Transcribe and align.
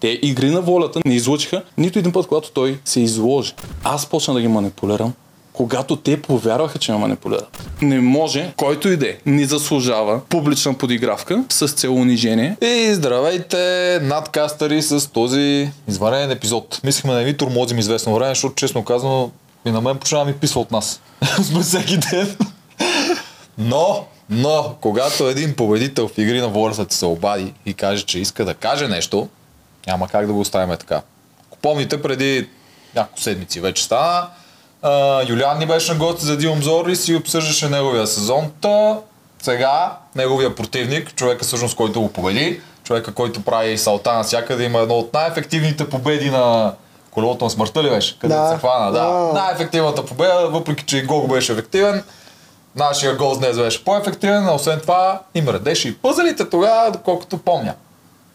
Те 0.00 0.18
игри 0.22 0.50
на 0.50 0.60
волята 0.60 1.00
не 1.04 1.14
излучиха 1.14 1.62
нито 1.78 1.98
един 1.98 2.12
път, 2.12 2.26
когато 2.26 2.50
той 2.50 2.78
се 2.84 3.00
изложи. 3.00 3.52
Аз 3.84 4.06
почна 4.06 4.34
да 4.34 4.40
ги 4.40 4.48
манипулирам, 4.48 5.12
когато 5.52 5.96
те 5.96 6.22
повярваха, 6.22 6.78
че 6.78 6.92
ме 6.92 6.98
манипулират. 6.98 7.68
Не 7.82 8.00
може, 8.00 8.52
който 8.56 8.88
иде, 8.88 9.18
ни 9.26 9.44
заслужава 9.44 10.20
публична 10.28 10.74
подигравка 10.74 11.44
с 11.48 11.68
цел 11.68 11.94
унижение. 11.94 12.56
И 12.62 12.94
здравейте, 12.94 13.98
надкастъри 14.02 14.82
с 14.82 15.12
този 15.12 15.70
извънреден 15.88 16.30
епизод. 16.30 16.80
Мислихме 16.84 17.12
да 17.12 17.18
не 17.18 17.24
ви 17.24 17.36
турмозим 17.36 17.78
известно 17.78 18.14
време, 18.14 18.28
защото 18.28 18.54
честно 18.54 18.84
казано 18.84 19.30
и 19.66 19.70
на 19.70 19.80
мен 19.80 19.98
почва 19.98 20.18
да 20.18 20.24
ми 20.24 20.32
писва 20.32 20.60
от 20.60 20.70
нас. 20.70 21.00
Сме 21.42 21.60
всеки 21.60 21.98
ден. 21.98 22.36
Но, 23.58 24.04
но, 24.30 24.74
когато 24.80 25.28
един 25.28 25.54
победител 25.54 26.08
в 26.08 26.18
игри 26.18 26.40
на 26.40 26.48
волята 26.48 26.94
се 26.94 27.06
обади 27.06 27.52
и 27.66 27.74
каже, 27.74 28.02
че 28.02 28.18
иска 28.18 28.44
да 28.44 28.54
каже 28.54 28.88
нещо, 28.88 29.28
няма 29.86 30.08
как 30.08 30.26
да 30.26 30.32
го 30.32 30.40
оставим 30.40 30.76
така. 30.76 31.02
Ако 31.48 31.58
помните, 31.58 32.02
преди 32.02 32.48
няколко 32.94 33.20
седмици 33.20 33.60
вече 33.60 33.84
стана, 33.84 34.26
Юлиан 35.28 35.58
ни 35.58 35.66
беше 35.66 35.92
на 35.92 35.98
гости 35.98 36.24
за 36.26 36.32
един 36.32 36.50
обзор 36.50 36.86
и 36.86 36.96
си 36.96 37.14
обсъждаше 37.14 37.68
неговия 37.68 38.06
сезон. 38.06 38.52
Та 38.60 38.96
сега 39.42 39.96
неговия 40.14 40.54
противник, 40.54 41.14
човека 41.14 41.44
всъщност, 41.44 41.76
който 41.76 42.00
го 42.00 42.12
победи, 42.12 42.60
човека, 42.84 43.14
който 43.14 43.42
прави 43.42 43.78
салта 43.78 44.12
навсякъде, 44.12 44.64
има 44.64 44.78
едно 44.78 44.94
от 44.94 45.14
най-ефективните 45.14 45.88
победи 45.90 46.30
на 46.30 46.72
колелото 47.10 47.44
на 47.44 47.50
смъртта 47.50 47.82
ли 47.82 47.90
беше? 47.90 48.18
Къде 48.18 48.34
Да. 48.34 48.48
се 48.48 48.56
хвана, 48.58 48.92
да. 48.92 49.00
Да. 49.00 49.32
Най-ефективната 49.32 50.06
победа, 50.06 50.48
въпреки 50.50 50.84
че 50.84 50.98
и 50.98 51.02
гол 51.02 51.26
беше 51.26 51.52
ефективен. 51.52 52.04
Нашия 52.76 53.16
гол 53.16 53.34
днес 53.34 53.56
беше 53.56 53.84
по-ефективен, 53.84 54.48
а 54.48 54.54
освен 54.54 54.80
това 54.80 55.20
им 55.34 55.48
редеше 55.48 55.88
и 55.88 55.96
пъзелите 55.96 56.50
тогава, 56.50 56.90
доколкото 56.90 57.38
помня. 57.38 57.74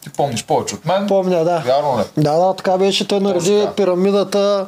Ти 0.03 0.09
помниш 0.09 0.43
повече 0.43 0.75
от 0.75 0.85
мен. 0.85 1.07
Помня, 1.07 1.43
да. 1.43 1.57
Вярно 1.57 1.99
ли? 1.99 2.03
Да, 2.17 2.37
да, 2.37 2.53
така 2.53 2.77
беше. 2.77 3.07
Той 3.07 3.19
нареди 3.19 3.67
пирамидата. 3.75 4.65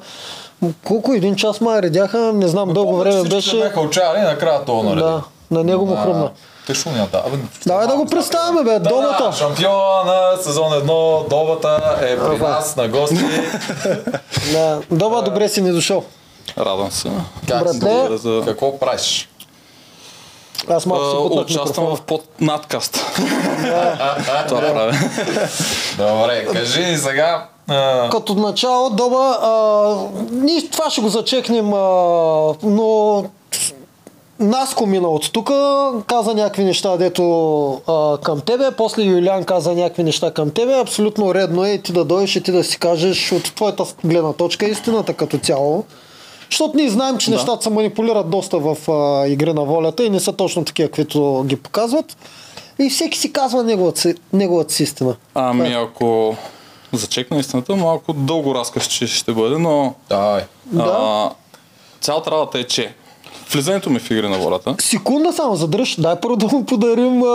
Колко? 0.84 1.14
Един 1.14 1.36
час 1.36 1.62
май 1.62 1.82
редяха, 1.82 2.18
не 2.34 2.48
знам, 2.48 2.74
дълго 2.74 2.92
Помня, 2.92 3.04
че 3.06 3.12
време 3.12 3.30
беше. 3.30 3.58
бяха 3.58 3.82
отчаяли 3.82 4.20
и 4.20 4.24
накрая 4.24 4.66
това 4.66 4.84
нареди. 4.84 5.02
Да, 5.02 5.22
на 5.52 5.64
него 5.64 5.86
му 5.86 5.96
хрумна. 5.96 6.30
Те 6.68 6.74
шунята. 6.74 7.24
Абе, 7.28 7.38
Давай 7.66 7.88
да 7.88 7.96
го 7.96 8.06
представяме, 8.06 8.64
бе, 8.64 8.72
Да, 8.72 8.90
Добата. 8.90 9.24
Да, 9.24 9.32
шампиона 9.32 10.04
на 10.06 10.44
сезон 10.44 10.72
1, 10.72 11.30
Добата 11.30 11.98
е 12.02 12.18
при 12.20 12.38
нас 12.38 12.76
на 12.76 12.88
гости. 12.88 13.16
Да. 14.52 14.82
Доба, 14.92 15.22
добре 15.22 15.50
си 15.50 15.62
ни 15.62 15.72
дошъл. 15.72 16.04
Радвам 16.58 16.92
се. 16.92 17.10
Как 17.48 17.64
Братле. 17.64 18.18
за... 18.18 18.42
Какво 18.46 18.80
правиш? 18.80 19.30
Аз 20.70 20.86
малко 20.86 21.06
си 21.10 21.16
бутнах 21.18 21.46
Участвам 21.46 21.66
микрофона. 21.66 21.96
в 21.96 22.02
под 22.02 22.24
надкаст. 22.42 22.94
Това 24.48 24.62
правя. 24.62 24.94
Добре, 25.98 26.46
кажи 26.54 26.86
ни 26.86 26.98
сега. 26.98 27.46
а, 27.68 28.10
Като 28.10 28.36
начало, 28.36 28.90
Доба, 28.90 29.38
а, 29.42 29.96
ние 30.32 30.70
това 30.70 30.90
ще 30.90 31.02
го 31.02 31.10
зачекнем, 31.10 31.74
а, 31.74 31.80
но 32.64 33.24
Наско 34.40 34.86
мина 34.86 35.08
от 35.08 35.32
тук, 35.34 35.52
каза 36.08 36.34
някакви 36.34 36.64
неща, 36.64 36.98
дето 36.98 37.24
а, 37.88 38.18
към 38.18 38.42
тебе, 38.42 38.72
после 38.78 39.04
Юлиан 39.04 39.44
каза 39.44 39.74
някакви 39.74 40.04
неща 40.04 40.32
към 40.32 40.52
тебе. 40.52 40.80
Абсолютно 40.80 41.36
редно 41.36 41.66
е 41.66 41.78
ти 41.78 41.94
да 41.94 42.06
дойдеш 42.06 42.36
и 42.36 42.44
ти 42.44 42.52
да 42.52 42.64
си 42.64 42.80
кажеш 42.80 43.32
от 43.32 43.56
твоята 43.56 43.84
гледна 44.04 44.34
точка 44.34 44.66
истината 44.66 45.14
като 45.14 45.38
цяло. 45.38 45.84
Защото 46.54 46.78
ние 46.78 46.90
знаем, 46.90 47.18
че 47.18 47.30
Да. 47.30 47.36
нещата 47.36 47.64
се 47.64 47.70
манипулират 47.70 48.30
доста 48.30 48.60
в 48.60 48.92
а, 48.92 49.28
игри 49.28 49.54
на 49.54 49.64
волята 49.64 50.04
и 50.04 50.10
не 50.10 50.20
са 50.20 50.34
точно 50.34 50.66
такива, 50.66 50.90
каквито 50.90 51.44
ги 51.48 51.56
показват. 51.56 52.18
И 52.80 52.90
всеки 52.90 53.18
си 53.18 53.34
казва 53.34 53.64
неговата, 53.64 54.14
неговата 54.34 54.74
си 54.74 54.84
истина. 54.84 55.16
Ами 55.36 55.74
ако 55.74 56.36
зачекна 56.94 57.38
истината, 57.40 57.76
малко 57.76 58.14
дълго 58.14 58.56
разказ, 58.56 58.88
че 58.88 59.08
ще 59.08 59.32
бъде, 59.32 59.58
но 59.58 59.94
Давай. 60.10 60.44
Да. 60.66 60.84
а, 60.84 61.30
цялата 62.02 62.32
работа 62.32 62.60
е, 62.60 62.64
че 62.64 62.94
влизането 63.54 63.90
ми 63.90 64.00
в 64.00 64.12
игри 64.12 64.30
на 64.30 64.38
волята, 64.38 64.76
Секунда 64.82 65.34
само 65.34 65.56
задръж, 65.56 65.96
дай 66.00 66.16
първо 66.22 66.36
да 66.36 66.48
му 66.48 66.66
подарим. 66.66 67.24
А... 67.24 67.28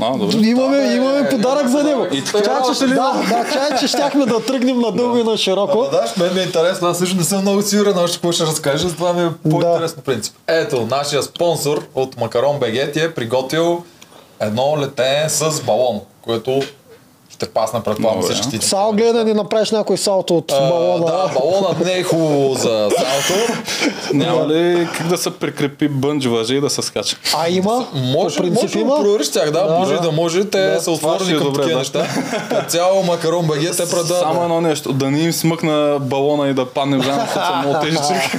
А, 0.00 0.16
добре. 0.18 0.46
имаме, 0.46 0.78
Да, 0.78 0.92
имаме 0.92 1.28
подарък 1.28 1.62
имаме 1.62 1.78
за 1.78 1.84
него. 1.84 2.06
И 2.12 2.24
така, 2.24 2.38
Чакай, 2.38 2.74
че, 2.78 2.86
да, 2.86 3.12
да, 3.28 3.46
чай, 3.52 3.78
че 3.80 3.88
щяхме 3.88 4.26
да 4.26 4.44
тръгнем 4.44 4.80
надълго 4.80 5.18
и 5.18 5.24
на 5.24 5.36
широко. 5.36 5.78
Ама 5.78 5.90
да, 5.90 6.24
мен 6.24 6.34
ми 6.34 6.40
е 6.40 6.44
интересно, 6.44 6.88
аз 6.88 6.98
също 6.98 7.16
не 7.16 7.24
съм 7.24 7.40
много 7.40 7.62
сигурен 7.62 7.98
още 7.98 8.16
какво 8.16 8.32
ще 8.32 8.44
разкажа, 8.44 8.88
затова 8.88 9.12
ми 9.12 9.22
е 9.22 9.50
по-интересно 9.50 10.02
принцип. 10.02 10.34
Ето, 10.46 10.86
нашия 10.90 11.22
спонсор 11.22 11.84
от 11.94 12.20
Макарон 12.20 12.58
БГ 12.58 12.92
ти 12.92 13.00
е 13.00 13.14
приготвил 13.14 13.82
едно 14.40 14.76
летене 14.80 15.28
с 15.28 15.62
балон, 15.62 16.00
което 16.22 16.62
ще 17.38 17.48
пасна 17.48 17.80
предполагам 17.80 18.18
Много 18.18 18.32
е. 18.32 18.34
всички 18.34 18.58
ти. 18.58 18.66
Само 18.66 18.92
гледай 18.92 19.12
да 19.14 19.24
ни 19.24 19.34
направиш 19.34 19.70
някой 19.70 19.96
салто 19.98 20.36
от 20.36 20.52
А, 20.52 20.60
балона. 20.60 21.06
Да, 21.06 21.30
балонът 21.30 21.84
не 21.84 21.92
е 21.92 22.02
хубаво 22.02 22.54
за 22.54 22.88
салто. 22.90 23.52
няма 24.12 24.46
ли 24.46 24.88
как 24.94 25.06
да 25.06 25.18
се 25.18 25.30
прикрепи 25.30 25.88
бънж 25.88 26.24
въже 26.26 26.54
и 26.54 26.60
да 26.60 26.70
се 26.70 26.82
скача? 26.82 27.16
А 27.34 27.48
има? 27.48 27.86
Може, 27.94 28.36
По 28.36 28.42
принцип 28.42 28.62
може 28.62 28.72
да 28.74 28.80
има. 28.80 28.96
провериш 28.96 29.30
тях, 29.30 29.44
да, 29.46 29.62
Да. 29.62 29.74
може 29.74 29.94
да 29.94 30.12
може, 30.12 30.44
те 30.44 30.60
Да. 30.60 30.80
са 30.80 30.90
отворени 30.90 31.32
е 31.32 31.36
към 31.36 31.44
добре, 31.44 31.62
такива 31.62 31.72
да. 31.74 31.98
неща. 31.98 32.06
Цяло 32.68 33.02
Макарон 33.02 33.46
БГ 33.46 33.60
те 33.62 33.90
предават. 33.90 34.06
Само 34.20 34.42
едно 34.42 34.60
нещо, 34.60 34.92
да 34.92 35.10
не 35.10 35.20
им 35.20 35.32
смъкна 35.32 35.98
балона 36.00 36.48
и 36.48 36.54
да 36.54 36.66
падне 36.66 36.98
в 36.98 37.02
заедно, 37.02 37.22
защото 37.24 37.46
съм 37.46 37.58
много 37.60 37.80
тежичък. 37.80 38.38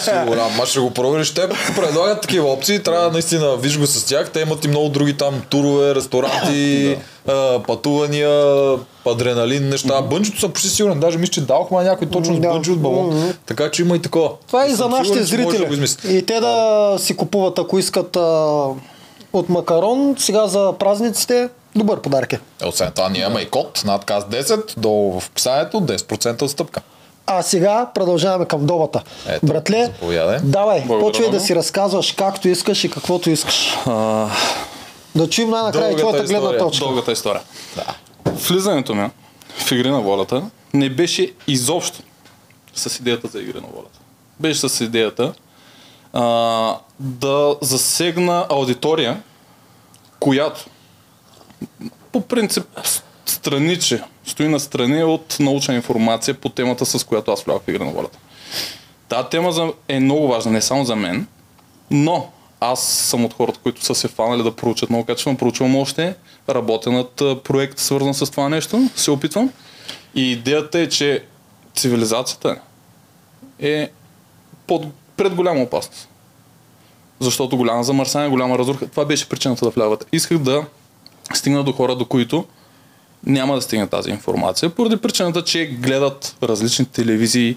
Сигурно, 0.00 0.42
ама 0.46 0.66
ще 0.66 0.80
го 0.80 0.90
провериш. 0.90 1.30
Те 1.30 1.42
предлагат 1.76 2.20
такива 2.20 2.48
опции, 2.48 2.82
трябва 2.82 3.10
наистина, 3.10 3.56
виж 3.56 3.78
го 3.78 3.86
с 3.86 4.04
тях. 4.04 4.30
Те 4.30 4.40
имат 4.40 4.64
и 4.64 4.68
много 4.68 4.88
други 4.88 5.12
там 5.14 5.34
турове, 5.50 5.94
ресторанти, 5.94 6.96
а, 7.28 7.62
пътувания, 7.62 8.30
адреналин, 9.06 9.68
неща. 9.68 10.02
Бънджото 10.02 10.40
съм 10.40 10.52
почти 10.52 10.68
сигурен, 10.68 11.00
даже 11.00 11.18
мисля, 11.18 11.32
че 11.32 11.40
дадохме 11.40 11.76
на 11.76 11.84
някой 11.84 12.06
точно 12.08 12.34
с 12.34 12.40
Да. 12.40 12.48
бънджо 12.48 12.72
от 12.72 12.80
балон. 12.80 13.34
Така 13.46 13.70
че 13.70 13.82
има 13.82 13.96
и 13.96 14.02
такова. 14.02 14.30
Това 14.46 14.64
е 14.64 14.68
и 14.68 14.72
за 14.72 14.88
нашите 14.88 15.18
да 15.18 15.24
зрители. 15.24 15.66
измисли. 15.72 16.16
И 16.16 16.26
те 16.26 16.40
да 16.40 16.56
си 16.98 17.16
купуват, 17.16 17.58
ако 17.58 17.78
искат 17.78 18.16
а, 18.16 18.64
от 19.32 19.48
макарон, 19.48 20.14
сега 20.18 20.46
за 20.46 20.72
празниците, 20.72 21.48
добър 21.76 22.00
подарък 22.00 22.32
е. 22.32 22.40
Е, 22.62 22.66
Освен 22.66 22.92
това, 22.94 23.08
ние 23.08 23.20
имаме 23.20 23.40
и 23.40 23.46
код, 23.46 23.82
надказ 23.84 24.24
10, 24.24 24.78
долу 24.78 25.20
в 25.20 25.26
описанието, 25.26 25.76
10% 25.78 26.42
отстъпка. 26.42 26.80
А 27.26 27.42
сега 27.42 27.90
продължаваме 27.94 28.44
към 28.44 28.66
добата. 28.66 29.02
Ето, 29.28 29.46
Братле, 29.46 29.84
заповядай. 29.84 30.38
давай, 30.42 30.80
Благодаря 30.80 31.06
почвай 31.06 31.30
да 31.30 31.40
си 31.40 31.54
разказваш 31.54 32.12
както 32.12 32.48
искаш 32.48 32.84
и 32.84 32.90
каквото 32.90 33.30
искаш. 33.30 33.76
А, 33.86 34.26
Да 35.16 35.30
чуем 35.30 35.50
най-накрая 35.50 35.92
и 35.92 35.96
твоята 35.96 36.18
гледна 36.18 36.38
история. 36.38 36.58
точка. 36.60 36.84
Дългата 36.84 37.12
история. 37.12 37.42
Да. 37.76 37.94
Влизането 38.32 38.94
ми 38.94 39.10
в 39.58 39.72
игри 39.72 39.90
на 39.90 40.00
волята 40.00 40.42
не 40.74 40.90
беше 40.90 41.32
изобщо 41.46 41.98
с 42.74 43.00
идеята 43.00 43.28
за 43.28 43.40
игри 43.40 43.60
на 43.60 43.66
волята. 43.74 43.98
Беше 44.40 44.68
с 44.68 44.84
идеята 44.84 45.32
а, 46.12 46.78
да 47.00 47.56
засегна 47.60 48.46
аудитория, 48.50 49.22
която 50.20 50.66
по 52.12 52.20
принцип 52.20 52.64
страниче, 53.26 54.02
стои 54.26 54.48
на 54.48 54.60
страни 54.60 55.04
от 55.04 55.36
научна 55.40 55.74
информация 55.74 56.34
по 56.34 56.48
темата, 56.48 56.86
с 56.86 57.04
която 57.04 57.30
аз 57.30 57.42
влязох 57.42 57.62
в 57.62 57.68
игри 57.68 57.84
на 57.84 57.90
волята. 57.90 58.18
Тази 59.08 59.28
тема 59.28 59.52
за, 59.52 59.72
е 59.88 60.00
много 60.00 60.28
важна, 60.28 60.50
не 60.52 60.62
само 60.62 60.84
за 60.84 60.96
мен, 60.96 61.26
но 61.90 62.30
аз 62.60 62.82
съм 62.82 63.24
от 63.24 63.34
хората, 63.34 63.58
които 63.62 63.84
са 63.84 63.94
се 63.94 64.08
фанали 64.08 64.42
да 64.42 64.56
проучат 64.56 64.90
много 64.90 65.04
качествено. 65.04 65.36
Проучвам 65.36 65.76
още, 65.76 66.14
работя 66.48 66.92
над 66.92 67.42
проект, 67.44 67.78
свързан 67.78 68.14
с 68.14 68.30
това 68.30 68.48
нещо, 68.48 68.90
се 68.96 69.10
опитвам. 69.10 69.52
И 70.14 70.32
идеята 70.32 70.78
е, 70.78 70.88
че 70.88 71.24
цивилизацията 71.74 72.60
е 73.58 73.90
под, 74.66 74.84
пред 75.16 75.34
голяма 75.34 75.62
опасност. 75.62 76.08
Защото 77.20 77.56
голяма 77.56 77.84
замърсяване, 77.84 78.30
голяма 78.30 78.58
разруха. 78.58 78.88
Това 78.88 79.04
беше 79.04 79.28
причината 79.28 79.64
да 79.64 79.70
вляват. 79.70 80.06
Исках 80.12 80.38
да 80.38 80.64
стигна 81.34 81.64
до 81.64 81.72
хора, 81.72 81.96
до 81.96 82.04
които 82.04 82.44
няма 83.26 83.54
да 83.54 83.62
стигне 83.62 83.86
тази 83.86 84.10
информация, 84.10 84.70
поради 84.70 84.96
причината, 84.96 85.44
че 85.44 85.66
гледат 85.66 86.36
различни 86.42 86.84
телевизии, 86.84 87.56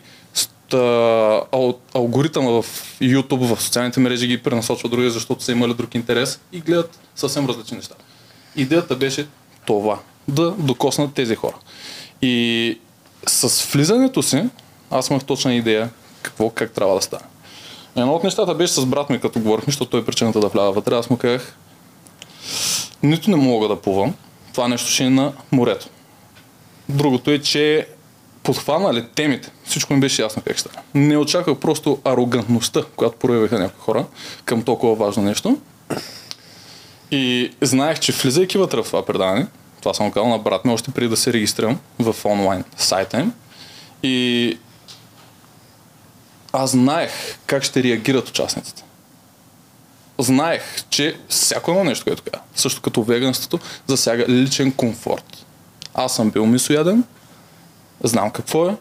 алгоритъма 1.93 2.61
в 2.61 2.65
YouTube, 3.01 3.55
в 3.55 3.61
социалните 3.61 3.99
мрежи 3.99 4.27
ги 4.27 4.43
пренасочва 4.43 4.89
други, 4.89 5.09
защото 5.09 5.43
са 5.43 5.51
имали 5.51 5.73
друг 5.73 5.95
интерес 5.95 6.39
и 6.51 6.59
гледат 6.59 6.99
съвсем 7.15 7.45
различни 7.45 7.77
неща. 7.77 7.95
Идеята 8.55 8.95
беше 8.95 9.27
това, 9.65 9.99
да 10.27 10.51
докоснат 10.51 11.13
тези 11.13 11.35
хора. 11.35 11.55
И 12.21 12.77
с 13.27 13.65
влизането 13.73 14.23
си, 14.23 14.43
аз 14.91 15.09
имах 15.09 15.23
точна 15.23 15.55
идея 15.55 15.89
какво, 16.21 16.49
как 16.49 16.71
трябва 16.71 16.95
да 16.95 17.01
стане. 17.01 17.23
Едно 17.95 18.13
от 18.13 18.23
нещата 18.23 18.55
беше 18.55 18.73
с 18.73 18.85
брат 18.85 19.09
ми, 19.09 19.19
като 19.19 19.39
говорихме, 19.39 19.71
защото 19.71 19.91
той 19.91 19.99
е 19.99 20.05
причината 20.05 20.39
да 20.39 20.47
вляза 20.47 20.71
вътре. 20.71 20.95
Аз 20.95 21.09
му 21.09 21.17
казах, 21.17 21.57
нито 23.03 23.29
не 23.31 23.35
мога 23.35 23.67
да 23.67 23.81
плувам, 23.81 24.13
това 24.53 24.67
нещо 24.67 24.89
ще 24.89 25.03
е 25.03 25.09
на 25.09 25.33
морето. 25.51 25.89
Другото 26.89 27.31
е, 27.31 27.39
че 27.39 27.87
подхванали 28.43 29.05
темите. 29.15 29.51
Всичко 29.63 29.93
ми 29.93 29.99
беше 29.99 30.21
ясно 30.21 30.41
как 30.47 30.57
ще 30.57 30.69
стане. 30.69 30.85
Не 30.93 31.17
очаквах 31.17 31.57
просто 31.57 31.99
арогантността, 32.05 32.83
която 32.95 33.17
проявиха 33.17 33.59
някои 33.59 33.81
хора 33.81 34.05
към 34.45 34.63
толкова 34.63 34.95
важно 34.95 35.23
нещо. 35.23 35.57
И 37.11 37.51
знаех, 37.61 37.99
че 37.99 38.11
влизайки 38.11 38.57
вътре 38.57 38.81
в 38.81 38.85
това 38.85 39.05
предаване, 39.05 39.47
Това 39.81 39.93
съм 39.93 40.11
казал 40.11 40.29
на 40.29 40.37
брат 40.37 40.65
ми 40.65 40.71
още 40.71 40.91
преди 40.91 41.09
да 41.09 41.17
се 41.17 41.33
регистрирам 41.33 41.79
в 41.99 42.15
онлайн 42.25 42.63
сайта 42.77 43.19
им. 43.19 43.33
И 44.03 44.57
аз 46.53 46.71
знаех 46.71 47.11
как 47.45 47.63
ще 47.63 47.83
реагират 47.83 48.29
участниците. 48.29 48.83
Знаех, 50.19 50.61
че 50.89 51.17
всяко 51.29 51.71
едно 51.71 51.83
нещо, 51.83 52.05
което 52.05 52.23
казва, 52.23 52.45
също 52.55 52.81
като 52.81 53.03
веганството, 53.03 53.59
засяга 53.87 54.25
личен 54.27 54.71
комфорт. 54.71 55.45
Аз 55.93 56.15
съм 56.15 56.31
бил 56.31 56.45
мисояден, 56.45 57.03
знам 58.03 58.31
какво 58.31 58.69
е, 58.69 58.75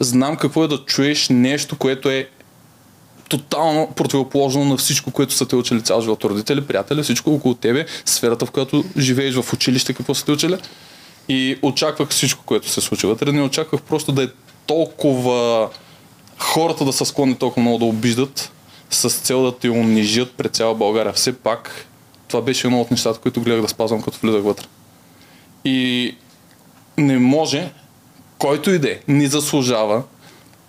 знам 0.00 0.36
какво 0.36 0.64
е 0.64 0.68
да 0.68 0.84
чуеш 0.84 1.28
нещо, 1.28 1.76
което 1.76 2.10
е 2.10 2.28
тотално 3.28 3.92
противоположно 3.96 4.64
на 4.64 4.76
всичко, 4.76 5.10
което 5.10 5.34
са 5.34 5.46
те 5.46 5.56
учили 5.56 5.82
цял 5.82 6.00
живот. 6.00 6.24
Родители, 6.24 6.66
приятели, 6.66 7.02
всичко 7.02 7.34
около 7.34 7.54
тебе, 7.54 7.86
сферата, 8.04 8.46
в 8.46 8.50
която 8.50 8.84
живееш 8.98 9.34
в 9.34 9.52
училище, 9.52 9.94
какво 9.94 10.14
са 10.14 10.24
те 10.24 10.32
учили. 10.32 10.56
И 11.28 11.58
очаквах 11.62 12.08
всичко, 12.08 12.44
което 12.44 12.68
се 12.68 12.80
случи 12.80 13.06
вътре. 13.06 13.32
Не 13.32 13.42
очаквах 13.42 13.82
просто 13.82 14.12
да 14.12 14.22
е 14.22 14.28
толкова 14.66 15.68
хората 16.38 16.84
да 16.84 16.92
са 16.92 17.04
склонни 17.04 17.34
толкова 17.34 17.62
много 17.62 17.78
да 17.78 17.84
обиждат 17.84 18.52
с 18.90 19.10
цел 19.10 19.42
да 19.42 19.58
те 19.58 19.70
унижат 19.70 20.32
пред 20.32 20.54
цяла 20.54 20.74
България. 20.74 21.12
Все 21.12 21.32
пак 21.32 21.86
това 22.28 22.42
беше 22.42 22.66
едно 22.66 22.80
от 22.80 22.90
нещата, 22.90 23.18
които 23.18 23.40
гледах 23.40 23.62
да 23.62 23.68
спазвам 23.68 24.02
като 24.02 24.18
влизах 24.22 24.42
вътре. 24.42 24.66
И 25.64 26.14
не 26.98 27.18
може, 27.18 27.72
който 28.38 28.70
и 28.70 28.78
да 28.78 28.90
е, 28.90 28.98
не 29.08 29.26
заслужава 29.26 30.02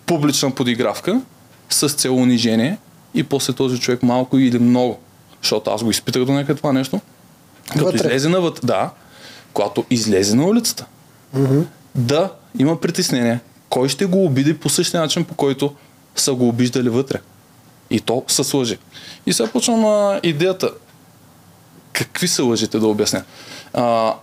публична 0.06 0.52
подигравка 0.52 1.22
с 1.70 1.90
цел 1.90 2.16
унижение 2.16 2.78
и 3.14 3.24
после 3.24 3.54
този 3.54 3.80
човек 3.80 4.04
малко 4.04 4.38
или 4.38 4.60
много, 4.60 5.00
защото 5.42 5.72
аз 5.72 5.84
го 5.84 5.90
изпитах 5.90 6.26
до 6.26 6.32
някъде 6.34 6.58
това 6.58 6.74
нещо, 6.74 7.02
като 7.72 7.86
Вътре. 7.86 7.98
излезе 7.98 8.30
навътре, 8.30 8.68
да, 8.68 8.90
когато 9.54 9.86
излезе 9.90 10.36
на 10.36 10.46
улицата, 10.46 10.86
да 11.96 12.32
има 12.60 12.82
притеснение. 12.82 13.40
Кой 13.70 13.90
ще 13.90 14.06
го 14.06 14.26
обиди 14.26 14.58
по 14.58 14.70
същия 14.70 15.02
начин, 15.02 15.26
по 15.26 15.34
който 15.34 15.74
са 16.16 16.34
го 16.34 16.48
обиждали 16.48 16.90
вътре? 16.90 17.20
И 17.90 18.00
то 18.00 18.24
с 18.28 18.54
лъжи. 18.54 18.78
И 19.26 19.34
сега 19.34 19.50
почвам 19.50 19.86
а, 19.86 20.20
идеята. 20.24 20.72
Какви 21.94 22.28
са 22.28 22.44
лъжите 22.44 22.80
да 22.80 22.88
обясня? 22.88 23.24
А, 23.74 24.14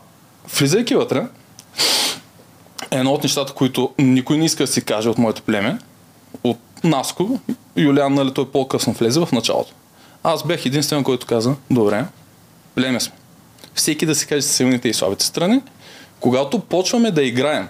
влизайки 0.58 0.94
вътре, 0.94 1.26
едно 2.94 3.12
от 3.12 3.23
нещата, 3.23 3.52
които 3.52 3.91
никой 3.99 4.38
не 4.38 4.44
иска 4.44 4.62
да 4.62 4.67
си 4.67 4.85
каже 4.85 5.08
от 5.08 5.19
моето 5.19 5.43
племе, 5.43 5.79
от 6.44 6.58
Наско, 6.85 7.41
Юлиан, 7.76 8.14
нали, 8.14 8.35
той 8.35 8.50
по-късно 8.50 8.93
влезе 8.93 9.20
в 9.20 9.29
началото. 9.32 9.73
Аз 10.23 10.46
бях 10.46 10.67
единствен, 10.67 11.05
който 11.05 11.26
каза, 11.26 11.55
добре, 11.70 12.05
племе 12.75 13.00
сме. 13.00 13.14
Всеки 13.75 14.06
да 14.06 14.14
си 14.14 14.26
каже 14.26 14.43
силните 14.43 14.88
и 14.88 14.94
слабите 14.94 15.25
страни. 15.25 15.61
Когато 16.20 16.58
почваме 16.58 17.11
да 17.11 17.23
играем 17.23 17.69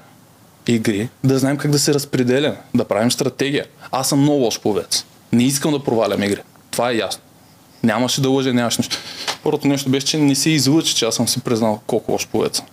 игри, 0.67 1.09
да 1.25 1.39
знаем 1.39 1.57
как 1.57 1.71
да 1.71 1.79
се 1.79 1.95
разпределяме, 1.95 2.57
да 2.75 2.85
правим 2.85 3.13
стратегия. 3.13 3.67
Аз 3.91 4.09
съм 4.09 4.21
много 4.21 4.39
лош 4.39 4.61
пловец. 4.61 5.05
Не 5.33 5.45
искам 5.45 5.73
да 5.73 5.85
провалям 5.85 6.23
игри. 6.23 6.41
Това 6.71 6.91
е 6.91 6.97
ясно. 6.97 7.23
Нямаше 7.83 8.21
да 8.21 8.31
лъжа, 8.31 8.53
нямаше 8.53 8.81
нищо. 8.81 8.97
Първото 9.43 9.69
нещо 9.69 9.91
беше, 9.91 10.07
че 10.07 10.19
не 10.19 10.35
се 10.35 10.51
излъчи, 10.51 10.95
че 10.95 11.05
аз 11.05 11.15
съм 11.15 11.29
си 11.29 11.41
признал 11.41 11.81
колко 11.87 12.13
лош 12.13 12.29
пловец 12.29 12.57
съм. 12.57 12.67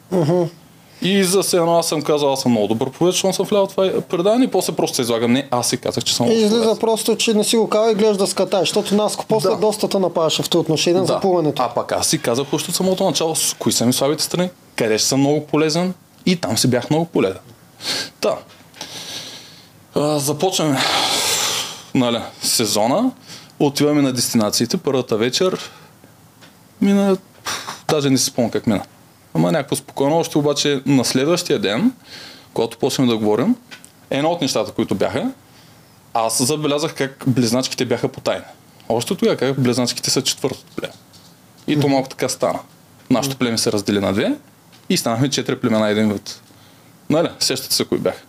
И 1.01 1.23
за 1.23 1.43
се 1.43 1.57
едно 1.57 1.77
аз 1.77 1.87
съм 1.87 2.01
казал, 2.01 2.33
аз 2.33 2.41
съм 2.41 2.51
много 2.51 2.67
добър 2.67 2.91
повец, 2.91 3.13
защото 3.13 3.33
съм 3.33 3.45
влял 3.45 3.67
това 3.67 4.01
предаване 4.09 4.45
и 4.45 4.47
после 4.47 4.73
просто 4.73 4.95
се 4.95 5.01
излагам. 5.01 5.31
Не, 5.31 5.47
аз 5.51 5.69
си 5.69 5.77
казах, 5.77 6.03
че 6.03 6.15
съм 6.15 6.27
И 6.27 6.33
излиза 6.33 6.77
просто, 6.79 7.15
че 7.15 7.33
не 7.33 7.43
си 7.43 7.57
го 7.57 7.69
казва 7.69 7.91
и 7.91 7.95
гледаш 7.95 8.17
да 8.17 8.27
скатаеш, 8.27 8.67
защото 8.67 8.95
Наско 8.95 9.25
после 9.27 9.49
Да. 9.49 9.55
доста 9.55 9.87
те 9.87 9.99
напаваше 9.99 10.43
в 10.43 10.49
това 10.49 10.61
отношение 10.61 11.05
за 11.05 11.19
плуването. 11.19 11.61
А 11.61 11.69
пак 11.69 11.91
аз 11.91 12.07
си 12.07 12.21
казах 12.21 12.53
още 12.53 12.69
от 12.71 12.75
самото 12.75 13.03
начало, 13.03 13.35
с 13.35 13.55
кои 13.59 13.71
са 13.71 13.85
ми 13.85 13.93
слабите 13.93 14.23
страни, 14.23 14.49
къде 14.75 14.97
ще 14.97 15.07
съм 15.07 15.19
много 15.19 15.45
полезен 15.47 15.93
и 16.25 16.35
там 16.35 16.57
си 16.57 16.67
бях 16.67 16.89
много 16.89 17.05
полезен. 17.05 17.39
Та, 18.21 18.37
а, 19.95 20.19
започваме 20.19 20.79
нали, 21.95 22.19
сезона, 22.43 23.11
отиваме 23.59 24.01
на 24.01 24.13
дестинациите, 24.13 24.77
първата 24.77 25.17
вечер 25.17 25.71
мина, 26.81 27.17
даже 27.89 28.09
не 28.09 28.17
си 28.17 28.25
спомням 28.25 28.51
как 28.51 28.67
мина. 28.67 28.83
Ама 29.33 29.51
някакво 29.51 29.75
спокойно, 29.75 30.17
още 30.17 30.37
обаче 30.37 30.81
на 30.85 31.05
следващия 31.05 31.59
ден, 31.59 31.93
когато 32.53 32.77
почнем 32.77 33.07
да 33.07 33.17
говорим, 33.17 33.55
едно 34.09 34.29
от 34.29 34.41
нещата, 34.41 34.71
които 34.71 34.95
бяха, 34.95 35.31
аз 36.13 36.43
забелязах 36.43 36.95
как 36.95 37.23
близначките 37.27 37.85
бяха 37.85 38.07
потайни. 38.07 38.45
Още 38.89 39.15
тогава 39.15 39.37
как 39.37 39.61
близначките 39.61 40.09
са 40.09 40.21
четвъртото 40.21 40.75
племе. 40.75 40.93
И 41.67 41.79
то 41.79 41.87
малко 41.87 42.09
така 42.09 42.29
стана. 42.29 42.59
Нашето 43.09 43.37
племе 43.37 43.57
се 43.57 43.71
раздели 43.71 43.99
на 43.99 44.13
две 44.13 44.35
и 44.89 44.97
станахме 44.97 45.29
четири 45.29 45.59
племена 45.59 45.89
един 45.89 46.13
вид. 46.13 46.41
Нали, 47.09 47.29
сещате 47.39 47.75
се 47.75 47.85
кои 47.85 47.97
бяха. 47.97 48.21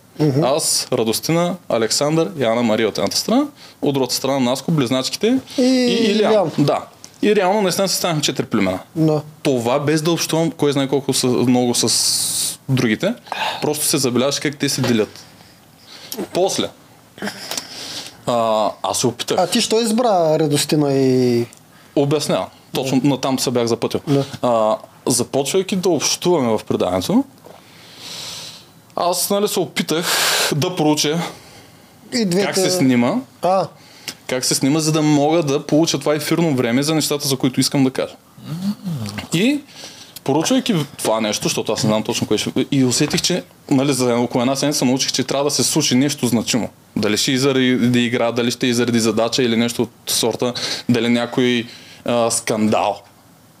Аз, 0.43 0.87
Радостина, 0.91 1.55
Александър 1.69 2.31
и 2.39 2.43
Ана 2.43 2.63
Мария 2.63 2.87
от 2.89 2.97
едната 2.97 3.17
страна, 3.17 3.45
от 3.81 3.93
другата 3.93 4.13
страна 4.13 4.39
Наско, 4.39 4.71
близначките 4.71 5.39
И 5.57 5.61
Илиан. 5.61 6.31
Илиан. 6.31 6.51
Да. 6.59 6.85
И 7.23 7.35
реално 7.35 7.61
наистина 7.61 7.87
се 7.89 7.95
станахме 7.95 8.21
четири 8.21 8.45
племена. 8.45 8.79
Да. 8.95 9.21
Това 9.43 9.79
без 9.79 10.01
да 10.01 10.11
общувам 10.11 10.51
кой 10.51 10.71
знае 10.71 10.87
колко 10.87 11.13
са, 11.13 11.27
много 11.27 11.75
с 11.75 12.59
другите, 12.69 13.13
просто 13.61 13.85
се 13.85 13.97
забеляваш 13.97 14.39
как 14.39 14.57
те 14.57 14.69
се 14.69 14.81
делят. 14.81 15.25
После, 16.33 16.69
а, 18.25 18.69
аз 18.83 18.99
се 18.99 19.07
опитах. 19.07 19.39
А 19.39 19.47
ти 19.47 19.61
що 19.61 19.79
избра 19.79 20.39
Редостина 20.39 20.93
и... 20.93 21.45
Обяснявам. 21.95 22.47
Точно 22.73 23.01
на 23.03 23.21
там 23.21 23.39
се 23.39 23.51
бях 23.51 23.65
запътил. 23.65 23.99
Да. 24.07 24.25
А, 24.41 24.77
започвайки 25.05 25.75
да 25.75 25.89
общуваме 25.89 26.57
в 26.57 26.61
преданието, 26.67 27.23
аз 28.95 29.29
нали, 29.29 29.47
се 29.47 29.59
опитах 29.59 30.05
да 30.55 30.75
проуча 30.75 31.21
и 32.13 32.25
двете... 32.25 32.45
как 32.45 32.55
се 32.55 32.71
снима, 32.71 33.15
А, 33.41 33.67
как 34.27 34.45
се 34.45 34.55
снима, 34.55 34.79
за 34.79 34.91
да 34.91 35.01
мога 35.01 35.43
да 35.43 35.65
получа 35.65 35.99
това 35.99 36.15
ефирно 36.15 36.55
време 36.55 36.83
за 36.83 36.95
нещата, 36.95 37.27
за 37.27 37.37
които 37.37 37.59
искам 37.59 37.83
да 37.83 37.91
кажа. 37.91 38.15
И 39.33 39.59
поручвайки 40.23 40.75
това 40.97 41.21
нещо, 41.21 41.43
защото 41.43 41.71
аз 41.71 41.83
не 41.83 41.87
знам 41.87 42.03
точно 42.03 42.27
кое 42.27 42.37
ще... 42.37 42.51
И 42.71 42.85
усетих, 42.85 43.21
че 43.21 43.43
нали, 43.71 43.93
за 43.93 44.15
около 44.15 44.41
една 44.41 44.55
седмица 44.55 44.85
научих, 44.85 45.11
че 45.11 45.23
трябва 45.23 45.43
да 45.43 45.51
се 45.51 45.63
случи 45.63 45.95
нещо 45.95 46.27
значимо. 46.27 46.69
Дали 46.95 47.17
ще 47.17 47.31
и 47.31 47.37
заради 47.37 48.05
игра, 48.05 48.31
дали 48.31 48.51
ще 48.51 48.67
и 48.67 48.73
заради 48.73 48.99
задача 48.99 49.43
или 49.43 49.57
нещо 49.57 49.81
от 49.81 49.91
сорта, 50.07 50.53
дали 50.89 51.09
някой 51.09 51.67
а, 52.05 52.31
скандал. 52.31 53.01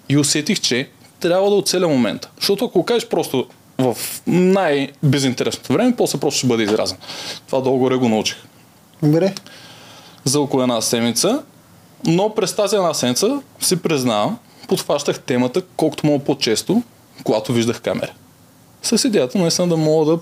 И 0.09 0.17
усетих, 0.17 0.59
че 0.59 0.89
трябва 1.19 1.49
да 1.49 1.55
оцеля 1.55 1.87
момента. 1.87 2.29
Защото 2.39 2.65
ако 2.65 2.85
кажеш 2.85 3.09
просто 3.09 3.45
в 3.77 3.97
най-безинтересното 4.27 5.73
време, 5.73 5.95
после 5.97 6.19
просто 6.19 6.37
ще 6.37 6.47
бъде 6.47 6.63
изразен. 6.63 6.97
Това 7.47 7.61
долу-горе 7.61 7.95
го 7.95 8.09
научих 8.09 8.37
бре. 9.03 9.33
За 10.25 10.39
около 10.39 10.63
една 10.63 10.81
седмица, 10.81 11.43
но 12.05 12.29
през 12.29 12.55
тази 12.55 12.75
една 12.75 12.93
седмица 12.93 13.27
си 13.59 13.75
признавам, 13.75 14.37
подхващах 14.67 15.19
темата 15.19 15.61
колкото 15.77 16.07
мога 16.07 16.23
по-често, 16.23 16.81
когато 17.23 17.53
виждах 17.53 17.81
камера. 17.81 18.11
С 18.83 19.07
идеята 19.07 19.37
наистина 19.37 19.67
да 19.67 19.77
мога 19.77 20.17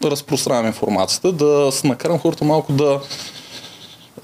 да 0.00 0.10
разпространям 0.10 0.66
информацията, 0.66 1.32
да 1.32 1.72
с- 1.72 1.84
накарам 1.84 2.18
хората 2.18 2.44
малко 2.44 2.72
да 2.72 3.00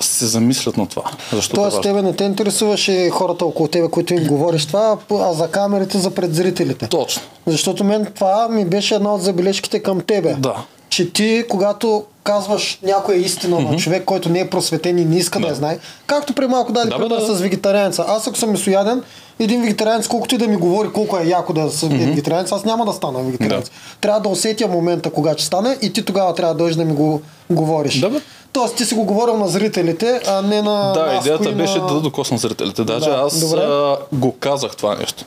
се 0.00 0.26
замислят 0.26 0.76
на 0.76 0.86
това. 0.86 1.02
Защото 1.32 1.52
е 1.52 1.62
Тоест, 1.62 1.76
важно. 1.76 1.82
тебе 1.82 2.02
не 2.02 2.12
те 2.12 2.24
интересуваше 2.24 3.10
хората 3.10 3.44
около 3.46 3.68
тебе, 3.68 3.88
които 3.88 4.14
им 4.14 4.24
говориш 4.24 4.66
това, 4.66 4.98
а 5.12 5.32
за 5.32 5.48
камерите, 5.48 5.98
за 5.98 6.10
пред 6.10 6.34
зрителите. 6.34 6.88
Точно. 6.88 7.22
Защото 7.46 7.84
мен 7.84 8.06
това 8.06 8.48
ми 8.48 8.64
беше 8.64 8.94
една 8.94 9.14
от 9.14 9.22
забележките 9.22 9.82
към 9.82 10.00
тебе. 10.00 10.34
Да. 10.34 10.64
Че 10.88 11.12
ти, 11.12 11.44
когато 11.48 12.04
казваш 12.26 12.78
някоя 12.82 13.18
истина 13.18 13.60
на 13.60 13.76
човек, 13.76 14.04
който 14.04 14.28
не 14.28 14.40
е 14.40 14.50
просветен 14.50 14.98
и 14.98 15.04
не 15.04 15.16
иска 15.16 15.38
да, 15.38 15.42
Да. 15.42 15.48
я 15.48 15.54
знае, 15.54 15.78
както 16.06 16.32
при 16.32 16.46
малко 16.46 16.72
даде 16.72 16.90
Да, 16.90 16.96
пример 16.96 17.08
да, 17.08 17.26
да. 17.26 17.36
с 17.36 17.40
вегетарианца. 17.40 18.04
Аз 18.08 18.26
ако 18.26 18.36
съм 18.36 18.50
месояден, 18.50 19.02
един 19.38 19.62
вегетарианец, 19.62 20.08
колкото 20.08 20.34
и 20.34 20.38
да 20.38 20.48
ми 20.48 20.56
говори 20.56 20.88
колко 20.92 21.18
е 21.18 21.24
яко 21.24 21.52
да 21.52 21.70
съм 21.70 21.88
mm-hmm. 21.90 22.08
вегетарианец, 22.08 22.52
аз 22.52 22.64
няма 22.64 22.84
да 22.86 22.92
стана 22.92 23.18
вегетарианец. 23.18 23.66
Да. 23.66 23.74
Трябва 24.00 24.20
да 24.20 24.28
усетя 24.28 24.68
момента, 24.68 25.10
кога 25.10 25.32
ще 25.32 25.44
стане 25.44 25.78
и 25.82 25.92
ти 25.92 26.04
тогава 26.04 26.34
трябва 26.34 26.54
да 26.54 26.58
дойдеш 26.58 26.76
да 26.76 26.84
ми 26.84 26.92
го 26.94 27.20
говориш. 27.50 28.00
Да, 28.00 28.10
бе. 28.10 28.20
Тоест 28.52 28.76
ти 28.76 28.84
си 28.84 28.94
го 28.94 29.04
говорил 29.04 29.36
на 29.36 29.48
зрителите, 29.48 30.20
а 30.26 30.42
не 30.42 30.62
на 30.62 30.92
Да, 30.92 31.06
нас, 31.06 31.24
идеята 31.24 31.44
кои 31.44 31.54
беше 31.54 31.78
на... 31.78 31.86
да 31.86 32.00
докосна 32.00 32.38
зрителите. 32.38 32.84
Даже 32.84 33.10
Да, 33.10 33.16
аз 33.16 33.40
добре. 33.40 33.60
а, 33.62 33.96
го 34.12 34.32
казах 34.32 34.76
това 34.76 34.94
нещо. 34.94 35.24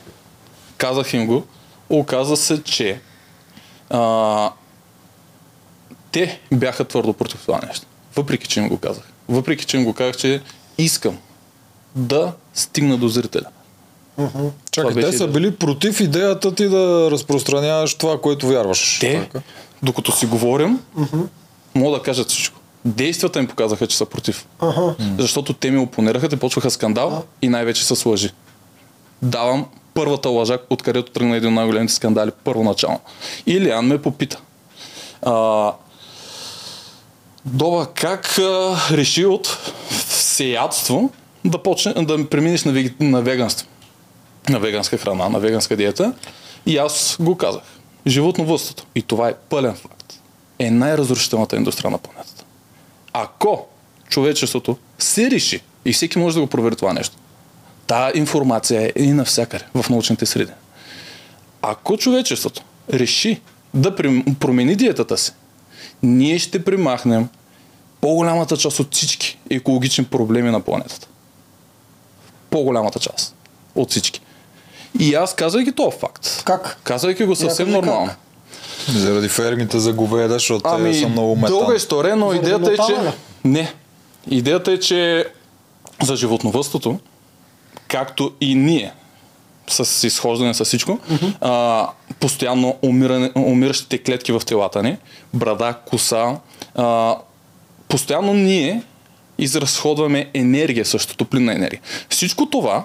Казах 0.76 1.14
им 1.14 1.26
го. 1.26 1.42
Оказа 1.90 2.36
се, 2.36 2.62
че 2.62 3.00
а, 3.90 4.50
те 6.12 6.40
бяха 6.52 6.84
твърдо 6.84 7.12
против 7.12 7.40
това 7.40 7.60
нещо. 7.66 7.86
Въпреки, 8.16 8.48
че 8.48 8.60
им 8.60 8.68
го 8.68 8.78
казах. 8.78 9.04
Въпреки, 9.28 9.64
че 9.64 9.76
им 9.76 9.84
го 9.84 9.94
казах, 9.94 10.16
че 10.16 10.40
искам 10.78 11.18
да 11.94 12.32
стигна 12.54 12.96
до 12.96 13.08
зрителя. 13.08 13.46
Чакай, 14.70 14.90
Това 14.90 14.94
беше 14.94 15.10
те 15.10 15.16
са 15.18 15.28
били 15.28 15.54
против 15.56 16.00
идеята 16.00 16.54
ти 16.54 16.68
да 16.68 17.08
разпространяваш 17.10 17.94
това, 17.94 18.20
което 18.20 18.46
вярваш. 18.46 18.98
Те, 19.00 19.20
Така. 19.20 19.40
докато 19.82 20.12
си 20.12 20.26
говорим, 20.26 20.78
мога 21.74 21.96
да 21.96 22.02
кажат 22.02 22.28
всичко. 22.28 22.60
Действията 22.84 23.38
им 23.38 23.46
показаха, 23.46 23.86
че 23.86 23.96
са 23.96 24.06
против. 24.06 24.46
Аха. 24.60 24.94
Защото 25.18 25.52
те 25.52 25.70
ми 25.70 25.78
опонираха, 25.78 26.28
те 26.28 26.36
почваха 26.36 26.70
скандал 26.70 27.24
и 27.42 27.48
най-вече 27.48 27.84
с 27.84 28.06
лъжи. 28.06 28.30
Давам 29.22 29.66
първата 29.94 30.28
лъжа, 30.28 30.58
откъдето 30.70 31.12
тръгна 31.12 31.36
един 31.36 31.48
от 31.48 31.54
най-големите 31.54 31.94
скандали 31.94 32.30
първоначално. 32.44 33.00
Илиан 33.46 33.86
ме 33.86 34.02
попита. 34.02 34.40
А, 35.22 35.72
Доба, 37.44 37.86
как 37.94 38.38
а, 38.38 38.76
реши 38.90 39.26
от 39.26 39.58
всеядство 40.08 41.10
да, 41.44 41.62
почне, 41.62 41.92
да 41.92 42.28
преминеш 42.28 42.64
на, 42.64 42.72
веги- 42.72 43.00
на 43.00 43.22
веганство? 43.22 43.68
На 44.48 44.58
веганска 44.58 44.98
храна, 44.98 45.28
на 45.28 45.40
веганска 45.40 45.76
диета. 45.76 46.12
И 46.66 46.78
аз 46.78 47.16
го 47.20 47.36
казах. 47.36 47.62
Животновъдството, 48.06 48.86
и 48.94 49.02
това 49.02 49.28
е 49.28 49.34
пълен 49.34 49.74
факт, 49.74 50.20
е 50.58 50.70
най-разрушителната 50.70 51.56
индустрия 51.56 51.90
на 51.90 51.98
планетата. 51.98 52.44
Ако 53.12 53.66
човечеството 54.08 54.76
се 54.98 55.30
реши, 55.30 55.60
и 55.84 55.92
всеки 55.92 56.18
може 56.18 56.34
да 56.34 56.40
го 56.40 56.46
провери 56.46 56.76
това 56.76 56.92
нещо, 56.92 57.16
Тая 57.90 58.12
информация 58.14 58.92
е 58.96 59.02
и 59.02 59.12
навсякъде 59.12 59.64
в 59.74 59.90
научните 59.90 60.26
среди. 60.26 60.52
Ако 61.62 61.96
човечеството 61.96 62.62
реши 62.92 63.40
да 63.74 63.96
промени 64.40 64.76
диетата 64.76 65.18
си, 65.18 65.32
ние 66.02 66.38
ще 66.38 66.64
примахнем 66.64 67.28
по-голямата 68.00 68.56
част 68.56 68.80
от 68.80 68.94
всички 68.94 69.38
екологични 69.50 70.04
проблеми 70.04 70.50
на 70.50 70.60
планетата. 70.60 71.08
По-голямата 72.50 72.98
част 72.98 73.34
от 73.74 73.90
всички. 73.90 74.20
И 74.98 75.14
аз 75.14 75.34
казвайки 75.34 75.72
този 75.72 75.96
факт, 75.98 76.42
Как? 76.44 76.78
казвайки 76.84 77.24
го 77.24 77.36
съвсем 77.36 77.66
кажи 77.66 77.76
нормално, 77.76 78.06
как. 78.06 78.18
Заради 78.88 79.28
фермите 79.28 79.78
за 79.78 79.92
говеда, 79.92 80.34
защото 80.34 80.62
Ами, 80.68 80.92
те 80.92 80.98
са 80.98 81.08
много 81.08 81.36
метан. 81.36 81.48
дълга 81.58 81.74
история, 81.74 82.16
но 82.16 82.30
Заради 82.30 82.46
идеята 82.46 82.72
е, 82.72 82.76
че... 82.76 82.92
метана 82.92 83.10
ли? 83.10 83.14
Не. 83.44 83.74
Идеята 84.30 84.72
е, 84.72 84.80
че 84.80 85.26
за 86.02 86.16
животновъдството, 86.16 86.98
както 87.88 88.32
и 88.40 88.54
ние, 88.54 88.92
с 89.70 90.06
изхождане 90.06 90.54
с 90.54 90.64
всичко, 90.64 90.98
а, 91.40 91.86
постоянно 92.20 92.76
умиране, 92.82 93.30
умиращите 93.36 93.98
клетки 93.98 94.32
в 94.32 94.40
телата 94.46 94.82
ни, 94.82 94.96
брада, 95.34 95.74
коса, 95.86 96.36
а, 96.74 97.16
постоянно 97.88 98.34
ние 98.34 98.82
изразходваме 99.38 100.30
енергия, 100.34 100.84
също 100.84 101.16
топлинна 101.16 101.52
енергия. 101.52 101.80
Всичко 102.08 102.46
това 102.46 102.84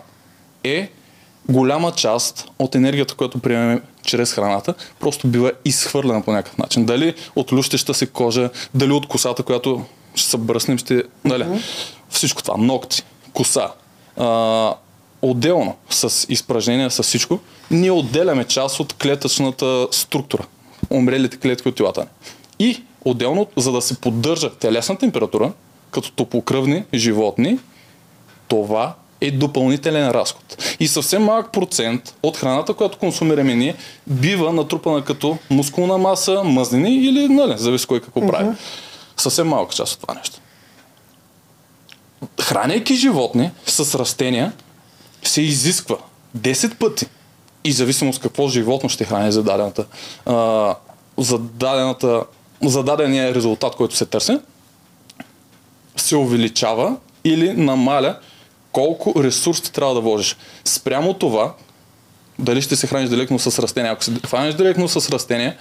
е 0.64 0.90
голяма 1.50 1.92
част 1.92 2.48
от 2.60 2.76
енергията, 2.76 3.16
която 3.16 3.40
приемаме 3.40 3.82
чрез 4.04 4.34
храната, 4.34 4.74
просто 5.00 5.28
бива 5.28 5.52
изхвърлена 5.66 6.22
по 6.22 6.32
някакъв 6.32 6.58
начин. 6.58 6.86
Дали 6.86 7.14
от 7.36 7.54
лющеща 7.54 7.94
се 7.94 8.06
кожа, 8.06 8.50
дали 8.74 8.92
от 8.92 9.08
косата, 9.08 9.44
която 9.44 9.86
ще 10.16 10.30
се 10.30 10.38
бръснем, 10.38 10.78
ще... 10.78 11.04
Нали? 11.26 11.46
Всичко 12.10 12.44
това. 12.44 12.58
Ногти, 12.58 13.04
коса. 13.34 13.72
А, 14.18 14.74
отделно 15.30 15.76
с 15.90 16.26
изпражнения, 16.30 16.92
с 16.92 17.04
всичко, 17.04 17.40
ние 17.72 17.92
отделяме 17.92 18.44
част 18.44 18.80
от 18.80 18.94
клетъчната 18.94 19.88
структура. 19.92 20.46
Умрелите 20.90 21.38
клетки 21.38 21.70
от 21.70 21.76
телата 21.76 22.02
ни. 22.02 22.08
И 22.60 22.84
отделно, 23.06 23.48
за 23.58 23.72
да 23.72 23.82
се 23.82 23.96
поддържа 23.96 24.50
телесна 24.50 24.98
температура, 24.98 25.52
като 25.92 26.12
топлокръвни 26.12 26.84
животни, 26.94 27.60
това 28.48 28.94
е 29.22 29.32
допълнителен 29.32 30.10
разход. 30.12 30.76
И 30.80 30.88
съвсем 30.88 31.24
малък 31.24 31.52
процент 31.52 32.16
от 32.24 32.38
храната, 32.38 32.74
която 32.74 32.98
консумираме 32.98 33.56
ние, 33.56 33.76
бива 34.08 34.54
натрупана 34.54 35.04
като 35.04 35.38
мускулна 35.50 35.98
маса, 35.98 36.44
мъзнини 36.44 36.96
или, 36.96 37.30
нали, 37.30 37.54
зависи 37.58 37.88
кой 37.88 38.02
какво 38.02 38.28
прави. 38.28 38.50
Съвсем 39.18 39.48
малка 39.48 39.76
част 39.76 39.94
от 39.94 40.02
това 40.02 40.14
нещо. 40.14 40.40
Храняйки 42.42 42.96
животни 42.96 43.52
с 43.66 44.00
растения, 44.00 44.54
се 45.28 45.42
изисква 45.42 45.98
10 46.38 46.76
пъти 46.76 47.06
и 47.64 47.72
зависимост 47.72 48.22
какво 48.22 48.48
животно 48.48 48.90
ще 48.90 49.06
храни 49.06 49.32
за 49.32 49.44
дадената, 49.44 49.86
а, 50.26 50.76
за 51.18 51.40
дадената 51.40 52.24
за 52.64 52.84
дадения 52.84 53.36
резултат, 53.36 53.76
който 53.76 53.96
се 53.96 54.06
търси, 54.06 54.40
се 55.96 56.16
увеличава 56.16 56.98
или 57.24 57.54
намаля 57.54 58.20
колко 58.72 59.24
ресурс 59.24 59.62
ти 59.62 59.72
трябва 59.72 59.94
да 59.94 60.02
вложиш. 60.02 60.36
Спрямо 60.66 61.14
това, 61.14 61.54
дали 62.40 62.62
ще 62.62 62.76
се 62.76 62.88
храниш 62.88 63.10
директно 63.10 63.40
с 63.40 63.60
растения. 63.60 63.92
Ако 63.92 64.04
се 64.04 64.12
храниш 64.28 64.56
директно 64.56 64.90
с 64.90 65.10
растения, 65.10 65.58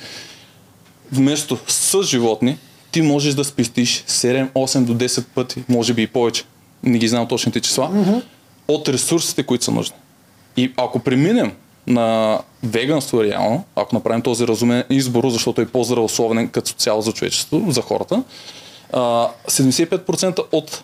вместо 1.12 1.58
с 1.66 2.02
животни, 2.02 2.58
ти 2.92 3.02
можеш 3.02 3.34
да 3.34 3.44
спестиш 3.44 4.04
7, 4.08 4.52
8 4.52 4.84
до 4.84 4.94
10 4.94 5.24
пъти, 5.34 5.64
може 5.68 5.94
би 5.94 6.02
и 6.02 6.06
повече, 6.06 6.44
не 6.82 6.98
ги 6.98 7.08
знам 7.08 7.28
точните 7.28 7.60
числа, 7.60 7.90
mm-hmm. 7.90 8.22
От 8.68 8.88
ресурсите, 8.88 9.42
които 9.42 9.64
са 9.64 9.70
нужни. 9.70 9.96
И 10.56 10.72
ако 10.76 10.98
преминем 10.98 11.52
на 11.86 12.40
веганство 12.62 13.24
реално, 13.24 13.64
ако 13.76 13.94
направим 13.94 14.22
този 14.22 14.46
разумен 14.46 14.84
избор, 14.90 15.28
защото 15.28 15.60
е 15.60 15.66
по-здравословен 15.66 16.48
като 16.48 16.72
цяло 16.72 17.02
за 17.02 17.12
човечеството, 17.12 17.70
за 17.70 17.82
хората, 17.82 18.22
а, 18.92 19.28
75% 19.48 20.40
от 20.52 20.82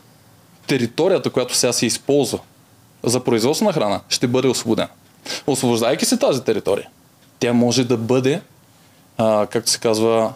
територията, 0.66 1.30
която 1.30 1.56
сега 1.56 1.72
се 1.72 1.86
използва 1.86 2.38
за 3.02 3.24
производство 3.24 3.66
на 3.66 3.72
храна, 3.72 4.00
ще 4.08 4.26
бъде 4.26 4.48
освободена. 4.48 4.88
Освобождайки 5.46 6.04
се 6.04 6.16
тази 6.16 6.42
територия, 6.42 6.88
тя 7.38 7.52
може 7.52 7.84
да 7.84 7.96
бъде, 7.96 8.40
а, 9.18 9.46
както 9.46 9.70
се 9.70 9.78
казва, 9.78 10.32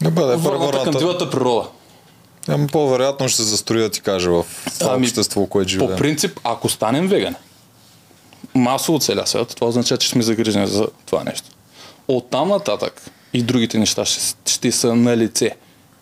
Да 0.00 0.10
бъде 0.10 0.36
върната 0.36 0.84
към 0.84 0.92
дивата 0.92 1.30
природа. 1.30 1.68
Ами, 2.48 2.66
по-вероятно 2.66 3.28
ще 3.28 3.36
се 3.36 3.42
застрои 3.42 3.80
да 3.80 3.90
ти 3.90 4.00
кажа 4.00 4.30
в 4.30 4.46
това 4.78 4.94
Ами, 4.94 5.06
общество, 5.06 5.46
което 5.46 5.66
По 5.66 5.70
живеем. 5.70 5.98
принцип, 5.98 6.40
ако 6.44 6.68
станем 6.68 7.08
вегани, 7.08 7.36
масово 8.54 8.98
целия 8.98 9.26
свят, 9.26 9.54
това 9.54 9.66
означава, 9.66 9.98
че 9.98 10.08
сме 10.08 10.22
загрижени 10.22 10.66
за 10.66 10.88
това 11.06 11.24
нещо. 11.24 11.48
От 12.08 12.30
там 12.30 12.48
нататък 12.48 13.10
и 13.32 13.42
другите 13.42 13.78
неща 13.78 14.04
ще, 14.04 14.34
ще 14.46 14.72
са 14.72 14.94
на 14.94 15.16
лице. 15.16 15.50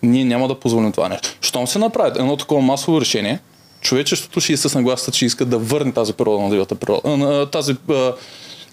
Ние 0.02 0.24
няма 0.24 0.48
да 0.48 0.60
позволим 0.60 0.92
това 0.92 1.08
нещо. 1.08 1.36
Щом 1.40 1.66
се 1.66 1.78
направи 1.78 2.18
едно 2.18 2.36
такова 2.36 2.60
масово 2.60 3.00
решение, 3.00 3.38
човечеството 3.80 4.40
ще 4.40 4.52
е 4.52 4.56
с 4.56 4.74
нагласата, 4.74 5.12
че 5.12 5.26
иска 5.26 5.44
да 5.44 5.58
върне 5.58 5.92
тази 5.92 6.12
природа 6.12 6.42
на 6.42 6.50
дивата 6.50 6.74
природа, 6.74 7.16
на 7.16 7.46
тази 7.46 7.76
а, 7.90 8.12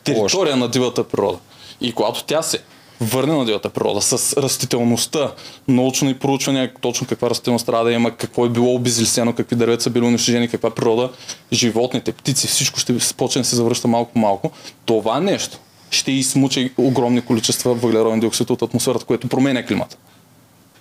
територия 0.04 0.56
на 0.56 0.68
дивата 0.68 1.04
природа. 1.04 1.38
И 1.82 1.92
когато 1.92 2.24
тя 2.24 2.42
се 2.42 2.60
върне 3.02 3.34
на 3.34 3.46
дивата 3.46 3.70
природа 3.70 4.02
с 4.02 4.38
растителността, 4.38 5.32
научни 5.68 6.14
проучвания, 6.14 6.74
точно 6.82 7.08
каква 7.08 7.30
растителност 7.30 7.66
трябва 7.66 7.86
да 7.86 7.92
има, 7.92 8.12
какво 8.12 8.46
е 8.46 8.50
било 8.50 8.76
обезлесено, 8.76 9.34
какви 9.34 9.56
дървета 9.56 9.84
са 9.84 9.90
били 9.90 10.06
унищожени, 10.06 10.48
каква 10.48 10.70
природа, 10.70 11.10
животните, 11.54 12.12
птици, 12.12 12.48
всичко 12.48 12.80
ще 12.80 12.98
почне 13.18 13.42
да 13.42 13.48
се 13.48 13.56
завръща 13.56 13.88
малко 13.88 14.14
по 14.14 14.20
малко. 14.20 14.52
Това 14.86 15.20
нещо 15.20 15.58
ще 15.90 16.12
измучи 16.12 16.74
огромни 16.78 17.22
количества 17.22 17.74
въглероден 17.74 18.20
диоксид 18.20 18.50
от 18.50 18.62
атмосферата, 18.62 19.06
което 19.06 19.28
променя 19.28 19.66
климата. 19.66 19.98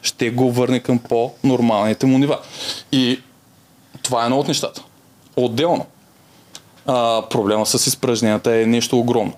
Ще 0.02 0.30
го 0.30 0.52
върне 0.52 0.80
към 0.80 0.98
по-нормалните 0.98 2.06
му 2.06 2.18
нива. 2.18 2.38
И 2.92 3.20
това 4.02 4.22
е 4.22 4.24
едно 4.24 4.38
от 4.38 4.48
нещата. 4.48 4.82
Отделно, 5.36 5.86
а, 6.86 7.22
проблема 7.30 7.66
с 7.66 7.86
изпражненията 7.86 8.56
е 8.56 8.66
нещо 8.66 8.98
огромно. 8.98 9.32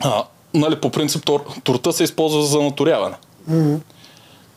А, 0.00 0.24
нали, 0.54 0.80
по 0.80 0.90
принцип 0.90 1.24
тор, 1.24 1.44
турта 1.64 1.92
се 1.92 2.04
използва 2.04 2.42
за 2.42 2.62
наторяване. 2.62 3.16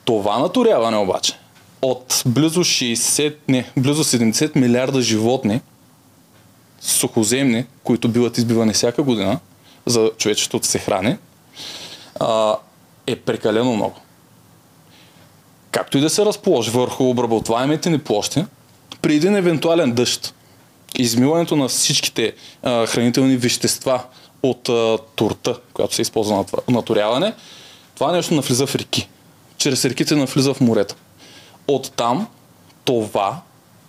Това 0.06 0.40
наторяване 0.40 0.98
обаче 0.98 1.34
от 1.82 2.24
близо 2.26 2.60
60, 2.60 3.36
не, 3.48 3.72
близо 3.78 4.04
70 4.04 4.56
милиарда 4.56 5.02
животни, 5.02 5.62
сухоземни, 6.82 7.66
които 7.84 8.10
биват 8.10 8.38
избивани 8.38 8.74
всяка 8.74 9.04
година, 9.04 9.40
за 9.86 10.12
човечеството 10.18 10.62
да 10.62 10.68
се 10.68 10.80
храни, 10.80 11.18
а, 12.20 12.56
е 13.08 13.16
прекалено 13.16 13.76
много. 13.76 13.96
Както 15.72 15.98
и 15.98 16.02
да 16.02 16.10
се 16.10 16.26
разположи 16.26 16.72
върху 16.72 17.10
обработваемите 17.10 17.90
ни 17.90 18.00
площи, 18.00 18.46
при 19.02 19.16
един 19.16 19.36
евентуален 19.36 19.92
дъжд, 19.92 20.34
измиването 20.98 21.56
на 21.56 21.68
всичките 21.68 22.34
а, 22.64 22.86
хранителни 22.86 23.38
вещества 23.38 24.04
от 24.44 24.70
а, 24.70 24.98
турта, 25.16 25.60
която 25.74 25.96
се 25.96 26.02
използва 26.02 26.36
на 26.36 26.46
наторяване, 26.70 27.34
това 27.96 28.12
нещо 28.12 28.34
навлиза 28.34 28.68
в 28.68 28.76
реки. 28.76 29.10
Чрез 29.58 29.86
реките 29.86 30.16
навлиза 30.16 30.54
в 30.54 30.62
морето. 30.62 30.96
Оттам 31.68 32.28
това 32.86 33.42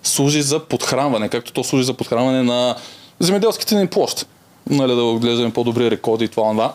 служи 0.02 0.42
за 0.42 0.60
подхранване, 0.60 1.28
както 1.28 1.52
то 1.52 1.64
служи 1.64 1.84
за 1.84 1.94
подхранване 1.94 2.42
на 2.42 2.76
земеделските 3.20 3.74
ни 3.74 3.86
площи. 3.86 4.24
Нали, 4.70 4.94
да 4.94 5.02
отглеждаме 5.02 5.52
по-добри 5.52 5.90
рекорди 5.90 6.24
и 6.24 6.28
това, 6.28 6.50
това. 6.50 6.74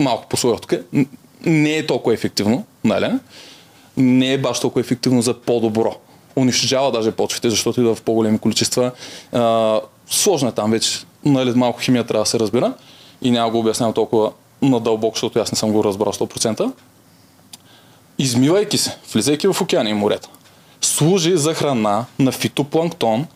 Малко 0.00 0.28
послуга 0.28 0.58
тук. 0.58 0.72
Не 1.46 1.76
е 1.76 1.86
толкова 1.86 2.14
ефективно, 2.14 2.64
нали? 2.84 3.10
Не 3.96 4.32
е 4.32 4.38
баш 4.38 4.60
толкова 4.60 4.80
ефективно 4.80 5.22
за 5.22 5.34
по-добро. 5.34 5.96
Унищожава 6.36 6.92
даже 6.92 7.10
почвите, 7.10 7.50
защото 7.50 7.80
идва 7.80 7.94
в 7.94 8.02
по-големи 8.02 8.38
количества. 8.38 8.90
А, 9.32 9.80
сложно 10.08 10.48
е 10.48 10.52
там 10.52 10.70
вече. 10.70 10.98
Нали, 11.24 11.52
малко 11.54 11.80
химия 11.80 12.04
трябва 12.04 12.22
да 12.22 12.30
се 12.30 12.38
разбира. 12.38 12.74
И 13.22 13.30
няма 13.30 13.50
го 13.50 13.58
обяснявам 13.58 13.94
толкова 13.94 14.32
надълбоко, 14.62 15.16
защото 15.16 15.38
аз 15.38 15.52
не 15.52 15.58
съм 15.58 15.72
го 15.72 15.84
разбрал 15.84 16.12
100%. 16.12 16.72
Измивайки 18.18 18.78
се, 18.78 18.96
влизайки 19.12 19.46
в 19.46 19.60
океани 19.60 19.90
и 19.90 19.94
морета, 19.94 20.28
служи 20.80 21.36
за 21.36 21.54
храна 21.54 22.04
на 22.18 22.32
фитопланктон, 22.32 23.26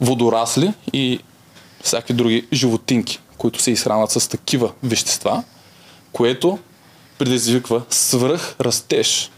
водорасли 0.00 0.72
и 0.92 1.20
всякакви 1.82 2.14
други 2.14 2.46
животинки, 2.52 3.20
които 3.38 3.62
се 3.62 3.70
изхранват 3.70 4.10
с 4.10 4.28
такива 4.28 4.72
вещества, 4.82 5.42
което 6.12 6.58
предизвиква 7.18 7.82
свръх 7.90 8.56
растеж 8.60 9.30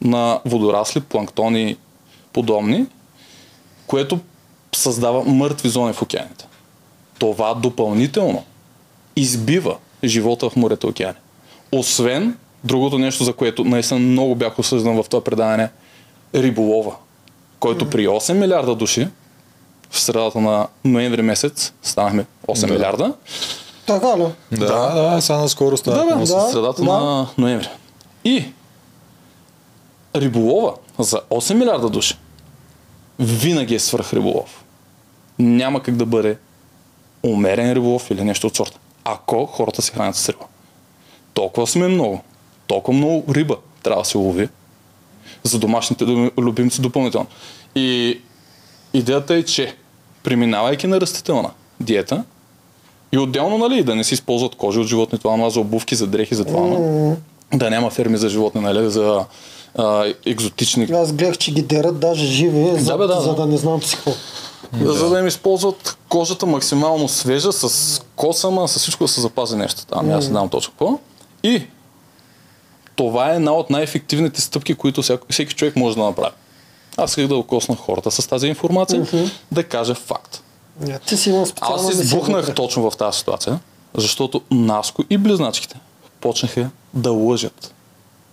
на 0.00 0.40
водорасли, 0.44 1.00
планктони 1.00 1.76
подобни, 2.32 2.86
което 3.86 4.18
създава 4.74 5.24
мъртви 5.24 5.68
зони 5.68 5.92
в 5.92 6.02
океаните. 6.02 6.46
Това 7.18 7.54
допълнително 7.54 8.44
избива 9.16 9.76
живота 10.04 10.50
в 10.50 10.56
морето 10.56 10.86
и 10.86 10.90
океани. 10.90 11.18
Освен 11.72 12.36
другото 12.64 12.98
нещо, 12.98 13.24
за 13.24 13.32
което 13.32 13.64
наистина 13.64 14.00
много 14.00 14.34
бях 14.34 14.58
осъждан 14.58 15.02
в 15.02 15.08
това 15.08 15.24
предаване, 15.24 15.70
риболова, 16.34 16.94
който 17.60 17.90
при 17.90 18.06
8 18.08 18.32
милиарда 18.32 18.74
души 18.74 19.08
в 19.90 20.00
средата 20.00 20.40
на 20.40 20.66
ноември 20.84 21.22
месец 21.22 21.72
станахме 21.82 22.26
8 22.48 22.66
Да. 22.66 22.72
милиарда. 22.72 23.12
Така 23.86 24.18
ли? 24.18 24.26
Да, 24.52 24.66
да, 24.94 25.20
сега 25.20 25.38
наскоро 25.38 25.76
става. 25.76 25.96
Да, 25.96 26.16
да. 26.16 26.24
в 26.24 26.50
средата 26.52 26.82
да. 26.82 26.92
на 26.92 27.26
ноември. 27.38 27.68
И 28.24 28.44
риболова 30.16 30.74
за 30.98 31.20
8 31.30 31.54
милиарда 31.54 31.88
души 31.88 32.18
винаги 33.18 33.74
е 33.74 33.78
свръх 33.78 34.12
риболов. 34.12 34.64
Няма 35.38 35.82
как 35.82 35.96
да 35.96 36.06
бъде 36.06 36.38
умерен 37.22 37.72
риболов 37.72 38.10
или 38.10 38.24
нещо 38.24 38.46
от 38.46 38.56
сорта. 38.56 38.78
Ако 39.04 39.46
хората 39.46 39.82
се 39.82 39.92
хранят 39.92 40.16
с 40.16 40.28
риба. 40.28 40.44
Толкова 41.34 41.66
сме 41.66 41.88
много. 41.88 42.20
Толкова 42.66 42.98
много 42.98 43.34
риба 43.34 43.56
трябва 43.82 44.02
да 44.02 44.08
се 44.08 44.18
лови 44.18 44.48
за 45.42 45.58
домашните 45.58 46.04
любимци 46.38 46.80
допълнително. 46.80 47.26
И 47.74 48.20
идеята 48.94 49.34
е, 49.34 49.42
че 49.42 49.74
преминавайки 50.22 50.86
на 50.86 51.00
растителна 51.00 51.50
диета, 51.80 52.24
и 53.12 53.18
отделно, 53.18 53.58
нали, 53.58 53.82
да 53.82 53.94
не 53.94 54.04
се 54.04 54.14
използват 54.14 54.54
кожи 54.54 54.78
от 54.78 54.86
животни, 54.86 55.18
това 55.18 55.50
за 55.50 55.60
обувки, 55.60 55.94
за 55.94 56.06
дрехи, 56.06 56.34
за 56.34 56.44
това, 56.44 56.60
но 56.60 57.16
да 57.54 57.70
няма 57.70 57.90
ферми 57.90 58.16
за 58.16 58.28
животни, 58.28 58.60
нали, 58.60 58.90
за 58.90 59.24
а, 59.74 60.04
екзотични 60.26 60.84
Аз 60.84 61.12
гледах, 61.12 61.38
че 61.38 61.52
ги 61.52 61.62
дерат 61.62 62.00
даже 62.00 62.26
живи, 62.26 62.78
за, 62.78 62.98
бе, 62.98 63.06
да, 63.06 63.20
за 63.20 63.28
да. 63.28 63.34
да 63.34 63.46
не 63.46 63.56
знам 63.56 63.82
си 63.82 63.96
какво. 63.96 64.12
Да. 64.72 64.92
За 64.92 65.10
да 65.10 65.18
им 65.18 65.26
използват 65.26 65.98
кожата 66.08 66.46
максимално 66.46 67.08
свежа, 67.08 67.52
с 67.52 68.00
косама, 68.16 68.68
с 68.68 68.78
всичко 68.78 69.04
да 69.04 69.08
се 69.08 69.20
запази 69.20 69.56
нещо. 69.56 69.82
Ами 69.92 70.12
аз 70.12 70.24
не 70.24 70.30
знам 70.30 70.48
точно 70.48 70.72
какво. 70.72 70.98
И 71.42 71.62
това 72.96 73.32
е 73.32 73.36
една 73.36 73.52
от 73.52 73.70
най-ефективните 73.70 74.40
стъпки, 74.40 74.74
които 74.74 75.02
всяко, 75.02 75.26
всеки 75.30 75.54
човек 75.54 75.76
може 75.76 75.96
да 75.96 76.02
направи. 76.02 76.34
Аз 76.96 77.10
исках 77.10 77.26
да 77.26 77.36
окосна 77.36 77.76
хората 77.76 78.10
с 78.10 78.26
тази 78.26 78.46
информация, 78.46 79.06
да 79.52 79.64
кажа 79.64 79.94
факт. 79.94 80.42
Я, 80.86 80.98
Ти 80.98 81.16
си 81.16 81.30
имал 81.30 81.46
Аз 81.60 81.90
избухнах 81.94 82.40
вътре. 82.40 82.54
точно 82.54 82.90
в 82.90 82.96
тази 82.96 83.18
ситуация, 83.18 83.60
защото 83.94 84.42
Наско 84.50 85.04
и 85.10 85.18
близначките 85.18 85.80
почнаха 86.20 86.70
да 86.94 87.12
лъжат. 87.12 87.74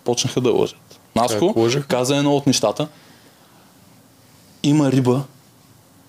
Почнаха 0.03 0.41
да 0.41 0.51
лъжат. 0.51 0.99
Наско 1.15 1.55
каза 1.87 2.15
едно 2.15 2.35
от 2.35 2.47
нещата. 2.47 2.87
Има 4.63 4.91
риба 4.91 5.23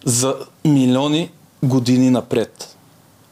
за 0.06 0.34
милиони 0.64 1.30
години 1.62 2.10
напред. 2.10 2.76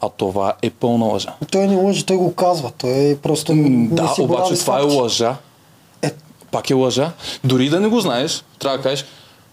А 0.01 0.09
това 0.09 0.53
е 0.61 0.69
пълна 0.69 1.05
лъжа. 1.05 1.33
Той 1.51 1.67
не 1.67 1.75
лъжи, 1.75 2.05
той 2.05 2.17
го 2.17 2.35
казва. 2.35 2.71
Той 2.71 3.17
просто 3.17 3.55
не 3.55 3.87
Да, 3.87 4.07
си 4.07 4.21
обаче 4.21 4.55
това 4.55 4.77
е 4.77 4.81
факти. 4.81 4.95
лъжа. 4.95 5.35
Е, 6.01 6.11
Пак 6.51 6.69
е 6.69 6.73
лъжа. 6.73 7.11
Дори 7.43 7.69
да 7.69 7.79
не 7.79 7.87
го 7.87 7.99
знаеш, 7.99 8.43
трябва 8.59 8.77
да 8.77 8.83
кажеш, 8.83 9.05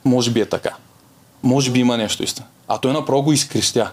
може 0.04 0.30
би 0.30 0.40
е 0.40 0.46
така. 0.46 0.70
Може 1.42 1.70
би 1.70 1.80
има 1.80 1.96
нещо 1.96 2.22
истина. 2.22 2.46
А 2.68 2.78
той 2.78 2.92
направо 2.92 3.22
го 3.22 3.32
изкрещя. 3.32 3.90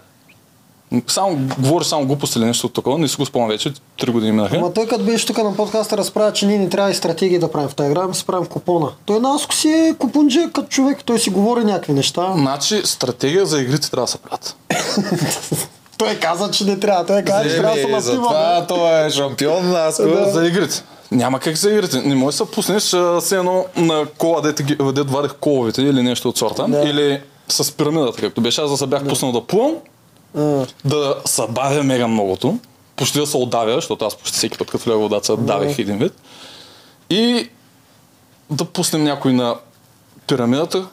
Само, 1.07 1.37
говори 1.59 1.85
само 1.85 2.05
глупости 2.05 2.39
или 2.39 2.45
нещо 2.45 2.67
от 2.67 2.73
такова, 2.73 2.97
не 2.97 3.07
си 3.07 3.15
го 3.15 3.25
спомням 3.25 3.49
вече, 3.49 3.73
три 3.99 4.11
години 4.11 4.31
минаха. 4.31 4.57
Ама 4.57 4.73
той 4.73 4.87
като 4.87 5.03
беше 5.03 5.25
тук 5.25 5.37
на 5.37 5.55
подкаста 5.55 5.97
разправя, 5.97 6.33
че 6.33 6.45
ние 6.45 6.57
не 6.57 6.69
трябва 6.69 6.91
и 6.91 6.95
стратегии 6.95 7.39
да 7.39 7.51
правим 7.51 7.69
в 7.69 7.75
тази 7.75 7.91
игра, 7.91 8.01
ами 8.03 8.15
се 8.15 8.25
правим 8.25 8.45
купона. 8.47 8.91
Той 9.05 9.19
Наско 9.19 9.53
си 9.53 9.69
е 9.69 9.95
купунджия 9.95 10.51
като 10.51 10.67
човек, 10.67 11.03
той 11.03 11.19
си 11.19 11.29
говори 11.29 11.63
някакви 11.63 11.93
неща. 11.93 12.33
Значи, 12.35 12.81
стратегия 12.85 13.45
за 13.45 13.59
игрите 13.59 13.91
трябва 13.91 14.03
да 14.03 14.11
се 14.11 14.17
правят. 14.17 14.55
Той 15.97 16.15
каза, 16.15 16.51
че 16.51 16.65
не 16.65 16.79
трябва. 16.79 17.05
Той 17.05 17.21
каза, 17.21 17.49
че 17.49 17.55
трябва 17.55 17.67
да 17.67 17.73
се 17.73 17.81
Еми, 17.81 17.91
напива. 17.91 18.01
затова 18.01 18.65
той 18.67 19.05
е 19.05 19.09
шампион, 19.09 19.75
аз 19.75 19.97
Да. 19.97 20.31
За 20.31 20.45
игрите. 20.47 20.83
Няма 21.11 21.39
как 21.39 21.55
за 21.55 21.69
игрите. 21.71 21.97
Не 21.97 22.15
можеш 22.15 22.37
да 22.37 22.45
се 22.45 22.51
пуснеш 22.51 22.83
все 23.19 23.35
едно 23.35 23.65
на 23.75 24.05
кола, 24.17 24.41
дете, 24.41 24.63
ги- 24.63 24.77
дето 24.85 25.05
вадих 25.07 25.33
коловете 25.33 25.81
или 25.81 26.03
нещо 26.03 26.29
от 26.29 26.37
сорта. 26.37 26.65
Да. 26.67 26.81
Или 26.81 27.21
с 27.47 27.71
пирамидата, 27.71 28.21
както 28.21 28.41
беше. 28.41 28.61
Аз 28.61 28.71
да 28.71 28.77
се 28.77 28.87
бях 28.87 29.07
пуснал 29.07 29.31
да 29.31 29.41
плувам, 29.41 29.73
Да 30.85 31.15
се 31.25 31.41
бавя 31.49 31.83
мега 31.83 32.07
многото, 32.07 32.57
почти 32.95 33.19
да 33.19 33.27
се 33.27 33.37
отдавя, 33.37 33.75
защото 33.75 34.05
аз 34.05 34.15
почти 34.15 34.37
всеки 34.37 34.57
път 34.57 34.71
като 34.71 34.83
влега 34.83 34.97
в 34.97 35.01
водата 35.01 35.25
се 35.25 35.35
давих 35.35 35.79
един 35.79 35.97
вид. 35.97 36.13
И 37.09 37.49
да 38.49 38.65
пуснем 38.65 39.03
някой 39.03 39.33
на 39.33 39.55
пирамидата, 40.27 40.85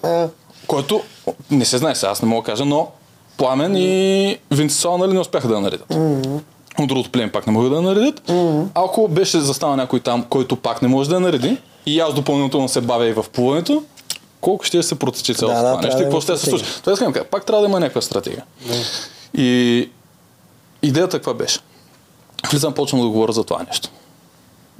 който 0.66 1.03
не 1.51 1.64
се 1.64 1.79
знае 1.79 1.94
сега, 1.94 2.11
аз 2.11 2.22
не 2.22 2.29
мога 2.29 2.42
да 2.42 2.46
кажа, 2.46 2.64
но 2.64 2.88
Пламен 3.37 3.77
и 3.77 4.38
Винцесуал 4.51 4.99
нали 4.99 5.12
не 5.12 5.20
успяха 5.20 5.49
да 5.49 5.55
я 5.55 5.61
наредят. 5.61 5.94
От 6.79 6.88
другото 6.88 7.11
племе 7.11 7.33
пак 7.33 7.46
не 7.46 7.53
могат 7.53 7.70
да 7.70 7.77
я 7.77 7.83
наредят. 7.83 8.22
Ако 8.75 9.09
беше 9.09 9.40
застана 9.40 9.77
някой 9.77 10.01
там, 10.01 10.25
който 10.31 10.57
пак 10.57 10.83
не 10.83 10.88
може 10.88 11.09
да 11.09 11.14
я 11.14 11.20
нареди, 11.20 11.57
и 11.87 12.01
аз 12.01 12.14
допълнително 12.14 12.68
се 12.68 12.81
бавя 12.81 13.07
и 13.07 13.12
в 13.12 13.25
плуването, 13.33 13.83
колко 14.40 14.64
ще 14.64 14.83
се 14.83 14.94
протече 14.94 15.35
цялото 15.35 15.57
Да, 15.57 15.62
да, 15.62 15.68
това 15.68 15.83
нещо 15.83 15.88
трябва 15.88 16.03
и 16.03 16.05
да 16.05 16.05
какво 16.05 16.20
ще 16.20 16.37
се 16.37 16.51
случи. 16.51 16.64
Това 16.81 16.92
искам 16.92 17.09
да 17.09 17.12
кажа, 17.12 17.25
пак 17.31 17.46
трябва 17.46 17.62
да 17.62 17.68
има 17.68 17.81
някаква 17.81 18.01
стратегия. 18.01 18.44
И 19.35 19.91
идеята 20.83 21.19
каква 21.19 21.35
беше? 21.35 21.61
Влизам, 22.51 22.75
почвам 22.75 23.01
да 23.01 23.09
говоря 23.09 23.33
за 23.33 23.45
това 23.45 23.62
нещо. 23.69 23.89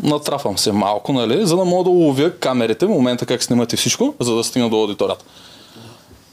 Натрафам 0.03 0.59
се 0.59 0.73
малко, 0.73 1.13
нали, 1.13 1.47
за 1.47 1.57
да 1.57 1.65
мога 1.65 1.85
да 1.85 1.91
уловя 1.91 2.31
камерите, 2.31 2.87
в 2.87 2.89
момента 2.89 3.27
как 3.27 3.43
снимат 3.43 3.73
и 3.73 3.77
всичко, 3.77 4.15
за 4.21 4.35
да 4.35 4.45
стигна 4.45 4.71
до 4.71 4.77
аудиторията. 4.77 5.25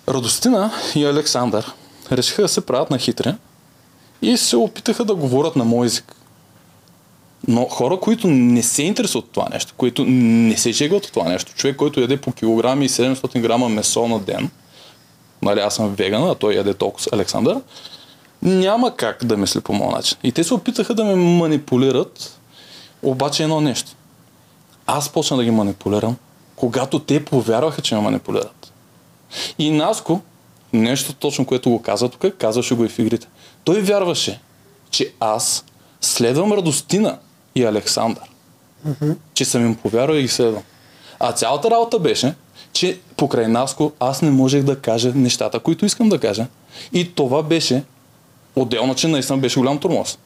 Радостина 0.07 0.71
и 0.95 1.05
Александър 1.05 1.73
решиха 2.11 2.41
да 2.41 2.47
се 2.47 2.65
правят 2.65 2.89
на 2.89 2.97
хитри 2.97 3.33
и 4.21 4.37
се 4.37 4.57
опитаха 4.57 5.05
да 5.05 5.15
говорят 5.15 5.55
на 5.55 5.63
мой 5.65 5.85
език. 5.85 6.15
Но 7.47 7.65
хора, 7.65 7.99
които 7.99 8.27
не 8.27 8.63
се 8.63 8.83
интересуват 8.83 9.25
от 9.25 9.31
това 9.31 9.47
нещо, 9.51 9.73
които 9.77 10.05
не 10.07 10.57
се 10.57 10.71
жегват 10.71 11.05
от 11.05 11.11
това 11.11 11.29
нещо, 11.29 11.53
човек, 11.53 11.75
който 11.75 12.01
яде 12.01 12.17
по 12.17 12.31
килограми 12.31 12.85
и 12.85 12.89
700 12.89 13.41
грама 13.41 13.69
месо 13.69 14.07
на 14.07 14.19
ден, 14.19 14.49
нали 15.41 15.59
аз 15.59 15.75
съм 15.75 15.95
веган, 15.95 16.29
а 16.29 16.35
той 16.35 16.53
яде 16.53 16.73
толкова 16.73 17.03
с 17.03 17.13
Александър, 17.13 17.61
няма 18.43 18.95
как 18.95 19.25
да 19.25 19.37
мисли 19.37 19.61
по 19.61 19.73
моят 19.73 19.95
начин. 19.95 20.17
И 20.23 20.31
те 20.31 20.43
се 20.43 20.53
опитаха 20.53 20.95
да 20.95 21.03
ме 21.03 21.15
манипулират, 21.15 22.39
обаче 23.03 23.43
едно 23.43 23.61
нещо. 23.61 23.91
Аз 24.87 25.09
почна 25.09 25.37
да 25.37 25.43
ги 25.43 25.51
манипулирам, 25.51 26.15
когато 26.55 26.99
те 26.99 27.25
повярваха, 27.25 27.81
че 27.81 27.95
ме 27.95 28.01
манипулират. 28.01 28.73
И 29.59 29.71
Наско, 29.71 30.21
нещо 30.73 31.13
точно, 31.13 31.45
което 31.45 31.69
го 31.69 31.81
каза 31.81 32.09
тук, 32.09 32.33
казваше 32.37 32.75
го 32.75 32.85
и 32.85 32.89
в 32.89 32.99
игрите. 32.99 33.27
Той 33.63 33.81
вярваше, 33.81 34.41
че 34.91 35.13
аз 35.19 35.65
следвам 36.01 36.53
Радостина 36.53 37.17
и 37.55 37.63
Александър. 37.63 38.23
Че 39.33 39.45
съм 39.45 39.65
им 39.65 39.75
повярвал 39.75 40.15
и 40.15 40.21
ги 40.21 40.27
следвам. 40.27 40.63
А 41.19 41.31
цялата 41.31 41.71
работа 41.71 41.99
беше, 41.99 42.35
че 42.73 42.99
покрай 43.17 43.47
Наско 43.47 43.91
аз 43.99 44.21
не 44.21 44.29
можех 44.29 44.63
да 44.63 44.79
кажа 44.79 45.11
нещата, 45.15 45.59
които 45.59 45.85
искам 45.85 46.09
да 46.09 46.19
кажа. 46.19 46.47
И 46.93 47.15
това 47.15 47.43
беше 47.43 47.83
отделно, 48.55 48.95
че 48.95 49.07
наистина 49.07 49.37
беше 49.37 49.59
голям 49.59 49.79
тормоз. 49.79 50.17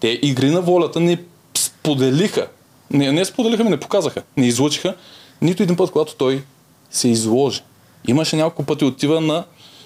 Те 0.00 0.18
игри 0.22 0.50
на 0.50 0.60
волята 0.60 1.00
не 1.00 1.18
споделиха, 1.58 2.46
не, 2.90 3.12
не 3.12 3.24
споделиха, 3.24 3.64
ми 3.64 3.70
не 3.70 3.80
показаха, 3.80 4.22
не 4.36 4.46
излучиха 4.46 4.94
нито 5.42 5.62
един 5.62 5.76
път, 5.76 5.90
когато 5.90 6.14
той 6.14 6.44
се 6.90 7.08
изложи. 7.08 7.62
Имаше 8.08 8.36
няколко 8.36 8.64
пъти 8.64 8.84
отива 8.84 9.20
на, 9.20 9.44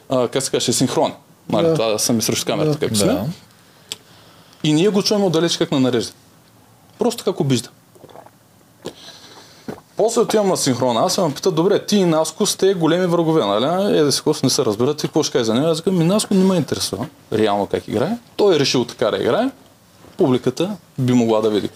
а, 0.08 0.28
как 0.28 0.42
се 0.42 0.50
каже, 0.50 0.72
синхрон. 0.72 1.12
Нали, 1.48 1.66
Да. 1.66 1.74
Това 1.74 1.86
да 1.86 1.98
съм 1.98 2.18
и 2.18 2.22
срещу 2.22 2.46
камерата, 2.46 2.72
Да. 2.72 2.78
както 2.78 2.98
сме. 2.98 3.12
Да. 3.12 3.24
И 4.64 4.72
ние 4.72 4.88
го 4.88 5.02
чуваме 5.02 5.26
отдалеч 5.26 5.56
как 5.56 5.70
на 5.70 5.80
нарежда. 5.80 6.12
Просто 6.98 7.24
как 7.24 7.40
обижда. 7.40 7.68
После 9.98 10.20
отивам 10.20 10.48
на 10.48 10.56
синхрона, 10.56 11.00
аз 11.00 11.14
се 11.14 11.20
ме 11.20 11.34
пита, 11.34 11.50
добре, 11.50 11.86
ти 11.86 11.96
и 11.96 12.04
Наско 12.04 12.46
сте 12.46 12.74
големи 12.74 13.06
врагове, 13.06 13.44
нали? 13.44 13.98
Е, 13.98 14.02
да 14.02 14.12
си 14.12 14.18
какво 14.18 14.34
не 14.42 14.50
се 14.50 14.64
разбират, 14.64 14.98
ти 14.98 15.06
какво 15.06 15.22
ще 15.22 15.32
кажеш 15.32 15.46
за 15.46 15.54
него? 15.54 15.66
Аз 15.66 15.80
казвам, 15.80 15.98
ми 15.98 16.04
Наско 16.04 16.34
не 16.34 16.44
ме 16.44 16.56
интересува 16.56 17.06
реално 17.32 17.66
как 17.66 17.88
играе. 17.88 18.18
Той 18.36 18.56
е 18.56 18.58
решил 18.58 18.84
така 18.84 19.10
да 19.10 19.16
играе. 19.16 19.50
Публиката 20.16 20.76
би 20.98 21.12
могла 21.12 21.40
да 21.40 21.50
види. 21.50 21.68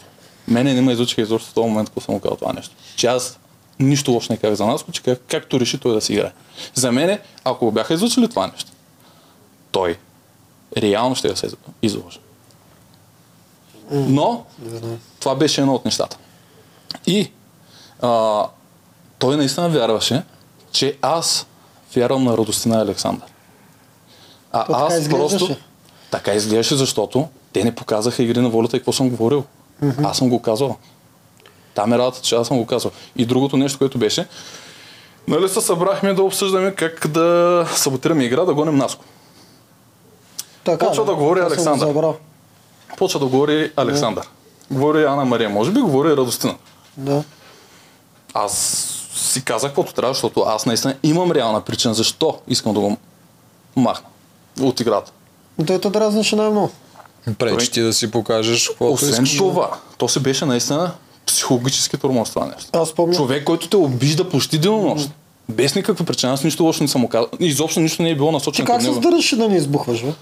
Мене 0.49 0.75
не 0.75 0.81
ме 0.81 0.93
изучиха 0.93 1.21
изобщо 1.21 1.51
в 1.51 1.55
този 1.55 1.69
момент, 1.69 1.89
когато 1.89 2.05
съм 2.05 2.15
му 2.15 2.21
казал 2.21 2.37
това 2.37 2.53
нещо. 2.53 2.75
Че 2.97 3.07
аз 3.07 3.39
нищо 3.79 4.11
лошо 4.11 4.33
не 4.33 4.37
казах 4.37 4.55
за 4.55 4.67
Наско, 4.67 4.93
че 4.93 5.03
как, 5.03 5.21
както 5.29 5.61
реши 5.61 5.79
той 5.79 5.95
да 5.95 6.01
си 6.01 6.13
играе. 6.13 6.33
За 6.75 6.93
мене, 6.93 7.21
ако 7.45 7.65
го 7.65 7.71
бяха 7.73 7.95
изучили 7.95 8.29
това 8.29 8.47
нещо, 8.47 8.71
той 9.71 9.99
реално 10.77 11.15
ще 11.15 11.37
се 11.37 11.51
изложи. 11.83 12.19
Но 13.91 14.45
това 15.21 15.35
беше 15.35 15.61
едно 15.61 15.75
от 15.75 15.85
нещата. 15.85 16.19
И 17.07 17.31
а, 18.03 18.45
той 19.19 19.37
наистина 19.37 19.69
вярваше, 19.69 20.23
че 20.73 20.97
аз 21.03 21.47
вярвам 21.95 22.25
на 22.25 22.37
радостина 22.37 22.81
Александър. 22.81 23.29
А 24.53 24.65
То 24.65 24.73
така 24.73 24.85
аз 24.85 24.99
изглеждаше. 25.01 25.39
просто... 25.47 25.57
Така 26.11 26.33
изглеждаше, 26.33 26.77
защото 26.77 27.29
те 27.53 27.65
не 27.65 27.75
показаха 27.75 28.23
игри 28.23 28.41
на 28.41 28.49
волята 28.49 28.77
и 28.77 28.81
какво 28.81 28.93
съм 28.93 29.11
говорил. 29.11 29.45
Аз 30.03 30.19
съм 30.19 30.29
го 30.31 30.43
казал. 30.43 30.77
Там 31.75 31.93
е 31.93 31.99
работа, 31.99 32.21
че 32.23 32.35
аз 32.35 32.47
съм 32.49 32.59
го 32.59 32.67
казал. 32.67 32.91
И 33.17 33.27
другото 33.27 33.57
нещо, 33.57 33.79
което 33.79 33.99
беше, 33.99 34.27
нали 35.29 35.49
се 35.49 35.61
събрахме 35.61 36.15
да 36.15 36.23
обсъждаме 36.23 36.75
как 36.75 37.07
да 37.09 37.67
саботираме 37.77 38.25
игра, 38.25 38.45
да 38.45 38.55
гоним 38.55 38.77
Наско. 38.77 39.05
Така, 40.65 40.87
Почва 40.87 41.05
да 41.05 41.15
говори 41.15 41.41
това 41.41 41.51
съм 41.51 41.65
го 41.65 41.71
Александър. 41.85 42.15
Почва 42.97 43.21
да 43.21 43.27
говори 43.27 43.73
Александър. 43.77 44.29
Говори 44.71 45.05
Ана 45.05 45.25
Мария, 45.25 45.51
може 45.51 45.71
би 45.71 45.81
говори 45.81 46.11
Радостина. 46.11 46.55
Да. 46.97 47.23
Аз 48.35 48.87
си 49.15 49.45
казах 49.45 49.71
каквото 49.71 49.95
трябва, 49.95 50.15
защото 50.15 50.41
аз 50.41 50.67
наистина 50.67 50.95
имам 51.03 51.33
реална 51.33 51.61
причина 51.61 51.95
защо 51.95 52.39
искам 52.49 52.75
да 52.75 52.81
го 52.81 52.97
махна 53.77 54.07
от 54.61 54.81
играта. 54.81 55.13
Той 55.67 55.79
те 55.79 55.91
дразнеше 55.91 56.37
най-много. 56.37 56.71
Пречи 57.39 57.71
ти 57.71 57.81
да 57.81 57.93
си 57.93 58.11
покажеш 58.11 58.69
каквото 58.69 58.93
Освен 58.93 59.11
искаш. 59.11 59.37
това, 59.37 59.71
то 59.99 60.09
се 60.09 60.21
беше 60.21 60.45
наистина 60.45 60.93
психологически 61.27 61.97
тормоз 61.99 62.31
това 62.31 62.47
нещо. 62.47 62.71
Аз 62.73 62.89
спомням. 62.89 63.17
Човек, 63.17 63.45
който 63.45 63.69
те 63.69 63.77
обижда 63.77 64.29
почти 64.29 64.59
денонощ. 64.59 65.11
Без 65.49 65.75
никаква 65.75 66.05
причина, 66.05 66.33
аз 66.33 66.45
нищо 66.45 66.65
лошо 66.65 66.83
не 66.83 66.89
съм 66.89 67.07
казал. 67.09 67.29
Изобщо 67.41 67.81
нищо 67.81 68.03
не 68.03 68.11
е 68.11 68.15
било 68.15 68.29
Ти 68.29 68.35
насочено 68.35 68.67
как 68.67 68.77
към 68.77 68.81
се 68.81 68.89
него. 68.91 69.01
сдържаш 69.03 69.37
да 69.37 69.49
не 69.49 69.57
избухваш, 69.57 70.03
бе? 70.05 70.13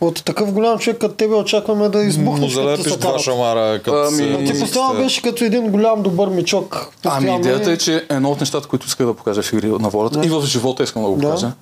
От 0.00 0.24
такъв 0.24 0.52
голям 0.52 0.78
човек 0.78 0.98
като 0.98 1.14
тебе 1.14 1.34
очакваме 1.34 1.88
да 1.88 1.98
Му 1.98 2.04
избухнеш. 2.04 2.54
като 2.54 2.62
залепиш 2.62 2.92
два 2.92 3.18
шамара, 3.18 3.80
като 3.82 3.96
Ами, 3.98 4.16
се... 4.46 4.52
ти 4.52 4.60
постоянно 4.60 4.94
беше 4.94 5.22
като 5.22 5.44
един 5.44 5.70
голям 5.70 6.02
добър 6.02 6.28
мичок. 6.28 6.86
Ами 7.04 7.36
идеята 7.36 7.70
и- 7.70 7.74
е, 7.74 7.78
че 7.78 8.06
едно 8.10 8.30
от 8.30 8.40
нещата, 8.40 8.68
които 8.68 8.86
исках 8.86 9.06
да 9.06 9.14
покажа 9.14 9.42
в 9.42 9.52
игри 9.52 9.66
на 9.68 9.88
волята 9.88 10.18
Да. 10.20 10.26
и 10.26 10.30
в 10.30 10.42
живота 10.42 10.82
искам 10.82 11.02
да 11.02 11.08
го 11.08 11.16
Да. 11.16 11.22
покажа, 11.22 11.52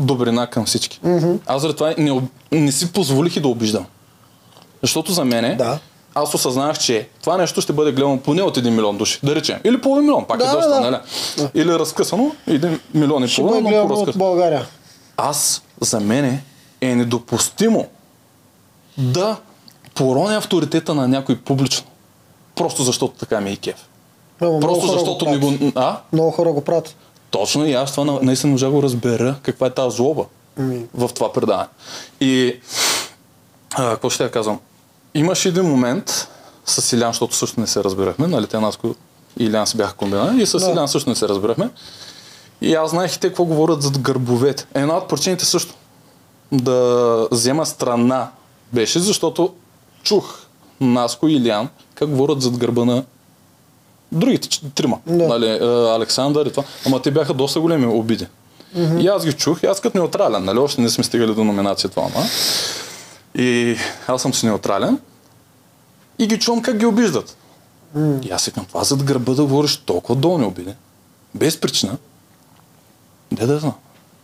добрина 0.00 0.46
към 0.46 0.64
всички. 0.66 1.00
Аз 1.46 1.62
заради 1.62 1.76
това 1.76 1.94
не, 1.98 2.20
не 2.52 2.72
си 2.72 2.92
позволих 2.92 3.36
и 3.36 3.40
да 3.40 3.48
обиждам. 3.48 3.86
Защото 4.82 5.12
за 5.12 5.24
мене, 5.24 5.54
Да. 5.54 5.78
аз 6.14 6.34
осъзнах, 6.34 6.78
че 6.78 7.08
това 7.20 7.36
нещо 7.36 7.60
ще 7.60 7.72
бъде 7.72 7.92
гледано 7.92 8.18
поне 8.18 8.42
от 8.42 8.56
1 8.56 8.70
милион 8.70 8.96
души, 8.96 9.18
да 9.22 9.34
речем. 9.34 9.58
Или 9.64 9.80
половин 9.80 10.04
милион, 10.04 10.24
пак 10.24 10.38
Да, 10.38 10.44
е 10.44 10.48
доста, 10.48 10.68
да. 10.70 10.80
нали? 10.80 10.96
Или 11.54 11.70
разкъсано, 11.70 12.32
1 12.48 12.78
милион 12.94 13.24
и 13.24 13.28
Ще 13.28 13.42
бъде 13.42 13.50
половина, 13.50 13.60
но 13.62 13.68
гледано 13.68 13.84
от 13.84 13.88
по-разкъсано. 13.90 14.24
България. 14.24 14.66
Аз, 15.16 15.62
за 15.80 16.00
мене, 16.00 16.42
е 16.80 16.94
недопустимо 16.94 17.86
да 18.98 19.36
пороня 19.94 20.36
авторитета 20.36 20.94
на 20.94 21.08
някой 21.08 21.36
публично. 21.36 21.86
Просто 22.54 22.82
защото 22.82 23.14
така 23.14 23.40
ми 23.40 23.50
е 23.50 23.56
кеф. 23.56 23.88
Ама 24.40 24.50
много 24.50 24.60
Просто 24.62 24.86
защото 24.88 25.24
го 25.24 25.40
правят. 25.40 25.58
го... 25.58 25.72
А? 25.74 26.00
Много 26.12 26.30
хора 26.30 26.52
го 26.52 26.60
правят. 26.60 26.96
Точно 27.30 27.66
и 27.66 27.74
аз 27.74 27.92
това 27.92 28.04
на- 28.04 28.20
наистина 28.22 28.50
можа 28.52 28.66
да 28.66 28.72
го 28.72 28.82
разбера 28.82 29.34
каква 29.42 29.66
е 29.66 29.70
тази 29.70 29.96
злоба 29.96 30.24
Ами. 30.58 30.82
в 30.94 31.08
това 31.08 31.32
предаване. 31.32 31.68
И 32.20 32.56
а, 33.72 33.90
какво 33.90 34.10
ще 34.10 34.22
я 34.22 34.30
казвам? 34.30 34.60
Имаше 35.14 35.48
един 35.48 35.64
момент 35.64 36.28
с 36.66 36.92
Илян, 36.92 37.10
защото 37.10 37.34
също 37.34 37.60
не 37.60 37.66
се 37.66 37.84
разбирахме, 37.84 38.26
нали, 38.26 38.46
те 38.46 38.58
Наско 38.58 38.94
и 39.38 39.44
Илян 39.44 39.66
си 39.66 39.76
бяха 39.76 39.94
комбина 39.94 40.42
и 40.42 40.46
с 40.46 40.58
Да. 40.58 40.70
Илян 40.70 40.88
също 40.88 41.10
не 41.10 41.16
се 41.16 41.28
разбирахме. 41.28 41.70
И 42.60 42.74
аз 42.74 42.90
знаех 42.90 43.14
и 43.14 43.20
те 43.20 43.28
какво 43.28 43.44
говорят 43.44 43.82
зад 43.82 43.98
гърбовете. 43.98 44.66
Една 44.74 44.96
от 44.96 45.08
причините 45.08 45.44
също 45.44 45.74
да 46.52 47.28
взема 47.30 47.66
страна 47.66 48.30
беше, 48.72 48.98
защото 48.98 49.54
чух 50.02 50.38
Наско 50.80 51.28
и 51.28 51.32
Илян 51.32 51.68
как 51.94 52.08
говорят 52.08 52.42
зад 52.42 52.56
гърба 52.56 52.84
на 52.84 53.04
другите 54.12 54.60
трима. 54.74 54.98
Да. 55.06 55.28
Нали, 55.28 55.46
а, 55.46 55.94
Александър 55.96 56.46
и 56.46 56.50
това. 56.50 56.64
Ама 56.86 57.02
те 57.02 57.10
бяха 57.10 57.34
доста 57.34 57.60
големи 57.60 57.86
обиди. 57.86 58.26
И 58.98 59.08
аз 59.08 59.24
ги 59.24 59.32
чух, 59.32 59.62
и 59.62 59.66
аз 59.66 59.80
като 59.80 59.98
неутрален, 59.98 60.44
нали, 60.44 60.58
още 60.58 60.80
не 60.80 60.88
сме 60.88 61.04
стигали 61.04 61.34
до 61.34 61.44
номинация 61.44 61.90
това, 61.90 62.02
ама. 62.14 62.26
И 63.34 63.76
аз 64.06 64.22
съм 64.22 64.34
си 64.34 64.46
неутрален. 64.46 64.98
И 66.18 66.26
ги 66.26 66.38
чувам 66.38 66.62
как 66.62 66.78
ги 66.78 66.86
обиждат. 66.86 67.36
И 68.22 68.30
аз 68.30 68.44
викам, 68.44 68.64
това 68.64 68.84
зад 68.84 69.02
гърба 69.02 69.34
да 69.34 69.42
говориш 69.42 69.76
толкова 69.76 70.20
долни 70.20 70.44
обиди. 70.44 70.74
Без 71.34 71.60
причина. 71.60 71.96
Де 73.32 73.46
да 73.46 73.58
знам. 73.58 73.74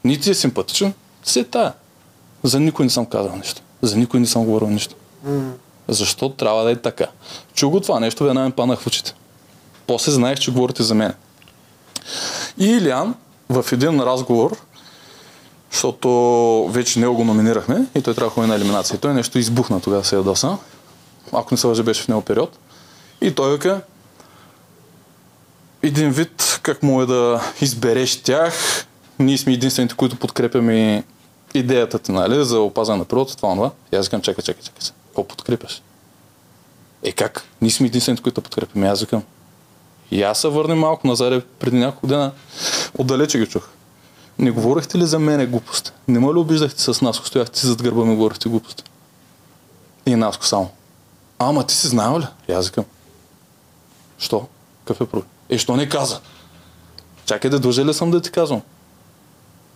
Нито 0.04 0.22
ти 0.22 0.30
е 0.30 0.34
симпатичен, 0.34 0.94
се 1.24 1.40
е 1.40 1.44
тая. 1.44 1.72
За 2.44 2.60
никой 2.60 2.84
не 2.84 2.90
съм 2.90 3.06
казал 3.06 3.36
нищо. 3.36 3.62
За 3.82 3.96
никой 3.96 4.20
не 4.20 4.26
съм 4.26 4.44
говорил 4.44 4.68
нищо. 4.68 4.94
Защо 5.88 6.28
трябва 6.28 6.64
да 6.64 6.70
е 6.70 6.76
така? 6.76 7.06
Чу 7.54 7.70
го 7.70 7.80
това 7.80 8.00
нещо, 8.00 8.24
веднага 8.24 8.46
ми 8.46 8.52
паднах 8.52 8.80
в 8.80 8.86
очите. 8.86 9.14
После 9.86 10.12
знаех, 10.12 10.38
че 10.38 10.52
говорите 10.52 10.82
за 10.82 10.94
мен. 10.94 11.14
И 12.58 12.66
Илиан 12.66 13.14
в 13.48 13.64
един 13.72 14.00
разговор, 14.00 14.56
защото 15.72 16.08
вече 16.70 17.00
него 17.00 17.14
го 17.14 17.24
номинирахме 17.24 17.86
и 17.94 18.02
той 18.02 18.14
трябва 18.14 18.28
да 18.28 18.34
ходи 18.34 18.48
на 18.48 18.54
елиминация. 18.54 18.98
Той 18.98 19.14
нещо 19.14 19.38
избухна 19.38 19.80
тогава 19.80 20.04
се 20.04 20.16
ядоса. 20.16 20.58
Ако 21.32 21.54
не 21.54 21.58
се 21.58 21.66
лъжа, 21.66 21.82
беше 21.82 22.02
в 22.02 22.08
него 22.08 22.20
период. 22.20 22.58
И 23.20 23.34
той 23.34 23.52
вика, 23.52 23.80
един 25.82 26.10
вид, 26.10 26.60
как 26.62 26.82
му 26.82 27.02
е 27.02 27.06
да 27.06 27.40
избереш 27.60 28.22
тях. 28.22 28.54
Ние 29.18 29.38
сме 29.38 29.52
единствените, 29.52 29.94
които 29.94 30.16
подкрепяме 30.16 31.04
идеята 31.54 31.98
ти, 31.98 32.12
нали, 32.12 32.44
за 32.44 32.60
опазване 32.60 32.98
на 32.98 33.04
природата, 33.04 33.36
това, 33.36 33.54
това. 33.54 33.70
И 33.92 33.96
аз 33.96 34.06
викам, 34.06 34.20
чакай, 34.20 34.44
чакай, 34.44 34.62
чакай. 34.62 34.82
Какво 35.06 35.24
подкрепяш? 35.24 35.82
Е 37.02 37.12
как? 37.12 37.44
Ние 37.60 37.70
сме 37.70 37.86
единствените, 37.86 38.22
които 38.22 38.42
подкрепяме. 38.42 38.88
Аз 38.88 39.00
викам. 39.00 39.22
И 40.10 40.22
аз 40.22 40.38
се 40.38 40.48
върнем 40.48 40.78
малко 40.78 41.06
назад, 41.06 41.44
преди 41.58 41.76
няколко 41.76 42.06
дена. 42.06 42.32
Отдалече 42.98 43.38
ги 43.38 43.46
чух. 43.46 43.68
Не 44.38 44.50
говорихте 44.50 44.98
ли 44.98 45.06
за 45.06 45.18
мене 45.18 45.46
глупости? 45.46 45.90
Не 46.08 46.18
ли 46.18 46.38
обиждахте 46.38 46.82
с 46.82 47.00
Наско? 47.00 47.26
Стояхте 47.26 47.58
си 47.58 47.66
зад 47.66 47.82
гърба 47.82 48.04
ми 48.04 48.16
говорихте 48.16 48.48
глупости. 48.48 48.84
И 50.06 50.16
Наско 50.16 50.46
само. 50.46 50.70
Ама 51.38 51.66
ти 51.66 51.74
си 51.74 51.86
знаел 51.86 52.18
ли? 52.18 52.26
И 52.48 52.52
аз 52.52 52.66
викам. 52.66 52.84
Що? 54.18 54.46
Какъв 54.84 55.06
е 55.06 55.10
проблем? 55.10 55.28
Е, 55.48 55.58
що 55.58 55.76
не 55.76 55.88
каза? 55.88 56.20
Чакай 57.26 57.50
да 57.50 57.60
дължа 57.60 57.84
ли 57.84 57.94
съм 57.94 58.10
да 58.10 58.20
ти 58.20 58.30
казвам? 58.30 58.62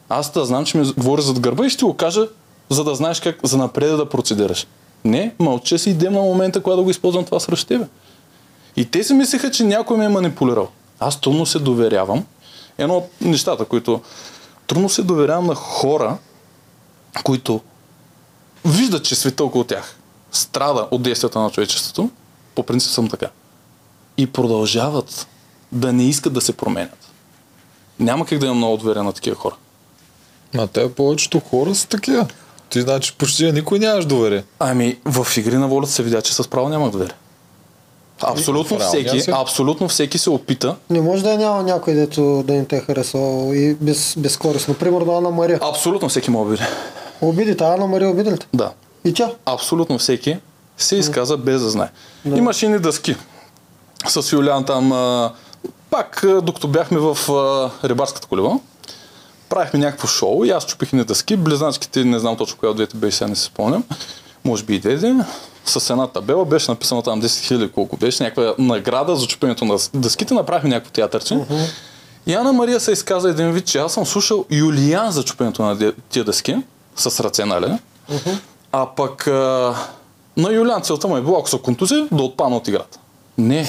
Аз 0.08 0.32
да 0.32 0.44
знам, 0.44 0.64
че 0.64 0.78
ми 0.78 0.92
говори 0.92 1.22
зад 1.22 1.40
гърба 1.40 1.66
и 1.66 1.70
ще 1.70 1.84
го 1.84 1.94
кажа, 1.94 2.28
за 2.70 2.84
да 2.84 2.94
знаеш 2.94 3.20
как 3.20 3.40
за 3.42 3.58
напред 3.58 3.96
да 3.96 4.08
процедираш. 4.08 4.66
Не, 5.04 5.34
мълча 5.38 5.78
си 5.78 5.90
и 5.90 5.92
идем 5.92 6.12
на 6.12 6.20
момента, 6.20 6.62
когато 6.62 6.76
да 6.76 6.82
го 6.82 6.90
използвам 6.90 7.24
това 7.24 7.40
срещу 7.40 7.66
тебе. 7.66 7.86
И 8.76 8.84
те 8.84 9.04
си 9.04 9.14
мислеха, 9.14 9.50
че 9.50 9.64
някой 9.64 9.96
ме 9.96 10.04
е 10.04 10.08
манипулирал. 10.08 10.68
Аз 11.00 11.20
трудно 11.20 11.46
се 11.46 11.58
доверявам. 11.58 12.24
Едно 12.78 12.96
от 12.96 13.10
нещата, 13.20 13.64
които 13.64 14.00
трудно 14.66 14.88
се 14.88 15.02
доверявам 15.02 15.46
на 15.46 15.54
хора, 15.54 16.18
които 17.24 17.60
виждат, 18.64 19.04
че 19.04 19.14
света 19.14 19.44
около 19.44 19.64
тях 19.64 19.96
страда 20.32 20.88
от 20.90 21.02
действията 21.02 21.40
на 21.40 21.50
човечеството. 21.50 22.10
По 22.54 22.62
принцип 22.62 22.90
съм 22.90 23.08
така. 23.08 23.28
И 24.16 24.26
продължават 24.26 25.26
да 25.72 25.92
не 25.92 26.04
искат 26.04 26.32
да 26.32 26.40
се 26.40 26.56
променят. 26.56 27.08
Няма 28.00 28.26
как 28.26 28.38
да 28.38 28.46
имам 28.46 28.58
много 28.58 28.76
доверие 28.76 29.02
на 29.02 29.12
такива 29.12 29.36
хора. 29.36 29.54
Ма 30.54 30.66
те 30.66 30.92
повечето 30.92 31.40
хора 31.40 31.74
са 31.74 31.88
такива. 31.88 32.26
Ти 32.70 32.80
значи 32.80 33.14
почти 33.18 33.52
никой 33.52 33.78
нямаш 33.78 34.04
доверие. 34.04 34.44
Ами, 34.58 34.96
в 35.04 35.26
игри 35.36 35.56
на 35.56 35.68
волята 35.68 35.92
се 35.92 36.02
видя, 36.02 36.22
че 36.22 36.34
с 36.34 36.48
право 36.48 36.68
нямах 36.68 36.90
доверие. 36.90 37.14
Абсолютно 38.20 38.78
всеки, 38.78 39.20
свят? 39.20 39.36
абсолютно 39.38 39.88
всеки 39.88 40.18
се 40.18 40.30
опита. 40.30 40.76
Не 40.90 41.00
може 41.00 41.22
да 41.22 41.36
няма 41.38 41.62
някой, 41.62 41.94
дето 41.94 42.42
да 42.46 42.52
не 42.52 42.64
те 42.64 42.76
е 42.76 42.80
харесал 42.80 43.50
и 43.54 43.74
без, 43.74 44.14
безкорисно. 44.18 44.74
Примерно 44.74 45.16
Ана 45.16 45.30
Мария. 45.30 45.58
Абсолютно 45.62 46.08
всеки 46.08 46.30
ме 46.30 46.38
обиди. 46.38 46.62
Обидите, 47.20 47.64
Ана 47.64 47.86
Мария 47.86 48.10
обиди 48.10 48.30
ли? 48.30 48.38
Да. 48.54 48.72
И 49.04 49.14
тя. 49.14 49.30
Абсолютно 49.46 49.98
всеки 49.98 50.36
се 50.78 50.96
изказа 50.96 51.36
без 51.36 51.62
да 51.62 51.70
знае. 51.70 51.88
Имаше 52.24 52.66
и 52.66 52.78
дъски. 52.78 53.16
С 54.08 54.32
Юлиан 54.32 54.64
там, 54.64 54.92
а, 54.92 55.32
пак 55.90 56.24
а, 56.24 56.40
докато 56.40 56.68
бяхме 56.68 56.98
в 56.98 57.32
а, 57.32 57.70
рибарската 57.88 58.26
колева, 58.26 58.58
правихме 59.48 59.78
някакво 59.78 60.06
шоу 60.08 60.44
и 60.44 60.50
аз 60.50 60.66
чупих 60.66 60.92
ни 60.92 61.04
дъски. 61.04 61.36
Близначките, 61.36 62.04
не 62.04 62.18
знам 62.18 62.36
точно 62.36 62.58
коя 62.58 62.70
от 62.70 62.76
двете 62.76 62.96
беше, 62.96 63.16
сега 63.16 63.28
не 63.28 63.36
се 63.36 63.42
спомням. 63.44 63.84
Може 64.44 64.64
би 64.64 64.74
и 64.74 64.78
деде. 64.78 65.14
С 65.64 65.90
една 65.90 66.06
табела 66.06 66.44
беше 66.44 66.70
написано 66.70 67.02
там 67.02 67.22
10 67.22 67.26
000 67.26 67.72
колко 67.72 67.96
беше, 67.96 68.22
някаква 68.22 68.54
награда 68.58 69.16
за 69.16 69.26
чупенето 69.26 69.64
на 69.64 69.78
дъските. 69.94 70.34
Направихме 70.34 70.68
някакво 70.68 70.92
театърче. 70.92 71.38
И 72.26 72.34
Ана 72.34 72.52
Мария 72.52 72.80
се 72.80 72.92
изказа 72.92 73.30
един 73.30 73.52
вид, 73.52 73.66
че 73.66 73.78
аз 73.78 73.92
съм 73.92 74.06
слушал 74.06 74.44
Юлиан 74.50 75.10
за 75.10 75.24
чупенето 75.24 75.62
на 75.62 75.92
тия 76.08 76.24
дъски, 76.24 76.56
с 76.96 77.20
ръце, 77.20 77.44
нали? 77.44 77.78
А 78.72 78.86
пък 78.96 79.26
а, 79.26 79.74
на 80.36 80.52
Юлиан 80.52 80.82
целта 80.82 81.08
му 81.08 81.16
е 81.16 81.20
било, 81.20 81.38
ако 81.38 81.48
са 81.48 81.58
контузия, 81.58 82.08
да 82.12 82.22
отпадна 82.22 82.56
от 82.56 82.68
играта. 82.68 82.98
Не. 83.38 83.68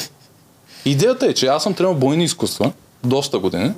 Идеята 0.86 1.26
е, 1.26 1.34
че 1.34 1.48
аз 1.48 1.64
съм 1.64 1.74
тренирал 1.74 1.96
бойни 1.96 2.24
изкуства 2.24 2.72
доста 3.04 3.40
години 3.40 3.74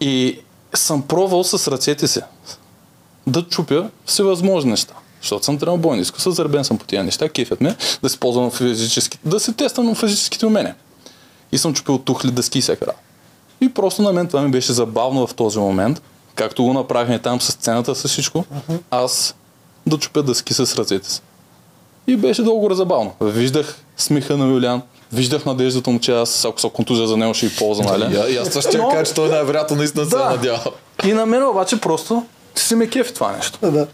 и 0.00 0.38
съм 0.74 1.02
пробвал 1.02 1.44
с 1.44 1.70
ръцете 1.70 2.08
си 2.08 2.20
да 3.26 3.42
чупя 3.42 3.90
всевъзможни 4.06 4.70
неща. 4.70 4.94
Защото 5.20 5.44
съм 5.44 5.58
тренирал 5.58 5.78
бойни 5.78 6.02
изкуства, 6.02 6.32
заребен 6.32 6.64
съм 6.64 6.78
по 6.78 6.84
тия 6.84 7.04
неща, 7.04 7.28
кефят 7.28 7.60
ме, 7.60 7.76
да 8.02 8.08
се 8.08 8.18
ползвам 8.18 8.50
физически, 8.50 9.18
да 9.24 9.40
се 9.40 9.52
тествам 9.52 9.94
физическите 9.94 10.46
умения. 10.46 10.74
И 11.52 11.58
съм 11.58 11.74
чупил 11.74 11.98
тухли, 11.98 12.30
дъски 12.30 12.58
и 12.58 12.62
всяка. 12.62 12.92
И 13.60 13.68
просто 13.68 14.02
на 14.02 14.12
мен 14.12 14.26
това 14.26 14.42
ми 14.42 14.50
беше 14.50 14.72
забавно 14.72 15.26
в 15.26 15.34
този 15.34 15.58
момент, 15.58 16.02
както 16.34 16.64
го 16.64 16.72
направихме 16.72 17.18
там 17.18 17.40
с 17.40 17.52
сцената, 17.52 17.94
с 17.94 18.08
всичко, 18.08 18.44
аз 18.90 19.34
да 19.86 19.98
чупя 19.98 20.22
дъски 20.22 20.54
с 20.54 20.76
ръцете 20.76 21.10
си. 21.10 21.20
И 22.06 22.16
беше 22.16 22.42
дълго 22.42 22.74
забавно. 22.74 23.12
Виждах 23.20 23.76
смеха 23.96 24.36
на 24.36 24.46
Юлиан, 24.46 24.82
виждах 25.12 25.44
надеждата 25.44 25.90
му, 25.90 26.00
че 26.00 26.12
аз, 26.12 26.44
ако 26.44 26.60
се 26.60 26.70
контузия 26.70 27.06
за 27.06 27.16
него, 27.16 27.34
ще 27.34 27.46
и 27.46 27.50
полза, 27.50 27.82
нали? 27.82 28.32
И, 28.32 28.36
аз 28.36 28.48
това 28.48 28.62
ще 28.62 28.78
Но- 28.78 28.88
кажа, 28.88 29.04
че 29.04 29.14
той 29.14 29.28
най-вероятно 29.28 29.76
наистина 29.76 30.06
се 30.06 30.16
е 30.16 30.20
надява. 30.20 30.70
И 31.04 31.12
на 31.12 31.26
мен 31.26 31.44
обаче 31.44 31.80
просто 31.80 32.24
си 32.54 32.74
ме 32.74 32.88
кефи 32.88 33.14
това 33.14 33.32
нещо. 33.32 33.58
Да. 33.62 33.86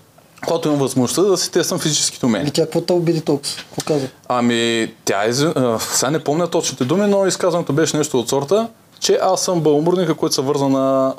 Когато 0.47 0.69
имам 0.69 0.81
възможността 0.81 1.23
да 1.23 1.37
си 1.37 1.51
тествам 1.51 1.79
физическите 1.79 2.27
умения. 2.27 2.49
И 2.49 2.53
тя 2.53 2.63
какво 2.63 2.81
те 2.81 2.93
обиди 2.93 3.21
толкова? 3.21 3.51
Какво 3.57 3.95
каза? 3.95 4.07
Ами, 4.29 4.93
тя 5.05 5.25
е... 5.25 5.29
а, 5.29 5.79
Сега 5.81 6.11
не 6.11 6.19
помня 6.19 6.47
точните 6.47 6.85
думи, 6.85 7.07
но 7.07 7.27
изказването 7.27 7.73
беше 7.73 7.97
нещо 7.97 8.19
от 8.19 8.29
сорта, 8.29 8.69
че 9.01 9.19
аз 9.23 9.43
съм 9.43 9.61
бълмурника, 9.61 10.15
който 10.15 10.35
се 10.35 10.41
върза 10.43 10.69
на 10.69 11.15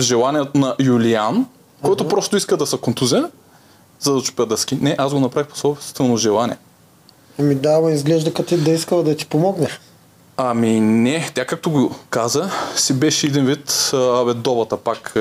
желанието 0.00 0.50
на 0.54 0.74
Юлиан, 0.80 1.46
който 1.82 2.08
просто 2.08 2.36
иска 2.36 2.56
да 2.56 2.66
се 2.66 2.76
контузя, 2.76 3.30
за 4.00 4.14
да 4.14 4.22
чупя 4.22 4.46
дъски. 4.46 4.78
Не, 4.80 4.94
аз 4.98 5.12
го 5.12 5.20
направих 5.20 5.48
по 5.48 5.56
собствено 5.56 6.16
желание. 6.16 6.56
Ами 7.38 7.54
да, 7.54 7.80
ма 7.80 7.90
изглежда 7.90 8.34
като 8.34 8.56
да 8.56 8.70
искала 8.70 9.02
да 9.02 9.16
ти 9.16 9.26
помогне. 9.26 9.68
Ами 10.36 10.80
не, 10.80 11.30
тя 11.34 11.44
както 11.44 11.70
го 11.70 11.94
каза, 12.10 12.50
си 12.76 12.92
беше 12.92 13.26
един 13.26 13.46
вид, 13.46 13.90
абе 13.92 14.34
добата 14.34 14.76
пак 14.76 15.16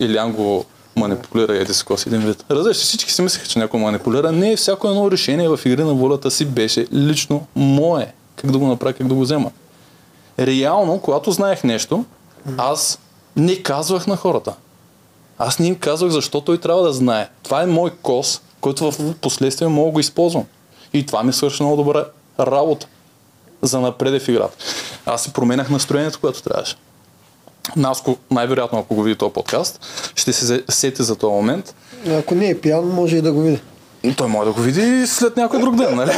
Илян 0.00 0.32
го 0.32 0.64
манипулира, 0.96 1.56
еди 1.56 1.74
си 1.74 1.84
си 1.96 2.08
един 2.08 2.20
вид. 2.20 2.44
Разбираш, 2.50 2.76
всички 2.76 3.12
си 3.12 3.22
мислеха, 3.22 3.46
че 3.46 3.58
някой 3.58 3.80
манипулира. 3.80 4.32
Не, 4.32 4.56
всяко 4.56 4.88
едно 4.88 5.10
решение 5.10 5.48
в 5.48 5.60
игри 5.64 5.84
на 5.84 5.94
волята 5.94 6.30
си 6.30 6.44
беше 6.44 6.86
лично 6.92 7.46
мое. 7.56 8.12
Как 8.36 8.50
да 8.50 8.58
го 8.58 8.66
направя, 8.66 8.92
как 8.92 9.06
да 9.06 9.14
го 9.14 9.20
взема. 9.20 9.50
Реално, 10.38 11.00
когато 11.00 11.30
знаех 11.30 11.64
нещо, 11.64 12.04
аз 12.56 12.98
не 13.36 13.62
казвах 13.62 14.06
на 14.06 14.16
хората. 14.16 14.54
Аз 15.38 15.58
не 15.58 15.66
им 15.66 15.78
казвах 15.78 16.10
защо 16.10 16.40
той 16.40 16.58
трябва 16.58 16.82
да 16.82 16.92
знае. 16.92 17.28
Това 17.42 17.62
е 17.62 17.66
мой 17.66 17.90
кос, 18.02 18.40
който 18.60 18.90
в 18.90 19.14
последствие 19.14 19.68
мога 19.68 19.88
да 19.88 19.92
го 19.92 20.00
използвам. 20.00 20.44
И 20.92 21.06
това 21.06 21.22
ми 21.22 21.32
свърши 21.32 21.62
много 21.62 21.76
добра 21.76 22.04
работа 22.40 22.86
за 23.62 23.80
напред 23.80 24.22
в 24.22 24.28
играта. 24.28 24.56
Аз 25.06 25.22
си 25.22 25.32
променях 25.32 25.70
настроението, 25.70 26.20
което 26.20 26.42
трябваше. 26.42 26.76
Наско, 27.76 28.16
най-вероятно, 28.30 28.78
ако 28.78 28.94
го 28.94 29.02
види 29.02 29.16
този 29.16 29.32
подкаст, 29.32 29.86
ще 30.14 30.32
се 30.32 30.64
сети 30.68 31.02
за 31.02 31.16
този 31.16 31.32
момент. 31.32 31.74
Ако 32.08 32.34
не 32.34 32.48
е 32.48 32.60
пиян, 32.60 32.88
може 32.88 33.16
и 33.16 33.22
да 33.22 33.32
го 33.32 33.40
види. 33.40 33.60
Той 34.16 34.28
може 34.28 34.48
да 34.48 34.52
го 34.52 34.60
види 34.60 35.06
след 35.06 35.36
някой 35.36 35.60
друг 35.60 35.76
ден, 35.76 35.96
нали? 35.96 36.12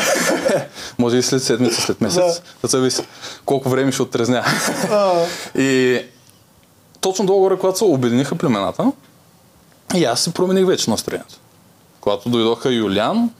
може 0.99 1.17
и 1.17 1.23
след 1.23 1.43
седмица, 1.43 1.81
след 1.81 2.01
месец. 2.01 2.43
Да. 2.63 2.69
зависи 2.69 3.03
колко 3.45 3.69
време 3.69 3.93
ще 3.93 4.03
отрезня. 4.03 4.45
И 5.59 6.01
точно 7.01 7.27
долу-горе, 7.27 7.59
когато 7.59 7.79
се 7.79 7.85
обединиха 7.85 8.35
племената, 8.35 8.93
и 9.95 10.05
аз 10.05 10.21
си 10.21 10.33
промених 10.33 10.67
вече 10.67 10.91
настроението. 10.91 11.35
Когато 12.01 12.29
дойдоха 12.29 12.71
Юлян 12.71 13.31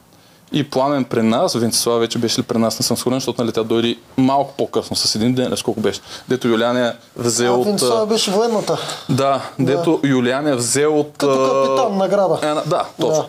и 0.53 0.71
Пламен 0.71 1.05
при 1.05 1.23
нас, 1.23 1.55
Венцислава 1.55 1.99
вече 1.99 2.19
беше 2.19 2.41
ли 2.41 2.43
при 2.43 2.59
нас, 2.59 2.79
не 2.79 2.85
съм 2.85 2.97
сигурен, 2.97 3.17
защото 3.17 3.43
нали, 3.43 3.53
тя 3.53 3.63
дойде 3.63 3.97
малко 4.17 4.55
по-късно, 4.57 4.97
с 4.97 5.15
един 5.15 5.35
ден, 5.35 5.57
сколко 5.57 5.81
беше. 5.81 6.01
Дето 6.29 6.49
Юлян 6.49 6.77
е 6.77 6.97
взел 7.17 7.55
а 7.55 7.59
от... 7.59 7.67
Венцислава 7.67 8.07
беше 8.07 8.31
военната. 8.31 8.79
Да, 9.09 9.43
дето 9.59 10.01
Юлян 10.05 10.47
е 10.47 10.55
взел 10.55 11.01
от... 11.01 11.13
Като 11.19 11.65
капитан 11.65 11.97
награда. 11.99 12.39
Една, 12.43 12.63
да, 12.67 12.85
точно. 13.01 13.29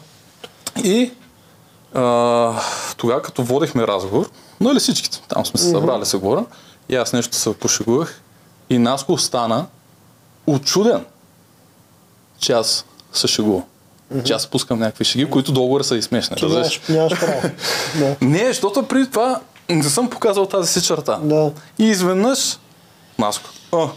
И 0.83 1.11
а, 1.93 2.53
тогава, 2.97 3.21
като 3.21 3.43
водихме 3.43 3.87
разговор, 3.87 4.29
нали 4.61 4.79
всичките, 4.79 5.21
там 5.29 5.45
сме 5.45 5.59
се 5.59 5.69
събрали 5.69 6.05
се 6.05 6.17
говоря, 6.17 6.45
и 6.89 6.95
аз 6.95 7.13
нещо 7.13 7.35
се 7.35 7.53
пошегувах, 7.53 8.21
и 8.69 8.77
Наско 8.77 9.17
стана 9.17 9.65
очуден, 10.47 11.05
че 12.39 12.53
аз 12.53 12.85
се 13.13 13.27
шегувам. 13.27 13.63
Че 14.25 14.33
аз 14.33 14.47
пускам 14.47 14.79
някакви 14.79 15.05
шеги, 15.05 15.25
които 15.25 15.51
долу 15.51 15.83
са 15.83 15.97
и 15.97 16.01
смешни. 16.01 16.35
Ти 16.35 16.45
нямаш, 16.45 16.81
нямаш 16.89 17.19
право. 17.19 17.41
Да. 17.99 18.15
Не, 18.21 18.45
защото 18.47 18.83
преди 18.83 19.09
това 19.09 19.39
не 19.69 19.83
съм 19.83 20.09
показал 20.09 20.45
тази 20.45 20.73
си 20.73 20.87
черта. 20.87 21.19
Да. 21.23 21.51
И 21.79 21.85
изведнъж, 21.85 22.57
Наско, 23.19 23.49
а, 23.71 23.87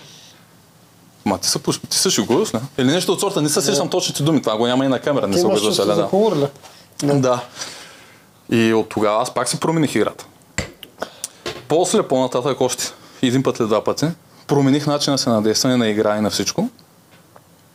ма 1.25 1.39
ти 1.39 1.49
се, 1.49 1.59
пуш... 1.63 1.81
ти 1.89 1.99
се 1.99 2.11
шегуваш, 2.11 2.53
не? 2.53 2.61
Или 2.79 2.87
нещо 2.87 3.13
от 3.13 3.21
сорта, 3.21 3.43
не 3.43 3.49
се 3.49 3.63
сещам 3.63 3.89
точните 3.89 4.23
думи, 4.23 4.43
това 4.43 4.57
го 4.57 4.67
няма 4.67 4.85
и 4.85 4.89
на 4.89 4.99
камера, 5.01 5.27
не 5.27 5.37
се 5.37 5.47
за 5.71 5.87
да. 5.87 6.09
Да. 7.03 7.41
И 8.51 8.75
от 8.75 8.89
тогава 8.89 9.23
аз 9.23 9.35
пак 9.35 9.49
си 9.49 9.61
промених 9.61 9.95
играта. 9.95 10.27
После, 11.69 12.03
по-нататък 12.03 12.61
още 12.61 12.85
един 13.23 13.43
път 13.43 13.59
или 13.59 13.67
два 13.67 13.85
пъти, 13.85 14.07
промених 14.47 14.87
начина 14.87 15.19
си 15.19 15.29
на 15.29 15.43
действане, 15.43 15.77
на 15.77 15.89
игра 15.89 16.19
и 16.19 16.21
на 16.21 16.31
всичко. 16.31 16.69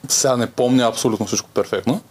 Сега 0.08 0.38
не 0.38 0.47
помня 0.47 0.84
абсолютно 0.88 1.25
всичко 1.25 1.49
перфектно, 1.54 2.01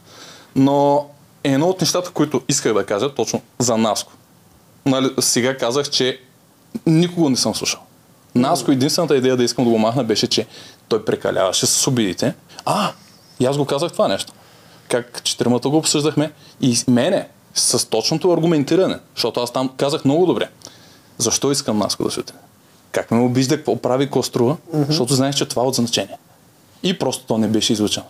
но 0.56 1.06
едно 1.44 1.68
от 1.68 1.80
нещата, 1.80 2.10
които 2.10 2.42
исках 2.48 2.74
да 2.74 2.86
кажа 2.86 3.14
точно 3.14 3.42
за 3.58 3.76
Наско. 3.76 4.12
Нали, 4.86 5.10
сега 5.18 5.56
казах, 5.56 5.90
че 5.90 6.20
никого 6.86 7.30
не 7.30 7.36
съм 7.36 7.54
слушал. 7.54 7.80
Наско 8.34 8.72
единствената 8.72 9.16
идея 9.16 9.36
да 9.36 9.44
искам 9.44 9.64
да 9.64 9.70
го 9.70 9.78
махна 9.78 10.04
беше, 10.04 10.26
че 10.26 10.46
той 10.88 11.04
прекаляваше 11.04 11.66
с 11.66 11.86
обидите. 11.86 12.34
А, 12.64 12.92
и 13.40 13.46
аз 13.46 13.56
го 13.56 13.64
казах 13.64 13.92
това 13.92 14.08
нещо. 14.08 14.32
Как 14.88 15.24
четиримата 15.24 15.68
го 15.68 15.76
обсъждахме 15.76 16.32
и 16.60 16.78
мене 16.88 17.28
с 17.54 17.86
точното 17.88 18.32
аргументиране, 18.32 18.98
защото 19.14 19.40
аз 19.40 19.52
там 19.52 19.70
казах 19.76 20.04
много 20.04 20.26
добре. 20.26 20.48
Защо 21.18 21.50
искам 21.50 21.78
Наско 21.78 22.02
да 22.02 22.08
отиде? 22.08 22.32
Как 22.92 23.10
ме 23.10 23.20
обижда, 23.20 23.56
какво 23.56 23.76
прави, 23.76 24.04
какво 24.04 24.22
струва, 24.22 24.56
защото 24.74 25.14
знаеш, 25.14 25.34
че 25.34 25.46
това 25.46 25.62
е 25.62 25.66
от 25.66 25.74
значение. 25.74 26.18
И 26.82 26.98
просто 26.98 27.24
то 27.26 27.38
не 27.38 27.48
беше 27.48 27.72
излучено. 27.72 28.06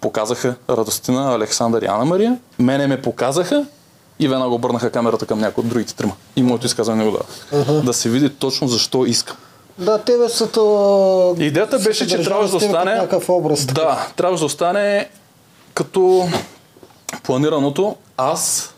Показаха 0.00 0.54
Радостина, 0.70 1.34
Александър 1.34 1.82
и 1.82 1.86
Ана 1.86 2.04
Мария, 2.04 2.38
мене 2.58 2.86
ме 2.86 3.02
показаха 3.02 3.66
и 4.18 4.28
веднага 4.28 4.54
обърнаха 4.54 4.90
камерата 4.90 5.26
към 5.26 5.38
някой 5.38 5.62
от 5.62 5.68
другите 5.68 5.94
трима. 5.94 6.12
И 6.36 6.42
моето 6.42 6.66
изказване 6.66 7.04
го 7.04 7.10
дадох. 7.10 7.82
Да 7.84 7.92
се 7.92 8.08
види 8.08 8.30
точно 8.30 8.68
защо 8.68 9.04
искам. 9.06 9.36
Да, 9.78 9.98
тебе 9.98 10.28
са 10.28 10.50
то... 10.50 11.36
Идеята 11.38 11.78
беше, 11.78 12.06
че 12.06 12.22
трябваше 12.22 12.50
да 12.50 12.56
остане... 12.56 12.94
Някакъв 12.94 13.28
образ. 13.28 13.66
Да, 13.66 14.06
трябваше 14.16 14.40
да 14.40 14.46
остане 14.46 15.08
като 15.74 16.28
планираното. 17.22 17.96
Аз 18.16 18.74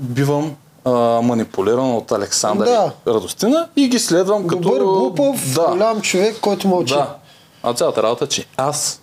бивам 0.00 0.56
а, 0.84 0.90
манипулиран 1.22 1.94
от 1.94 2.12
Александър 2.12 2.66
Да. 2.66 2.92
и 3.08 3.14
Радостина 3.14 3.68
и 3.76 3.88
ги 3.88 3.98
следвам 3.98 4.46
като... 4.46 4.62
Добър, 4.62 4.80
глупав, 4.82 5.54
да, 5.54 5.66
голям 5.70 6.00
човек, 6.00 6.36
който 6.40 6.68
мълчи. 6.68 6.94
Да. 6.94 7.14
А 7.62 7.74
цялата 7.74 8.02
работа, 8.02 8.24
е, 8.24 8.28
че 8.28 8.46
аз 8.56 9.00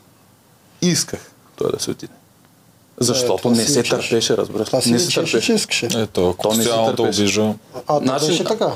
исках 0.81 1.31
той 1.55 1.71
да 1.71 1.79
се 1.79 1.91
отиде. 1.91 2.13
Защото 2.97 3.35
това 3.37 3.51
не 3.51 3.57
си 3.57 3.71
се 3.71 3.79
личеше. 3.79 3.89
търпеше, 3.91 4.37
разбираш. 4.37 4.67
Това 4.67 4.81
си 4.81 4.91
Не 4.91 4.99
се 4.99 5.05
личеше, 5.05 5.21
че 5.21 5.31
търпеше. 5.31 5.53
искаше. 5.53 5.87
Ето, 5.87 6.29
ако 6.29 6.43
То 6.43 6.53
не 6.53 6.63
се 6.63 6.69
търпеше. 6.69 7.21
обижа. 7.21 7.53
А, 7.77 7.81
то 7.89 7.99
Значи- 7.99 8.27
беше 8.27 8.43
така. 8.43 8.71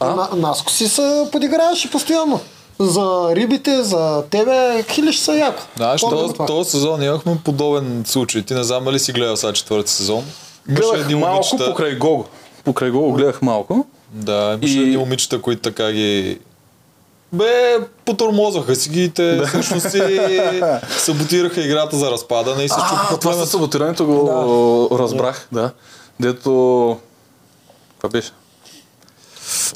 А? 0.00 0.06
На, 0.08 0.28
Наско 0.38 0.70
си 0.70 0.88
се 0.88 1.28
подиграваше 1.32 1.90
постоянно. 1.90 2.40
За 2.80 3.02
рибите, 3.30 3.82
за 3.82 4.24
тебе, 4.24 4.84
хилиш 4.84 5.18
са 5.18 5.34
яко. 5.34 5.62
Знаеш, 5.76 6.00
този, 6.00 6.32
това. 6.32 6.46
този 6.46 6.70
сезон 6.70 7.02
имахме 7.02 7.38
подобен 7.44 8.02
случай. 8.06 8.42
Ти 8.42 8.54
не 8.54 8.64
знам 8.64 8.84
дали 8.84 8.98
си 8.98 9.12
гледал 9.12 9.36
сега 9.36 9.52
четвърти 9.52 9.90
сезон. 9.90 10.24
Гледах 10.68 11.00
едни 11.00 11.14
малко 11.14 11.36
момичета- 11.46 11.66
покрай 11.66 11.94
гол. 11.94 12.24
Покрай 12.64 12.90
гол 12.90 13.12
гледах 13.12 13.42
малко. 13.42 13.86
Да, 14.10 14.52
имаше 14.54 14.74
И- 14.74 14.82
едни 14.82 14.96
момичета, 14.96 15.40
които 15.40 15.62
така 15.62 15.92
ги... 15.92 16.38
Бе, 17.32 17.78
потормозаха 18.04 18.74
си 18.74 18.90
ги 18.90 19.04
и 19.04 19.10
те 19.10 19.42
всъщност 19.46 19.90
си 19.90 20.02
саботираха 20.98 21.60
играта 21.60 21.96
за 21.96 22.10
разпадане 22.10 22.62
и 22.64 22.68
се 22.68 22.74
А, 22.78 22.88
чупиха 22.88 23.18
това 23.20 23.32
със 23.32 23.50
саботирането 23.50 24.06
го 24.06 24.98
разбрах, 24.98 25.48
да. 25.52 25.70
Дето... 26.20 26.50
Това 27.96 28.08
беше? 28.08 28.30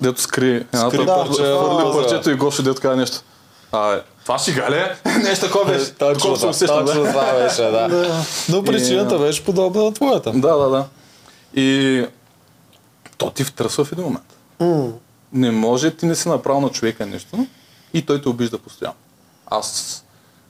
Дето 0.00 0.20
скри 0.20 0.66
Скри 0.76 0.98
пар- 0.98 1.06
парче, 1.06 1.42
да. 1.42 1.92
парчето 1.92 2.30
и 2.30 2.34
Гошо 2.34 2.62
дето 2.62 2.80
каза 2.80 2.96
нещо. 2.96 3.18
А, 3.72 4.00
това 4.22 4.38
ще 4.38 4.52
гале? 4.52 4.96
Нещо 5.22 5.46
такова 5.46 5.64
беше. 5.64 5.92
Точно, 5.92 6.14
Такова 6.14 6.36
се 6.36 6.44
да, 6.44 6.50
усещам, 6.50 6.86
точно 6.86 7.02
да. 7.02 7.08
това 7.08 7.32
беше, 7.34 7.62
да. 7.62 8.24
Но 8.48 8.62
причината 8.62 9.18
беше 9.18 9.44
подобна 9.44 9.84
на 9.84 9.94
твоята. 9.94 10.32
Да, 10.32 10.56
да, 10.56 10.68
да. 10.68 10.84
И 11.54 12.04
то 13.18 13.30
ти 13.30 13.44
втръсва 13.44 13.84
в 13.84 13.92
един 13.92 14.04
момент. 14.04 14.36
Не 15.36 15.50
може 15.50 15.90
ти 15.90 16.06
не 16.06 16.14
си 16.14 16.28
направил 16.28 16.60
на 16.60 16.68
човека 16.68 17.06
нещо 17.06 17.46
и 17.94 18.06
той 18.06 18.22
те 18.22 18.28
обижда 18.28 18.58
постоянно. 18.58 18.96
Аз 19.46 20.04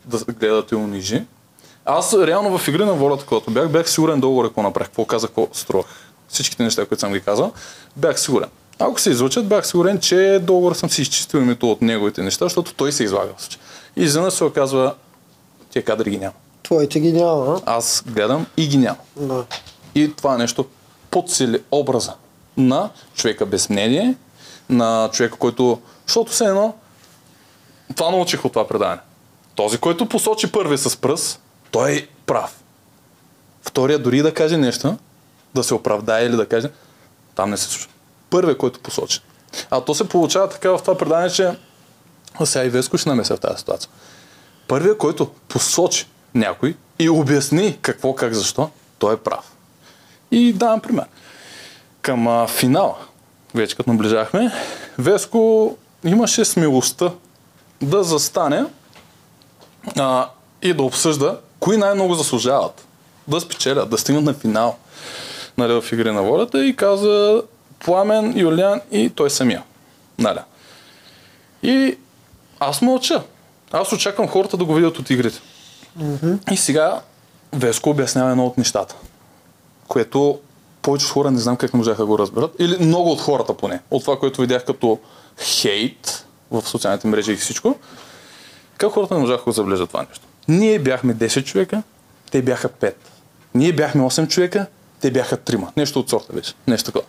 да 0.04 0.18
гледа 0.18 0.54
да 0.54 0.66
те 0.66 0.76
унижи. 0.76 1.24
Аз 1.84 2.14
реално 2.14 2.58
в 2.58 2.68
игри 2.68 2.84
на 2.84 2.92
волята, 2.92 3.24
когато 3.26 3.50
бях, 3.50 3.68
бях 3.68 3.90
сигурен 3.90 4.20
долу 4.20 4.42
какво 4.42 4.62
направих, 4.62 4.88
какво 4.88 5.04
казах, 5.04 5.30
какво 5.30 5.48
струвах. 5.52 5.86
Всичките 6.28 6.62
неща, 6.62 6.86
които 6.86 7.00
съм 7.00 7.12
ги 7.12 7.20
казал, 7.20 7.52
бях 7.96 8.20
сигурен. 8.20 8.48
Ако 8.78 9.00
се 9.00 9.10
излучат, 9.10 9.48
бях 9.48 9.66
сигурен, 9.66 10.00
че 10.00 10.38
долу 10.42 10.74
съм 10.74 10.90
си 10.90 11.02
изчистил 11.02 11.38
името 11.38 11.70
от 11.70 11.82
неговите 11.82 12.22
неща, 12.22 12.44
защото 12.44 12.74
той 12.74 12.92
се 12.92 13.04
излага. 13.04 13.30
в. 13.38 13.48
И 13.96 14.02
изведнъж 14.02 14.34
се 14.34 14.44
оказва, 14.44 14.94
тия 15.70 15.84
кадри 15.84 16.10
ги 16.10 16.18
няма. 16.18 16.32
Твоите 16.62 17.00
ги 17.00 17.12
няма, 17.12 17.60
Аз 17.66 18.04
гледам 18.06 18.46
и 18.56 18.68
ги 18.68 18.76
няма. 18.76 18.96
а? 19.20 19.22
Да. 19.22 19.44
И 19.94 20.12
това 20.16 20.38
нещо 20.38 20.64
подсили 21.10 21.62
образа 21.70 22.12
на 22.56 22.90
човека 23.14 23.46
без 23.46 23.68
мнение, 23.70 24.14
на 24.68 25.10
човека, 25.12 25.36
който... 25.36 25.80
Защото 26.06 26.32
все 26.32 26.44
едно, 26.44 26.74
това 27.96 28.10
научих 28.10 28.44
от 28.44 28.52
това 28.52 28.68
предаване. 28.68 29.00
Този, 29.54 29.78
който 29.78 30.08
посочи 30.08 30.52
първи 30.52 30.78
с 30.78 30.96
пръст, 30.96 31.40
той 31.70 31.92
е 31.92 32.06
прав. 32.26 32.62
Втория 33.62 33.98
дори 33.98 34.22
да 34.22 34.34
каже 34.34 34.56
нещо, 34.56 34.98
да 35.54 35.64
се 35.64 35.74
оправдае 35.74 36.24
или 36.24 36.36
да 36.36 36.48
каже, 36.48 36.70
там 37.34 37.50
не 37.50 37.56
се 37.56 37.64
случва. 37.64 37.90
Първият, 38.30 38.58
който 38.58 38.80
посочи. 38.80 39.20
А 39.70 39.80
то 39.80 39.94
се 39.94 40.08
получава 40.08 40.48
така 40.48 40.70
в 40.70 40.78
това 40.78 40.98
предание, 40.98 41.30
че 41.30 41.56
а 42.40 42.46
сега 42.46 42.64
и 42.64 42.68
Веско 42.68 42.98
ще 42.98 43.08
намеся 43.08 43.36
в 43.36 43.40
тази 43.40 43.58
ситуация. 43.58 43.90
Първият, 44.68 44.98
който 44.98 45.30
посочи 45.48 46.06
някой 46.34 46.76
и 46.98 47.08
обясни 47.08 47.78
какво, 47.82 48.14
как, 48.14 48.32
защо, 48.32 48.70
той 48.98 49.14
е 49.14 49.16
прав. 49.16 49.52
И 50.30 50.52
давам 50.52 50.80
пример. 50.80 51.04
Към 52.02 52.46
финала, 52.48 52.96
вече 53.54 53.76
като 53.76 53.90
наближахме, 53.90 54.52
Веско 54.98 55.76
имаше 56.04 56.44
смелостта 56.44 57.10
да 57.82 58.04
застане 58.04 58.64
а, 59.98 60.28
и 60.62 60.72
да 60.74 60.82
обсъжда 60.82 61.38
кои 61.60 61.76
най-много 61.76 62.14
заслужават 62.14 62.86
да 63.28 63.40
спечелят, 63.40 63.90
да 63.90 63.98
стигнат 63.98 64.24
на 64.24 64.34
финал 64.34 64.76
нали, 65.58 65.80
в 65.80 65.92
Игри 65.92 66.10
на 66.10 66.22
волята 66.22 66.64
и 66.64 66.76
каза 66.76 67.42
Пламен, 67.84 68.38
Юлиан 68.38 68.80
и 68.90 69.10
той 69.10 69.30
самия. 69.30 69.62
Нали. 70.18 70.38
И 71.62 71.98
аз 72.60 72.82
мълча. 72.82 73.22
Аз 73.72 73.92
очаквам 73.92 74.28
хората 74.28 74.56
да 74.56 74.64
го 74.64 74.74
видят 74.74 74.98
от 74.98 75.10
игрите. 75.10 75.40
Mm-hmm. 75.98 76.52
И 76.52 76.56
сега 76.56 77.00
Веско 77.52 77.90
обяснява 77.90 78.30
едно 78.30 78.46
от 78.46 78.58
нещата, 78.58 78.94
което 79.88 80.40
повечето 80.86 81.12
хора 81.12 81.30
не 81.30 81.38
знам 81.38 81.56
как 81.56 81.74
не 81.74 81.78
можаха 81.78 82.02
да 82.02 82.06
го 82.06 82.18
разберат. 82.18 82.50
Или 82.58 82.84
много 82.84 83.10
от 83.10 83.20
хората 83.20 83.54
поне. 83.54 83.80
От 83.90 84.02
това, 84.02 84.18
което 84.18 84.40
видях 84.40 84.64
като 84.64 84.98
хейт 85.38 86.26
в 86.50 86.68
социалните 86.68 87.08
мрежи 87.08 87.32
и 87.32 87.36
всичко. 87.36 87.74
Как 88.78 88.92
хората 88.92 89.14
не 89.14 89.20
можаха 89.20 89.38
да 89.38 89.44
го 89.44 89.52
забележат 89.52 89.88
това 89.88 90.06
нещо? 90.08 90.26
Ние 90.48 90.78
бяхме 90.78 91.14
10 91.14 91.44
човека, 91.44 91.82
те 92.30 92.42
бяха 92.42 92.68
5. 92.68 92.94
Ние 93.54 93.72
бяхме 93.72 94.02
8 94.02 94.28
човека, 94.28 94.66
те 95.00 95.10
бяха 95.10 95.36
3. 95.36 95.68
Нещо 95.76 96.00
от 96.00 96.10
сорта 96.10 96.32
беше. 96.32 96.54
Нещо 96.66 96.86
такова. 96.86 97.04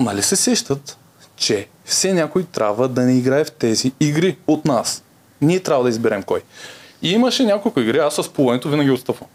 Нали 0.00 0.22
се 0.22 0.36
сещат, 0.36 0.98
че 1.36 1.68
все 1.84 2.12
някой 2.12 2.44
трябва 2.44 2.88
да 2.88 3.00
не 3.00 3.18
играе 3.18 3.44
в 3.44 3.52
тези 3.52 3.92
игри 4.00 4.38
от 4.46 4.64
нас. 4.64 5.02
Ние 5.40 5.60
трябва 5.60 5.84
да 5.84 5.90
изберем 5.90 6.22
кой. 6.22 6.42
И 7.02 7.12
имаше 7.12 7.44
няколко 7.44 7.80
игри, 7.80 7.98
аз 7.98 8.14
с 8.14 8.28
половинето 8.32 8.68
винаги 8.68 8.90
отстъпвам. 8.90 9.28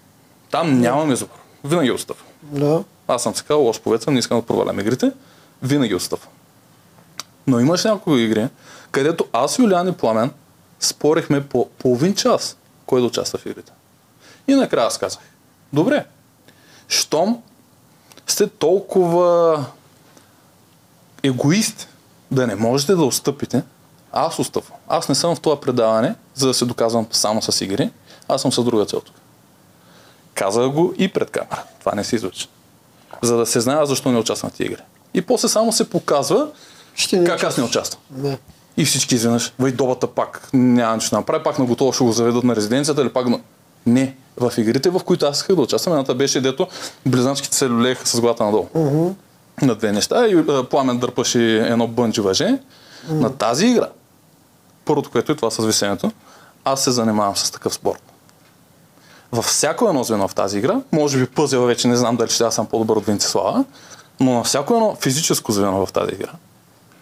Там 0.51 0.79
нямам 0.79 1.11
избор. 1.11 1.37
Винаги 1.63 1.91
отстъпвам. 1.91 2.27
Да. 2.43 2.83
Аз 3.07 3.23
съм 3.23 3.33
така 3.33 3.55
лош 3.55 3.81
повец, 3.81 4.07
не 4.07 4.19
искам 4.19 4.39
да 4.39 4.45
провалям 4.45 4.79
игрите. 4.79 5.11
Винаги 5.61 5.95
отстъпвам. 5.95 6.31
Но 7.47 7.59
имаше 7.59 7.87
няколко 7.87 8.17
игри, 8.17 8.47
където 8.91 9.25
аз, 9.33 9.59
Юлиан 9.59 9.87
и 9.87 9.91
Пламен 9.91 10.31
спорихме 10.79 11.47
по 11.47 11.69
половин 11.69 12.15
час 12.15 12.57
кой 12.85 13.01
да 13.01 13.07
участва 13.07 13.39
в 13.39 13.45
игрите. 13.45 13.71
И 14.47 14.55
накрая 14.55 14.87
аз 14.87 14.97
казах, 14.97 15.21
добре, 15.73 16.05
щом 16.87 17.43
сте 18.27 18.47
толкова 18.47 19.65
егоист 21.23 21.87
да 22.31 22.47
не 22.47 22.55
можете 22.55 22.95
да 22.95 23.03
отстъпите, 23.03 23.63
аз 24.11 24.39
отстъпвам. 24.39 24.77
Аз 24.87 25.09
не 25.09 25.15
съм 25.15 25.35
в 25.35 25.39
това 25.39 25.61
предаване, 25.61 26.15
за 26.33 26.47
да 26.47 26.53
се 26.53 26.65
доказвам 26.65 27.07
само 27.11 27.41
с 27.41 27.61
игри, 27.61 27.91
аз 28.27 28.41
съм 28.41 28.51
с 28.51 28.63
друга 28.63 28.85
цел 28.85 29.01
тук. 29.01 29.15
Казах 30.33 30.69
го 30.69 30.93
и 30.97 31.07
пред 31.07 31.31
камера. 31.31 31.63
Това 31.79 31.95
не 31.95 32.03
се 32.03 32.15
излучи. 32.15 32.47
За 33.21 33.37
да 33.37 33.45
се 33.45 33.59
знае 33.59 33.85
защо 33.85 34.11
не 34.11 34.17
участвам 34.17 34.51
в 34.51 34.53
тези 34.53 34.67
игри. 34.67 34.81
И 35.13 35.21
после 35.21 35.47
само 35.47 35.71
се 35.71 35.89
показва 35.89 36.47
Ще 36.95 37.19
не 37.19 37.25
как 37.25 37.43
аз 37.43 37.57
не 37.57 37.63
участвам. 37.63 38.01
Да. 38.09 38.37
И 38.77 38.85
всички 38.85 39.15
изведнъж, 39.15 39.53
вай 39.59 39.71
добата 39.71 40.07
пак, 40.07 40.49
няма 40.53 40.95
нищо 40.95 41.15
направи, 41.15 41.43
пак 41.43 41.59
на 41.59 41.65
готово 41.65 41.93
ще 41.93 42.03
го 42.03 42.11
заведат 42.11 42.43
на 42.43 42.55
резиденцията 42.55 43.01
или 43.01 43.09
пак 43.09 43.27
на... 43.27 43.39
Не, 43.85 44.15
в 44.37 44.53
игрите, 44.57 44.89
в 44.89 44.99
които 45.05 45.25
аз 45.25 45.37
исках 45.37 45.55
да 45.55 45.61
участвам, 45.61 45.93
едната 45.93 46.15
беше 46.15 46.41
дето 46.41 46.67
близначките 47.05 47.55
се 47.55 47.69
люлееха 47.69 48.07
с 48.07 48.21
главата 48.21 48.43
надолу. 48.43 48.67
Мгм. 48.75 49.07
На 49.61 49.75
две 49.75 49.91
неща 49.91 50.27
и 50.27 50.43
а, 50.49 50.63
Пламен 50.63 50.97
дърпаше 50.97 51.57
едно 51.57 51.87
бънджи 51.87 52.21
въже. 52.21 52.59
На 53.09 53.33
тази 53.33 53.67
игра, 53.67 53.87
първото, 54.85 55.11
което 55.11 55.31
е 55.31 55.35
това 55.35 55.51
с 55.51 55.65
висенето, 55.65 56.11
аз 56.65 56.83
се 56.83 56.91
занимавам 56.91 57.35
с 57.35 57.51
такъв 57.51 57.73
спорт. 57.73 58.04
Във 59.35 59.45
всяко 59.45 59.89
едно 59.89 60.03
звено 60.03 60.27
в 60.27 60.35
тази 60.35 60.57
игра, 60.57 60.81
може 60.91 61.17
би 61.19 61.25
пъзел 61.25 61.65
вече 61.65 61.87
не 61.87 61.95
знам 61.95 62.15
дали 62.15 62.29
ще 62.29 62.43
аз 62.43 62.55
съм 62.55 62.65
по-добър 62.65 62.95
от 62.95 63.05
Венцислава, 63.05 63.65
но 64.19 64.33
на 64.33 64.43
всяко 64.43 64.73
едно 64.73 64.95
физическо 65.01 65.51
звено 65.51 65.85
в 65.85 65.93
тази 65.93 66.11
игра, 66.11 66.29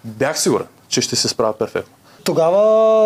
бях 0.04 0.40
сигурен, 0.42 0.68
че 0.88 1.02
ще 1.02 1.16
се 1.16 1.28
справя 1.28 1.54
перфектно. 1.54 1.94
Тогава 2.24 2.60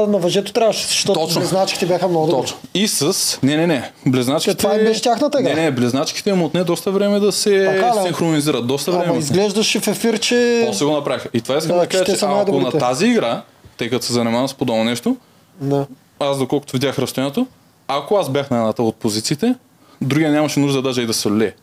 на 0.08 0.18
въжето 0.18 0.54
трябваше, 0.54 0.88
защото 0.88 1.20
Точно. 1.20 1.42
близначките 1.42 1.86
бяха 1.86 2.08
много 2.08 2.28
добри. 2.28 2.42
Точно. 2.42 2.58
И 2.74 2.88
с... 2.88 3.40
Не, 3.44 3.58
не, 3.58 3.68
не. 3.68 3.92
Близначките... 4.06 4.56
Те, 4.56 4.63
това 4.63 4.76
им 4.76 4.86
беше 4.86 5.02
тяхната 5.02 5.40
игра. 5.40 5.54
Не, 5.54 5.62
не, 5.62 5.72
близначките 5.72 6.30
им 6.30 6.44
отне 6.44 6.63
доста 6.63 6.92
време 6.92 7.20
да 7.20 7.32
се 7.32 7.66
Така 7.76 8.02
синхронизират. 8.04 8.68
Доста 8.68 8.92
време. 8.92 9.06
Ама 9.10 9.18
изглеждаше 9.18 9.80
в 9.80 9.88
ефир, 9.88 10.20
че... 10.20 10.63
После 10.68 10.86
го 10.86 10.92
направиха. 10.92 11.30
И 11.34 11.42
това 11.42 11.58
искам 11.58 11.76
Да, 11.76 11.82
да, 11.82 11.88
че 11.88 11.98
кажа, 11.98 12.06
че 12.06 12.16
са 12.16 12.26
ако 12.26 12.60
на 12.60 12.72
тази 12.72 13.06
игра, 13.08 13.42
тъй 13.78 13.90
като 13.90 14.06
се 14.06 14.13
занимавам 14.13 14.48
с 14.48 14.54
подобно 14.54 14.84
нещо, 14.84 15.16
Да. 15.62 15.86
аз 16.20 16.38
доколкото 16.38 16.74
видях 16.74 17.00
разстоянието, 17.00 17.48
ако 17.88 18.15
аз 18.15 18.30
бях 18.30 18.52
на 18.52 18.58
едната 18.58 18.84
от 18.84 18.95
позициите, 18.95 19.56
другия 20.02 20.32
нямаше 20.32 20.60
нужда 20.60 20.82
даже 20.82 21.02
и 21.02 21.06
да 21.06 21.13
се 21.13 21.32
лее. 21.32 21.54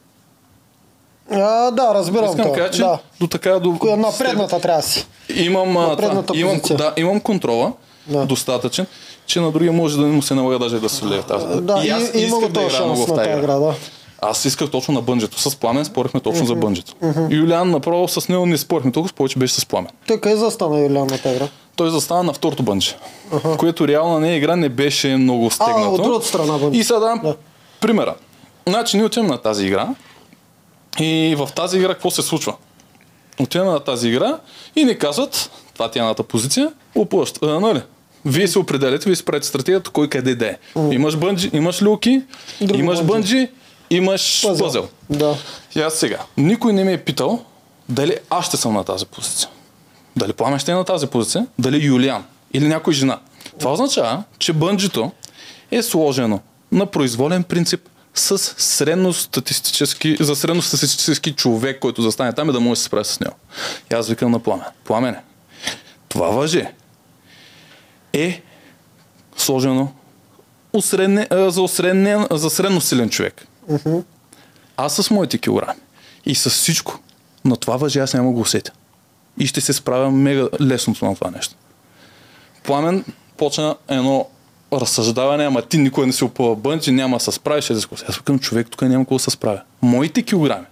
А, 1.31 1.71
да, 1.71 1.95
разбирам 1.95 2.25
Искам 2.25 2.45
това. 2.45 2.57
кажа, 2.57 2.71
че 2.71 2.79
Да. 2.79 2.99
до 3.21 3.27
така 3.27 3.51
до... 3.53 3.71
Коя- 3.71 3.97
На 3.97 4.09
предната 4.19 4.61
трябва 4.61 4.83
си. 4.83 5.07
Имам, 5.31 5.77
а, 5.77 5.97
това, 5.97 6.25
имам, 6.35 6.61
да, 6.71 6.93
имам 6.97 7.21
контрола, 7.21 7.73
Да. 8.07 8.27
достатъчен, 8.27 8.87
че 9.27 9.41
на 9.41 9.51
другия 9.51 9.73
може 9.73 9.97
да 9.97 10.03
не 10.03 10.13
му 10.13 10.23
се 10.23 10.35
налага 10.35 10.59
даже 10.59 10.79
да 10.79 10.89
се 10.89 11.07
лее 11.07 11.21
в 11.21 11.25
тази. 11.25 11.47
Да, 11.61 11.83
и 11.85 11.91
аз 11.91 12.03
и, 12.05 12.19
исках 12.19 12.49
да 12.49 12.63
играя 12.63 12.85
много 12.85 13.03
в 13.03 13.15
тази 13.15 13.31
игра, 13.31 13.55
да. 13.55 13.75
Аз 14.25 14.45
исках 14.45 14.71
точно 14.71 14.95
на 14.95 15.03
бънджето. 15.03 15.41
С 15.41 15.57
пламен 15.57 15.85
спорихме 15.85 16.21
точно 16.21 16.47
за 16.47 16.55
бънджето. 16.55 16.95
Юлиан 17.31 17.71
направо 17.71 18.09
с 18.09 18.29
него 18.29 18.47
не 18.47 18.59
спорихме 18.59 18.93
толкова, 18.93 19.15
повече 19.15 19.39
беше 19.39 19.55
с 19.55 19.67
пламен. 19.67 19.91
Той 20.07 20.21
къде 20.21 20.37
застана 20.37 20.81
Юлиан 20.81 21.07
на 21.07 21.19
тази 21.19 21.37
игра? 21.37 21.49
Той 21.77 21.91
застана 21.91 22.23
на 22.23 22.33
второто 22.33 22.63
бънче, 22.63 22.97
което 23.59 23.89
реално 23.89 24.21
нея 24.21 24.37
игра 24.37 24.57
не 24.57 24.69
беше 24.69 25.09
много 25.09 25.51
стегнато. 25.51 25.93
от 25.93 26.03
другата 26.03 26.27
страна 26.27 26.59
бънче. 26.59 26.79
И 26.79 26.85
сега 26.85 26.99
давам 26.99 27.21
Да. 27.23 27.37
примера. 27.81 28.15
Значи 28.67 28.97
ние 28.97 29.07
отиваме 29.07 29.31
на 29.31 29.39
тази 29.39 29.67
игра 29.67 29.89
и 31.01 31.35
в 31.39 31.49
тази 31.57 31.77
игра 31.79 31.89
какво 31.89 32.11
се 32.11 32.23
случва? 32.23 32.55
Отиваме 33.41 33.71
на 33.71 33.81
тази 33.81 34.09
игра 34.09 34.39
и 34.77 34.85
ни 34.85 34.99
казват, 34.99 35.51
това 35.75 35.91
ти 35.91 35.99
е 35.99 36.03
едната 36.03 36.23
позиция, 36.23 36.73
опъващ, 36.95 37.39
а, 37.43 37.47
нали? 37.47 37.83
Вие 38.25 38.49
се 38.49 38.59
определяте, 38.59 39.05
вие 39.07 39.17
си 39.17 39.25
правите 39.25 39.47
стратегията, 39.47 39.91
кой 39.91 40.09
къде 40.09 40.35
да 40.35 40.47
е. 40.47 40.57
Имаш 40.91 41.17
бънджи, 41.17 41.51
имаш 41.53 41.83
люки, 41.83 42.23
Друго 42.61 42.81
имаш 42.81 42.99
бънджи. 42.99 43.13
бънджи, 43.37 43.49
имаш 43.97 44.43
пъзел. 44.59 44.89
Да. 45.11 45.37
И 45.77 45.81
аз 45.81 45.95
сега, 45.95 46.19
никой 46.37 46.73
не 46.73 46.85
ме 46.85 46.93
е 46.93 47.05
питал 47.05 47.45
дали 47.89 48.17
аз 48.31 48.47
ще 48.47 48.57
съм 48.57 48.75
на 48.75 48.85
тази 48.85 49.07
позиция. 49.07 49.49
Дали 50.17 50.33
Пламен 50.33 50.59
ще 50.59 50.73
е 50.73 50.75
на 50.75 50.85
тази 50.85 51.07
позиция, 51.07 51.47
дали 51.59 51.85
Юлиан 51.85 52.25
или 52.53 52.69
някой 52.69 52.95
жена. 52.95 53.21
Това 53.59 53.73
означава, 53.73 54.23
че 54.39 54.53
бънджито 54.53 55.13
е 55.71 55.83
сложено 55.83 56.41
на 56.73 56.87
произволен 56.87 57.43
принцип 57.43 57.89
с 58.15 58.39
средностатистически, 58.39 60.17
за 60.21 60.37
средностатистически 60.37 61.33
човек, 61.33 61.79
който 61.81 62.03
застане 62.03 62.33
там 62.33 62.51
и 62.51 62.53
да 62.53 62.61
може 62.61 62.71
да 62.71 62.77
се 62.77 62.85
справи 62.85 63.05
с 63.05 63.21
него. 63.21 63.35
И 63.93 63.95
аз 63.95 64.09
викам 64.09 64.31
на 64.31 64.39
Пламен. 64.39 64.67
Пламене, 64.85 65.19
това 66.09 66.29
въже 66.29 66.73
е 68.13 68.43
сложено 69.37 69.93
осредне, 70.73 71.29
а, 71.31 71.51
за, 71.51 71.63
осреднен, 71.63 72.27
за 72.31 72.51
средносилен 72.51 73.11
човек. 73.11 73.47
Аз 74.77 74.95
с 74.95 75.11
моите 75.11 75.39
килограми 75.39 75.81
и 76.27 76.35
с 76.35 76.51
всичко 76.51 76.99
на 77.45 77.57
това 77.57 77.77
въже 77.77 78.01
аз 78.01 78.15
няма 78.15 78.33
го 78.33 78.41
усетя. 78.41 78.73
И 79.39 79.47
ще 79.47 79.61
се 79.61 79.73
справя 79.73 80.11
мега 80.11 80.49
лесното 80.61 81.05
на 81.05 81.15
това 81.15 81.31
нещо. 81.31 81.55
Пламен 82.63 83.05
почна 83.37 83.77
едно 83.89 84.29
разсъждаване, 84.73 85.45
ама 85.45 85.63
ти 85.63 85.79
никой 85.79 86.07
не 86.07 86.13
си 86.13 86.25
опъва 86.25 86.57
бънче, 86.57 86.93
няма 86.93 87.17
да 87.17 87.25
се 87.25 87.33
справиш. 87.33 87.71
Аз 87.71 88.17
викам, 88.17 88.39
човек, 88.39 88.69
тук 88.71 88.83
няма 88.83 89.05
какво 89.05 89.15
да 89.15 89.23
се 89.23 89.31
справя. 89.31 89.61
Моите 89.83 90.23
килограми, 90.23 90.67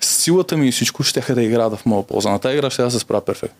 силата 0.00 0.56
ми 0.56 0.68
и 0.68 0.72
всичко 0.72 1.02
ще 1.02 1.34
да 1.34 1.42
играят 1.42 1.76
в 1.76 1.86
моя 1.86 2.06
полза. 2.06 2.30
На 2.30 2.38
тази 2.38 2.56
игра 2.56 2.70
ще 2.70 2.82
да 2.82 2.90
се 2.90 2.98
справя 2.98 3.24
перфектно. 3.24 3.58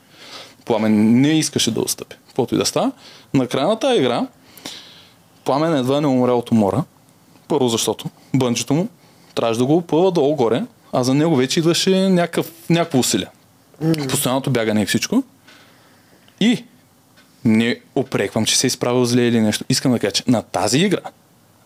Пламен 0.64 1.20
не 1.20 1.28
искаше 1.28 1.70
да 1.70 1.80
отстъпи. 1.80 2.16
Каквото 2.26 2.54
и 2.54 2.58
да 2.58 2.66
става. 2.66 2.92
На 3.34 3.46
края 3.46 3.68
на 3.68 3.78
тази 3.78 3.98
игра, 4.00 4.26
Пламен 5.44 5.76
едва 5.76 6.00
не 6.00 6.06
умря 6.06 6.32
от 6.32 6.50
умора. 6.50 6.84
Първо 7.48 7.68
защото 7.68 8.08
бънчето 8.34 8.74
му 8.74 8.88
трябваше 9.34 9.58
да 9.58 9.66
го 9.66 9.76
опъва 9.76 10.10
долу-горе, 10.12 10.64
а 10.92 11.04
за 11.04 11.14
него 11.14 11.36
вече 11.36 11.60
идваше 11.60 12.08
някакъв, 12.08 12.52
някакво 12.70 12.98
усилие. 12.98 13.26
Постоянното 14.08 14.50
бягане 14.50 14.82
и 14.82 14.86
всичко. 14.86 15.22
И 16.40 16.64
не 17.44 17.80
опреквам, 17.94 18.44
че 18.44 18.58
се 18.58 18.66
е 18.66 18.68
изправил 18.68 19.04
зле 19.04 19.22
или 19.22 19.40
нещо. 19.40 19.64
Искам 19.68 19.92
да 19.92 19.98
кажа, 19.98 20.12
че 20.12 20.22
на 20.26 20.42
тази 20.42 20.78
игра 20.78 21.00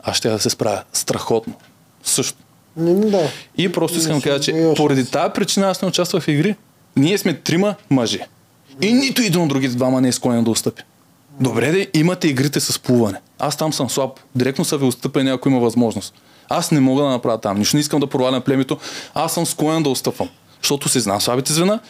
аз 0.02 0.16
ще 0.16 0.28
да 0.28 0.38
се 0.38 0.50
справя 0.50 0.82
страхотно. 0.92 1.54
Също. 2.02 2.38
Да. 2.76 3.30
И 3.56 3.72
просто 3.72 3.98
искам 3.98 4.16
да 4.16 4.22
кажа, 4.22 4.40
че 4.40 4.72
поради 4.76 5.10
тази 5.10 5.32
причина 5.32 5.68
аз 5.68 5.82
не 5.82 5.88
участвах 5.88 6.22
в 6.22 6.28
игри. 6.28 6.56
Ние 6.96 7.18
сме 7.18 7.34
трима 7.34 7.74
мъже. 7.90 8.26
И 8.82 8.92
нито 8.92 9.22
един 9.22 9.40
от 9.40 9.48
другите 9.48 9.74
двама 9.74 10.00
не 10.00 10.08
е 10.08 10.12
склонен 10.12 10.44
да 10.44 10.50
отстъпи. 10.50 10.82
Добре, 11.40 11.72
де, 11.72 11.88
имате 11.94 12.28
игрите 12.28 12.60
с 12.60 12.78
плуване. 12.78 13.20
Аз 13.38 13.56
там 13.56 13.72
съм 13.72 13.90
слаб. 13.90 14.20
Директно 14.34 14.64
са 14.64 14.78
ви 14.78 14.84
отстъпени, 14.84 15.30
ако 15.30 15.48
има 15.48 15.60
възможност. 15.60 16.14
Аз 16.48 16.70
не 16.70 16.80
мога 16.80 17.02
да 17.02 17.08
направя 17.08 17.40
там. 17.40 17.58
Нищо 17.58 17.76
не 17.76 17.80
искам 17.80 18.00
да 18.00 18.06
провалям 18.06 18.42
племето. 18.42 18.78
Аз 19.14 19.32
съм 19.34 19.46
склонен 19.46 19.82
да 19.82 19.88
отстъпвам. 19.88 20.28
Защото 20.62 20.88
си 20.88 21.00
знам 21.00 21.20
слабите 21.20 21.52
звена, 21.52 21.80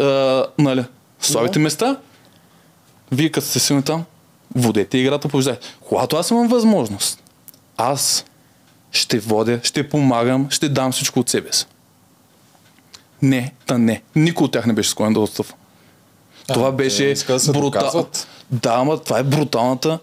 а, 0.00 0.44
нали, 0.58 0.84
слабите 1.20 1.58
места. 1.58 1.96
Вие 3.12 3.30
като 3.30 3.46
сте 3.46 3.58
силни 3.58 3.82
там, 3.82 4.04
водете 4.54 4.98
играта, 4.98 5.28
побеждайте. 5.28 5.66
Когато 5.80 6.16
аз 6.16 6.30
имам 6.30 6.48
възможност, 6.48 7.22
аз 7.76 8.24
ще 8.92 9.18
водя, 9.18 9.60
ще 9.62 9.88
помагам, 9.88 10.50
ще 10.50 10.68
дам 10.68 10.92
всичко 10.92 11.20
от 11.20 11.28
себе 11.28 11.52
си. 11.52 11.66
Не, 13.22 13.52
та 13.66 13.78
не. 13.78 14.02
Никой 14.16 14.44
от 14.44 14.52
тях 14.52 14.66
не 14.66 14.72
беше 14.72 14.90
склонен 14.90 15.12
да 15.12 15.20
отстъпва. 15.20 15.54
Това 16.48 16.72
беше 16.72 17.14
да 17.26 17.40
се 17.40 17.52
брутал... 17.52 17.70
доказват. 17.70 18.26
Да, 18.50 18.70
ама 18.70 18.98
това 18.98 19.18
е 19.18 19.22
бруталната 19.22 19.98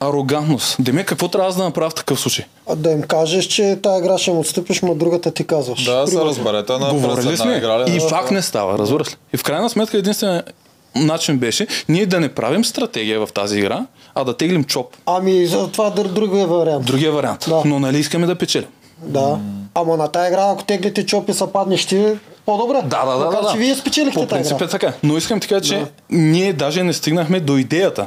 арогантност. 0.00 0.76
Деме, 0.80 1.04
какво 1.04 1.28
трябва 1.28 1.52
да 1.52 1.64
направя 1.64 1.90
в 1.90 1.94
такъв 1.94 2.20
случай? 2.20 2.44
А 2.70 2.76
да 2.76 2.90
им 2.90 3.02
кажеш, 3.02 3.44
че 3.44 3.78
тази 3.82 4.04
игра 4.04 4.18
ще 4.18 4.30
му 4.30 4.40
отстъпиш, 4.40 4.82
ма 4.82 4.94
другата 4.94 5.30
ти 5.30 5.46
казваш. 5.46 5.84
Да, 5.84 6.06
се 6.06 6.20
разберете 6.20 6.72
на 6.72 6.90
Говорили 6.90 7.36
сме 7.36 7.56
игра. 7.56 7.84
ли? 7.84 7.96
и 7.96 8.00
пак 8.10 8.30
не 8.30 8.42
става, 8.42 8.78
разбираш 8.78 9.08
ли? 9.08 9.16
И 9.32 9.36
в 9.36 9.42
крайна 9.42 9.70
сметка 9.70 9.98
единственият 9.98 10.54
начин 10.94 11.38
беше 11.38 11.66
ние 11.88 12.06
да 12.06 12.20
не 12.20 12.28
правим 12.28 12.64
стратегия 12.64 13.26
в 13.26 13.32
тази 13.32 13.58
игра, 13.58 13.86
а 14.14 14.24
да 14.24 14.36
теглим 14.36 14.64
чоп. 14.64 14.96
Ами, 15.06 15.46
за 15.46 15.70
това 15.70 15.90
другия 15.90 16.46
вариант. 16.46 16.86
Другия 16.86 17.12
вариант. 17.12 17.44
Да. 17.48 17.62
Но 17.64 17.78
нали 17.78 17.98
искаме 17.98 18.26
да 18.26 18.34
печелим? 18.34 18.68
Да. 18.98 19.38
Ама 19.74 19.96
на 19.96 20.08
тази 20.08 20.28
игра, 20.28 20.50
ако 20.52 20.64
теглите 20.64 21.06
чопи 21.06 21.32
са 21.32 21.46
паднеш 21.46 21.86
ти, 21.86 22.06
по-добре. 22.50 22.82
Да, 22.84 23.04
да, 23.04 23.18
да. 23.18 23.24
Макар, 23.24 23.40
да, 23.40 23.46
да. 23.46 23.52
че 23.52 23.58
вие 23.58 23.74
спечелихте 23.74 24.20
По 24.20 24.26
принцип 24.26 24.60
е 24.60 24.66
така. 24.66 24.92
Но 25.02 25.16
искам 25.16 25.40
така, 25.40 25.60
че 25.60 25.86
ние 26.10 26.52
даже 26.52 26.82
не 26.82 26.92
стигнахме 26.92 27.40
до 27.40 27.56
идеята. 27.56 28.06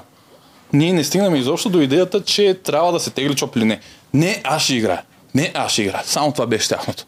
Ние 0.74 0.94
не 0.94 1.04
стигнахме 1.04 1.38
изобщо 1.38 1.70
до 1.70 1.82
идеята, 1.82 2.24
че 2.24 2.54
трябва 2.54 2.92
да 2.92 3.00
се 3.00 3.10
тегли 3.10 3.36
чоп 3.36 3.56
или 3.56 3.66
не. 3.66 3.80
Не, 4.14 4.42
аз 4.44 4.62
ще 4.62 4.76
играя. 4.76 5.02
Не, 5.36 5.52
аз 5.54 5.72
ще 5.72 5.82
играя. 5.82 6.04
Само 6.06 6.32
това 6.32 6.46
беше 6.46 6.70
тяхното. 6.70 7.06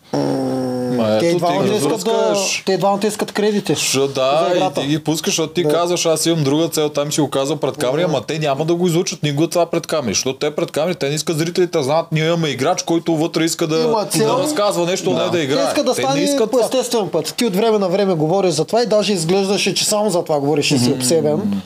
Ма 0.96 1.20
Те 1.20 1.30
ето, 1.30 1.64
ти 1.68 1.76
искат 1.76 2.04
да... 2.04 2.36
Те 2.66 2.74
и 2.74 2.78
двамата 2.78 3.08
искат 3.08 3.32
кредити. 3.32 3.76
За 3.94 4.08
да, 4.08 4.54
и 4.56 4.82
ти 4.82 4.88
ги 4.88 5.00
пускаш, 5.00 5.34
защото 5.34 5.54
ти 5.54 5.64
казваш, 5.64 6.06
аз 6.06 6.26
имам 6.26 6.44
друга 6.44 6.68
цел, 6.68 6.90
там 6.90 7.12
си 7.12 7.22
го 7.22 7.30
казва 7.30 7.58
пред 7.58 7.78
камери, 7.78 8.04
ама 8.04 8.22
те 8.22 8.40
няма 8.40 8.66
да 8.66 8.76
го 8.76 8.88
излучат 8.88 9.24
никога 9.24 9.48
това 9.48 9.66
пред 9.66 9.88
камери, 9.88 10.14
защото 10.14 10.40
те 10.40 10.52
пред 10.52 10.72
камери, 10.72 10.96
те 10.96 11.10
не 11.10 11.16
искат 11.16 11.38
зрителите 11.38 11.78
да 11.78 11.84
знаят, 11.84 12.06
ние 12.12 12.26
имаме 12.26 12.48
играч, 12.48 12.84
който 12.84 13.16
вътре 13.16 13.44
иска 13.44 13.68
да, 13.68 13.78
да 14.18 14.38
разказва 14.44 14.86
нещо, 14.86 15.10
не 15.10 15.20
да 15.20 15.32
Те 15.32 15.38
играе. 15.38 15.68
искат 15.68 15.86
да 15.86 15.94
те 15.96 16.02
не 16.02 16.08
стане 16.08 16.22
искат 16.22 16.52
по 16.52 16.60
естествен 16.60 17.10
път. 17.10 17.34
Ти 17.38 17.46
от 17.46 17.56
време 17.56 17.78
на 17.78 17.90
време 17.90 18.14
говориш 18.14 18.54
за 18.54 18.66
това 18.66 18.84
и 18.84 18.86
даже 18.86 19.14
изглеждаше, 19.14 19.74
че 19.74 19.86
само 19.86 20.10
за 20.10 20.24
това 20.24 20.40
говориш 20.40 20.72
и 20.72 20.80
си 20.80 20.92
обсебен. 20.92 21.62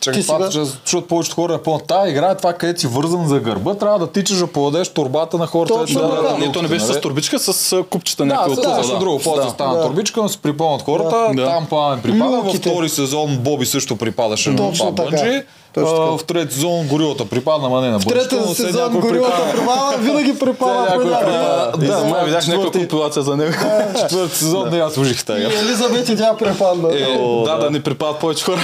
Чакай, 0.00 0.22
това, 0.22 0.36
сега- 0.36 0.50
че- 0.50 0.64
защото 0.64 1.06
повечето 1.06 1.34
хора 1.36 1.54
е 1.54 1.58
по 1.58 1.78
Тая 1.78 2.10
игра 2.10 2.26
е 2.26 2.36
това, 2.36 2.52
където 2.52 2.80
си 2.80 2.86
вързан 2.86 3.28
за 3.28 3.40
гърба, 3.40 3.74
трябва 3.74 3.98
да 3.98 4.06
тичаш 4.06 4.38
да 4.38 4.46
подадеш 4.46 4.88
турбата 4.88 5.38
на 5.38 5.46
хората. 5.46 5.74
Точно 5.74 6.00
да, 6.00 6.10
така. 6.10 6.22
да, 6.24 6.38
Не, 6.38 6.52
то 6.52 6.62
не 6.62 6.68
беше 6.68 6.84
нали? 6.84 6.94
с 6.94 7.00
турбичка, 7.00 7.38
с 7.38 7.82
купчета 7.84 8.22
Да, 8.22 8.26
някакви 8.26 8.60
от 8.60 8.76
нещо 8.76 8.98
друго. 8.98 9.20
После 9.24 9.42
Да. 9.42 9.50
стана 9.50 9.76
Да. 9.76 9.82
турбичка, 9.82 10.22
но 10.22 10.28
се 10.28 10.38
припомнят 10.38 10.82
хората. 10.82 11.30
Да. 11.34 11.44
Там 11.44 11.66
пламен 11.66 12.02
припада. 12.02 12.40
Във 12.40 12.54
втори 12.54 12.88
сезон 12.88 13.38
Боби 13.38 13.66
също 13.66 13.96
припадаше 13.96 14.50
на 14.50 14.72
това 14.72 14.90
бънджи. 14.90 15.42
Точно 15.74 15.90
така. 15.90 16.02
А, 16.02 16.18
В 16.18 16.24
трети 16.24 16.54
сезон 16.54 16.86
горилата 16.86 17.24
припадна, 17.24 17.68
ма 17.68 17.80
не 17.80 17.88
на 17.88 17.98
бънджи. 17.98 18.08
Третия 18.08 18.46
сезон 18.46 19.00
горилата 19.00 19.50
припада, 19.50 19.96
винаги 19.98 20.38
припада. 20.38 21.72
Да, 21.78 22.06
И 22.06 22.10
май 22.10 22.24
видях 22.24 22.46
някаква 22.46 22.70
компилация 22.70 23.22
за 23.22 23.36
него. 23.36 23.52
Четвърти 24.00 24.36
сезон 24.36 24.68
не 24.70 24.78
я 24.78 24.90
служих 24.90 25.24
тази 25.24 25.42
И. 25.42 25.44
Елизабет 25.44 26.08
и 26.08 26.16
тя 26.16 26.36
припадна. 26.36 26.88
Е, 26.94 27.18
да, 27.44 27.58
да 27.58 27.70
не 27.70 27.82
припадат 27.82 28.18
повече 28.18 28.44
хора. 28.44 28.60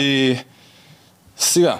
И 0.00 0.36
сега, 1.36 1.78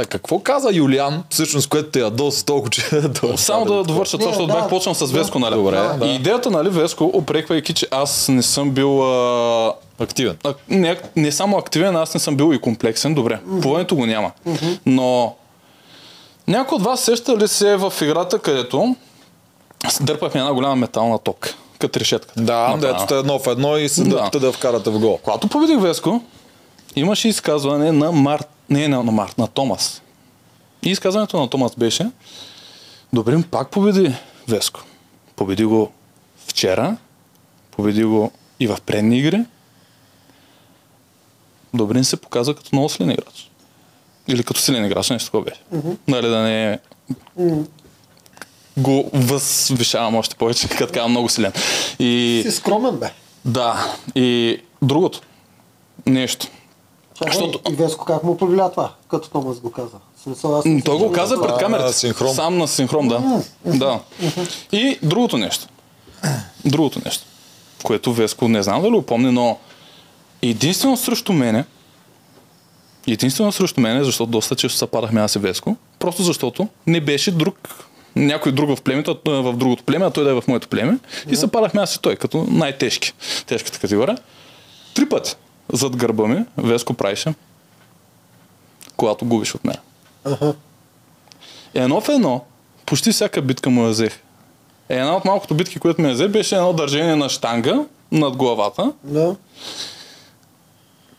Е, 0.00 0.04
какво 0.04 0.38
каза 0.38 0.70
Юлиан, 0.72 1.24
всъщност, 1.30 1.68
което 1.68 1.90
те 1.90 2.00
ядоса 2.00 2.44
толкова, 2.44 2.70
че... 2.70 2.82
Само 3.36 3.64
да 3.64 3.84
довърша 3.84 4.18
това, 4.18 4.30
защото 4.30 4.46
да. 4.46 4.54
бях 4.54 4.68
почнал 4.68 4.94
с 4.94 5.12
Веско, 5.12 5.38
нали? 5.38 5.54
Добре, 5.54 5.76
да. 5.76 6.06
И 6.06 6.14
идеята, 6.14 6.50
нали, 6.50 6.68
Веско, 6.68 7.04
опреквайки, 7.14 7.74
че 7.74 7.88
аз 7.90 8.28
не 8.28 8.42
съм 8.42 8.70
бил... 8.70 9.02
А... 9.02 9.74
Активен. 10.00 10.36
а, 10.44 10.54
Не, 10.68 11.00
не 11.16 11.32
само 11.32 11.58
активен, 11.58 11.96
аз 11.96 12.14
не 12.14 12.20
съм 12.20 12.36
бил 12.36 12.54
и 12.54 12.60
комплексен. 12.60 13.14
Добре, 13.14 13.38
плуването 13.62 13.96
го 13.96 14.06
няма. 14.06 14.30
Но 14.86 15.34
някой 16.48 16.76
от 16.76 16.82
вас 16.82 17.00
сеща 17.00 17.36
ли 17.36 17.48
се 17.48 17.76
в 17.76 17.92
играта, 18.02 18.38
където 18.38 18.96
дърпахме 20.00 20.40
една 20.40 20.52
голяма 20.52 20.76
метална 20.76 21.18
ток, 21.18 21.54
като 21.78 22.00
решетка. 22.00 22.32
Да, 22.36 22.76
дето 22.80 23.02
сте 23.02 23.18
едно 23.18 23.38
в 23.38 23.46
едно 23.46 23.76
и 23.76 23.88
се 23.88 24.04
Да. 24.04 24.30
да 24.40 24.52
вкарате 24.52 24.90
в 24.90 24.98
гол. 24.98 25.18
Когато 25.22 25.48
победих 25.48 25.80
Веско, 25.80 26.22
имаше 26.96 27.28
изказване 27.28 27.92
на 27.92 28.12
Март, 28.12 28.48
не 28.70 28.88
на, 28.88 29.02
на 29.02 29.12
Март, 29.12 29.38
на 29.38 29.46
Томас. 29.46 30.02
И 30.82 30.90
изказването 30.90 31.40
на 31.40 31.50
Томас 31.50 31.72
беше, 31.76 32.10
Добрин 33.12 33.42
пак 33.42 33.70
победи 33.70 34.14
Веско. 34.48 34.80
Победи 35.36 35.64
го 35.64 35.92
вчера, 36.46 36.96
победи 37.70 38.04
го 38.04 38.32
и 38.60 38.66
в 38.66 38.78
предни 38.86 39.18
игри. 39.18 39.44
Добрин 41.74 42.04
се 42.04 42.16
показва 42.16 42.54
като 42.54 42.68
много 42.72 42.88
силен 42.88 43.10
играч. 43.10 43.50
Или 44.28 44.44
като 44.44 44.60
силен 44.60 44.84
играч, 44.84 45.10
нещо 45.10 45.26
такова 45.26 45.44
беше. 45.44 45.60
Нали 46.08 46.28
да 46.28 46.38
не 46.38 46.78
го 48.76 49.10
възвишавам 49.12 50.16
още 50.16 50.36
повече, 50.36 50.68
като 50.68 50.92
казвам 50.92 51.10
много 51.10 51.28
силен. 51.28 51.52
И... 51.98 52.40
Си 52.44 52.52
скромен 52.52 52.96
бе. 52.96 53.12
Да, 53.44 53.96
и 54.14 54.58
другото 54.82 55.20
нещо. 56.06 56.46
Чакай, 57.20 57.32
Защото- 57.34 57.72
И 57.72 57.74
Веско 57.74 58.04
как 58.04 58.24
му 58.24 58.36
повлия 58.36 58.70
това, 58.70 58.90
като 59.08 59.30
Томас 59.30 59.60
го 59.60 59.70
каза? 59.70 59.96
Смисъл, 60.22 60.56
аз 60.58 60.64
Той 60.84 60.98
го 60.98 61.12
каза 61.12 61.34
това. 61.34 61.46
пред 61.46 61.54
на 61.54 61.60
камерата. 61.60 61.92
синхрон. 61.92 62.34
Сам 62.34 62.58
на 62.58 62.68
синхрон, 62.68 63.08
да. 63.08 63.42
да. 63.66 64.00
И 64.72 64.98
другото 65.02 65.36
нещо. 65.38 65.66
Другото 66.64 67.00
нещо, 67.04 67.24
което 67.84 68.12
Веско 68.12 68.48
не 68.48 68.62
знам 68.62 68.82
дали 68.82 69.02
помни, 69.02 69.30
но 69.32 69.58
единствено 70.42 70.96
срещу 70.96 71.32
мене, 71.32 71.64
единствено 73.06 73.52
срещу 73.52 73.80
мене, 73.80 74.04
защото 74.04 74.30
доста 74.30 74.56
често 74.56 74.78
се 74.78 74.86
падахме 74.86 75.20
аз 75.20 75.34
и 75.34 75.38
Веско, 75.38 75.76
просто 75.98 76.22
защото 76.22 76.68
не 76.86 77.00
беше 77.00 77.30
друг, 77.30 77.68
някой 78.16 78.52
друг 78.52 78.70
в 78.70 78.82
племето, 78.82 79.18
в 79.26 79.56
другото 79.56 79.82
племе, 79.82 80.04
а 80.04 80.10
той 80.10 80.24
да 80.24 80.30
е 80.30 80.34
в 80.34 80.44
моето 80.48 80.68
племе. 80.68 80.98
И 81.30 81.36
се 81.36 81.46
падахме 81.46 81.80
аз 81.82 81.94
и 81.94 82.00
той, 82.00 82.16
като 82.16 82.46
най-тежки, 82.50 83.12
тежката 83.46 83.78
категория. 83.78 84.18
Три 84.94 85.08
пъти 85.08 85.34
зад 85.72 85.96
гърба 85.96 86.26
ми 86.26 86.44
Веско 86.56 86.94
правише, 86.94 87.34
когато 88.96 89.24
губиш 89.24 89.54
от 89.54 89.64
мен. 89.64 89.76
Аха. 90.24 90.54
Едно 91.74 92.00
в 92.00 92.08
едно, 92.08 92.44
почти 92.86 93.12
всяка 93.12 93.42
битка 93.42 93.70
му 93.70 93.84
я 93.84 93.90
взех. 93.90 94.20
Е, 94.88 94.96
Една 94.96 95.16
от 95.16 95.24
малкото 95.24 95.54
битки, 95.54 95.78
които 95.78 96.02
ми 96.02 96.08
я 96.08 96.14
взе, 96.14 96.28
беше 96.28 96.56
едно 96.56 96.72
държение 96.72 97.16
на 97.16 97.28
штанга 97.28 97.80
над 98.12 98.36
главата, 98.36 98.92
Да. 99.04 99.36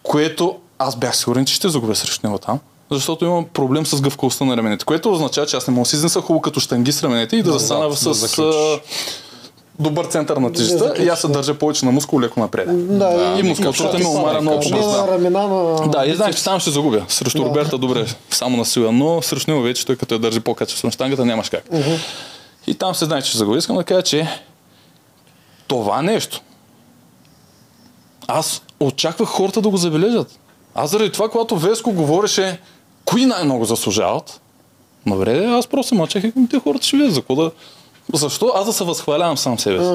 което 0.03 0.59
аз 0.79 0.95
бях 0.95 1.17
сигурен, 1.17 1.45
че 1.45 1.53
ще 1.53 1.69
загубя 1.69 1.95
срещу 1.95 2.27
него 2.27 2.37
там. 2.39 2.59
Защото 2.91 3.25
имам 3.25 3.45
проблем 3.45 3.85
с 3.85 4.01
гъвкавостта 4.01 4.45
на 4.45 4.57
раменете, 4.57 4.85
което 4.85 5.11
означава, 5.11 5.47
че 5.47 5.57
аз 5.57 5.67
не 5.67 5.73
мога 5.73 5.83
да 5.83 5.89
си 5.89 5.95
изнеса 5.95 6.21
хубаво 6.21 6.41
като 6.41 6.59
штанги 6.59 6.91
с 6.91 7.03
раменете 7.03 7.35
и 7.35 7.43
да 7.43 7.51
застана 7.51 7.89
да, 7.89 7.95
с 7.95 8.35
да 8.35 8.79
добър 9.82 10.05
център 10.05 10.38
на 10.38 10.53
тежестта 10.53 10.93
и 10.99 11.07
аз 11.07 11.21
се 11.21 11.27
държа 11.27 11.53
повече 11.53 11.86
на 11.86 11.91
мускул 11.91 12.21
леко 12.21 12.39
напред. 12.39 12.97
Да, 12.97 13.38
И 13.39 13.43
мускулатурата 13.43 13.97
ми 13.97 14.05
омара 14.05 14.41
много 14.41 14.59
по-бързо. 14.59 14.89
на 14.89 15.88
да. 15.88 16.05
и 16.05 16.15
знаех, 16.15 16.36
че 16.36 16.43
там 16.43 16.59
ще 16.59 16.69
загубя. 16.69 17.05
Срещу 17.07 17.38
Да. 17.38 17.45
Роберта 17.45 17.77
добре, 17.77 18.05
само 18.29 18.57
на 18.57 18.65
сила, 18.65 18.91
но 18.91 19.21
срещу 19.21 19.51
него 19.51 19.63
вече 19.63 19.86
той 19.86 19.95
като 19.95 20.13
я 20.13 20.19
държи 20.19 20.39
по-качествено 20.39 20.91
штангата, 20.91 21.25
нямаш 21.25 21.49
как. 21.49 21.63
И 22.67 22.73
там 22.73 22.95
се 22.95 23.05
знае, 23.05 23.21
че 23.21 23.29
ще 23.29 23.38
загубя. 23.38 23.57
Искам 23.57 23.75
да 23.75 23.84
кажа, 23.84 24.01
че 24.01 24.27
това 25.67 26.01
нещо, 26.01 26.41
аз 28.27 28.61
очаквах 28.79 29.29
хората 29.29 29.61
да 29.61 29.69
го 29.69 29.77
забележат. 29.77 30.39
Аз 30.75 30.89
заради 30.89 31.11
това, 31.11 31.29
когато 31.29 31.57
Веско 31.57 31.91
говореше, 31.91 32.59
кои 33.05 33.25
най-много 33.25 33.65
заслужават, 33.65 34.41
добре, 35.07 35.45
аз 35.45 35.67
просто 35.67 35.95
мълчах 35.95 36.23
и 36.23 36.34
те 36.49 36.59
хората 36.59 36.88
ще 36.88 36.97
видят 36.97 37.13
за 37.13 37.21
какво 37.21 37.36
да... 37.36 37.51
Защо 38.13 38.51
аз 38.55 38.65
да 38.65 38.73
се 38.73 38.83
възхвалявам 38.83 39.37
сам 39.37 39.59
себе 39.59 39.79
си? 39.79 39.91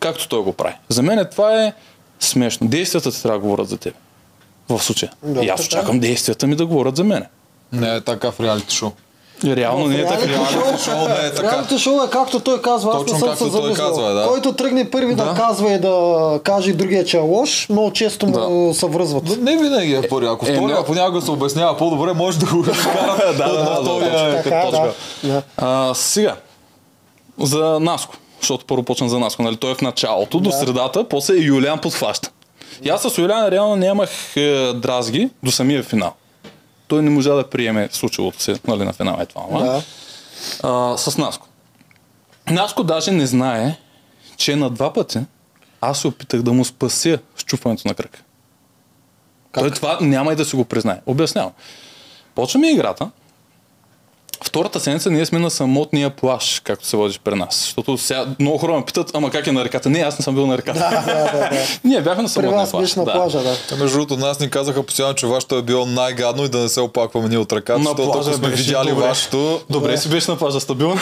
Както 0.00 0.28
той 0.28 0.40
го 0.40 0.52
прави. 0.52 0.74
За 0.88 1.02
мен 1.02 1.26
това 1.30 1.64
е 1.64 1.72
смешно. 2.20 2.68
Действията 2.68 3.10
ти 3.10 3.22
трябва 3.22 3.38
да 3.38 3.42
говорят 3.42 3.68
за 3.68 3.76
теб. 3.76 3.94
В 4.68 4.78
случая. 4.80 5.12
Да, 5.22 5.40
и 5.40 5.48
аз 5.48 5.60
така. 5.60 5.66
очаквам 5.68 6.00
действията 6.00 6.46
ми 6.46 6.56
да 6.56 6.66
говорят 6.66 6.96
за 6.96 7.04
мене. 7.04 7.26
Не 7.72 7.94
е 7.94 8.00
така 8.00 8.30
в 8.30 8.40
реалити 8.40 8.74
шоу. 8.74 8.90
Реално 9.46 9.86
не 9.86 9.96
е 9.96 10.06
така. 10.06 10.26
реалити 10.28 10.54
шоу- 10.80 11.08
не 11.10 11.26
е 11.26 11.32
така. 11.32 11.52
Реалити 11.52 11.78
шоу 11.78 11.94
е 11.96 12.10
както 12.10 12.40
той 12.40 12.62
казва, 12.62 12.90
аз 12.90 12.98
Точно 12.98 13.14
не 13.14 13.18
съм 13.20 13.28
както 13.28 13.66
се 13.66 13.74
казва, 13.74 14.10
да. 14.10 14.26
Който 14.26 14.52
тръгне 14.52 14.90
първи 14.90 15.14
да. 15.14 15.24
Да. 15.24 15.34
казва 15.34 15.72
и 15.72 15.78
да 15.78 16.04
каже 16.40 16.72
другия, 16.72 17.04
че 17.04 17.16
е 17.16 17.20
лош, 17.20 17.68
много 17.68 17.92
често 17.92 18.26
му 18.26 18.74
се 18.74 18.86
връзват. 18.86 19.22
Но 19.26 19.36
Не 19.36 19.56
винаги 19.56 19.94
е 19.94 20.08
първи. 20.08 20.26
Ако 20.26 20.46
е, 20.46 20.52
втория 20.52 20.76
но- 20.76 20.84
понякога 20.84 21.20
се 21.22 21.30
обяснява 21.30 21.76
по-добре, 21.76 22.12
може 22.12 22.38
да 22.38 22.46
го 22.46 22.64
разкара. 22.66 23.16
Да, 23.28 23.48
да, 23.48 23.64
да, 23.64 23.82
втория 23.82 24.28
е 24.30 24.42
Така, 24.42 24.60
като 24.62 24.70
да. 24.72 24.76
точка. 24.78 24.94
да. 25.24 25.42
А, 25.56 25.94
сега, 25.94 26.36
за 27.40 27.78
Наско. 27.80 28.16
Защото 28.40 28.64
първо 28.64 28.82
почна 28.82 29.08
за 29.08 29.18
Наско. 29.18 29.42
Нали? 29.42 29.56
Той 29.56 29.72
е 29.72 29.74
в 29.74 29.80
началото, 29.80 30.40
до 30.40 30.50
средата, 30.50 31.08
после 31.08 31.34
Юлиан 31.34 31.80
подхваща. 31.80 32.30
И 32.82 32.88
аз 32.88 33.02
с 33.02 33.18
Юлиан 33.18 33.48
реално 33.48 33.76
нямах 33.76 34.36
е, 34.36 34.72
дразги 34.72 35.30
до 35.42 35.50
самия 35.50 35.82
финал. 35.82 36.12
Той 36.88 37.02
не 37.02 37.10
можа 37.10 37.34
да 37.34 37.50
приеме 37.50 37.88
случилото 37.92 38.42
се 38.42 38.56
нали, 38.66 38.84
на 38.84 38.92
финала. 38.92 39.22
Е 39.22 39.26
това. 39.26 39.62
Да. 39.62 39.82
а, 40.62 40.98
с 40.98 41.18
Наско. 41.18 41.46
Наско 42.50 42.82
даже 42.82 43.10
не 43.10 43.26
знае, 43.26 43.76
че 44.36 44.56
на 44.56 44.70
два 44.70 44.92
пъти 44.92 45.18
аз 45.80 46.00
се 46.00 46.08
опитах 46.08 46.42
да 46.42 46.52
му 46.52 46.64
спася 46.64 47.18
щупването 47.36 47.88
на 47.88 47.94
кръг. 47.94 48.24
Той 49.52 49.70
това 49.70 49.98
няма 50.00 50.32
и 50.32 50.36
да 50.36 50.44
си 50.44 50.56
го 50.56 50.64
признае. 50.64 51.00
Обяснявам. 51.06 51.52
Почваме 52.34 52.70
играта. 52.70 53.10
Втората 54.44 54.80
седмица 54.80 55.10
ние 55.10 55.26
сме 55.26 55.38
на 55.38 55.50
самотния 55.50 56.10
плаш, 56.10 56.60
както 56.64 56.86
се 56.86 56.96
водиш 56.96 57.20
при 57.24 57.34
нас. 57.34 57.56
Защото 57.64 57.98
сега 57.98 58.26
много 58.38 58.58
хора 58.58 58.72
ме 58.72 58.84
питат, 58.84 59.10
ама 59.14 59.30
как 59.30 59.46
е 59.46 59.52
на 59.52 59.64
реката? 59.64 59.90
Не, 59.90 59.98
аз 59.98 60.18
не 60.18 60.22
съм 60.22 60.34
бил 60.34 60.46
на 60.46 60.58
реката. 60.58 60.78
Да, 60.78 60.90
да, 60.90 61.22
да, 61.24 61.48
да. 61.48 61.50
ние 61.84 62.00
бяхме 62.00 62.22
на 62.22 62.28
При 62.28 62.32
самотния 62.32 62.60
вас 62.60 62.70
плаш. 62.70 62.94
на 62.94 63.04
да. 63.04 63.12
плажа, 63.12 63.38
да. 63.38 63.56
Те, 63.68 63.74
между 63.74 63.98
другото, 63.98 64.16
нас 64.26 64.40
ни 64.40 64.50
казаха 64.50 64.82
постоянно, 64.82 65.14
че 65.14 65.26
вашето 65.26 65.56
е 65.56 65.62
било 65.62 65.86
най-гадно 65.86 66.44
и 66.44 66.48
да 66.48 66.58
не 66.58 66.68
се 66.68 66.80
опакваме 66.80 67.28
ние 67.28 67.38
от 67.38 67.52
ръката, 67.52 67.78
На 67.78 67.84
защото 67.84 68.10
ако 68.10 68.22
сме 68.22 68.48
видяли 68.48 68.90
добре. 68.90 69.06
вашето... 69.08 69.60
Добре 69.70 69.96
си 69.96 70.08
беше 70.08 70.30
на 70.30 70.36
плажа 70.36 70.60
стабилно. 70.60 70.96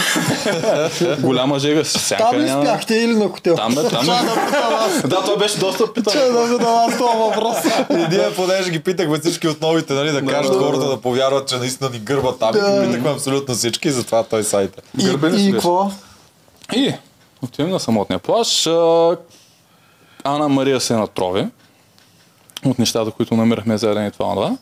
Голяма 1.19 1.59
жега. 1.59 1.83
Там 2.19 2.41
ли 2.41 2.45
няма. 2.45 2.63
спяхте 2.65 2.95
или 2.95 3.15
на 3.15 3.29
хотел? 3.29 3.57
Там, 3.57 3.75
там. 3.75 3.85
Чакай 3.85 4.07
да 4.51 4.79
аз. 4.87 5.03
Да, 5.09 5.23
той 5.25 5.37
беше 5.39 5.59
доста 5.59 5.93
питан. 5.93 6.13
Чакай 6.13 6.33
да 6.33 6.47
задам 6.47 6.75
аз 6.75 6.99
този 6.99 7.19
въпрос. 7.19 7.57
И 7.91 7.95
ние, 7.95 8.31
понеже 8.37 8.71
ги 8.71 8.79
питахме 8.81 9.19
всички 9.19 9.49
от 9.49 9.61
новите, 9.61 9.93
нали, 9.93 10.13
да 10.13 10.27
кажат 10.27 10.57
хората 10.57 10.89
да. 10.89 10.97
повярват, 10.97 11.49
че 11.49 11.57
наистина 11.57 11.91
ни 11.91 11.99
гърбат 11.99 12.39
там. 12.39 12.53
Питахме 12.53 13.11
абсолютно 13.29 13.55
всички, 13.55 13.91
затова 13.91 14.23
той 14.23 14.45
сайт 14.45 14.79
е. 14.79 15.03
И, 15.03 15.05
Гърбен 15.05 15.49
и 15.49 15.53
какво? 15.53 15.91
И 16.77 16.95
отиваме 17.43 17.73
на 17.73 17.81
самотния 17.81 18.19
плаж. 18.19 18.67
Ана 20.25 20.49
Мария 20.49 20.81
се 20.81 20.97
натрови 20.97 21.47
от 22.67 22.79
нещата, 22.79 23.11
които 23.11 23.37
намирахме 23.37 23.79
заедно 23.79 24.07
и 24.07 24.11
това, 24.11 24.35
това. 24.35 24.57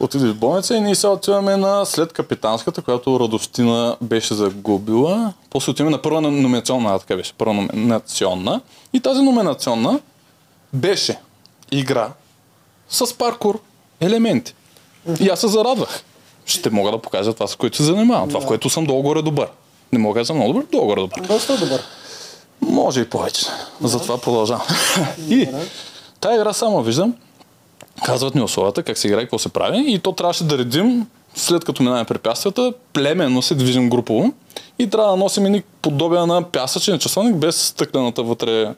Отиде 0.00 0.28
в 0.28 0.34
болница 0.34 0.74
и 0.74 0.80
ние 0.80 0.94
сега 0.94 1.10
отиваме 1.12 1.56
на 1.56 1.84
след 1.84 2.12
капитанската, 2.12 2.82
която 2.82 3.20
Радостина 3.20 3.96
беше 4.00 4.34
загубила. 4.34 5.32
После 5.50 5.70
отиваме 5.70 5.90
на 5.90 6.02
първа 6.02 6.20
номинационна, 6.20 6.98
така 6.98 7.16
беше, 7.16 7.32
първа 7.32 7.54
номинационна. 7.54 8.60
И 8.92 9.00
тази 9.00 9.22
номинационна 9.22 10.00
беше 10.72 11.18
игра 11.70 12.12
с 12.88 13.18
паркур 13.18 13.60
елементи. 14.00 14.54
И 15.20 15.28
аз 15.28 15.40
се 15.40 15.48
зарадвах. 15.48 16.02
Ще 16.46 16.70
мога 16.70 16.90
да 16.90 16.98
покажа 16.98 17.32
това, 17.32 17.46
с 17.46 17.56
което 17.56 17.76
се 17.76 17.82
занимавам. 17.82 18.28
Това, 18.28 18.40
в 18.40 18.46
което 18.46 18.70
съм 18.70 18.86
долу-горе 18.86 19.22
добър. 19.22 19.48
Не 19.92 19.98
мога 19.98 20.14
да 20.14 20.20
кажа 20.20 20.34
много 20.34 20.52
добър, 20.52 20.66
долу-горе 20.72 21.00
добър. 21.00 21.20
Доста 21.20 21.58
добър. 21.58 21.82
Може 22.60 23.00
и 23.00 23.10
повече. 23.10 23.46
Затова 23.80 24.18
продължавам. 24.18 24.66
и 25.28 25.48
тая 26.20 26.36
игра 26.36 26.52
само 26.52 26.82
виждам, 26.82 27.14
казват 28.04 28.34
ни 28.34 28.42
условията, 28.42 28.82
как 28.82 28.98
се 28.98 29.08
играе, 29.08 29.22
какво 29.22 29.38
се 29.38 29.48
прави 29.48 29.84
и 29.92 29.98
то 29.98 30.12
трябваше 30.12 30.44
да 30.44 30.58
редим 30.58 31.06
след 31.34 31.64
като 31.64 31.82
минаваме 31.82 32.04
препятствията, 32.04 32.72
племенно 32.92 33.42
се 33.42 33.54
движим 33.54 33.90
групово 33.90 34.32
и 34.78 34.90
трябва 34.90 35.10
да 35.10 35.16
носим 35.16 35.46
едни 35.46 35.62
подобия 35.82 36.26
на 36.26 36.42
пясъчен 36.42 36.98
часовник 36.98 37.36
без 37.36 37.62
стъклената 37.62 38.22
вътре 38.22 38.74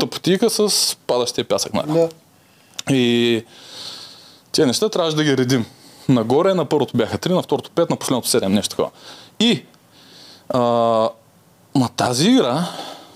тъпотийка 0.00 0.50
с 0.50 0.96
падащия 1.06 1.44
пясък. 1.44 1.74
Нали? 1.74 1.92
Да. 1.92 2.08
И 2.90 3.44
тези 4.52 4.66
неща 4.66 4.88
трябваше 4.88 5.16
да 5.16 5.24
ги 5.24 5.36
редим. 5.36 5.66
Нагоре, 6.08 6.54
на 6.54 6.64
първото 6.64 6.96
бяха 6.96 7.18
3, 7.18 7.34
на 7.34 7.42
второто 7.42 7.70
5, 7.70 7.90
на 7.90 7.96
последното 7.96 8.28
7, 8.28 8.46
нещо 8.46 8.70
такова. 8.70 8.90
И 9.40 9.62
а, 10.48 10.60
ма 11.74 11.88
тази 11.96 12.30
игра, 12.30 12.68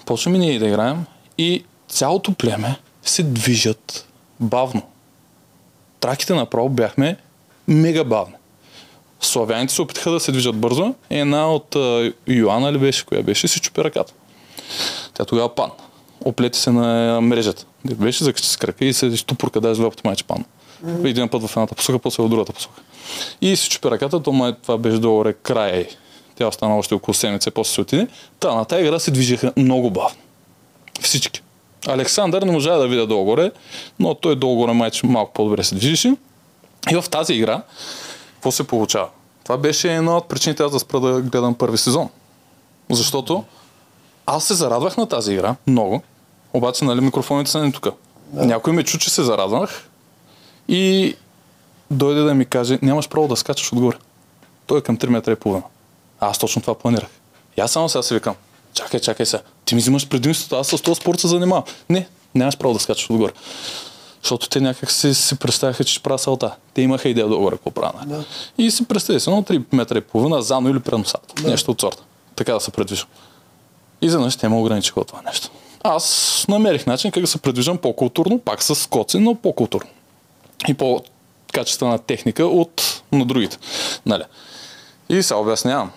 почваме 0.06 0.38
ние 0.38 0.58
да 0.58 0.66
играем 0.66 1.04
и 1.38 1.64
цялото 1.88 2.34
племе 2.34 2.76
се 3.02 3.22
движат 3.22 4.06
бавно. 4.40 4.82
Траките 6.00 6.34
направо 6.34 6.68
бяхме 6.68 7.16
мега 7.68 8.04
бавни. 8.04 8.34
Славяните 9.20 9.74
се 9.74 9.82
опитаха 9.82 10.10
да 10.10 10.20
се 10.20 10.32
движат 10.32 10.56
бързо. 10.56 10.94
Една 11.10 11.52
от 11.52 11.76
а, 11.76 12.12
Йоанна 12.26 12.72
ли 12.72 12.78
беше, 12.78 13.06
коя 13.06 13.22
беше, 13.22 13.48
си 13.48 13.60
чупи 13.60 13.84
ръката. 13.84 14.12
Тя 15.14 15.24
тогава 15.24 15.54
пан. 15.54 15.70
Оплети 16.24 16.58
се 16.58 16.70
на 16.70 17.20
мрежата. 17.20 17.64
Беше 17.84 18.24
закачи 18.24 18.48
с 18.48 18.56
крака 18.56 18.84
и 18.84 18.92
се 18.92 19.16
штупурка, 19.16 19.60
даже 19.60 19.80
два 19.80 19.90
пъти 19.90 20.02
майче 20.04 20.24
пан. 20.24 20.44
Един 21.04 21.28
път 21.28 21.42
в 21.42 21.56
едната 21.56 21.74
посока, 21.74 21.98
после 21.98 22.22
в 22.22 22.28
другата 22.28 22.52
посока. 22.52 22.82
И 23.40 23.56
се 23.56 23.68
чупи 23.68 23.90
ръката, 23.90 24.22
то 24.22 24.32
май 24.32 24.52
това 24.62 24.78
беше 24.78 24.98
долу 24.98 25.24
край. 25.42 25.88
Тя 26.34 26.46
остана 26.46 26.78
още 26.78 26.94
около 26.94 27.14
седмица, 27.14 27.50
после 27.50 27.74
се 27.74 27.80
отиде. 27.80 28.08
Та, 28.40 28.54
на 28.54 28.64
тази 28.64 28.82
игра 28.82 28.98
се 28.98 29.10
движеха 29.10 29.52
много 29.56 29.90
бавно. 29.90 30.16
Всички. 31.00 31.42
Александър 31.88 32.42
не 32.42 32.52
можа 32.52 32.76
да 32.76 32.88
видя 32.88 33.06
долу-горе, 33.06 33.52
но 33.98 34.14
той 34.14 34.36
долу-горе 34.36 34.72
майче 34.72 35.06
малко 35.06 35.32
по-добре 35.32 35.64
се 35.64 35.74
движеше. 35.74 36.16
И 36.90 36.94
в 36.94 37.04
тази 37.10 37.32
игра, 37.32 37.62
какво 38.34 38.50
се 38.50 38.66
получава? 38.66 39.08
Това 39.44 39.56
беше 39.56 39.94
една 39.94 40.16
от 40.16 40.28
причините 40.28 40.62
аз 40.62 40.72
да 40.72 40.78
спра 40.78 41.00
да 41.00 41.20
гледам 41.20 41.54
първи 41.54 41.78
сезон. 41.78 42.08
Защото 42.90 43.44
аз 44.26 44.44
се 44.44 44.54
зарадвах 44.54 44.96
на 44.96 45.06
тази 45.06 45.32
игра 45.32 45.56
много, 45.66 46.02
обаче 46.52 46.84
нали, 46.84 47.00
микрофоните 47.00 47.50
са 47.50 47.62
не 47.62 47.72
тук. 47.72 47.88
Да. 48.32 48.46
Някой 48.46 48.72
ме 48.72 48.82
чу, 48.82 48.98
че 48.98 49.10
се 49.10 49.22
зарадвах 49.22 49.88
и 50.68 51.14
дойде 51.90 52.20
да 52.20 52.34
ми 52.34 52.44
каже, 52.44 52.78
нямаш 52.82 53.08
право 53.08 53.28
да 53.28 53.36
скачаш 53.36 53.72
отгоре. 53.72 53.96
Той 54.66 54.78
е 54.78 54.82
към 54.82 54.98
3 54.98 55.06
метра 55.06 55.32
и 55.32 55.36
половина. 55.36 55.64
Аз 56.20 56.38
точно 56.38 56.62
това 56.62 56.74
планирах. 56.74 57.08
И 57.56 57.60
аз 57.60 57.70
само 57.72 57.88
сега 57.88 58.02
си 58.02 58.14
викам, 58.14 58.34
чакай, 58.72 59.00
чакай 59.00 59.26
сега, 59.26 59.42
ти 59.64 59.74
ми 59.74 59.80
взимаш 59.80 60.08
предимството, 60.08 60.56
аз 60.56 60.66
с 60.68 60.82
този 60.82 61.00
спорт 61.00 61.20
се 61.20 61.28
занимавам. 61.28 61.64
Не, 61.90 62.08
нямаш 62.34 62.56
право 62.58 62.74
да 62.74 62.80
скачаш 62.80 63.10
отгоре. 63.10 63.32
Защото 64.22 64.48
те 64.48 64.60
някак 64.60 64.90
си, 64.90 65.14
си 65.14 65.36
представяха, 65.36 65.84
че 65.84 65.92
ще 65.92 66.02
правя 66.02 66.18
салта. 66.18 66.54
Те 66.74 66.82
имаха 66.82 67.08
идея 67.08 67.28
долу-горе 67.28 67.56
какво 67.56 67.70
правя. 67.70 67.92
нали? 67.98 68.08
Да. 68.08 68.24
И 68.58 68.70
си 68.70 68.84
представи 68.84 69.20
се, 69.20 69.30
едно 69.30 69.42
3 69.42 69.64
метра 69.72 69.98
и 69.98 70.00
половина, 70.00 70.42
задно 70.42 70.70
или 70.70 70.80
преносата. 70.80 71.42
Да. 71.42 71.50
Нещо 71.50 71.70
от 71.70 71.80
сорта. 71.80 72.02
Така 72.36 72.52
да 72.52 72.60
се 72.60 72.70
предвижам. 72.70 73.08
И 74.02 74.08
заднъж 74.08 74.36
те 74.36 74.48
ме 74.48 74.56
ограничиха 74.56 75.00
от 75.00 75.06
това 75.06 75.22
нещо. 75.22 75.50
Аз 75.82 76.44
намерих 76.48 76.86
начин 76.86 77.10
как 77.10 77.20
да 77.20 77.26
се 77.26 77.38
предвиждам 77.38 77.78
по-културно, 77.78 78.38
пак 78.38 78.62
с 78.62 78.74
скоци, 78.74 79.18
но 79.18 79.34
по-културно. 79.34 79.90
И 80.68 80.74
по-качествена 80.74 81.98
техника 81.98 82.46
от 82.46 83.02
на 83.12 83.24
другите. 83.24 83.58
Нали? 84.06 84.22
И 85.08 85.22
се 85.22 85.34
обяснявам. 85.34 85.90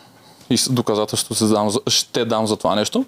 И 0.50 0.58
с 0.58 0.72
доказателство 0.72 1.36
се 1.36 1.46
дам, 1.46 1.72
ще 1.88 2.26
дам 2.26 2.48
за 2.48 2.58
това 2.58 2.76
нещо. 2.76 3.06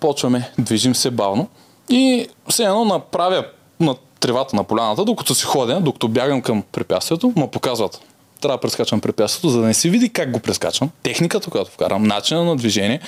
Почваме, 0.00 0.50
движим 0.58 0.94
се 0.94 1.10
бавно. 1.10 1.48
И 1.88 2.28
все 2.48 2.64
едно 2.64 2.84
направя 2.84 3.44
на 3.80 3.94
тревата 4.20 4.56
на 4.56 4.64
поляната, 4.64 5.04
докато 5.04 5.34
си 5.34 5.44
ходя, 5.44 5.80
докато 5.80 6.08
бягам 6.08 6.42
към 6.42 6.62
препятствието, 6.72 7.32
ме 7.36 7.50
показват. 7.50 8.00
Трябва 8.40 8.56
да 8.56 8.60
прескачам 8.60 9.00
препятствието, 9.00 9.48
за 9.48 9.60
да 9.60 9.66
не 9.66 9.74
се 9.74 9.90
види 9.90 10.12
как 10.12 10.30
го 10.30 10.40
прескачам. 10.40 10.90
Техниката, 11.02 11.50
която 11.50 11.70
вкарам, 11.70 12.02
начина 12.02 12.44
на 12.44 12.56
движение. 12.56 13.00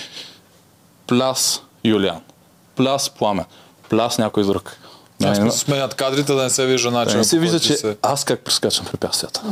Пляс 1.06 1.62
Юлиан. 1.84 2.20
Пляс 2.76 3.10
Пламен. 3.10 3.44
Пляс 3.88 4.18
някой 4.18 4.44
друг. 4.44 4.78
Значи 5.18 5.40
Не, 5.40 5.50
се 5.50 5.58
сменят 5.58 5.94
кадрите 5.94 6.32
да 6.34 6.42
не 6.42 6.50
се 6.50 6.66
вижда 6.66 6.90
да 6.90 6.96
начинът. 6.98 7.16
не 7.18 7.24
се 7.24 7.38
вижда, 7.38 7.60
че 7.60 7.76
се- 7.76 7.96
аз 8.02 8.24
как 8.24 8.40
прескачам 8.40 8.86
препятствията. 8.86 9.42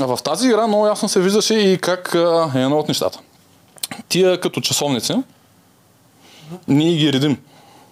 А 0.00 0.06
в 0.06 0.18
тази 0.24 0.48
игра 0.48 0.66
много 0.66 0.86
ясно 0.86 1.08
се 1.08 1.20
виждаше 1.20 1.54
и 1.54 1.78
как 1.78 2.14
а, 2.14 2.50
е 2.54 2.62
едно 2.62 2.78
от 2.78 2.88
нещата. 2.88 3.18
Тия 4.08 4.40
като 4.40 4.60
часовници, 4.60 5.14
ние 6.68 6.96
ги 6.96 7.12
редим 7.12 7.38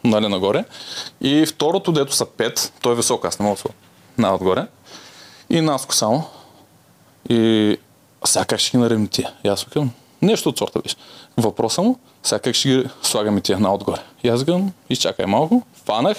нали, 0.05 0.29
нагоре. 0.29 0.65
И 1.21 1.47
второто, 1.47 1.93
дето 1.93 2.15
са 2.15 2.27
пет, 2.27 2.73
той 2.83 2.93
е 2.93 2.97
висок, 2.97 3.25
аз 3.25 3.39
не 3.39 3.45
мога 3.45 3.57
да 3.57 3.61
се 4.27 4.33
отгоре. 4.33 4.67
И 5.51 5.61
наско 5.61 5.95
само. 5.95 6.25
И 7.31 7.77
сега 8.25 8.45
как 8.45 8.61
ще 8.61 8.71
ги 8.71 8.77
наредим 8.77 9.09
тия? 9.09 9.33
И 9.45 9.49
аз 9.49 9.65
викам, 9.65 9.91
нещо 10.23 10.49
от 10.49 10.59
сорта 10.59 10.81
виж. 10.85 10.97
Въпроса 11.37 11.83
му, 11.83 11.99
сега 12.23 12.39
как 12.39 12.55
ще 12.55 12.69
ги 12.69 12.85
слагаме 13.03 13.41
тия 13.41 13.59
на 13.59 13.75
отгоре? 13.75 14.01
И 14.23 14.29
аз 14.29 14.41
викам, 14.41 14.73
изчакай 14.91 15.27
малко, 15.27 15.63
фанах, 15.87 16.17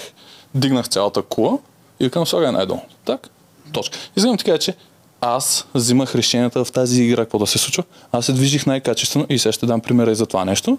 дигнах 0.54 0.88
цялата 0.88 1.22
кула 1.22 1.58
и 2.00 2.04
викам, 2.04 2.26
слагай 2.26 2.52
най-долу. 2.52 2.80
Так, 3.04 3.30
точка. 3.72 3.98
Искам 4.16 4.36
ти 4.36 4.44
кажа, 4.44 4.58
че 4.58 4.76
аз 5.24 5.66
взимах 5.74 6.14
решенията 6.14 6.64
в 6.64 6.72
тази 6.72 7.02
игра, 7.02 7.22
какво 7.22 7.38
да 7.38 7.46
се 7.46 7.58
случва. 7.58 7.84
Аз 8.12 8.26
се 8.26 8.32
движих 8.32 8.66
най-качествено 8.66 9.26
и 9.28 9.38
сега 9.38 9.52
ще 9.52 9.66
дам 9.66 9.80
примера 9.80 10.10
и 10.10 10.14
за 10.14 10.26
това 10.26 10.44
нещо. 10.44 10.78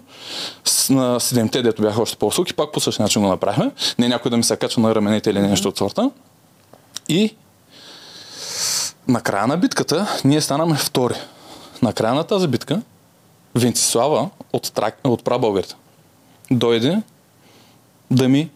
С, 0.64 0.90
на 0.90 1.20
7-те, 1.20 1.62
дето 1.62 1.82
бяха 1.82 2.02
още 2.02 2.16
по-високи, 2.16 2.54
пак 2.54 2.72
по 2.72 2.80
същия 2.80 3.04
начин 3.04 3.22
го 3.22 3.28
направихме. 3.28 3.70
Не 3.98 4.08
някой 4.08 4.30
да 4.30 4.36
ми 4.36 4.44
се 4.44 4.56
качва 4.56 4.82
на 4.82 4.94
раменете 4.94 5.30
или 5.30 5.40
нещо 5.40 5.68
от 5.68 5.78
сорта. 5.78 6.10
И 7.08 7.36
на 9.08 9.20
края 9.20 9.46
на 9.46 9.56
битката 9.56 10.20
ние 10.24 10.40
станаме 10.40 10.76
втори. 10.76 11.14
На 11.82 11.92
края 11.92 12.14
на 12.14 12.24
тази 12.24 12.48
битка 12.48 12.82
Венцислава 13.54 14.30
от, 14.52 14.72
трак, 14.72 14.98
от 15.04 15.24
прабългарите 15.24 15.74
дойде 16.50 17.02
да 18.10 18.28
ми 18.28 18.50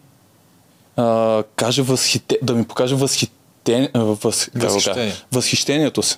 а, 0.97 1.43
каже 1.55 1.81
възхите, 1.81 2.37
да 2.41 2.53
ми 2.53 2.63
покаже 2.63 2.95
възхите, 2.95 3.91
а, 3.93 3.99
въз, 3.99 4.49
Възхищение. 4.55 5.13
възхищението 5.31 6.03
си 6.03 6.17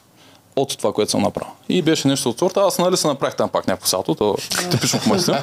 от 0.55 0.77
това, 0.77 0.93
което 0.93 1.11
съм 1.11 1.21
направил. 1.21 1.51
И 1.69 1.81
беше 1.81 2.07
нещо 2.07 2.29
от 2.29 2.39
сорта. 2.39 2.61
Аз 2.61 2.77
нали 2.77 2.97
се 2.97 3.07
направих 3.07 3.35
там 3.35 3.49
пак 3.49 3.67
някакво 3.67 3.87
салто, 3.87 4.15
то 4.15 4.35
типично 4.71 4.99
по 4.99 5.09
мъжство. 5.09 5.33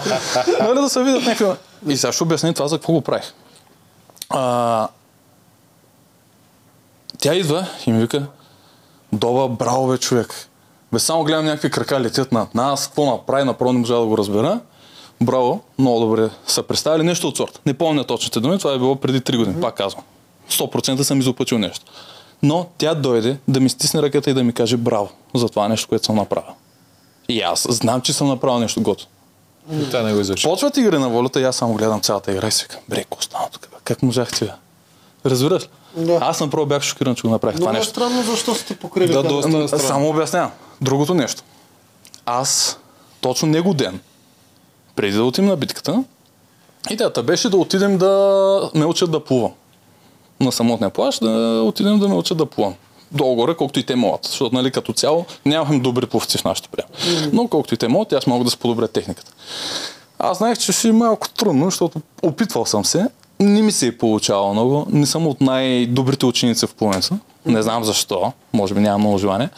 нали 0.61 0.81
да 0.81 0.89
се 0.89 1.03
видят 1.03 1.23
някакви... 1.23 1.47
И 1.89 1.97
сега 1.97 2.13
ще 2.13 2.23
обясня 2.23 2.55
това 2.55 2.69
за 2.69 2.77
какво 2.79 2.93
го 2.93 3.01
правих. 3.01 3.33
А, 4.31 4.89
тя 7.19 7.35
идва 7.35 7.67
и 7.87 7.93
ми 7.93 8.01
вика, 8.01 8.27
Доба, 9.13 9.49
браво 9.49 9.89
бе 9.89 9.99
човек. 9.99 10.35
Бе 10.93 10.99
само 10.99 11.25
гледам 11.25 11.45
някакви 11.45 11.71
крака 11.71 12.01
летят 12.01 12.33
над 12.33 12.55
нас, 12.55 12.87
какво 12.87 13.07
направи, 13.07 13.45
направо 13.45 13.73
не 13.73 13.79
можа 13.79 13.95
да 13.95 14.07
го 14.07 14.19
разбера. 14.19 14.61
Браво, 15.21 15.61
много 15.79 16.01
добре 16.01 16.31
са 16.47 16.63
представили 16.63 17.03
нещо 17.03 17.29
от 17.29 17.37
сорта. 17.37 17.61
Не 17.67 17.75
помня 17.75 18.05
точните 18.05 18.41
думи, 18.41 18.59
това 18.59 18.73
е 18.73 18.79
било 18.79 18.97
преди 18.97 19.21
3 19.21 19.37
години, 19.37 19.61
пак 19.61 19.75
казвам. 19.75 20.05
100% 20.51 21.03
съм 21.03 21.21
изопъчил 21.21 21.59
нещо. 21.59 21.85
Но 22.43 22.67
тя 22.79 22.95
дойде 22.95 23.37
да 23.49 23.61
ми 23.61 23.69
стисне 23.69 24.03
ръката 24.03 24.31
и 24.31 24.35
да 24.35 24.45
ми 24.45 24.53
каже 24.53 24.77
браво 24.77 25.09
за 25.35 25.49
това 25.49 25.69
нещо, 25.69 25.89
което 25.89 26.05
съм 26.05 26.17
направил. 26.17 26.53
И 27.29 27.41
аз 27.41 27.67
знам, 27.71 28.01
че 28.01 28.13
съм 28.13 28.29
направил 28.29 28.59
нещо 28.59 28.83
готово. 28.83 29.11
Тя 29.91 30.03
не 30.03 30.15
го 30.15 30.21
извърши. 30.21 30.49
Почват 30.49 30.77
игри 30.77 30.99
на 30.99 31.09
волята 31.09 31.41
и 31.41 31.45
аз 31.45 31.57
само 31.57 31.75
гледам 31.75 32.01
цялата 32.01 32.33
игра 32.33 32.49
и 32.49 32.51
си 32.53 32.63
викам, 32.63 32.81
бре, 32.89 32.97
какво 33.05 33.23
стана 33.23 33.45
тук? 33.53 33.69
Как 33.85 34.03
можахте? 34.03 34.45
Бе? 34.45 34.51
Разбираш 35.27 35.63
ли? 35.63 35.69
Да. 35.97 36.19
Аз 36.23 36.41
направо 36.41 36.67
бях 36.67 36.83
шокиран, 36.83 37.15
че 37.15 37.23
го 37.23 37.29
направих 37.29 37.57
това 37.57 37.65
Много 37.65 37.77
е 37.77 37.79
нещо. 37.79 37.91
странно 37.91 38.23
защо 38.23 38.55
сте 38.55 38.77
покрили 38.77 39.13
Да, 39.13 39.23
доста. 39.23 39.69
Странно. 39.69 39.85
Само 39.85 40.09
обяснявам. 40.09 40.51
Другото 40.81 41.15
нещо. 41.15 41.43
Аз 42.27 42.79
точно 43.21 43.49
него 43.49 43.75
ден, 43.75 44.01
преди 44.99 45.17
да 45.17 45.25
отидем 45.25 45.49
на 45.49 45.57
битката, 45.57 46.05
идеята 46.91 47.23
беше 47.23 47.49
да 47.49 47.57
отидем 47.57 47.99
да 47.99 48.71
ме 48.75 48.85
учат 48.85 49.11
да 49.11 49.25
плувам. 49.25 49.53
На 50.41 50.53
самотния 50.53 50.91
плаж 50.91 51.19
да 51.19 51.63
отидем 51.67 51.99
да 51.99 52.09
ме 52.09 52.15
учат 52.15 52.39
да 52.39 52.47
плувам. 52.47 52.75
Долу-горе, 53.13 53.55
колкото 53.55 53.79
и 53.79 53.83
те 53.83 53.97
могат. 53.97 54.25
Защото, 54.25 54.55
нали, 54.55 54.71
като 54.71 54.93
цяло, 54.93 55.25
нямахме 55.47 55.79
добри 55.79 56.07
пловци 56.07 56.39
в 56.39 56.45
нашото 56.45 56.69
прием. 56.69 56.89
Но 57.33 57.49
колкото 57.49 57.75
и 57.75 57.77
те 57.77 57.89
могат, 57.89 58.13
аз 58.13 58.27
мога 58.27 58.45
да 58.45 58.51
сподобря 58.51 58.89
техниката. 58.89 59.33
Аз 60.19 60.39
знаех, 60.39 60.59
че 60.59 60.73
ще 60.73 60.89
е 60.89 60.93
малко 60.93 61.29
трудно, 61.29 61.65
защото 61.65 62.01
опитвал 62.23 62.67
съм 62.67 62.85
се. 62.85 63.09
Не 63.41 63.63
ми 63.63 63.73
се 63.73 63.87
е 63.87 63.99
получавало 63.99 64.53
много. 64.53 64.87
Не 64.91 65.07
съм 65.07 65.27
от 65.27 65.41
най-добрите 65.41 66.27
ученици 66.27 66.67
в 66.67 66.75
плуването. 66.75 67.19
Не 67.47 67.63
знам 67.63 67.85
защо. 67.85 68.33
Може 68.53 68.75
би 68.75 68.81
нямам 68.81 69.01
много 69.01 69.19
желание. 69.19 69.49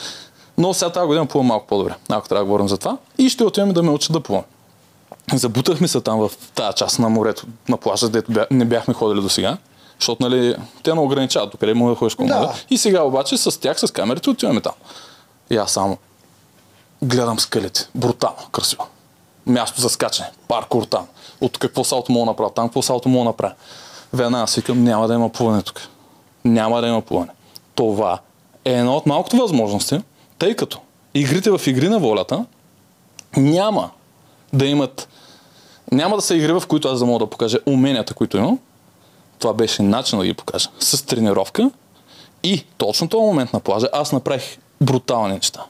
Но 0.59 0.75
сега 0.75 0.93
тази 0.93 1.07
година 1.07 1.27
плувам 1.27 1.47
малко 1.47 1.67
по-добре, 1.67 1.95
ако 2.09 2.29
трябва 2.29 2.45
да 2.45 2.47
говорим 2.47 2.69
за 2.69 2.79
това. 2.79 2.97
И 3.19 3.29
ще 3.29 3.45
отидем 3.45 3.73
да 3.73 3.83
ме 3.83 3.91
учат 3.91 4.13
да 4.13 4.21
плувам. 4.21 4.45
Забутахме 5.35 5.89
се 5.89 6.01
там 6.01 6.19
в 6.19 6.31
тази 6.55 6.77
част 6.77 6.99
на 6.99 7.09
морето, 7.09 7.47
на 7.69 7.77
плажа, 7.77 8.07
където 8.07 8.33
бя, 8.33 8.47
не 8.51 8.65
бяхме 8.65 8.95
ходили 8.95 9.23
до 9.23 9.29
сега. 9.29 9.57
Защото, 9.99 10.23
нали, 10.23 10.57
те 10.83 10.95
не 10.95 11.01
ограничават 11.01 11.51
докъде 11.51 11.75
мога 11.75 11.93
да 11.93 11.97
ходиш 11.97 12.17
Да. 12.17 12.25
да. 12.27 12.55
И 12.71 12.79
сега 12.79 13.03
обаче 13.03 13.37
с 13.37 13.61
тях, 13.61 13.81
с 13.81 13.93
камерите 13.93 14.31
отиваме 14.31 14.61
там. 14.61 14.73
И 15.51 15.57
аз 15.57 15.73
само 15.73 15.99
гледам 17.03 17.39
скалите. 17.39 17.89
Брутално, 17.95 18.49
красиво. 18.53 18.87
Място 19.47 19.81
за 19.81 19.89
скачане. 19.89 20.31
Паркур 20.49 20.85
там. 20.85 21.07
От 21.41 21.59
какво 21.59 21.85
салто 21.85 22.13
мога 22.13 22.25
да 22.25 22.31
направя? 22.31 22.55
Там 22.55 22.69
какво 22.69 22.83
салто 22.83 23.09
мога 23.09 23.21
да 23.21 23.25
направя? 23.25 23.55
Веднага 24.13 24.47
си 24.47 24.61
викам, 24.61 24.85
няма 24.85 25.09
да 25.09 25.15
има 25.15 25.29
плуване 25.29 25.63
тук. 25.63 25.81
Няма 26.45 26.81
да 26.81 26.87
има 26.89 27.03
плуване. 27.03 27.31
Това 27.75 28.19
е 28.65 28.73
една 28.73 28.97
от 28.97 29.07
малкото 29.07 29.37
възможности, 29.37 30.01
тъй 30.39 30.57
като 30.57 30.79
игрите 31.15 31.51
в 31.51 31.61
игри 31.67 31.89
на 31.89 31.99
волята 31.99 32.45
няма 33.37 33.91
да 34.53 34.67
имат 34.67 35.09
няма 35.93 36.17
да 36.17 36.23
са 36.23 36.37
игри, 36.37 36.53
в 36.53 36.63
които 36.69 36.89
аз 36.89 36.99
да 36.99 37.07
мога 37.07 37.19
да 37.19 37.31
покажа 37.31 37.59
уменията, 37.67 38.15
които 38.15 38.37
имам. 38.37 38.59
Това 39.39 39.53
беше 39.53 39.83
начин 39.83 40.19
да 40.19 40.25
ги 40.25 40.35
покажа. 40.35 40.69
С 40.81 41.07
тренировка 41.07 41.71
и 42.43 42.65
точно 42.79 43.09
този 43.09 43.23
момент 43.23 43.53
на 43.53 43.61
плажа 43.61 43.89
аз 43.93 44.13
направих 44.13 44.59
брутални 44.81 45.35
неща. 45.35 45.65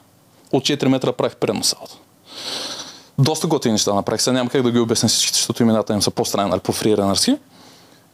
От 0.51 0.63
4 0.63 0.87
метра 0.87 1.13
правих 1.13 1.35
предно 1.35 1.63
салто. 1.63 1.97
Доста 3.19 3.47
готини 3.47 3.71
неща 3.71 3.93
направих. 3.93 4.21
Сега 4.21 4.33
няма 4.33 4.49
как 4.49 4.61
да 4.61 4.71
ги 4.71 4.79
обясня 4.79 5.09
всичките, 5.09 5.37
защото 5.37 5.63
имената 5.63 5.93
им 5.93 6.01
са 6.01 6.11
по-странни, 6.11 6.49
нали, 6.49 6.59
по. 6.59 7.37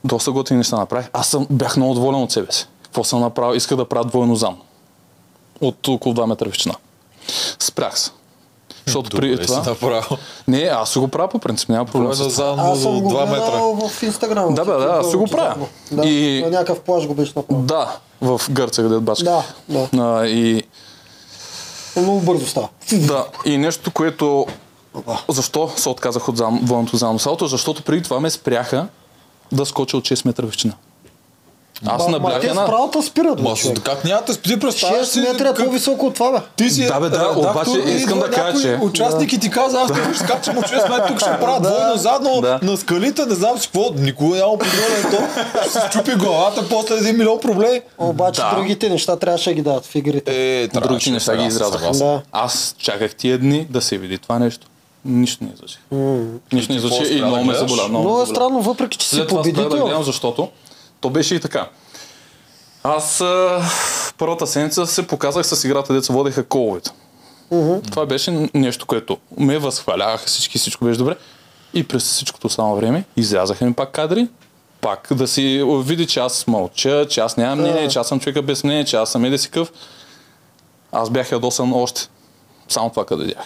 Доста 0.04 0.32
готини 0.32 0.58
неща 0.58 0.78
направих. 0.78 1.10
Аз 1.14 1.28
съм, 1.28 1.48
бях 1.50 1.78
много 1.78 1.93
доволен 1.93 2.22
от 2.22 2.32
себе 2.32 2.52
си. 2.52 2.68
Какво 2.84 3.04
съм 3.04 3.20
направил? 3.20 3.56
Исках 3.56 3.78
да 3.78 3.89
правя 3.89 4.06
двойно 4.06 4.36
зам. 4.36 4.58
От 5.62 5.88
около 5.88 6.16
2 6.16 6.26
метра 6.26 6.45
височина. 6.45 6.76
Спрях 7.60 8.00
се. 8.00 8.12
Защото 8.88 9.09
при 9.09 9.31
Добре 9.31 9.45
това... 9.45 9.63
си 9.63 9.69
направил. 9.69 10.17
Не, 10.47 10.59
аз 10.61 10.89
си 10.89 10.99
го 10.99 11.07
правя 11.07 11.27
по 11.27 11.39
принцип, 11.39 11.69
няма 11.69 11.85
проблем 11.85 12.11
това. 12.11 12.29
заедно 12.29 12.63
Аз 12.63 12.81
съм 12.81 13.01
го 13.01 13.09
2 13.11 13.29
метра. 13.29 13.89
в 13.89 14.03
Инстаграм. 14.03 14.53
Да, 14.55 14.65
бе, 14.65 14.71
да, 14.71 14.97
аз 14.99 15.09
си 15.09 15.15
го 15.15 15.25
правя. 15.25 15.55
Да, 15.91 16.07
И- 16.07 16.41
на 16.43 16.49
някакъв 16.49 16.79
плаж 16.79 17.07
го 17.07 17.13
беше 17.13 17.33
направил. 17.35 17.63
Да, 17.63 17.97
в 18.21 18.41
Гърция, 18.49 18.83
където 18.83 19.01
бачках. 19.01 19.33
Да, 19.69 19.88
А, 19.99 20.25
и, 20.25 20.63
Много 21.97 22.19
бързо 22.19 22.47
става. 22.47 22.67
да, 22.93 23.25
и 23.45 23.57
нещо, 23.57 23.91
което... 23.91 24.45
Защо 25.29 25.71
се 25.75 25.89
отказах 25.89 26.29
от 26.29 26.38
зам, 26.38 26.59
двойното 26.63 27.19
салто? 27.19 27.47
Защото 27.47 27.83
преди 27.83 28.03
това 28.03 28.19
ме 28.19 28.29
спряха 28.29 28.88
да 29.51 29.65
скоча 29.65 29.97
от 29.97 30.03
6 30.03 30.25
метра 30.25 30.45
височина. 30.45 30.73
Аз 31.86 32.01
Ма- 32.01 32.05
ма 32.05 32.11
наблях 32.11 32.41
те 32.41 32.47
с 32.47 32.49
една... 32.49 32.65
правото 32.65 33.01
спират. 33.01 33.39
Ма 33.39 33.53
човек. 33.53 33.80
как 33.80 34.03
няма 34.03 34.21
да 34.21 34.36
ти 34.36 34.59
представяш 34.59 35.07
6 35.07 35.21
метра 35.23 35.45
е 35.45 35.53
как- 35.53 35.65
по-високо 35.65 36.05
от 36.05 36.13
това, 36.13 36.32
бе. 36.32 36.38
Ти 36.57 36.69
си 36.69 36.86
Да, 36.86 36.99
бе, 36.99 37.09
да, 37.09 37.15
редактор 37.15 37.38
обаче 37.41 37.80
искам 37.88 38.19
да 38.19 38.30
кажа, 38.30 38.61
че- 38.61 38.80
Участник 38.82 39.34
и 39.34 39.39
ти 39.39 39.49
каза, 39.49 39.78
аз 39.80 39.88
тук 39.88 40.05
ще 40.05 40.23
скачам 40.23 40.57
от 40.57 40.63
6 40.63 40.89
метра, 40.89 41.07
тук 41.07 41.19
ще 41.19 41.30
правя 41.32 41.59
Да. 41.61 41.69
двойно 41.69 41.95
задно 41.97 42.41
Да. 42.41 42.59
на 42.63 42.78
скалите, 42.78 43.25
не 43.25 43.36
знам 43.36 43.57
си 43.57 43.67
какво, 43.67 43.93
никога 43.93 44.36
няма 44.38 44.51
подробен 44.51 45.11
то. 45.11 45.41
Ще 45.61 45.71
се 45.71 45.89
чупи 45.91 46.11
главата, 46.13 46.69
после 46.69 46.95
един 46.95 47.17
милион 47.17 47.39
проблеми. 47.39 47.82
Обаче 47.99 48.41
Да. 48.41 48.53
другите 48.55 48.89
неща 48.89 49.15
трябваше 49.15 49.49
да 49.49 49.53
ги 49.53 49.61
дадат 49.61 49.86
в 49.86 49.95
игрите. 49.95 50.61
Е, 50.63 50.67
Другите 50.69 51.11
неща 51.11 51.38
ги 51.38 51.43
изрязаха. 51.45 51.91
Да. 51.91 52.21
Аз 52.32 52.75
чаках 52.78 53.15
тия 53.15 53.38
дни 53.38 53.67
да 53.69 53.82
се 53.82 53.97
види 53.97 54.17
това 54.17 54.39
нещо. 54.39 54.67
Нищо 55.05 55.43
не 55.43 55.49
излъчи. 55.51 55.78
Нищо 56.53 56.71
не 56.71 56.78
излъчи 56.78 57.03
и 57.07 57.21
много 57.21 57.43
ме 57.43 57.53
заболя. 57.55 57.88
Много, 57.88 58.21
е 58.21 58.25
странно, 58.25 58.61
въпреки 58.61 58.97
че 58.97 59.07
си 59.07 59.15
това 59.17 59.23
да 59.23 59.28
победител. 59.49 59.86
гледам, 59.86 60.03
защото 60.03 60.47
то 61.08 61.12
беше 61.12 61.36
и 61.36 61.39
така. 61.39 61.70
Аз 62.84 63.22
а, 63.22 63.62
първата 64.18 64.47
седмица 64.47 64.88
се 64.88 65.08
показах 65.08 65.45
с 65.45 65.64
играта, 65.64 65.93
деца 65.93 66.14
водеха 66.14 66.43
коловете. 66.43 66.91
Това 67.91 68.05
беше 68.05 68.49
нещо, 68.53 68.86
което 68.86 69.18
ме 69.38 69.58
възхваляваха 69.58 70.26
всички, 70.26 70.58
всичко 70.58 70.86
беше 70.86 70.97
добре. 70.97 71.16
И 71.74 71.88
през 71.88 72.03
всичкото 72.03 72.49
само 72.49 72.76
време 72.76 73.03
изрязаха 73.16 73.66
ми 73.66 73.74
пак 73.74 73.91
кадри, 73.91 74.28
пак 74.82 75.08
да 75.12 75.28
си 75.28 75.64
види, 75.84 76.08
че 76.08 76.20
аз 76.20 76.47
мълча, 76.47 77.08
че 77.10 77.20
аз 77.20 77.38
нямам 77.38 77.60
мнение, 77.60 77.88
че 77.88 77.99
аз 77.99 78.08
съм 78.08 78.20
човека 78.20 78.41
без 78.41 78.64
мнение, 78.64 78.86
че 78.86 78.95
аз 78.95 79.12
съм 79.12 79.26
еди 79.26 79.38
си 79.38 79.49
къв. 79.49 79.72
Аз 80.91 81.10
бях 81.10 81.32
ядосан 81.32 81.74
още. 81.74 82.10
Само 82.70 82.89
това 82.89 83.05
къде 83.05 83.24
видях. 83.24 83.45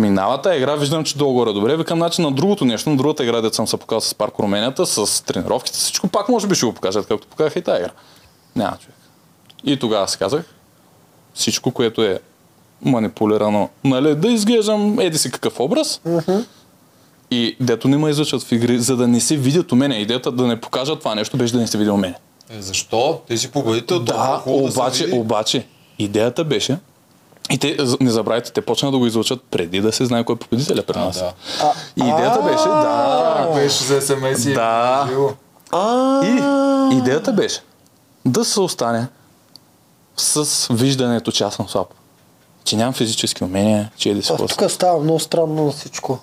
Миналата 0.00 0.56
игра 0.56 0.76
виждам, 0.76 1.04
че 1.04 1.16
долу-горе 1.16 1.52
добре. 1.52 1.76
Викам, 1.76 1.98
значи 1.98 2.22
на 2.22 2.32
другото 2.32 2.64
нещо, 2.64 2.90
на 2.90 2.96
другата 2.96 3.24
игра, 3.24 3.40
дето 3.40 3.56
съм 3.56 3.66
се 3.66 3.76
показал 3.76 4.00
с 4.00 4.14
парк 4.14 4.38
уменията, 4.38 4.86
с 4.86 5.24
тренировките, 5.24 5.78
всичко 5.78 6.08
пак 6.08 6.28
може 6.28 6.46
би 6.46 6.54
ще 6.54 6.66
го 6.66 6.72
покажат, 6.72 7.06
както 7.06 7.26
показаха 7.26 7.58
и 7.58 7.62
тази 7.62 7.80
игра. 7.80 7.90
Няма 8.56 8.76
човек. 8.76 8.94
И 9.64 9.76
тогава 9.76 10.08
си 10.08 10.18
казах, 10.18 10.44
всичко, 11.34 11.70
което 11.70 12.02
е 12.02 12.20
манипулирано, 12.82 13.68
нали, 13.84 14.14
да 14.14 14.28
изглеждам 14.28 14.98
еди 15.00 15.18
си 15.18 15.30
какъв 15.30 15.60
образ, 15.60 16.00
и 17.30 17.56
дето 17.60 17.88
не 17.88 17.96
ме 17.96 18.10
излъчват 18.10 18.42
в 18.42 18.52
игри, 18.52 18.78
за 18.78 18.96
да 18.96 19.08
не 19.08 19.20
се 19.20 19.36
видят 19.36 19.72
у 19.72 19.76
мене. 19.76 19.96
Идеята 19.96 20.32
да 20.32 20.46
не 20.46 20.60
покажат 20.60 20.98
това 20.98 21.14
нещо, 21.14 21.36
беше 21.36 21.52
да 21.52 21.58
не 21.60 21.66
се 21.66 21.78
види 21.78 21.90
у 21.90 21.96
мене. 21.96 22.14
Е, 22.50 22.62
защо? 22.62 23.20
Ти 23.28 23.38
си 23.38 23.50
победител, 23.50 23.98
Да, 23.98 24.42
да 24.46 24.52
обаче, 24.52 25.04
види. 25.04 25.18
обаче, 25.18 25.66
идеята 25.98 26.44
беше, 26.44 26.78
и 27.50 27.58
те, 27.58 27.76
не 28.00 28.10
забравяйте, 28.10 28.52
те 28.52 28.60
почнаха 28.60 28.92
да 28.92 28.98
го 28.98 29.06
излъчат 29.06 29.42
преди 29.42 29.80
да 29.80 29.92
се 29.92 30.04
знае 30.04 30.24
кой 30.24 30.34
е 30.34 30.38
победителя 30.38 30.82
при 30.82 30.98
А, 30.98 31.04
нас. 31.04 31.18
да. 31.18 31.32
И 31.96 32.00
идеята 32.00 32.42
беше, 32.42 32.64
да, 32.64 33.50
беше 33.54 33.84
за 33.84 34.00
СМС 34.00 34.44
и 34.44 34.54
Да. 34.54 35.06
живо. 35.08 35.28
А, 35.72 36.20
И 36.90 36.96
идеята 36.96 37.32
беше 37.32 37.60
да 38.24 38.44
се 38.44 38.60
остане 38.60 39.06
с 40.16 40.44
виждането, 40.70 41.32
че 41.32 41.44
аз 41.44 41.54
съм 41.54 41.68
слаб. 41.68 41.86
Че 42.64 42.76
нямам 42.76 42.92
физически 42.94 43.44
умения, 43.44 43.90
че 43.96 44.14
какво 44.28 44.48
си. 44.48 44.56
тук 44.56 44.70
става 44.70 44.98
много 44.98 45.20
странно 45.20 45.64
на 45.64 45.72
всичко. 45.72 46.18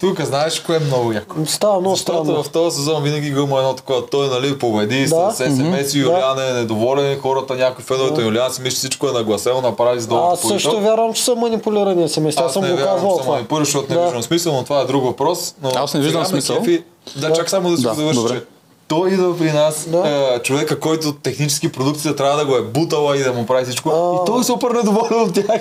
Тук 0.00 0.20
знаеш 0.20 0.60
кое 0.60 0.76
е 0.76 0.80
много 0.80 1.12
яко. 1.12 1.36
Става 1.46 1.80
много 1.80 1.96
Защото 1.96 2.24
странно. 2.24 2.42
в 2.42 2.48
този 2.48 2.76
сезон 2.76 3.02
винаги 3.02 3.30
го 3.32 3.40
има 3.40 3.58
едно 3.58 3.74
такова. 3.74 4.06
Той 4.06 4.28
нали, 4.28 4.58
победи 4.58 5.06
Да. 5.06 5.30
с 5.30 5.36
СМС 5.36 5.94
и 5.94 5.98
Юлиан 5.98 6.38
е 6.40 6.52
недоволен. 6.52 7.20
Хората, 7.20 7.54
някои 7.54 7.84
феновете 7.84 8.20
на 8.20 8.26
Юлиан 8.26 8.52
си 8.52 8.62
мисли, 8.62 8.76
всичко 8.76 9.08
е 9.08 9.12
нагласено, 9.12 9.60
направи 9.60 10.00
за 10.00 10.06
да 10.06 10.14
Аз 10.14 10.40
също 10.40 10.80
вярвам, 10.80 11.14
че 11.14 11.24
са 11.24 11.34
манипулирани 11.34 12.08
семейства. 12.08 12.44
Аз 12.44 12.52
съм 12.52 12.62
не 12.62 12.70
го 12.70 12.76
вярвам, 12.76 12.94
казвал 12.94 13.10
че 13.10 13.16
съм 13.16 13.24
това. 13.24 13.34
манипулиран, 13.34 13.64
защото 13.64 13.86
не 13.88 13.94
Да. 13.94 14.04
виждам 14.04 14.22
смисъл, 14.22 14.54
но 14.54 14.64
това 14.64 14.80
е 14.80 14.84
друг 14.84 15.04
въпрос. 15.04 15.54
Но 15.62 15.70
Аз 15.74 15.94
не 15.94 16.00
виждам 16.00 16.24
смисъл. 16.26 16.56
кефи- 16.56 16.82
Да, 17.16 17.32
чак 17.32 17.50
само 17.50 17.70
да 17.70 17.76
си 17.76 17.82
Да, 17.82 17.88
го 17.88 17.94
завърша. 17.94 18.20
добре. 18.20 18.34
че 18.34 18.44
Той 18.88 19.10
идва 19.10 19.38
при 19.38 19.52
нас, 19.52 19.86
Да. 19.88 20.02
е, 20.34 20.38
човека, 20.38 20.80
който 20.80 21.12
технически 21.14 21.72
продукцията 21.72 22.16
трябва 22.16 22.36
да 22.36 22.46
го 22.46 22.56
е 22.56 22.62
бутала 22.62 23.16
и 23.16 23.22
да 23.22 23.32
му 23.32 23.46
прави 23.46 23.64
всичко. 23.64 23.88
А. 23.90 24.14
И 24.14 24.26
той 24.26 24.40
е 24.40 24.44
супер 24.44 24.70
недоволен 24.70 25.20
от 25.20 25.34
тях. 25.34 25.60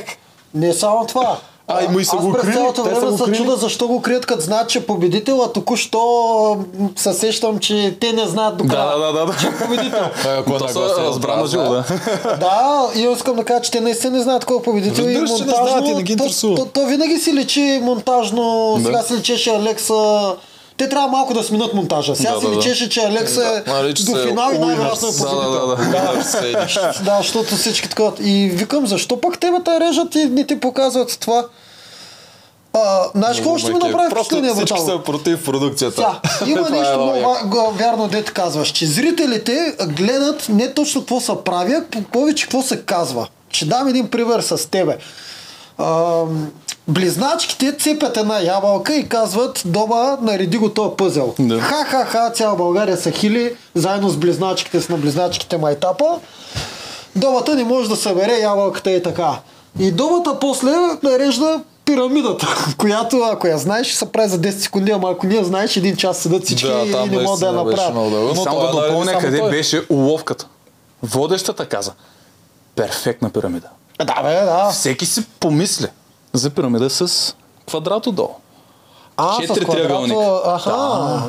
Не 0.53 0.73
само 0.73 1.05
това. 1.07 1.37
А, 1.67 1.83
и 1.83 1.87
му 1.87 1.99
и 1.99 2.05
са 2.05 2.15
Аз 2.15 2.21
го 2.21 2.31
през 2.31 2.41
крили, 2.41 2.53
цялото 2.53 2.83
те 2.83 2.89
са 2.89 2.95
време 2.95 3.11
го 3.11 3.17
се 3.17 3.23
крили. 3.23 3.35
чуда 3.37 3.55
защо 3.55 3.87
го 3.87 4.01
крият 4.01 4.25
като 4.25 4.41
знаят, 4.41 4.69
че 4.69 4.77
е 4.77 4.83
победител, 4.83 5.41
а 5.41 5.47
току-що 5.47 5.99
м, 6.79 6.89
се 6.95 7.13
сещам, 7.13 7.59
че 7.59 7.97
те 8.01 8.13
не 8.13 8.25
знаят 8.25 8.57
до 8.57 8.63
Да, 8.63 8.69
края. 8.69 8.97
да, 8.97 9.13
да, 9.13 9.25
да. 9.25 9.33
че 9.33 9.47
е 9.47 9.57
победител. 9.57 9.99
Ако 10.31 10.51
То 10.51 10.67
се 10.67 10.79
разбра 10.79 11.35
на 11.35 11.47
живо, 11.47 11.63
да. 11.63 11.83
да, 12.39 12.61
и 12.95 13.07
искам 13.07 13.35
да 13.35 13.43
кажа, 13.43 13.61
че 13.61 13.71
те 13.71 13.81
наистина 13.81 14.17
не 14.17 14.23
знаят 14.23 14.45
кой 14.45 14.57
е 14.57 14.61
победител 14.61 15.03
и 15.03 15.05
Разбира 15.05 15.27
се, 15.27 15.35
че 15.35 15.43
не 15.43 15.47
монтажно. 15.47 15.67
знаят 15.69 15.87
и 15.87 15.93
не 15.93 16.03
ги 16.03 16.07
то, 16.07 16.23
интересува. 16.23 16.55
то, 16.55 16.65
то, 16.65 16.85
винаги 16.85 17.17
си 17.17 17.33
лечи 17.33 17.79
монтажно, 17.83 18.75
Да. 18.75 18.85
сега 18.85 19.01
си 19.01 19.13
лечеше 19.13 19.49
Алекса, 19.51 20.35
те 20.77 20.89
трябва 20.89 21.07
малко 21.07 21.33
да 21.33 21.43
сменят 21.43 21.73
монтажа. 21.73 22.15
Сега 22.15 22.31
Да, 22.31 22.39
си 22.39 22.45
да, 22.45 22.51
да. 22.51 22.57
личеше, 22.57 22.89
че 22.89 23.01
Алекс 23.01 23.37
е 23.37 23.63
Нарича 23.67 24.03
до 24.03 24.11
се 24.11 24.27
финал 24.27 24.51
и 24.53 24.57
най-вероятно 24.57 25.07
е 25.07 25.11
Да, 25.11 25.17
победител. 25.19 25.67
да, 25.67 25.75
да. 25.75 26.93
Да, 27.03 27.17
защото 27.17 27.55
всички 27.55 27.89
така. 27.89 28.03
И 28.19 28.49
викам, 28.49 28.87
защо 28.87 29.21
пък 29.21 29.39
тебе 29.39 29.57
те 29.65 29.79
режат 29.79 30.15
и 30.15 30.25
не 30.25 30.43
ти 30.43 30.59
показват 30.59 31.17
това? 31.19 31.45
А, 32.73 33.03
знаеш 33.15 33.37
какво 33.37 33.57
ще 33.57 33.67
ми 33.67 33.79
направи 33.79 34.09
впечатление, 34.11 34.49
Просто 34.49 34.65
всички 34.75 34.91
са 34.91 35.03
против 35.03 35.45
продукцията. 35.45 35.95
Сега, 35.95 36.51
има 36.51 36.67
е 36.67 36.71
нещо 36.71 36.99
много 36.99 37.71
вярно, 37.71 38.07
дете 38.07 38.31
казваш, 38.31 38.67
че 38.67 38.85
зрителите 38.85 39.75
гледат 39.83 40.45
не 40.49 40.73
точно 40.73 41.01
какво 41.01 41.19
се 41.19 41.33
прави, 41.45 41.73
а 41.73 41.83
по- 41.83 42.01
повече 42.03 42.43
какво 42.43 42.61
се 42.61 42.81
казва. 42.81 43.27
Ще 43.49 43.65
дам 43.65 43.87
един 43.87 44.07
пример 44.07 44.41
с 44.41 44.69
тебе. 44.71 44.97
А, 45.77 46.21
близначките 46.87 47.77
цепят 47.77 48.17
една 48.17 48.39
ябълка 48.39 48.95
и 48.95 49.09
казват, 49.09 49.61
дома, 49.65 50.17
нареди 50.21 50.57
го 50.57 50.69
този 50.69 50.95
пъзел. 50.97 51.35
Да. 51.39 51.59
Ха-ха-ха, 51.59 52.31
цяла 52.31 52.55
България 52.55 52.97
са 52.97 53.11
хили, 53.11 53.55
заедно 53.75 54.09
с 54.09 54.17
близначките 54.17 54.81
с 54.81 54.89
на 54.89 54.97
близначките 54.97 55.57
майтапа. 55.57 56.19
Домата 57.15 57.55
не 57.55 57.63
може 57.63 57.89
да 57.89 57.95
събере 57.95 58.39
ябълката 58.39 58.91
и 58.91 59.03
така. 59.03 59.39
И 59.79 59.91
домата 59.91 60.39
после 60.39 60.71
нарежда 61.03 61.61
пирамидата, 61.85 62.47
която 62.77 63.17
ако 63.17 63.47
я 63.47 63.57
знаеш, 63.57 63.87
ще 63.87 63.97
се 63.97 64.11
прави 64.11 64.29
за 64.29 64.39
10 64.39 64.49
секунди, 64.49 64.91
ама 64.91 65.11
ако 65.11 65.27
не 65.27 65.35
я 65.35 65.43
знаеш, 65.43 65.77
един 65.77 65.95
час 65.95 66.17
седат 66.17 66.45
всички 66.45 66.67
Да, 66.67 67.03
и 67.05 67.09
не 67.09 67.23
могат 67.23 67.39
да 67.39 67.45
я 67.45 67.51
направят. 67.51 67.95
Но 67.95 68.35
само 68.35 68.59
да 68.59 68.71
допълня 68.71 69.05
само 69.05 69.19
къде 69.19 69.39
той. 69.39 69.51
беше 69.51 69.81
уловката. 69.89 70.47
Водещата 71.03 71.65
каза, 71.65 71.91
перфектна 72.75 73.29
пирамида. 73.29 73.67
Да, 73.99 74.23
бе, 74.23 74.33
да. 74.33 74.69
Всеки 74.71 75.05
си 75.05 75.23
помисли 75.39 75.87
за 76.35 76.49
пирамида 76.49 76.89
с 76.89 77.33
квадрат 77.67 78.07
отдолу. 78.07 78.29
А, 79.17 79.41
Четири 79.41 79.65
триъгълника. 79.65 80.41
Аха, 80.45 80.71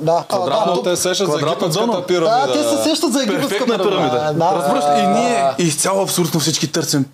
да. 0.03 0.13
А, 0.13 0.25
Квадратно 0.27 0.75
да, 0.75 0.83
Те 0.83 0.97
се 0.97 1.03
сещат 1.03 1.29
за 1.29 1.35
египетската 1.35 2.07
пирамида. 2.07 2.47
Да, 2.47 2.53
те 2.53 2.77
се 2.77 2.83
сещат 2.83 3.13
за 3.13 3.23
египетска 3.23 3.49
Перфектна 3.49 3.79
пирамида. 3.79 4.33
Да, 4.35 4.53
Разбираш 4.55 4.85
ли? 4.87 5.01
И 5.01 5.07
ние 5.09 5.55
изцяло 5.59 6.03
абсолютно 6.03 6.41
всички 6.41 6.73
търсим 6.73 7.05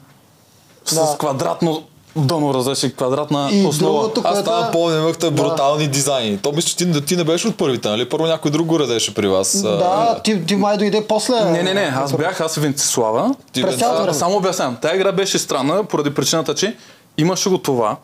с 0.85 0.95
Да. 0.95 1.17
квадратно 1.19 1.83
дъно, 2.17 2.55
разбираш 2.55 2.85
ли, 2.85 2.93
квадратна 2.93 3.49
И 3.53 3.67
основа. 3.67 3.93
другото, 3.95 4.21
Аз 4.25 4.45
там 4.45 4.65
е- 4.65 4.71
помня, 4.73 4.97
имахте 4.97 5.31
брутални 5.31 5.87
дизайни. 5.87 6.39
То 6.39 6.53
мисля, 6.53 6.69
че 6.69 6.77
ти, 6.77 7.03
ти 7.03 7.17
не 7.17 7.25
беше 7.25 7.49
от 7.49 7.57
първите, 7.57 7.89
нали? 7.89 8.09
Първо 8.09 8.27
някой 8.27 8.51
друг 8.51 8.67
го 8.67 8.79
редеше 8.81 9.15
при 9.15 9.29
вас. 9.29 9.55
а, 9.57 9.69
Да, 9.69 10.21
ти, 10.25 10.47
ти 10.47 10.57
май 10.57 10.77
дойде 10.77 11.05
после. 11.09 11.45
Не, 11.45 11.63
не, 11.63 11.75
не, 11.75 11.93
аз 11.97 12.13
бях, 12.13 12.41
аз 12.41 12.57
Венцислава. 12.57 13.35
Ти 13.53 13.63
През 13.63 13.75
бе- 13.75 13.79
цялото 13.79 13.99
А, 13.99 14.03
време. 14.03 14.15
само 14.15 14.37
обяснявам. 14.37 14.77
Тая 14.77 14.97
игра 14.97 15.13
беше 15.13 15.39
странна 15.39 15.85
поради 15.85 16.15
причината, 16.15 16.55
че 16.55 16.77
имаше 17.17 17.49
го 17.49 17.59
това. 17.59 17.97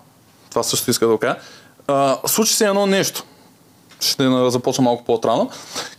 Това 0.50 0.62
също 0.62 0.90
иска 0.90 1.06
да 1.06 1.18
кажа. 1.18 1.36
А, 1.86 2.16
случи 2.26 2.54
се 2.54 2.66
едно 2.66 2.86
нещо. 2.86 3.24
Ще 4.00 4.22
на- 4.22 4.50
започна 4.50 4.84
малко 4.84 5.04
по-отрано. 5.04 5.50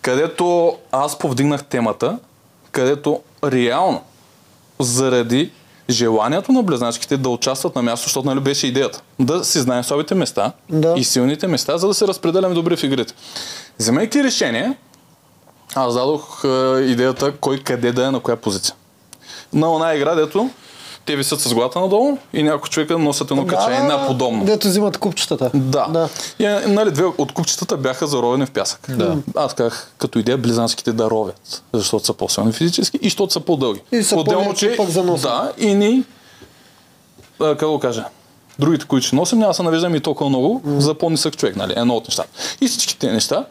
Където 0.01 0.77
аз 0.91 1.19
повдигнах 1.19 1.63
темата, 1.63 2.17
където 2.71 3.19
реално 3.43 4.01
заради 4.79 5.51
желанието 5.89 6.51
на 6.51 6.63
близначките 6.63 7.17
да 7.17 7.29
участват 7.29 7.75
на 7.75 7.81
място, 7.81 8.03
защото 8.03 8.27
нали 8.27 8.39
беше 8.39 8.67
идеята. 8.67 9.01
Да 9.19 9.43
си 9.43 9.59
знаем 9.59 9.83
слабите 9.83 10.15
места 10.15 10.51
Да. 10.69 10.93
и 10.97 11.03
силните 11.03 11.47
места, 11.47 11.77
за 11.77 11.87
да 11.87 11.93
се 11.93 12.07
разпределяме 12.07 12.55
добре 12.55 12.75
в 12.75 12.83
игрите. 12.83 13.13
Вземайки 13.79 14.23
решение, 14.23 14.77
аз 15.75 15.93
дадох 15.93 16.43
е, 16.43 16.47
идеята 16.79 17.31
кой 17.31 17.59
къде 17.59 17.91
да 17.91 18.05
е 18.05 18.11
на 18.11 18.19
коя 18.19 18.37
позиция. 18.37 18.75
На 19.53 19.73
една 19.73 19.95
игра, 19.95 20.15
дето 20.15 20.49
те 21.05 21.15
висят 21.15 21.39
с 21.39 21.53
главата 21.53 21.79
надолу 21.79 22.17
и 22.33 22.43
някои 22.43 22.69
човека 22.69 22.97
носят 22.97 23.31
едно 23.31 23.47
качение 23.47 23.81
на 23.81 24.07
подобно. 24.07 24.45
Дето 24.45 24.67
взимат 24.67 24.97
купчетата. 24.97 25.51
Да. 25.53 25.87
да. 25.87 26.09
И, 26.39 26.45
е, 26.45 26.59
нали, 26.67 26.91
две 26.91 27.03
от 27.17 27.31
купчетата 27.31 27.77
бяха 27.77 28.07
заровени 28.07 28.45
в 28.45 28.51
пясък. 28.51 28.79
Да. 28.89 29.17
Аз 29.35 29.53
казах, 29.53 29.91
като 29.97 30.19
идея 30.19 30.37
близанските 30.37 30.93
да 30.93 31.09
ровят, 31.09 31.63
защото 31.73 32.05
са 32.05 32.13
по-силни 32.13 32.51
физически 32.51 32.99
и 33.01 33.05
защото 33.05 33.33
са 33.33 33.39
по-дълги. 33.39 33.81
И 33.91 34.03
са 34.03 34.15
по-леки 34.15 34.77
пък 34.77 34.89
за 34.89 35.03
носа. 35.03 35.27
Да, 35.27 35.51
и 35.57 35.73
ни, 35.73 36.03
а, 37.39 37.45
как 37.45 37.59
да 37.59 37.67
го 37.67 37.79
кажа, 37.79 38.05
другите, 38.59 38.85
които 38.85 39.07
ще 39.07 39.15
носим, 39.15 39.39
няма 39.39 39.49
да 39.49 39.53
се 39.53 39.63
навеждаме 39.63 39.97
и 39.97 39.99
толкова 39.99 40.29
много 40.29 40.61
за 40.65 40.93
по-нисък 40.93 41.37
човек, 41.37 41.55
нали? 41.55 41.73
Едно 41.75 41.95
от 41.95 42.07
нещата. 42.07 42.29
И 42.61 42.67
всички 42.67 42.99
тези 42.99 43.13
неща, 43.13 43.45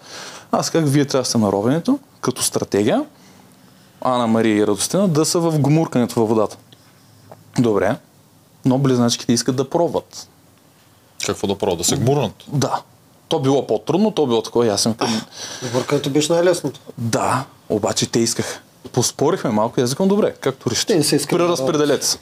аз 0.52 0.70
как 0.70 0.84
вие 0.86 1.04
трябва 1.04 1.22
да 1.22 1.28
сте 1.28 1.38
на 1.38 1.52
ровенето, 1.52 1.98
като 2.20 2.42
стратегия, 2.42 3.04
Ана 4.00 4.26
Мария 4.26 4.56
и 4.56 4.66
Радостина 4.66 5.08
да 5.08 5.24
са 5.24 5.40
в 5.40 5.58
гумуркането 5.58 6.20
във 6.20 6.28
водата. 6.28 6.56
Добре, 7.58 7.96
но 8.64 8.78
близначките 8.78 9.32
искат 9.32 9.56
да 9.56 9.70
пробват. 9.70 10.28
Какво 11.26 11.46
да 11.46 11.58
пробва? 11.58 11.76
Да 11.76 11.84
се 11.84 11.96
гмурнат. 11.96 12.44
Да. 12.48 12.82
То 13.28 13.40
било 13.40 13.66
по-трудно, 13.66 14.10
то 14.10 14.26
било 14.26 14.42
такова 14.42 14.66
ясно. 14.66 14.94
Бъркането 15.72 16.10
беше 16.10 16.32
най-лесното. 16.32 16.80
Да, 16.98 17.44
обаче 17.68 18.06
те 18.06 18.20
искаха. 18.20 18.60
Поспорихме 18.92 19.50
малко 19.50 19.80
и 19.80 19.82
аз 19.82 19.90
викам, 19.90 20.08
добре, 20.08 20.34
както 20.40 20.70
решите. 20.70 20.92
Те 20.92 20.98
не 20.98 21.04
се 21.04 21.16
искат 21.16 21.38
да 21.38 21.44
Преразпределете 21.44 22.06
се. 22.06 22.18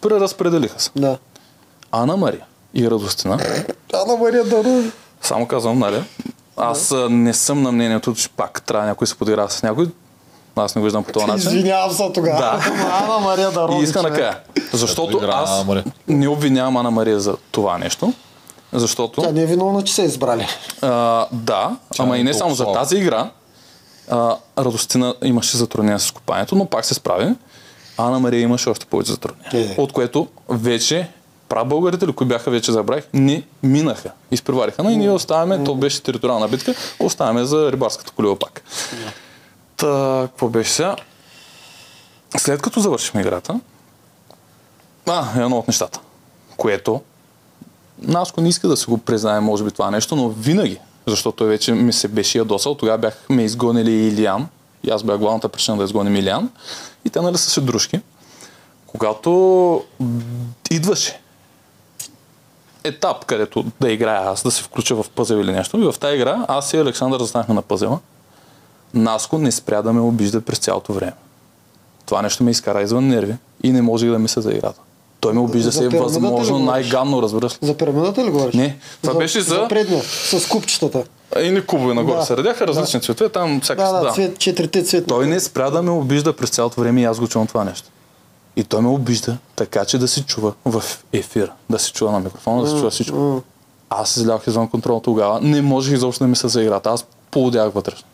Преразпределиха 0.00 0.80
се. 0.80 0.90
Да. 0.96 1.18
Ана 1.92 2.16
Мария 2.16 2.44
и 2.74 2.90
Радостина, 2.90 3.38
Ана 3.92 4.16
Мария 4.16 4.44
Дару. 4.44 4.82
само 5.22 5.46
казвам, 5.46 5.78
нали, 5.78 6.04
аз 6.56 6.92
а, 6.92 7.08
не 7.10 7.34
съм 7.34 7.62
на 7.62 7.72
мнението, 7.72 8.14
че 8.14 8.28
пак 8.28 8.62
трябва 8.62 8.86
някой 8.86 9.04
да 9.04 9.08
се 9.08 9.14
подиграва 9.14 9.50
с 9.50 9.62
някой. 9.62 9.88
Аз 10.56 10.74
не 10.74 10.80
го 10.80 10.84
виждам 10.84 11.04
по 11.04 11.12
този 11.12 11.26
начин. 11.26 11.48
Извинявам 11.48 11.92
се 11.92 12.10
тогава. 12.14 12.38
Да. 12.38 12.60
Ана 13.02 13.18
Мария. 13.18 13.50
И 13.82 13.86
да 13.86 14.10
кажа, 14.10 14.38
защото 14.72 15.16
игра 15.16 15.26
на 15.26 15.60
Ана 15.60 15.78
аз 15.78 15.92
не 16.08 16.28
обвинявам 16.28 16.76
Ана 16.76 16.90
Мария 16.90 17.20
за 17.20 17.36
това 17.50 17.78
нещо, 17.78 18.12
защото... 18.72 19.22
Тя 19.22 19.32
не 19.32 19.42
е 19.42 19.46
виновна, 19.46 19.84
че 19.84 19.94
са 19.94 20.02
избрали. 20.02 20.46
А, 20.82 21.26
да, 21.32 21.76
Тя 21.94 22.02
ама 22.02 22.12
не 22.12 22.18
и 22.18 22.20
е 22.20 22.24
не 22.24 22.34
само 22.34 22.54
за 22.54 22.64
толкова 22.64 22.80
тази 22.80 22.96
игра. 22.96 23.30
А, 24.10 24.36
Радостина 24.58 25.14
имаше 25.24 25.56
затруднения 25.56 25.98
с 25.98 26.10
копанието, 26.10 26.54
но 26.54 26.66
пак 26.66 26.84
се 26.84 26.94
справи. 26.94 27.34
Ана 27.98 28.18
Мария 28.18 28.40
имаше 28.40 28.68
още 28.68 28.86
повече 28.86 29.10
затруднения. 29.10 29.74
Е. 29.78 29.80
От 29.80 29.92
което 29.92 30.28
вече 30.48 31.08
прабългарите, 31.48 32.04
или 32.04 32.12
кои 32.12 32.26
бяха 32.26 32.50
вече 32.50 32.72
забравих, 32.72 33.04
не 33.14 33.42
минаха. 33.62 34.10
Изпревариха. 34.30 34.82
Но 34.82 34.90
и 34.90 34.96
ние 34.96 35.10
оставяме, 35.10 35.64
то 35.64 35.74
беше 35.74 36.02
териториална 36.02 36.48
битка, 36.48 36.74
оставяме 37.00 37.44
за 37.44 37.72
рибарската 37.72 38.12
колива 38.12 38.38
пак. 38.38 38.62
Та, 39.76 40.22
какво 40.30 40.48
беше 40.48 40.72
сега? 40.72 40.96
След 42.38 42.62
като 42.62 42.80
завършихме 42.80 43.20
играта, 43.20 43.60
а, 45.06 45.42
едно 45.42 45.58
от 45.58 45.68
нещата, 45.68 46.00
което 46.56 47.00
Наско 48.02 48.40
не 48.40 48.48
иска 48.48 48.68
да 48.68 48.76
се 48.76 48.86
го 48.86 48.98
признае, 48.98 49.40
може 49.40 49.64
би 49.64 49.70
това 49.70 49.90
нещо, 49.90 50.16
но 50.16 50.28
винаги, 50.28 50.78
защото 51.06 51.36
той 51.36 51.48
вече 51.48 51.72
ми 51.72 51.92
се 51.92 52.08
беше 52.08 52.38
ядосал, 52.38 52.74
тогава 52.74 52.98
бяхме 52.98 53.44
изгонили 53.44 53.92
Илиан, 53.92 54.48
и 54.84 54.90
аз 54.90 55.02
бях 55.02 55.18
главната 55.18 55.48
причина 55.48 55.76
да 55.76 55.84
изгоним 55.84 56.16
Илиан, 56.16 56.50
и 57.04 57.10
те 57.10 57.20
нали 57.20 57.38
са 57.38 57.50
се 57.50 57.60
дружки. 57.60 58.00
Когато 58.86 59.84
идваше 60.70 61.20
етап, 62.84 63.24
където 63.24 63.64
да 63.80 63.92
играя 63.92 64.30
аз, 64.30 64.42
да 64.42 64.50
се 64.50 64.62
включа 64.62 64.94
в 64.94 65.10
пъзел 65.10 65.36
или 65.36 65.52
нещо, 65.52 65.80
и 65.80 65.92
в 65.92 65.98
тази 66.00 66.16
игра 66.16 66.44
аз 66.48 66.72
и 66.72 66.76
Александър 66.76 67.20
застанахме 67.20 67.54
на 67.54 67.62
пъзела, 67.62 67.98
Наско 68.96 69.38
не 69.38 69.52
спря 69.52 69.82
да 69.82 69.92
ме 69.92 70.00
обижда 70.00 70.40
през 70.40 70.58
цялото 70.58 70.92
време. 70.92 71.12
Това 72.06 72.22
нещо 72.22 72.44
ме 72.44 72.50
изкара 72.50 72.82
извън 72.82 73.08
нерви 73.08 73.34
и 73.62 73.72
не 73.72 73.82
можех 73.82 74.10
да 74.10 74.18
мисля 74.18 74.42
за 74.42 74.50
играта. 74.50 74.80
Той 75.20 75.32
ме 75.32 75.40
обижда 75.40 75.70
За 75.70 75.78
се 75.80 75.88
възможно 75.88 76.58
най-гадно, 76.58 77.22
разбираш 77.22 77.52
ли? 77.52 77.58
За 77.62 77.74
пирамидата 77.74 78.24
ли 78.24 78.30
говориш? 78.30 78.54
Не, 78.54 78.76
това 79.02 79.14
беше 79.14 79.40
за- 79.40 79.54
За 79.54 79.68
предния, 79.68 80.02
с 80.02 80.48
купчетата. 80.48 81.04
И 81.42 81.50
ни 81.50 81.60
кубове 81.62 81.94
нагоре 81.94 82.16
Да. 82.16 82.22
се 82.22 82.36
редяха, 82.36 82.66
различни 82.66 83.00
цветове, 83.00 83.28
там 83.30 83.60
всяка 83.60 83.82
Да, 83.82 83.92
да, 83.92 84.00
да. 84.00 84.12
цвет, 84.12 84.38
четирите 84.38 84.82
цветни. 84.82 85.06
Той 85.06 85.26
не 85.26 85.40
спря 85.40 85.70
да 85.70 85.82
ме 85.82 85.90
обижда 85.90 86.32
през 86.32 86.50
цялото 86.50 86.80
време 86.80 87.00
и 87.00 87.04
аз 87.04 87.20
го 87.20 87.28
чувам 87.28 87.46
това 87.46 87.64
нещо. 87.64 87.88
И 88.56 88.64
той 88.64 88.80
ме 88.80 88.88
обижда 88.88 89.36
така, 89.56 89.84
че 89.84 89.98
да 89.98 90.08
се 90.08 90.24
чува 90.24 90.52
в 90.64 90.82
ефир, 91.12 91.50
да 91.70 91.78
се 91.78 91.92
чува 91.92 92.12
на 92.12 92.20
микрофона, 92.20 92.62
да 92.62 92.68
се 92.68 92.76
чува 92.76 92.90
всичко. 92.90 93.42
Аз 93.90 94.16
излях 94.16 94.46
извън 94.46 94.68
контрол 94.68 95.00
тогава, 95.00 95.40
не 95.40 95.62
можех 95.62 95.94
изобщо 95.94 96.24
да 96.24 96.28
мисля 96.28 96.48
за 96.48 96.62
играта, 96.62 96.90
аз 96.90 97.04
полудях 97.30 97.72
вътрешно. 97.72 98.06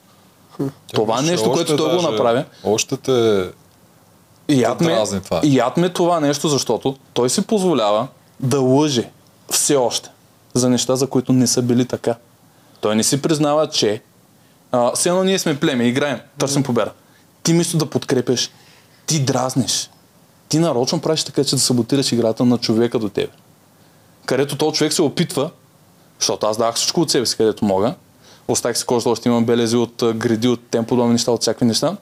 Това 0.93 1.23
нещо, 1.23 1.53
което 1.53 1.77
той 1.77 1.97
го 1.97 2.03
направи, 2.03 2.45
Още 2.65 2.97
те... 2.97 3.45
и 4.49 4.61
яд 4.61 4.81
ме, 4.81 4.95
дразни 4.95 5.21
това. 5.21 5.41
яд 5.45 5.77
ме 5.77 5.89
това 5.89 6.21
нещо, 6.21 6.49
защото 6.49 6.97
той 7.13 7.31
си 7.31 7.43
позволява 7.43 8.09
да 8.41 8.61
лъже 8.61 9.11
все 9.51 9.77
още 9.77 10.11
за 10.55 10.71
неща, 10.71 10.97
за 10.97 11.07
които 11.07 11.33
не 11.33 11.47
са 11.47 11.63
били 11.63 11.87
така. 11.87 12.15
Той 12.81 12.97
не 12.97 13.03
си 13.03 13.23
признава, 13.23 13.69
че 13.69 14.03
а, 14.73 14.93
все 14.95 15.09
едно 15.09 15.25
ние 15.25 15.39
сме 15.39 15.61
племе, 15.61 15.85
играем, 15.85 16.21
търсим 16.39 16.63
победа. 16.63 16.91
Ти 17.43 17.53
мисто 17.53 17.77
да 17.77 17.87
подкрепяш, 17.87 18.51
ти 19.07 19.21
дразниш. 19.21 19.91
Ти 20.49 20.59
нарочно 20.59 21.01
правиш 21.01 21.25
така, 21.25 21.45
че 21.45 21.57
да 21.57 21.61
саботираш 21.61 22.13
играта 22.13 22.45
на 22.45 22.59
човека 22.59 22.99
до 22.99 23.09
тебе. 23.09 23.33
Където 24.27 24.57
този 24.57 24.77
човек 24.77 24.93
се 24.93 25.03
опитва, 25.03 25.51
защото 26.21 26.47
аз 26.47 26.59
давах 26.59 26.75
всичко 26.75 27.01
от 27.01 27.11
себе 27.11 27.27
си, 27.27 27.37
където 27.37 27.65
мога. 27.65 27.95
Оставих 28.49 28.79
си 28.79 28.87
кожата, 28.87 29.11
още 29.11 29.29
имам 29.29 29.45
белези 29.45 29.77
от 29.77 30.03
гради, 30.15 30.49
от 30.49 30.61
тем 30.71 30.85
подобни 30.85 31.13
неща, 31.13 31.31
от 31.31 31.41
всякакви 31.41 31.67
неща 31.67 31.97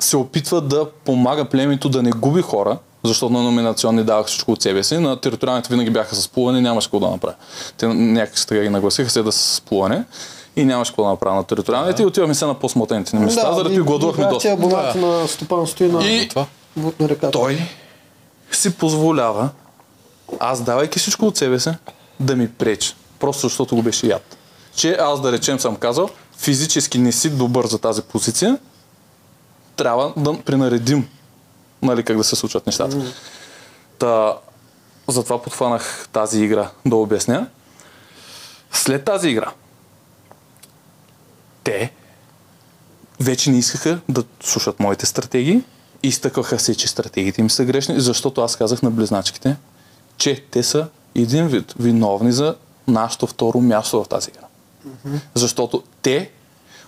се 0.00 0.16
опитва 0.16 0.60
да 0.60 0.90
помага 1.04 1.44
племето 1.44 1.88
да 1.88 2.02
не 2.02 2.10
губи 2.10 2.42
хора, 2.42 2.78
Защото 3.04 3.32
на 3.32 3.42
номинационни 3.42 4.04
давах 4.04 4.26
всичко 4.26 4.52
от 4.52 4.62
себе 4.62 4.82
си. 4.82 4.98
На 4.98 5.20
териториалните 5.20 5.68
винаги 5.70 5.90
бяха 5.90 6.14
с 6.14 6.28
плуване, 6.28 6.60
нямаше 6.60 6.86
какво 6.86 7.00
да 7.00 7.10
направя. 7.10 7.34
Те 7.76 7.86
някак 7.86 8.38
си 8.38 8.46
така 8.46 8.60
ги 8.62 8.68
нагласиха 8.68 9.10
се 9.10 9.22
да 9.22 9.32
са 9.32 9.54
с 9.54 9.60
плуване 9.60 10.04
и 10.56 10.64
нямаше 10.64 10.90
какво 10.90 11.02
да 11.02 11.08
направя 11.08 11.36
на 11.36 11.44
териториалните 11.44 12.02
и 12.02 12.06
отивахме 12.06 12.34
се 12.34 12.46
на 12.46 12.54
по-смотените 12.54 13.16
места, 13.16 13.52
заради 13.52 13.74
и- 13.74 13.80
гладувахме 13.80 14.26
доста. 14.26 14.48
абонати 14.48 14.98
на 14.98 15.28
стопанството 15.28 15.84
и 15.84 15.88
на, 15.88 16.04
И 16.04 16.28
на 17.00 17.08
реката. 17.08 17.30
той 17.30 17.58
си 18.52 18.74
позволява, 18.74 19.48
аз 20.40 20.62
давайки 20.62 20.98
всичко 20.98 21.26
от 21.26 21.36
себе 21.36 21.60
си, 21.60 21.70
да 22.20 22.36
ми 22.36 22.48
пречи. 22.48 22.94
Просто 23.18 23.40
защото 23.42 23.76
го 23.76 23.82
беше 23.82 24.06
яд. 24.06 24.36
Че 24.78 24.96
аз 25.00 25.20
да 25.20 25.32
речем 25.32 25.60
съм 25.60 25.76
казал, 25.76 26.10
физически 26.36 26.98
не 26.98 27.12
си 27.12 27.30
добър 27.30 27.66
за 27.66 27.78
тази 27.78 28.02
позиция, 28.02 28.58
трябва 29.76 30.12
да 30.16 30.42
принаредим 30.42 31.08
нали, 31.82 32.02
как 32.04 32.16
да 32.16 32.24
се 32.24 32.36
случват 32.36 32.66
нещата. 32.66 33.12
Та, 33.98 34.36
затова 35.08 35.42
подхванах 35.42 36.08
тази 36.12 36.42
игра 36.42 36.70
да 36.86 36.96
обясня. 36.96 37.46
След 38.72 39.04
тази 39.04 39.28
игра, 39.28 39.52
те 41.64 41.92
вече 43.20 43.50
не 43.50 43.58
искаха 43.58 44.00
да 44.08 44.24
слушат 44.40 44.80
моите 44.80 45.06
стратегии. 45.06 45.62
Изтъкваха 46.02 46.58
се, 46.58 46.74
че 46.74 46.88
стратегиите 46.88 47.40
им 47.40 47.50
са 47.50 47.64
грешни, 47.64 48.00
защото 48.00 48.40
аз 48.40 48.56
казах 48.56 48.82
на 48.82 48.90
близначките, 48.90 49.56
че 50.16 50.44
те 50.50 50.62
са 50.62 50.88
един 51.14 51.48
вид 51.48 51.74
виновни 51.78 52.32
за 52.32 52.56
нашето 52.88 53.26
второ 53.26 53.60
място 53.60 54.04
в 54.04 54.08
тази 54.08 54.30
игра. 54.30 54.48
Защото 55.34 55.82
те 56.02 56.30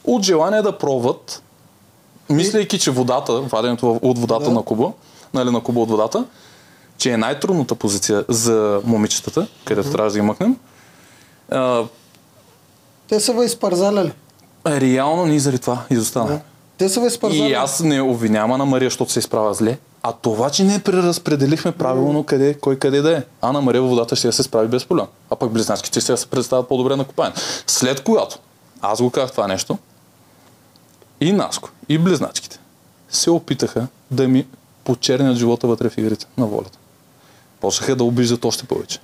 от 0.05 0.23
желание 0.23 0.63
да 0.63 0.79
пробват, 0.79 1.43
мислейки, 2.31 2.79
че 2.79 2.91
водата, 2.91 3.33
ваденето 3.33 3.99
от 4.03 4.19
водата 4.19 4.45
Да. 4.45 4.51
на 4.51 4.63
куба, 4.63 4.93
нали, 5.35 5.51
на 5.51 5.61
куба 5.61 5.81
от 5.81 5.91
водата, 5.91 6.25
че 6.99 7.13
е 7.13 7.17
най-трудната 7.17 7.75
позиция 7.75 8.25
за 8.29 8.81
момичетата, 8.85 9.47
където 9.65 9.91
трябва 9.91 10.11
да 10.11 10.17
ги 10.17 10.23
мъкнем, 10.23 10.57
а, 11.51 11.85
Те 13.09 13.21
са 13.21 13.33
ви 13.33 13.45
изпарзаляли. 13.45 14.13
реално 14.67 15.27
ние 15.27 15.39
заради 15.39 15.59
това 15.59 15.83
изостанахме. 15.91 16.37
Да. 16.37 16.43
Те 16.79 16.89
са 16.89 17.01
ви 17.01 17.07
изпарзаляли. 17.07 17.51
И 17.51 17.55
аз 17.55 17.81
не 17.81 18.01
обвинявам 18.01 18.53
Ана 18.53 18.65
Мария, 18.65 18.87
защото 18.87 19.13
се 19.13 19.19
изправя 19.19 19.55
зле, 19.55 19.79
а 20.03 20.13
това, 20.13 20.51
че 20.51 20.65
не 20.65 20.83
преразпределихме 20.83 21.73
правилно 21.73 22.25
къде, 22.25 22.55
кой 22.55 22.79
къде 22.79 23.03
да 23.03 23.17
е. 23.17 23.23
Ана 23.41 23.61
Мария 23.61 23.83
водата 23.83 24.17
ще 24.17 24.33
се 24.33 24.43
справи 24.43 24.69
без 24.69 24.85
проблем. 24.85 25.07
А 25.31 25.37
пък 25.37 25.51
близначките 25.51 26.01
ще 26.01 26.17
се 26.17 26.27
представят 26.27 26.69
по-добре 26.69 26.97
на 26.97 27.05
купане. 27.05 27.33
След 27.67 28.01
когато 28.05 28.39
аз 28.83 29.03
го 29.03 29.11
казах 29.11 29.33
това 29.33 29.47
нещо, 29.47 29.79
и 31.21 31.33
Наско, 31.33 31.71
и 31.89 31.99
близначките 31.99 32.59
се 33.11 33.31
опитаха 33.31 33.87
да 34.11 34.29
ми 34.29 34.47
почернят 34.85 35.37
живота 35.37 35.67
вътре 35.67 35.89
в 35.89 35.99
игрите 35.99 36.27
на 36.39 36.47
волята. 36.47 36.79
Почнаха 37.61 37.97
да 37.97 38.05
обиждат 38.05 38.45
още 38.45 38.65
повече. 38.65 38.99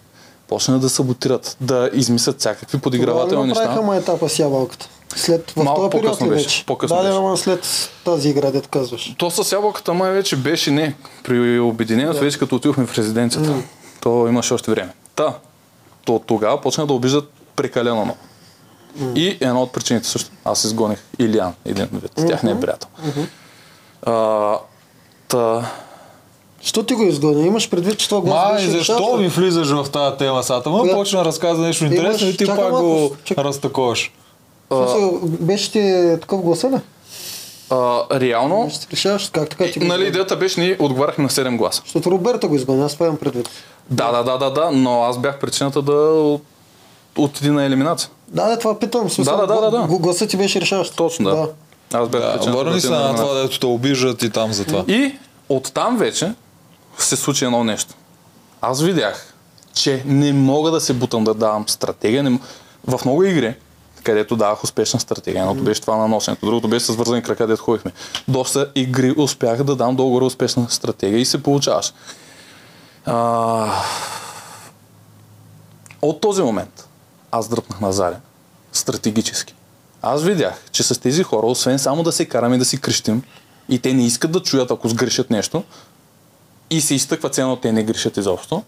Почнаха 0.48 0.80
да 0.80 0.88
саботират, 0.88 1.56
да 1.60 1.90
измислят 1.92 2.40
всякакви 2.40 2.76
ли 2.76 2.80
подигравателни 2.80 3.48
неща. 3.48 3.60
направиха 3.60 3.86
ма 3.86 3.96
етапа 3.96 4.28
с 4.28 4.38
ябълката? 4.38 4.88
След, 5.16 5.50
в 5.50 5.56
Малко 5.56 5.80
този 5.80 5.90
период 5.90 6.04
по-късно 6.04 6.26
ли 6.26 6.30
беше, 6.30 6.44
вече? 6.44 6.64
по-късно 6.66 6.96
да, 6.96 7.02
беше. 7.02 7.16
ама 7.16 7.36
след 7.36 7.66
тази 8.04 8.28
игра, 8.28 8.50
дето 8.50 8.68
казваш. 8.68 9.14
То 9.18 9.30
с 9.30 9.52
ябълката 9.52 9.94
май 9.94 10.12
вече 10.12 10.36
беше 10.36 10.70
не. 10.70 10.94
При 11.24 11.60
обединението, 11.60 12.14
Да. 12.14 12.20
вече 12.20 12.38
като 12.38 12.56
отидохме 12.56 12.86
в 12.86 12.98
резиденцията. 12.98 13.54
То 14.00 14.28
имаше 14.28 14.54
още 14.54 14.70
време. 14.70 14.92
Та, 15.14 15.34
то 16.04 16.18
тогава 16.18 16.60
почна 16.60 16.86
да 16.86 16.92
обиждат 16.92 17.32
прекалено 17.56 18.04
много. 18.04 18.18
И 19.14 19.28
една 19.40 19.62
от 19.62 19.72
причините 19.72 20.08
също. 20.08 20.30
Аз 20.44 20.64
изгоних 20.64 20.98
Илиан, 21.18 21.54
един 21.64 21.88
вид. 21.92 22.12
Тяхният 22.28 22.60
приятел. 22.60 22.88
А, 24.02 24.54
та, 25.28 25.70
Що 26.60 26.82
ти 26.82 26.94
го 26.94 27.02
изгони? 27.02 27.46
Имаш 27.46 27.70
предвид, 27.70 27.98
че 27.98 28.08
това 28.08 28.20
го 28.20 28.26
Май, 28.28 28.52
беше 28.54 28.70
защо 28.70 29.16
ми 29.16 29.28
влизаш 29.28 29.68
в 29.68 29.90
тази 29.90 30.16
тема 30.16 30.42
сата? 30.42 30.70
Ма 30.70 30.80
Коя? 30.80 30.94
почна 30.94 31.18
да 31.18 31.24
разказва 31.24 31.66
нещо 31.66 31.84
интересно 31.84 32.28
и 32.28 32.36
ти 32.36 32.46
чакай 32.46 32.56
пак 32.56 32.72
малко, 32.72 32.86
го 32.88 33.16
чакай. 33.24 33.44
разтаковаш. 33.44 34.12
Смисъл, 34.72 35.20
Беше 35.22 35.72
ти 35.72 35.80
такъв 36.20 36.40
гласа 36.40 36.70
ли? 36.70 36.76
а, 37.70 38.00
реално, 38.12 38.70
Ще 38.70 38.86
решаваш 38.92 39.30
как 39.32 39.48
така 39.48 39.64
ти 39.64 39.78
нали, 39.78 40.06
идеята 40.06 40.36
беше, 40.36 40.60
ние 40.60 40.76
отговаряхме 40.80 41.24
на 41.24 41.30
7 41.30 41.56
гласа. 41.56 41.82
Защото 41.84 42.10
Роберта 42.10 42.48
го 42.48 42.54
изгони, 42.54 42.82
аз 42.82 42.94
това 42.94 43.06
имам 43.06 43.18
предвид. 43.18 43.48
Да, 43.90 44.12
да, 44.12 44.22
да, 44.22 44.38
да, 44.38 44.50
да, 44.52 44.70
но 44.72 45.02
аз 45.02 45.18
бях 45.18 45.38
причината 45.38 45.82
да 45.82 46.22
отиди 47.18 47.50
на 47.50 47.64
елиминация. 47.64 48.10
Да, 48.28 48.48
да, 48.48 48.58
това 48.58 48.78
питам. 48.78 49.10
Смисъл, 49.10 49.36
Да, 49.36 49.46
да, 49.46 49.54
да, 49.54 49.60
да, 49.60 49.70
да. 49.72 49.86
гл- 49.86 49.98
Гласът 49.98 50.30
ти 50.30 50.36
беше 50.36 50.60
решаващ. 50.60 50.96
Точно, 50.96 51.24
да. 51.26 51.48
Аз 51.92 52.08
бях 52.08 52.22
Да, 52.22 52.32
причината 52.32 52.58
върни 52.58 52.80
се 52.80 52.90
на 52.90 53.16
това, 53.16 53.34
дето 53.34 53.60
те 53.60 53.66
обиждат 53.66 54.22
и 54.22 54.30
там 54.30 54.52
за 54.52 54.64
това. 54.64 54.84
И 54.88 55.14
оттам 55.48 55.96
вече 55.96 56.32
се 56.98 57.16
случи 57.16 57.44
едно 57.44 57.64
нещо. 57.64 57.94
Аз 58.60 58.82
видях, 58.82 59.34
че 59.74 60.02
не 60.06 60.32
мога 60.32 60.70
да 60.70 60.80
се 60.80 60.92
бутам 60.92 61.24
да 61.24 61.34
давам 61.34 61.68
стратегия. 61.68 62.22
Не... 62.22 62.38
В 62.86 63.00
много 63.04 63.24
игри, 63.24 63.54
където 64.06 64.36
давах 64.36 64.64
успешна 64.64 65.00
стратегия, 65.00 65.40
едното 65.40 65.62
беше 65.62 65.80
това 65.80 65.96
на 65.96 66.08
носенето, 66.08 66.46
другото 66.46 66.68
беше 66.68 66.86
с 66.86 66.94
вързани 66.94 67.22
крака, 67.22 67.36
където 67.36 67.62
ходихме. 67.62 67.92
Доста 68.28 68.72
игри 68.74 69.14
успях 69.18 69.64
да 69.64 69.76
дам 69.76 69.96
долу-горе 69.96 70.24
успешна 70.24 70.70
стратегия 70.70 71.20
и 71.20 71.24
се 71.24 71.42
получаваш. 71.42 71.92
А... 73.06 73.82
От 76.02 76.20
този 76.20 76.42
момент 76.42 76.88
аз 77.30 77.48
дръпнах 77.48 77.80
на 77.80 77.92
Заря. 77.92 78.20
Стратегически. 78.72 79.54
Аз 80.02 80.22
видях, 80.22 80.62
че 80.72 80.82
с 80.82 81.00
тези 81.00 81.22
хора, 81.22 81.46
освен 81.46 81.78
само 81.78 82.02
да 82.02 82.12
се 82.12 82.24
караме 82.24 82.58
да 82.58 82.64
си 82.64 82.80
крещим, 82.80 83.22
и 83.68 83.78
те 83.78 83.94
не 83.94 84.06
искат 84.06 84.32
да 84.32 84.42
чуят, 84.42 84.70
ако 84.70 84.88
сгрешат 84.88 85.30
нещо, 85.30 85.64
и 86.70 86.80
се 86.80 86.94
изтъква 86.94 87.30
цено, 87.30 87.56
те 87.56 87.72
не 87.72 87.82
грешат 87.82 88.16
изобщо. 88.16 88.62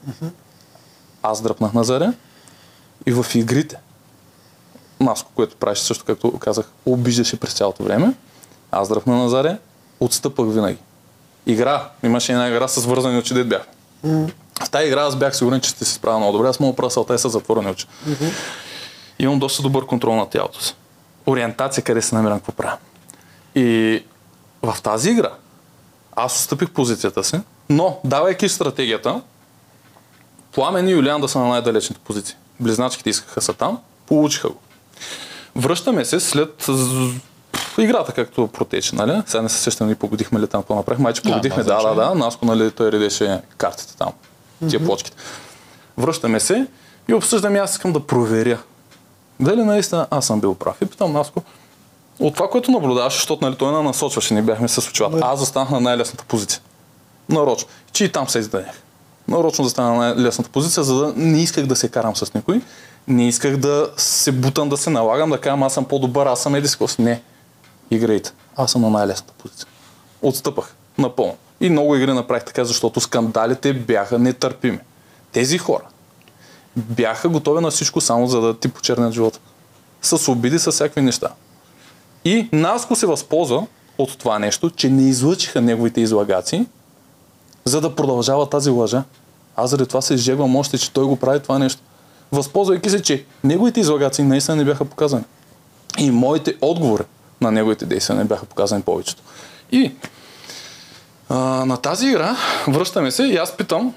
Аз 1.22 1.42
дръпнах 1.42 1.72
на 1.72 1.84
Заря 1.84 2.12
и 3.06 3.12
в 3.12 3.26
игрите, 3.34 3.76
Маско, 5.00 5.30
което 5.34 5.56
правеше 5.56 5.82
също, 5.82 6.04
както 6.04 6.38
казах, 6.38 6.70
обиждаше 6.86 7.40
през 7.40 7.52
цялото 7.52 7.82
време, 7.82 8.14
аз 8.72 8.88
дръпна 8.88 9.16
на 9.16 9.28
Заря, 9.28 9.58
отстъпах 10.00 10.46
винаги. 10.48 10.78
Игра, 11.46 11.88
имаше 12.02 12.32
една 12.32 12.48
игра 12.48 12.68
с 12.68 12.86
вързани 12.86 13.18
очи, 13.18 13.34
дед 13.34 13.48
бях. 13.48 13.66
В 14.64 14.70
тази 14.70 14.86
игра 14.86 15.02
аз 15.02 15.16
бях 15.16 15.36
сигурен, 15.36 15.60
че 15.60 15.70
ще 15.70 15.84
се 15.84 15.92
справя 15.92 16.18
много 16.18 16.32
добре. 16.32 16.48
Аз 16.48 16.60
мога 16.60 16.76
правя 16.76 16.90
салта 16.90 17.14
и 17.14 17.18
с 17.18 17.28
затворени 17.28 17.70
очи. 17.70 17.86
Имам 19.18 19.38
доста 19.38 19.62
добър 19.62 19.86
контрол 19.86 20.16
на 20.16 20.28
тялото 20.28 20.62
си. 20.62 20.74
Ориентация 21.26 21.84
къде 21.84 22.02
се 22.02 22.14
намирам, 22.14 22.38
какво 22.38 22.52
правя. 22.52 22.76
И 23.54 24.02
в 24.62 24.76
тази 24.82 25.10
игра 25.10 25.30
аз 26.16 26.34
отстъпих 26.34 26.70
позицията 26.70 27.24
си, 27.24 27.40
но 27.68 28.00
давайки 28.04 28.48
стратегията, 28.48 29.20
Пламен 30.52 30.88
и 30.88 30.92
Юлиан 30.92 31.20
да 31.20 31.28
са 31.28 31.38
на 31.38 31.48
най-далечните 31.48 32.00
позиции. 32.04 32.36
Близначките 32.60 33.10
искаха 33.10 33.40
са 33.40 33.54
там, 33.54 33.78
получиха 34.06 34.48
го. 34.48 34.56
Връщаме 35.56 36.04
се 36.04 36.20
след 36.20 36.66
играта, 37.78 38.12
както 38.12 38.46
протече, 38.46 38.94
нали? 38.94 39.22
Сега 39.26 39.42
не 39.42 39.48
се 39.48 39.58
сещам, 39.58 39.86
ние 39.86 39.96
победихме 39.96 40.40
ли 40.40 40.46
там, 40.46 40.62
какво 40.62 40.74
направихме. 40.74 41.02
Майче 41.02 41.22
победихме, 41.22 41.62
да, 41.62 41.82
да, 41.82 41.94
да. 41.94 42.14
Наско, 42.14 42.46
нали, 42.46 42.70
той 42.70 42.92
редеше 42.92 43.40
картите 43.56 43.96
там, 43.96 44.12
тия 44.68 44.84
плочките. 44.84 45.16
Връщаме 45.98 46.40
се 46.40 46.66
и 47.08 47.14
обсъждаме, 47.14 47.58
аз 47.58 47.72
искам 47.72 47.92
да 47.92 48.06
проверя. 48.06 48.58
Дали 49.40 49.64
наистина 49.64 50.06
аз 50.10 50.26
съм 50.26 50.40
бил 50.40 50.54
прав. 50.54 50.76
И 50.82 50.86
питам 50.86 51.12
Наско, 51.12 51.42
от 52.18 52.34
това, 52.34 52.50
което 52.50 52.70
наблюдаваш, 52.70 53.14
защото 53.14 53.44
нали, 53.44 53.56
той 53.56 53.72
на 53.72 53.82
насочваше, 53.82 54.34
не 54.34 54.42
бяхме 54.42 54.68
с 54.68 54.88
очилата. 54.88 55.18
Аз 55.22 55.40
застанах 55.40 55.70
на 55.70 55.80
най-лесната 55.80 56.24
позиция. 56.24 56.60
Нарочно. 57.28 57.68
Че 57.92 58.04
и 58.04 58.12
там 58.12 58.28
се 58.28 58.38
издадех. 58.38 58.82
Нарочно 59.28 59.64
застана 59.64 59.90
на 59.90 59.96
най-лесната 59.96 60.50
позиция, 60.50 60.84
за 60.84 60.94
да 60.94 61.12
не 61.16 61.42
исках 61.42 61.66
да 61.66 61.76
се 61.76 61.88
карам 61.88 62.16
с 62.16 62.34
никой. 62.34 62.60
Не 63.08 63.28
исках 63.28 63.56
да 63.56 63.90
се 63.96 64.32
бутам, 64.32 64.68
да 64.68 64.76
се 64.76 64.90
налагам, 64.90 65.30
да 65.30 65.40
кажам 65.40 65.62
аз 65.62 65.74
съм 65.74 65.84
по-добър, 65.84 66.26
аз 66.26 66.42
съм 66.42 66.54
едискос. 66.54 66.98
Не. 66.98 67.22
Играйте. 67.90 68.32
Аз 68.56 68.72
съм 68.72 68.82
на 68.82 68.90
най-лесната 68.90 69.32
позиция. 69.38 69.66
Отстъпах. 70.22 70.74
Напълно. 70.98 71.36
И 71.60 71.70
много 71.70 71.96
игри 71.96 72.12
направих 72.12 72.44
така, 72.44 72.64
защото 72.64 73.00
скандалите 73.00 73.72
бяха 73.72 74.18
нетърпими. 74.18 74.78
Тези 75.32 75.58
хора 75.58 75.84
бяха 76.76 77.28
готови 77.28 77.60
на 77.60 77.70
всичко 77.70 78.00
само 78.00 78.26
за 78.26 78.40
да 78.40 78.58
ти 78.58 78.68
почернят 78.68 79.12
живота. 79.12 79.38
С 80.02 80.32
обиди, 80.32 80.58
с 80.58 80.72
всякакви 80.72 81.00
неща. 81.00 81.28
И 82.24 82.48
Наско 82.52 82.96
се 82.96 83.06
възползва 83.06 83.66
от 83.98 84.18
това 84.18 84.38
нещо, 84.38 84.70
че 84.70 84.90
не 84.90 85.02
излъчиха 85.02 85.60
неговите 85.60 86.00
излагаци, 86.00 86.66
за 87.64 87.80
да 87.80 87.94
продължава 87.94 88.48
тази 88.48 88.70
лъжа. 88.70 89.04
Аз 89.56 89.70
заради 89.70 89.88
това 89.88 90.00
се 90.00 90.14
изжегвам 90.14 90.56
още, 90.56 90.78
че 90.78 90.92
той 90.92 91.04
го 91.04 91.16
прави 91.16 91.40
това 91.40 91.58
нещо. 91.58 91.82
Възползвайки 92.32 92.90
се, 92.90 93.02
че 93.02 93.24
неговите 93.44 93.80
излагаци 93.80 94.22
наистина 94.22 94.56
не 94.56 94.64
бяха 94.64 94.84
показани. 94.84 95.24
И 95.98 96.10
моите 96.10 96.54
отговори 96.60 97.02
на 97.40 97.50
неговите 97.50 97.86
действия 97.86 98.16
не 98.16 98.24
бяха 98.24 98.46
показани 98.46 98.82
повечето. 98.82 99.22
И 99.72 99.92
а, 101.28 101.34
на 101.64 101.76
тази 101.76 102.06
игра 102.06 102.36
връщаме 102.68 103.10
се 103.10 103.22
и 103.22 103.36
аз 103.36 103.56
питам 103.56 103.94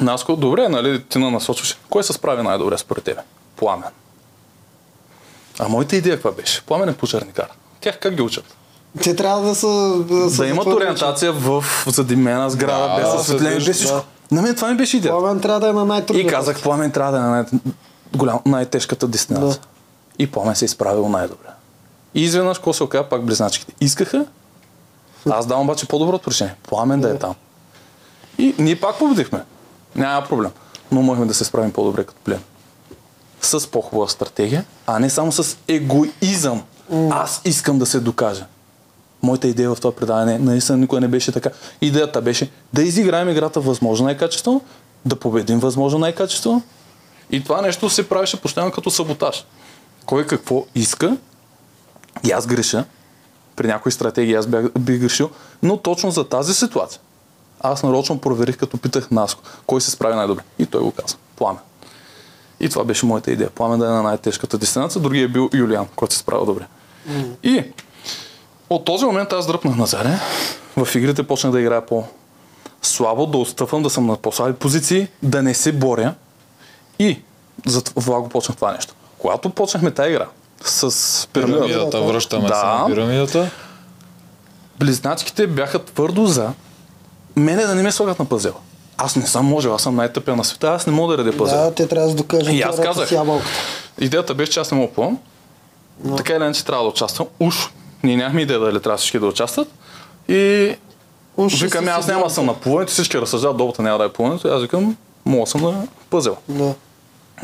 Наско, 0.00 0.36
добре, 0.36 0.68
нали, 0.68 1.02
ти 1.02 1.18
на 1.18 1.30
насочваш. 1.30 1.78
Кой 1.90 2.04
се 2.04 2.12
справи 2.12 2.42
най-добре 2.42 2.78
според 2.78 3.04
тебе? 3.04 3.20
Пламен. 3.56 3.88
А 5.58 5.68
моята 5.68 5.96
идея 5.96 6.16
каква 6.16 6.30
беше? 6.30 6.62
Пламен 6.62 6.88
е 6.88 6.94
пожарникар. 6.94 7.48
Тях 7.80 7.98
как 7.98 8.14
ги 8.14 8.22
учат? 8.22 8.56
Те 9.02 9.16
трябва 9.16 9.48
да 9.48 9.54
са... 9.54 10.04
Да, 10.08 10.30
са 10.30 10.42
Да 10.42 10.48
имат 10.48 10.66
ориентация 10.66 11.32
в 11.32 11.64
задимена 11.86 12.50
сграда, 12.50 12.88
Да, 12.88 12.96
без 12.96 13.20
осветление, 13.20 13.58
без 13.58 13.76
всичко. 13.76 13.94
да. 13.94 14.02
На 14.30 14.42
мен 14.42 14.54
това 14.54 14.70
ми 14.70 14.76
беше 14.76 14.96
идеята. 14.96 15.18
Пламен 15.18 15.40
трябва 15.40 15.60
да 15.60 15.68
е 15.68 15.72
на 15.72 15.84
най-трудната. 15.84 16.28
И 16.28 16.30
казах, 16.30 16.62
Пламен 16.62 16.90
трябва 16.90 17.12
да 17.12 17.18
е 17.18 17.20
на 17.20 17.30
най- 17.30 17.44
голям, 18.16 18.40
най-тежката 18.46 19.08
дестинация. 19.08 19.48
Да. 19.48 19.58
И 20.18 20.30
Пламен 20.30 20.56
се 20.56 20.64
е 20.64 20.66
изправил 20.66 21.08
най-добре. 21.08 21.48
И 22.14 22.22
изведнъж, 22.22 22.58
какво 22.58 22.72
се 22.72 22.82
оказа, 22.84 23.04
пак 23.04 23.24
близначките. 23.24 23.72
Искаха, 23.80 24.24
аз 25.30 25.46
давам 25.46 25.64
обаче 25.64 25.88
по-доброто 25.88 26.30
решение. 26.30 26.54
Пламен 26.68 27.00
да 27.00 27.10
е 27.10 27.18
там. 27.18 27.34
И 28.38 28.54
ние 28.58 28.80
пак 28.80 28.98
победихме. 28.98 29.44
Няма 29.96 30.26
проблем. 30.26 30.50
Но 30.92 31.02
можехме 31.02 31.26
да 31.26 31.34
се 31.34 31.44
справим 31.44 31.72
по-добре 31.72 32.04
като 32.04 32.20
плен. 32.24 32.40
С 33.40 33.70
по-хубава 33.70 34.08
стратегия, 34.08 34.64
а 34.86 34.98
не 34.98 35.10
само 35.10 35.32
с 35.32 35.56
егоизъм. 35.68 36.62
Аз 37.10 37.40
искам 37.44 37.78
да 37.78 37.86
се 37.86 38.00
докажа. 38.00 38.46
Моята 39.26 39.48
идея 39.48 39.74
в 39.74 39.80
това 39.80 39.92
предаване 39.92 40.38
наистина 40.38 40.78
никога 40.78 41.00
не 41.00 41.08
беше 41.08 41.32
така. 41.32 41.50
Идеята 41.80 42.22
беше 42.22 42.50
да 42.72 42.82
изиграем 42.82 43.28
играта 43.28 43.60
възможно 43.60 44.06
най-качествено, 44.06 44.60
да 45.04 45.16
победим 45.16 45.58
възможно 45.58 45.98
най-качествено. 45.98 46.62
И 47.30 47.44
това 47.44 47.62
нещо 47.62 47.90
се 47.90 48.08
правеше 48.08 48.40
постоянно 48.40 48.72
като 48.72 48.90
саботаж. 48.90 49.44
Кой 50.04 50.26
какво 50.26 50.66
иска, 50.74 51.16
и 52.24 52.32
аз 52.32 52.46
греша, 52.46 52.84
при 53.56 53.66
някои 53.66 53.92
стратегии 53.92 54.34
аз 54.34 54.46
бях, 54.46 54.70
бих 54.78 55.00
грешил, 55.00 55.30
но 55.62 55.76
точно 55.76 56.10
за 56.10 56.28
тази 56.28 56.54
ситуация. 56.54 57.00
Аз 57.60 57.82
нарочно 57.82 58.18
проверих, 58.18 58.56
като 58.56 58.78
питах 58.78 59.10
Наско, 59.10 59.42
кой 59.66 59.80
се 59.80 59.90
справи 59.90 60.14
най-добре. 60.14 60.42
И 60.58 60.66
той 60.66 60.80
го 60.80 60.90
каза. 60.90 61.16
Пламен. 61.36 61.62
И 62.60 62.68
това 62.68 62.84
беше 62.84 63.06
моята 63.06 63.30
идея. 63.30 63.50
Пламен 63.50 63.78
да 63.78 63.86
е 63.86 63.90
на 63.90 64.02
най-тежката 64.02 64.58
дестинация, 64.58 65.02
другия 65.02 65.24
е 65.24 65.28
бил 65.28 65.50
Юлиан, 65.54 65.86
който 65.96 66.14
се 66.14 66.20
справил 66.20 66.46
добре. 66.46 66.66
И 67.42 67.64
от 68.70 68.84
този 68.84 69.04
момент 69.04 69.32
аз 69.32 69.46
дръпнах 69.46 69.76
назаде. 69.76 70.18
В 70.76 70.94
игрите 70.94 71.22
почнах 71.22 71.52
да 71.52 71.60
играя 71.60 71.86
по-слабо, 71.86 73.26
да 73.26 73.38
отстъпвам, 73.38 73.82
да 73.82 73.90
съм 73.90 74.06
на 74.06 74.16
по-слаби 74.16 74.52
позиции, 74.54 75.08
да 75.22 75.42
не 75.42 75.54
се 75.54 75.72
боря. 75.72 76.14
И 76.98 77.20
за 77.66 77.84
това 77.84 78.20
го 78.20 78.28
почнах 78.28 78.56
това 78.56 78.72
нещо. 78.72 78.94
Когато 79.18 79.50
почнахме 79.50 79.90
тази 79.90 80.10
игра 80.10 80.26
с 80.62 80.90
пирамидата, 81.28 81.66
Пирамидата, 81.66 82.00
връщаме 82.02 82.48
се 82.48 82.54
Да. 82.54 82.78
на 82.78 82.86
пирамидата. 82.86 83.50
близначките 84.78 85.46
бяха 85.46 85.84
твърдо 85.84 86.26
за 86.26 86.50
мене 87.36 87.62
да 87.62 87.74
не 87.74 87.82
ме 87.82 87.92
слагат 87.92 88.18
на 88.18 88.24
пъзела. 88.24 88.54
Аз 88.98 89.16
не 89.16 89.26
съм 89.26 89.46
можел, 89.46 89.74
аз 89.74 89.82
съм 89.82 89.96
най-тъпия 89.96 90.36
на 90.36 90.44
света, 90.44 90.68
аз 90.68 90.86
не 90.86 90.92
мога 90.92 91.16
да 91.16 91.24
реда 91.24 91.36
пъзел. 91.38 91.58
Да, 91.58 91.74
те 91.74 91.88
трябва 91.88 92.06
да 92.06 92.10
се 92.10 92.16
докажат 92.16 92.52
И 92.54 92.62
аз 92.62 92.80
казах. 92.80 93.08
с 93.08 93.12
ябълката. 93.12 93.50
Идеята 93.98 94.34
беше, 94.34 94.52
че 94.52 94.60
аз 94.60 94.70
не 94.70 94.78
мога 94.78 94.92
плувам. 94.92 95.18
Така 96.16 96.32
или 96.32 96.44
иначе 96.44 96.64
трябва 96.64 96.84
да 96.84 96.90
участвам. 96.90 97.28
Уж, 97.40 97.70
ние 98.02 98.16
нямахме 98.16 98.42
идея 98.42 98.60
дали 98.60 98.80
трябва 98.80 98.96
всички 98.98 99.18
да 99.18 99.26
участват. 99.26 99.68
И 100.28 100.74
Уж 101.36 101.54
си 101.54 101.64
аз 101.88 102.06
няма 102.06 102.24
да 102.24 102.30
съм 102.30 102.46
на 102.46 102.54
плуването, 102.54 102.92
всички 102.92 103.20
разсъждават, 103.20 103.56
долата 103.56 103.82
няма 103.82 103.98
да 103.98 104.04
е 104.04 104.08
плуването. 104.08 104.48
И 104.48 104.50
аз 104.50 104.62
викам, 104.62 104.96
мога 105.24 105.46
съм 105.46 105.60
на 105.60 105.86
пъзел. 106.10 106.36
Да. 106.48 106.74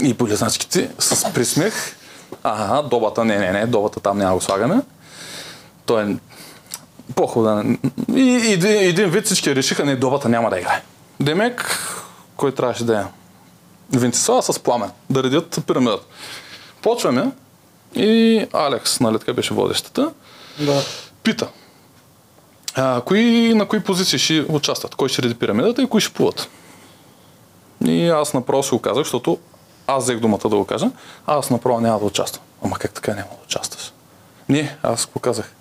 И 0.02 0.14
полезначките 0.14 0.90
с 0.98 1.32
присмех. 1.32 1.96
Ага, 2.42 2.88
добата, 2.88 3.24
не, 3.24 3.38
не, 3.38 3.52
не, 3.52 3.66
добата 3.66 4.00
там 4.00 4.18
няма 4.18 4.34
го 4.34 4.40
слагаме. 4.40 4.80
Той 5.86 6.02
е 6.02 6.16
по-хубава. 7.14 7.64
И, 8.14 8.20
и, 8.20 8.52
един- 8.52 8.88
един 8.88 9.10
вид 9.10 9.24
всички 9.26 9.54
решиха, 9.56 9.84
не, 9.84 9.96
добата 9.96 10.28
няма 10.28 10.50
да 10.50 10.58
играе. 10.58 10.82
Демек, 11.20 11.78
кой 12.36 12.54
трябваше 12.54 12.84
да 12.84 13.00
е? 13.00 13.04
Венцислава 13.98 14.42
с 14.42 14.58
пламен, 14.58 14.90
да 15.10 15.22
редят 15.22 15.58
пирамидата. 15.66 16.04
Почваме 16.82 17.30
и 17.94 18.46
Алекс, 18.52 19.00
нали 19.00 19.18
така 19.18 19.32
беше 19.32 19.54
водещата, 19.54 20.10
Да. 20.58 20.82
пита. 21.22 21.48
А, 22.74 23.00
кои, 23.00 23.54
на 23.54 23.68
кои 23.68 23.80
позиции 23.80 24.18
ще 24.18 24.44
участват? 24.48 24.94
Кой 24.94 25.08
ще 25.08 25.22
реди 25.22 25.34
пирамидата 25.34 25.82
и 25.82 25.88
кои 25.88 26.00
ще 26.00 26.14
плуват? 26.14 26.48
И 27.84 28.08
аз 28.08 28.34
направо 28.34 28.62
си 28.62 28.70
го 28.70 28.78
казах, 28.78 29.04
защото 29.04 29.38
аз 29.86 30.04
взех 30.04 30.20
думата 30.20 30.40
да 30.44 30.56
го 30.56 30.64
кажа. 30.64 30.90
Аз 31.26 31.50
направо 31.50 31.80
няма 31.80 31.98
да 31.98 32.04
участвам. 32.04 32.44
Ама 32.64 32.78
как 32.78 32.92
така 32.92 33.14
няма 33.14 33.28
да 33.28 33.44
участваш? 33.44 33.92
Не, 34.48 34.76
аз 34.82 35.06
го 35.06 35.20
казах. 35.20 35.52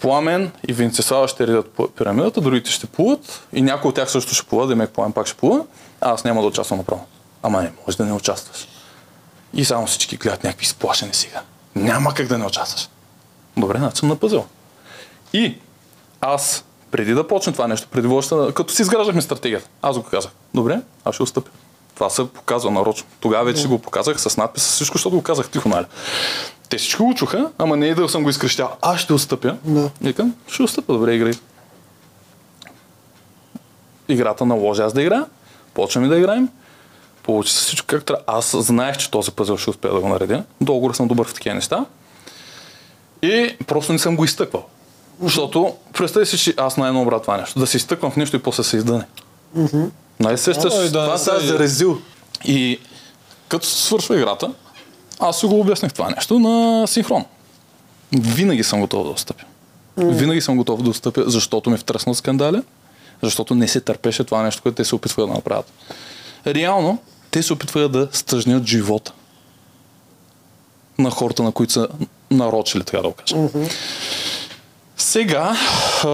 Пламен 0.00 0.50
и 0.68 0.72
Венцеслава 0.72 1.28
ще 1.28 1.46
редят 1.46 1.80
пирамидата, 1.96 2.40
другите 2.40 2.70
ще 2.70 2.86
плуват 2.86 3.42
и 3.52 3.62
някой 3.62 3.88
от 3.88 3.94
тях 3.94 4.10
също 4.10 4.34
ще 4.34 4.46
плува, 4.46 4.66
Демек 4.66 4.90
Пламен 4.90 5.12
пак 5.12 5.26
ще 5.26 5.36
плува, 5.36 5.64
а 6.00 6.10
аз 6.10 6.24
няма 6.24 6.40
да 6.40 6.46
участвам 6.46 6.78
направо. 6.78 7.06
Ама 7.42 7.62
не, 7.62 7.72
може 7.86 7.96
да 7.96 8.04
не 8.04 8.12
участваш. 8.12 8.68
И 9.54 9.64
само 9.64 9.86
всички 9.86 10.16
гледат 10.16 10.44
някакви 10.44 10.66
сплашени 10.66 11.14
сега. 11.14 11.42
Няма 11.74 12.14
как 12.14 12.26
да 12.26 12.38
не 12.38 12.46
участваш. 12.46 12.88
Добре, 13.56 13.78
значи 13.78 13.96
съм 13.96 14.08
на 14.08 14.16
пъзел. 14.16 14.44
И 15.32 15.58
аз, 16.20 16.64
преди 16.90 17.14
да 17.14 17.28
почне 17.28 17.52
това 17.52 17.68
нещо, 17.68 17.88
преди 17.90 18.06
въобще, 18.06 18.34
като 18.54 18.72
си 18.72 18.82
изграждахме 18.82 19.22
стратегията, 19.22 19.68
аз 19.82 19.98
го 19.98 20.04
казах. 20.04 20.32
Добре, 20.54 20.80
аз 21.04 21.14
ще 21.14 21.22
отстъпя. 21.22 21.50
Това 21.94 22.10
се 22.10 22.28
показва 22.28 22.70
нарочно. 22.70 23.06
Тогава 23.20 23.44
вече 23.44 23.68
го 23.68 23.78
показах 23.78 24.20
с 24.20 24.36
надпис, 24.36 24.62
с 24.62 24.74
всичко, 24.74 24.98
защото 24.98 25.16
го 25.16 25.22
казах 25.22 25.48
тихо, 25.48 25.68
нали? 25.68 25.86
Те 26.68 26.78
всичко 26.78 27.04
го 27.04 27.14
чуха, 27.14 27.50
ама 27.58 27.76
не 27.76 27.86
и 27.86 27.94
да 27.94 28.08
съм 28.08 28.22
го 28.22 28.30
изкрещял. 28.30 28.76
Аз 28.82 29.00
ще 29.00 29.12
отстъпя. 29.12 29.56
Да. 29.64 29.90
Викам, 30.00 30.34
ще 30.48 30.62
отстъпя, 30.62 30.92
добре, 30.92 31.14
играй. 31.14 31.32
Играта 34.08 34.46
наложи 34.46 34.82
аз 34.82 34.92
да 34.92 35.02
играя. 35.02 35.26
Почваме 35.74 36.08
да 36.08 36.18
играем. 36.18 36.48
Получи 37.22 37.52
се 37.52 37.60
всичко 37.60 37.86
как 37.86 38.04
трябва. 38.04 38.22
Аз 38.26 38.56
знаех, 38.58 38.96
че 38.96 39.10
този 39.10 39.30
пъзел 39.30 39.56
ще 39.56 39.70
успея 39.70 39.94
да 39.94 40.00
го 40.00 40.08
наредя. 40.08 40.44
Долу 40.60 40.94
съм 40.94 41.08
добър 41.08 41.26
в 41.26 41.34
такива 41.34 41.54
неща. 41.54 41.84
И 43.22 43.56
просто 43.66 43.92
не 43.92 43.98
съм 43.98 44.16
го 44.16 44.24
изтъквал. 44.24 44.64
Защото, 45.22 45.74
представи 45.92 46.26
си, 46.26 46.38
че 46.38 46.54
аз 46.56 46.76
най-много 46.76 47.06
брат 47.06 47.22
това 47.22 47.36
нещо. 47.36 47.58
Да 47.58 47.66
се 47.66 47.76
изтъквам 47.76 48.10
в 48.10 48.16
нещо 48.16 48.36
и 48.36 48.42
после 48.42 48.62
се 48.64 48.76
издъне. 48.76 49.04
Най-сещаш, 50.20 50.72
Ама 50.74 50.84
и 50.84 50.90
да 50.90 51.00
не 51.00 51.06
това 51.06 51.18
се- 51.18 51.24
се 51.30 51.36
е 51.36 51.48
зарезил. 51.48 51.98
И 52.44 52.78
като 53.48 53.66
свършва 53.66 54.16
играта, 54.16 54.52
аз 55.20 55.40
си 55.40 55.46
го 55.46 55.60
обясних 55.60 55.92
това 55.92 56.10
нещо 56.10 56.38
на 56.38 56.86
синхрон. 56.86 57.24
Винаги 58.12 58.64
съм 58.64 58.80
готов 58.80 59.04
да 59.04 59.10
отстъпя. 59.10 59.44
Винаги 59.96 60.40
съм 60.40 60.56
готов 60.56 60.82
да 60.82 60.90
отстъпя, 60.90 61.24
защото 61.26 61.70
ме 61.70 61.76
втръснат 61.76 62.16
скандали, 62.16 62.62
защото 63.22 63.54
не 63.54 63.68
се 63.68 63.80
търпеше 63.80 64.24
това 64.24 64.42
нещо, 64.42 64.62
което 64.62 64.76
те 64.76 64.84
се 64.84 64.94
опитваха 64.94 65.28
да 65.28 65.34
направят. 65.34 65.72
Реално, 66.46 66.98
те 67.30 67.42
се 67.42 67.52
опитваха 67.52 67.88
да 67.88 68.08
стъжнят 68.12 68.66
живота 68.66 69.12
на 70.98 71.10
хората, 71.10 71.42
на 71.42 71.52
които 71.52 71.72
са 71.72 71.88
нарочили, 72.32 72.84
така 72.84 72.96
да 72.98 73.08
го 73.08 73.14
кажа. 73.14 73.36
Сега 74.96 75.56
а, 76.04 76.08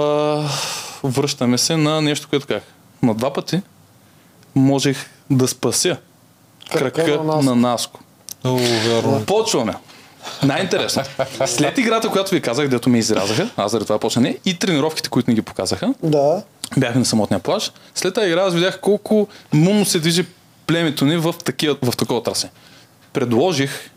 връщаме 1.05 1.59
се 1.59 1.77
на 1.77 2.03
нещо, 2.03 2.27
което 2.31 2.47
как. 2.47 2.63
На 3.03 3.15
два 3.15 3.33
пъти 3.33 3.61
можех 4.55 5.11
да 5.31 5.49
спася 5.49 5.97
Крака 6.73 6.93
крака 6.93 7.11
на 7.15 7.25
Наско. 7.25 7.43
на 7.45 7.55
Наско. 7.57 8.01
О, 8.45 8.57
вярно. 8.87 9.25
Почваме. 9.27 9.75
Най-интересно. 10.43 11.03
След 11.47 11.79
играта, 11.79 12.09
която 12.09 12.31
ви 12.31 12.41
казах, 12.41 12.69
дето 12.69 12.91
ме 12.91 12.99
изрязаха, 12.99 13.51
аз 13.57 13.71
заради 13.71 13.87
това 13.87 13.99
почна 13.99 14.23
не, 14.23 14.37
и 14.45 14.59
тренировките, 14.59 15.09
които 15.09 15.31
ни 15.31 15.35
ги 15.35 15.43
показаха, 15.43 15.95
Да. 16.03 16.43
бяхме 16.77 16.99
на 16.99 17.05
самотния 17.05 17.41
плаж. 17.41 17.73
След 17.95 18.15
тази 18.15 18.27
игра 18.29 18.41
аз 18.41 18.55
видях 18.55 18.81
колко 18.81 19.29
мумно 19.53 19.85
се 19.85 19.99
движи 19.99 20.27
племето 20.67 21.05
ни 21.05 21.17
в, 21.17 21.35
такива, 21.45 21.77
в 21.83 21.97
такова 21.97 22.23
трасе. 22.23 22.51
Предложих, 23.13 23.91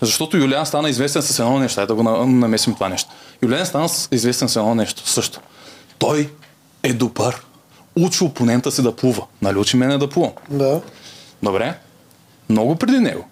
защото 0.00 0.36
Юлиан 0.36 0.66
стана 0.66 0.88
известен 0.88 1.22
с 1.22 1.38
едно 1.38 1.58
нещо, 1.58 1.80
ай 1.80 1.86
да 1.86 1.94
го 1.94 2.02
на- 2.02 2.26
намесим 2.26 2.74
това 2.74 2.88
нещо. 2.88 3.10
Юлиан 3.42 3.66
стана 3.66 3.88
известен 4.12 4.48
с 4.48 4.56
едно 4.56 4.74
нещо 4.74 5.08
също. 5.08 5.40
Той 5.98 6.30
е 6.82 6.92
добър. 6.92 7.42
Учи 7.96 8.24
опонента 8.24 8.72
си 8.72 8.82
да 8.82 8.96
плува. 8.96 9.26
Нали 9.42 9.58
учи 9.58 9.76
мене 9.76 9.98
да 9.98 10.08
плувам? 10.10 10.32
Да. 10.50 10.80
Добре. 11.42 11.78
Много 12.48 12.76
преди 12.76 12.98
него. 12.98 13.28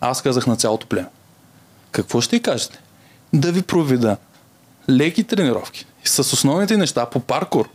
Аз 0.00 0.22
казах 0.22 0.46
на 0.46 0.56
цялото 0.56 0.86
племе. 0.86 1.08
Какво 1.90 2.20
ще 2.20 2.36
й 2.36 2.42
кажете? 2.42 2.78
Да 3.32 3.52
ви 3.52 3.62
проведа 3.62 4.16
леки 4.90 5.24
тренировки 5.24 5.86
с 6.04 6.18
основните 6.18 6.76
неща 6.76 7.06
по 7.06 7.20
паркур, 7.20 7.68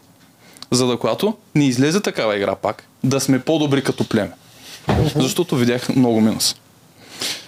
за 0.72 0.88
да 0.88 0.98
когато 0.98 1.38
ни 1.56 1.68
излезе 1.68 2.02
такава 2.02 2.38
игра 2.38 2.56
пак, 2.56 2.84
да 3.04 3.20
сме 3.20 3.40
по-добри 3.40 3.84
като 3.84 4.10
племе. 4.10 4.32
Защото 5.16 5.56
видях 5.56 5.90
много 5.96 6.22
минус. 6.22 6.56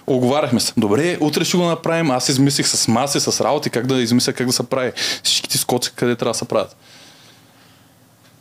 Оговаряхме 0.10 0.60
се. 0.60 0.74
Добре, 0.78 1.18
утре 1.22 1.45
ще 1.45 1.57
го 1.57 1.64
направим. 1.64 2.12
Аз 2.12 2.30
измислих 2.30 2.68
с 2.68 2.88
маси, 2.88 3.20
с 3.20 3.43
работи, 3.43 3.70
как 3.70 3.88
да 3.88 4.01
измисля 4.01 4.34
как 4.34 4.47
да 4.47 4.53
се 4.53 4.64
прави. 4.64 4.91
Всички 5.24 5.49
ти 5.49 5.57
скоци 5.57 5.91
къде 5.95 6.16
трябва 6.16 6.32
да 6.32 6.38
се 6.38 6.45
правят. 6.45 6.76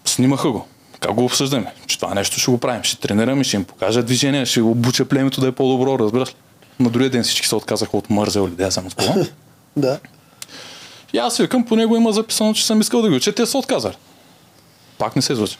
Снимаха 0.04 0.50
го. 0.50 0.66
Как 1.00 1.14
го 1.14 1.24
обсъждаме? 1.24 1.72
Че 1.86 1.98
това 1.98 2.14
нещо 2.14 2.40
ще 2.40 2.50
го 2.50 2.58
правим. 2.58 2.82
Ще 2.82 3.00
тренираме, 3.00 3.44
ще 3.44 3.56
им 3.56 3.64
покажа 3.64 4.02
движение, 4.02 4.46
ще 4.46 4.60
обуча 4.60 5.04
племето 5.04 5.40
да 5.40 5.46
е 5.46 5.52
по-добро, 5.52 5.98
разбираш 5.98 6.28
ли? 6.28 6.34
На 6.80 6.90
другия 6.90 7.10
ден 7.10 7.22
всички 7.22 7.46
се 7.46 7.54
отказаха 7.54 7.96
от 7.96 8.10
мързел 8.10 8.46
или 8.48 8.56
да 8.56 8.64
я 8.64 8.72
съм 8.72 8.86
от 8.86 8.94
кола. 8.94 9.14
Да. 9.76 9.98
И 11.12 11.18
аз 11.18 11.38
викам, 11.38 11.64
по 11.64 11.76
него 11.76 11.96
има 11.96 12.12
записано, 12.12 12.54
че 12.54 12.66
съм 12.66 12.80
искал 12.80 13.02
да 13.02 13.08
го 13.08 13.14
уча. 13.14 13.32
Те 13.32 13.46
са 13.46 13.58
отказали. 13.58 13.94
Пак 14.98 15.16
не 15.16 15.22
се 15.22 15.32
излучи. 15.32 15.56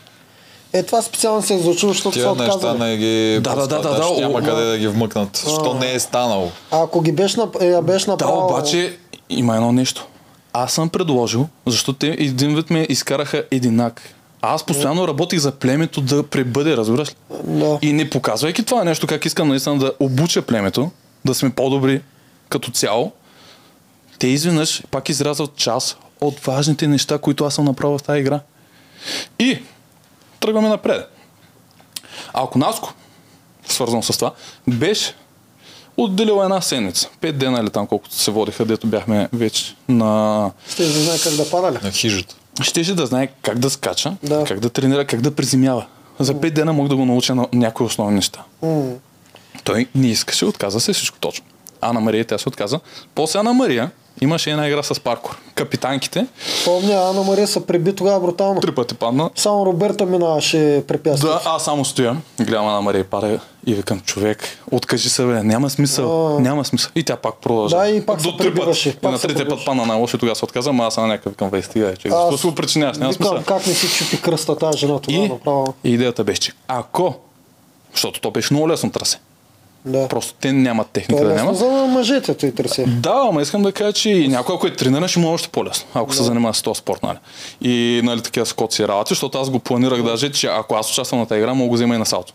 Е, 0.73 0.83
това 0.83 1.03
специално 1.03 1.43
се 1.43 1.55
е 1.55 1.63
случило, 1.63 1.93
защото 1.93 2.13
са 2.13 2.21
Тия 2.21 2.35
неща 2.35 2.55
отказали. 2.57 2.79
не 2.79 2.97
ги... 2.97 3.41
Да, 3.41 3.55
да, 3.55 3.67
да, 3.67 3.83
да, 3.83 3.95
да, 3.95 4.21
Няма 4.21 4.43
къде 4.43 4.65
да 4.65 4.79
ги 4.79 4.89
вмъкнат. 4.89 5.39
Що 5.39 5.75
не 5.75 5.93
е 5.93 6.01
станало? 6.01 6.51
А 6.71 6.83
ако 6.83 7.01
ги 7.01 7.13
беше, 7.13 7.41
нап... 7.41 7.57
я 7.63 7.83
беше 7.83 8.05
Да, 8.07 8.11
направил... 8.11 8.47
обаче 8.47 8.97
има 9.31 9.55
едно 9.55 9.73
нещо. 9.73 10.07
аз 10.53 10.73
съм 10.73 10.89
предложил, 10.89 11.49
защото 11.67 11.99
те 11.99 12.07
един 12.07 12.57
вид 12.57 12.71
ме 12.71 12.87
изкараха 12.89 13.45
единак. 13.51 14.03
Аз 14.43 14.67
постоянно 14.67 15.09
работих 15.09 15.39
за 15.39 15.53
племето 15.53 16.01
да 16.01 16.23
пребъде, 16.23 16.77
разбираш 16.77 17.09
ли? 17.09 17.15
Да. 17.45 17.79
И 17.83 17.93
не 17.93 18.11
показвайки 18.11 18.63
това 18.65 18.85
нещо, 18.85 19.07
как 19.07 19.25
искам 19.25 19.49
наистина 19.49 19.79
да 19.79 19.93
обуча 20.01 20.43
племето, 20.43 20.91
да 21.25 21.35
сме 21.35 21.51
по-добри 21.51 22.01
като 22.49 22.71
цяло, 22.71 23.13
те 24.19 24.27
изведнъж 24.27 24.83
пак 24.91 25.09
изрязват 25.09 25.57
част 25.57 25.97
от 26.21 26.41
важните 26.41 26.89
неща, 26.89 27.19
които 27.19 27.45
аз 27.45 27.55
съм 27.55 27.65
направил 27.65 27.99
в 27.99 28.03
тази 28.03 28.21
игра. 28.21 28.41
И 29.39 29.59
тръгваме 30.41 30.69
напред. 30.69 31.13
А 32.33 32.43
ако 32.45 32.59
Наско, 32.59 32.93
свързано 33.69 34.03
с 34.03 34.19
това, 34.19 34.33
беше 34.69 35.15
отделил 35.97 36.41
една 36.43 36.61
седмица, 36.61 37.09
пет 37.21 37.39
дена 37.39 37.61
или 37.61 37.71
там 37.71 37.87
колкото 37.87 38.15
се 38.15 38.31
водиха, 38.31 38.65
дето 38.65 38.87
бяхме 38.87 39.29
вече 39.33 39.75
на... 39.89 40.51
Ще 40.71 40.85
да 40.85 40.91
знае 40.91 41.19
как 41.19 41.33
да 41.33 41.51
пада 41.51 41.73
ли? 41.73 41.79
На 41.83 41.91
хижата. 41.91 42.35
Щеше 42.63 42.95
да 42.95 43.07
знае 43.07 43.27
как 43.43 43.59
да 43.59 43.71
скача, 43.71 44.17
Да. 44.23 44.45
как 44.45 44.61
да 44.61 44.71
тренира, 44.71 45.05
как 45.07 45.21
да 45.21 45.35
приземява. 45.35 45.87
За 46.19 46.41
пет 46.41 46.55
дена 46.55 46.73
мога 46.73 46.89
да 46.89 46.97
го 46.97 47.05
науча 47.05 47.35
на 47.35 47.47
някои 47.53 47.87
основни 47.87 48.15
неща. 48.15 48.43
М. 48.63 48.91
Той 49.65 49.87
не 49.95 50.07
искаше, 50.07 50.45
отказа 50.45 50.81
се 50.81 50.93
всичко 50.93 51.19
точно. 51.19 51.47
Ана 51.81 52.01
Мария 52.01 52.25
тя 52.25 52.39
се 52.39 52.49
отказа. 52.49 52.81
После 53.15 53.39
Ана 53.39 53.53
Мария 53.53 53.91
имаше 54.21 54.51
една 54.51 54.69
игра 54.69 54.83
с 54.83 55.01
паркур. 55.01 55.39
Капитанките 55.55 56.27
Помня, 56.65 56.95
Ана 56.95 57.23
Мария 57.23 57.47
се 57.47 57.67
преби 57.67 57.95
тогава 57.95 58.21
брутално. 58.21 58.61
три 58.61 58.75
пъти 58.75 58.95
падна. 58.95 59.31
Само 59.37 59.67
Роберта 59.67 60.07
минаваше 60.07 60.85
препятствия. 60.89 61.33
Да, 61.33 61.41
аз 61.45 61.65
само 61.65 61.85
стоя, 61.85 62.17
гледам 62.41 62.67
Ана 62.67 62.81
Мария 62.81 63.05
пада 63.05 63.41
и 63.67 63.75
викам, 63.75 64.01
човек, 64.01 64.45
откажи 64.71 65.09
се, 65.09 65.25
бе, 65.25 65.43
няма 65.43 65.71
смисъл, 65.71 66.37
А. 66.37 66.41
няма 66.41 66.65
смисъл. 66.65 66.91
И 66.95 67.03
тя 67.03 67.17
пак 67.17 67.35
продължа. 67.35 67.77
Да, 67.77 67.89
и 67.89 68.07
пак 68.07 68.21
се 68.21 68.27
До 68.29 68.37
пъти. 68.37 68.55
пак 68.55 69.11
И 69.11 69.13
на 69.13 69.19
се 69.19 69.27
третия 69.27 69.49
път 69.49 69.59
падна 69.67 69.87
най-лошо 69.87 70.17
и 70.17 70.21
тогава 70.21 70.37
се 70.37 70.45
отказа, 70.45 70.71
ама 70.71 70.87
аз 70.87 70.97
на 70.97 71.07
някакъв 71.07 71.33
викам, 71.33 71.51
вей, 71.51 71.63
стига, 71.63 71.97
че 71.97 72.09
Аз 72.09 72.15
защо 72.15 72.39
се 72.39 72.49
го 72.49 72.55
причиняваш, 72.55 72.97
няма 72.97 73.13
смисъл. 73.13 73.39
Викам, 73.39 73.57
как 73.57 73.67
не 73.67 73.75
си 73.75 73.89
чупи 73.89 74.23
кръста 74.23 74.57
тази 74.57 74.79
жена 74.79 74.99
тогава 74.99 75.25
И, 75.25 75.29
направо. 75.29 75.75
и 75.85 75.91
идеята 75.91 76.25
беше, 76.25 76.41
че 76.41 76.53
ако, 76.69 77.15
защото 77.93 78.21
то 78.21 78.31
беше 78.31 78.55
много 78.55 78.69
лесно 78.69 78.91
трасе, 78.91 79.19
Да. 79.89 80.09
просто 80.09 80.35
те 80.41 80.53
нямат 80.53 80.87
техника 80.87 81.25
да 81.25 81.35
нямат. 81.35 81.57
за 81.57 81.67
мъжете, 81.67 82.35
той 82.35 82.51
търси. 82.51 82.85
Да, 82.87 83.27
ама 83.29 83.43
искам 83.43 83.63
да 83.63 83.73
кажа, 83.73 83.93
че 83.93 84.11
и 84.11 84.29
някой, 84.29 84.55
ако 84.55 84.67
е 84.67 84.73
трениран, 84.73 85.09
ще 85.09 85.19
му 85.19 85.29
е 85.29 85.33
още 85.33 85.49
по-лесно, 85.49 85.87
ако 85.95 86.15
се 86.15 86.23
занимава 86.23 86.55
с 86.55 86.63
този 86.63 86.79
спорт, 86.79 87.03
нали. 87.03 87.19
И 87.63 88.01
нали, 88.05 88.23
такива 88.23 88.47
скоци 88.47 88.89
работи, 88.89 89.09
защото 89.09 89.39
аз 89.39 89.51
го 89.51 89.59
планирах 89.59 90.03
даже, 90.03 90.33
че 90.33 90.47
ако 90.47 90.75
аз 90.75 90.91
участвам 90.91 91.21
на 91.21 91.27
тази 91.27 91.39
игра, 91.39 91.55
мога 91.55 91.65
да 91.65 91.69
го 91.69 91.75
взема 91.75 91.95
и 91.95 91.99
на 91.99 92.07
салто. 92.07 92.33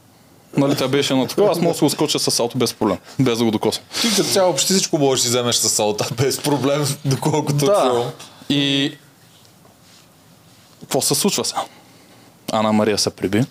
Нали, 0.57 0.75
тя 0.75 0.87
беше 0.87 1.13
едно 1.13 1.27
такова, 1.27 1.51
аз 1.51 1.57
мога 1.57 1.73
да 1.73 1.77
се 1.77 1.85
го 1.85 1.89
скоча 1.89 2.19
с 2.19 2.31
салто 2.31 2.57
без 2.57 2.73
проблем, 2.73 2.97
без 3.19 3.37
да 3.37 3.45
го 3.45 3.51
докосвам. 3.51 3.85
Ти 4.01 4.09
като 4.09 4.23
цяло 4.23 4.53
почти 4.53 4.73
всичко 4.73 4.97
можеш 4.97 5.21
да 5.21 5.29
си 5.29 5.29
вземеш 5.29 5.55
с 5.55 5.69
салта 5.69 6.07
без 6.17 6.39
проблем, 6.39 6.85
доколкото 7.05 7.65
чувам. 7.65 8.11
И 8.49 8.93
какво 10.81 11.01
се 11.01 11.15
случва 11.15 11.45
сега? 11.45 11.61
Ана 12.51 12.73
Мария 12.73 12.97
се 12.97 13.09
приби. 13.09 13.43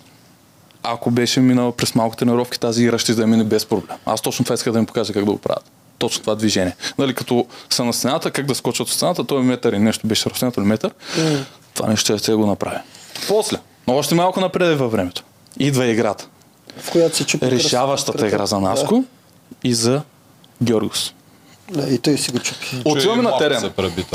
Ако 0.82 1.10
беше 1.10 1.40
минала 1.40 1.72
през 1.72 1.94
малко 1.94 2.16
тренировки, 2.16 2.60
тази 2.60 2.82
игра 2.82 2.98
ще 2.98 3.14
да 3.14 3.26
мине 3.26 3.44
без 3.44 3.66
проблем. 3.66 3.96
Аз 4.06 4.20
точно 4.20 4.44
това 4.44 4.54
исках 4.54 4.72
да 4.72 4.78
им 4.78 4.86
покажа 4.86 5.12
как 5.12 5.24
да 5.24 5.32
го 5.32 5.38
правят. 5.38 5.70
Точно 5.98 6.20
това 6.20 6.34
движение. 6.34 6.76
Нали, 6.98 7.14
като 7.14 7.46
са 7.70 7.84
на 7.84 7.92
стената, 7.92 8.30
как 8.30 8.46
да 8.46 8.54
скочат 8.54 8.86
от 8.86 8.92
стената, 8.92 9.24
той 9.24 9.40
е 9.40 9.42
метър 9.42 9.72
и 9.72 9.78
нещо 9.78 10.06
беше 10.06 10.30
разстоянието 10.30 10.60
или 10.60 10.66
метър. 10.66 10.92
Това 11.74 11.88
нещо 11.88 12.18
ще 12.18 12.34
го 12.34 12.46
направи. 12.46 12.78
После, 13.28 13.56
но 13.86 13.94
още 13.94 14.14
малко 14.14 14.40
напред 14.40 14.78
във 14.78 14.92
времето. 14.92 15.24
Идва 15.58 15.86
играта. 15.86 16.26
В 16.76 16.90
която 16.90 17.16
се 17.16 17.26
чупи. 17.26 17.50
Решаващата 17.50 18.26
игра 18.26 18.46
за 18.46 18.60
Наско 18.60 19.04
и 19.64 19.74
за 19.74 20.02
Георгиус. 20.62 21.14
Да, 21.70 21.94
и 21.94 21.98
той 21.98 22.18
си 22.18 22.32
го 22.32 22.38
чупи. 22.38 22.82
Отиваме 22.84 23.22
на 23.22 23.38
терен. 23.38 23.72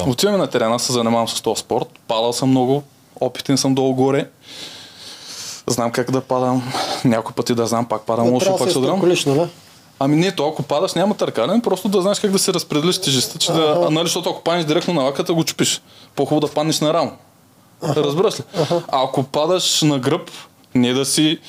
Отиваме 0.08 0.38
на 0.38 0.48
терена, 0.48 0.80
се 0.80 0.94
занимавам 0.94 1.28
с 1.28 1.42
този 1.42 1.60
спорт. 1.60 2.00
Падал 2.08 2.34
съм 2.34 2.50
много, 2.50 2.84
опитен 3.22 3.58
съм 3.58 3.76
долу-горе. 3.76 4.30
Знам 5.68 5.92
как 5.92 6.12
да 6.12 6.22
падам. 6.22 6.74
Някои 7.06 7.36
пъти 7.36 7.56
да 7.56 7.68
знам, 7.68 7.86
пак 7.86 8.02
падам 8.02 8.26
Да, 8.26 8.32
лошо, 8.32 8.52
пак 8.52 8.58
да 8.58 8.64
се 8.64 8.72
се 8.72 8.80
удрям. 8.80 9.02
нали? 9.26 9.48
Ами 10.00 10.16
не, 10.16 10.32
то 10.32 10.48
ако 10.48 10.64
падаш 10.64 10.94
няма 10.94 11.16
търкане, 11.16 11.62
просто 11.62 11.90
да 11.90 12.02
знаеш 12.02 12.20
как 12.20 12.32
да 12.32 12.40
се 12.40 12.54
разпределиш 12.54 12.98
тежестта, 13.02 13.40
че 13.40 13.52
да, 13.52 13.86
а, 13.88 13.90
нали, 13.90 14.06
защото 14.06 14.30
ако 14.30 14.42
паднеш 14.42 14.66
директно 14.66 14.94
на 14.94 15.02
лаката, 15.02 15.34
го 15.34 15.44
чупиш. 15.44 15.82
По-хубаво 16.16 16.48
да 16.48 16.54
паднеш 16.54 16.80
на 16.80 16.94
рамо. 16.94 17.12
Разбираш 17.84 18.40
ли? 18.40 18.44
А 18.88 19.04
ако 19.04 19.24
падаш 19.24 19.82
на 19.82 20.00
гръб, 20.00 20.32
не 20.76 20.94
да 20.94 21.06
си 21.06 21.40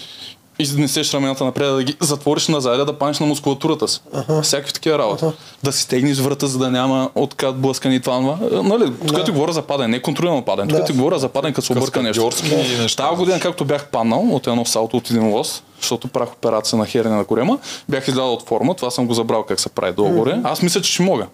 изнесеш 0.58 1.14
рамената 1.14 1.44
напред, 1.44 1.76
да 1.76 1.82
ги 1.82 1.96
затвориш 2.00 2.48
назад, 2.48 2.86
да 2.86 2.92
паднеш 2.98 3.18
на 3.18 3.26
мускулатурата 3.26 3.88
си. 3.88 4.00
Всякакви 4.42 4.72
такива 4.72 4.98
работи. 4.98 5.24
Да 5.62 5.72
си 5.72 5.82
стегнеш 5.82 6.18
врата, 6.18 6.46
за 6.46 6.58
да 6.58 6.70
няма 6.70 7.10
откат 7.14 7.56
блъскане 7.56 7.94
и 7.94 8.00
това. 8.00 8.18
това. 8.18 8.62
Нали, 8.62 8.92
тук 9.06 9.24
ти 9.24 9.30
говоря 9.30 9.52
за 9.52 9.62
падане, 9.62 9.88
не 9.88 10.02
контролирано 10.02 10.44
падане. 10.44 10.68
Тук 10.68 10.78
Да. 10.78 10.84
ти 10.84 10.92
говоря 10.92 11.18
за 11.18 11.28
падане, 11.28 11.54
като 11.54 11.66
се 11.66 11.72
обърка 11.72 12.02
нещо. 12.02 12.30
Неща. 12.80 13.08
Тази 13.08 13.16
година, 13.16 13.40
както 13.40 13.64
бях 13.64 13.86
паднал 13.86 14.20
от 14.34 14.46
едно 14.46 14.64
салто 14.64 14.96
от 14.96 15.10
един 15.10 15.28
лос, 15.28 15.62
защото 15.80 16.08
правих 16.08 16.32
операция 16.32 16.78
на 16.78 16.86
херния 16.86 17.16
на 17.16 17.24
корема, 17.24 17.58
бях 17.88 18.08
излязъл 18.08 18.32
от 18.32 18.48
форма, 18.48 18.74
това 18.74 18.90
съм 18.90 19.06
го 19.06 19.14
забрал 19.14 19.42
как 19.42 19.60
се 19.60 19.68
прави 19.68 19.92
долу-горе. 19.92 20.40
Аз 20.44 20.62
мисля, 20.62 20.80
че 20.80 20.92
ще 20.92 21.02
мога. 21.02 21.26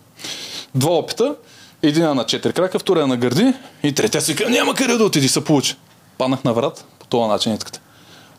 Два 0.75 0.91
опита, 0.91 1.35
един 1.83 2.03
на 2.15 2.27
четири 2.27 2.53
крака, 2.53 2.79
втория 2.79 3.07
на 3.07 3.17
гърди 3.17 3.53
и 3.83 3.93
третия 3.93 4.21
си 4.21 4.37
казва, 4.37 4.51
няма 4.51 4.75
къде 4.75 4.97
да 4.97 5.05
отиди, 5.05 5.29
се 5.29 5.45
получи. 5.45 5.77
Паднах 6.19 6.45
на 6.45 6.53
врат, 6.53 6.85
по 6.99 7.07
този 7.07 7.29
начин 7.29 7.55
искате. 7.55 7.81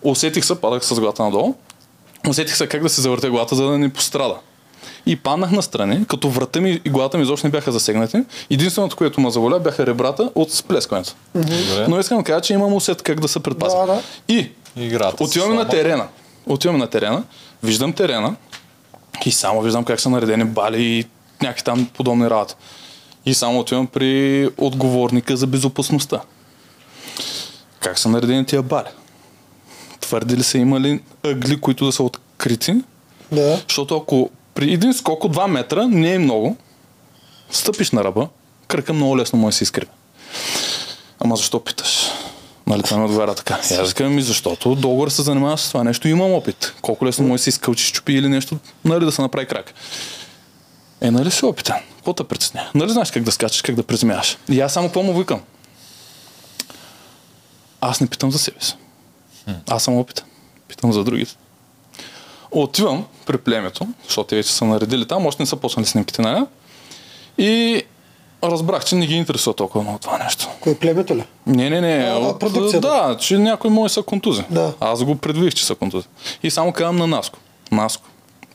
Усетих 0.06 0.46
се, 0.46 0.56
падах 0.56 0.86
с 0.86 1.00
главата 1.00 1.24
надолу, 1.24 1.54
усетих 2.30 2.56
се 2.56 2.68
как 2.68 2.84
да 2.84 2.90
се 2.90 3.02
завъртя 3.02 3.30
главата, 3.30 3.56
за 3.56 3.66
да 3.66 3.78
не 3.78 3.90
пострада. 3.90 4.36
И 5.06 5.16
паднах 5.16 5.52
настрани, 5.52 6.06
като 6.08 6.30
врата 6.30 6.62
ми 6.62 6.82
и 6.86 6.90
главата 6.90 7.18
ми 7.18 7.24
изобщо 7.24 7.48
не 7.48 7.52
бяха 7.52 7.72
засегнати. 7.72 8.24
Единственото, 8.50 8.96
което 8.96 9.22
ме 9.22 9.32
заволя, 9.32 9.60
бяха 9.60 9.86
ребрата 9.86 10.32
от 10.36 10.52
сплескването. 10.52 11.14
Добре. 11.36 11.86
Но 11.88 12.00
искам 12.00 12.18
да 12.18 12.24
кажа, 12.24 12.42
че 12.42 12.54
имам 12.54 12.74
усет 12.74 13.02
как 13.02 13.20
да 13.20 13.28
се 13.28 13.40
предпазя. 13.40 13.78
Да, 13.78 13.86
да. 13.86 14.02
И 14.28 14.50
Играта. 14.78 15.18
с 15.18 15.30
отиваме 15.30 15.56
на 15.56 15.68
терена. 15.68 16.08
Отиваме 16.46 16.80
на 16.80 16.88
терена, 16.88 17.24
виждам 17.64 17.94
терена 17.94 18.36
и 19.26 19.32
само 19.32 19.62
виждам 19.62 19.84
как 19.84 20.00
са 20.00 20.10
наредени 20.10 20.44
бали 20.44 20.84
и 20.84 21.06
някакви 21.42 21.64
там 21.64 21.90
подобни 21.98 22.30
работи. 22.30 22.56
И 23.26 23.34
само 23.34 23.60
отивам 23.60 23.88
при 23.88 24.50
отговорника 24.58 25.38
за 25.38 25.48
безопасността. 25.48 26.22
Как 27.80 28.00
са 28.00 28.10
наредени 28.10 28.46
тия 28.46 28.62
бали? 28.62 28.88
Твърди 30.06 30.38
ли 30.38 30.44
са 30.44 30.58
имали 30.58 31.00
ъгли, 31.24 31.62
които 31.62 31.86
да 31.86 31.92
са 31.92 32.04
открити? 32.04 32.76
Да. 33.32 33.62
Защото 33.68 33.98
ако 33.98 34.30
при 34.54 34.74
един 34.74 34.94
скок 34.94 35.24
от 35.24 35.36
2 35.36 35.48
метра 35.48 35.88
не 35.88 36.14
е 36.14 36.20
много, 36.20 36.58
стъпиш 37.52 37.92
на 37.92 38.04
ръба, 38.04 38.28
кръка 38.68 38.94
много 38.94 39.18
лесно 39.18 39.40
може 39.40 39.54
да 39.54 39.58
се 39.58 39.64
изкриви. 39.64 39.92
Ама 41.20 41.36
защо 41.36 41.60
питаш? 41.60 42.10
Нали, 42.68 42.84
това 42.84 42.98
ми 42.98 43.06
отговаря 43.06 43.36
така. 43.36 43.60
И 43.72 43.74
аз 43.74 43.94
казвам 43.94 44.16
ми, 44.16 44.22
защото 44.22 44.76
долу 44.76 45.10
се 45.10 45.22
занимава 45.22 45.58
с 45.58 45.68
това 45.68 45.84
нещо 45.84 46.08
имам 46.08 46.32
опит. 46.32 46.74
Колко 46.82 47.06
лесно 47.06 47.28
може 47.28 47.40
да 47.40 47.44
се 47.44 47.50
изкълчиш, 47.50 47.92
чупи 47.92 48.14
или 48.14 48.30
нещо, 48.30 48.58
нали, 48.86 49.06
да 49.06 49.12
се 49.12 49.22
направи 49.22 49.46
крак. 49.46 49.74
Е, 51.02 51.12
нали 51.12 51.32
си 51.32 51.46
опитан? 51.46 51.78
Какво 51.96 52.14
те 52.14 52.24
притесня? 52.24 52.70
Нали 52.76 52.92
знаеш 52.92 53.12
как 53.12 53.24
да 53.24 53.32
скачаш, 53.32 53.62
как 53.62 53.76
да 53.76 53.84
приземяваш? 53.84 54.38
И 54.50 54.62
аз 54.62 54.74
само 54.74 54.88
какво 54.88 55.04
му 55.04 55.20
викам? 55.20 55.42
Аз 57.82 58.02
не 58.02 58.08
питам 58.08 58.32
за 58.32 58.40
себе 58.40 58.58
си. 58.62 58.76
Аз 59.70 59.84
съм 59.84 59.98
опитан. 59.98 60.26
Питам 60.68 60.94
за 60.94 61.04
другите. 61.04 61.36
Отивам 62.52 63.06
при 63.26 63.38
племето, 63.38 63.88
защото 64.06 64.28
те 64.28 64.36
вече 64.36 64.54
са 64.54 64.66
наредили 64.66 65.08
там, 65.08 65.26
още 65.26 65.44
не 65.44 65.48
са 65.48 65.56
почнали 65.56 65.86
снимките, 65.86 66.22
нали? 66.22 66.46
И 67.38 67.84
разбрах, 68.44 68.86
че 68.86 68.96
не 68.96 69.08
ги 69.08 69.16
интересува 69.16 69.54
толкова 69.56 69.84
много 69.84 70.00
това 70.00 70.18
нещо. 70.18 70.48
Кой 70.62 70.76
племето 70.76 71.16
ли? 71.16 71.24
Не, 71.48 71.70
не, 71.70 71.82
не. 71.82 72.06
А, 72.10 72.16
от, 72.16 72.40
продукцията. 72.40 72.88
да, 72.88 73.18
че 73.18 73.38
някой 73.38 73.70
може 73.70 73.94
са 73.94 74.04
контузи. 74.04 74.44
Да. 74.50 74.74
Аз 74.80 75.04
го 75.04 75.16
предвидих, 75.16 75.54
че 75.54 75.66
са 75.66 75.76
контузи. 75.76 76.08
И 76.44 76.52
само 76.52 76.72
казвам 76.72 76.96
на 76.96 77.08
Наско. 77.08 77.40
Наско. 77.72 78.08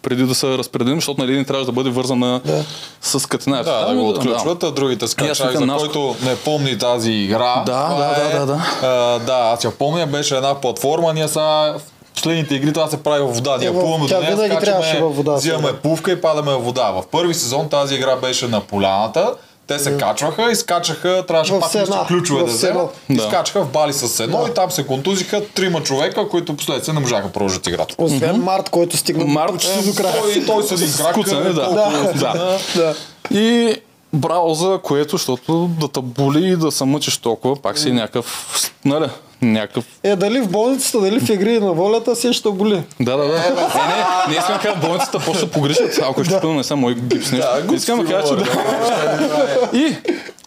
Преди 0.03 0.23
да 0.23 0.35
се 0.35 0.47
разпределим, 0.49 0.97
защото 0.97 1.21
нали 1.21 1.33
един 1.33 1.45
трябваше 1.45 1.67
да 1.67 1.73
бъде 1.73 1.91
вързан 1.91 2.19
на... 2.19 2.41
Да. 2.45 2.65
с 3.01 3.29
катината. 3.29 3.71
Да, 3.71 3.87
да 3.87 3.95
го 3.95 4.09
отключват, 4.09 4.63
а 4.63 4.71
другите 4.71 5.09
скачали, 5.09 5.57
за 5.57 5.67
Наско. 5.67 5.81
който 5.81 6.17
не 6.23 6.37
помни 6.37 6.79
тази 6.79 7.13
игра. 7.13 7.63
Да, 7.67 7.89
да, 7.89 8.27
е, 8.27 8.39
да, 8.39 8.47
да, 8.47 8.61
А, 8.83 8.89
да, 9.19 9.51
аз 9.55 9.65
я 9.65 9.71
помня, 9.71 10.07
беше 10.07 10.37
една 10.37 10.55
платформа, 10.55 11.15
ние 11.15 11.27
в 11.27 11.81
последните 12.15 12.55
игри 12.55 12.73
това 12.73 12.87
се 12.87 13.03
прави 13.03 13.23
във 13.23 13.35
вода. 13.35 13.57
Ние 13.59 13.71
в- 13.71 13.81
плуваме 13.81 14.07
до 14.07 14.21
нея, 14.21 14.37
скачаме, 14.37 15.01
във 15.01 15.17
вода, 15.17 15.33
взимаме 15.33 15.73
пувка 15.73 16.13
и 16.13 16.21
падаме 16.21 16.53
във 16.53 16.65
вода. 16.65 16.91
В 16.91 17.03
първи 17.11 17.35
сезон 17.35 17.69
тази 17.69 17.95
игра 17.95 18.17
беше 18.17 18.49
на 18.49 18.61
поляната. 18.61 19.35
Те 19.71 19.79
се 19.79 19.97
качваха 19.97 20.51
и 20.51 20.57
скачаха, 20.57 21.25
трябваше 21.29 21.53
В 21.53 21.61
пак 21.61 21.71
сена, 21.71 22.05
ключове 22.09 22.43
в 22.43 22.47
да 22.47 22.53
вземат. 22.53 22.97
Да. 23.11 23.23
скачаха 23.23 23.63
в 23.63 23.69
бали 23.69 23.93
с 23.93 24.09
сено 24.09 24.47
и 24.51 24.55
там 24.55 24.71
се 24.71 24.87
контузиха 24.87 25.47
трима 25.47 25.83
човека, 25.83 26.29
които 26.29 26.57
последствие 26.57 26.95
не 26.95 27.01
можаха 27.01 27.23
да 27.23 27.33
продължат 27.33 27.67
играта. 27.67 27.95
Освен 27.99 28.37
Март, 28.37 28.71
който 28.71 28.97
стигна 28.97 29.25
Март, 29.25 29.53
почти 29.53 29.85
до 29.85 29.95
края. 29.95 30.15
Той, 30.15 30.45
той 30.47 30.63
седи 30.63 30.87
с 30.87 30.97
крак. 30.97 31.11
Скуцане, 31.13 31.51
да. 31.51 31.65
колко- 31.65 32.19
Да. 32.19 32.59
Да. 32.77 32.95
И 33.33 33.75
браво 34.13 34.55
за 34.55 34.79
което, 34.79 35.11
защото 35.11 35.71
да 35.71 35.89
те 35.89 36.01
боли 36.01 36.45
и 36.45 36.57
да 36.57 36.73
се 36.73 36.85
мъчиш 36.85 37.17
толкова, 37.17 37.57
пак 37.57 37.79
си 37.79 37.93
някакъв, 37.93 38.71
нали, 38.85 39.07
някакъв 39.43 39.85
Е, 40.03 40.17
дали 40.17 40.41
в 40.41 40.49
болницата, 40.49 41.01
дали 41.01 41.21
в 41.21 41.29
игри 41.29 41.61
на 41.61 41.73
волята, 41.73 42.17
си 42.17 42.33
ще 42.33 42.51
боли. 42.51 42.83
Да, 43.01 43.17
да, 43.17 43.27
да. 43.27 43.39
Не, 43.39 43.51
не, 43.51 44.05
не 44.29 44.37
искам 44.37 44.57
да 44.57 44.63
кажа 44.63 44.77
в 44.77 44.81
болницата, 44.81 45.19
после 45.27 45.51
погрешат. 45.51 45.99
Ако 46.03 46.25
ще 46.25 46.41
да. 46.41 46.49
не 46.49 46.65
са 46.65 46.77
мои 46.77 46.95
гипс 46.95 47.33
нещо. 47.33 47.49
Да, 47.69 47.75
искам 47.75 47.99
да 47.99 48.07
кажа, 48.07 48.29
че 48.29 48.37
да. 48.37 49.79
И 49.79 49.97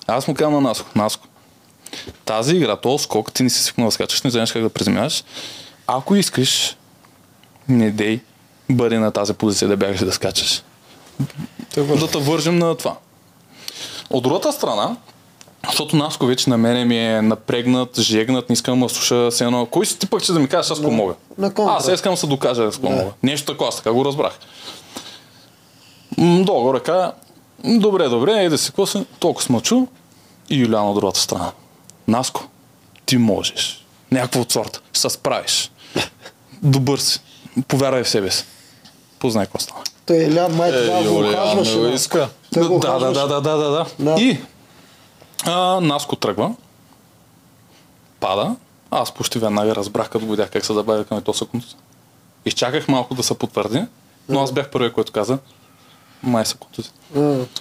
Аз 0.07 0.28
му 0.28 0.34
казвам 0.34 0.53
на 0.53 0.61
Наско, 0.61 0.90
Наско, 0.95 1.28
тази 2.26 2.56
игра, 2.56 2.76
този 2.76 3.03
скок, 3.03 3.34
ти 3.34 3.44
не 3.44 3.49
си 3.49 3.64
свикнал 3.64 3.88
да 3.88 3.91
скачаш, 3.91 4.22
не 4.22 4.30
знаеш 4.30 4.52
как 4.52 4.61
да 4.61 4.70
приземяваш. 4.70 5.24
Ако 5.88 6.15
искаш, 6.15 6.76
не 7.70 7.91
дей, 7.91 8.20
бъди 8.70 8.98
на 8.98 9.11
тази 9.11 9.34
позиция 9.34 9.68
да 9.68 9.78
бягаш 9.78 9.99
да 9.99 10.11
скачаш. 10.11 10.64
Да 11.76 12.07
те 12.07 12.18
вържем 12.18 12.60
на 12.60 12.76
това. 12.76 12.95
От 14.10 14.24
другата 14.24 14.53
страна, 14.53 14.95
защото 15.68 15.95
Наско 15.95 16.26
вече 16.26 16.49
на 16.49 16.57
мене 16.57 16.85
ми 16.85 16.98
е 16.98 17.22
напрегнат, 17.22 17.99
жегнат, 17.99 18.49
не 18.49 18.53
искам 18.53 18.80
да 18.80 18.90
слуша 18.90 19.31
се 19.31 19.44
едно. 19.44 19.65
Кой 19.65 19.85
си 19.85 19.99
ти 19.99 20.07
пък, 20.07 20.23
че 20.23 20.34
да 20.34 20.40
ми 20.40 20.48
кажеш, 20.48 20.72
аз 20.72 20.77
какво 20.77 20.91
мога? 20.91 21.14
на 21.38 21.53
контра. 21.53 21.73
Аз 21.73 21.88
искам 21.88 22.14
да 22.14 22.18
се 22.18 22.27
докажа 22.27 22.72
с 22.72 22.76
какво 22.76 22.90
мога. 22.90 23.11
Нещо 23.23 23.52
такова, 23.52 23.68
аз 23.69 23.76
така 23.76 23.91
го 23.94 24.06
разбрах. 24.06 24.40
М, 26.18 26.44
Долу 26.44 26.73
ръка, 26.73 27.11
добре, 27.64 28.10
добре, 28.10 28.44
еде 28.44 28.57
си, 28.57 28.68
какво 28.68 28.85
се, 28.85 29.06
толкова 29.19 29.44
смълчу 29.45 29.88
и 30.49 30.56
Юлиан 30.56 30.88
от 30.90 30.95
другата 30.95 31.19
страна. 31.19 31.52
Наско, 32.07 32.48
ти 33.06 33.18
можеш. 33.18 33.85
Някакво 34.11 34.41
от 34.41 34.52
сорта. 34.52 34.80
Ще 34.94 34.99
се 35.02 35.10
справиш. 35.10 35.72
Добър 36.64 36.98
си. 36.99 37.19
Повярвай 37.68 38.03
в 38.03 38.10
себе 38.10 38.31
си. 38.31 38.45
Познай 39.19 39.45
какво 39.45 39.60
става. 39.60 39.81
Той 40.06 40.18
Илян 40.18 40.56
май 40.56 40.72
тогава 40.72 41.03
го 41.03 41.10
Юлиан 41.18 41.34
ухажваше. 41.44 41.72
не 41.72 41.77
го 41.77 41.84
да. 41.84 41.94
иска. 41.94 42.30
Той 42.53 42.68
го 42.68 42.80
да, 42.80 42.99
да, 42.99 43.11
да, 43.11 43.27
да, 43.27 43.41
да, 43.41 43.57
да, 43.57 43.69
да. 43.69 43.85
Да. 43.99 44.22
И 44.22 44.38
а, 45.45 45.80
Наско 45.82 46.15
тръгва, 46.15 46.56
пада, 48.20 48.56
аз 48.91 49.11
почти 49.11 49.40
веднага 49.40 49.76
разбрах, 49.76 50.10
като 50.10 50.26
го 50.26 50.32
видях 50.32 50.49
как 50.52 50.65
се 50.65 50.74
забавя 50.74 51.06
към 51.06 51.18
ето 51.18 51.34
секундата. 51.34 51.76
Изчаках 52.45 52.88
малко 52.88 53.15
да 53.15 53.24
се 53.24 53.38
потвърди, 53.38 53.86
но 54.30 54.41
аз 54.41 54.52
бях 54.52 54.70
първият, 54.70 54.94
който 54.94 55.11
каза, 55.11 55.38
май 56.24 56.45
са 56.45 56.57
контузи. 56.57 56.90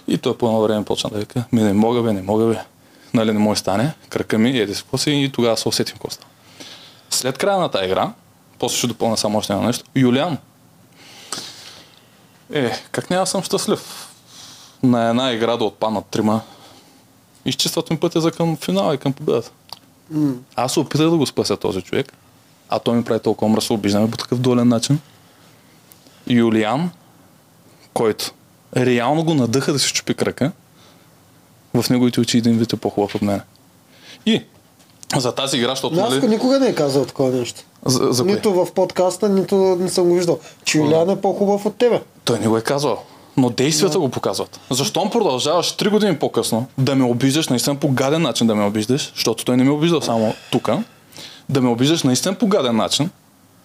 И 0.08 0.18
той 0.18 0.38
по 0.38 0.46
едно 0.46 0.60
време 0.60 0.84
почна 0.84 1.10
да 1.10 1.18
вика, 1.18 1.44
ми 1.52 1.62
не 1.62 1.72
мога 1.72 2.02
бе, 2.02 2.12
не 2.12 2.22
мога 2.22 2.46
бе. 2.46 2.58
Нали 3.14 3.32
не 3.32 3.38
може 3.38 3.60
стане, 3.60 3.94
кръка 4.08 4.38
ми, 4.38 4.58
еди 4.58 4.74
си 4.74 4.84
си 4.96 5.10
и 5.10 5.32
тогава 5.32 5.56
се 5.56 5.68
усетим 5.68 5.94
какво 5.94 6.10
става. 6.10 6.30
След 7.10 7.38
края 7.38 7.58
на 7.58 7.68
тази 7.68 7.84
игра, 7.84 8.12
после 8.58 8.76
ще 8.76 8.86
допълня 8.86 9.16
само 9.16 9.38
още 9.38 9.52
едно 9.52 9.64
нещо, 9.64 9.84
Юлиан. 9.96 10.38
Е, 12.52 12.72
как 12.92 13.10
няма 13.10 13.26
съм 13.26 13.42
щастлив? 13.42 14.08
На 14.82 15.08
една 15.08 15.32
игра 15.32 15.56
да 15.56 15.64
отпаднат 15.64 16.06
трима. 16.06 16.40
Изчистват 17.44 17.90
ми 17.90 17.96
пътя 17.96 18.20
за 18.20 18.32
към 18.32 18.56
финала 18.56 18.94
и 18.94 18.98
към 18.98 19.12
победата. 19.12 19.50
м. 20.10 20.32
Аз 20.56 20.72
се 20.72 20.80
опитах 20.80 21.10
да 21.10 21.16
го 21.16 21.26
спася 21.26 21.56
този 21.56 21.82
човек, 21.82 22.12
а 22.68 22.78
той 22.78 22.96
ми 22.96 23.04
прави 23.04 23.20
толкова 23.20 23.48
мръсно, 23.48 23.76
обиждаме 23.76 24.10
по 24.10 24.16
такъв 24.16 24.38
долен 24.38 24.68
начин. 24.68 25.00
Юлиан, 26.26 26.90
който 27.94 28.30
реално 28.76 29.24
го 29.24 29.34
надъха 29.34 29.72
да 29.72 29.78
си 29.78 29.92
чупи 29.92 30.14
крака, 30.14 30.52
в 31.74 31.90
неговите 31.90 32.20
очи 32.20 32.38
един 32.38 32.58
вид 32.58 32.72
е 32.72 32.76
по-хубав 32.76 33.14
от 33.14 33.22
мен. 33.22 33.40
И 34.26 34.42
за 35.16 35.34
тази 35.34 35.56
игра, 35.56 35.68
защото 35.68 35.96
Наско 35.96 36.14
нали... 36.14 36.28
никога 36.28 36.58
не 36.58 36.66
е 36.66 36.74
казал 36.74 37.04
такова 37.04 37.30
нещо. 37.30 37.60
За, 37.86 38.12
за? 38.12 38.24
Нито 38.24 38.52
в 38.52 38.72
подкаста, 38.72 39.28
нито 39.28 39.56
не 39.56 39.88
съм 39.88 40.08
го 40.08 40.14
виждал. 40.14 40.38
Че 40.64 40.78
Юлиан 40.78 41.10
е 41.10 41.20
по-хубав 41.20 41.66
от 41.66 41.76
тебе. 41.76 42.02
Той 42.24 42.38
не 42.38 42.48
го 42.48 42.56
е 42.56 42.62
казал. 42.62 43.02
Но 43.36 43.50
действията 43.50 43.98
го 43.98 44.08
показват. 44.08 44.60
Защо 44.70 45.10
продължаваш 45.10 45.72
3 45.72 45.90
години 45.90 46.16
по-късно 46.16 46.66
да 46.78 46.96
ме 46.96 47.04
обиждаш 47.04 47.48
наистина 47.48 47.76
по 47.76 47.88
гаден 47.88 48.22
начин 48.22 48.46
да 48.46 48.54
ме 48.54 48.64
обиждаш, 48.64 49.12
защото 49.14 49.44
той 49.44 49.56
не 49.56 49.64
ме 49.64 49.70
обиждал 49.70 50.00
само 50.00 50.34
тук, 50.52 50.70
да 51.48 51.60
ме 51.60 51.68
обиждаш 51.68 52.02
наистина 52.02 52.34
по 52.34 52.46
гаден 52.46 52.76
начин, 52.76 53.10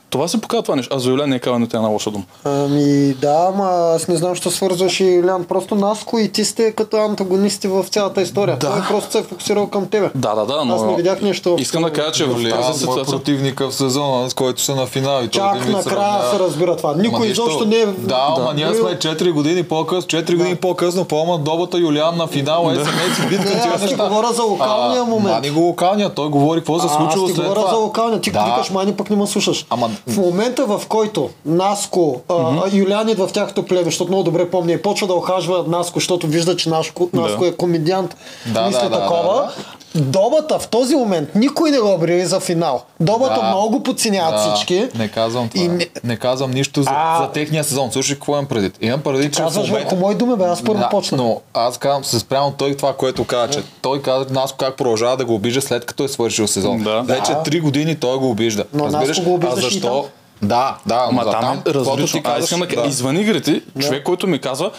това 0.10 0.28
се 0.28 0.42
показва 0.42 0.64
това 0.64 0.76
нещо. 0.76 0.96
А 0.96 1.00
за 1.00 1.10
Юля 1.10 1.28
не 1.28 1.36
е 1.36 1.40
казал 1.40 1.60
нито 1.60 1.78
една 1.78 1.90
лоша 1.90 2.12
дума. 2.12 2.24
Ами 2.44 3.14
да, 3.14 3.52
ама 3.54 3.92
аз 3.96 4.08
не 4.08 4.16
знам, 4.16 4.36
що 4.36 4.52
свързваш 4.52 5.00
и 5.00 5.14
Юлиан. 5.14 5.44
Просто 5.44 5.76
Наско 5.76 6.20
и 6.20 6.32
ти 6.32 6.46
сте 6.46 6.72
като 6.72 6.98
антагонисти 6.98 7.68
в 7.68 7.86
цялата 7.90 8.22
история. 8.22 8.58
Да. 8.58 8.72
Той 8.72 8.82
просто 8.88 9.12
се 9.12 9.18
е 9.20 9.24
фокусирал 9.24 9.68
към 9.68 9.88
тебе. 9.88 10.10
Да, 10.16 10.36
да, 10.36 10.46
да, 10.46 10.66
но... 10.66 10.76
Аз 10.76 10.84
не 10.84 10.96
видях 10.96 11.20
общо. 11.24 11.56
Искам 11.60 11.84
да 11.84 11.94
кажа, 11.94 12.12
че 12.12 12.26
в 12.26 12.32
Юлиан 12.32 12.62
тази 12.62 12.86
му 12.86 12.92
е 12.92 12.94
ситуация... 12.94 13.18
противника 13.18 13.70
в 13.70 13.76
сезона, 13.76 14.30
с 14.30 14.34
който 14.34 14.62
са 14.62 14.76
на 14.76 14.86
финал. 14.86 15.24
И 15.24 15.28
Чак 15.28 15.68
накрая 15.68 16.32
се 16.32 16.40
разбира 16.40 16.78
това. 16.78 16.96
Никой 16.96 17.28
изобщо 17.28 17.66
не 17.66 17.76
е... 17.76 17.86
Да, 17.86 18.36
ама 18.38 18.54
ние 18.54 18.74
сме 18.74 18.90
4 18.90 19.32
години 19.32 19.64
по-късно, 19.64 20.08
4 20.08 20.38
години 20.38 20.56
по-късно, 20.56 21.06
по 21.06 21.38
добата 21.38 21.78
Юлиан 21.78 22.18
на 22.18 22.28
финал, 22.28 22.72
е 22.72 22.76
СМС, 22.76 23.30
битка, 23.30 23.50
Не, 23.50 23.72
аз 23.76 23.86
ти 23.88 23.96
говоря 23.96 24.34
за 24.34 24.44
локалния 24.44 25.02
А, 25.02 25.06
момент. 25.06 25.36
Мани 25.36 25.50
го 25.50 25.60
локалния, 25.60 26.10
той 26.10 26.30
говори 26.30 26.60
какво 26.60 26.80
се 26.80 26.86
А, 26.86 26.90
случило 26.90 27.26
аз 27.26 27.30
ти 27.32 27.36
след 27.36 27.46
говоря 27.46 27.60
това. 27.60 27.72
за 27.72 27.78
локалния. 27.78 28.22
Ти 28.22 28.32
да. 28.32 28.44
викаш, 28.46 28.70
мани 28.70 28.94
пък 28.94 29.10
не 29.10 29.16
ме 29.16 29.28
слушаш. 29.28 29.66
Ама- 29.70 29.90
В 30.08 30.18
момента, 30.18 30.66
в 30.66 30.82
който 30.90 31.30
Наско, 31.46 32.22
а, 32.30 32.64
Юлиан 32.74 33.10
идва 33.10 33.28
в 33.28 33.34
тяхното 33.34 33.66
племе, 33.66 33.84
защото 33.84 34.12
много 34.12 34.24
добре 34.24 34.50
помня 34.50 34.74
и 34.74 34.82
почва 34.82 35.08
да 35.08 35.14
охажва 35.14 35.64
Наско, 35.68 36.00
защото 36.00 36.28
вижда, 36.28 36.56
че 36.56 36.70
Наско, 36.70 37.10
Наско 37.14 37.46
е 37.46 37.52
комедиант, 37.52 38.16
Да, 38.54 38.68
мисли 38.68 38.82
да, 38.84 38.90
да, 38.90 39.02
такова. 39.02 39.52
Добата 39.98 40.60
в 40.60 40.68
този 40.68 40.96
момент 40.96 41.30
никой 41.36 41.72
не 41.72 41.80
го 41.80 41.94
обяви 41.94 42.26
за 42.26 42.40
финал. 42.40 42.84
Добата 43.00 43.36
Да. 43.36 43.44
много 43.44 43.84
подценяват 43.84 44.36
Да, 44.36 44.40
всички. 44.42 44.88
Не 44.96 45.08
казвам 45.08 45.50
това. 45.50 45.64
И 45.64 45.68
не... 45.68 45.88
не- 46.04 46.18
казвам 46.18 46.52
нищо 46.52 46.84
за, 46.84 46.90
А. 46.94 47.22
за 47.22 47.32
техния 47.32 47.64
сезон. 47.64 47.92
Слушай, 47.92 48.16
какво 48.16 48.32
имам 48.32 48.46
предвид? 48.46 48.78
Имам 48.82 49.02
предвид, 49.02 49.34
че 49.34 49.42
Казваш 49.42 49.70
върху 49.70 49.96
мои 49.96 50.16
думи, 50.16 50.36
бе, 50.36 50.44
аз 50.44 50.64
първо 50.64 50.80
да, 50.80 50.90
почна. 50.90 51.18
Но 51.18 51.42
аз 51.54 51.78
казвам 51.78 52.04
се 52.04 52.20
спрямо 52.20 52.52
той 52.52 52.76
това, 52.76 52.94
което 52.94 53.26
каза, 53.26 53.50
че 53.50 53.64
той 53.82 54.02
каза 54.02 54.26
Наско 54.30 54.58
как 54.58 54.76
продължава 54.78 55.18
да 55.18 55.26
го 55.26 55.36
обижда 55.36 55.62
след 55.62 55.86
като 55.86 56.04
е 56.04 56.08
свършил 56.08 56.48
сезон. 56.48 56.80
Да. 56.80 57.02
Вече. 57.02 57.32
3 57.32 57.62
години 57.62 57.96
той 57.96 58.18
го 58.18 58.30
обижда. 58.30 58.64
Но 58.74 58.86
Разбираш? 58.86 59.24
Го 59.24 59.34
обиждаше 59.34 59.68
а 59.68 59.70
защо? 59.70 59.88
там. 59.92 60.04
Да, 60.42 60.78
да, 60.86 61.06
Ама 61.10 61.24
за 61.24 61.32
там 61.32 61.62
каквото 61.66 61.80
различно. 61.92 62.22
ти 62.22 62.28
А, 62.28 62.34
казваш, 62.34 62.60
да. 62.76 62.88
извън 62.88 63.18
игрите, 63.18 63.62
човек, 63.80 64.04
който 64.04 64.28
ми 64.28 64.40
казва 64.40 64.72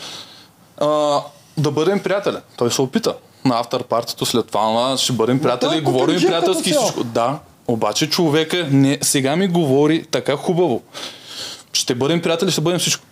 а, 0.78 0.86
да 1.57 1.70
бъдем 1.70 2.01
приятели. 2.01 2.36
Той 2.57 2.70
се 2.70 2.82
опита. 2.82 3.15
На 3.44 3.60
автор 3.60 3.85
партито 3.85 4.27
след 4.27 4.47
това 4.47 4.97
ще 4.98 5.12
бъдем 5.12 5.40
приятели, 5.40 5.81
говорим 5.81 6.20
приятелски 6.20 6.73
всичко. 6.73 7.05
Да, 7.05 7.39
обаче 7.69 8.10
човека 8.10 8.66
не, 8.70 8.98
сега 9.02 9.36
ми 9.36 9.48
говори 9.48 10.05
така 10.10 10.36
хубаво. 10.36 10.82
Ще 11.73 11.94
бъдем 11.94 12.23
приятели, 12.23 12.51
ще 12.51 12.60
бъдем 12.60 12.78
всичко. 12.78 13.05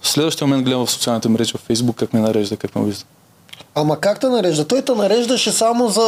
В 0.00 0.08
Следващия 0.08 0.46
момент 0.46 0.64
гледам 0.64 0.86
в 0.86 0.90
социалните 0.90 1.28
мрежи, 1.28 1.52
в 1.52 1.60
Фейсбук, 1.60 1.96
как 1.96 2.12
ме 2.12 2.20
нарежда, 2.20 2.56
как 2.56 2.74
ме 2.76 2.84
вижда. 2.84 3.04
Ама 3.74 4.00
как 4.00 4.20
те 4.20 4.26
нарежда? 4.28 4.68
Той 4.68 4.82
те 4.82 4.92
нареждаше 4.92 5.52
само 5.52 5.88
за 5.88 6.00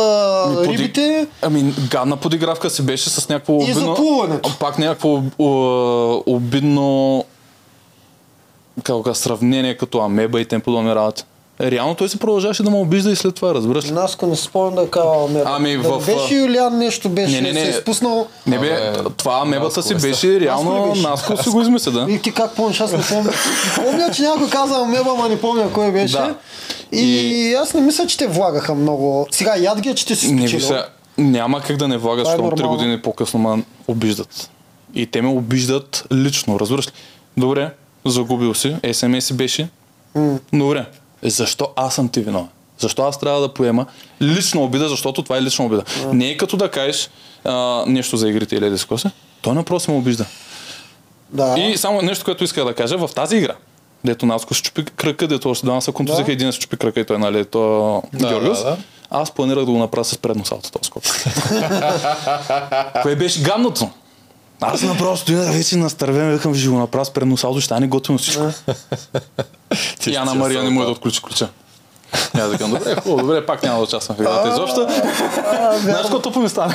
поди- 0.55 0.69
рибите. 0.79 1.27
Ами, 1.43 1.75
гадна 1.91 2.17
подигравка 2.17 2.71
си 2.71 2.83
беше 2.83 3.11
с 3.11 3.29
някакво 3.29 3.59
И 3.63 3.73
за 3.73 3.79
обидно... 3.79 3.95
плуването. 3.95 4.51
Пак 4.61 4.79
някакво 4.79 5.23
обидно... 6.27 7.25
Как 8.83 9.17
сравнение 9.17 9.77
като 9.77 9.99
амеба 9.99 10.41
и 10.41 10.45
тем 10.45 10.61
подобни 10.61 10.95
работи. 10.95 11.25
Реално 11.65 11.95
той 11.95 12.09
си 12.09 12.19
продължаваше 12.19 12.63
да 12.63 12.71
ме 12.71 12.77
обижда 12.77 13.11
и 13.11 13.17
след 13.17 13.35
това, 13.35 13.55
разбираш 13.55 13.85
ли? 13.85 13.91
Наско 13.91 14.27
не 14.27 14.37
спомням 14.37 14.75
да 14.75 14.83
е 14.83 14.87
казал 14.87 15.29
Меба. 15.29 15.45
Ами, 15.47 15.73
да 15.73 15.83
в- 15.91 16.09
не 16.09 16.15
беше 16.15 16.35
Юлиан 16.35 16.79
нещо 16.79 17.09
беше, 17.09 17.35
Не, 17.35 17.41
не, 17.43 17.53
не. 17.53 17.61
се 17.63 17.69
е 17.69 17.73
спуснал. 17.73 18.27
Не 18.47 18.59
бе, 18.59 18.77
това 19.09 19.35
амебата 19.35 19.83
си 19.83 19.93
е 19.93 19.97
беше 19.97 20.41
реално 20.41 20.85
беше? 20.85 21.03
Наско 21.03 21.37
си 21.37 21.49
го 21.49 21.61
измисля, 21.61 21.93
да. 21.93 22.07
И 22.09 22.19
ти 22.19 22.33
как 22.33 22.53
помниш, 22.53 22.81
аз 22.81 22.93
не 22.93 22.99
помня. 23.01 23.33
помня, 23.77 24.11
че 24.11 24.23
някой 24.23 24.49
каза 24.49 24.75
Амеба, 24.77 25.11
ама 25.11 25.29
не 25.29 25.41
помня 25.41 25.73
кой 25.73 25.93
беше. 25.93 26.13
Да. 26.13 26.35
И... 26.93 27.55
аз 27.55 27.75
не 27.75 27.81
мисля, 27.81 28.07
че 28.07 28.17
те 28.17 28.27
влагаха 28.27 28.75
много. 28.75 29.27
Сега 29.31 29.57
яд 29.57 29.81
ги, 29.81 29.89
е, 29.89 29.95
че 29.95 30.07
ти 30.07 30.17
си 30.17 30.33
Не 30.33 30.41
спечелил. 30.41 30.59
вижда, 30.61 30.87
няма 31.19 31.61
как 31.61 31.77
да 31.77 31.89
не 31.89 31.97
влагаш, 31.99 32.23
Това 32.23 32.33
е 32.33 32.37
защото 32.37 32.51
3 32.53 32.59
нормално. 32.59 32.79
години 32.79 33.03
по-късно 33.03 33.41
ме 33.41 33.63
обиждат. 33.89 34.51
И 34.95 35.07
те 35.07 35.23
ме 35.23 35.29
обиждат 35.29 36.05
лично, 36.13 36.61
разбираш 36.61 36.87
ли? 36.87 36.91
Добре, 37.37 37.71
загубил 38.07 38.55
си, 38.55 38.77
СМС 38.93 39.33
беше. 39.33 39.69
Добре, 40.53 40.87
защо 41.31 41.69
аз 41.77 41.95
съм 41.95 42.09
ти 42.09 42.21
виновен? 42.21 42.49
Защо 42.79 43.03
аз 43.03 43.21
трябва 43.21 43.41
да 43.41 43.55
поема 43.55 43.87
лична 44.23 44.61
обида, 44.61 44.89
защото 44.89 45.23
това 45.23 45.37
е 45.37 45.43
лична 45.43 45.65
обида. 45.65 45.83
Не 46.13 46.29
е 46.29 46.37
като 46.37 46.57
да 46.57 46.71
кажеш 46.71 47.11
а, 47.45 47.85
нещо 47.87 48.17
за 48.17 48.29
игрите 48.29 48.57
или 48.57 48.71
дискоса. 48.71 49.11
Той 49.43 49.55
напросто 49.55 49.91
ме 49.91 49.97
обижда. 49.97 50.25
Да. 51.31 51.55
И 51.59 51.77
само 51.77 52.03
нещо, 52.03 52.25
което 52.25 52.45
исках 52.45 52.65
да 52.65 52.75
кажа, 52.75 52.99
в 52.99 53.11
тази 53.15 53.37
игра, 53.37 53.55
дето 54.05 54.27
Наско 54.27 54.55
се 54.55 54.63
чупи 54.63 54.85
крака, 54.85 55.29
дето 55.29 55.51
още 55.51 55.67
двама 55.67 55.83
се 55.83 55.93
контузиха, 55.93 56.27
Да. 56.27 56.33
един 56.33 56.53
се 56.53 56.59
чупи 56.59 56.77
крака 56.77 57.01
и 57.01 57.05
той, 57.05 57.19
нали, 57.19 57.45
то 57.45 58.03
Да, 58.13 58.29
Георгиус. 58.29 58.59
да, 58.59 58.65
да. 58.71 58.77
Аз 59.11 59.31
планирах 59.31 59.65
да 59.65 59.71
го 59.73 59.79
направя 59.79 60.05
с 60.05 60.19
предно 60.19 60.45
салто 60.45 60.71
този 60.73 60.87
скок. 60.87 61.03
Кое 63.03 63.17
беше 63.17 63.43
гадното? 63.43 63.91
Аз 64.61 64.83
направо 64.83 65.17
стоя 65.17 65.53
вече 65.53 65.77
настървен, 65.77 66.33
викам, 66.33 66.55
ще 66.55 66.69
го 66.69 66.79
направя 66.79 67.05
с 67.05 67.11
предно 67.11 67.37
салто, 67.37 67.61
ще 67.61 67.67
стане 67.67 67.87
готино 67.87 68.19
всичко. 68.19 68.51
И 70.07 70.17
Ана 70.17 70.35
Мария 70.35 70.63
не 70.63 70.71
може 70.71 70.87
да 70.87 70.93
отключи 70.93 71.23
ключа. 71.23 71.49
И 72.37 72.41
аз 72.41 72.51
викам, 72.51 72.71
добре, 72.71 72.97
хубаво, 73.03 73.21
добре, 73.21 73.47
пак 73.47 73.63
няма 73.63 73.79
да 73.79 73.85
участвам 73.85 74.17
в 74.17 74.21
играта 74.21 74.49
изобщо. 74.49 74.87
Знаеш 75.81 76.07
колко 76.07 76.19
тъпо 76.19 76.41
ми 76.41 76.49
стане? 76.49 76.75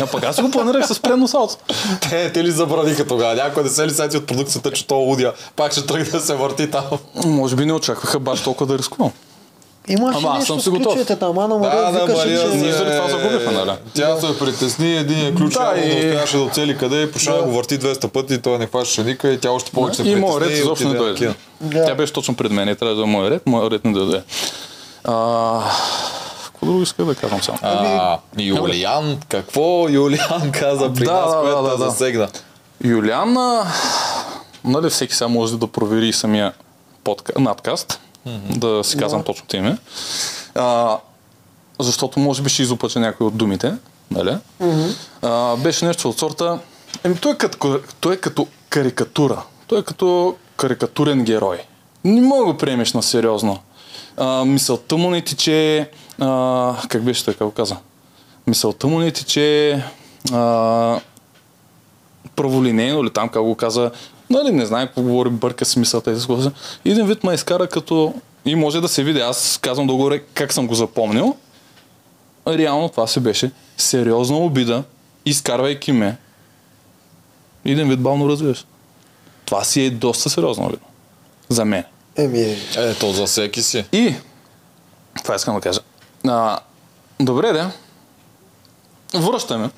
А 0.00 0.06
пък 0.12 0.24
аз 0.24 0.42
го 0.42 0.50
планирах 0.50 0.86
с 0.86 1.00
предно 1.00 1.28
салто. 1.28 1.56
Те, 2.00 2.32
те 2.32 2.44
ли 2.44 2.50
забраниха 2.50 3.06
тогава? 3.06 3.34
Някой 3.34 3.62
не 3.62 3.68
се 3.68 3.86
ли 3.86 3.90
сети 3.90 4.16
от 4.16 4.26
продукцията, 4.26 4.70
че 4.70 4.86
то 4.86 4.94
лудия 4.94 5.32
пак 5.56 5.72
ще 5.72 5.86
тръгне 5.86 6.04
да 6.04 6.20
се 6.20 6.34
върти 6.34 6.70
там. 6.70 6.84
Може 7.24 7.56
би 7.56 7.66
не 7.66 7.72
очакваха 7.72 8.18
баш 8.18 8.40
толкова 8.42 8.72
да 8.72 8.78
рискувам. 8.78 9.12
Имаше 9.88 10.18
Ама 10.18 10.34
нещо 10.34 10.46
съм 10.46 10.60
си 10.60 10.70
готов. 10.70 10.84
ключовете 10.84 11.16
там. 11.16 11.38
Ана 11.38 11.58
Мария 11.58 11.92
викаше, 11.92 12.22
че... 12.22 12.48
Ние 12.48 12.72
заради 12.72 12.96
това 12.96 13.08
загубихме, 13.10 13.52
нали? 13.54 13.70
Тя 13.94 14.16
се 14.16 14.38
притесни, 14.38 14.96
един 14.96 15.34
ключ 15.34 15.52
Да, 15.52 15.74
да, 15.74 15.80
и- 15.80 15.98
успяваше 15.98 16.36
да 16.36 16.42
оцели 16.42 16.78
къде, 16.78 17.02
и 17.02 17.12
почна 17.12 17.36
да 17.36 17.42
го 17.42 17.52
върти 17.52 17.78
200 17.78 18.08
пъти, 18.08 18.38
той 18.38 18.58
не 18.58 18.66
хващаше 18.66 19.02
ника 19.02 19.28
и 19.28 19.38
тя 19.38 19.50
още 19.50 19.70
повече 19.70 19.96
се 19.96 20.02
И 20.02 20.04
притесни. 20.04 20.20
моят 20.22 20.42
ред 20.42 20.50
и 20.50 20.54
изобщо 20.54 20.88
не 20.88 20.94
дойде. 20.94 21.34
Да. 21.60 21.84
Тя 21.86 21.94
беше 21.94 22.12
точно 22.12 22.36
пред 22.36 22.52
мен 22.52 22.68
и 22.68 22.76
трябва 22.76 22.94
да 22.94 23.02
е 23.02 23.06
моят 23.06 23.32
ред, 23.32 23.46
моят 23.46 23.72
ред 23.72 23.84
не 23.84 23.92
дойде. 23.92 24.22
А, 25.04 25.60
какво 26.44 26.66
друго 26.66 26.82
иска 26.82 27.04
да 27.04 27.14
казвам 27.14 27.42
само? 27.42 27.58
А, 27.62 28.18
Юлиан, 28.38 29.18
какво 29.28 29.88
Юлиан 29.88 30.52
каза 30.52 30.92
при 30.92 31.04
Да, 31.04 31.12
нас, 31.12 31.30
да, 31.30 31.40
което 31.40 31.56
да, 31.56 31.70
да, 31.70 31.76
да. 31.76 31.90
засегна? 31.90 32.28
Юлиан, 32.84 33.36
нали 34.64 34.90
всеки 34.90 35.14
сега 35.14 35.28
може 35.28 35.58
да 35.58 35.66
провери 35.66 36.08
и 36.08 36.12
самия 36.12 36.52
подка... 37.04 37.32
надкаст, 37.38 38.00
да 38.56 38.84
си 38.84 38.96
казвам 38.96 39.20
Да. 39.20 39.24
точното 39.24 39.56
име. 39.56 39.78
А, 40.54 40.98
защото 41.80 42.20
може 42.20 42.42
би 42.42 42.48
ще 42.50 42.62
изопача 42.62 43.00
някои 43.00 43.26
от 43.26 43.36
думите, 43.36 43.74
нали? 44.10 44.36
а, 45.22 45.56
беше 45.56 45.84
нещо 45.84 46.08
от 46.08 46.18
сорта... 46.18 46.58
Еми, 47.04 47.16
той 47.16 47.32
е, 47.32 47.36
като, 47.36 47.80
той 48.00 48.14
е 48.14 48.16
като 48.16 48.46
карикатура. 48.68 49.42
Той 49.66 49.78
е 49.78 49.82
като 49.82 50.36
карикатурен 50.56 51.24
герой. 51.24 51.58
Не 52.04 52.20
мога 52.20 52.46
да 52.46 52.52
го 52.52 52.58
приемеш 52.58 52.92
на 52.92 53.02
сериозно. 53.02 53.58
А, 54.16 54.44
мисълта 54.44 54.96
му 54.96 55.10
не 55.10 55.22
тече... 55.22 55.90
А, 56.20 56.76
как 56.88 57.02
беше 57.02 57.24
така 57.24 57.44
го 57.44 57.50
каза? 57.50 57.76
Мисълта 58.46 58.86
му 58.86 58.98
не 58.98 59.10
тече... 59.10 59.82
А, 60.32 61.00
праволинейно 62.36 63.04
ли 63.04 63.10
там, 63.10 63.28
как 63.28 63.42
го 63.42 63.54
каза, 63.54 63.90
нали, 64.32 64.52
не 64.52 64.66
знае 64.66 64.86
какво 64.86 65.02
говори, 65.02 65.30
бърка 65.30 65.64
си 65.64 65.78
мисълта 65.78 66.12
и 66.12 66.20
такова. 66.20 66.52
И 66.84 66.90
Един 66.90 67.06
вид 67.06 67.24
ме 67.24 67.34
изкара 67.34 67.66
като... 67.66 68.14
И 68.44 68.54
може 68.54 68.80
да 68.80 68.88
се 68.88 69.04
види, 69.04 69.20
аз 69.20 69.58
казвам 69.62 69.86
долу 69.86 70.10
как 70.34 70.52
съм 70.52 70.66
го 70.66 70.74
запомнил. 70.74 71.36
Реално 72.48 72.88
това 72.88 73.06
се 73.06 73.20
беше 73.20 73.50
сериозна 73.76 74.36
обида, 74.36 74.84
изкарвайки 75.24 75.92
ме. 75.92 76.16
Един 77.64 77.88
вид 77.88 78.00
бавно 78.00 78.28
развиваш. 78.28 78.66
Това 79.44 79.64
си 79.64 79.84
е 79.84 79.90
доста 79.90 80.30
сериозна 80.30 80.66
обида. 80.66 80.82
За 81.48 81.64
мен. 81.64 81.84
Еми, 82.16 82.56
Е, 82.76 82.94
то 82.94 83.12
за 83.12 83.26
всеки 83.26 83.62
си. 83.62 83.84
И, 83.92 84.14
това 85.22 85.34
искам 85.34 85.54
да 85.54 85.60
кажа. 85.60 85.80
А, 86.28 86.58
добре, 87.20 87.52
да. 87.52 87.70
Връщаме. 89.14 89.70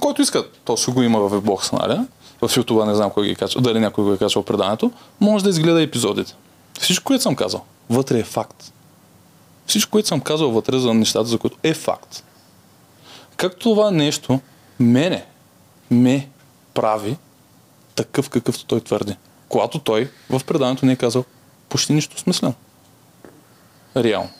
Който 0.00 0.22
иска, 0.22 0.44
то 0.64 0.76
ще 0.76 0.92
го 0.92 1.02
има 1.02 1.20
в 1.20 1.28
вебокс, 1.28 1.72
нали? 1.72 2.00
В 2.40 2.48
YouTube 2.48 2.86
не 2.86 2.94
знам 2.94 3.10
кой 3.10 3.26
ги 3.26 3.34
качва, 3.34 3.60
дали 3.60 3.80
някой 3.80 4.04
го 4.04 4.12
е 4.12 4.18
качвал 4.18 4.44
преданието. 4.44 4.92
Може 5.20 5.44
да 5.44 5.50
изгледа 5.50 5.82
епизодите. 5.82 6.34
Всичко, 6.80 7.04
което 7.04 7.22
съм 7.22 7.36
казал, 7.36 7.64
вътре 7.90 8.18
е 8.18 8.24
факт. 8.24 8.72
Всичко, 9.66 9.90
което 9.90 10.08
съм 10.08 10.20
казал 10.20 10.50
вътре 10.50 10.78
за 10.78 10.94
нещата, 10.94 11.24
за 11.24 11.38
които 11.38 11.56
е 11.62 11.74
факт. 11.74 12.24
Как 13.36 13.56
това 13.56 13.90
нещо 13.90 14.40
мене 14.80 15.26
ме 15.90 16.28
прави 16.74 17.16
такъв, 17.94 18.30
какъвто 18.30 18.64
той 18.64 18.80
твърди. 18.80 19.16
Когато 19.48 19.78
той 19.78 20.10
в 20.30 20.40
преданието 20.46 20.86
не 20.86 20.92
е 20.92 20.96
казал 20.96 21.24
почти 21.68 21.92
нищо 21.92 22.18
смислено. 22.18 22.54
Реално. 23.96 24.30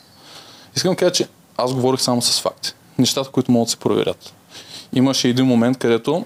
Искам 0.77 0.93
да 0.93 0.97
кажа, 0.97 1.13
че 1.13 1.29
аз 1.57 1.75
говорих 1.75 2.01
само 2.01 2.23
с 2.23 2.41
факти. 2.41 2.73
Нещата, 2.99 3.31
които 3.31 3.53
могат 3.53 3.67
да 3.67 3.71
се 3.71 3.77
проверят. 3.77 4.33
Имаше 4.95 5.29
един 5.29 5.47
момент, 5.47 5.79
където 5.79 6.25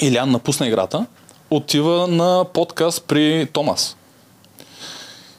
Илян 0.00 0.30
напусна 0.30 0.66
играта, 0.66 1.06
отива 1.50 2.08
на 2.08 2.44
подкаст 2.52 3.04
при 3.04 3.48
Томас. 3.52 3.96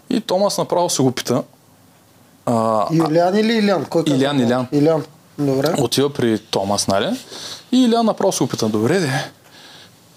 И 0.10 0.22
Томас 0.22 0.57
направо 0.57 0.90
се 0.90 1.02
го 1.02 1.11
пита. 1.11 1.44
А, 2.45 2.86
Юлиан 2.94 3.38
или 3.38 3.53
Илян? 3.53 3.86
Кой? 3.86 4.03
Илян, 4.07 4.40
Илян. 4.40 4.68
Илян. 4.72 5.03
Добре. 5.38 5.73
отива 5.80 6.14
при 6.14 6.40
Томас, 6.40 6.88
нали? 6.88 7.19
И 7.72 7.84
Илян 7.84 8.06
направо 8.06 8.32
се 8.32 8.44
опита, 8.44 8.69
добре 8.69 8.99
де, 8.99 9.32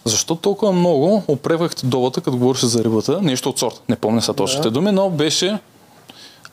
защо 0.04 0.36
толкова 0.36 0.72
много 0.72 1.22
опревахте 1.28 1.86
долата, 1.86 2.20
като 2.20 2.36
говореше 2.36 2.66
за 2.66 2.84
рибата? 2.84 3.22
Нещо 3.22 3.48
от 3.48 3.58
сорта. 3.58 3.80
Не 3.88 3.96
помня 3.96 4.22
са 4.22 4.34
точните 4.34 4.70
думи, 4.70 4.92
но 4.92 5.10
беше 5.10 5.58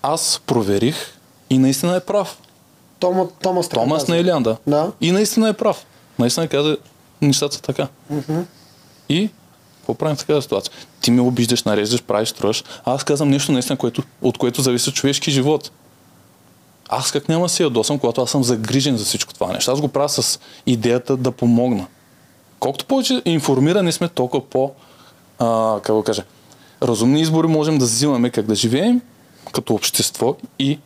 аз 0.02 0.41
проверих 0.45 0.95
и 1.49 1.57
наистина 1.57 1.95
е 1.95 1.99
прав. 1.99 2.38
Тома, 3.00 3.26
Томас 3.42 3.70
така 3.70 3.82
Томас 3.82 4.08
на 4.08 4.18
Илян, 4.18 4.44
да. 4.44 4.58
Да. 4.68 4.92
И 5.02 5.12
наистина 5.12 5.50
е 5.50 5.54
прав. 5.54 5.86
Наистина 6.20 6.48
каза, 6.48 6.78
нещата 7.22 7.56
са 7.56 7.62
така. 7.62 7.88
И 9.10 9.30
какво 9.78 9.94
правим 9.94 10.16
в 10.16 10.20
такава 10.20 10.42
ситуация? 10.42 10.74
Ти 11.02 11.12
ме 11.12 11.22
обиждаш, 11.22 11.64
нареждаш, 11.64 12.04
правиш, 12.04 12.30
струваш. 12.30 12.64
А 12.86 12.94
аз 12.94 13.04
казвам 13.04 13.30
нещо 13.30 13.52
наистина, 13.52 13.78
което, 13.78 14.04
от 14.22 14.38
което 14.38 14.62
зависи 14.62 14.92
човешки 14.92 15.32
живот. 15.32 15.72
Аз 16.90 17.12
как 17.12 17.30
няма 17.30 17.50
се 17.50 17.64
ядосам, 17.64 18.00
когато 18.00 18.22
аз 18.22 18.32
съм 18.32 18.44
загрижен 18.44 18.98
за 18.98 19.06
всичко 19.06 19.34
това 19.34 19.54
нещо. 19.54 19.72
Аз 19.72 19.82
го 19.82 19.88
правя 19.88 20.10
с 20.10 20.40
идеята 20.66 21.18
да 21.18 21.32
помогна. 21.32 21.88
Колкото 22.60 22.86
повече 22.86 23.22
информирани 23.26 23.92
сме, 23.92 24.08
толкова 24.08 24.46
по, 24.50 24.72
а, 25.40 25.80
как 25.82 25.96
го 25.96 26.04
кажа, 26.04 26.24
разумни 26.84 27.22
избори 27.22 27.48
можем 27.48 27.78
да 27.78 27.86
взимаме 27.86 28.30
как 28.30 28.46
да 28.46 28.56
живеем 28.56 29.02
като 29.54 29.74
общество 29.74 30.36
и, 30.60 30.80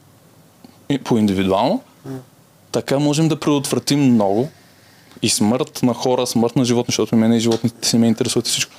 и 0.90 0.98
по 0.98 1.18
индивидуално. 1.18 1.82
Така 2.72 3.00
можем 3.00 3.28
да 3.28 3.40
предотвратим 3.40 4.14
много 4.14 4.50
и 5.22 5.30
смърт 5.30 5.80
на 5.84 5.94
хора, 5.94 6.28
смърт 6.28 6.56
на 6.56 6.66
животни, 6.66 6.92
защото 6.92 7.16
мене 7.16 7.38
и 7.38 7.40
животните 7.40 7.88
си 7.88 7.98
ме 7.98 8.08
интересуват 8.08 8.48
и 8.48 8.52
всичко. 8.52 8.72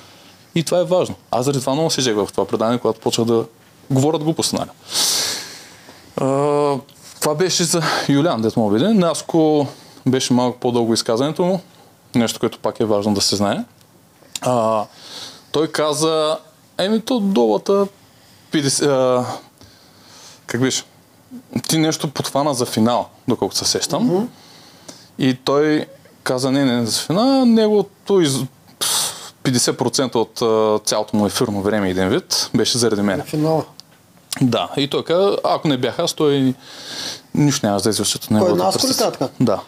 И 0.55 0.63
това 0.63 0.79
е 0.79 0.83
важно. 0.83 1.15
Аз 1.31 1.45
заради 1.45 1.59
това 1.59 1.73
много 1.73 1.89
се 1.89 2.01
жега 2.01 2.25
в 2.25 2.31
това 2.31 2.45
предание, 2.45 2.79
когато 2.79 2.99
почвах 2.99 3.27
да 3.27 3.45
говорят 3.89 4.23
глупости. 4.23 4.55
Нали. 4.55 4.69
Това 7.21 7.35
беше 7.35 7.63
за 7.63 7.83
Юлян, 8.09 8.41
дето 8.41 8.59
му 8.59 8.67
обиде. 8.67 8.93
Наско 8.93 9.67
беше 10.05 10.33
малко 10.33 10.59
по-дълго 10.59 10.93
изказването 10.93 11.43
му. 11.43 11.61
Нещо, 12.15 12.39
което 12.39 12.59
пак 12.59 12.79
е 12.79 12.85
важно 12.85 13.13
да 13.13 13.21
се 13.21 13.35
знае. 13.35 13.57
А, 14.41 14.85
той 15.51 15.67
каза, 15.67 16.37
еми 16.77 17.01
то 17.01 17.19
долата 17.19 17.87
50, 18.51 18.85
а, 18.85 19.25
как 20.45 20.61
беше? 20.61 20.83
Ти 21.67 21.77
нещо 21.77 22.07
подхвана 22.07 22.53
за 22.53 22.65
финал, 22.65 23.09
доколкото 23.27 23.57
се 23.57 23.65
сещам. 23.65 24.29
И 25.19 25.33
той 25.33 25.85
каза, 26.23 26.51
не, 26.51 26.65
не, 26.65 26.85
за 26.85 27.01
финал, 27.01 27.45
неговото 27.45 28.21
из... 28.21 28.37
50% 29.43 30.15
от 30.15 30.41
а, 30.41 30.85
цялото 30.85 31.17
му 31.17 31.25
ефирно 31.25 31.61
време 31.61 31.89
един 31.89 32.09
вид 32.09 32.49
беше 32.55 32.77
заради 32.77 33.01
мен. 33.01 33.17
На 33.17 33.23
финала. 33.23 33.63
Да, 34.41 34.69
и 34.77 34.87
той 34.87 35.03
каза, 35.03 35.37
ако 35.43 35.67
не 35.67 35.77
бях 35.77 35.99
аз, 35.99 36.13
той 36.13 36.53
нищо 37.35 37.65
няма 37.65 37.79
да 37.79 37.89
извърши 37.89 38.17
от 38.17 38.31
неговата 38.31 38.55
Наско 38.55 38.77
ли 38.77 38.81
присъствие. 38.81 39.11
каза 39.11 39.11
така? 39.11 39.31
Да. 39.39 39.61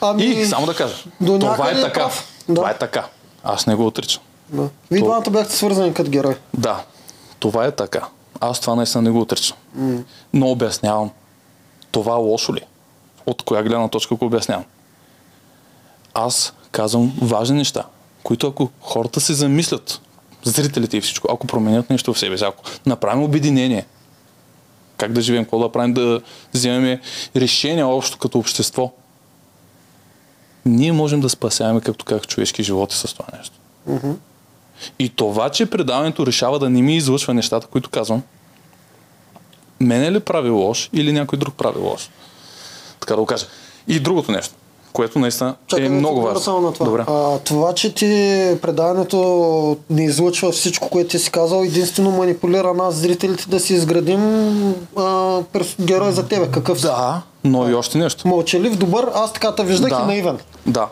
Ами, 0.00 0.24
И 0.24 0.46
само 0.46 0.66
да 0.66 0.74
кажа, 0.74 0.94
това 1.18 1.68
е 1.68 1.72
е 1.72 1.80
така. 1.80 2.00
прав. 2.00 2.28
Да. 2.48 2.54
Това 2.54 2.70
е 2.70 2.78
така. 2.78 3.06
Аз 3.44 3.66
не 3.66 3.74
го 3.74 3.86
отричам. 3.86 4.22
Да. 4.48 4.68
Вие 4.90 5.02
двамата 5.02 5.30
бяхте 5.30 5.56
свързани 5.56 5.94
като 5.94 6.10
герой. 6.10 6.36
Да, 6.54 6.82
това 7.38 7.66
е 7.66 7.70
така. 7.70 8.08
Аз 8.40 8.60
това 8.60 8.74
наистина 8.74 9.02
не 9.02 9.10
го 9.10 9.20
отричам. 9.20 9.56
Но 10.32 10.50
обяснявам. 10.50 11.10
Това 11.90 12.14
лошо 12.14 12.54
ли? 12.54 12.60
От 13.26 13.42
коя 13.42 13.62
гледна 13.62 13.88
точка 13.88 14.14
го 14.14 14.24
обяснявам? 14.24 14.64
Аз 16.14 16.52
казвам 16.70 17.18
важни 17.22 17.56
неща, 17.56 17.84
които 18.22 18.46
ако 18.46 18.70
хората 18.80 19.20
се 19.20 19.34
замислят, 19.34 20.00
зрителите 20.42 20.96
и 20.96 21.00
всичко, 21.00 21.28
ако 21.32 21.46
променят 21.46 21.90
нещо 21.90 22.14
в 22.14 22.18
себе 22.18 22.38
си, 22.38 22.44
ако 22.44 22.64
направим 22.86 23.22
обединение, 23.22 23.86
как 24.96 25.12
да 25.12 25.20
живеем, 25.20 25.44
какво 25.44 25.58
да 25.58 25.72
правим, 25.72 25.94
да 25.94 26.20
вземем 26.54 27.00
решения 27.36 27.86
общо 27.86 28.18
като 28.18 28.38
общество, 28.38 28.92
ние 30.66 30.92
можем 30.92 31.20
да 31.20 31.28
спасяваме, 31.28 31.80
както 31.80 32.04
как 32.04 32.28
човешки 32.28 32.62
животи 32.62 32.96
с 32.96 33.14
това 33.14 33.26
нещо. 33.38 33.54
И 34.98 35.08
това, 35.08 35.48
че 35.48 35.66
предаването 35.66 36.26
решава 36.26 36.58
да 36.58 36.70
не 36.70 36.82
ми 36.82 36.96
излъчва 36.96 37.34
нещата, 37.34 37.66
които 37.66 37.90
казвам, 37.90 38.22
мене 39.80 40.12
ли 40.12 40.20
прави 40.20 40.50
лош 40.50 40.90
или 40.92 41.12
някой 41.12 41.38
друг 41.38 41.54
прави 41.54 41.78
лош? 41.78 42.10
Така 43.00 43.14
да 43.14 43.20
го 43.20 43.26
кажа. 43.26 43.46
И 43.88 44.00
другото 44.00 44.32
нещо, 44.32 44.54
което 44.92 45.18
наистина 45.18 45.54
Чакай 45.66 45.86
е 45.86 45.88
да 45.88 45.94
много 45.94 46.22
важно. 46.22 46.40
Само 46.40 46.60
на 46.60 46.72
това. 46.72 46.86
Добре. 46.86 47.04
А, 47.08 47.38
това, 47.38 47.74
че 47.74 47.94
ти 47.94 48.06
предаването 48.62 49.76
не 49.90 50.04
излъчва 50.04 50.52
всичко, 50.52 50.88
което 50.88 51.10
ти 51.10 51.18
си 51.18 51.30
казал, 51.30 51.62
единствено 51.62 52.10
манипулира 52.10 52.74
нас, 52.74 52.94
зрителите, 52.94 53.48
да 53.48 53.60
си 53.60 53.74
изградим 53.74 54.74
а, 54.96 55.40
герой 55.80 56.12
за 56.12 56.28
тебе. 56.28 56.50
Какъв 56.50 56.78
си? 56.78 56.86
Да, 56.86 57.22
но 57.44 57.68
и 57.68 57.74
още 57.74 57.98
нещо. 57.98 58.28
Мълчалив, 58.28 58.76
добър, 58.76 59.10
аз 59.14 59.32
така 59.32 59.54
те 59.54 59.64
виждах 59.64 59.92
и 60.02 60.06
наивен. 60.06 60.38
Да. 60.66 60.86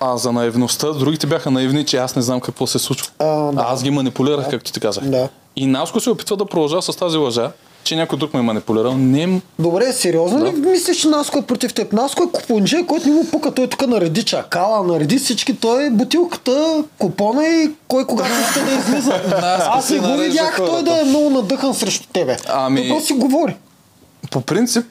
А 0.00 0.16
за 0.16 0.32
наивността, 0.32 0.88
другите 0.88 1.26
бяха 1.26 1.50
наивни, 1.50 1.84
че 1.84 1.96
аз 1.96 2.16
не 2.16 2.22
знам 2.22 2.40
какво 2.40 2.66
се 2.66 2.78
случва. 2.78 3.08
А, 3.18 3.26
да. 3.26 3.62
Аз 3.62 3.82
ги 3.82 3.90
манипулирах, 3.90 4.50
както 4.50 4.72
ти 4.72 4.80
казах. 4.80 5.04
Да. 5.04 5.28
И 5.56 5.66
Наско 5.66 6.00
се 6.00 6.10
опитва 6.10 6.36
да 6.36 6.46
продължава 6.46 6.82
с 6.82 6.96
тази 6.96 7.16
лъжа, 7.16 7.50
че 7.84 7.96
някой 7.96 8.18
друг 8.18 8.34
ме 8.34 8.40
е 8.40 8.42
манипулирал. 8.42 8.94
Не, 8.94 9.40
Добре, 9.58 9.92
сериозно 9.92 10.38
Да. 10.38 10.44
ли 10.46 10.50
мислиш, 10.52 10.96
че 10.96 11.08
Наско 11.08 11.38
е 11.38 11.42
против 11.42 11.74
теб? 11.74 11.92
Наско 11.92 12.22
е 12.22 12.30
купонджия, 12.32 12.86
който 12.86 13.08
не 13.08 13.14
му 13.14 13.26
пука. 13.26 13.54
Той 13.54 13.66
тук 13.66 13.86
нареди 13.86 14.22
чакала, 14.22 14.82
нареди 14.84 15.18
всички. 15.18 15.56
Той 15.56 15.86
е 15.86 15.90
бутилката, 15.90 16.84
купона 16.98 17.46
и 17.46 17.70
кой 17.88 18.04
когато 18.06 18.30
иска 18.40 18.60
да 18.60 18.72
излиза. 18.72 19.20
Аз 19.66 19.90
не 19.90 19.98
го 19.98 20.16
видях 20.16 20.56
той 20.56 20.82
да 20.82 21.00
е 21.00 21.04
много 21.04 21.30
надъхан 21.30 21.74
срещу 21.74 22.06
тебе. 22.12 22.36
Ами- 22.48 22.88
Но 22.88 22.94
то 22.94 23.00
си 23.00 23.12
говори. 23.12 23.56
по 24.30 24.40
принцип, 24.40 24.84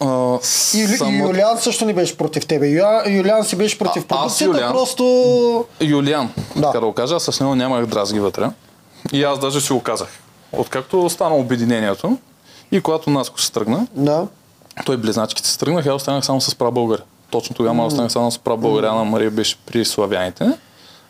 а, 0.00 0.38
И, 0.74 0.78
и 0.78 0.86
само- 0.88 1.18
Юлиан 1.18 1.58
също 1.58 1.84
не 1.84 1.94
беше 1.94 2.16
против 2.16 2.46
тебе. 2.46 2.68
Юля, 2.68 3.02
Юлиан 3.08 3.44
си 3.44 3.56
беше 3.56 3.78
против 3.78 4.04
А- 4.04 4.08
продукцията, 4.08 4.56
Юлиан- 4.56 4.70
просто... 4.70 5.04
Юлиан, 5.80 6.30
Да. 6.56 6.62
така 6.62 6.80
да 6.80 6.86
го 6.86 6.92
кажа, 6.92 7.16
аз 7.16 7.22
с 7.24 7.40
него 7.40 7.54
нямах 7.54 7.86
дразги 7.86 8.20
вътре. 8.20 8.50
И 9.12 9.24
аз 9.24 9.38
даже 9.38 9.60
си 9.60 9.72
го 9.72 9.80
казах. 9.80 10.08
Откакто 10.52 11.10
стана 11.10 11.36
обединението 11.36 12.18
И 12.72 12.80
когато 12.80 13.10
Наско 13.10 13.40
се 13.40 13.52
тръгна, 13.52 13.86
Да. 13.92 14.26
той 14.86 14.96
близначките 14.96 15.48
се 15.48 15.58
тръгнаха, 15.58 15.88
аз 15.88 15.94
останах 15.94 16.24
само 16.24 16.40
с 16.40 16.54
прав 16.54 16.72
българи. 16.72 17.02
Точно 17.30 17.56
тогава 17.56 17.80
аз 17.80 17.86
останах 17.86 18.12
само 18.12 18.30
с 18.30 18.38
прав 18.38 18.58
българяна, 18.58 19.04
Мария 19.04 19.30
беше 19.30 19.56
при 19.56 19.84
славяните. 19.84 20.50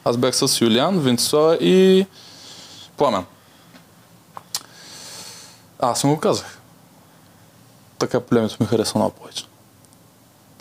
Аз 0.04 0.16
бях 0.16 0.36
с 0.36 0.60
Юлиан, 0.60 0.98
Венцислава 0.98 1.56
и 1.56 2.06
Пламен. 2.96 3.24
Аз 5.78 6.00
съм 6.00 6.10
го 6.10 6.18
казах. 6.18 6.59
Така 8.00 8.20
племето 8.20 8.56
ми 8.60 8.66
харесва 8.66 8.98
много 8.98 9.14
повече. 9.14 9.44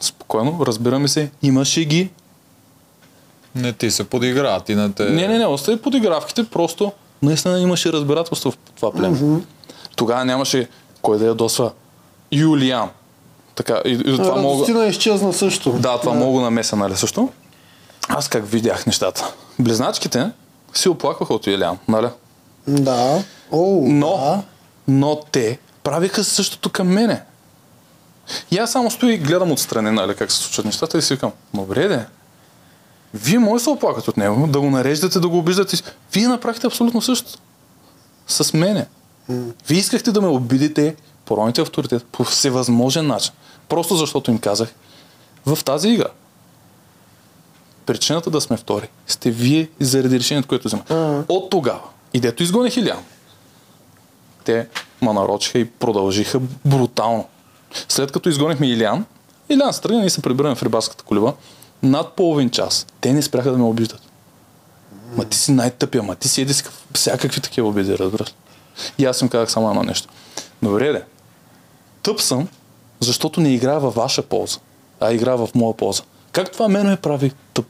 Спокойно, 0.02 0.66
разбираме 0.66 1.08
се, 1.08 1.32
имаше 1.42 1.86
ги. 1.86 2.10
Не 3.56 3.74
ти 3.74 3.92
се 3.92 4.04
подигра, 4.04 4.60
ти 4.60 4.76
не 4.76 4.92
те... 4.92 5.04
Не, 5.04 5.28
не, 5.28 5.38
не, 5.38 5.46
остави 5.46 5.82
подигравките, 5.82 6.44
просто 6.44 6.92
наистина 7.22 7.60
имаше 7.60 7.94
разбирателство 7.94 8.52
в 8.52 8.58
това 8.76 8.92
племе. 8.92 9.42
Тогава 9.96 10.26
нямаше 10.26 10.70
кой 11.02 11.18
да 11.18 11.26
ядосва 11.26 11.72
Юлиан. 12.32 12.90
Така, 13.56 13.82
и, 13.86 13.92
и 13.92 14.04
това 14.18 14.36
мога... 14.36 14.54
Радостина 14.54 14.86
изчезна 14.86 15.34
също. 15.34 15.72
Да, 15.72 16.00
това 16.00 16.14
мога 16.14 16.32
го 16.32 16.42
намеся, 16.42 16.76
нали 16.76 16.96
също? 16.96 17.30
Аз 18.10 18.28
как 18.28 18.50
видях 18.50 18.86
нещата. 18.86 19.34
Близначките 19.60 20.32
си 20.74 20.90
оплакваха 20.90 21.34
от 21.34 21.48
Юлиан, 21.48 21.78
нали? 21.88 22.08
Да. 22.68 23.24
О, 23.52 23.82
Но, 23.88 24.18
да. 24.18 24.42
но 24.88 25.22
те 25.32 25.60
правиха 25.84 26.24
същото 26.24 26.70
към 26.70 26.88
мене. 26.88 27.22
И 28.52 28.58
аз 28.58 28.72
само 28.72 28.92
стои 28.92 29.14
и 29.14 29.18
гледам 29.18 29.52
отстрани, 29.52 29.92
нали, 29.92 30.16
как 30.16 30.32
се 30.32 30.38
случват 30.38 30.66
нещата 30.66 30.98
и 30.98 31.02
си 31.02 31.14
викам, 31.14 31.32
добре 31.54 31.88
де, 31.88 32.06
вие 33.14 33.40
може 33.40 33.62
да 33.62 33.64
се 33.64 33.70
оплакат 33.70 34.08
от 34.08 34.18
него, 34.18 34.48
да 34.48 34.60
го 34.60 34.70
нареждате, 34.70 35.20
да 35.20 35.28
го 35.28 35.38
обиждате. 35.38 35.78
Вие 36.14 36.28
направихте 36.28 36.68
абсолютно 36.68 37.02
същото. 37.02 37.40
С 38.28 38.54
мене. 38.54 38.88
Вие 39.68 39.80
искахте 39.80 40.12
да 40.12 40.22
ме 40.22 40.28
обидите, 40.28 40.96
пороните 41.26 41.62
авторитет 41.62 42.06
по 42.06 42.24
всевъзможен 42.24 43.08
начин. 43.08 43.34
Просто 43.70 43.96
защото 43.96 44.32
им 44.32 44.40
казах, 44.40 44.70
в 45.46 45.64
тази 45.64 45.90
игра, 45.90 46.08
причината 47.86 48.30
да 48.30 48.42
сме 48.42 48.58
втори, 48.58 48.90
сте 49.08 49.32
вие 49.32 49.70
заради 49.80 50.20
решението, 50.20 50.48
което 50.48 50.68
взема. 50.68 50.84
От 51.28 51.50
тогава, 51.50 51.82
и 52.14 52.20
дето 52.20 52.44
изгоних 52.44 52.78
Илян, 52.78 53.04
те 54.44 54.68
ма 55.02 55.14
нарочиха 55.14 55.60
и 55.60 55.70
продължиха 55.70 56.40
брутално. 56.66 57.28
След 57.90 58.12
като 58.12 58.30
изгонихме 58.30 58.68
Илян, 58.68 59.06
Илян 59.50 59.74
се 59.74 59.82
и 60.06 60.10
се 60.10 60.22
прибираме 60.22 60.56
в 60.56 60.64
рибарската 60.64 61.04
колиба. 61.04 61.34
Над 61.84 62.14
половин 62.14 62.50
час. 62.50 62.88
Те 63.02 63.14
не 63.14 63.22
спряха 63.22 63.52
да 63.52 63.58
ме 63.58 63.64
обиждат. 63.64 64.02
Ма 65.18 65.26
ти 65.26 65.38
си 65.38 65.52
най-тъпия, 65.52 66.04
ма 66.04 66.16
ти 66.16 66.28
си 66.28 66.42
еди 66.42 66.54
всякакви 66.94 67.42
такива 67.42 67.68
обиди, 67.68 67.98
разбираш. 67.98 68.34
И 68.98 69.06
аз 69.06 69.22
им 69.22 69.30
казах 69.30 69.52
само 69.52 69.70
едно 69.70 69.84
нещо. 69.84 70.10
Добре, 70.62 70.92
де. 70.92 71.04
Тъп 72.04 72.22
съм, 72.22 72.48
защото 73.00 73.42
не 73.42 73.54
играя 73.54 73.80
във 73.80 73.96
ваша 73.96 74.22
полза, 74.22 74.60
а 75.00 75.14
играя 75.14 75.38
в 75.38 75.50
моя 75.56 75.78
полза. 75.78 76.04
Как 76.32 76.52
това 76.52 76.68
мене 76.68 76.90
ме 76.90 76.96
прави 76.96 77.32
тъп? 77.54 77.66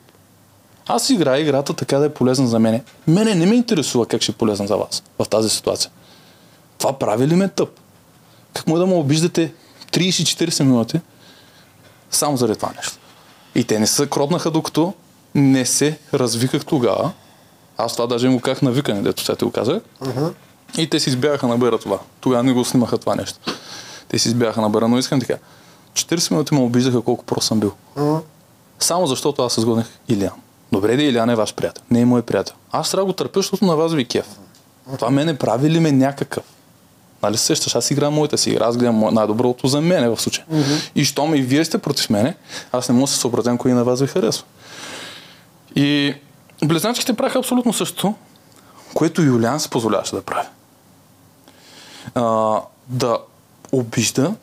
Аз 0.87 1.09
играя 1.09 1.41
играта 1.41 1.73
така 1.73 1.97
да 1.97 2.05
е 2.05 2.13
полезна 2.13 2.47
за 2.47 2.59
мене. 2.59 2.83
Мене 3.07 3.35
не 3.35 3.45
ме 3.45 3.55
интересува 3.55 4.05
как 4.05 4.21
ще 4.21 4.31
е 4.31 4.35
полезна 4.35 4.67
за 4.67 4.77
вас 4.77 5.03
в 5.19 5.25
тази 5.29 5.49
ситуация. 5.49 5.91
Това 6.77 6.99
прави 6.99 7.27
ли 7.27 7.35
ме 7.35 7.47
тъп? 7.47 7.69
Как 8.53 8.67
може 8.67 8.79
да 8.79 8.85
му 8.85 8.99
обиждате 8.99 9.53
30-40 9.91 10.63
минути 10.63 10.99
само 12.11 12.37
заради 12.37 12.59
това 12.59 12.71
нещо? 12.75 12.97
И 13.55 13.63
те 13.63 13.79
не 13.79 13.87
се 13.87 14.09
кропнаха, 14.09 14.51
докато 14.51 14.93
не 15.35 15.65
се 15.65 15.99
развиках 16.13 16.65
тогава. 16.65 17.11
Аз 17.77 17.93
това 17.93 18.07
даже 18.07 18.27
им 18.27 18.33
го 18.33 18.39
казах 18.39 18.61
на 18.61 18.71
викане, 18.71 19.01
дето 19.01 19.23
сега 19.23 19.35
ти 19.35 19.45
го 19.45 19.51
казах. 19.51 19.81
И 20.77 20.89
те 20.89 20.99
си 20.99 21.09
избягаха 21.09 21.47
на 21.47 21.57
бера 21.57 21.77
това. 21.77 21.99
Тогава 22.21 22.43
не 22.43 22.53
го 22.53 22.65
снимаха 22.65 22.97
това 22.97 23.15
нещо. 23.15 23.39
Те 24.07 24.19
си 24.19 24.27
избягаха 24.27 24.61
на 24.61 24.69
бера, 24.69 24.87
но 24.87 24.97
искам 24.97 25.19
така. 25.19 25.35
40 25.93 26.31
минути 26.31 26.53
ме 26.53 26.61
обиждаха 26.61 27.01
колко 27.01 27.25
прост 27.25 27.47
съм 27.47 27.59
бил. 27.59 27.71
А, 27.95 28.17
Само 28.79 29.07
защото 29.07 29.41
аз 29.41 29.59
сгодних 29.59 29.87
Илиан. 30.07 30.33
Добре, 30.71 30.95
да 30.95 31.03
Илиан 31.03 31.29
е 31.29 31.35
ваш 31.35 31.53
приятел. 31.55 31.83
Не 31.91 31.99
е 32.01 32.05
мой 32.05 32.21
приятел. 32.21 32.55
Аз 32.71 32.91
трябва 32.91 33.01
да 33.05 33.05
го 33.05 33.13
търпя, 33.13 33.39
защото 33.39 33.65
на 33.65 33.75
вас 33.75 33.93
ви 33.93 34.01
е 34.01 34.05
кеф. 34.05 34.27
Това 34.95 35.09
мене 35.09 35.37
прави 35.37 35.69
ли 35.69 35.79
ме 35.79 35.91
някакъв? 35.91 36.43
Нали 37.23 37.37
се 37.37 37.45
сещаш, 37.45 37.75
аз 37.75 37.91
играя 37.91 38.11
моята 38.11 38.37
си 38.37 38.49
игра, 38.49 38.65
аз 38.65 38.77
гледам 38.77 39.13
най-доброто 39.13 39.67
за 39.67 39.81
мене 39.81 40.09
в 40.09 40.21
случая. 40.21 40.45
И 40.95 41.05
щом 41.05 41.35
и 41.35 41.41
вие 41.41 41.65
сте 41.65 41.77
против 41.77 42.09
мене, 42.09 42.35
аз 42.71 42.89
не 42.89 42.95
мога 42.95 43.07
да 43.07 43.11
се 43.11 43.19
съобразям 43.19 43.57
кой 43.57 43.73
на 43.73 43.83
вас 43.83 44.01
ви 44.01 44.07
харесва. 44.07 44.45
И 45.75 46.15
близначките 46.65 47.13
правиха 47.13 47.39
абсолютно 47.39 47.73
същото, 47.73 48.13
което 48.93 49.21
Юлиан 49.21 49.59
се 49.59 49.69
позволяваше 49.69 50.15
да 50.15 50.21
прави. 50.21 50.47
А, 52.15 52.55
да 52.87 53.17
обижда, 53.71 54.33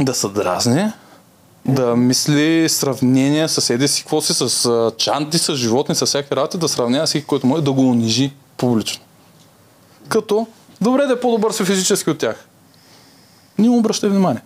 да 0.00 0.14
се 0.14 0.28
дразни, 0.28 0.92
да 1.64 1.96
мисли 1.96 2.68
сравнения 2.68 3.48
с 3.48 3.70
еди 3.70 3.88
си, 3.88 4.02
какво 4.02 4.20
си, 4.20 4.34
с 4.34 4.92
чанти, 4.98 5.38
с 5.38 5.54
животни, 5.54 5.94
с 5.94 6.06
всякакви 6.06 6.36
работи, 6.36 6.58
да 6.58 6.68
сравнява 6.68 7.06
всеки, 7.06 7.26
който 7.26 7.46
може 7.46 7.62
да 7.62 7.72
го 7.72 7.90
унижи 7.90 8.32
публично. 8.56 9.02
Като, 10.08 10.46
добре 10.80 11.02
да 11.02 11.12
е 11.12 11.20
по-добър 11.20 11.52
си 11.52 11.64
физически 11.64 12.10
от 12.10 12.18
тях. 12.18 12.46
Не 13.58 13.68
му 13.68 13.78
обръщай 13.78 14.10
внимание. 14.10 14.42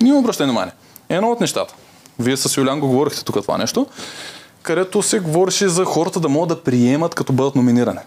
Не 0.00 0.12
му 0.12 0.18
обръщай 0.18 0.46
внимание. 0.46 0.72
Едно 1.08 1.30
от 1.30 1.40
нещата. 1.40 1.74
Вие 2.18 2.36
с 2.36 2.56
Юлян 2.56 2.80
го 2.80 2.88
говорихте 2.88 3.24
тук 3.24 3.34
това 3.36 3.58
нещо, 3.58 3.86
където 4.62 5.02
се 5.02 5.18
говореше 5.18 5.68
за 5.68 5.84
хората 5.84 6.20
да 6.20 6.28
могат 6.28 6.48
да 6.48 6.62
приемат 6.62 7.14
като 7.14 7.32
бъдат 7.32 7.54
номинирани. 7.54 7.98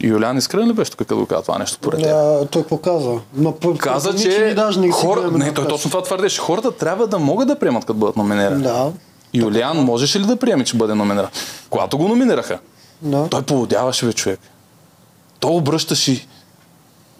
И 0.00 0.06
Юлян 0.06 0.36
искрен 0.36 0.68
ли 0.68 0.72
беше 0.72 0.90
тук, 0.90 0.98
като 0.98 1.26
каза 1.26 1.42
това 1.42 1.58
нещо 1.58 1.78
поред 1.78 2.00
теб? 2.00 2.08
да, 2.08 2.46
той 2.46 2.62
показа. 2.64 3.10
Но 3.34 3.52
по- 3.52 3.76
Каза, 3.76 4.14
че 4.14 4.54
не 4.78 4.90
хора... 4.90 5.30
Не, 5.30 5.54
той 5.54 5.68
точно 5.68 5.90
това 5.90 6.02
твърдеше. 6.02 6.40
Хората 6.40 6.70
трябва 6.70 7.06
да 7.06 7.18
могат 7.18 7.48
да 7.48 7.58
приемат, 7.58 7.84
като 7.84 7.94
бъдат 7.94 8.16
номинирани. 8.16 8.62
Да. 8.62 8.92
Юлиан 9.34 9.76
можеше 9.76 10.20
ли 10.20 10.24
да 10.24 10.36
приеме, 10.36 10.64
че 10.64 10.76
бъде 10.76 10.94
номиниран? 10.94 11.28
Когато 11.70 11.98
го 11.98 12.08
номинираха, 12.08 12.58
Да. 13.02 13.26
той 13.30 13.42
поводяваше 13.42 14.06
бе 14.06 14.12
човек. 14.12 14.40
Той 15.40 15.50
обръщаше, 15.50 16.26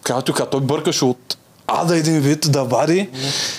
както 0.03 0.33
каза, 0.33 0.51
той 0.51 0.61
бъркаше 0.61 1.05
от 1.05 1.37
ада 1.67 1.97
един 1.97 2.21
вид 2.21 2.47
да 2.51 2.65
вади 2.65 3.09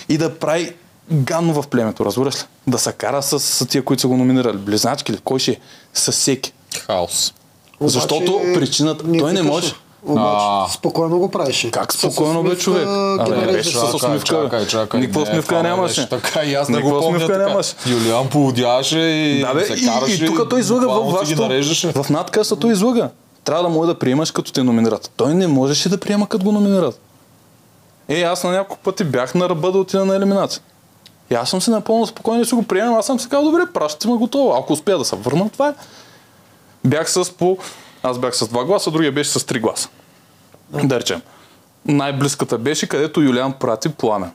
и 0.09 0.17
да 0.17 0.35
прави 0.35 0.73
ганно 1.11 1.53
в 1.53 1.67
племето, 1.67 2.05
разбираш 2.05 2.35
ли? 2.35 2.39
Да 2.67 2.77
се 2.77 2.91
кара 2.91 3.21
с, 3.23 3.39
с 3.39 3.65
тия, 3.65 3.83
които 3.85 4.01
са 4.01 4.07
го 4.07 4.17
номинирали. 4.17 4.57
Близначки 4.57 5.13
ли? 5.13 5.17
Кой 5.17 5.39
ще 5.39 5.51
е? 5.51 5.57
С 5.93 6.11
всеки. 6.11 6.53
Хаос. 6.79 7.33
Обаче, 7.79 7.93
Защото 7.93 8.41
причината- 8.53 9.03
той 9.19 9.33
не 9.33 9.41
може. 9.41 9.73
Обаче, 10.05 10.25
А. 10.27 10.67
спокойно 10.69 11.19
го 11.19 11.31
правеше. 11.31 11.71
Как 11.71 11.93
спокойно 11.93 12.43
бе 12.43 12.57
човек? 12.57 12.88
Абе, 13.19 13.35
не 13.38 13.51
беше 13.51 13.77
с 13.77 13.93
усмивка. 13.93 14.25
Чакай, 14.43 14.67
чакай. 14.67 14.99
Никаква 14.99 15.21
Не, 15.21 15.29
усмивка 15.29 15.55
не 15.55 15.61
нямаше. 15.63 16.09
Така 16.09 16.43
и 16.43 16.53
аз 16.53 16.69
не 16.69 16.81
го 16.81 16.89
помня 16.89 17.19
така. 17.19 17.38
нямаше. 17.38 17.73
Юлиан 17.88 18.29
поудяваше 18.29 18.99
и 18.99 19.39
Да, 19.39 19.53
бе, 19.53 19.65
се 19.65 19.73
и, 19.73 19.85
караше. 19.85 20.23
и 20.23 20.25
тук 20.25 20.49
той 20.49 20.59
излъга 20.59 20.88
в 20.88 20.95
буквално 20.95 21.25
си 21.27 21.35
ги 21.35 21.41
вашето... 21.41 22.03
В 22.03 22.09
надкаста 22.09 22.55
той 22.55 22.71
излъга. 22.71 23.09
Трябва 23.43 23.63
да 23.63 23.69
може 23.69 23.88
да 23.88 23.99
приемаш 23.99 24.31
като 24.31 24.53
те 24.53 24.63
номинират. 24.63 25.11
Той 25.15 25.34
не 25.34 25.47
можеше 25.47 25.89
да 25.89 25.97
приема 25.97 26.27
като 26.27 26.45
го 26.45 26.51
номинират. 26.51 26.99
Е, 28.07 28.22
аз 28.22 28.43
на 28.43 28.51
няколко 28.51 28.84
пъти 28.84 29.03
бях 29.03 29.35
на 29.35 29.49
ръба 29.49 29.72
да 29.72 29.77
отида 29.77 30.05
на 30.05 30.15
елиминация. 30.15 30.61
И 31.31 31.34
аз 31.34 31.49
съм 31.49 31.61
си 31.61 31.69
напълно 31.69 32.07
спокоен 32.07 32.41
и 32.41 32.45
си 32.45 32.55
го 32.55 32.63
приемам. 32.63 32.95
Аз 32.95 33.05
съм 33.05 33.19
си 33.19 33.30
казал, 33.30 33.45
добре, 33.45 33.61
пращате 33.73 34.07
ме 34.07 34.13
готово. 34.13 34.53
Ако 34.53 34.73
успея 34.73 34.97
да 34.97 35.05
се 35.05 35.15
върна, 35.15 35.49
това 35.49 35.68
е. 35.69 35.73
Бях 36.85 37.11
с 37.11 37.31
по... 37.31 37.57
Аз 38.03 38.19
бях 38.19 38.35
с 38.35 38.47
два 38.47 38.65
гласа, 38.65 38.91
другия 38.91 39.11
беше 39.11 39.31
с 39.31 39.45
три 39.45 39.59
гласа. 39.59 39.89
Да 40.84 40.99
речем. 40.99 41.22
Най-близката 41.85 42.57
беше, 42.57 42.88
където 42.88 43.22
Юлиан 43.22 43.53
прати 43.53 43.89
пламен. 43.89 44.31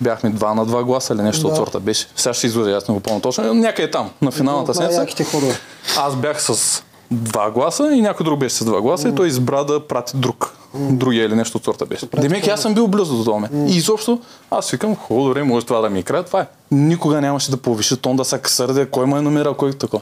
Бяхме 0.00 0.30
два 0.30 0.54
на 0.54 0.66
два 0.66 0.84
гласа 0.84 1.14
или 1.14 1.22
нещо 1.22 1.42
Да. 1.42 1.48
от 1.48 1.56
сорта 1.56 1.80
беше. 1.80 2.06
Сега 2.16 2.34
ще 2.34 2.46
излъжа, 2.46 2.76
аз 2.76 2.88
не 2.88 2.94
го 2.94 3.00
помня 3.00 3.20
точно. 3.20 3.54
Някъде 3.54 3.90
там, 3.90 4.10
на 4.22 4.30
финалната 4.30 4.74
седмица. 4.74 5.06
Аз 5.98 6.16
бях 6.16 6.42
с 6.42 6.82
два 7.10 7.50
гласа 7.50 7.92
и 7.92 8.00
някой 8.00 8.24
друг 8.24 8.40
беше 8.40 8.54
с 8.54 8.64
два 8.64 8.80
гласа 8.80 9.08
и 9.08 9.14
той 9.14 9.26
избра 9.26 9.64
да 9.64 9.86
прати 9.86 10.16
друг. 10.16 10.54
Другия 10.74 11.24
или 11.24 11.34
нещо 11.34 11.58
от 11.58 11.64
сорта 11.64 11.86
беше. 11.86 12.06
Демек, 12.06 12.48
аз 12.48 12.62
съм 12.62 12.74
бил 12.74 12.88
близо 12.88 13.16
до 13.16 13.24
това. 13.24 13.48
И 13.52 13.76
изобщо 13.76 14.20
аз 14.50 14.70
викам, 14.70 14.96
хубаво, 14.96 15.28
добре, 15.28 15.42
може 15.42 15.66
това 15.66 15.80
да 15.80 15.90
ми 15.90 15.98
е 15.98 16.02
край, 16.02 16.24
това 16.24 16.40
е. 16.40 16.46
Никога 16.70 17.20
нямаше 17.20 17.50
да 17.50 17.56
повиши 17.56 17.96
тон, 17.96 18.16
да 18.16 18.24
се 18.24 18.40
сърдя, 18.44 18.90
кой 18.90 19.06
ме 19.06 19.18
е 19.18 19.22
номерал, 19.22 19.54
кой 19.54 19.70
е 19.70 19.72
тако. 19.72 20.00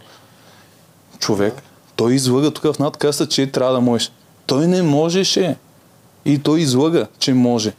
Човек, 1.18 1.62
той 1.96 2.14
излъга 2.14 2.50
тук 2.50 2.74
в 2.74 2.78
надкаста, 2.78 3.28
че 3.28 3.52
трябва 3.52 3.72
да 3.72 3.80
можеш. 3.80 4.12
Той 4.46 4.66
не 4.66 4.82
можеше. 4.82 5.56
И 6.24 6.38
той 6.38 6.60
излъга, 6.60 7.06
че 7.18 7.34
може. 7.34 7.72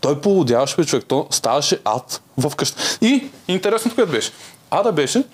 Той 0.00 0.20
полудяваше, 0.20 0.84
човек. 0.84 1.04
То 1.08 1.26
ставаше 1.30 1.78
ад 1.84 2.22
в 2.38 2.56
къща. 2.56 2.82
И 3.00 3.28
интересното, 3.48 3.94
което 3.94 4.12
беше. 4.12 4.30
Ада 4.70 4.92
беше 4.92 5.24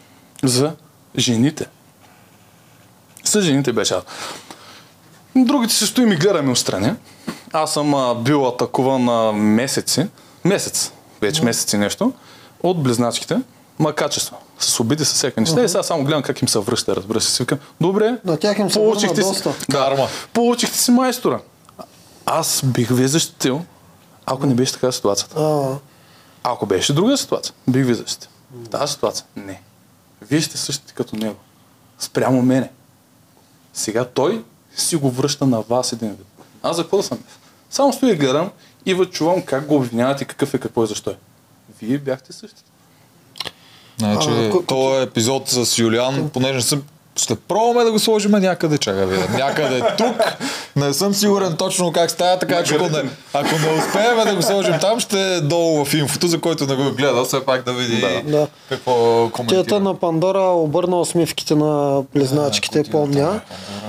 за 0.42 0.72
жените. 1.18 1.66
С 3.24 3.40
жените 3.40 3.72
беше. 3.72 3.94
Другите 5.36 5.74
се 5.74 5.86
стоим 5.86 6.12
и 6.12 6.16
гледаме 6.16 6.52
отстрани. 6.52 6.92
Аз 7.52 7.72
съм 7.72 7.94
а, 7.94 8.14
бил 8.14 8.48
атакуван 8.48 9.04
на 9.04 9.32
месеци. 9.32 10.06
Месец. 10.44 10.92
Вече 11.20 11.44
месеци 11.44 11.76
нещо. 11.76 12.12
От 12.62 12.82
близначките. 12.82 13.38
Ма 13.78 13.94
качество. 13.94 14.36
С 14.58 14.80
обиди, 14.80 15.04
с 15.04 15.12
всяка 15.12 15.40
неща. 15.40 15.62
И 15.62 15.68
сега 15.68 15.82
само 15.82 16.04
гледам 16.04 16.22
как 16.22 16.42
им 16.42 16.48
се 16.48 16.58
връща, 16.58 16.96
разбира 16.96 17.20
се. 17.20 17.30
Си 17.30 17.42
викам, 17.42 17.58
добре, 17.80 18.18
На 18.24 18.36
тях 18.36 18.58
им 18.58 18.70
се 18.70 18.78
получихте 18.78 19.22
си, 19.22 19.28
доста. 19.28 19.54
да, 19.68 19.78
Карма. 19.78 20.06
получихте 20.32 20.78
си 20.78 20.90
майстора. 20.90 21.40
аз 22.26 22.60
бих 22.64 22.88
ви 22.90 23.08
защитил, 23.08 23.62
ако 24.26 24.46
не 24.46 24.54
беше 24.54 24.72
така 24.72 24.92
ситуацията. 24.92 25.40
А, 25.40 25.74
Ако 26.44 26.66
беше 26.66 26.92
друга 26.92 27.16
ситуация, 27.16 27.54
бих 27.68 27.86
ви 27.86 27.94
защитил. 27.94 28.28
В 28.54 28.68
тази 28.68 28.92
ситуация, 28.92 29.26
не. 29.36 29.60
Вие 30.22 30.40
сте 30.40 30.58
същите 30.58 30.92
като 30.92 31.16
него. 31.16 31.36
Спрямо 31.98 32.42
мене. 32.42 32.70
Сега 33.74 34.04
той 34.04 34.44
си 34.76 34.96
го 34.96 35.10
връща 35.10 35.46
на 35.46 35.60
вас 35.60 35.92
един 35.92 36.10
вид. 36.10 36.26
Аз 36.62 36.76
за 36.76 36.82
какво 36.82 36.96
да 36.96 37.02
съм? 37.02 37.18
Само 37.70 37.92
стоя 37.92 38.12
и 38.12 38.16
гледам 38.16 38.50
и 38.86 39.04
чувам 39.10 39.42
как 39.42 39.66
го 39.66 39.76
обвинявате, 39.76 40.24
какъв 40.24 40.54
е, 40.54 40.58
какво 40.58 40.84
е, 40.84 40.86
защо 40.86 41.10
е. 41.10 41.16
Вие 41.80 41.98
бяхте 41.98 42.32
същите. 42.32 42.62
Значи, 43.98 44.28
А, 44.30 44.66
този 44.66 45.02
епизод 45.02 45.48
с 45.48 45.78
Юлиан, 45.78 46.30
понеже 46.30 46.54
не 46.54 46.60
съм 46.60 46.82
ще 47.22 47.34
пробваме 47.36 47.84
да 47.84 47.92
го 47.92 47.98
сложим 47.98 48.30
някъде, 48.32 48.78
чакай 48.78 49.06
видя. 49.06 49.28
Някъде 49.30 49.82
тук. 49.98 50.16
Не 50.76 50.92
съм 50.92 51.14
сигурен 51.14 51.56
точно 51.56 51.92
как 51.92 52.10
става, 52.10 52.38
така 52.38 52.62
че 52.62 52.74
ако 52.74 52.84
не, 52.84 53.02
ако 53.34 53.48
не 53.50 53.78
успеем 53.78 54.24
да 54.26 54.36
го 54.36 54.42
сложим 54.42 54.74
там, 54.80 55.00
ще 55.00 55.34
е 55.34 55.40
долу 55.40 55.84
в 55.84 55.94
инфото, 55.94 56.26
за 56.26 56.40
който 56.40 56.66
не 56.66 56.74
го 56.74 56.82
е 56.82 56.90
гледал, 56.90 57.24
все 57.24 57.44
пак 57.44 57.64
да 57.64 57.72
види 57.72 58.04
Да. 58.24 58.46
какво 58.68 58.92
Тията 58.94 59.32
коментира. 59.32 59.80
на 59.80 59.94
Пандора 59.94 60.38
обърна 60.40 61.00
усмивките 61.00 61.54
на 61.54 62.02
близначките, 62.14 62.78
Да, 62.78 62.90
готино, 62.90 63.02
помня. 63.04 63.40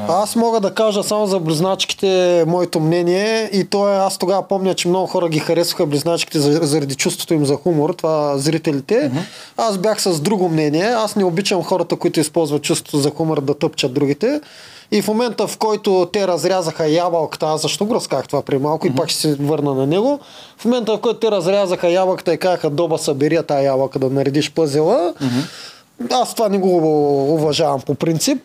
Аз 0.10 0.36
мога 0.36 0.60
да 0.60 0.72
кажа 0.72 1.04
само 1.04 1.28
за 1.28 1.40
близначките 1.40 2.08
моето 2.48 2.80
мнение 2.80 3.50
и 3.54 3.66
то 3.66 3.90
е, 3.90 3.98
аз 3.98 4.18
тогава 4.18 4.44
помня, 4.44 4.74
че 4.74 4.88
много 4.88 5.08
хора 5.08 5.30
ги 5.30 5.40
харесваха 5.40 5.86
близначките 5.86 6.40
за- 6.40 6.52
заради 6.54 6.96
чувството 6.96 7.34
им 7.34 7.46
за 7.46 7.56
хумор, 7.56 7.90
това 7.90 8.38
зрителите. 8.38 9.12
Аз 9.58 9.78
бях 9.78 10.02
с 10.02 10.20
друго 10.20 10.50
мнение, 10.50 10.84
аз 10.86 11.16
не 11.16 11.24
обичам 11.24 11.64
хората, 11.64 11.96
които 11.96 12.20
използват 12.20 12.62
чувството 12.62 12.98
за 12.98 13.10
хумор 13.10 13.42
да 13.42 13.54
тъпчат 13.54 13.94
другите. 13.94 14.42
И 14.92 15.02
в 15.02 15.08
момента, 15.08 15.48
в 15.48 15.58
който 15.58 16.10
те 16.14 16.28
разрязаха 16.28 16.88
ябълката, 16.88 17.46
аз 17.46 17.62
защо 17.62 17.86
го 17.86 17.96
разказах 17.96 18.28
това 18.28 18.42
при 18.42 18.58
малко 18.58 18.88
и 18.88 18.96
пак 18.96 19.10
ще 19.10 19.20
се 19.20 19.36
върна 19.36 19.74
на 19.74 19.88
него, 19.88 20.20
в 20.58 20.66
момента, 20.66 20.94
в 20.94 21.00
който 21.00 21.20
те 21.20 21.32
разрязаха 21.32 21.90
ябълката 21.90 22.34
и 22.34 22.38
казаха, 22.38 22.70
доба 22.70 22.98
събери 22.98 23.40
тая 23.44 23.64
ябълка 23.64 24.00
да 24.00 24.10
наредиш 24.10 24.52
пъзела, 24.52 25.14
аз 26.11 26.36
това 26.36 26.49
не 26.49 26.57
го 26.57 26.78
уважавам 27.34 27.82
по 27.82 27.95
принцип. 27.95 28.44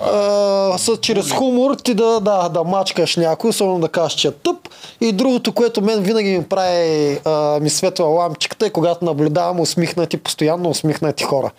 А, 0.00 0.78
с, 0.78 0.96
чрез 0.96 1.32
хумор 1.32 1.74
ти 1.74 1.94
да, 1.94 2.20
да, 2.20 2.48
да 2.48 2.64
мачкаш 2.64 3.16
някой, 3.16 3.50
особено 3.50 3.78
да 3.78 3.88
кажеш, 3.88 4.18
че 4.18 4.28
е 4.28 4.30
тъп. 4.30 4.56
И 5.00 5.12
другото, 5.12 5.52
което 5.52 5.82
мен 5.82 6.00
винаги 6.00 6.38
ми 6.38 6.44
прави, 6.44 7.18
а, 7.24 7.60
ми 7.60 7.70
светва 7.70 8.04
ламчиката 8.04 8.66
е 8.66 8.70
когато 8.70 9.04
наблюдавам 9.04 9.60
усмихнати, 9.60 10.16
постоянно 10.16 10.70
усмихнати 10.70 11.24
хора. 11.24 11.50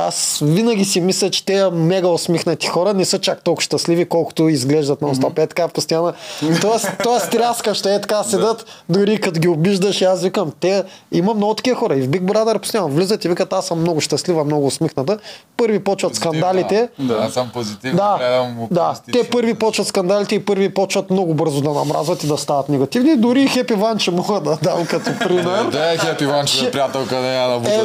Аз 0.00 0.38
винаги 0.42 0.84
си 0.84 1.00
мисля, 1.00 1.30
че 1.30 1.44
те 1.44 1.70
мега 1.70 2.08
усмихнати 2.08 2.66
хора 2.66 2.94
не 2.94 3.04
са 3.04 3.18
чак 3.18 3.42
толкова 3.42 3.62
щастливи, 3.62 4.04
колкото 4.04 4.48
изглеждат 4.48 5.02
на 5.02 5.14
стоп 5.14 5.38
Е 5.38 5.46
така 5.46 5.68
постоянно. 5.68 6.12
Тоест, 6.60 6.90
тоест 7.02 7.26
стряскаща 7.26 7.94
е 7.94 8.00
така 8.00 8.22
седат, 8.22 8.66
дори 8.88 9.20
като 9.20 9.40
ги 9.40 9.48
обиждаш, 9.48 10.02
аз 10.02 10.22
викам, 10.22 10.52
те 10.60 10.84
има 11.12 11.34
много 11.34 11.54
такива 11.54 11.76
хора. 11.76 11.96
И 11.96 12.02
в 12.02 12.08
Big 12.08 12.20
Brother 12.20 12.58
постоянно 12.58 12.88
влизат 12.88 13.24
и 13.24 13.28
викат, 13.28 13.52
аз 13.52 13.66
съм 13.66 13.80
много 13.80 14.00
щастлива, 14.00 14.44
много 14.44 14.66
усмихната. 14.66 15.18
Първи 15.56 15.78
почват 15.78 16.14
скандалите. 16.14 16.88
Да, 16.98 17.14
аз 17.14 17.32
съм 17.32 17.50
позитивно, 17.52 17.96
Да, 17.96 18.16
гледам 18.18 18.68
да, 18.70 18.94
те 19.12 19.30
първи 19.30 19.54
почват 19.54 19.86
скандалите 19.86 20.34
и 20.34 20.44
първи 20.44 20.68
почват 20.68 21.10
много 21.10 21.34
бързо 21.34 21.60
да 21.60 21.70
намразват 21.70 22.24
и 22.24 22.26
да 22.26 22.36
стават 22.38 22.68
негативни. 22.68 23.16
Дори 23.16 23.48
Хепи 23.48 23.74
Ванче 23.74 24.10
мога 24.10 24.40
да 24.40 24.58
дам 24.62 24.86
като 24.86 25.10
пример. 25.18 25.64
Да, 25.64 25.92
е 25.92 25.98
хепи 25.98 26.24
Иванче 26.24 26.64
за 26.64 26.70
приятелка, 26.70 27.20
не 27.20 27.34
я 27.34 27.48
да 27.48 27.70
Е, 27.70 27.80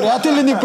приятели, 0.00 0.42
не 0.42 0.60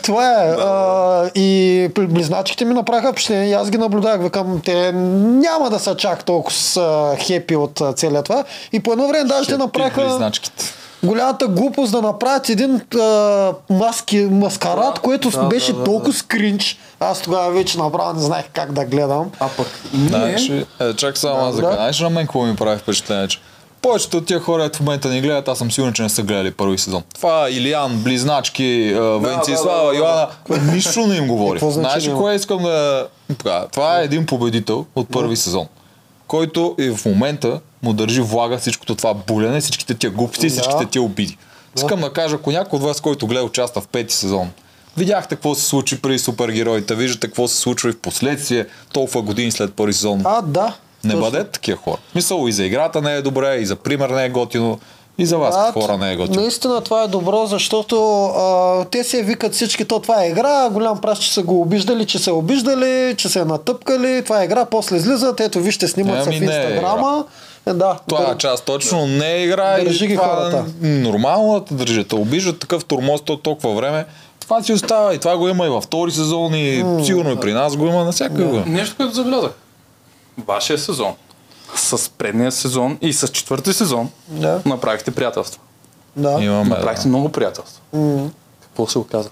това 0.00 0.42
е. 0.42 0.48
А, 0.50 1.30
и 1.34 1.48
при- 1.94 2.06
близначките 2.06 2.64
ми 2.64 2.74
направиха 2.74 3.12
впечатление. 3.12 3.48
И 3.48 3.52
аз 3.52 3.70
ги 3.70 3.78
наблюдах. 3.78 4.22
Викам, 4.22 4.60
те 4.64 4.92
няма 4.92 5.70
да 5.70 5.78
са 5.78 5.96
чак 5.96 6.24
толкова 6.24 6.56
с, 6.56 6.76
а, 6.76 7.16
хепи 7.18 7.56
от 7.56 7.80
а, 7.80 7.92
целият 7.92 8.24
това. 8.24 8.44
И 8.72 8.80
по 8.80 8.92
едно 8.92 9.08
време 9.08 9.24
даже 9.24 9.48
те 9.48 9.56
направиха 9.56 10.04
Близначките. 10.04 10.64
голямата 11.02 11.46
глупост 11.46 11.92
да 11.92 12.02
направят 12.02 12.48
един 12.48 12.80
а, 13.00 13.52
маски, 13.70 14.18
маскарад, 14.18 14.94
Да, 14.94 15.00
което 15.00 15.30
да, 15.30 15.42
беше 15.42 15.72
да, 15.72 15.78
да, 15.78 15.84
толкова 15.84 16.12
скринч. 16.12 16.78
Аз 17.00 17.20
тогава 17.20 17.50
вече 17.52 17.78
направо 17.78 18.12
не 18.12 18.20
знаех 18.20 18.44
как 18.52 18.72
да 18.72 18.84
гледам. 18.84 19.30
А 19.40 19.48
пък 19.48 19.66
ние... 19.94 20.08
Знаеш, 20.08 20.48
е, 20.80 20.94
чак 20.96 21.18
само 21.18 21.40
аз 21.40 21.56
да 21.56 21.60
да. 21.62 21.66
кажа, 21.66 21.76
знаеш 21.76 22.00
на 22.00 22.10
мен 22.10 22.26
какво 22.26 22.42
ми 22.42 22.56
прави 22.56 22.78
впечатление, 22.78 23.28
че 23.28 23.38
повечето 23.82 24.16
от 24.16 24.26
тия 24.26 24.40
хора 24.40 24.70
в 24.74 24.80
момента 24.80 25.08
ни 25.08 25.20
гледат, 25.20 25.48
аз 25.48 25.58
съм 25.58 25.72
сигурен, 25.72 25.92
че 25.92 26.02
не 26.02 26.08
са 26.08 26.22
гледали 26.22 26.50
първи 26.50 26.78
сезон. 26.78 27.02
Това 27.14 27.50
Илиан, 27.50 27.96
Близначки, 27.96 28.94
Венцислава, 29.20 29.86
да, 29.86 29.86
да, 29.86 29.92
да. 29.92 29.98
Йоана, 29.98 30.72
нищо 30.72 31.06
не 31.06 31.16
им 31.16 31.26
говори. 31.28 31.58
Значение 31.58 31.80
Знаеш 31.82 32.06
ли 32.06 32.12
кое 32.12 32.34
искам 32.34 32.62
да? 33.42 33.66
Това 33.72 34.00
е 34.00 34.04
един 34.04 34.26
победител 34.26 34.86
от 34.94 35.08
първи 35.08 35.36
сезон, 35.36 35.66
който 36.26 36.74
и 36.78 36.90
в 36.90 37.04
момента 37.04 37.60
му 37.82 37.92
държи 37.92 38.20
влага 38.20 38.58
всичкото 38.58 38.94
това 38.94 39.14
булене, 39.14 39.60
всичките 39.60 39.94
тия 39.94 40.10
глупости, 40.10 40.48
всичките 40.48 40.86
тия 40.86 41.02
обиди. 41.02 41.38
Искам 41.76 42.00
да 42.00 42.12
кажа, 42.12 42.36
ако 42.36 42.50
някой 42.50 42.76
от 42.76 42.82
вас, 42.82 43.00
който 43.00 43.26
гледа 43.26 43.44
участва 43.44 43.80
в 43.80 43.88
пети 43.88 44.14
сезон, 44.14 44.50
Видяхте 44.96 45.34
какво 45.34 45.54
се 45.54 45.64
случи 45.64 46.02
при 46.02 46.18
супергероите, 46.18 46.94
виждате 46.94 47.26
какво 47.26 47.48
се 47.48 47.56
случва 47.56 47.88
и 47.90 47.92
в 47.92 47.98
последствие, 47.98 48.66
толкова 48.92 49.22
години 49.22 49.50
след 49.50 49.74
първи 49.74 49.92
сезон. 49.92 50.22
А, 50.24 50.42
да. 50.42 50.74
Не 51.04 51.10
Точно. 51.10 51.20
бъдете 51.22 51.50
такива 51.50 51.78
хора. 51.78 51.96
Мисъл 52.14 52.48
и 52.48 52.52
за 52.52 52.64
играта 52.64 53.02
не 53.02 53.14
е 53.14 53.22
добре, 53.22 53.54
и 53.54 53.66
за 53.66 53.76
пример 53.76 54.10
не 54.10 54.24
е 54.24 54.30
готино, 54.30 54.78
и 55.18 55.26
за 55.26 55.38
вас 55.38 55.56
като 55.56 55.80
хора 55.80 55.96
не 55.98 56.12
е 56.12 56.16
готино. 56.16 56.40
Наистина 56.40 56.80
това 56.80 57.02
е 57.02 57.08
добро, 57.08 57.46
защото 57.46 58.24
а, 58.26 58.84
те 58.84 59.04
се 59.04 59.22
викат 59.22 59.54
всички, 59.54 59.84
то 59.84 59.98
това 59.98 60.24
е 60.24 60.28
игра, 60.28 60.68
голям 60.70 61.00
прас, 61.00 61.18
че 61.18 61.32
са 61.32 61.42
го 61.42 61.60
обиждали, 61.60 62.06
че 62.06 62.18
са 62.18 62.34
обиждали, 62.34 63.14
че 63.16 63.28
са 63.28 63.44
натъпкали, 63.44 64.22
това 64.24 64.42
е 64.42 64.44
игра, 64.44 64.64
после 64.64 64.96
излизат, 64.96 65.40
ето 65.40 65.60
вижте, 65.60 65.88
снимат 65.88 66.24
се 66.24 66.28
Ами 66.28 66.36
в 66.36 66.40
не 66.40 66.56
е 66.56 66.62
инстаграма. 66.62 67.24
Е, 67.66 67.72
да, 67.72 67.96
Това 68.08 68.20
дър- 68.20 68.34
е 68.34 68.38
част 68.38 68.64
точно 68.64 69.06
не 69.06 69.28
е 69.28 69.44
игра 69.44 69.76
Държи 69.76 70.04
и 70.04 70.08
ги 70.08 70.16
това 70.16 70.28
хората. 70.28 70.64
е 70.82 70.86
нормално 70.86 71.52
да 71.52 71.64
те 71.64 71.74
държат. 71.74 72.12
Обиждат 72.12 72.58
такъв 72.58 72.84
турмоз 72.84 73.20
то 73.20 73.36
толкова 73.36 73.74
време. 73.74 74.04
Това 74.40 74.62
си 74.62 74.72
остава 74.72 75.14
и 75.14 75.18
това 75.18 75.36
го 75.36 75.48
има 75.48 75.66
и 75.66 75.70
във 75.70 75.84
втори 75.84 76.10
сезон 76.10 76.54
и 76.54 76.84
сигурно 77.04 77.32
и 77.32 77.36
при 77.36 77.52
нас 77.52 77.76
го 77.76 77.86
има, 77.86 78.04
навсякъде 78.04 78.44
го 78.44 78.54
има. 78.54 78.64
Нещо, 78.66 78.96
което 78.96 79.14
забелязах. 79.14 79.50
Вашия 80.38 80.78
сезон 80.78 81.14
с 81.74 82.10
предния 82.10 82.52
сезон 82.52 82.98
и 83.00 83.12
с 83.12 83.28
четвърти 83.28 83.72
сезон 83.72 84.10
Да. 84.28 84.62
направихте 84.66 85.10
приятелство. 85.10 85.60
да. 86.16 86.38
Имаме, 86.40 86.64
Направихте 86.64 87.02
да. 87.02 87.08
много 87.08 87.28
приятелство. 87.28 87.82
М. 87.92 88.30
Какво 88.62 88.86
се 88.86 88.98
оказа? 88.98 89.30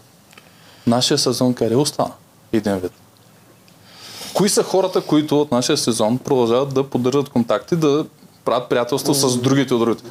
Нашия 0.87 1.19
сезон 1.19 1.55
къде 1.55 1.77
остана? 1.77 2.13
Един 2.53 2.77
вид. 2.77 2.93
Кои 4.35 4.49
са 4.49 4.63
хората, 4.63 5.01
които 5.01 5.41
от 5.41 5.51
нашия 5.51 5.77
сезон 5.77 6.19
продължават 6.19 6.75
да 6.75 6.85
поддържат 6.85 7.29
контакти, 7.29 7.77
да 7.77 8.05
правят 8.45 8.69
приятелство 8.69 9.15
с 9.15 9.37
другите 9.37 9.75
от 9.75 9.81
другите? 9.81 10.05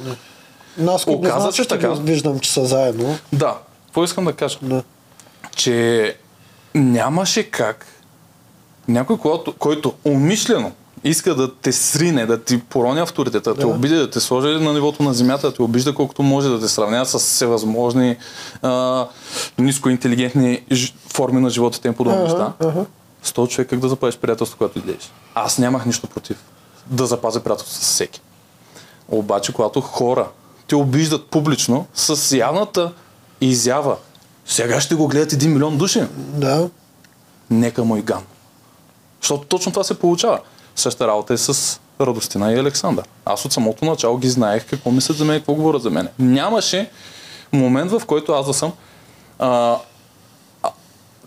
Нас 0.76 1.02
Оказа 1.02 1.16
се 1.24 1.36
Оказа, 1.36 1.52
че 1.52 1.68
така. 1.68 1.88
така. 1.88 2.02
виждам, 2.02 2.38
че 2.40 2.52
са 2.52 2.66
заедно. 2.66 3.18
Да. 3.32 3.58
Какво 3.86 4.04
искам 4.04 4.24
да 4.24 4.32
кажа? 4.32 4.58
Да. 4.62 4.82
че 5.56 6.16
нямаше 6.74 7.42
как 7.42 7.86
някой, 8.88 9.18
който, 9.18 9.52
който 9.52 9.92
умишлено 10.04 10.72
иска 11.04 11.34
да 11.34 11.54
те 11.54 11.72
срине, 11.72 12.26
да 12.26 12.40
ти 12.40 12.60
порони 12.60 13.00
авторитета, 13.00 13.54
да 13.54 13.60
те 13.60 13.66
обиди, 13.66 13.94
да 13.94 14.10
те 14.10 14.20
сложи 14.20 14.48
на 14.48 14.72
нивото 14.72 15.02
на 15.02 15.14
земята, 15.14 15.46
да 15.48 15.54
те 15.54 15.62
обижда 15.62 15.94
колкото 15.94 16.22
може, 16.22 16.48
да 16.48 16.60
те 16.60 16.68
сравнява 16.68 17.06
с 17.06 17.18
всевъзможни 17.18 18.16
а, 18.62 19.06
нискоинтелигентни 19.58 20.62
ж- 20.72 20.94
форми 21.06 21.40
на 21.40 21.50
живота, 21.50 21.80
тем 21.80 21.94
подобни 21.94 22.22
неща. 22.22 22.52
С 23.22 23.32
този 23.32 23.50
човек 23.50 23.70
как 23.70 23.78
да 23.78 23.88
запазиш 23.88 24.18
приятелство, 24.18 24.58
когато 24.58 24.78
излезеш? 24.78 25.12
Аз 25.34 25.58
нямах 25.58 25.86
нищо 25.86 26.06
против 26.06 26.36
да 26.86 27.06
запазя 27.06 27.40
приятелство 27.40 27.74
с 27.74 27.80
всеки. 27.80 28.20
Обаче, 29.08 29.52
когато 29.52 29.80
хора 29.80 30.28
те 30.66 30.76
обиждат 30.76 31.26
публично 31.26 31.86
с 31.94 32.36
явната 32.36 32.92
изява, 33.40 33.96
сега 34.46 34.80
ще 34.80 34.94
го 34.94 35.08
гледат 35.08 35.32
един 35.32 35.52
милион 35.52 35.76
души, 35.78 36.02
Да. 36.16 36.68
нека 37.50 37.84
му 37.84 37.96
и 37.96 38.02
гам. 38.02 38.22
Защото 39.20 39.44
точно 39.44 39.72
това 39.72 39.84
се 39.84 39.98
получава. 39.98 40.38
Същата 40.80 41.08
работа 41.08 41.34
е 41.34 41.36
с 41.36 41.80
Радостина 42.00 42.52
и 42.52 42.58
Александър. 42.58 43.04
Аз 43.24 43.44
от 43.44 43.52
самото 43.52 43.84
начало 43.84 44.18
ги 44.18 44.28
знаех 44.28 44.66
какво 44.66 44.90
мислят 44.90 45.16
за 45.18 45.24
мен 45.24 45.36
и 45.36 45.40
какво 45.40 45.54
говорят 45.54 45.82
за 45.82 45.90
мен. 45.90 46.08
Нямаше 46.18 46.90
момент, 47.52 47.90
в 47.90 48.02
който 48.06 48.32
аз 48.32 48.46
да 48.46 48.54
съм 48.54 48.72
а, 49.38 49.76
а, 50.62 50.70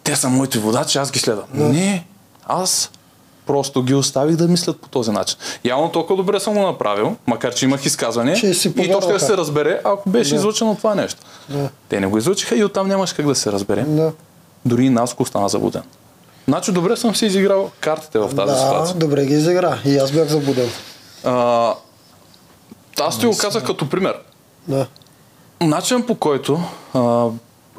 те 0.03 0.15
са 0.15 0.29
моите 0.29 0.59
водачи, 0.59 0.97
аз 0.97 1.11
ги 1.11 1.19
следвам. 1.19 1.45
Не, 1.53 2.05
аз 2.45 2.91
просто 3.45 3.83
ги 3.83 3.93
оставих 3.93 4.35
да 4.35 4.47
мислят 4.47 4.79
по 4.81 4.87
този 4.89 5.11
начин. 5.11 5.37
Явно 5.63 5.91
толкова 5.91 6.15
добре 6.17 6.39
съм 6.39 6.53
го 6.53 6.61
направил, 6.61 7.15
макар 7.27 7.53
че 7.53 7.65
имах 7.65 7.85
изказване 7.85 8.35
Че 8.35 8.53
си 8.53 8.73
и 8.77 8.91
то 8.91 9.01
ще 9.01 9.19
се 9.19 9.37
разбере, 9.37 9.81
ако 9.83 10.09
беше 10.09 10.29
Да. 10.29 10.35
излъчено 10.35 10.75
това 10.75 10.95
нещо. 10.95 11.21
Да. 11.49 11.69
Те 11.89 11.99
не 11.99 12.07
го 12.07 12.17
излъчиха 12.17 12.55
и 12.55 12.63
оттам 12.63 12.87
нямаше 12.87 13.15
как 13.15 13.27
да 13.27 13.35
се 13.35 13.51
разбере. 13.51 13.83
Да. 13.83 14.11
Дори 14.65 14.85
и 14.85 14.89
Наско 14.89 15.23
остана 15.23 15.49
забуден. 15.49 15.81
Значи 16.47 16.71
добре 16.71 16.97
съм 16.97 17.15
си 17.15 17.25
изиграл 17.25 17.71
картите 17.79 18.19
в 18.19 18.35
тази 18.35 18.51
да, 18.51 18.57
ситуация. 18.57 18.95
добре 18.95 19.25
ги 19.25 19.33
изигра. 19.33 19.77
И 19.85 19.97
аз 19.97 20.11
бях 20.11 20.27
забуден. 20.27 20.69
А, 21.23 21.73
аз 22.99 23.19
ти 23.19 23.25
го 23.25 23.37
казах 23.37 23.63
като 23.63 23.89
пример. 23.89 24.15
Да. 24.67 24.87
Начинът 25.61 26.07
по 26.07 26.15
който 26.15 26.59
а, 26.93 27.27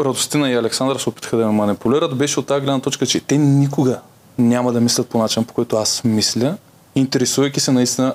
Радостина 0.00 0.50
и 0.50 0.54
Александър 0.54 0.96
се 0.96 1.08
опитаха 1.08 1.36
да 1.36 1.46
ме 1.46 1.52
манипулират 1.52 2.16
беше 2.16 2.40
от 2.40 2.46
тази 2.46 2.60
гледна 2.60 2.80
точка, 2.80 3.06
че 3.06 3.20
те 3.20 3.36
никога 3.36 4.00
няма 4.38 4.72
да 4.72 4.80
мислят 4.80 5.08
по 5.08 5.18
начин, 5.18 5.44
по 5.44 5.54
който 5.54 5.76
аз 5.76 6.04
мисля, 6.04 6.56
интересувайки 6.94 7.60
се 7.60 7.72
наистина 7.72 8.14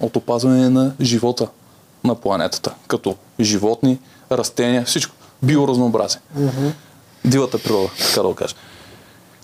от 0.00 0.16
опазване 0.16 0.68
на 0.68 0.92
живота 1.00 1.48
на 2.04 2.14
планетата, 2.14 2.74
като 2.88 3.16
животни, 3.40 3.98
растения, 4.32 4.84
всичко. 4.84 5.14
Биоразнообразие. 5.42 6.20
Дивата 7.24 7.58
природа, 7.58 7.88
така 7.98 8.22
да 8.22 8.28
го 8.28 8.34
кажа. 8.34 8.54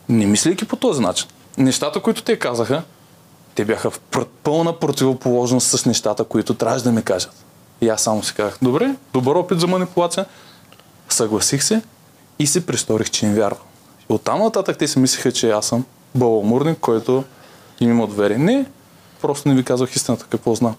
Не 0.08 0.26
мислейки 0.26 0.64
по 0.64 0.76
този 0.76 1.00
начин, 1.00 1.28
нещата, 1.58 2.00
които 2.00 2.22
те 2.22 2.38
казаха, 2.38 2.82
те 3.54 3.64
бяха 3.64 3.90
в 3.90 4.00
пълна 4.42 4.78
противоположност 4.78 5.66
с 5.68 5.86
нещата, 5.86 6.24
които 6.24 6.54
трябваше 6.54 6.84
да 6.84 6.92
ми 6.92 7.02
кажат. 7.02 7.44
И 7.80 7.88
аз 7.88 8.02
само 8.02 8.22
си 8.22 8.34
казах, 8.34 8.58
добре, 8.62 8.94
добър 9.12 9.34
опит 9.34 9.60
за 9.60 9.66
манипулация, 9.66 10.26
съгласих 11.08 11.62
се 11.62 11.82
и 12.38 12.46
се 12.46 12.66
престорих, 12.66 13.10
че 13.10 13.26
им 13.26 13.34
вярвам. 13.34 13.62
Оттам 14.08 14.40
нататък 14.40 14.78
те 14.78 14.88
си 14.88 14.98
мислеха, 14.98 15.32
че 15.32 15.50
аз 15.50 15.66
съм 15.66 15.84
баламурник, 16.14 16.78
който 16.78 17.24
им 17.80 17.90
има 17.90 18.06
доверие. 18.06 18.38
Не, 18.38 18.66
просто 19.22 19.48
не 19.48 19.54
ви 19.54 19.64
казвах 19.64 19.96
истината, 19.96 20.26
какво 20.30 20.54
знам, 20.54 20.74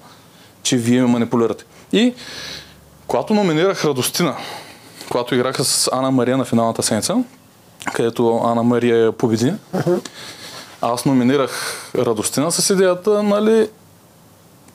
че 0.63 0.77
вие 0.77 1.01
ме 1.01 1.07
манипулирате. 1.07 1.65
И 1.91 2.13
когато 3.07 3.33
номинирах 3.33 3.85
Радостина, 3.85 4.35
когато 5.11 5.35
играха 5.35 5.63
с 5.63 5.89
Ана 5.93 6.11
Мария 6.11 6.37
на 6.37 6.45
финалната 6.45 6.83
седмица, 6.83 7.23
където 7.93 8.41
Ана 8.43 8.63
Мария 8.63 8.97
я 8.97 9.11
победи, 9.11 9.53
аз 10.81 11.05
номинирах 11.05 11.51
Радостина 11.95 12.51
с 12.51 12.69
идеята, 12.69 13.23
нали, 13.23 13.69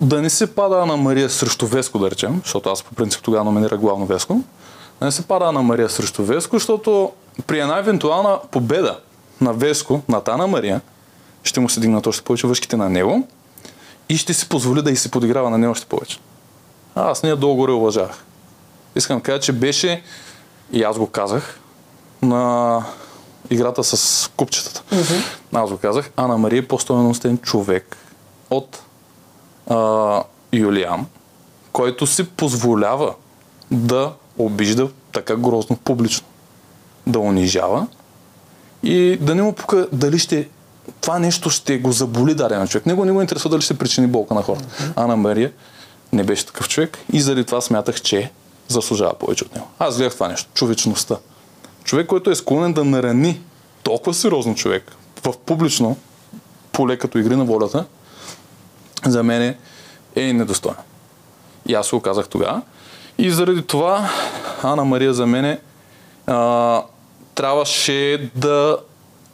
да 0.01 0.23
не 0.23 0.31
се 0.31 0.55
пада 0.55 0.83
Ана 0.83 0.97
Мария 0.97 1.31
срещу 1.31 1.67
Веско, 1.67 1.99
да 1.99 2.11
речем, 2.11 2.41
защото 2.45 2.71
аз 2.71 2.83
по 2.83 2.95
принцип 2.95 3.23
тогава 3.23 3.45
номинирах 3.45 3.81
главно 3.81 4.07
Веско. 4.07 4.41
Да 5.01 5.07
не 5.07 5.13
се 5.13 5.23
пада 5.23 5.45
Ана 5.45 5.63
Мария 5.63 5.89
срещу 5.89 6.25
Веско, 6.25 6.57
защото 6.57 7.13
при 7.47 7.61
една 7.61 7.79
евентуална 7.79 8.39
победа 8.51 8.99
на 9.41 9.53
Веско, 9.53 10.01
над 10.09 10.29
Ана 10.29 10.47
Мария, 10.47 10.81
ще 11.43 11.61
му 11.61 11.69
се 11.69 11.81
дигнат 11.81 12.07
още 12.07 12.25
повече 12.25 12.47
въшките 12.47 12.77
на 12.77 12.89
него 12.91 13.29
и 14.09 14.17
ще 14.17 14.35
си 14.35 14.49
позволи 14.49 14.83
да 14.83 14.91
и 14.91 14.97
се 14.97 15.11
подиграва 15.11 15.51
на 15.51 15.59
нея 15.59 15.71
още 15.71 15.87
повече. 15.87 16.19
Аз 16.95 17.23
нея 17.23 17.37
долу-горе 17.37 17.73
уважавах. 17.73 18.25
Искам 18.97 19.17
да 19.17 19.23
кажа, 19.23 19.41
че 19.41 19.53
беше, 19.53 20.03
и 20.73 20.83
аз 20.83 20.99
го 20.99 21.07
казах, 21.07 21.61
на 22.23 22.85
играта 23.51 23.85
с 23.85 24.31
купчетата. 24.37 24.83
Аз 25.53 25.71
го 25.71 25.77
казах, 25.77 26.11
Ана 26.17 26.39
Мария 26.39 26.59
е 26.59 26.69
по-стоеностен 26.69 27.39
човек 27.39 27.97
от 28.51 28.83
а, 29.71 30.23
Юлиан, 30.53 31.07
който 31.73 32.07
си 32.07 32.29
позволява 32.29 33.15
да 33.71 34.13
обижда 34.39 34.89
така 35.13 35.37
грозно 35.37 35.77
публично. 35.77 36.27
Да 37.07 37.19
унижава 37.19 37.87
и 38.83 39.19
да 39.21 39.35
не 39.35 39.43
му 39.43 39.53
пука 39.53 39.89
дали 39.93 40.19
ще 40.19 40.49
това 41.01 41.19
нещо 41.19 41.51
ще 41.51 41.79
го 41.79 41.93
заболи 41.93 42.35
даден 42.35 42.69
човек. 42.69 42.87
Него 42.87 43.05
не 43.05 43.13
го 43.13 43.21
интересува 43.21 43.51
дали 43.51 43.63
ще 43.63 43.79
причини 43.79 44.07
болка 44.07 44.35
на 44.35 44.43
хората. 44.43 44.93
Ана 44.97 45.17
Мария 45.17 45.53
не 46.13 46.25
беше 46.25 46.47
такъв 46.47 46.69
човек 46.69 46.99
и 47.13 47.21
заради 47.21 47.45
това 47.45 47.61
смятах, 47.61 48.01
че 48.01 48.31
заслужава 48.69 49.15
повече 49.15 49.45
от 49.45 49.55
него. 49.55 49.67
Аз 49.79 49.97
гледах 49.97 50.15
това 50.15 50.29
нещо. 50.29 50.49
Човечността. 50.55 51.17
Човек, 51.91 52.07
който 52.07 52.31
е 52.31 52.35
склонен 52.35 52.73
да 52.73 52.85
нарани 52.85 53.41
толкова 53.83 54.15
сериозно 54.15 54.55
човек 54.55 54.93
в 55.25 55.35
публично 55.47 55.97
поле 56.73 56.99
като 56.99 57.19
игри 57.19 57.37
на 57.37 57.45
волята, 57.45 57.85
за 59.07 59.23
мен 59.23 59.55
е 60.17 60.33
недостоен. 60.33 60.77
И 61.67 61.75
аз 61.75 61.91
го 61.91 62.01
казах 62.01 62.29
тогава. 62.29 62.63
И 63.19 63.31
заради 63.31 63.63
това 63.63 64.11
Ана 64.63 64.85
Мария 64.85 65.15
за 65.15 65.27
мене 65.27 65.61
а, 66.27 66.83
трябваше 67.35 68.31
да 68.35 68.79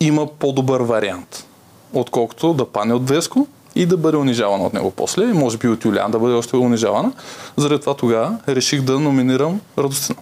има 0.01 0.27
по-добър 0.27 0.81
вариант, 0.81 1.47
отколкото 1.93 2.55
да 2.55 2.67
пане 2.67 2.95
от 2.95 3.09
Веско 3.09 3.47
и 3.75 3.87
да 3.87 3.97
бъде 3.97 4.17
унижавана 4.17 4.65
от 4.65 4.73
него 4.73 4.91
после, 4.91 5.27
може 5.27 5.59
би 5.59 5.69
от 5.69 5.85
Юлиан 5.85 6.11
да 6.11 6.19
бъде 6.19 6.35
още 6.35 6.57
унижавана. 6.57 7.13
Заради 7.57 7.81
това 7.81 7.95
тогава 7.95 8.39
реших 8.49 8.83
да 8.83 9.01
номинирам 9.01 9.61
Радостина. 9.79 10.19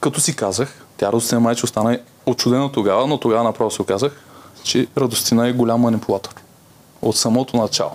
Като 0.00 0.20
си 0.20 0.36
казах, 0.36 0.83
тя 0.96 1.06
Радостина 1.06 1.40
майче 1.40 1.64
остана 1.64 1.98
очудена 2.26 2.72
тогава, 2.72 3.06
но 3.06 3.18
тогава 3.18 3.44
направо 3.44 3.70
се 3.70 3.82
оказах, 3.82 4.12
че 4.62 4.86
Радостина 4.96 5.48
е 5.48 5.52
голям 5.52 5.80
манипулатор. 5.80 6.30
От 7.02 7.16
самото 7.16 7.56
начало. 7.56 7.90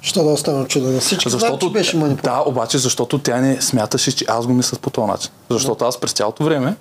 Що 0.00 0.24
да 0.24 0.30
остана 0.30 0.68
чуден? 0.68 1.00
Всички 1.00 1.30
знаят, 1.30 1.60
че 1.60 1.70
беше 1.70 1.96
манипулация. 1.96 2.44
Да, 2.44 2.50
обаче 2.50 2.78
защото 2.78 3.18
тя 3.18 3.40
не 3.40 3.62
смяташе, 3.62 4.16
че 4.16 4.24
аз 4.28 4.46
го 4.46 4.52
мисля 4.52 4.78
по 4.78 4.90
този 4.90 5.06
начин. 5.06 5.30
Защото 5.50 5.84
аз 5.84 6.00
през 6.00 6.12
цялото 6.12 6.44
време 6.44 6.76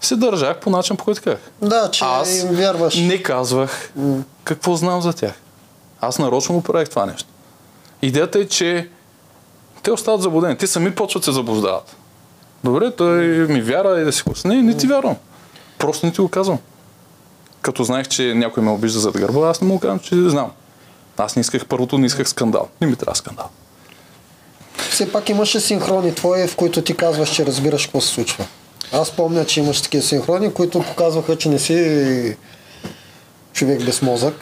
се 0.00 0.16
държах 0.16 0.60
по 0.60 0.70
начин, 0.70 0.96
по 0.96 1.04
който 1.04 1.22
казах. 1.22 1.50
Да, 1.62 1.90
че 1.90 2.04
Аз 2.04 2.42
им 2.42 2.48
вярваш. 2.48 2.96
не 2.96 3.22
казвах 3.22 3.92
какво 4.44 4.76
знам 4.76 5.02
за 5.02 5.12
тях. 5.12 5.34
Аз 6.00 6.18
нарочно 6.18 6.54
го 6.54 6.62
правих 6.62 6.88
това 6.88 7.06
нещо. 7.06 7.28
Идеята 8.02 8.38
е, 8.38 8.48
че 8.48 8.88
те 9.82 9.92
остават 9.92 10.22
заблудени. 10.22 10.56
Те 10.56 10.66
сами 10.66 10.94
почват 10.94 11.20
да 11.20 11.24
се 11.24 11.32
заблуждават. 11.32 11.96
Добре, 12.64 12.90
той 12.90 13.22
ми 13.26 13.60
вяра 13.60 14.00
и 14.00 14.04
да 14.04 14.12
си 14.12 14.22
куса. 14.22 14.48
Не, 14.48 14.62
не 14.62 14.76
ти 14.76 14.86
вярвам. 14.86 15.16
Просто 15.78 16.06
не 16.06 16.12
ти 16.12 16.20
го 16.20 16.28
казвам. 16.28 16.58
Като 17.62 17.84
знаех, 17.84 18.08
че 18.08 18.34
някой 18.34 18.62
ме 18.62 18.70
обижда 18.70 19.00
зад 19.00 19.18
гърба, 19.18 19.48
аз 19.48 19.60
не 19.60 19.68
му 19.68 19.80
казвам, 19.80 19.98
че 19.98 20.28
знам. 20.28 20.50
Аз 21.16 21.36
не 21.36 21.40
исках 21.40 21.66
първото, 21.66 21.98
не 21.98 22.06
исках 22.06 22.28
скандал. 22.28 22.68
Не 22.80 22.86
ми 22.86 22.96
трябва 22.96 23.14
скандал. 23.14 23.48
Все 24.90 25.12
пак 25.12 25.28
имаше 25.28 25.60
синхрони 25.60 26.14
твои, 26.14 26.46
в 26.46 26.56
които 26.56 26.82
ти 26.82 26.96
казваш, 26.96 27.34
че 27.34 27.46
разбираш 27.46 27.84
какво 27.84 28.00
се 28.00 28.08
случва. 28.08 28.46
Аз 28.92 29.10
помня, 29.10 29.44
че 29.44 29.60
имаш 29.60 29.80
такива 29.80 30.02
синхрони, 30.02 30.54
които 30.54 30.82
показваха, 30.82 31.36
че 31.36 31.48
не 31.48 31.58
си 31.58 32.36
човек 33.52 33.84
без 33.84 34.02
мозък. 34.02 34.34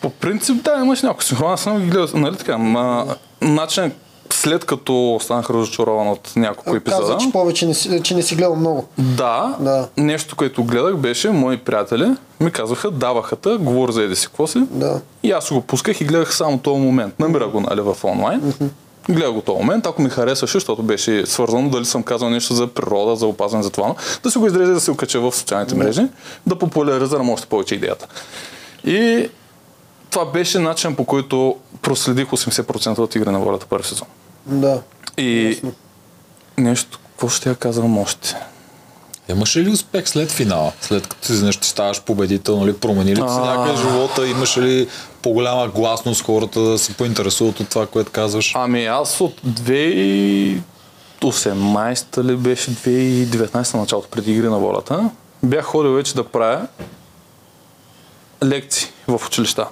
По 0.00 0.10
принцип, 0.10 0.64
да, 0.64 0.80
имаш 0.84 1.02
някой 1.02 1.24
синхрон. 1.24 1.52
Аз 1.52 1.60
съм 1.60 1.80
ги 1.80 1.90
гледал, 1.90 2.20
нали 2.20 2.36
така, 2.36 2.58
ма, 2.58 3.16
начин, 3.40 3.92
след 4.32 4.64
като 4.64 5.18
станах 5.20 5.50
разочарован 5.50 6.08
от 6.08 6.32
няколко 6.36 6.76
епизода. 6.76 7.02
Каза, 7.02 7.18
че 7.18 7.32
повече 7.32 7.66
не 7.66 7.74
си, 7.74 8.00
че 8.02 8.14
не 8.14 8.22
си 8.22 8.34
гледал 8.34 8.56
много. 8.56 8.88
Да, 8.98 9.56
Да. 9.60 9.88
нещо, 9.96 10.36
което 10.36 10.64
гледах 10.64 10.96
беше, 10.96 11.30
мои 11.30 11.56
приятели 11.56 12.14
ми 12.40 12.50
казваха, 12.50 12.90
даваха 12.90 13.36
те, 13.36 13.56
говори 13.56 13.92
за 13.92 14.02
еди 14.02 14.16
си 14.16 14.26
какво 14.26 14.46
си. 14.46 14.62
Да. 14.70 15.00
И 15.22 15.30
аз 15.32 15.52
го 15.52 15.60
пусках 15.60 16.00
и 16.00 16.04
гледах 16.04 16.36
само 16.36 16.58
този 16.58 16.80
момент. 16.80 17.18
Намира 17.18 17.48
го 17.48 17.60
нали, 17.60 17.80
в 17.80 17.96
онлайн. 18.04 18.54
Гледах 19.08 19.32
го 19.32 19.40
този 19.40 19.58
момент. 19.58 19.86
Ако 19.86 20.02
ми 20.02 20.10
харесваше, 20.10 20.52
защото 20.52 20.82
беше 20.82 21.26
свързано 21.26 21.70
дали 21.70 21.84
съм 21.84 22.02
казал 22.02 22.30
нещо 22.30 22.54
за 22.54 22.66
природа, 22.66 23.16
за 23.16 23.26
опазване, 23.26 23.64
за 23.64 23.70
това, 23.70 23.94
да 24.22 24.30
си 24.30 24.38
го 24.38 24.46
изрежа 24.46 24.70
и 24.70 24.74
да 24.74 24.80
се 24.80 24.90
окача 24.90 25.20
в 25.20 25.32
социалните 25.32 25.74
мрежи, 25.74 26.02
да 26.46 26.56
популяризирам 26.56 27.30
още 27.30 27.46
повече 27.46 27.74
идеята. 27.74 28.06
И 28.84 29.28
това 30.10 30.24
беше 30.24 30.58
начин 30.58 30.96
по 30.96 31.04
който 31.04 31.56
проследих 31.82 32.26
80% 32.26 32.98
от 32.98 33.14
игри 33.14 33.30
на 33.30 33.40
волята 33.40 33.66
първи 33.66 33.84
сезон. 33.84 34.08
Да. 34.46 34.82
И 35.18 35.60
нещо, 36.58 36.98
какво 37.10 37.28
ще 37.28 37.48
я 37.48 37.54
казвам 37.54 37.98
още? 37.98 38.36
Имаше 39.28 39.62
ли 39.62 39.70
успех 39.70 40.08
след 40.08 40.30
финала? 40.30 40.72
След 40.80 41.06
като 41.06 41.26
си 41.26 41.44
нещо 41.44 41.66
ставаш 41.66 42.02
победител, 42.02 42.60
нали, 42.60 42.76
промени 42.76 43.10
ли 43.10 43.16
се 43.16 43.22
А. 43.22 43.40
някъде 43.40 43.78
живота? 43.78 44.28
Имаше 44.28 44.62
ли 44.62 44.88
по-голяма 45.22 45.68
гласност 45.68 46.24
хората 46.24 46.60
да 46.60 46.78
се 46.78 46.94
поинтересуват 46.94 47.60
от 47.60 47.68
това, 47.68 47.86
което 47.86 48.10
казваш? 48.10 48.52
Ами 48.56 48.86
аз 48.86 49.20
от 49.20 49.40
2018 49.40 52.24
ли 52.24 52.36
беше 52.36 52.70
2019 52.70 53.74
началото, 53.74 54.08
преди 54.08 54.32
игри 54.32 54.48
на 54.48 54.58
волята, 54.58 55.10
бях 55.42 55.64
ходил 55.64 55.92
вече 55.92 56.14
да 56.14 56.24
правя 56.24 56.66
лекции 58.44 58.88
в 59.08 59.20
училища. 59.26 59.66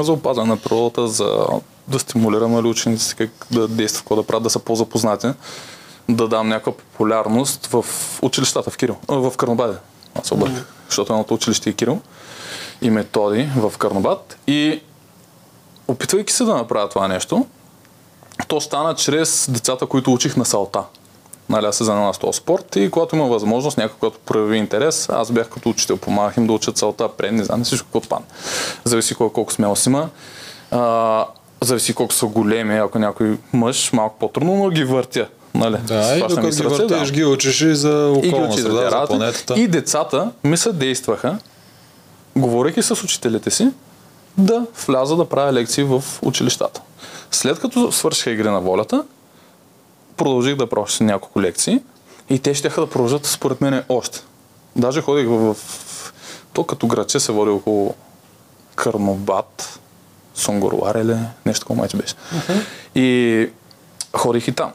За 0.00 0.12
опазване 0.12 0.48
на 0.48 0.56
природата, 0.56 1.08
за 1.08 1.46
да 1.88 1.98
стимулирам 1.98 2.52
нали, 2.52 2.66
учениците 2.66 3.14
как 3.26 3.46
да 3.50 3.68
действат, 3.68 4.02
какво 4.02 4.16
да 4.16 4.22
правят, 4.22 4.42
да 4.42 4.50
са 4.50 4.58
по-запознати, 4.58 5.28
да 6.08 6.28
дам 6.28 6.48
някаква 6.48 6.72
популярност 6.72 7.66
в 7.66 7.84
училищата 8.22 8.70
в 8.70 8.76
Кирил, 8.76 8.96
в 9.08 9.32
Карнобаде. 9.36 9.76
Аз 10.14 10.32
обърках, 10.32 10.66
защото 10.88 11.12
едното 11.12 11.34
училище 11.34 11.70
е 11.70 11.72
Кирил 11.72 12.00
и 12.82 12.90
методи 12.90 13.48
в 13.56 13.78
Карнобад. 13.78 14.36
И 14.46 14.82
опитвайки 15.88 16.32
се 16.32 16.44
да 16.44 16.54
направя 16.54 16.88
това 16.88 17.08
нещо, 17.08 17.46
то 18.48 18.60
стана 18.60 18.94
чрез 18.94 19.46
децата, 19.50 19.86
които 19.86 20.12
учих 20.12 20.36
на 20.36 20.44
салта. 20.44 20.82
Нали, 21.48 21.66
аз 21.66 21.76
се 21.76 21.84
занимавам 21.84 22.14
с 22.14 22.18
този 22.18 22.36
спорт 22.36 22.76
и 22.76 22.90
когато 22.90 23.16
има 23.16 23.26
възможност, 23.26 23.78
някой, 23.78 23.96
който 24.00 24.18
прояви 24.18 24.56
интерес, 24.56 25.08
аз 25.08 25.30
бях 25.30 25.48
като 25.48 25.68
учител, 25.68 25.96
помагах 25.96 26.36
им 26.36 26.46
да 26.46 26.52
учат 26.52 26.78
салта, 26.78 27.08
пред, 27.08 27.32
не 27.32 27.44
знам, 27.44 27.64
всичко 27.64 27.86
какво 27.86 28.00
падне. 28.00 28.26
Зависи 28.84 29.14
колко, 29.14 29.32
колко 29.32 29.52
смелост 29.52 29.86
има. 29.86 30.08
А, 30.70 31.26
зависи 31.60 31.94
колко 31.94 32.14
са 32.14 32.26
големи, 32.26 32.76
ако 32.76 32.98
някой 32.98 33.38
мъж, 33.52 33.92
малко 33.92 34.16
по-трудно, 34.18 34.56
но 34.56 34.70
ги 34.70 34.84
въртя. 34.84 35.28
Нали? 35.54 35.76
Да, 35.86 36.16
и 36.16 36.20
докато 36.20 36.48
ги 36.48 36.62
въртеш, 36.62 37.08
да. 37.08 37.12
ги 37.12 37.24
учиш 37.24 37.60
и 37.60 37.74
за 37.74 38.20
И 38.22 38.28
околна 38.28 38.46
да 38.46 38.52
среда, 38.52 38.90
за 38.90 39.06
планетата. 39.06 39.54
И 39.60 39.68
децата 39.68 40.30
ми 40.44 40.56
съдействаха, 40.56 41.38
говорейки 42.36 42.82
с 42.82 42.90
учителите 42.90 43.50
си, 43.50 43.68
да 44.38 44.66
вляза 44.86 45.16
да 45.16 45.24
правя 45.24 45.52
лекции 45.52 45.84
в 45.84 46.04
училищата. 46.22 46.80
След 47.30 47.58
като 47.58 47.92
свършиха 47.92 48.30
игри 48.30 48.48
на 48.48 48.60
волята, 48.60 49.04
продължих 50.18 50.56
да 50.56 50.66
правя 50.66 50.82
още 50.82 51.04
няколко 51.04 51.42
лекции 51.42 51.80
и 52.30 52.38
те 52.38 52.54
ще 52.54 52.68
да 52.68 52.90
продължат 52.90 53.26
според 53.26 53.60
мен 53.60 53.84
още. 53.88 54.20
Даже 54.76 55.02
ходих 55.02 55.26
в, 55.28 55.54
в 55.54 56.12
то 56.52 56.64
като 56.64 56.86
градче 56.86 57.20
се 57.20 57.32
води 57.32 57.50
около 57.50 57.94
Карнобат, 58.76 59.80
Сонгоруар 60.34 60.94
или 60.94 61.16
нещо 61.46 61.60
такова 61.60 61.78
майче 61.78 61.96
беше. 61.96 62.14
И 62.94 63.48
ходих 64.16 64.48
и 64.48 64.52
там. 64.52 64.72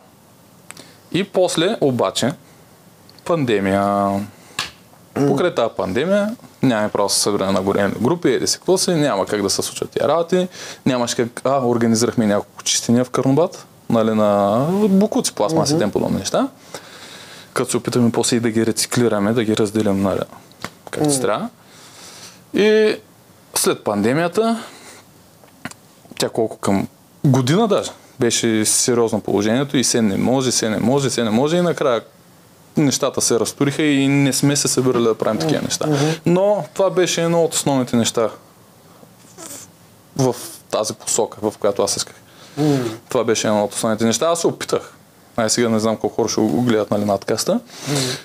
И 1.11 1.24
после 1.24 1.78
обаче 1.82 2.34
пандемия. 3.26 4.10
Покрай 5.14 5.56
тази 5.56 5.74
пандемия 5.78 6.36
нямаме 6.64 6.90
право 6.90 7.07
да 7.07 7.14
се 7.14 7.20
събираме 7.20 7.52
на 7.52 7.61
големи 7.61 7.94
групи, 8.02 8.30
еди 8.30 8.48
се 8.48 8.57
какво 8.57 8.78
няма 8.88 9.26
как 9.26 9.41
да 9.41 9.49
се 9.49 9.61
случат 9.61 9.90
тия 9.90 10.07
работи. 10.07 10.48
Нямаше 10.86 11.15
как... 11.15 11.41
А, 11.44 11.68
организирахме 11.68 12.26
няколко 12.26 12.64
чистения 12.64 13.06
в 13.06 13.10
Карнобат, 13.10 13.65
нали, 13.89 14.14
на 14.14 14.65
букуци, 14.89 15.34
пластмаси, 15.34 15.73
mm-hmm. 15.73 15.91
подобни 15.91 16.18
неща. 16.18 16.47
Като 17.53 17.72
се 17.72 17.77
опитаме 17.77 18.11
после 18.11 18.38
и 18.38 18.39
да 18.39 18.51
ги 18.51 18.65
рециклираме, 18.65 19.34
да 19.34 19.43
ги 19.43 19.57
разделим, 19.57 20.01
нали, 20.01 20.19
както 20.91 21.10
mm-hmm. 21.10 21.22
трябва. 21.22 21.49
И 22.53 22.95
след 23.55 23.84
пандемията, 23.84 24.64
тя 26.19 26.30
колко 26.30 26.57
към 26.57 26.88
година 27.26 27.68
даже, 27.68 27.91
беше 28.19 28.65
сериозно 28.65 29.22
положението 29.22 29.77
и 29.77 29.84
се 29.84 30.01
не 30.01 30.18
може, 30.18 30.51
се 30.51 30.69
не 30.69 30.77
може, 30.77 31.10
се 31.10 31.23
не 31.23 31.30
може 31.30 31.57
и 31.57 31.61
накрая 31.61 32.01
нещата 32.77 33.22
се 33.22 33.39
разтуриха 33.39 33.84
и 33.84 34.07
не 34.07 34.34
сме 34.34 34.55
се 34.55 34.68
събирали 34.68 35.03
да 35.03 35.15
правим 35.15 35.41
такива 35.41 35.61
неща. 35.61 35.88
Но 36.26 36.65
това 36.73 36.89
беше 36.89 37.23
едно 37.23 37.43
от 37.43 37.53
основните 37.53 37.95
неща 37.95 38.30
в, 40.18 40.34
в 40.34 40.35
тази 40.72 40.93
посока, 40.93 41.38
в 41.41 41.57
която 41.57 41.84
аз 41.84 41.97
исках. 41.97 42.15
Това 43.09 43.23
беше 43.23 43.47
едно 43.47 43.63
от 43.63 43.73
основните 43.73 44.05
неща. 44.05 44.25
Аз 44.25 44.41
се 44.41 44.47
опитах. 44.47 44.93
Ай 45.38 45.49
сега 45.49 45.69
не 45.69 45.80
знам 45.80 45.97
колко 45.97 46.15
хора 46.15 46.30
ще 46.30 46.41
го 46.41 46.61
гледат 46.61 46.91
нали, 46.91 47.05
надкаста. 47.05 47.59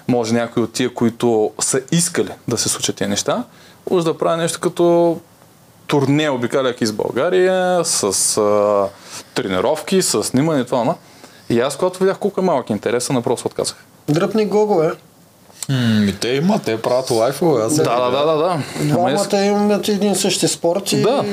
Може 0.09 0.35
някои 0.35 0.63
от 0.63 0.73
тия, 0.73 0.95
които 0.95 1.51
са 1.61 1.81
искали 1.93 2.31
да 2.49 2.59
се 2.59 2.69
случат 2.69 2.97
тези 2.97 3.11
неща, 3.11 3.45
може 3.91 4.05
да 4.05 4.19
правя 4.19 4.37
нещо 4.37 4.61
като 4.61 5.17
турне, 5.87 6.31
обикаляйки 6.31 6.85
из 6.85 6.93
България, 6.93 7.85
с 7.85 8.37
а, 8.37 8.87
тренировки, 9.35 10.03
с 10.03 10.23
снимане, 10.23 10.65
това, 10.65 10.85
но. 10.85 10.97
И 11.51 11.61
аз, 11.61 11.77
когато 11.77 11.99
видях 11.99 12.19
колко 12.19 12.41
е 12.41 12.45
малък 12.45 12.71
интереса, 12.71 13.13
на 13.13 13.23
просто 13.23 13.49
отказах. 13.49 13.77
Дръпни 14.09 14.47
гогове. 14.47 14.93
М, 15.69 16.05
и 16.05 16.15
те 16.21 16.29
имат, 16.29 16.63
те 16.63 16.83
правят 16.83 17.11
лайфове. 17.11 17.63
Аз 17.63 17.77
Да, 17.77 17.83
да, 17.83 18.11
да, 18.11 18.27
да, 18.27 18.37
да. 18.37 18.63
Двамата 18.81 19.45
имат 19.45 19.89
един 19.89 20.15
същи 20.15 20.49
спорт 20.49 20.93
и... 20.93 21.03
Да. 21.03 21.25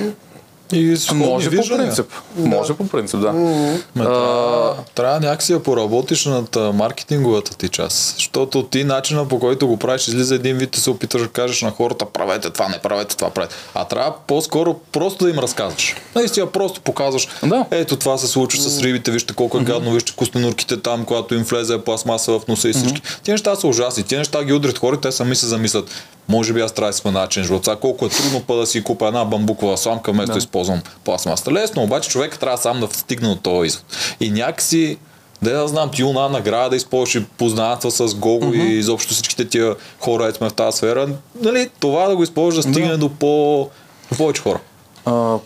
И 0.74 0.98
Може 1.14 1.50
по 1.50 1.68
принцип. 1.68 2.06
Може 2.38 2.74
по 2.74 2.88
принцип, 2.88 3.20
да. 3.20 3.34
Ме, 3.34 3.80
трябва, 3.96 4.76
трябва 4.96 5.20
някакси 5.20 5.54
да 5.54 5.64
поработиш 5.64 6.26
над 6.26 6.58
маркетинговата 6.74 7.58
ти 7.58 7.70
част. 7.70 8.16
Защото 8.16 8.64
ти 8.64 8.84
начина 8.84 9.28
по 9.28 9.40
който 9.40 9.68
го 9.68 9.78
правиш, 9.78 10.08
излиза 10.08 10.36
един 10.36 10.58
вид 10.58 10.78
и 10.78 10.80
се 10.80 10.90
опитваш 10.90 11.22
да 11.22 11.28
кажеш 11.28 11.62
на 11.62 11.72
хората, 11.72 12.06
правете 12.06 12.50
това, 12.50 12.70
не 12.70 12.80
правете 12.80 13.18
това, 13.18 13.30
правете. 13.30 13.56
А 13.74 13.86
трябва 13.86 14.14
по-скоро 14.28 14.80
просто 14.92 15.24
да 15.24 15.30
им 15.30 15.40
разказваш. 15.40 15.96
Наистина 16.16 16.48
просто 16.48 16.82
показваш. 16.82 17.28
Да. 17.44 17.66
Ето 17.72 17.96
това 17.96 18.18
се 18.18 18.28
случва 18.28 18.62
с 18.62 18.82
рибите, 18.82 19.12
вижте 19.12 19.34
колко 19.34 19.58
е 19.58 19.64
гадно, 19.64 19.92
вижте 19.92 20.14
костенурките 20.16 20.82
там, 20.82 21.06
когато 21.06 21.36
им 21.36 21.44
влезе 21.44 21.78
пластмаса 21.78 22.32
в 22.32 22.48
носа 22.48 22.70
и 22.70 22.74
всички. 22.74 23.02
Тези 23.02 23.32
неща 23.32 23.56
са 23.56 23.68
ужасни. 23.68 24.04
Тези 24.04 24.18
неща 24.18 24.44
ги 24.44 24.54
удрят 24.54 24.78
хората, 24.78 25.02
те 25.02 25.12
сами 25.12 25.36
се 25.36 25.46
замислят. 25.46 25.90
Може 26.28 26.54
би 26.54 26.62
аз 26.62 26.72
трябва 26.72 26.94
да 27.04 27.12
начин 27.12 27.44
живот. 27.44 27.70
Колко 27.82 28.06
е 28.06 28.10
трудно 28.10 28.44
па 28.48 28.56
да 28.56 28.66
си 28.66 28.84
купа 28.84 29.08
една 29.08 29.26
бамбукова 29.26 29.78
сламка, 29.78 30.12
вместо 30.12 30.34
да 30.34 30.42
използвам 30.56 30.82
пластмаса. 31.04 31.52
Лесно, 31.52 31.84
обаче 31.84 32.10
човек 32.10 32.40
трябва 32.40 32.58
сам 32.58 32.80
да 32.80 32.88
стигне 32.92 33.28
от 33.28 33.42
този 33.42 33.68
извод. 33.68 33.86
И 34.20 34.32
някакси 34.32 34.98
да 35.42 35.52
да 35.52 35.68
знам, 35.68 35.92
ти 35.92 36.02
една 36.02 36.30
награда 36.30 36.70
да 36.70 36.76
използваш 36.76 37.16
и 37.16 37.26
познанства 37.26 37.92
с 37.92 38.16
Гого 38.16 38.54
и 38.54 38.62
изобщо 38.62 39.14
всичките 39.14 39.50
тия 39.50 39.76
хора, 40.00 40.26
ето 40.26 40.38
сме 40.38 40.50
в 40.50 40.54
тази 40.54 40.78
сфера. 40.78 41.08
Нали, 41.42 41.70
това 41.80 42.08
да 42.08 42.16
го 42.16 42.24
използваш 42.24 42.66
да 42.66 42.72
стигне 42.72 42.98
до, 42.98 43.10
по, 43.10 43.70
до 44.12 44.18
повече 44.18 44.42
хора. 44.42 44.60
А, 45.06 45.38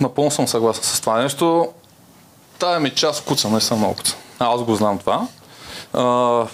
напълно 0.00 0.30
съм 0.30 0.48
съгласен 0.48 0.84
с 0.84 1.00
това 1.00 1.22
нещо. 1.22 1.68
Тая 2.58 2.80
ми 2.80 2.90
част 2.90 3.24
куца, 3.24 3.48
не 3.48 3.60
съм 3.60 3.78
много 3.78 3.94
куца. 3.94 4.16
Аз 4.38 4.62
го 4.62 4.74
знам 4.74 4.98
това. 4.98 5.26
А, 5.92 6.46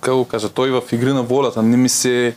как 0.00 0.14
го 0.14 0.24
кажа, 0.24 0.48
той 0.48 0.70
в 0.70 0.82
игри 0.92 1.12
на 1.12 1.22
волята 1.22 1.62
не 1.62 1.76
ми 1.76 1.88
се... 1.88 2.34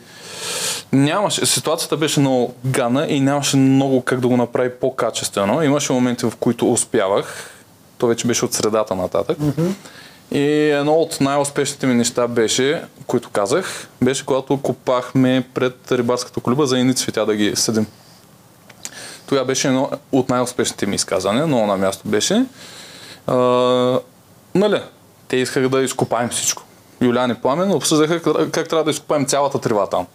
Нямаше, 0.92 1.46
ситуацията 1.46 1.96
беше 1.96 2.20
много 2.20 2.54
гана 2.64 3.06
и 3.08 3.20
нямаше 3.20 3.56
много 3.56 4.02
как 4.02 4.20
да 4.20 4.28
го 4.28 4.36
направи 4.36 4.70
по-качествено. 4.70 5.62
Имаше 5.62 5.92
моменти, 5.92 6.26
в 6.26 6.32
които 6.40 6.72
успявах. 6.72 7.50
То 7.98 8.06
вече 8.06 8.26
беше 8.26 8.44
от 8.44 8.52
средата 8.52 8.94
нататък. 8.94 9.38
И 10.30 10.70
едно 10.70 10.92
от 10.92 11.20
най-успешните 11.20 11.86
ми 11.86 11.94
неща 11.94 12.28
беше, 12.28 12.82
които 13.06 13.30
казах, 13.30 13.88
беше 14.02 14.26
когато 14.26 14.56
копахме 14.62 15.44
пред 15.54 15.92
рибарската 15.92 16.40
колиба 16.40 16.66
за 16.66 16.78
едни 16.78 16.94
цветя 16.94 17.26
да 17.26 17.36
ги 17.36 17.56
съдим. 17.56 17.86
Тогава 19.26 19.46
беше 19.46 19.68
едно 19.68 19.90
от 20.12 20.28
най-успешните 20.28 20.86
ми 20.86 20.94
изказвания, 20.94 21.46
много 21.46 21.66
на 21.66 21.76
място 21.76 22.08
беше. 22.08 22.44
А, 23.26 23.34
нали, 24.54 24.80
те 25.28 25.36
искаха 25.36 25.68
да 25.68 25.82
изкопаем 25.82 26.28
всичко. 26.28 26.62
Юлян 27.04 27.30
и 27.30 27.34
Пламен 27.34 27.72
обсъждаха 27.72 28.22
как, 28.22 28.50
как 28.50 28.68
трябва 28.68 28.84
да 28.84 28.90
изкопаем 28.90 29.26
цялата 29.26 29.58
трива 29.58 29.86
там. 29.86 30.06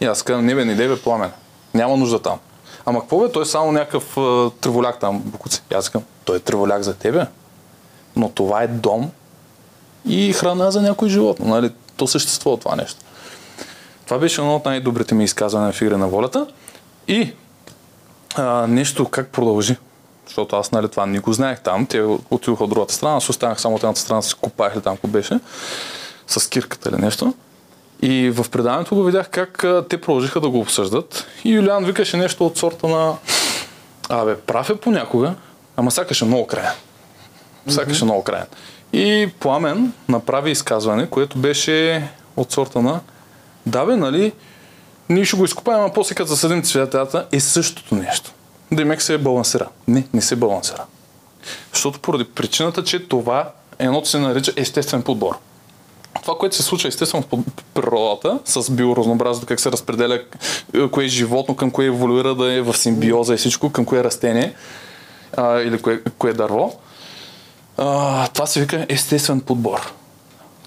И 0.00 0.04
аз 0.04 0.22
казвам, 0.22 0.46
не 0.46 0.54
бе, 0.54 0.64
не 0.64 0.74
бе, 0.74 1.00
Пламен. 1.00 1.30
Няма 1.74 1.96
нужда 1.96 2.18
там. 2.18 2.38
Ама 2.86 3.00
какво 3.00 3.20
бе, 3.20 3.32
той 3.32 3.42
е 3.42 3.46
само 3.46 3.72
някакъв 3.72 4.16
а, 4.16 4.50
треволяк 4.60 5.00
там, 5.00 5.18
букуци. 5.18 5.62
И 5.72 5.74
аз 5.74 5.88
казвам, 5.88 6.04
той 6.24 6.36
е 6.36 6.40
треволяк 6.40 6.82
за 6.82 6.94
тебе. 6.94 7.26
Но 8.16 8.28
това 8.28 8.62
е 8.62 8.66
дом 8.66 9.10
и 10.08 10.32
храна 10.32 10.70
за 10.70 10.82
някой 10.82 11.08
животно. 11.08 11.46
Нали? 11.46 11.70
То 11.96 12.06
съществува 12.06 12.56
това 12.56 12.76
нещо. 12.76 13.00
Това 14.04 14.18
беше 14.18 14.40
едно 14.40 14.56
от 14.56 14.64
най-добрите 14.64 15.14
ми 15.14 15.24
изказвания 15.24 15.72
в 15.72 15.82
Игра 15.82 15.96
на 15.96 16.08
волята. 16.08 16.46
И 17.08 17.32
а, 18.36 18.66
нещо 18.66 19.08
как 19.08 19.28
продължи. 19.28 19.76
Защото 20.26 20.56
аз 20.56 20.72
нали, 20.72 20.88
това 20.88 21.06
не 21.06 21.18
го 21.18 21.32
знаех 21.32 21.60
там. 21.60 21.86
Те 21.86 22.02
отидоха 22.30 22.64
от 22.64 22.70
другата 22.70 22.94
страна, 22.94 23.16
аз 23.16 23.28
останах 23.28 23.60
само 23.60 23.76
от 23.76 23.82
едната 23.82 24.00
страна, 24.00 24.22
се 24.22 24.34
копаех 24.40 24.76
ли 24.76 24.80
там, 24.80 24.94
ако 24.94 25.08
беше, 25.08 25.40
с 26.26 26.48
кирката 26.48 26.88
или 26.88 26.96
нещо. 26.96 27.34
И 28.02 28.30
в 28.30 28.46
предаването 28.50 28.94
го 28.94 29.04
видях 29.04 29.30
как 29.30 29.64
те 29.88 30.00
продължиха 30.00 30.40
да 30.40 30.48
го 30.48 30.60
обсъждат. 30.60 31.26
И 31.44 31.52
Юлиан 31.52 31.84
викаше 31.84 32.16
нещо 32.16 32.46
от 32.46 32.58
сорта 32.58 32.88
на 32.88 33.16
Абе, 34.08 34.36
прав 34.36 34.70
е 34.70 34.76
понякога, 34.76 35.34
ама 35.76 35.90
сякаш 35.90 36.22
е 36.22 36.24
много 36.24 36.46
краен. 36.46 36.72
Сякаш 37.68 38.00
е 38.00 38.04
много 38.04 38.24
краен. 38.24 38.46
И 38.92 39.30
Пламен 39.40 39.92
направи 40.08 40.50
изказване, 40.50 41.06
което 41.10 41.38
беше 41.38 42.08
от 42.36 42.52
сорта 42.52 42.82
на 42.82 43.00
Да 43.66 43.84
бе, 43.84 43.96
нали, 43.96 44.32
ние 45.08 45.24
ще 45.24 45.36
го 45.36 45.44
изкопаем, 45.44 45.84
а 45.84 45.92
после 45.92 46.14
като 46.14 46.28
засъдим 46.28 46.62
цветята 46.62 47.26
е 47.32 47.40
същото 47.40 47.94
нещо. 47.94 48.32
Демек 48.72 49.02
се 49.02 49.14
е 49.14 49.18
балансира. 49.18 49.68
Не, 49.88 50.04
не 50.14 50.20
се 50.20 50.36
балансира. 50.36 50.84
Защото 51.72 52.00
поради 52.00 52.24
причината, 52.24 52.84
че 52.84 53.08
това 53.08 53.52
едното 53.78 54.08
се 54.08 54.18
нарича 54.18 54.52
естествен 54.56 55.02
подбор. 55.02 55.38
Това, 56.22 56.38
което 56.38 56.56
се 56.56 56.62
случва 56.62 56.88
естествено 56.88 57.24
в 57.32 57.42
природата, 57.74 58.38
с 58.44 58.70
биоразнообразието, 58.70 59.46
как 59.46 59.60
се 59.60 59.72
разпределя 59.72 60.22
е, 60.74 60.88
кое 60.88 61.04
е 61.04 61.08
животно, 61.08 61.56
към 61.56 61.70
кое 61.70 61.84
еволюира 61.84 62.34
да 62.34 62.52
е 62.52 62.60
в 62.60 62.76
симбиоза 62.76 63.34
и 63.34 63.36
всичко, 63.36 63.72
към 63.72 63.84
кое 63.84 64.04
растение 64.04 64.54
а, 65.36 65.60
или 65.60 65.82
кое, 65.82 66.00
кое 66.18 66.32
дърво, 66.32 66.78
а, 67.76 68.28
това 68.28 68.46
се 68.46 68.60
вика 68.60 68.86
естествен 68.88 69.40
подбор. 69.40 69.92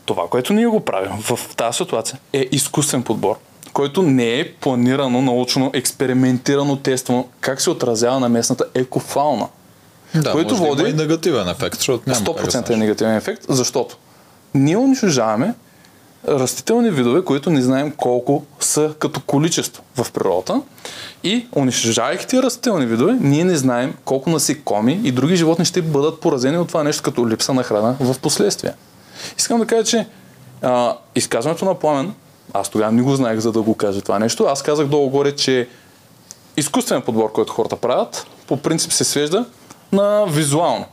Това, 0.06 0.28
което 0.30 0.54
ние 0.54 0.68
го 0.68 0.80
правим 0.80 1.12
в 1.22 1.40
тази 1.56 1.78
ситуация 1.78 2.20
е 2.34 2.48
изкуствен 2.52 3.04
подбор, 3.04 3.36
който 3.80 4.02
не 4.02 4.40
е 4.40 4.52
планирано, 4.52 5.22
научно, 5.22 5.72
експериментирано, 5.74 6.76
тествано, 6.76 7.28
как 7.40 7.62
се 7.62 7.70
отразява 7.70 8.20
на 8.20 8.30
местната 8.30 8.66
екофауна. 8.76 9.48
Да, 10.16 10.32
Който 10.32 10.54
може 10.54 10.64
да 10.64 10.70
води- 10.70 10.80
има 10.82 10.90
и 10.90 10.94
негативен 10.94 11.50
ефект, 11.50 11.76
защото 11.76 12.04
няма 12.08 12.36
как 12.36 12.46
да 12.46 12.52
100% 12.52 12.70
е 12.70 12.78
негативен 12.78 13.16
ефект, 13.16 13.46
защото 13.50 13.98
ние 14.54 14.78
унищожаваме 14.78 15.54
растителни 16.28 16.90
видове, 16.92 17.24
които 17.24 17.50
не 17.50 17.62
знаем 17.62 17.92
колко 17.92 18.46
са 18.60 18.94
като 19.00 19.20
количество 19.20 19.84
в 19.96 20.12
природата. 20.12 20.62
И 21.24 21.48
унищожавайки 21.56 22.28
тези 22.28 22.44
растителни 22.44 22.86
видове, 22.86 23.18
ние 23.22 23.44
не 23.44 23.56
знаем 23.56 23.94
колко 24.06 24.30
насекоми 24.30 25.02
и 25.04 25.12
други 25.12 25.36
животни 25.36 25.66
ще 25.66 25.82
бъдат 25.82 26.20
поразени 26.20 26.58
от 26.58 26.68
това 26.68 26.84
нещо 26.84 27.04
като 27.04 27.30
липса 27.30 27.54
на 27.54 27.64
храна 27.64 27.96
в 28.00 28.20
последствие. 28.20 28.74
Искам 29.38 29.60
да 29.60 29.66
кажа, 29.66 29.84
че 29.84 30.08
а, 30.62 30.98
изказването 31.16 31.66
на 31.66 31.76
Пламен, 31.76 32.14
аз 32.54 32.70
тогава 32.70 32.92
не 32.92 33.02
го 33.02 33.16
знаех 33.16 33.40
за 33.40 33.52
да 33.52 33.62
го 33.62 33.76
кажа 33.76 34.02
това 34.02 34.20
нещо, 34.20 34.44
аз 34.44 34.62
казах 34.64 34.88
долу-горе, 34.88 35.36
че 35.36 35.68
изкуственият 36.58 37.06
подбор, 37.06 37.32
който 37.32 37.54
хората 37.54 37.76
правят, 37.76 38.28
по 38.48 38.58
принцип 38.58 38.94
се 38.94 39.04
свежда 39.04 39.46
на 39.92 40.26
визуално. 40.26 40.86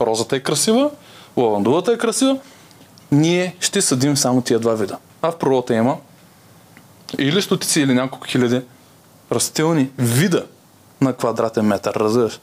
Розата 0.00 0.36
е 0.36 0.40
красива, 0.40 0.90
лавандулата 1.36 1.92
е 1.92 1.98
красива, 1.98 2.38
ние 3.12 3.56
ще 3.60 3.82
съдим 3.82 4.16
само 4.16 4.42
тия 4.42 4.58
два 4.58 4.74
вида. 4.74 4.98
А 5.22 5.30
в 5.30 5.38
природата 5.38 5.74
има 5.74 5.96
или 7.18 7.42
стотици, 7.42 7.80
или 7.80 7.94
няколко 7.94 8.26
хиляди 8.26 8.62
растителни 9.32 9.90
вида 9.98 10.46
на 11.00 11.12
квадратен 11.12 11.66
метър, 11.66 11.94
разбираш. 11.94 12.40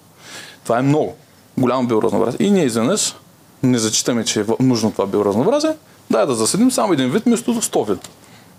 Това 0.64 0.80
е 0.80 0.82
много. 0.82 1.16
Голямо 1.58 1.88
биоразнообразие. 1.88 2.48
И 2.48 2.52
ние 2.52 2.66
изведнъж 2.66 3.16
не 3.64 3.78
зачитаме, 3.78 4.26
че 4.26 4.42
е 4.42 4.44
нужно 4.60 4.92
това 4.92 5.06
биоразнообразие, 5.06 5.74
дай 6.10 6.26
да 6.26 6.36
засадим 6.36 6.72
само 6.72 6.94
един 6.94 7.10
вид 7.10 7.24
вместо 7.24 7.62
100 7.62 7.88
вида. 7.88 8.02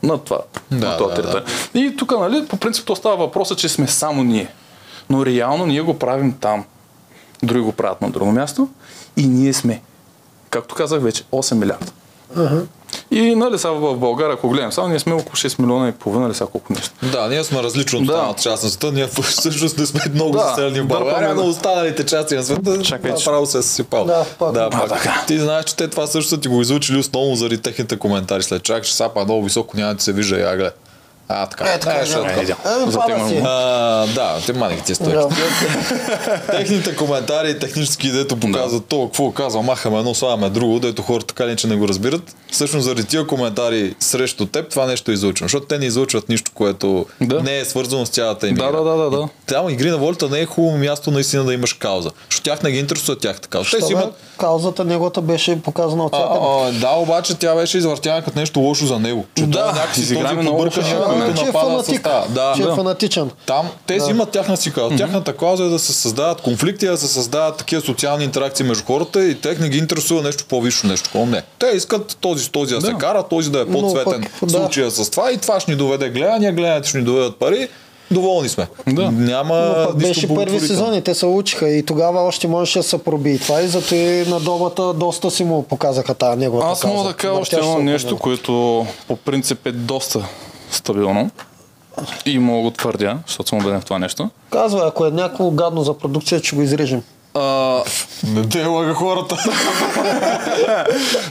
На 0.02 0.18
това. 0.18 0.38
Да, 0.70 0.88
на 0.88 0.96
това 0.96 1.08
да, 1.08 1.14
територия. 1.14 1.44
И 1.74 1.96
тук, 1.96 2.10
нали, 2.10 2.46
по 2.46 2.56
принцип, 2.56 2.86
то 2.86 2.96
става 2.96 3.16
въпроса, 3.16 3.56
че 3.56 3.68
сме 3.68 3.88
само 3.88 4.24
ние. 4.24 4.48
Но 5.10 5.26
реално 5.26 5.66
ние 5.66 5.80
го 5.80 5.98
правим 5.98 6.32
там. 6.32 6.64
Други 7.42 7.60
го 7.60 7.72
правят 7.72 8.02
на 8.02 8.10
друго 8.10 8.32
място 8.32 8.68
и 9.16 9.26
ние 9.26 9.52
сме, 9.52 9.82
както 10.50 10.74
казах 10.74 11.02
вече, 11.02 11.24
8 11.24 11.54
милиарда. 11.54 11.92
И 13.10 13.34
нали 13.34 13.58
сега 13.58 13.72
в 13.72 13.96
България, 13.96 14.34
ако 14.34 14.48
гледам 14.48 14.72
само, 14.72 14.88
ние 14.88 14.98
сме 14.98 15.12
около 15.12 15.30
6 15.30 15.58
милиона 15.58 15.88
и 15.88 15.92
половина 15.92 16.26
или 16.26 16.34
сега 16.34 16.46
колко 16.46 16.72
нещо. 16.72 16.90
Да, 17.02 17.28
ние 17.28 17.44
сме 17.44 17.62
различни 17.62 17.98
от 17.98 18.06
Да. 18.06 18.12
останалата 18.12 18.42
част 18.42 18.62
на 18.62 18.70
света. 18.70 18.92
Ние 18.92 19.06
всъщност 19.22 19.78
не 19.78 19.86
сме 19.86 20.00
много 20.14 20.30
Да, 20.30 20.38
заселени 20.40 20.80
в 20.80 20.86
България, 20.86 21.34
но 21.34 21.42
да. 21.42 21.48
останалите 21.48 22.04
части 22.04 22.34
на 22.34 22.42
света 22.42 22.82
Чакай, 22.82 23.10
че- 23.10 23.16
направо 23.16 23.46
се 23.46 23.62
съсипал. 23.62 24.04
Да, 24.04 24.24
пак. 24.38 24.52
да, 24.52 24.60
А, 24.62 24.70
пак. 24.70 24.88
така. 24.88 25.24
Ти 25.26 25.38
знаеш, 25.38 25.64
че 25.64 25.76
те 25.76 25.88
това 25.88 26.06
също 26.06 26.28
са 26.30 26.40
ти 26.40 26.48
го 26.48 26.60
изучили 26.60 26.98
основно 26.98 27.36
заради 27.36 27.58
техните 27.58 27.98
коментари. 27.98 28.42
След 28.42 28.62
чак, 28.62 28.84
че 28.84 28.94
сапа 28.94 29.24
много 29.24 29.44
високо, 29.44 29.76
няма 29.76 29.94
да 29.94 30.02
се 30.02 30.12
вижда 30.12 30.38
я 30.38 30.56
гледа. 30.56 30.72
А, 31.28 31.46
така. 31.46 31.64
Е, 31.64 31.78
така, 31.80 31.98
Нещо 31.98 32.20
да. 32.20 32.30
Е, 32.30 32.42
идеално. 32.42 32.82
Еми, 32.82 32.92
За 32.92 32.98
пада 32.98 33.14
тема 33.14 33.28
си. 33.28 33.34
му. 33.34 33.42
А, 33.46 34.06
да, 34.06 34.36
те 34.46 34.52
маних 34.52 34.82
ти 34.82 34.94
стои. 34.94 35.12
Да. 35.12 35.28
Техните 36.50 36.96
коментари, 36.96 37.58
технически, 37.58 38.10
дето 38.10 38.36
показват 38.36 38.86
то, 38.86 39.04
какво 39.06 39.30
казва, 39.30 39.62
махаме 39.62 39.98
едно, 39.98 40.14
слагаме 40.14 40.50
друго, 40.50 40.80
дето 40.80 41.02
хората 41.02 41.26
така 41.26 41.46
ли, 41.46 41.56
че 41.56 41.66
не 41.66 41.76
го 41.76 41.88
разбират. 41.88 42.36
Всъщност 42.50 42.84
заради 42.84 43.04
тия 43.04 43.26
коментари 43.26 43.94
срещу 44.00 44.46
теб, 44.46 44.70
това 44.70 44.86
нещо 44.86 45.12
излучвам. 45.12 45.44
Защото 45.44 45.66
те 45.66 45.78
не 45.78 45.86
излучват 45.86 46.28
нищо, 46.28 46.50
което 46.54 47.06
Да. 47.20 47.42
не 47.42 47.58
е 47.58 47.64
свързано 47.64 48.06
с 48.06 48.08
цялата 48.08 48.48
им 48.48 48.54
Да, 48.54 48.72
да, 48.72 48.82
да, 48.84 48.96
да, 48.96 49.10
да. 49.10 49.28
Там 49.46 49.68
игри 49.68 49.90
на 49.90 49.98
волята 49.98 50.28
не 50.28 50.40
е 50.40 50.46
хубаво 50.46 50.78
място 50.78 51.10
наистина 51.10 51.44
да 51.44 51.54
имаш 51.54 51.72
кауза. 51.72 52.10
Защото 52.30 52.44
тях 52.44 52.62
не 52.62 52.70
ги 52.70 52.78
интересува 52.78 53.18
тяхната 53.18 53.48
кауза. 53.48 53.70
Те 53.70 53.82
си 53.82 53.92
имат 53.92 54.14
Каузата 54.38 54.84
неговата 54.84 55.20
беше 55.20 55.62
показана 55.62 56.04
от 56.04 56.12
всякъде. 56.14 56.78
да, 56.78 56.90
обаче 56.90 57.34
тя 57.34 57.54
беше 57.54 57.78
извъртяна 57.78 58.22
като 58.22 58.38
нещо 58.38 58.60
лошо 58.60 58.86
за 58.86 58.98
него. 58.98 59.24
Че 59.34 59.46
Да, 59.46 59.66
някакси 59.66 60.14
този 60.14 60.48
лошо. 60.48 60.80
Който 61.24 61.42
че 61.42 61.48
е 61.48 61.52
фанатик. 61.52 61.94
състава. 61.94 62.26
Да, 62.28 62.52
че 62.56 62.62
е 62.62 62.66
да. 62.66 62.74
фанатичен. 62.74 63.30
Там 63.46 63.68
те 63.86 64.00
си 64.00 64.10
имат 64.10 64.30
тяхна 64.30 64.56
си 64.56 64.72
кауза. 64.72 64.96
Тяхната 64.96 65.36
кауза 65.36 65.64
е 65.64 65.68
да 65.68 65.78
се 65.78 65.92
създават 65.92 66.40
конфликти, 66.40 66.86
да 66.86 66.96
се 66.96 67.08
създават 67.08 67.56
такива 67.56 67.82
социални 67.82 68.24
интеракции 68.24 68.66
между 68.66 68.84
хората 68.84 69.24
и 69.24 69.34
тех 69.34 69.58
не 69.58 69.68
ги 69.68 69.78
интересува 69.78 70.22
нещо 70.22 70.44
по-висше, 70.48 70.86
нещо 70.86 71.04
такова. 71.04 71.26
Не. 71.26 71.42
Те 71.58 71.66
искат 71.66 72.16
този 72.20 72.44
с 72.44 72.48
този 72.48 72.74
да, 72.74 72.80
се 72.80 72.92
Да. 72.92 72.98
кара, 72.98 73.22
този 73.22 73.50
да 73.50 73.60
е 73.60 73.66
по-цветен 73.66 74.22
пък, 74.22 74.48
в 74.48 74.52
да. 74.52 74.58
случая 74.58 74.90
с 74.90 75.10
това 75.10 75.32
и 75.32 75.38
това 75.38 75.60
ще 75.60 75.70
ни 75.70 75.76
доведе 75.76 76.08
гледания, 76.08 76.52
гледанията 76.52 76.88
ще 76.88 76.98
ни 76.98 77.04
доведат 77.04 77.36
пари. 77.36 77.68
Доволни 78.10 78.48
сме. 78.48 78.66
Да. 78.86 79.10
Няма 79.10 79.56
Но 79.56 79.86
пък 79.86 79.98
беше 79.98 80.34
първи 80.34 80.60
сезон 80.60 80.94
и 80.94 81.02
те 81.02 81.14
се 81.14 81.26
учиха 81.26 81.68
и 81.68 81.82
тогава 81.82 82.20
още 82.20 82.48
можеше 82.48 82.78
да 82.78 82.82
се 82.82 82.98
проби 82.98 83.38
това 83.38 83.60
и 83.62 83.68
зато 83.68 83.94
и 83.94 84.24
на 84.28 84.40
домата 84.40 84.92
доста 84.92 85.30
си 85.30 85.44
му 85.44 85.62
показаха 85.62 86.14
тази 86.14 86.38
неговата 86.38 86.68
Аз 86.68 86.84
мога 86.84 87.08
да 87.08 87.14
кажа 87.14 87.34
още 87.34 87.56
Въртящ 87.56 87.68
едно 87.68 87.78
се 87.78 87.92
нещо, 87.92 88.16
което 88.16 88.86
по 89.08 89.16
принцип 89.16 89.66
е 89.66 89.72
доста 89.72 90.24
стабилно. 90.76 91.30
И 92.26 92.38
мога 92.38 92.58
да 92.58 92.62
го 92.62 92.70
твърдя, 92.70 93.18
защото 93.26 93.48
съм 93.48 93.58
убеден 93.58 93.80
в 93.80 93.84
това 93.84 93.98
нещо. 93.98 94.30
Казва, 94.50 94.86
ако 94.88 95.06
е 95.06 95.10
някакво 95.10 95.50
гадно 95.50 95.82
за 95.82 95.98
продукция, 95.98 96.40
ще 96.44 96.56
го 96.56 96.62
изрежем. 96.62 97.02
А, 97.34 97.82
Не 98.26 98.48
те 98.48 98.64
лага 98.64 98.94
хората. 98.94 99.36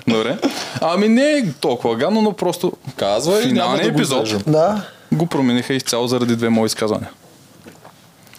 добре. 0.07 0.38
Ами 0.81 1.07
не 1.07 1.31
е 1.31 1.51
толкова 1.53 1.95
гадно, 1.95 2.22
но 2.22 2.34
просто 2.34 2.72
Казва 2.95 3.34
и 3.34 3.35
няма 3.35 3.49
финалният 3.49 3.84
да 3.84 3.91
го 3.91 3.95
епизод 3.97 4.27
изрежем. 4.27 4.43
Да. 4.47 4.81
го 5.11 5.26
промениха 5.26 5.73
изцяло 5.73 6.07
заради 6.07 6.35
две 6.35 6.49
мои 6.49 6.65
изказвания. 6.65 7.09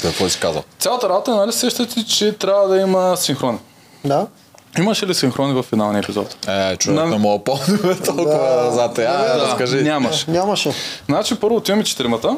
Какво 0.02 0.28
си 0.28 0.40
казал? 0.40 0.62
Цялата 0.78 1.08
работа, 1.08 1.36
нали 1.36 1.52
сещате, 1.52 2.04
че 2.06 2.32
трябва 2.32 2.68
да 2.68 2.80
има 2.80 3.16
синхрон. 3.16 3.58
Да. 4.04 4.26
Имаше 4.78 5.06
ли 5.06 5.14
синхрони 5.14 5.52
в 5.52 5.62
финалния 5.62 5.98
епизод? 6.00 6.48
Е, 6.48 6.76
човек 6.76 6.96
На- 6.96 7.06
не 7.06 7.18
мога 7.18 7.44
помня 7.44 7.66
толкова 8.04 8.24
Да. 8.56 8.64
назад. 8.64 8.98
А, 8.98 9.02
Да, 9.02 9.40
разкажи. 9.40 9.76
Нямаше. 9.76 10.30
Нямаше. 10.30 10.72
Значи 11.06 11.34
първо 11.34 11.56
отиваме 11.56 11.84
четиримата. 11.84 12.36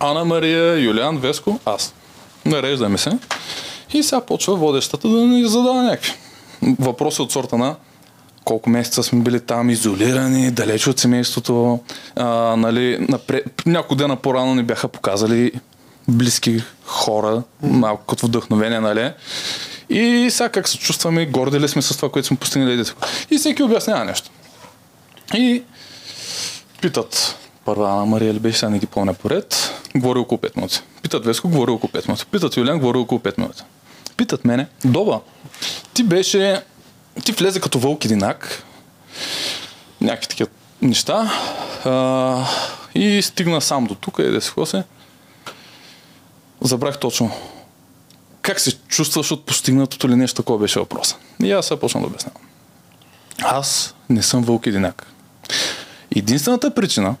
Ана 0.00 0.24
Мария, 0.24 0.74
Юлиан, 0.76 1.18
Веско, 1.18 1.58
аз. 1.64 1.94
Нареждаме 2.46 2.98
се. 2.98 3.18
И 3.92 4.02
сега 4.02 4.20
почва 4.20 4.56
водещата 4.56 5.08
да 5.08 5.18
ни 5.18 5.44
задава 5.44 5.82
някакви 5.82 6.12
въпроси 6.78 7.22
от 7.22 7.32
сорта 7.32 7.56
на 7.56 7.74
колко 8.44 8.70
месеца 8.70 9.02
сме 9.02 9.20
били 9.20 9.40
там, 9.40 9.70
изолирани, 9.70 10.50
далеч 10.50 10.86
от 10.86 10.98
семейството. 10.98 11.80
А, 12.16 12.26
нали, 12.56 12.96
напред, 13.00 13.44
няколко 13.66 13.94
дена 13.94 14.16
по-рано 14.16 14.54
ни 14.54 14.62
бяха 14.62 14.88
показали 14.88 15.52
близки 16.08 16.62
хора, 16.84 17.42
малко 17.62 18.04
като 18.04 18.26
вдъхновение, 18.26 18.80
нали? 18.80 19.12
И 19.90 20.28
сега 20.30 20.48
как 20.48 20.68
се 20.68 20.78
чувстваме, 20.78 21.26
горди 21.26 21.60
ли 21.60 21.68
сме 21.68 21.82
с 21.82 21.96
това, 21.96 22.10
което 22.10 22.28
сме 22.28 22.36
постигнали. 22.36 22.84
И 23.30 23.38
всеки 23.38 23.62
обяснява 23.62 24.04
нещо. 24.04 24.30
И 25.34 25.62
питат 26.80 27.36
първа 27.64 27.90
Ана 27.90 28.06
Мария 28.06 28.34
ли 28.34 28.38
беше, 28.38 28.58
сега 28.58 28.70
не 28.70 28.78
ги 28.78 28.86
помня 28.86 29.14
поред, 29.14 29.72
говори 29.96 30.18
около 30.18 30.38
5 30.38 30.56
минути. 30.56 30.80
Питат 31.02 31.24
Веско, 31.24 31.48
говори 31.48 31.70
около 31.70 31.90
5 31.90 32.08
минути. 32.08 32.26
Питат 32.26 32.56
Юлян, 32.56 32.78
говори 32.78 32.98
около 32.98 33.20
5 33.20 33.38
минути. 33.38 33.62
Питат 34.16 34.44
мене, 34.44 34.66
Доба, 34.84 35.20
ти 35.94 36.02
беше, 36.02 36.62
ти 37.24 37.32
влезе 37.32 37.60
като 37.60 37.78
вълк 37.78 38.04
единак, 38.04 38.62
някакви 40.00 40.28
такива 40.28 40.50
неща 40.82 41.32
а, 41.84 42.46
и 42.94 43.22
стигна 43.22 43.60
сам 43.60 43.86
до 43.86 43.94
тук 43.94 44.18
и 44.18 44.22
да 44.22 44.40
се 44.40 44.52
се. 44.64 44.84
Забрах 46.60 46.98
точно 46.98 47.32
как 48.50 48.60
се 48.60 48.78
чувстваш 48.78 49.30
от 49.30 49.46
постигнатото 49.46 50.06
или 50.06 50.16
нещо 50.16 50.42
такова 50.42 50.58
беше 50.58 50.78
въпроса. 50.78 51.16
И 51.42 51.52
аз 51.52 51.66
сега 51.66 51.80
почна 51.80 52.00
да 52.00 52.06
обяснявам. 52.06 52.42
Аз 53.42 53.94
не 54.08 54.22
съм 54.22 54.42
вълк 54.42 54.66
единак. 54.66 55.06
Единствената 56.16 56.74
причина, 56.74 57.16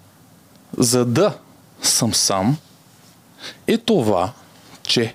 за 0.78 1.04
да 1.04 1.38
съм 1.82 2.14
сам, 2.14 2.56
е 3.66 3.78
това, 3.78 4.32
че 4.82 5.14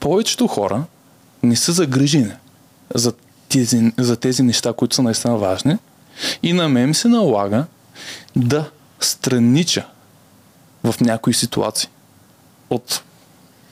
повечето 0.00 0.46
хора 0.46 0.84
не 1.42 1.56
са 1.56 1.72
загрижени 1.72 2.32
за 2.94 3.12
тези, 3.48 3.92
за 3.98 4.16
тези 4.16 4.42
неща, 4.42 4.72
които 4.72 4.94
са 4.94 5.02
наистина 5.02 5.36
важни 5.36 5.78
и 6.42 6.52
на 6.52 6.68
мен 6.68 6.94
се 6.94 7.08
налага 7.08 7.64
да 8.36 8.70
странича 9.00 9.86
в 10.84 10.94
някои 11.00 11.34
ситуации 11.34 11.88
от, 12.70 13.02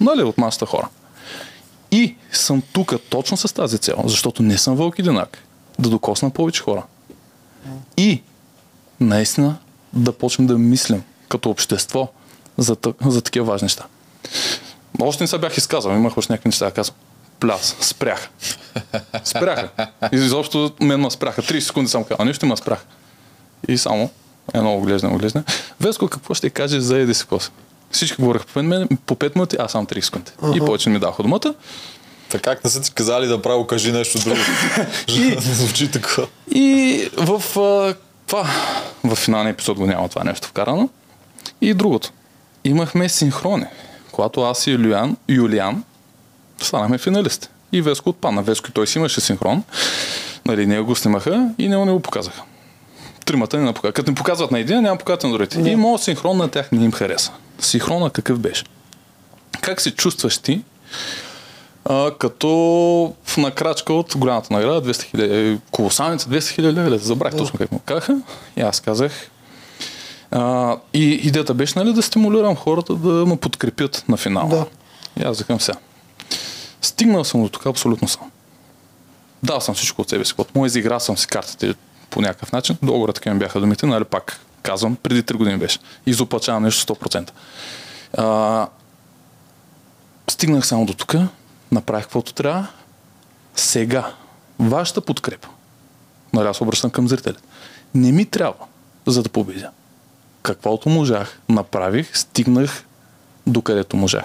нали, 0.01 0.23
от 0.23 0.39
масата 0.39 0.67
хора. 0.67 0.89
И 1.95 2.15
съм 2.33 2.63
тук 2.73 2.95
точно 3.09 3.37
с 3.37 3.55
тази 3.55 3.79
цел, 3.79 3.97
защото 4.05 4.43
не 4.43 4.59
съм 4.59 4.77
вълк 4.77 4.99
единак, 4.99 5.39
да 5.79 5.89
докосна 5.89 6.31
повече 6.31 6.63
хора. 6.63 6.83
И 7.97 8.23
наистина 9.01 9.57
да 9.93 10.13
почнем 10.13 10.47
да 10.47 10.59
мислим 10.59 11.03
като 11.29 11.51
общество 11.51 12.09
за, 12.59 12.77
за 13.07 13.23
такива 13.23 13.47
важни 13.47 13.65
неща. 13.65 13.87
Още 15.01 15.25
не 15.25 15.29
се 15.29 15.39
бях 15.39 15.57
изказал, 15.57 15.91
имах 15.91 16.19
още 16.19 16.33
някакви 16.33 16.49
неща 16.49 16.65
да 16.65 16.71
казвам. 16.71 16.97
Пляс, 17.41 17.77
спрях. 17.81 18.31
Спряха. 19.25 19.69
И 20.13 20.17
изобщо 20.17 20.73
мен 20.81 21.01
ме 21.01 21.11
спряха. 21.11 21.43
30 21.43 21.61
секунди 21.61 21.91
съм 21.91 22.05
казал, 22.05 22.27
нищо 22.27 22.47
ме 22.47 22.57
спрях. 22.57 22.87
И 23.69 23.79
само 23.79 24.11
едно 24.55 24.77
оглеждане, 24.77 25.15
оглеждане. 25.15 25.45
Веско, 25.81 26.09
какво 26.09 26.35
ще 26.35 26.51
кажеш 26.51 26.83
за 26.83 26.99
еди 26.99 27.15
си 27.15 27.27
коса? 27.27 27.51
Всички 27.95 28.23
говореха 28.23 28.47
по 28.47 28.61
5, 28.61 28.63
мен, 28.63 28.89
по 29.07 29.15
5 29.15 29.37
минути, 29.37 29.57
аз 29.59 29.73
само 29.73 29.87
30 29.87 30.01
секунди. 30.01 30.31
И 30.57 30.61
повече 30.61 30.89
не 30.89 30.93
ми 30.93 31.01
даха 31.01 31.23
думата. 31.23 31.55
Така 32.29 32.51
как 32.51 32.65
не 32.65 32.71
са 32.71 32.83
ти 32.83 32.93
казали 32.93 33.27
да 33.27 33.43
право 33.43 33.67
кажи 33.67 33.93
нещо 33.93 34.19
друго. 34.19 34.41
И- 35.09 35.37
звучи 35.41 35.91
така. 35.91 36.23
И 36.51 37.09
в 37.17 37.59
а, 37.61 37.95
това, 38.27 38.51
в 39.05 39.17
финалния 39.17 39.53
епизод 39.53 39.79
го 39.79 39.87
няма 39.87 40.09
това 40.09 40.25
нещо 40.25 40.49
вкарано. 40.49 40.89
И 41.61 41.75
другото. 41.75 42.11
Имахме 42.65 43.09
синхрони, 43.09 43.67
когато 44.13 44.43
аз 44.43 44.67
и 44.67 44.71
Юлиан, 44.71 45.17
Юлиан 45.29 45.85
станахме 46.63 46.99
финалисти. 46.99 47.49
И 47.73 47.83
Веско 47.83 48.11
отпадна. 48.11 48.43
Веско 48.43 48.71
и 48.71 48.73
той 48.73 48.87
си 48.87 48.99
имаше 48.99 49.21
синхрон. 49.21 49.63
Нали, 50.47 50.67
ние 50.67 50.81
го 50.81 50.97
снимаха 50.97 51.51
и 51.59 51.69
не, 51.69 51.85
не 51.85 51.93
го 51.93 52.01
показаха. 52.01 52.43
Тримата 53.25 53.59
не 53.59 53.73
показват. 53.73 53.95
Като 53.95 54.11
ни 54.11 54.15
показват 54.15 54.51
на 54.51 54.59
един, 54.59 54.81
няма 54.81 54.99
показват 54.99 55.25
на 55.25 55.33
другите. 55.33 55.71
И 55.71 55.77
моят 55.77 56.03
синхрон 56.03 56.37
на 56.37 56.49
тях 56.49 56.73
не 56.73 56.85
им 56.85 56.93
хареса. 56.93 57.33
Синхрона 57.59 58.11
какъв 58.11 58.39
беше? 58.39 58.65
Как 59.61 59.81
се 59.81 59.91
чувстваш 59.91 60.39
ти, 60.39 60.63
а, 61.85 62.11
като 62.19 62.49
в 63.25 63.37
накрачка 63.37 63.93
от 63.93 64.17
голямата 64.17 64.53
награда, 64.55 64.81
200 64.81 65.03
хиляди, 65.03 65.59
колосалница, 65.71 66.29
200 66.29 66.51
хиляди 66.51 66.81
лева, 66.81 66.99
забрах 66.99 67.37
точно 67.37 67.59
как 67.59 67.73
му 67.73 67.79
казаха. 67.79 68.21
И 68.57 68.61
аз 68.61 68.81
казах. 68.81 69.31
А, 70.31 70.77
и 70.95 71.05
идеята 71.05 71.55
беше 71.55 71.79
нали, 71.79 71.93
да 71.93 72.03
стимулирам 72.03 72.57
хората 72.57 72.95
да 72.95 73.09
ме 73.09 73.37
подкрепят 73.37 74.05
на 74.09 74.17
финала. 74.17 74.49
Да. 74.49 74.67
И 75.21 75.25
аз 75.25 75.39
викам 75.39 75.61
сега. 75.61 75.79
Стигнал 76.83 77.25
съм 77.25 77.43
до 77.43 77.49
тук 77.49 77.67
абсолютно 77.67 78.09
сам. 78.09 78.31
Дал 79.43 79.61
съм 79.61 79.75
всичко 79.75 80.03
от 80.03 80.09
себе 80.09 80.25
си. 80.25 80.35
От 80.39 80.55
моя 80.55 80.67
изиграл 80.67 81.01
съм 81.01 81.19
си 81.19 81.27
картите 81.27 81.75
по 82.11 82.21
някакъв 82.21 82.53
начин. 82.53 82.77
Долу 82.83 83.07
така 83.07 83.35
ми 83.35 83.39
бяха 83.39 83.61
думите, 83.61 83.87
нали 83.87 84.05
пак 84.05 84.41
казвам, 84.63 84.97
преди 84.97 85.23
3 85.23 85.35
години 85.35 85.57
беше. 85.57 85.79
Изопачавам 86.07 86.63
нещо 86.63 86.95
100%. 86.95 87.31
А, 88.19 88.69
стигнах 90.31 90.67
само 90.67 90.87
до 90.87 90.95
тук, 90.95 91.15
направих 91.73 92.05
каквото 92.05 92.35
трябва. 92.35 92.67
Сега, 93.57 94.15
вашата 94.59 95.01
подкрепа, 95.01 95.49
нали 96.33 96.49
аз 96.49 96.61
обръщам 96.61 96.91
към 96.91 97.09
зрителите, 97.09 97.43
не 97.95 98.13
ми 98.13 98.27
трябва, 98.27 98.65
за 99.07 99.23
да 99.23 99.29
победя. 99.29 99.71
Каквото 100.43 100.89
можах, 100.89 101.41
направих, 101.49 102.17
стигнах 102.17 102.85
до 103.47 103.63
където 103.63 103.97
можах. 103.97 104.25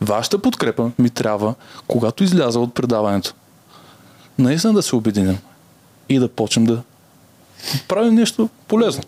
Вашата 0.00 0.42
подкрепа 0.42 0.90
ми 0.98 1.10
трябва, 1.10 1.54
когато 1.86 2.24
изляза 2.24 2.60
от 2.60 2.74
предаването, 2.74 3.34
наистина 4.38 4.72
да 4.72 4.82
се 4.82 4.96
обединим 4.96 5.38
и 6.08 6.18
да 6.18 6.28
почнем 6.28 6.64
да 6.64 6.82
правим 7.88 8.14
нещо 8.14 8.48
полезно. 8.68 9.02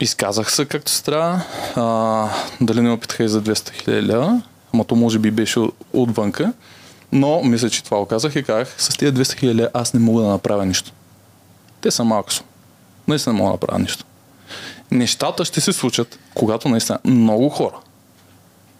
Изказах 0.00 0.52
се 0.52 0.64
както 0.64 0.90
се 0.90 1.04
трябва. 1.04 1.40
А, 1.76 2.28
дали 2.60 2.80
не 2.80 2.90
ме 2.90 3.00
питаха 3.00 3.24
и 3.24 3.28
за 3.28 3.42
200 3.42 3.70
хиляди 3.72 4.02
лева, 4.02 4.42
ама 4.74 4.84
то 4.84 4.96
може 4.96 5.18
би 5.18 5.30
беше 5.30 5.58
от- 5.58 5.74
отвънка. 5.92 6.52
Но 7.12 7.42
мисля, 7.42 7.70
че 7.70 7.84
това 7.84 8.00
оказах 8.00 8.36
и 8.36 8.42
казах, 8.42 8.74
с 8.78 8.88
тези 8.88 9.12
200 9.12 9.34
хиляди 9.34 9.66
аз 9.74 9.94
не 9.94 10.00
мога 10.00 10.22
да 10.22 10.28
направя 10.28 10.66
нищо. 10.66 10.92
Те 11.80 11.90
са 11.90 12.04
малко 12.04 12.32
суми. 12.32 12.48
Наистина 13.08 13.32
не 13.32 13.38
мога 13.38 13.48
да 13.48 13.52
направя 13.52 13.78
нищо. 13.78 14.04
Нещата 14.90 15.44
ще 15.44 15.60
се 15.60 15.72
случат, 15.72 16.18
когато 16.34 16.68
наистина 16.68 16.98
много 17.04 17.48
хора 17.48 17.76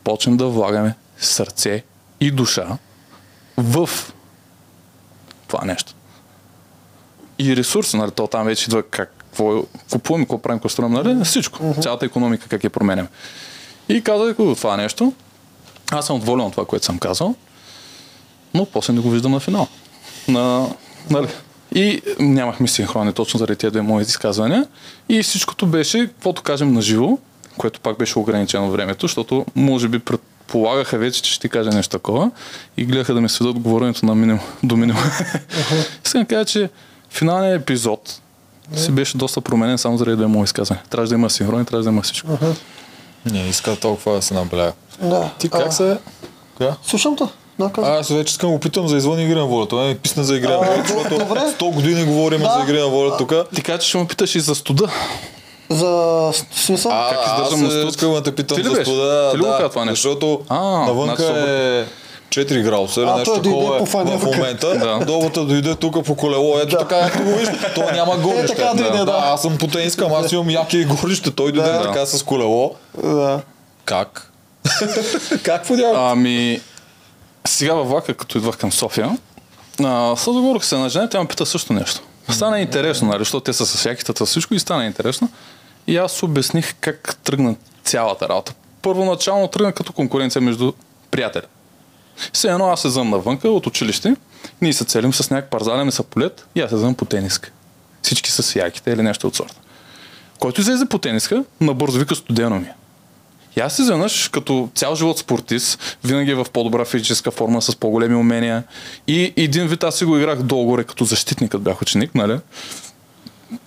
почнем 0.05 0.37
да 0.37 0.47
влагаме 0.47 0.95
сърце 1.19 1.83
и 2.21 2.31
душа 2.31 2.79
в 3.57 3.91
това 5.55 5.67
нещо. 5.67 5.95
И 7.39 7.57
ресурси, 7.57 7.97
нали, 7.97 8.11
то 8.11 8.27
там 8.27 8.47
вече 8.47 8.65
идва 8.65 8.83
как, 8.83 9.15
какво 9.19 9.63
купуваме, 9.91 10.25
какво 10.25 10.39
правим, 10.39 10.59
какво 10.59 10.69
строим, 10.69 10.93
нали, 10.93 11.25
всичко. 11.25 11.75
Цялата 11.83 12.07
економика 12.07 12.49
как 12.49 12.65
я 12.65 12.71
променяме. 12.71 13.09
И 13.89 14.03
казах 14.03 14.37
го 14.37 14.55
това 14.55 14.77
нещо. 14.77 15.13
Аз 15.91 16.07
съм 16.07 16.19
доволен 16.19 16.47
от 16.47 16.53
това, 16.53 16.65
което 16.65 16.85
съм 16.85 16.99
казал, 16.99 17.35
но 18.55 18.67
после 18.67 18.93
не 18.93 19.01
го 19.01 19.11
виждам 19.11 19.33
на 19.33 19.41
финал. 19.41 19.67
На, 20.29 20.67
нали. 21.11 21.29
И 21.75 22.03
нямахме 22.19 22.69
синхрони 22.69 23.13
точно 23.13 23.39
заради 23.39 23.57
тези 23.57 23.71
две 23.71 23.83
мои 23.83 24.03
изказвания. 24.03 24.67
И 25.09 25.23
всичкото 25.23 25.67
беше, 25.67 26.07
каквото 26.07 26.43
кажем 26.43 26.73
на 26.73 26.83
живо, 26.83 27.19
което 27.59 27.81
пак 27.81 27.99
беше 27.99 28.19
ограничено 28.19 28.71
времето, 28.71 29.07
защото 29.07 29.47
може 29.55 29.89
би 29.89 29.99
предполагаха 30.47 30.99
вече, 30.99 31.23
че 31.23 31.33
ще 31.33 31.41
ти 31.41 31.49
кажа 31.49 31.71
нещо 31.71 31.91
такова 31.91 32.31
и 32.77 32.85
гледаха 32.85 33.15
да 33.15 33.21
ми 33.21 33.29
сведат 33.29 33.59
говоренето 33.59 34.07
на 34.07 34.15
минимум, 34.15 34.41
до 34.63 34.77
минимум. 34.77 35.03
Искам 36.05 36.21
да 36.23 36.27
кажа, 36.27 36.45
че 36.45 36.71
финалният 37.11 37.63
епизод 37.63 38.21
си 38.77 38.91
беше 38.91 39.17
доста 39.17 39.41
променен 39.41 39.79
само 39.79 39.99
заради 39.99 40.17
две 40.17 40.27
мои 40.27 40.45
изказвания. 40.45 40.85
Трябваше 40.91 41.09
да 41.09 41.15
има 41.15 41.31
синхрони, 41.31 41.65
трябваше 41.65 41.85
да 41.85 41.91
има 41.91 42.03
всичко. 42.03 42.29
Не, 43.27 43.49
иска 43.49 43.77
толкова 43.77 44.15
да 44.15 44.23
се 44.23 44.35
набеляга. 44.35 44.73
Да. 45.03 45.31
Ти 45.39 45.49
как 45.49 45.67
А, 45.67 45.71
се... 45.71 45.99
Коя? 46.57 46.77
Слушам 46.87 47.17
те. 47.17 47.25
Да. 47.59 47.71
А, 47.79 47.99
аз 47.99 48.09
вече 48.09 48.31
искам 48.31 48.49
да 48.51 48.55
го 48.55 48.61
питам 48.61 48.89
за 48.89 48.97
извън 48.97 49.21
игри 49.21 49.35
на 49.35 49.45
волята. 49.45 49.69
Това 49.71 49.85
ми 49.85 49.95
писна 49.95 50.25
за 50.25 50.37
игри 50.37 50.49
на 50.49 50.57
волята, 50.57 50.85
защото 50.87 51.19
добре. 51.19 51.39
100 51.41 51.75
години 51.75 52.05
говорим 52.05 52.41
Да. 52.41 52.51
за 52.59 52.63
игри 52.65 52.81
на 52.81 52.87
волята 52.89 53.17
тук. 53.17 53.33
Ти 53.55 53.63
кажа, 53.63 53.79
че 53.79 53.89
ще 53.89 53.99
ме 53.99 54.07
питаш 54.07 54.35
и 54.35 54.41
за 54.41 54.55
студа. 54.55 54.89
За 55.71 56.31
смисъл? 56.53 56.93
А, 56.95 57.11
Как 57.11 57.19
аз 57.19 57.33
издържам 57.49 57.71
студ? 57.71 57.91
искам 57.91 58.13
да 58.13 58.23
те 58.23 58.35
питам 58.35 58.57
Ти 58.57 58.61
ли 58.61 58.69
за 58.69 58.71
беше? 58.71 58.85
студа. 58.85 59.31
Ти 59.33 59.39
ли 59.39 59.43
да, 59.43 59.69
това 59.69 59.85
нещо? 59.85 59.95
Защото 60.09 60.41
А, 60.49 60.59
навънка 60.61 61.23
значи 61.23 61.41
е 61.51 61.85
4 62.29 62.63
градуса 62.63 63.01
или 63.01 63.11
нещо 63.11 63.43
такова 63.43 63.77
е 63.77 64.19
в 64.19 64.25
момента. 64.25 64.79
Да. 64.79 65.05
Долата 65.07 65.45
дойде 65.45 65.75
тук 65.75 66.05
по 66.05 66.15
колело. 66.15 66.59
Ето 66.59 66.77
така, 66.79 66.97
ето 66.99 67.23
го 67.23 67.35
виж. 67.35 67.49
То 67.75 67.93
няма 67.93 68.17
горище. 68.17 68.47
така 68.57 68.75
дойде, 68.75 68.99
да. 69.05 69.21
Аз 69.25 69.43
съм 69.43 69.59
потенскам, 69.59 70.13
аз 70.13 70.33
имам 70.33 70.51
яки 70.51 70.85
горище. 70.85 71.31
Той 71.31 71.53
дойде 71.53 71.71
Да. 71.71 71.83
така 71.83 72.07
с 72.07 72.23
колело. 72.23 72.75
Да. 73.03 73.41
Как? 73.85 74.31
как 75.43 75.67
подява? 75.67 76.11
Ами, 76.11 76.61
сега 77.47 77.75
във 77.75 77.89
влака, 77.89 78.15
като 78.15 78.39
идвах 78.39 78.57
към 78.57 78.73
София, 78.73 79.19
а, 79.85 80.17
се 80.17 80.31
договорих 80.31 80.65
се 80.65 80.77
на 80.77 80.89
жена, 80.89 81.09
тя 81.09 81.21
ме 81.21 81.29
пита 81.29 81.47
също 81.47 81.73
нещо. 81.73 82.01
Стана 82.31 82.61
интересно, 82.61 83.09
нали, 83.09 83.19
защото 83.19 83.41
те 83.41 83.53
са 83.53 83.67
с 83.67 83.85
якитата 83.85 84.27
всичко 84.27 84.55
и 84.55 84.59
стана 84.59 84.85
интересно. 84.87 85.29
И 85.87 85.97
аз 85.97 86.23
обясних 86.23 86.75
как 86.81 87.17
тръгна 87.25 87.55
цялата 87.85 88.29
работа. 88.29 88.55
Първоначално 88.83 89.49
тръгна 89.49 89.73
като 89.73 89.93
конкуренция 89.93 90.43
между 90.43 90.73
приятели. 91.11 91.47
Все 92.33 92.49
едно 92.49 92.69
аз 92.69 92.83
се 92.83 92.89
зъм 92.89 93.11
навънка 93.11 93.49
от 93.49 93.67
училище, 93.67 94.17
ние 94.63 94.73
се 94.73 94.85
целим 94.85 95.15
с 95.15 95.31
някак 95.31 95.51
парзален 95.51 95.93
саполет 95.93 96.47
и 96.55 96.61
аз 96.61 96.71
се 96.71 96.77
зъм 96.77 96.95
по 96.95 97.05
тениска. 97.05 97.51
Всички 98.03 98.31
с 98.31 98.57
яките 98.59 98.91
или 98.91 99.03
нещо 99.03 99.27
от 99.27 99.37
сорта. 99.37 99.61
Който 100.39 100.61
излезе 100.61 100.87
по 100.87 100.99
тениска, 100.99 101.45
набързо 101.61 101.99
вика 101.99 102.15
студено 102.15 102.61
ми. 102.61 102.67
е. 102.67 102.75
И 103.57 103.61
аз 103.61 103.79
изведнъж, 103.79 104.29
като 104.29 104.69
цял 104.75 104.95
живот 104.95 105.19
спортист, 105.19 105.99
винаги 106.05 106.31
е 106.31 106.35
в 106.35 106.47
по-добра 106.53 106.85
физическа 106.85 107.31
форма, 107.31 107.63
с 107.63 107.77
по-големи 107.77 108.15
умения. 108.15 108.63
И 109.07 109.35
един 109.37 109.67
вид 109.67 109.85
аз 109.85 109.97
си 109.97 110.05
го 110.05 110.17
играх 110.19 110.43
долу-горе 110.43 110.85
като 110.85 111.05
защитник, 111.05 111.51
като 111.51 111.65
бях 111.65 111.83
ученик, 111.83 112.15
нали? 112.15 112.39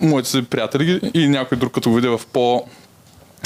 Моите 0.00 0.28
си 0.28 0.42
приятели 0.42 1.10
и 1.14 1.28
някой 1.28 1.58
друг, 1.58 1.72
като 1.72 1.94
видя 1.94 2.18
в 2.18 2.26
по 2.26 2.64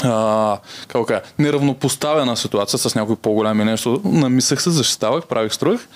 а, 0.03 0.59
как 0.87 1.05
кажа, 1.05 1.21
неравнопоставена 1.39 2.37
ситуация 2.37 2.79
с 2.79 2.95
някой 2.95 3.15
по-голям 3.15 3.57
нещо, 3.57 4.01
намислях 4.03 4.61
се, 4.61 4.69
защитавах, 4.69 5.27
правих 5.27 5.53
строих. 5.53 5.87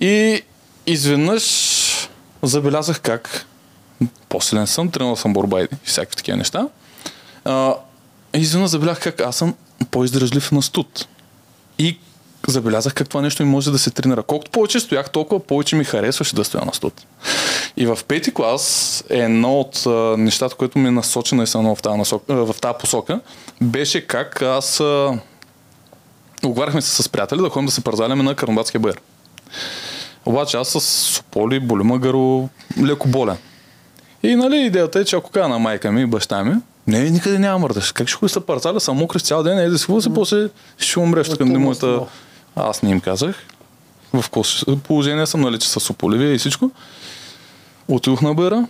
И 0.00 0.42
изведнъж 0.86 2.08
забелязах 2.42 3.00
как 3.00 3.46
по-силен 4.28 4.66
съм, 4.66 4.90
тренирал 4.90 5.16
съм 5.16 5.32
борба 5.32 5.62
и 5.62 5.68
всякакви 5.84 6.16
такива 6.16 6.36
неща. 6.36 6.68
А, 7.44 7.74
изведнъж 8.34 8.70
забелязах 8.70 9.02
как 9.02 9.20
аз 9.20 9.36
съм 9.36 9.54
по-издръжлив 9.90 10.52
на 10.52 10.62
студ. 10.62 11.08
И 11.78 11.98
забелязах 12.50 12.94
как 12.94 13.08
това 13.08 13.20
нещо 13.20 13.42
ми 13.42 13.50
може 13.50 13.70
да 13.70 13.78
се 13.78 13.90
тренира. 13.90 14.22
Колкото 14.22 14.50
повече 14.50 14.80
стоях, 14.80 15.10
толкова 15.10 15.40
повече 15.40 15.76
ми 15.76 15.84
харесваше 15.84 16.34
да 16.34 16.44
стоя 16.44 16.64
на 16.64 16.74
студ. 16.74 17.06
И 17.76 17.86
в 17.86 17.98
пети 18.08 18.34
клас 18.34 19.04
е 19.10 19.18
едно 19.18 19.60
от 19.60 19.86
а, 19.86 19.90
нещата, 20.18 20.54
което 20.54 20.78
ми 20.78 20.88
е 20.88 20.90
насочено 20.90 21.42
и 21.42 21.46
в 21.46 21.78
тази, 21.82 21.98
насока, 21.98 22.32
а, 22.32 22.34
в 22.34 22.54
тази 22.60 22.74
посока, 22.80 23.20
беше 23.60 24.06
как 24.06 24.42
аз 24.42 24.80
а, 24.80 25.18
оговаряхме 26.44 26.82
се 26.82 27.02
с 27.02 27.08
приятели 27.08 27.40
да 27.40 27.48
ходим 27.48 27.66
да 27.66 27.72
се 27.72 27.84
парзаляме 27.84 28.22
на 28.22 28.34
Карнобатския 28.34 28.80
бър. 28.80 29.00
Обаче 30.26 30.56
аз 30.56 30.68
с 30.68 30.80
сополи, 30.80 31.60
болима 31.60 31.98
гърло, 31.98 32.48
леко 32.82 33.08
болен. 33.08 33.36
И 34.22 34.34
нали 34.34 34.56
идеята 34.56 35.00
е, 35.00 35.04
че 35.04 35.16
ако 35.16 35.30
кажа 35.30 35.48
на 35.48 35.58
майка 35.58 35.92
ми 35.92 36.02
и 36.02 36.06
баща 36.06 36.44
ми, 36.44 36.54
не, 36.86 37.10
никъде 37.10 37.38
няма 37.38 37.58
мърдаш. 37.58 37.92
Как 37.92 38.08
ще 38.08 38.16
ходиш 38.16 38.32
се 38.32 38.40
парцаля, 38.40 38.80
съм 38.80 38.96
мокри 38.96 39.20
цял 39.20 39.42
ден, 39.42 39.58
е 39.58 39.68
да 39.68 39.78
си 39.78 39.86
се, 40.00 40.14
после 40.14 40.48
ще 40.78 40.98
умреш. 40.98 41.28
Тук 41.28 41.40
не 41.40 41.58
моята... 41.58 42.00
Аз 42.56 42.82
не 42.82 42.90
им 42.90 43.00
казах. 43.00 43.46
В 44.12 44.22
какво 44.22 44.42
положение 44.76 45.26
съм, 45.26 45.40
нали, 45.40 45.58
че 45.58 45.68
са 45.68 45.80
сополивия 45.80 46.34
и 46.34 46.38
всичко. 46.38 46.70
Отидох 47.88 48.22
на 48.22 48.34
бъра, 48.34 48.66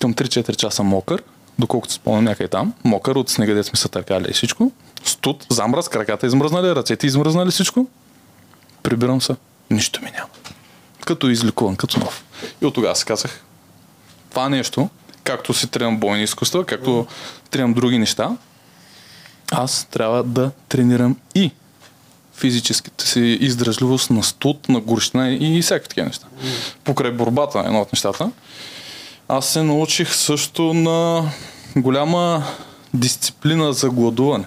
към 0.00 0.14
3-4 0.14 0.56
часа 0.56 0.82
мокър, 0.82 1.22
доколкото 1.58 1.92
се 1.92 1.96
спомням 1.96 2.24
някъде 2.24 2.48
там, 2.48 2.74
мокър 2.84 3.16
от 3.16 3.30
снега, 3.30 3.54
дет 3.54 3.66
сме 3.66 3.76
се 3.76 3.88
търкали 3.88 4.26
и 4.30 4.32
всичко. 4.32 4.72
Студ, 5.04 5.46
замраз, 5.50 5.88
краката 5.88 6.26
измръзнали, 6.26 6.74
ръцете 6.74 7.06
измръзнали 7.06 7.50
всичко. 7.50 7.86
Прибирам 8.82 9.20
се, 9.20 9.36
нищо 9.70 10.02
ми 10.02 10.10
няма. 10.10 10.28
Като 11.06 11.28
изликуван, 11.28 11.76
като 11.76 12.00
нов. 12.00 12.24
И 12.62 12.66
от 12.66 12.74
тогава 12.74 12.96
си 12.96 13.04
казах, 13.04 13.44
това 14.30 14.48
нещо, 14.48 14.88
както 15.24 15.54
си 15.54 15.66
тренирам 15.66 15.98
бойни 15.98 16.22
изкуства, 16.22 16.66
както 16.66 17.06
тренирам 17.50 17.74
други 17.74 17.98
неща, 17.98 18.36
аз 19.52 19.84
трябва 19.90 20.22
да 20.22 20.50
тренирам 20.68 21.16
и 21.34 21.50
физическата 22.42 23.06
си 23.06 23.20
издръжливост 23.20 24.10
на 24.10 24.22
студ, 24.22 24.68
на 24.68 24.80
горщина 24.80 25.30
и 25.30 25.62
всякакви 25.62 25.88
такива 25.88 26.06
неща. 26.06 26.26
Покрай 26.84 27.10
борбата, 27.10 27.62
едно 27.66 27.80
от 27.80 27.92
нещата, 27.92 28.30
аз 29.28 29.46
се 29.46 29.62
научих 29.62 30.14
също 30.14 30.74
на 30.74 31.30
голяма 31.76 32.44
дисциплина 32.94 33.72
за 33.72 33.90
гладуване. 33.90 34.44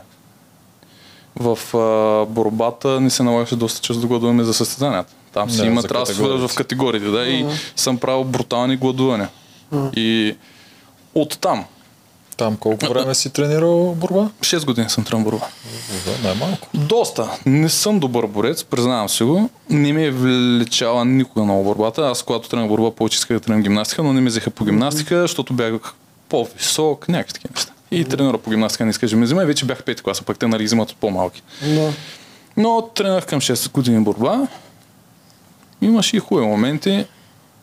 В 1.35 1.77
а, 1.77 2.25
борбата 2.33 3.01
ни 3.01 3.09
се 3.09 3.23
налагаше 3.23 3.55
доста 3.55 3.81
често 3.81 4.01
да 4.01 4.07
гладуваме 4.07 4.43
за 4.43 4.53
състезанията. 4.53 5.13
Там 5.33 5.49
си 5.49 5.57
Да, 5.57 5.65
има 5.65 5.83
категориите. 5.83 6.47
в 6.47 6.55
категориите, 6.55 7.05
да, 7.05 7.27
и 7.27 7.45
съм 7.75 7.97
правил 7.97 8.23
брутални 8.23 8.77
гладувания. 8.77 9.29
И 9.95 10.35
оттам, 11.15 11.39
Там 11.59 11.65
колко 12.59 12.85
време 12.85 13.15
си 13.15 13.29
тренирал 13.29 13.95
борба? 13.95 14.29
6 14.39 14.65
години 14.65 14.89
съм 14.89 15.03
тренирал 15.03 15.31
борба. 15.31 15.47
Да, 16.05 16.27
най-малко. 16.27 16.67
Доста. 16.73 17.29
Не 17.45 17.69
съм 17.69 17.99
добър 17.99 18.25
борец, 18.25 18.63
признавам 18.63 19.09
си 19.09 19.23
го. 19.23 19.49
Не 19.69 19.93
ми 19.93 20.05
е 20.05 20.11
влечала 20.11 21.05
никога 21.05 21.45
много 21.45 21.63
борбата. 21.63 22.01
Аз 22.01 22.23
когато 22.23 22.49
тренах 22.49 22.67
борба, 22.67 22.91
повече 22.91 23.17
исках 23.17 23.37
да 23.37 23.43
тренирам 23.43 23.63
гимнастика, 23.63 24.03
но 24.03 24.13
не 24.13 24.21
ме 24.21 24.29
взеха 24.29 24.49
по 24.49 24.65
гимнастика, 24.65 25.21
защото 25.21 25.53
бях 25.53 25.93
по-висок, 26.29 27.07
някакви 27.09 27.33
такива 27.33 27.53
неща. 27.55 27.71
И 27.91 28.05
тренера 28.05 28.37
по 28.37 28.49
гимнастика 28.49 28.85
не 28.85 28.89
искаше 28.89 29.15
да 29.15 29.19
ме 29.19 29.25
взема 29.25 29.43
и 29.43 29.45
вече 29.45 29.65
бях 29.65 29.83
пети 29.83 30.03
класа, 30.03 30.23
пък 30.23 30.39
те 30.39 30.47
нали 30.47 30.63
взимат 30.63 30.91
от 30.91 30.97
по-малки. 30.97 31.43
Да. 31.61 31.93
Но 32.57 32.81
тренах 32.81 33.25
към 33.25 33.41
6 33.41 33.71
години 33.71 34.03
борба. 34.03 34.47
Имаше 35.81 36.17
и 36.17 36.19
хубави 36.19 36.47
моменти. 36.47 37.05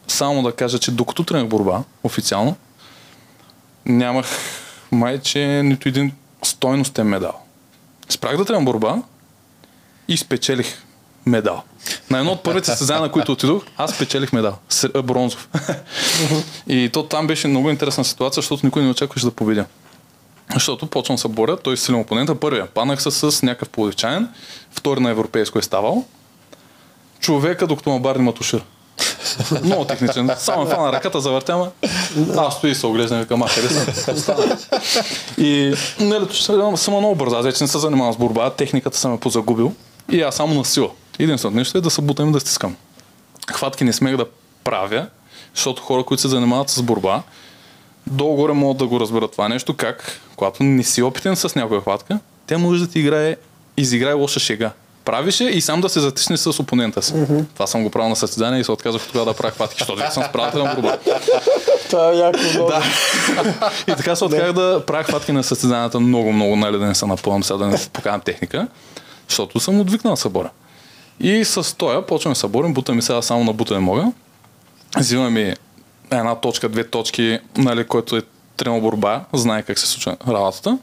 Само 0.08 0.42
да 0.42 0.52
кажа, 0.52 0.78
че 0.78 0.90
докато 0.90 1.24
тренах 1.24 1.46
борба, 1.46 1.82
официално, 2.04 2.56
нямах 3.86 4.26
майче 4.92 5.62
нито 5.64 5.88
един 5.88 6.12
стойностен 6.42 7.06
медал. 7.06 7.40
Спрях 8.08 8.36
да 8.36 8.44
тренам 8.44 8.64
борба 8.64 8.96
и 10.08 10.16
спечелих 10.16 10.82
медал. 11.26 11.62
На 12.10 12.18
едно 12.18 12.32
от 12.32 12.42
първите 12.42 12.66
състезания, 12.66 13.02
на 13.02 13.12
които 13.12 13.32
отидох, 13.32 13.64
аз 13.76 13.94
спечелих 13.94 14.32
медал. 14.32 14.58
Бронзов. 15.04 15.48
и 16.68 16.90
то 16.92 17.02
там 17.02 17.26
беше 17.26 17.48
много 17.48 17.70
интересна 17.70 18.04
ситуация, 18.04 18.40
защото 18.40 18.66
никой 18.66 18.82
не 18.82 18.90
очакваше 18.90 19.26
да 19.26 19.30
победя. 19.30 19.64
Защото 20.54 20.86
почвам 20.86 21.18
се 21.18 21.28
боря, 21.28 21.56
той 21.56 21.74
е 21.74 21.76
силен 21.76 22.00
опонента. 22.00 22.40
Първия, 22.40 22.66
паднах 22.66 23.02
се 23.02 23.10
с 23.10 23.42
някакъв 23.42 23.68
половичаен, 23.68 24.28
втори 24.70 25.00
на 25.00 25.10
европейско 25.10 25.58
е 25.58 25.62
ставал. 25.62 26.04
Човека, 27.20 27.66
докато 27.66 27.90
ма 27.90 28.00
бар 28.00 28.16
има 28.16 28.34
тушир. 28.34 28.64
Много 29.64 29.84
техничен. 29.84 30.30
Само 30.38 30.66
фана 30.66 30.92
ръката, 30.92 31.20
завъртяма. 31.20 31.70
Аз 32.36 32.54
стои 32.54 32.70
и 32.70 32.74
се 32.74 32.86
оглеждам 32.86 33.18
и 33.18 33.22
викам, 33.22 33.42
а 33.42 33.48
къде 33.48 33.68
съм? 33.68 34.34
И 35.38 35.74
нали, 36.00 36.26
съм 36.76 36.94
много 36.94 37.14
бърза, 37.14 37.38
аз 37.38 37.44
вече 37.44 37.64
не 37.64 37.68
се 37.68 37.78
занимавам 37.78 38.12
с 38.12 38.16
борба, 38.16 38.50
техниката 38.50 38.98
съм 38.98 39.12
я 39.12 39.18
позагубил. 39.18 39.72
И 40.12 40.22
аз 40.22 40.34
само 40.34 40.54
на 40.54 40.64
сила. 40.64 40.90
Единственото 41.18 41.56
нещо 41.56 41.78
е 41.78 41.80
да 41.80 41.90
се 41.90 42.02
бутам 42.02 42.28
и 42.28 42.32
да 42.32 42.40
стискам. 42.40 42.76
Хватки 43.52 43.84
не 43.84 43.92
смех 43.92 44.16
да 44.16 44.26
правя, 44.64 45.06
защото 45.54 45.82
хора, 45.82 46.04
които 46.04 46.20
се 46.20 46.28
занимават 46.28 46.68
с 46.68 46.82
борба, 46.82 47.22
долу-горе 48.06 48.52
могат 48.52 48.76
да 48.76 48.86
го 48.86 49.00
разберат 49.00 49.32
това 49.32 49.48
нещо, 49.48 49.76
как, 49.76 50.20
когато 50.36 50.62
не 50.62 50.82
си 50.82 51.02
опитен 51.02 51.36
с 51.36 51.54
някоя 51.54 51.80
хватка, 51.80 52.18
тя 52.46 52.58
може 52.58 52.80
да 52.80 52.90
ти 52.90 53.00
играе, 53.00 53.36
изиграе 53.76 54.12
лоша 54.12 54.40
шега. 54.40 54.70
Правише 55.04 55.44
и 55.44 55.60
сам 55.60 55.80
да 55.80 55.88
се 55.88 56.00
затисне 56.00 56.36
с 56.36 56.60
опонента 56.60 57.02
си. 57.02 57.12
Mm-hmm. 57.12 57.44
Това 57.54 57.66
съм 57.66 57.82
го 57.82 57.90
правил 57.90 58.08
на 58.08 58.16
състезание 58.16 58.60
и 58.60 58.64
се 58.64 58.72
отказах 58.72 59.02
тогава 59.06 59.26
да 59.26 59.36
правя 59.36 59.52
хватки, 59.52 59.76
защото 59.78 60.12
съм 60.12 60.24
справителен 60.24 60.66
в 60.66 60.74
борба. 60.74 60.98
Това 61.90 62.12
е 62.12 62.16
яко 62.16 62.38
много. 62.54 62.68
Да. 62.68 62.82
и 63.92 63.96
така 63.96 64.16
се 64.16 64.24
отказах 64.24 64.52
да 64.52 64.82
правя 64.86 65.04
хватки 65.04 65.32
на 65.32 65.44
състезанията 65.44 66.00
много, 66.00 66.32
много, 66.32 66.56
нали 66.56 66.78
да 66.78 66.86
не 66.86 66.94
се 66.94 67.06
напълнам 67.06 67.44
сега 67.44 67.56
да 67.56 67.66
не 67.66 67.78
поканам 67.92 68.20
техника, 68.20 68.68
защото 69.28 69.60
съм 69.60 69.80
отвикнал 69.80 70.14
да 70.22 70.30
боря. 70.30 70.50
И 71.20 71.44
с 71.44 71.76
тоя 71.76 72.06
почваме 72.06 72.34
да 72.34 72.40
се 72.40 72.48
борим, 72.48 72.74
бута 72.74 72.94
ми 72.94 73.02
сега 73.02 73.22
само 73.22 73.44
на 73.44 73.52
бута 73.52 73.74
не 73.74 73.80
мога. 73.80 74.12
Взимаме 74.98 75.30
ми 75.30 75.54
една 76.10 76.34
точка, 76.34 76.68
две 76.68 76.84
точки, 76.84 77.38
нали, 77.56 77.84
който 77.84 78.16
е 78.16 78.22
тренал 78.56 78.80
борба, 78.80 79.24
знае 79.32 79.62
как 79.62 79.78
се 79.78 79.86
случва 79.86 80.16
работата. 80.28 80.78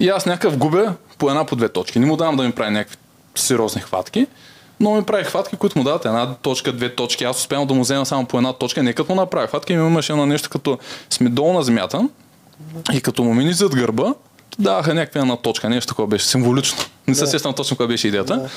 И 0.00 0.08
аз 0.08 0.26
някакъв 0.26 0.56
губя 0.56 0.94
по 1.18 1.28
една 1.28 1.44
по 1.44 1.56
две 1.56 1.68
точки. 1.68 1.98
Не 1.98 2.06
му 2.06 2.16
давам 2.16 2.36
да 2.36 2.42
ми 2.42 2.52
прави 2.52 2.70
някакви 2.70 2.96
сериозни 3.40 3.80
хватки, 3.80 4.26
но 4.80 4.94
ми 4.94 5.02
прави 5.02 5.24
хватки, 5.24 5.56
които 5.56 5.78
му 5.78 5.84
дават 5.84 6.04
една 6.04 6.34
точка, 6.34 6.72
две 6.72 6.94
точки. 6.94 7.24
Аз 7.24 7.38
успявам 7.38 7.66
да 7.66 7.74
му 7.74 7.80
взема 7.80 8.06
само 8.06 8.26
по 8.26 8.36
една 8.36 8.52
точка, 8.52 8.82
не 8.82 8.92
като 8.92 9.12
му 9.14 9.20
направя 9.20 9.46
хватки, 9.46 9.76
ми 9.76 9.86
имаше 9.86 10.12
едно 10.12 10.26
нещо 10.26 10.50
като 10.50 10.78
сме 11.10 11.28
долу 11.28 11.52
на 11.52 11.62
земята 11.62 12.08
и 12.92 13.00
като 13.00 13.22
му 13.22 13.34
мини 13.34 13.52
зад 13.52 13.74
гърба, 13.74 14.14
даваха 14.58 14.94
някаква 14.94 15.20
една 15.20 15.36
точка, 15.36 15.68
нещо 15.70 15.88
такова 15.88 16.08
беше 16.08 16.26
символично. 16.26 16.78
Не 17.06 17.14
се 17.14 17.26
сещам 17.26 17.54
точно 17.54 17.76
каква 17.76 17.86
беше 17.86 18.08
идеята. 18.08 18.50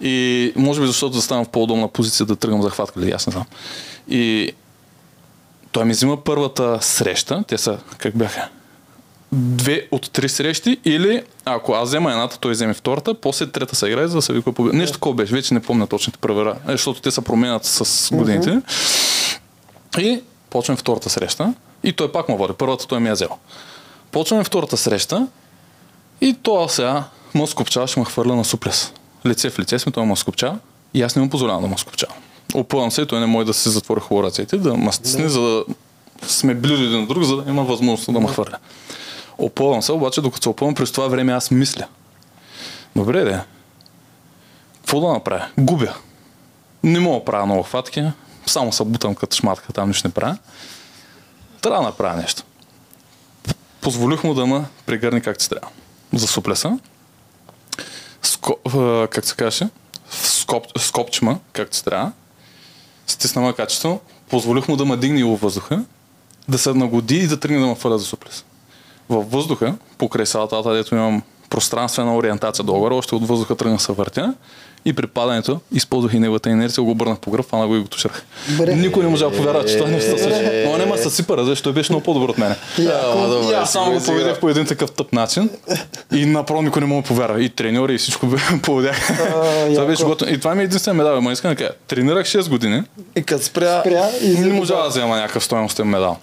И 0.00 0.52
може 0.56 0.80
би 0.80 0.86
защото 0.86 1.14
заставам 1.14 1.44
в 1.44 1.48
по-удобна 1.48 1.88
позиция 1.88 2.26
да 2.26 2.36
тръгвам 2.36 2.62
за 2.62 2.70
хватка, 2.70 3.00
или 3.00 3.10
аз 3.10 3.26
не 3.26 3.32
знам. 3.32 3.44
И 4.08 4.52
той 5.72 5.84
ми 5.84 5.92
взима 5.92 6.16
първата 6.24 6.78
среща, 6.80 7.44
те 7.48 7.58
са, 7.58 7.78
как 7.98 8.16
бяха, 8.16 8.48
две 9.32 9.88
от 9.90 10.10
три 10.10 10.28
срещи 10.28 10.80
или 10.84 11.22
ако 11.44 11.72
аз 11.72 11.88
взема 11.88 12.10
едната, 12.10 12.38
той 12.38 12.52
вземе 12.52 12.74
втората, 12.74 13.14
после 13.14 13.46
трета 13.46 13.76
се 13.76 13.86
играе, 13.86 14.08
за 14.08 14.16
да 14.16 14.22
се 14.22 14.32
вика 14.32 14.52
победа. 14.52 14.76
Нещо 14.76 14.92
такова 14.92 15.14
беше, 15.14 15.34
вече 15.34 15.54
не 15.54 15.60
помня 15.60 15.86
точните 15.86 16.18
правила, 16.18 16.56
е, 16.68 16.72
защото 16.72 17.00
те 17.00 17.10
се 17.10 17.20
променят 17.20 17.64
с 17.64 18.08
годините. 18.12 18.60
И 19.98 20.20
почваме 20.50 20.76
втората 20.76 21.10
среща 21.10 21.54
и 21.84 21.92
той 21.92 22.12
пак 22.12 22.28
му 22.28 22.36
води. 22.36 22.52
Първата 22.58 22.86
той 22.86 23.00
ми 23.00 23.08
е 23.08 23.12
взел. 23.12 23.28
Почваме 24.12 24.44
втората 24.44 24.76
среща 24.76 25.26
и 26.20 26.36
това 26.42 26.68
сега 26.68 27.04
му 27.34 27.46
скопчава, 27.46 27.86
ще 27.86 28.00
ме 28.00 28.06
хвърля 28.06 28.36
на 28.36 28.44
суплес. 28.44 28.92
Лице 29.26 29.50
в 29.50 29.58
лице 29.58 29.78
сме, 29.78 29.92
той 29.92 30.04
му 30.04 30.16
скопчава 30.16 30.58
и 30.94 31.02
аз 31.02 31.16
не 31.16 31.22
му 31.22 31.30
позволявам 31.30 31.62
да 31.62 31.68
му 31.68 31.78
скопчава. 31.78 32.12
Опъвам 32.54 32.90
се 32.90 33.06
той 33.06 33.20
не 33.20 33.26
може 33.26 33.46
да 33.46 33.54
се 33.54 33.70
затвори 33.70 34.00
хубаво 34.00 34.26
ръцете, 34.26 34.56
да 34.56 34.76
ме 34.76 34.92
стисне, 34.92 35.28
за 35.28 35.40
да 35.40 35.64
сме 36.26 36.54
близо 36.54 36.82
един 36.82 37.06
друг, 37.06 37.22
за 37.22 37.36
да 37.36 37.50
има 37.50 37.64
възможност 37.64 38.12
да 38.12 38.20
ме 38.20 38.28
хвърля. 38.28 38.56
Опълвам 39.38 39.82
се, 39.82 39.92
обаче 39.92 40.20
докато 40.20 40.42
се 40.42 40.48
опълвам, 40.48 40.74
през 40.74 40.92
това 40.92 41.08
време 41.08 41.32
аз 41.32 41.50
мисля. 41.50 41.86
Добре, 42.96 43.24
де. 43.24 43.40
Какво 44.76 45.00
да 45.00 45.08
направя? 45.08 45.46
Губя. 45.58 45.94
Не 46.82 47.00
мога 47.00 47.18
да 47.18 47.24
правя 47.24 47.46
много 47.46 47.62
хватки, 47.62 48.04
само 48.46 48.72
се 48.72 48.84
бутам 48.84 49.14
като 49.14 49.36
шматка, 49.36 49.72
там 49.72 49.88
нищо 49.88 50.08
не 50.08 50.14
правя. 50.14 50.38
Трябва 51.60 51.78
да 51.78 51.88
направя 51.88 52.16
нещо. 52.16 52.42
Позволих 53.80 54.24
му 54.24 54.34
да 54.34 54.46
ме 54.46 54.64
прегърне 54.86 55.20
както 55.20 55.44
се 55.44 55.50
трябва. 55.50 55.68
За 56.12 56.26
суплеса. 56.26 56.78
Ско, 58.22 58.56
как 59.10 59.26
се 59.26 59.34
каже? 59.34 59.68
Скоп, 60.10 60.78
скопчма, 60.78 61.38
както 61.52 61.76
се 61.76 61.84
трябва. 61.84 62.12
Стисна 63.06 63.42
ме 63.42 63.52
качество. 63.52 64.00
Позволих 64.28 64.68
му 64.68 64.76
да 64.76 64.84
ме 64.84 64.96
дигне 64.96 65.24
във 65.24 65.40
въздуха, 65.40 65.84
да 66.48 66.58
се 66.58 66.74
нагоди 66.74 67.16
и 67.16 67.26
да 67.26 67.40
тръгне 67.40 67.58
да 67.58 67.66
ме 67.66 67.74
фърля 67.74 67.98
за 67.98 68.04
суплес 68.04 68.44
във 69.08 69.30
въздуха, 69.30 69.74
покрай 69.98 70.26
салата, 70.26 70.74
дето 70.74 70.94
имам 70.94 71.22
пространствена 71.50 72.16
ориентация 72.16 72.64
долу 72.64 72.86
още 72.86 73.14
от 73.14 73.28
въздуха 73.28 73.56
тръгна 73.56 73.80
се 73.80 73.92
въртя 73.92 74.34
и 74.86 74.92
при 74.92 75.06
падането 75.06 75.60
използвах 75.72 76.14
и 76.14 76.18
неговата 76.18 76.50
инерция, 76.50 76.84
го 76.84 76.90
обърнах 76.90 77.18
по 77.18 77.30
гръб, 77.30 77.46
фана 77.46 77.66
го 77.66 77.76
и 77.76 77.80
го 77.80 77.88
тушах. 77.88 78.24
Никой 78.66 79.02
не 79.02 79.08
можа 79.08 79.30
да 79.30 79.36
повярва, 79.36 79.64
че 79.64 79.76
това 79.76 79.90
нещо 79.90 80.10
се 80.10 80.22
случи. 80.22 80.64
Но 80.66 80.78
не 80.78 80.86
ма 80.86 80.98
се 80.98 81.10
сипа, 81.10 81.44
защото 81.44 81.74
беше 81.74 81.92
много 81.92 82.04
по-добър 82.04 82.28
от 82.28 82.38
мене. 82.38 82.56
И 82.78 82.86
аз 83.54 83.72
само 83.72 83.92
го 83.92 84.04
поведях 84.04 84.40
по 84.40 84.48
един 84.48 84.66
такъв 84.66 84.92
тъп 84.92 85.12
начин 85.12 85.50
и 86.12 86.26
направо 86.26 86.62
никой 86.62 86.80
не 86.80 86.86
мога 86.86 87.02
да 87.02 87.08
повярва. 87.08 87.42
И 87.42 87.48
треньори 87.48 87.94
и 87.94 87.98
всичко 87.98 88.26
поведях. 88.62 89.18
Това 89.74 89.86
беше 89.86 90.04
готово. 90.04 90.30
И 90.30 90.38
това 90.38 90.54
ми 90.54 90.62
е 90.62 90.64
единствен 90.64 90.96
медал. 90.96 91.20
Ма 91.20 91.32
искам 91.32 91.50
да 91.50 91.56
кажа, 91.56 91.70
тренирах 91.88 92.26
6 92.26 92.48
години. 92.48 92.82
И 93.16 93.22
като 93.22 93.44
спря, 93.44 93.80
Спря 93.80 94.08
и 94.22 94.38
Не 94.38 94.52
можа 94.52 94.82
да 94.82 94.88
взема 94.88 95.16
някакъв 95.16 95.44
стоеностен 95.44 95.86
медал. 95.86 96.16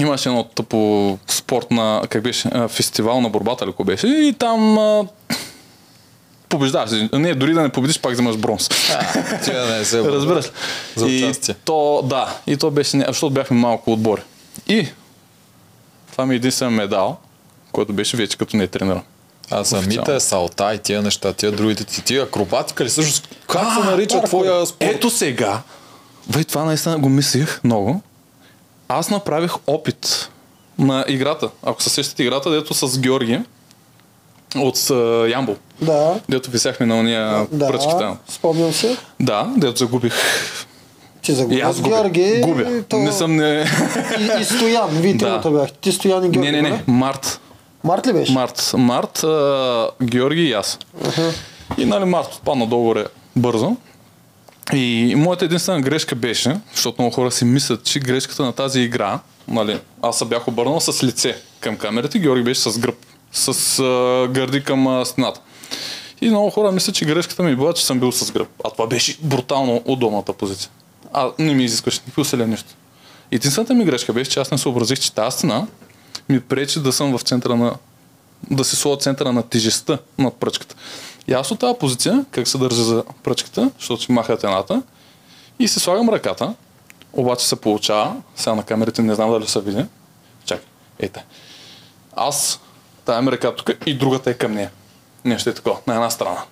Имаше 0.00 0.28
едно 0.28 0.44
тъпо 0.44 1.18
спортна, 1.28 2.02
как 2.08 2.22
беше, 2.22 2.48
а, 2.52 2.68
фестивал 2.68 3.20
на 3.20 3.28
борбата, 3.28 3.66
ли 3.66 3.72
беше, 3.84 4.06
и 4.06 4.34
там 4.38 4.78
а, 4.78 5.06
побеждаваш. 6.48 6.90
Не, 7.12 7.34
дори 7.34 7.54
да 7.54 7.62
не 7.62 7.68
победиш, 7.68 8.00
пак 8.00 8.12
вземаш 8.12 8.36
бронз. 8.36 8.68
да 9.46 9.76
не 9.78 9.84
се 9.84 10.02
Разбираш 10.04 10.46
ли? 10.46 10.50
За 10.96 11.08
и 11.08 11.24
участие. 11.24 11.54
то, 11.54 12.02
да, 12.04 12.38
и 12.46 12.56
то 12.56 12.70
беше, 12.70 13.04
защото 13.08 13.30
бяхме 13.30 13.56
малко 13.56 13.92
отбори. 13.92 14.22
И 14.68 14.88
това 16.12 16.26
ми 16.26 16.34
е 16.34 16.36
единствен 16.36 16.72
медал, 16.72 17.16
който 17.72 17.92
беше 17.92 18.16
вече 18.16 18.36
като 18.36 18.56
не 18.56 18.64
е 18.64 18.66
трениран. 18.66 19.02
А 19.50 19.64
самите 19.64 20.20
салта 20.20 20.74
и 20.74 20.78
тия 20.78 21.02
неща, 21.02 21.32
тия 21.32 21.52
другите 21.52 21.84
ти, 21.84 22.04
тия 22.04 22.22
акробатика 22.22 22.84
ли 22.84 22.88
всъщност? 22.88 23.36
Как 23.48 23.74
се 23.74 23.90
нарича 23.90 24.22
твоя 24.22 24.66
спорт? 24.66 24.90
Ето 24.94 25.10
сега, 25.10 25.62
бе, 26.28 26.44
това 26.44 26.64
наистина 26.64 26.98
го 26.98 27.08
мислих 27.08 27.60
много. 27.64 28.02
Аз 28.92 29.10
направих 29.10 29.52
опит 29.66 30.30
на 30.78 31.04
играта. 31.08 31.48
Ако 31.62 31.82
се 31.82 31.90
сещате 31.90 32.22
играта, 32.22 32.50
дето 32.50 32.74
с 32.74 32.98
Георги 32.98 33.40
от 34.56 34.90
а, 34.90 34.94
Ямбол. 35.28 35.56
Да, 35.82 36.20
Дето 36.28 36.50
висяхме 36.50 36.86
на 36.86 36.96
уния 36.96 37.46
да, 37.52 37.68
пръчки 37.68 37.92
там. 37.98 38.18
спомням 38.28 38.72
се. 38.72 38.96
Да, 39.20 39.52
дето 39.56 39.78
загубих. 39.78 40.14
Ти 41.22 41.32
И 41.32 41.34
загубя 41.34 41.60
аз 41.64 41.80
губя. 41.80 41.96
Георги. 41.96 42.40
Губя. 42.40 42.82
То... 42.88 42.96
Не 42.96 43.12
съм 43.12 43.36
не... 43.36 43.64
И, 44.20 44.40
и 44.40 44.44
Стоян, 44.44 44.88
вие 44.90 45.14
Да. 45.14 45.50
бяхте. 45.50 45.78
Ти 45.80 45.92
Стоян 45.92 46.24
и 46.24 46.28
Георги. 46.28 46.50
не, 46.50 46.62
не, 46.62 46.70
не. 46.70 46.84
Март. 46.86 47.40
Март 47.84 48.06
ли 48.06 48.12
беше? 48.12 48.32
Март. 48.32 48.70
Март, 48.76 49.24
а, 49.24 49.90
Георги 50.02 50.42
и 50.42 50.52
аз. 50.52 50.78
И 51.78 51.84
нали 51.84 52.04
Март 52.04 52.34
отпадна 52.34 52.66
долу 52.66 52.94
бързо. 53.36 53.76
И 54.72 55.14
моята 55.16 55.44
единствена 55.44 55.80
грешка 55.80 56.14
беше, 56.14 56.56
защото 56.74 57.02
много 57.02 57.14
хора 57.14 57.30
си 57.30 57.44
мислят, 57.44 57.84
че 57.84 58.00
грешката 58.00 58.42
на 58.42 58.52
тази 58.52 58.80
игра, 58.80 59.20
нали, 59.48 59.80
аз 60.02 60.18
се 60.18 60.24
бях 60.24 60.48
обърнал 60.48 60.80
с 60.80 61.04
лице 61.04 61.36
към 61.60 61.76
камерата 61.76 62.18
и 62.18 62.20
Георги 62.20 62.44
беше 62.44 62.60
с 62.60 62.78
гръб, 62.78 62.96
с 63.32 63.78
а, 63.78 64.28
гърди 64.32 64.64
към 64.64 64.86
а, 64.86 65.04
стената. 65.04 65.40
И 66.20 66.28
много 66.28 66.50
хора 66.50 66.72
мислят, 66.72 66.94
че 66.94 67.04
грешката 67.04 67.42
ми 67.42 67.56
била, 67.56 67.72
че 67.72 67.86
съм 67.86 68.00
бил 68.00 68.12
с 68.12 68.32
гръб. 68.32 68.48
А 68.64 68.70
това 68.70 68.86
беше 68.86 69.16
брутално 69.22 69.82
удобната 69.84 70.32
позиция. 70.32 70.70
А 71.12 71.30
не 71.38 71.54
ми 71.54 71.64
изискваше 71.64 72.00
никакви 72.00 72.20
усилия 72.22 72.46
нищо. 72.46 72.68
Единствената 73.30 73.74
ми 73.74 73.84
грешка 73.84 74.12
беше, 74.12 74.30
че 74.30 74.40
аз 74.40 74.50
не 74.50 74.58
съобразих, 74.58 74.98
че 74.98 75.12
тази 75.12 75.36
стена 75.36 75.66
ми 76.28 76.40
пречи 76.40 76.80
да 76.80 76.92
съм 76.92 77.18
в 77.18 77.22
центъра 77.22 77.56
на... 77.56 77.74
да 78.50 78.64
се 78.64 78.76
сложа 78.76 78.98
центъра 78.98 79.32
на 79.32 79.42
тежестта 79.42 79.98
над 80.18 80.34
пръчката. 80.34 80.74
И 81.28 81.32
аз 81.32 81.50
от 81.50 81.58
тази 81.58 81.78
позиция, 81.78 82.24
как 82.30 82.48
се 82.48 82.58
държа 82.58 82.84
за 82.84 83.04
пръчката, 83.22 83.70
защото 83.78 84.02
ще 84.02 84.12
махат 84.12 84.44
едната, 84.44 84.82
и 85.58 85.68
се 85.68 85.80
слагам 85.80 86.08
ръката, 86.08 86.54
обаче 87.12 87.48
се 87.48 87.56
получава, 87.56 88.16
сега 88.36 88.54
на 88.54 88.62
камерите 88.62 89.02
не 89.02 89.14
знам 89.14 89.30
дали 89.30 89.46
се 89.46 89.60
види, 89.60 89.84
чакай, 90.44 90.66
ейте. 90.98 91.24
Аз, 92.16 92.60
тая 93.04 93.22
ми 93.22 93.32
ръка 93.32 93.54
тук 93.54 93.70
и 93.86 93.94
другата 93.94 94.30
е 94.30 94.34
към 94.34 94.52
нея. 94.52 94.70
Нещо 95.24 95.50
е 95.50 95.54
такова, 95.54 95.78
на 95.86 95.94
една 95.94 96.10
страна. 96.10 96.42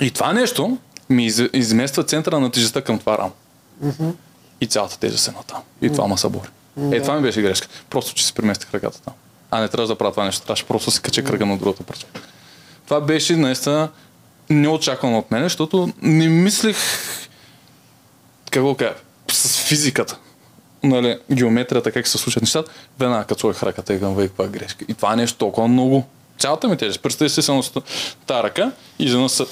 И 0.00 0.10
това 0.10 0.32
нещо 0.32 0.78
ми 1.10 1.26
из, 1.26 1.42
измества 1.52 2.04
центъра 2.04 2.40
на 2.40 2.50
тежестта 2.50 2.82
към 2.82 2.98
това 2.98 3.18
рамо. 3.18 3.32
И 4.60 4.66
цялата 4.66 4.98
тежест 4.98 5.28
е 5.28 5.30
на 5.30 5.42
там. 5.42 5.62
И 5.82 5.92
това 5.92 6.06
ма 6.06 6.18
събори. 6.18 6.48
Е, 6.92 7.02
това 7.02 7.16
ми 7.16 7.22
беше 7.22 7.42
грешка. 7.42 7.68
Просто, 7.90 8.14
че 8.14 8.26
си 8.26 8.34
преместих 8.34 8.74
ръката 8.74 9.00
там. 9.02 9.14
А 9.50 9.60
не 9.60 9.68
трябваше 9.68 9.92
да 9.92 9.98
правя 9.98 10.10
това 10.10 10.24
нещо. 10.24 10.42
Трябваше 10.42 10.64
просто 10.64 10.90
да 10.90 10.94
си 10.94 11.02
кача 11.02 11.24
кръга 11.24 11.46
на 11.46 11.58
другата 11.58 11.82
пръчка. 11.82 12.20
Това 12.84 13.00
беше 13.00 13.36
наистина 13.36 13.88
неочаквано 14.50 15.18
от 15.18 15.30
мен, 15.30 15.42
защото 15.42 15.92
не 16.02 16.28
мислих 16.28 16.76
как 18.54 18.62
го 18.62 18.74
кажа, 18.74 18.94
с 19.32 19.58
физиката. 19.58 20.18
нали, 20.82 21.18
геометрията, 21.32 21.92
как 21.92 22.08
се 22.08 22.18
случват 22.18 22.42
нещата, 22.42 22.72
веднага 22.98 23.24
като 23.24 23.40
сложих 23.40 23.62
ръката 23.62 23.94
и 23.94 24.00
към 24.00 24.16
каква 24.16 24.46
грешка. 24.46 24.84
И 24.88 24.94
това 24.94 25.12
е 25.12 25.16
нещо 25.16 25.38
толкова 25.38 25.68
много. 25.68 26.04
Цялата 26.38 26.68
ми 26.68 26.76
тежест. 26.76 27.02
Представи 27.02 27.30
си 27.30 27.42
само 27.42 27.62
тази 28.26 28.42
ръка 28.42 28.72
и 28.98 29.04
изведнъж 29.04 29.32
се, 29.32 29.44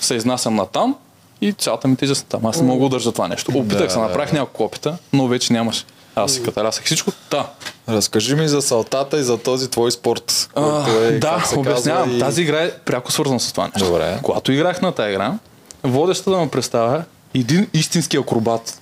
се 0.00 0.14
изнасям 0.14 0.54
на 0.54 0.66
там 0.66 0.96
и 1.40 1.52
цялата 1.52 1.88
ми 1.88 1.96
тежест 1.96 2.22
е 2.22 2.28
там. 2.28 2.46
Аз 2.46 2.60
не 2.60 2.66
мога 2.66 2.80
да 2.80 2.86
удържа 2.86 3.12
това 3.12 3.28
нещо. 3.28 3.52
Опитах 3.54 3.78
Да, 3.78 3.90
се, 3.90 3.98
да, 3.98 4.02
направих 4.02 4.32
няколко 4.32 4.64
опита, 4.64 4.98
но 5.12 5.28
вече 5.28 5.52
нямаше. 5.52 5.84
Аз 6.14 6.32
си 6.32 6.42
катарасах 6.42 6.84
всичко. 6.84 7.12
Та, 7.30 7.46
Разкажи 7.88 8.34
ми 8.34 8.48
за 8.48 8.62
салтата 8.62 9.18
и 9.18 9.22
за 9.22 9.38
този 9.38 9.70
твой 9.70 9.92
спорт, 9.92 10.50
а, 10.54 10.84
който 10.84 11.02
е, 11.04 11.18
да, 11.18 11.44
се 11.46 11.58
обяснявам. 11.58 12.16
и... 12.16 12.18
Тази 12.18 12.42
игра 12.42 12.62
е 12.62 12.78
пряко 12.78 13.12
свързана 13.12 13.40
с 13.40 13.52
това 13.52 13.64
нещо. 13.64 13.88
Добре. 13.90 14.18
Когато 14.22 14.52
играх 14.52 14.82
на 14.82 14.92
тази 14.92 15.10
игра, 15.10 15.38
водещата 15.82 16.30
да 16.30 16.36
ме 16.36 16.50
представя 16.50 17.04
един 17.34 17.68
истински 17.72 18.16
акробат. 18.16 18.80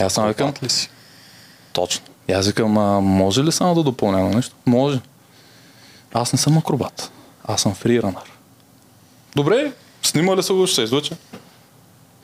Аз 0.00 0.12
съм 0.12 0.28
викам, 0.28 0.52
ли 0.62 0.68
си? 0.68 0.90
точно. 1.72 2.06
И 2.28 2.32
аз 2.32 2.46
викам, 2.46 2.78
а, 2.78 3.00
може 3.00 3.44
ли 3.44 3.52
само 3.52 3.74
да 3.74 3.82
допълня 3.82 4.18
на 4.18 4.30
нещо? 4.30 4.54
Може. 4.66 5.00
Аз 6.12 6.32
не 6.32 6.38
съм 6.38 6.58
акробат. 6.58 7.10
Аз 7.44 7.62
съм 7.62 7.74
фриранър. 7.74 8.32
Добре, 9.36 9.72
снимали 10.02 10.42
са 10.42 10.54
го, 10.54 10.66
ще 10.66 10.74
се 10.74 10.82
излъча. 10.82 11.16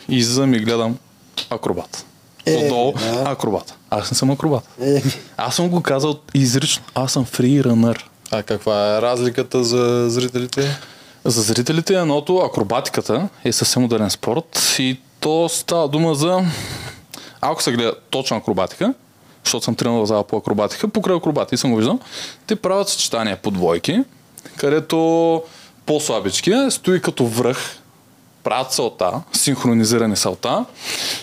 И 0.09 0.17
излизам 0.17 0.55
и 0.55 0.59
гледам 0.59 0.99
акробат. 1.51 2.07
Е, 2.47 2.57
Отдолу 2.57 2.93
да. 2.93 3.31
акробат. 3.31 3.75
Аз 3.91 4.11
не 4.11 4.17
съм 4.17 4.31
акробат. 4.31 4.65
Е, 4.81 5.03
Аз 5.37 5.57
съм 5.57 5.69
го 5.69 5.83
казал 5.83 6.19
изрично. 6.35 6.85
Аз 6.95 7.13
съм 7.13 7.25
фриранър. 7.25 8.11
А 8.31 8.43
каква 8.43 8.97
е 8.97 9.03
разликата 9.03 9.65
за 9.65 10.11
зрителите? 10.11 10.79
За 11.25 11.43
зрителите 11.43 11.95
едното 11.95 12.37
акробатиката 12.37 13.29
е 13.45 13.53
съвсем 13.53 13.85
ударен 13.85 14.11
спорт 14.11 14.77
и 14.79 15.01
то 15.21 15.49
става 15.49 15.89
дума 15.89 16.15
за... 16.15 16.45
Ако 17.41 17.63
се 17.63 17.73
гледа 17.73 17.95
точна 18.11 18.37
акробатика, 18.37 18.95
защото 19.45 19.65
съм 19.65 19.75
тренирал 19.75 20.03
в 20.03 20.07
зала 20.07 20.25
по 20.25 20.37
акробатика, 20.37 20.89
покрай 20.89 21.17
акробати 21.17 21.57
съм 21.57 21.71
го 21.71 21.77
виждал, 21.77 21.99
те 22.47 22.57
правят 22.57 22.89
съчетания 22.89 23.37
по 23.37 23.51
двойки, 23.51 24.01
където 24.57 25.43
по-слабички 25.87 26.53
стои 26.71 27.01
като 27.03 27.27
връх, 27.27 27.77
правят 28.47 28.73
салта, 28.73 29.13
синхронизирани 29.33 30.17
салта. 30.17 30.65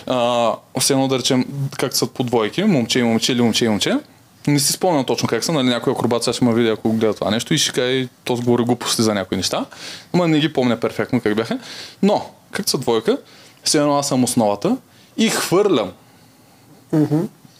А, 0.06 0.52
все 0.80 0.92
едно 0.92 1.08
да 1.08 1.18
речем 1.18 1.44
как 1.78 1.96
са 1.96 2.06
по 2.06 2.24
двойки, 2.24 2.64
момче 2.64 2.98
и 2.98 3.02
момче 3.02 3.32
или 3.32 3.42
момче 3.42 3.64
и 3.64 3.68
момче. 3.68 3.98
Не 4.46 4.58
си 4.58 4.72
спомням 4.72 5.04
точно 5.04 5.28
как 5.28 5.44
са, 5.44 5.52
нали 5.52 5.68
някой 5.68 5.92
акробат 5.92 6.24
сега 6.24 6.34
ще 6.34 6.44
ме 6.44 6.54
види, 6.54 6.68
ако 6.68 6.92
гледа 6.92 7.14
това 7.14 7.30
нещо 7.30 7.54
и 7.54 7.58
ще 7.58 7.72
каже, 7.72 8.08
то 8.24 8.36
сговори 8.36 8.64
глупости 8.64 9.02
за 9.02 9.14
някои 9.14 9.36
неща. 9.36 9.64
Ама 10.12 10.28
не 10.28 10.40
ги 10.40 10.52
помня 10.52 10.80
перфектно 10.80 11.20
как 11.20 11.36
бяха. 11.36 11.58
Но, 12.02 12.30
как 12.50 12.70
са 12.70 12.78
двойка, 12.78 13.18
все 13.64 13.78
едно 13.78 13.96
аз 13.96 14.08
съм 14.08 14.24
основата 14.24 14.76
и 15.16 15.28
хвърлям 15.28 15.92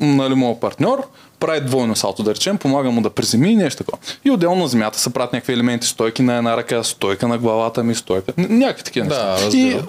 нали, 0.00 0.34
моят 0.34 0.60
партньор, 0.60 1.08
прави 1.46 1.60
двойно 1.60 1.96
салто, 1.96 2.22
да 2.22 2.30
речем, 2.30 2.58
помага 2.58 2.90
му 2.90 3.00
да 3.00 3.10
приземи 3.10 3.52
и 3.52 3.56
нещо 3.56 3.78
такова. 3.78 3.98
И 4.24 4.30
отделно 4.30 4.56
на 4.56 4.68
земята 4.68 4.98
се 4.98 5.12
правят 5.12 5.32
някакви 5.32 5.52
елементи, 5.52 5.86
стойки 5.86 6.22
на 6.22 6.36
една 6.36 6.56
ръка, 6.56 6.82
стойка 6.82 7.28
на 7.28 7.38
главата 7.38 7.82
ми, 7.82 7.94
стойка, 7.94 8.32
някакви 8.38 8.84
такива 8.84 9.06
Да, 9.06 9.30
неща. 9.30 9.46
разбирам. 9.46 9.78
И 9.78 9.80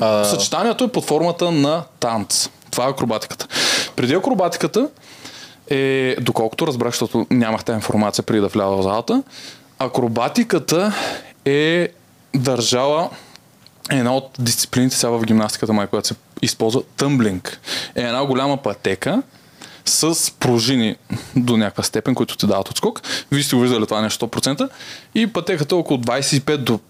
А- 0.00 0.24
съчетанието 0.24 0.84
е 0.84 0.88
под 0.88 1.04
формата 1.04 1.50
на 1.50 1.82
танц. 2.00 2.48
Това 2.70 2.86
е 2.86 2.90
акробатиката. 2.90 3.46
Преди 3.96 4.14
акробатиката 4.14 4.88
е, 5.70 6.16
доколкото 6.20 6.66
разбрах, 6.66 6.90
защото 6.90 7.26
нямах 7.30 7.64
тази 7.64 7.76
информация 7.76 8.24
преди 8.24 8.40
да 8.40 8.48
вляза 8.48 8.70
в 8.70 8.82
залата, 8.82 9.22
акробатиката 9.78 10.92
е 11.44 11.88
държала 12.34 13.10
една 13.90 14.14
от 14.14 14.30
дисциплините 14.38 14.96
сега 14.96 15.10
в 15.10 15.24
гимнастиката, 15.24 15.72
май, 15.72 15.86
която 15.86 16.08
се 16.08 16.14
използва 16.42 16.82
тъмблинг. 16.96 17.60
Е 17.94 18.02
една 18.02 18.26
голяма 18.26 18.56
пътека 18.56 19.22
с 19.86 20.32
пружини 20.40 20.96
до 21.36 21.56
някаква 21.56 21.82
степен, 21.82 22.14
които 22.14 22.36
ти 22.36 22.46
дават 22.46 22.68
отскок. 22.68 23.02
Вие 23.32 23.42
сте 23.42 23.56
го 23.56 23.62
виждали 23.62 23.86
това 23.86 24.00
нещо 24.00 24.26
100%. 24.26 24.68
И 25.14 25.26
пътеката 25.26 25.76
около 25.76 26.00
25 26.00 26.56
до 26.56 26.80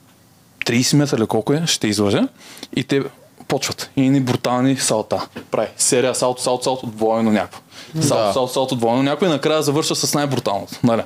30 0.67 0.97
метра 0.97 1.17
или 1.17 1.27
колко 1.27 1.53
е, 1.53 1.63
ще 1.67 1.89
излъжа. 1.89 2.29
И 2.77 2.85
те 2.85 3.03
почват. 3.49 3.91
И 3.97 4.09
ни 4.11 4.21
брутални 4.21 4.77
салта. 4.77 5.27
Прави. 5.51 5.69
Серия 5.77 6.15
салто, 6.15 6.43
салто, 6.43 6.65
салто, 6.65 6.87
двойно 6.87 7.33
някакво. 7.33 7.61
Салто, 8.01 8.25
Да. 8.27 8.33
салто, 8.33 8.53
салто, 8.53 8.77
двойно 8.77 9.03
някакво 9.03 9.27
и 9.27 9.29
накрая 9.29 9.63
завършва 9.63 9.97
с 9.97 10.15
най-бруталното. 10.15 10.75
Нали? 10.83 11.03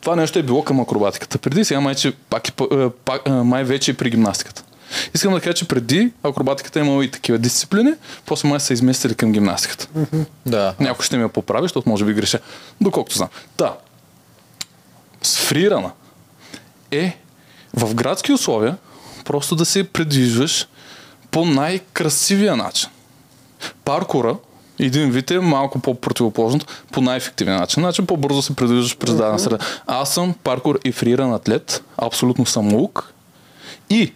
Това 0.00 0.16
нещо 0.16 0.38
е 0.38 0.42
било 0.42 0.62
към 0.64 0.80
акробатиката. 0.80 1.38
Преди 1.38 1.64
сега 1.64 1.80
май, 1.80 1.94
че 1.94 2.12
пак, 2.12 2.48
е 2.48 2.52
е, 2.72 2.90
пак, 2.90 3.22
е, 3.26 3.30
май 3.30 3.64
вече 3.64 3.90
е 3.90 3.94
при 3.94 4.10
гимнастиката. 4.10 4.64
Искам 5.14 5.34
да 5.34 5.40
кажа, 5.40 5.54
че 5.54 5.68
преди 5.68 6.12
акробатиката 6.22 6.78
е 6.78 6.82
имала 6.82 7.04
и 7.04 7.10
такива 7.10 7.38
дисциплини, 7.38 7.92
после 8.26 8.48
май 8.48 8.60
са 8.60 8.72
изместили 8.72 9.14
към 9.14 9.32
гимнастиката. 9.32 9.88
Да. 10.46 10.74
Някой 10.80 11.04
ще 11.04 11.18
ме 11.18 11.28
поправи, 11.28 11.64
защото 11.64 11.88
може 11.88 12.04
би 12.04 12.14
греша. 12.14 12.38
Доколкото 12.80 13.16
знам. 13.16 13.28
Та, 13.56 13.76
с 15.22 15.38
фрирана 15.38 15.90
е 16.90 17.16
в 17.76 17.94
градски 17.94 18.32
условия 18.32 18.76
просто 19.24 19.56
да 19.56 19.64
се 19.64 19.84
предвижваш 19.84 20.68
по 21.30 21.44
най-красивия 21.44 22.56
начин. 22.56 22.90
Паркура, 23.84 24.36
един 24.78 25.10
вид 25.10 25.30
е 25.30 25.40
малко 25.40 25.78
по-противоположното, 25.78 26.66
по 26.92 27.00
най-ефективния 27.00 27.58
начин. 27.58 27.82
Значи 27.82 28.06
по-бързо 28.06 28.42
се 28.42 28.56
предвиждаш 28.56 28.96
през 28.96 29.14
дадена 29.14 29.38
среда. 29.38 29.58
Аз 29.86 30.14
съм 30.14 30.34
паркур 30.44 30.78
и 30.84 30.92
фриран 30.92 31.34
атлет, 31.34 31.84
абсолютно 31.96 32.46
съм 32.46 32.74
лук. 32.74 33.12
И 33.90 34.12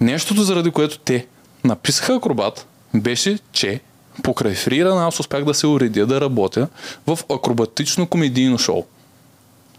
Нещото, 0.00 0.42
заради 0.42 0.70
което 0.70 0.98
те 0.98 1.26
написаха 1.64 2.14
акробат, 2.14 2.66
беше, 2.94 3.38
че 3.52 3.80
покрай 4.22 4.54
фрирана 4.54 5.06
аз 5.06 5.20
успях 5.20 5.44
да 5.44 5.54
се 5.54 5.66
уредя 5.66 6.06
да 6.06 6.20
работя 6.20 6.68
в 7.06 7.18
акробатично 7.30 8.06
комедийно 8.06 8.58
шоу. 8.58 8.84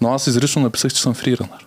Но 0.01 0.13
аз 0.13 0.27
изрично 0.27 0.61
написах, 0.61 0.93
че 0.93 1.01
съм 1.01 1.13
фриранър. 1.13 1.65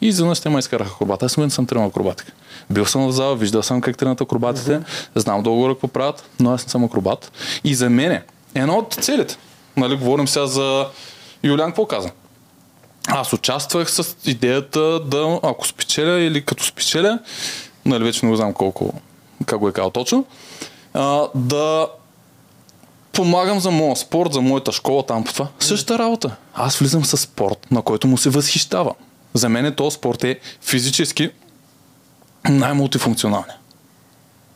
И 0.00 0.08
изведнъж 0.08 0.40
те 0.40 0.48
ме 0.48 0.58
изкараха 0.58 0.92
акробата. 0.94 1.26
Аз 1.26 1.36
не 1.36 1.50
съм 1.50 1.66
тренирал 1.66 1.88
акробатика. 1.88 2.32
Бил 2.70 2.86
съм 2.86 3.08
в 3.08 3.12
зала, 3.12 3.36
виждал 3.36 3.62
съм 3.62 3.80
как 3.80 3.96
тренират 3.96 4.20
акробатите, 4.20 4.80
знам 5.14 5.42
долу 5.42 5.68
какво 5.68 5.88
правят, 5.88 6.28
но 6.40 6.50
аз 6.50 6.66
не 6.66 6.70
съм 6.70 6.84
акробат. 6.84 7.32
И 7.64 7.74
за 7.74 7.90
мен 7.90 8.22
едно 8.54 8.78
от 8.78 8.94
целите, 9.00 9.36
нали, 9.76 9.96
говорим 9.96 10.28
сега 10.28 10.46
за 10.46 10.86
Юлян, 11.42 11.70
какво 11.70 11.86
каза? 11.86 12.10
Аз 13.08 13.32
участвах 13.32 13.90
с 13.90 14.16
идеята 14.24 15.00
да, 15.00 15.40
ако 15.42 15.66
спечеля 15.66 16.20
или 16.20 16.44
като 16.44 16.64
спечеля, 16.64 17.18
нали 17.84 18.04
вече 18.04 18.26
не 18.26 18.36
знам 18.36 18.52
колко, 18.52 18.94
как 19.46 19.58
го 19.58 19.68
е 19.68 19.72
казал 19.72 19.90
точно, 19.90 20.24
а, 20.94 21.28
да 21.34 21.88
помагам 23.12 23.60
за 23.60 23.70
моя 23.70 23.96
спорт, 23.96 24.32
за 24.32 24.40
моята 24.40 24.72
школа 24.72 25.06
там 25.06 25.24
по 25.24 25.32
това. 25.32 25.48
Същата 25.58 25.98
работа. 25.98 26.36
Аз 26.54 26.76
влизам 26.76 27.04
с 27.04 27.16
спорт, 27.16 27.66
на 27.70 27.82
който 27.82 28.06
му 28.06 28.18
се 28.18 28.30
възхищава. 28.30 28.94
За 29.34 29.48
мен 29.48 29.74
този 29.74 29.94
спорт 29.94 30.24
е 30.24 30.40
физически 30.62 31.30
най-мултифункционален. 32.48 33.54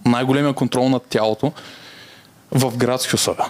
Най-големия 0.05 0.53
контрол 0.53 0.89
над 0.89 1.03
тялото 1.03 1.53
в 2.51 2.77
градски 2.77 3.15
условия. 3.15 3.47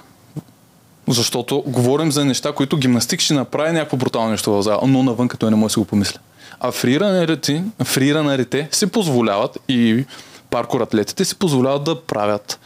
Защото 1.09 1.63
говорим 1.67 2.13
за 2.13 2.25
неща, 2.25 2.53
които 2.53 2.77
гимнастик 2.77 3.21
ще 3.21 3.35
направи 3.35 3.73
някакво 3.73 3.97
брутално 3.97 4.31
нещо 4.31 4.53
в 4.53 4.63
зала, 4.63 4.81
но 4.87 5.03
навън 5.03 5.29
като 5.29 5.51
не 5.51 5.57
може 5.57 5.71
да 5.71 5.73
си 5.73 5.79
го 5.79 5.85
помисля. 5.85 6.19
А 6.61 6.73
фриранерите, 6.73 7.65
фриранерите 7.85 8.69
си 8.73 8.87
позволяват 8.87 9.59
и 9.69 10.05
паркур 10.51 10.81
атлетите 10.81 11.25
си 11.25 11.35
позволяват 11.35 11.85
да 11.85 12.03
правят 12.03 12.61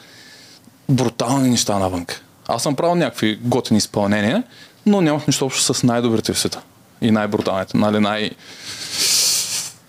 брутални 0.88 1.50
неща 1.50 1.78
навън. 1.78 2.06
Аз 2.48 2.62
съм 2.62 2.76
правил 2.76 2.94
някакви 2.94 3.38
готини 3.42 3.78
изпълнения, 3.78 4.42
но 4.86 5.00
нямах 5.00 5.26
нищо 5.26 5.46
общо 5.46 5.74
с 5.74 5.82
най-добрите 5.82 6.32
в 6.32 6.38
света. 6.38 6.60
И 7.02 7.10
най-бруталните, 7.10 7.76
нали, 7.76 8.00
най... 8.00 8.30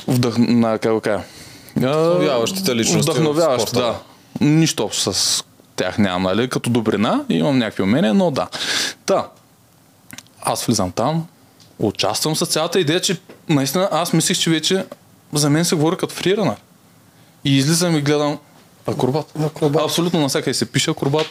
Вдъх... 0.07 0.38
На, 0.38 0.78
как 0.78 0.94
го 0.94 1.02
кажа? 1.02 1.24
Вдъхновяващите 1.76 2.76
личности 2.76 3.11
Вдъхновяващи, 3.11 3.74
да. 3.74 3.99
Нищо 4.41 4.84
общо 4.84 5.14
с 5.14 5.44
тях 5.77 5.97
нямам, 5.97 6.23
нали? 6.23 6.49
Като 6.49 6.69
добрина 6.69 7.23
имам 7.29 7.57
някакви 7.57 7.83
умения, 7.83 8.13
но 8.13 8.31
да. 8.31 8.47
Та, 9.05 9.27
аз 10.41 10.65
влизам 10.65 10.91
там, 10.91 11.27
участвам 11.79 12.35
с 12.35 12.45
цялата 12.45 12.79
идея, 12.79 13.01
че 13.01 13.19
наистина 13.49 13.89
аз 13.91 14.13
мислих, 14.13 14.39
че 14.39 14.49
вече 14.49 14.85
за 15.33 15.49
мен 15.49 15.65
се 15.65 15.75
говори 15.75 15.97
като 15.97 16.13
фриранър. 16.13 16.55
И 17.43 17.57
излизам 17.57 17.95
и 17.95 18.01
гледам 18.01 18.37
акробат. 18.87 19.33
Акробат. 19.39 19.81
Абсолютно 19.83 20.19
навсякъде 20.19 20.53
се 20.53 20.65
пише 20.65 20.91
акробат. 20.91 21.27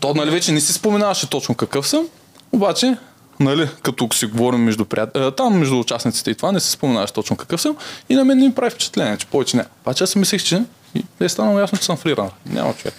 То, 0.00 0.14
нали, 0.14 0.30
вече 0.30 0.52
не 0.52 0.60
си 0.60 0.72
споменаваше 0.72 1.30
точно 1.30 1.54
какъв 1.54 1.88
съм, 1.88 2.08
обаче, 2.52 2.96
нали, 3.40 3.68
като 3.82 4.08
си 4.12 4.26
говорим 4.26 4.60
между 4.60 4.84
приятели, 4.84 5.32
там 5.36 5.58
между 5.58 5.78
участниците 5.78 6.30
и 6.30 6.34
това, 6.34 6.52
не 6.52 6.60
си 6.60 6.70
споменаваш 6.70 7.10
точно 7.10 7.36
какъв 7.36 7.60
съм 7.60 7.76
и 8.08 8.14
на 8.14 8.24
мен 8.24 8.38
не 8.38 8.48
ми 8.48 8.54
прави 8.54 8.70
впечатление, 8.70 9.16
че 9.16 9.26
повече 9.26 9.56
не. 9.56 9.64
Обаче 9.82 10.04
аз 10.04 10.10
си 10.10 10.18
мислех, 10.18 10.42
че 10.42 10.62
и 10.94 11.04
е 11.20 11.28
станало 11.28 11.58
ясно, 11.58 11.78
че 11.78 11.84
съм 11.84 11.96
фриранър. 11.96 12.30
Няма 12.46 12.74
човек. 12.74 12.94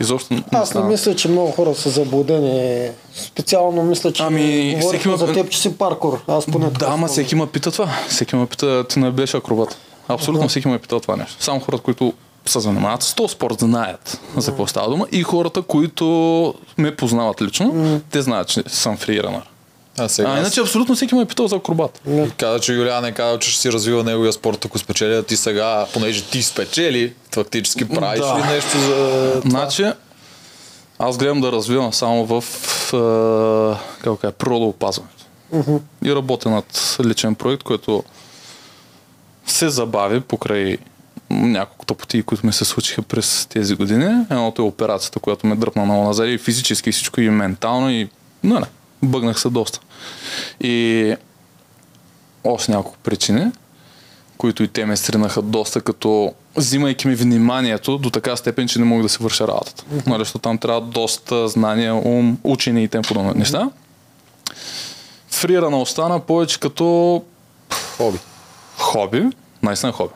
Изобщо 0.00 0.34
не 0.34 0.42
Аз 0.46 0.60
не 0.60 0.66
стана. 0.66 0.86
мисля, 0.86 1.16
че 1.16 1.28
много 1.28 1.50
хора 1.50 1.74
са 1.74 1.90
заблудени. 1.90 2.88
Специално 3.16 3.82
мисля, 3.82 4.12
че 4.12 4.22
Ами, 4.22 4.76
всеки 4.80 5.08
има- 5.08 5.16
за 5.16 5.32
теб, 5.32 5.50
че 5.50 5.60
си 5.60 5.78
паркур. 5.78 6.20
Аз 6.28 6.46
поне 6.46 6.70
Да, 6.70 6.86
ама 6.86 7.06
всеки 7.06 7.34
ме 7.34 7.46
пита 7.46 7.70
това. 7.70 7.88
Всеки 8.08 8.36
ме 8.36 8.46
пита, 8.46 8.84
ти 8.88 8.98
не 8.98 9.10
беше 9.10 9.36
акробат. 9.36 9.76
Абсолютно 10.08 10.48
всеки 10.48 10.68
ме 10.68 10.78
пита 10.78 11.00
това 11.00 11.16
нещо. 11.16 11.36
Само 11.40 11.60
хората, 11.60 11.82
които 11.82 12.12
се 12.46 12.60
занимават 12.60 13.02
с 13.02 13.14
този 13.14 13.32
спорт, 13.32 13.60
знаят 13.60 14.20
за 14.36 14.50
какво 14.50 14.66
става 14.66 14.88
дума. 14.90 15.06
И 15.12 15.22
хората, 15.22 15.62
които 15.62 16.04
ме 16.78 16.96
познават 16.96 17.42
лично, 17.42 18.00
те 18.10 18.22
знаят, 18.22 18.48
че 18.48 18.62
съм 18.66 18.96
фриранър. 18.96 19.42
А 19.98 20.08
сега 20.08 20.28
А 20.30 20.38
иначе 20.38 20.60
абсолютно 20.60 20.94
всеки 20.94 21.14
ме 21.14 21.22
е 21.22 21.26
питал 21.26 21.48
за 21.48 21.56
акробат. 21.56 22.00
И 22.08 22.30
каза, 22.36 22.60
че 22.60 22.72
Юлиан 22.72 23.04
е 23.04 23.12
казал, 23.12 23.38
че 23.38 23.50
ще 23.50 23.60
си 23.60 23.72
развива 23.72 24.04
неговия 24.04 24.32
спорт, 24.32 24.64
ако 24.64 24.78
спечели, 24.78 25.14
а 25.14 25.22
ти 25.22 25.36
сега, 25.36 25.86
понеже 25.92 26.22
ти 26.24 26.42
спечели, 26.42 27.12
фактически 27.34 27.88
правиш 27.88 28.20
Да. 28.20 28.38
ли 28.38 28.52
нещо 28.54 28.78
за 28.78 29.40
това? 29.40 29.50
Значи, 29.50 29.92
аз 30.98 31.16
гледам 31.18 31.40
да 31.40 31.52
развивам 31.52 31.92
само 31.92 32.26
в 32.26 32.44
е, 32.92 34.00
как 34.02 34.12
да 34.12 34.18
кажа, 34.18 34.32
природоопазването. 34.32 35.24
И 36.04 36.14
работя 36.14 36.50
над 36.50 36.96
личен 37.04 37.34
проект, 37.34 37.62
който 37.62 38.04
се 39.46 39.68
забави 39.68 40.20
покрай 40.20 40.78
няколко 41.30 41.86
тъпоти, 41.86 42.22
които 42.22 42.46
ми 42.46 42.52
се 42.52 42.64
случиха 42.64 43.02
през 43.02 43.46
тези 43.46 43.74
години. 43.74 44.24
Едното 44.30 44.62
е 44.62 44.64
операцията, 44.64 45.20
която 45.20 45.46
ме 45.46 45.56
дръпна 45.56 45.84
много 45.84 46.04
назад 46.04 46.26
и 46.28 46.38
физически 46.38 46.92
всичко, 46.92 47.20
и 47.20 47.30
ментално, 47.30 47.90
и 47.90 48.08
не, 48.44 48.54
не, 48.60 48.66
бъгнах 49.04 49.40
се 49.40 49.48
доста. 49.48 49.80
И 50.60 51.16
още 52.44 52.72
няколко 52.72 52.98
причини, 52.98 53.50
които 54.38 54.62
и 54.62 54.68
те 54.68 54.84
ме 54.84 54.96
сринаха 54.96 55.42
доста, 55.42 55.80
като 55.80 56.34
взимайки 56.56 57.08
ми 57.08 57.14
вниманието 57.14 57.98
до 57.98 58.10
така 58.10 58.36
степен, 58.36 58.68
че 58.68 58.78
не 58.78 58.84
мога 58.84 59.02
да 59.02 59.08
си 59.08 59.18
върша 59.20 59.48
работата. 59.48 59.84
Нали, 60.06 60.18
защото 60.18 60.42
там 60.42 60.58
трябва 60.58 60.80
доста 60.80 61.48
знания, 61.48 61.94
ум, 61.94 62.38
учени 62.44 62.84
и 62.84 62.88
тем 62.88 63.02
подобни 63.02 63.32
неща. 63.34 63.70
Фрирана 65.28 65.80
остана 65.80 66.20
повече 66.20 66.60
като 66.60 67.22
Хоби. 67.96 68.18
хоби, 68.78 69.30
наистина 69.62 69.92
хоби. 69.92 70.14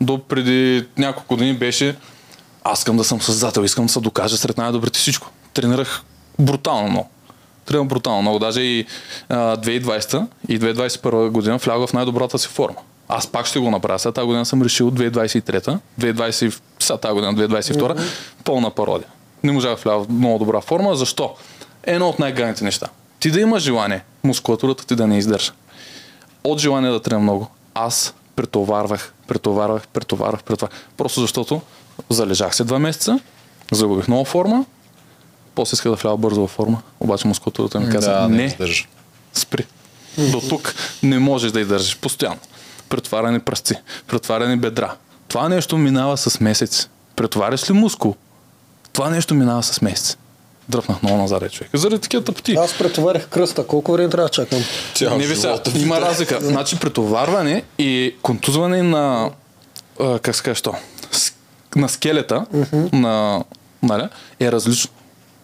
До 0.00 0.18
преди 0.18 0.86
няколко 0.96 1.34
години 1.34 1.58
беше 1.58 1.96
аз 2.64 2.78
искам 2.78 2.96
да 2.96 3.04
съм 3.04 3.20
създател, 3.20 3.62
искам 3.62 3.86
да 3.86 3.92
се 3.92 4.00
докажа 4.00 4.36
сред 4.36 4.58
най-добрите 4.58 4.98
всичко. 4.98 5.30
Тренирах 5.54 6.02
брутално 6.38 6.88
много. 6.88 7.08
Тренирах 7.68 7.88
брутално 7.88 8.22
много. 8.22 8.38
Даже 8.38 8.60
и 8.60 8.86
а, 9.28 9.56
2020 9.56 10.26
и 10.48 10.60
2021 10.60 11.30
година 11.30 11.56
влягах 11.56 11.88
в 11.88 11.92
най-добрата 11.92 12.38
си 12.38 12.48
форма. 12.48 12.78
Аз 13.08 13.26
пак 13.26 13.46
ще 13.46 13.58
го 13.58 13.70
направя. 13.70 13.98
Сега 13.98 14.12
тази 14.12 14.26
година 14.26 14.46
съм 14.46 14.62
решил 14.62 14.90
2023, 14.90 15.78
2020, 16.00 16.60
сега 16.78 16.96
тази 16.96 17.14
година 17.14 17.34
2022, 17.34 18.00
пълна 18.44 18.70
пародия. 18.70 19.08
Не 19.42 19.52
можах 19.52 19.78
да 19.84 19.98
в 19.98 20.08
много 20.08 20.38
добра 20.38 20.60
форма. 20.60 20.96
Защо? 20.96 21.34
Едно 21.84 22.08
от 22.08 22.18
най-граните 22.18 22.64
неща. 22.64 22.88
Ти 23.20 23.30
да 23.30 23.40
имаш 23.40 23.62
желание, 23.62 24.04
мускулатурата 24.24 24.86
ти 24.86 24.94
да 24.94 25.06
не 25.06 25.18
издържа 25.18 25.52
от 26.44 26.58
желание 26.58 26.90
да 26.90 27.02
тренирам 27.02 27.22
много, 27.22 27.46
аз 27.74 28.14
претоварвах, 28.36 29.12
претоварвах, 29.26 29.88
претоварвах, 29.88 30.42
претоварвах. 30.42 30.80
Просто 30.96 31.20
защото 31.20 31.60
залежах 32.10 32.56
се 32.56 32.64
два 32.64 32.78
месеца, 32.78 33.20
загубих 33.72 34.08
много 34.08 34.24
форма, 34.24 34.64
после 35.58 35.74
исках 35.74 35.92
да 35.92 35.96
вляза 35.96 36.16
бързо 36.16 36.40
във 36.40 36.50
форма, 36.50 36.82
обаче 37.00 37.28
мускулатурата 37.28 37.80
ми 37.80 37.90
каза, 37.90 38.10
да, 38.10 38.28
не 38.28 38.56
не, 38.60 38.84
спри. 39.32 39.66
До 40.18 40.40
тук 40.40 40.74
не 41.02 41.18
можеш 41.18 41.52
да 41.52 41.60
издържиш 41.60 41.96
постоянно. 41.96 42.38
Претоварени 42.88 43.40
пръсти, 43.40 43.74
претоварени 44.06 44.56
бедра. 44.56 44.94
Това 45.28 45.48
нещо 45.48 45.76
минава 45.76 46.16
с 46.16 46.40
месец. 46.40 46.88
Претоваряш 47.16 47.70
ли 47.70 47.74
мускул? 47.74 48.14
Това 48.92 49.10
нещо 49.10 49.34
минава 49.34 49.62
с 49.62 49.80
месец. 49.82 50.16
Дръпнах 50.68 51.02
много 51.02 51.18
назад, 51.18 51.52
човек. 51.52 51.70
Заради 51.74 52.00
такива 52.00 52.24
тъпоти. 52.24 52.54
Аз 52.54 52.78
претоварих 52.78 53.28
кръста. 53.28 53.66
Колко 53.66 53.92
време 53.92 54.08
трябва 54.10 54.28
да 54.28 54.32
чакам? 54.32 54.60
Цял 54.94 55.18
Не 55.18 55.26
ви 55.26 55.36
сега, 55.36 55.58
има 55.76 56.00
разлика. 56.00 56.38
Значи 56.40 56.78
претоварване 56.78 57.62
и 57.78 58.14
контузване 58.22 58.82
на, 58.82 59.30
а, 60.00 60.18
как 60.18 60.36
се 60.36 60.42
каже 60.42 60.62
на 61.76 61.88
скелета, 61.88 62.46
на, 62.92 63.44
нали, 63.82 64.08
е 64.40 64.52
различно. 64.52 64.90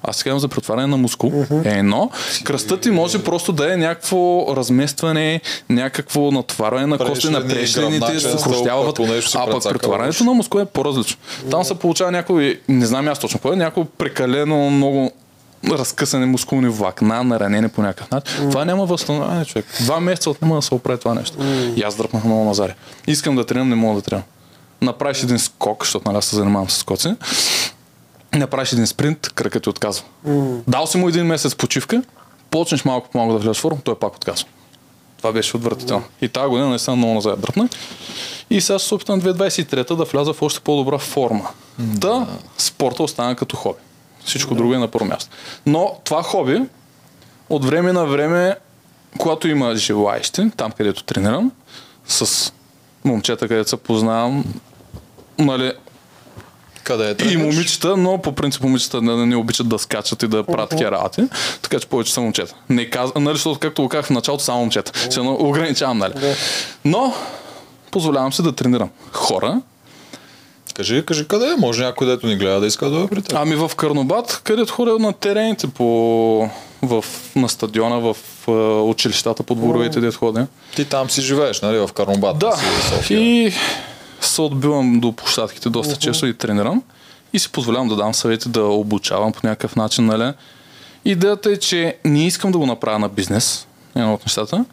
Аз 0.04 0.16
сега 0.16 0.38
за 0.38 0.48
претоварване 0.48 0.86
на 0.88 0.96
мускул 0.96 1.32
е 1.64 1.78
едно. 1.78 2.10
Кръстът 2.44 2.80
ти 2.80 2.90
може 2.90 3.24
просто 3.24 3.52
да 3.52 3.72
е 3.72 3.76
някакво 3.76 4.46
разместване, 4.56 5.40
някакво 5.68 6.30
натоварване 6.30 6.86
на 6.86 6.98
кости 6.98 7.30
на 7.30 7.48
прешлените, 7.48 8.20
се 8.20 8.38
си 8.38 8.44
А 9.38 9.44
пък 9.44 9.52
прецакал. 9.52 9.72
претоварването 9.72 10.24
на 10.24 10.34
мускул 10.34 10.58
е 10.60 10.64
по-различно. 10.64 11.16
Там 11.50 11.64
се 11.64 11.74
получава 11.74 12.10
някой, 12.10 12.60
не 12.68 12.86
знам 12.86 13.08
аз 13.08 13.18
точно 13.18 13.40
кое, 13.40 13.56
някакво 13.56 13.84
прекалено 13.84 14.70
много 14.70 15.12
разкъсани 15.70 16.26
мускулни 16.26 16.68
влакна, 16.68 17.24
наранени 17.24 17.68
по 17.68 17.82
някакъв 17.82 18.10
начин. 18.10 18.50
Това 18.50 18.64
няма 18.64 18.86
възстановяване, 18.86 19.44
човек. 19.44 19.66
Два 19.80 20.00
месеца 20.00 20.30
отнема 20.30 20.56
да 20.56 20.62
се 20.62 20.74
оправи 20.74 20.98
това 21.00 21.14
нещо. 21.14 21.36
И 21.76 21.82
аз 21.82 21.96
дръпнах 21.96 22.24
много 22.24 22.44
назаре. 22.44 22.74
Искам 23.06 23.36
да 23.36 23.46
тренирам, 23.46 23.68
не 23.68 23.74
мога 23.74 24.00
да 24.00 24.02
тренирам. 24.02 24.26
Направиш 24.82 25.22
един 25.22 25.38
скок, 25.38 25.84
защото 25.84 26.08
нали 26.08 26.18
аз 26.18 26.24
се 26.24 26.36
занимавам 26.36 26.70
с 26.70 26.76
скоци. 26.76 27.14
Направиш 28.34 28.72
един 28.72 28.86
спринт, 28.86 29.28
кръкът 29.34 29.62
ти 29.62 29.68
отказва. 29.68 30.04
Дал 30.68 30.86
си 30.86 30.98
му 30.98 31.08
един 31.08 31.26
месец 31.26 31.54
почивка, 31.54 32.02
почнеш 32.50 32.84
малко 32.84 33.08
по 33.08 33.18
малко 33.18 33.32
да 33.32 33.38
влезеш 33.38 33.60
форма, 33.60 33.80
той 33.84 33.98
пак 33.98 34.16
отказва. 34.16 34.48
Това 35.16 35.32
беше 35.32 35.56
отвратително. 35.56 36.04
И 36.20 36.28
тази 36.28 36.48
година 36.48 36.68
наистина 36.68 36.96
много 36.96 37.14
назад 37.14 37.40
дръпнах. 37.40 37.70
И 38.50 38.60
сега 38.60 38.78
се 38.78 38.94
опитам 38.94 39.20
2023 39.20 39.96
да 39.96 40.04
вляза 40.04 40.32
в 40.32 40.42
още 40.42 40.60
по-добра 40.60 40.98
форма. 40.98 41.48
Да, 41.78 42.26
спорта 42.58 43.02
остана 43.02 43.36
като 43.36 43.56
хоби. 43.56 43.78
Всичко 44.24 44.54
друго 44.54 44.74
е 44.74 44.78
на 44.78 44.88
първо 44.88 45.06
място. 45.06 45.30
Но 45.66 46.00
това 46.04 46.22
хоби, 46.22 46.62
от 47.50 47.64
време 47.64 47.92
на 47.92 48.06
време, 48.06 48.56
когато 49.18 49.48
има 49.48 49.76
желаещи, 49.76 50.50
там 50.56 50.72
където 50.72 51.04
тренирам, 51.04 51.52
с 52.06 52.52
момчета, 53.04 53.48
където 53.48 53.70
се 53.70 53.76
познавам, 53.76 54.44
нали, 55.38 55.72
Къде 56.84 57.16
е 57.20 57.32
и 57.32 57.36
момичета, 57.36 57.96
но 57.96 58.18
по 58.18 58.32
принцип 58.32 58.62
момичета 58.62 59.02
не, 59.02 59.26
не 59.26 59.36
обичат 59.36 59.68
да 59.68 59.78
скачат 59.78 60.22
и 60.22 60.28
да 60.28 60.44
правят 60.44 60.70
такива 60.70 60.90
работи, 60.90 61.22
така 61.62 61.80
че 61.80 61.86
повече 61.86 62.12
са 62.12 62.20
момчета. 62.20 62.54
Не 62.68 62.90
каз... 62.90 63.10
нали, 63.16 63.36
защото 63.36 63.60
както 63.60 63.82
го 63.82 63.88
казах 63.88 64.06
в 64.06 64.10
началото, 64.10 64.44
само 64.44 64.60
момчета. 64.60 64.92
Ще 65.10 65.20
едно 65.20 65.36
ограничавам, 65.40 65.98
нали. 65.98 66.12
Но 66.84 67.14
позволявам 67.90 68.32
се 68.32 68.42
да 68.42 68.52
тренирам 68.52 68.90
хора. 69.12 69.60
Кажи, 70.74 71.02
кажи 71.06 71.28
къде 71.28 71.46
е? 71.46 71.56
Може 71.56 71.84
някой, 71.84 72.06
дето 72.06 72.26
ни 72.26 72.36
гледа 72.36 72.60
да 72.60 72.66
иска 72.66 72.90
да 72.90 73.00
е 73.00 73.06
при 73.06 73.22
теб. 73.22 73.38
Ами 73.38 73.54
в 73.54 73.70
Карнобат, 73.76 74.40
където 74.44 74.72
хора 74.72 74.98
на 74.98 75.12
терените 75.12 75.66
по, 75.66 76.50
в, 76.82 77.04
на 77.36 77.48
стадиона, 77.48 78.00
в 78.00 78.16
е, 78.48 78.50
училищата, 78.90 79.42
по 79.42 79.54
дворовете, 79.54 80.00
дето 80.00 80.18
ходя. 80.18 80.46
Ти 80.76 80.84
там 80.84 81.10
си 81.10 81.22
живееш, 81.22 81.60
нали? 81.60 81.78
В 81.78 81.90
Карнобат. 81.92 82.38
Да, 82.38 82.52
си 82.52 82.64
в 82.64 82.84
София. 82.84 83.20
и 83.20 83.52
се 84.26 84.42
отбивам 84.42 85.00
до 85.00 85.12
площадките 85.12 85.70
доста 85.70 85.96
често 85.96 86.26
и 86.26 86.34
тренирам. 86.34 86.82
И 87.32 87.38
си 87.38 87.52
позволявам 87.52 87.88
да 87.88 87.96
дам 87.96 88.14
съвети, 88.14 88.48
да 88.48 88.64
обучавам 88.64 89.32
по 89.32 89.46
някакъв 89.46 89.76
начин, 89.76 90.06
нали? 90.06 90.32
Идеята 91.04 91.50
е, 91.50 91.56
че 91.56 91.96
не 92.04 92.26
искам 92.26 92.52
да 92.52 92.58
го 92.58 92.66
направя 92.66 92.98
на 92.98 93.08
бизнес, 93.08 93.66
едно 93.96 94.14
от 94.14 94.26
нещата. 94.26 94.64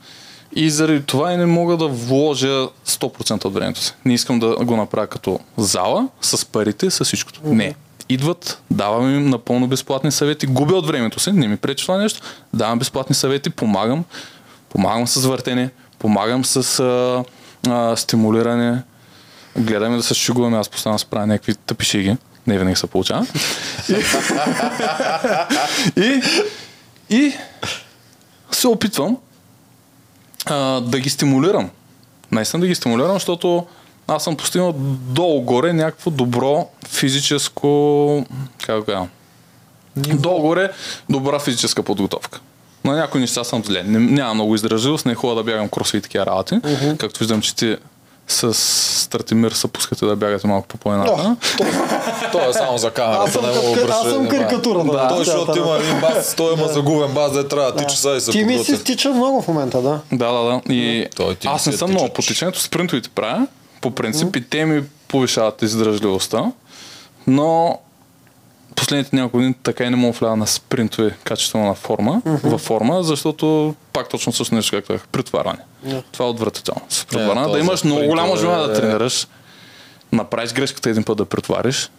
И 0.56 0.70
заради 0.70 1.04
това 1.04 1.34
и 1.34 1.38
не 1.38 1.46
мога 1.46 1.78
да 1.78 1.88
вложа 1.88 2.68
100% 2.88 3.46
от 3.46 3.54
времето 3.54 3.80
си. 3.80 3.94
Не 4.06 4.14
искам 4.14 4.40
да 4.40 4.56
го 4.56 4.76
направя 4.76 5.08
като 5.08 5.40
зала, 5.58 6.08
с 6.22 6.46
парите, 6.46 6.90
с 6.90 7.06
всичкото. 7.06 7.42
Не. 7.44 7.76
Идват, 8.10 8.62
давам 8.72 9.16
им 9.16 9.30
напълно 9.30 9.68
безплатни 9.68 10.12
съвети, 10.12 10.48
губя 10.48 10.76
от 10.76 10.88
времето 10.88 11.20
си, 11.20 11.32
не 11.32 11.48
ми 11.48 11.58
пречи 11.58 11.86
това 11.86 11.98
нещо, 11.98 12.22
давам 12.54 12.80
безплатни 12.80 13.16
съвети, 13.16 13.50
помагам, 13.50 14.04
помагам 14.70 15.08
с 15.08 15.26
въртене, 15.26 15.70
помагам 16.00 16.46
с 16.46 16.80
а, 16.80 17.24
а, 17.70 17.96
стимулиране, 17.96 18.82
гледаме 19.58 19.98
да 19.98 20.04
се 20.04 20.14
шегуваме, 20.14 20.58
аз 20.58 20.70
постоянно 20.70 21.00
се 21.00 21.06
правя 21.06 21.28
някакви 21.28 21.56
тъпи 21.56 21.86
шеги, 21.86 22.18
не 22.48 22.58
винаги 22.58 22.76
се 22.76 22.88
получава. 22.88 23.28
и, 25.98 26.22
и 27.10 27.34
се 28.52 28.68
опитвам 28.68 29.18
а, 30.46 30.82
да 30.82 31.00
ги 31.00 31.10
стимулирам. 31.10 31.70
Наистина 32.32 32.62
да 32.62 32.68
ги 32.68 32.76
стимулирам, 32.76 33.14
защото 33.14 33.68
аз 34.08 34.24
съм 34.24 34.38
постигнал 34.38 34.74
долу-горе 35.12 35.74
някакво 35.74 36.12
добро 36.12 36.70
физическо... 36.88 38.26
Как 38.66 38.86
кажа? 38.86 39.08
Долу-горе 39.98 40.72
добра 41.10 41.40
физическа 41.40 41.84
подготовка. 41.84 42.40
На 42.84 42.96
някои 42.96 43.22
неща 43.22 43.44
съм 43.44 43.64
зле. 43.64 43.84
Не, 43.84 44.00
няма 44.00 44.34
много 44.34 44.56
издръжилост, 44.56 45.06
не 45.06 45.12
е 45.12 45.16
хубаво 45.16 45.38
да 45.38 45.44
бягам 45.44 45.70
кроси 45.70 45.98
и 45.98 46.02
такива 46.02 46.26
работи. 46.26 46.60
Както 46.98 47.20
виждам, 47.20 47.42
че 47.42 47.56
ти 47.56 47.78
с 48.32 48.54
Стратимир 49.02 49.52
се 49.52 49.68
пускате 49.68 50.06
да 50.06 50.16
бягате 50.16 50.48
малко 50.48 50.68
по 50.68 50.78
планината. 50.78 51.36
Той 52.32 52.50
е 52.50 52.54
само 52.54 52.78
за 52.78 52.92
камерата. 52.92 53.24
Аз 53.24 53.32
съм, 53.32 53.46
не 53.46 53.54
кар... 53.54 53.60
обръща 53.64 53.94
аз 53.94 54.10
съм 54.10 54.28
карикатура. 54.28 54.84
Да, 54.84 55.08
той, 55.08 55.26
защото 55.26 55.60
има 55.60 55.76
един 55.76 56.00
бас, 56.00 56.36
той 56.36 56.54
има 56.54 56.68
загубен 56.68 57.14
бас, 57.14 57.32
да 57.32 57.48
трябва 57.48 57.72
да 57.72 57.78
тича 57.78 57.98
сега 57.98 58.16
и 58.16 58.22
се 58.22 58.32
Ти 58.32 58.44
ми 58.44 58.58
подготвя. 58.58 58.78
стича 58.78 59.10
много 59.10 59.42
в 59.42 59.48
момента, 59.48 59.82
да. 59.82 60.00
Да, 60.12 60.32
да, 60.32 60.44
да. 60.44 60.74
И 60.74 61.06
Той 61.16 61.36
ти 61.36 61.48
аз 61.48 61.66
не 61.66 61.72
се 61.72 61.78
съм 61.78 61.90
много 61.90 62.10
по 62.10 62.22
тичането, 62.22 62.60
спринтовите 62.60 63.10
правя. 63.10 63.48
По 63.82 63.92
принцип 63.92 64.36
и 64.36 64.50
те 64.50 64.66
ми 64.66 64.84
повишават 65.08 65.62
издръжливостта. 65.62 66.52
Но 67.28 67.80
последните 68.76 69.16
няколко 69.16 69.38
години 69.38 69.54
така 69.64 69.84
и 69.84 69.90
не 69.90 69.96
мога 69.96 70.14
да 70.14 70.20
вляза 70.20 70.36
на 70.36 70.48
спринтове 70.48 71.18
качествена 71.24 71.76
форма, 71.76 72.22
във 72.26 72.62
форма, 72.62 73.04
защото 73.04 73.76
пак 73.94 74.10
точно 74.10 74.34
също 74.34 74.56
нещо, 74.56 74.72
както 74.72 74.94
казах, 74.94 75.08
претоварване. 75.08 75.60
Това 76.12 76.26
е 76.26 76.30
отвратително. 76.30 76.82
С 76.90 77.06
претоварване, 77.06 77.52
да 77.54 77.60
имаш 77.60 77.84
много 77.84 78.06
голямо 78.06 78.36
желание 78.36 78.68
да 78.68 78.74
е- 78.74 78.76
тренираш. 78.76 79.28
направиш 80.12 80.54
грешката 80.54 80.90
един 80.90 81.04
път 81.04 81.18
да 81.18 81.26
претовариш 81.26 81.90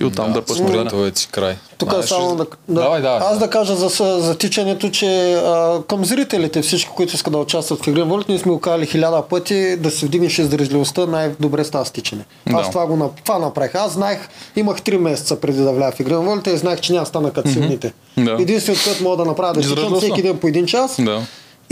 и 0.00 0.04
оттам 0.04 0.26
да, 0.26 0.40
да 0.40 0.84
да 0.84 1.16
си 1.16 1.28
край. 1.28 1.56
Тук 1.78 1.90
Знаеш 1.90 2.04
само 2.06 2.28
да, 2.28 2.46
да, 2.68 2.80
Давай, 2.80 3.02
давай. 3.02 3.20
Аз 3.22 3.38
да 3.38 3.50
кажа 3.50 3.76
за, 3.76 3.90
с- 3.90 4.20
за 4.20 4.38
тичането, 4.38 4.90
че 4.90 5.34
а, 5.34 5.82
към 5.88 6.04
зрителите, 6.04 6.62
всички, 6.62 6.90
които 6.90 7.14
искат 7.14 7.32
да 7.32 7.38
участват 7.38 7.84
в 7.84 7.88
игрен 7.88 8.08
волет, 8.08 8.28
ние 8.28 8.38
сме 8.38 8.52
го 8.52 8.60
казали 8.60 8.86
хиляда 8.86 9.22
пъти, 9.22 9.76
да 9.76 9.90
се 9.90 10.06
вдигнеш 10.06 10.38
издържливостта, 10.38 11.06
най-добре 11.06 11.64
става 11.64 11.86
с 11.86 11.90
тичане. 11.90 12.24
Аз 12.46 12.64
Да. 12.64 12.70
това 12.70 12.86
го 12.86 13.10
това 13.24 13.38
направих. 13.38 13.74
Аз 13.74 13.92
знаех, 13.92 14.18
имах 14.56 14.76
3 14.76 14.96
месеца 14.96 15.36
преди 15.36 15.58
да 15.58 15.72
вляза 15.72 15.92
в 15.92 16.00
игрен 16.00 16.18
волет 16.18 16.46
и 16.46 16.56
знаех, 16.56 16.80
че 16.80 16.92
няма 16.92 17.02
да 17.02 17.08
стана 17.08 17.30
като 17.30 17.50
силните. 17.50 17.92
Да. 18.16 18.36
Единственото, 18.40 18.84
което 18.84 19.02
мога 19.02 19.16
да 19.16 19.24
направя, 19.24 19.52
да 19.52 19.60
тичам 19.60 19.94
всеки 19.94 20.22
ден 20.22 20.38
по 20.38 20.48
един 20.48 20.66
час 20.66 20.96
Да. 20.98 21.22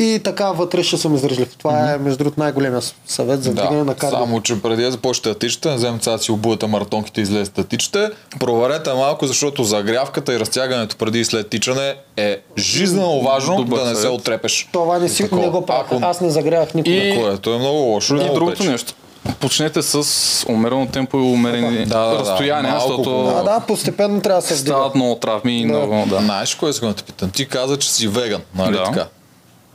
И 0.01 0.21
така 0.21 0.47
вътре 0.47 0.83
ще 0.83 0.97
съм 0.97 1.15
издръжлив. 1.15 1.57
Това 1.59 1.93
е, 1.93 1.99
между 1.99 2.19
другото, 2.19 2.41
най-големия 2.41 2.81
съвет 3.07 3.43
за 3.43 3.51
вдигане 3.51 3.79
Да, 3.79 3.85
на 3.85 3.95
кардио. 3.95 4.19
само, 4.19 4.41
че 4.41 4.63
преди 4.63 4.83
да 4.83 4.91
започнете 4.91 5.29
да 5.29 5.39
тичате, 5.39 5.69
не 5.71 5.77
вземете 5.77 6.05
сега 6.05 6.17
да 6.17 6.23
си 6.23 6.33
обувате 6.33 6.67
маратонките 6.67 7.21
и 7.21 7.23
излезете 7.23 7.63
да 7.63 7.69
тичате. 7.69 8.09
Проверете 8.41 8.93
малко, 8.93 9.27
защото 9.27 9.65
загрявката 9.65 10.35
и 10.35 10.41
разтягането 10.41 10.97
преди 10.97 11.21
и 11.21 11.25
след 11.25 11.49
тичане 11.49 11.95
е 12.17 12.37
жизненно 12.59 13.21
важно 13.23 13.57
Добър 13.57 13.79
да 13.79 13.85
не 13.85 13.95
се 13.95 14.09
отрепеш. 14.09 14.69
Това 14.73 14.99
не, 14.99 15.09
си, 15.09 15.29
не 15.33 15.49
го 15.49 15.67
правя. 15.67 15.81
Ако- 15.83 15.99
Аз 16.03 16.21
не 16.21 16.31
загрявах 16.31 16.75
никога. 16.75 16.95
И- 16.97 17.21
Което 17.21 17.51
е 17.51 17.59
много 17.59 17.79
лошо. 17.79 18.13
И 18.13 18.17
много 18.17 18.35
другото 18.35 18.65
нещо. 18.65 18.95
Почнете 19.41 19.83
с 19.83 20.05
умерено 20.49 20.87
темпо 20.87 21.17
и 21.17 21.23
умерени 21.23 21.79
Да, 21.79 21.99
да, 22.01 22.09
да. 22.09 22.19
разстояния, 22.21 22.73
Малко 22.73 22.89
защото 22.89 23.23
Да, 23.25 23.43
да, 23.45 23.61
постепенно 23.61 24.21
трябва 24.21 24.41
да 24.41 24.47
се 24.47 24.55
вдига. 24.55 24.67
стават 24.67 24.95
много 24.95 25.15
травми 25.15 25.59
и 25.59 25.63
Да. 25.63 25.69
много, 25.69 26.05
да. 26.07 26.19
Знаеш 26.19 26.55
кое 26.55 26.71
искам 26.71 26.89
да 26.89 26.95
те 26.95 27.03
питам? 27.03 27.31
Ти 27.31 27.47
каза, 27.47 27.79
че 27.79 27.91
си 27.91 28.09
веган, 28.09 28.41
нали 28.55 28.73
Да. 28.73 28.85
така? 28.85 29.07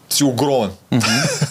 Си 0.09 0.23
огромен. 0.23 0.69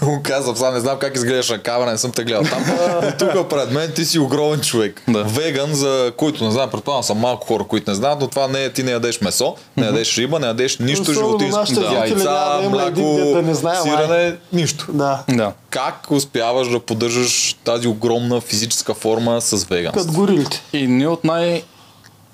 Го 0.02 0.20
казвам, 0.22 0.56
сега 0.56 0.70
не 0.70 0.80
знам 0.80 0.98
как 0.98 1.16
изглеждаш 1.16 1.48
на 1.50 1.58
камера, 1.58 1.90
не 1.90 1.98
съм 1.98 2.12
те 2.12 2.24
гледал 2.24 2.42
там. 2.42 2.64
Но 3.02 3.12
тук 3.18 3.48
пред 3.50 3.70
мен 3.70 3.92
ти 3.92 4.04
си 4.04 4.18
огромен 4.18 4.60
човек. 4.60 5.02
Да. 5.08 5.22
Веган, 5.24 5.74
за 5.74 6.12
които 6.16 6.44
не 6.44 6.50
знам, 6.50 6.70
предполагам 6.70 7.02
са 7.02 7.14
малко 7.14 7.46
хора, 7.46 7.64
които 7.64 7.90
не 7.90 7.94
знаят, 7.94 8.20
но 8.20 8.28
това 8.28 8.48
не 8.48 8.64
е, 8.64 8.72
ти 8.72 8.82
не 8.82 8.90
ядеш 8.90 9.20
месо, 9.20 9.54
не 9.76 9.86
ядеш 9.86 10.18
риба, 10.18 10.40
не 10.40 10.46
ядеш 10.46 10.78
нищо 10.78 11.12
животинско. 11.12 11.80
Яйца, 11.94 12.14
да 12.14 12.58
ден 12.60 12.70
мляко, 12.70 13.00
да 13.34 13.42
не 13.42 13.54
сирене, 13.54 14.36
нищо. 14.52 14.86
Да. 14.92 15.22
Да. 15.28 15.52
Как 15.70 16.10
успяваш 16.10 16.68
да 16.68 16.80
поддържаш 16.80 17.56
тази 17.64 17.88
огромна 17.88 18.40
физическа 18.40 18.94
форма 18.94 19.40
с 19.40 19.50
Като 19.50 19.74
веганство? 19.74 20.12
горилите. 20.12 20.62
И 20.72 20.86
ние 20.86 21.08
от 21.08 21.24
най... 21.24 21.62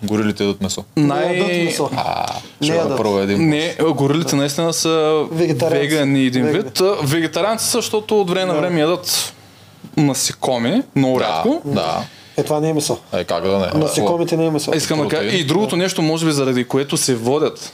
Горилите 0.02 0.44
ядат 0.44 0.60
месо. 0.60 0.85
Не 0.97 1.14
ядат 1.14 1.47
най... 1.47 1.64
месо. 1.64 1.90
А, 1.97 2.27
Не 2.60 2.66
ядат. 2.68 2.97
проведем. 2.97 3.48
Не, 3.48 3.77
горилите 3.90 4.36
наистина 4.36 4.72
са 4.72 5.24
Вегетарианци. 5.32 5.89
вегани 5.89 6.24
един 6.24 6.44
Вегани. 6.44 6.62
вид. 6.62 6.81
Вегетарианци 7.02 7.66
са, 7.66 7.78
защото 7.78 8.20
от 8.20 8.31
време 8.31 8.52
на 8.52 8.59
време 8.59 8.81
ядат 8.81 9.35
насекоми, 9.97 10.82
много 10.97 11.18
Да, 11.18 11.24
рядко. 11.24 11.62
да. 11.64 12.02
Е, 12.36 12.43
това 12.43 12.60
не 12.60 12.68
е 12.68 12.74
месо. 12.74 12.98
Е, 13.12 13.24
как 13.24 13.44
да 13.44 13.59
не? 13.59 13.81
Насекомите 13.81 14.36
не 14.36 14.47
е 14.47 14.51
месо. 14.51 14.72
Искам 14.74 14.98
да 14.98 15.09
кажа. 15.09 15.28
И 15.28 15.44
другото 15.44 15.77
нещо, 15.77 16.02
може 16.02 16.27
би 16.27 16.32
заради 16.32 16.64
което 16.64 16.97
се 16.97 17.14
водят, 17.14 17.72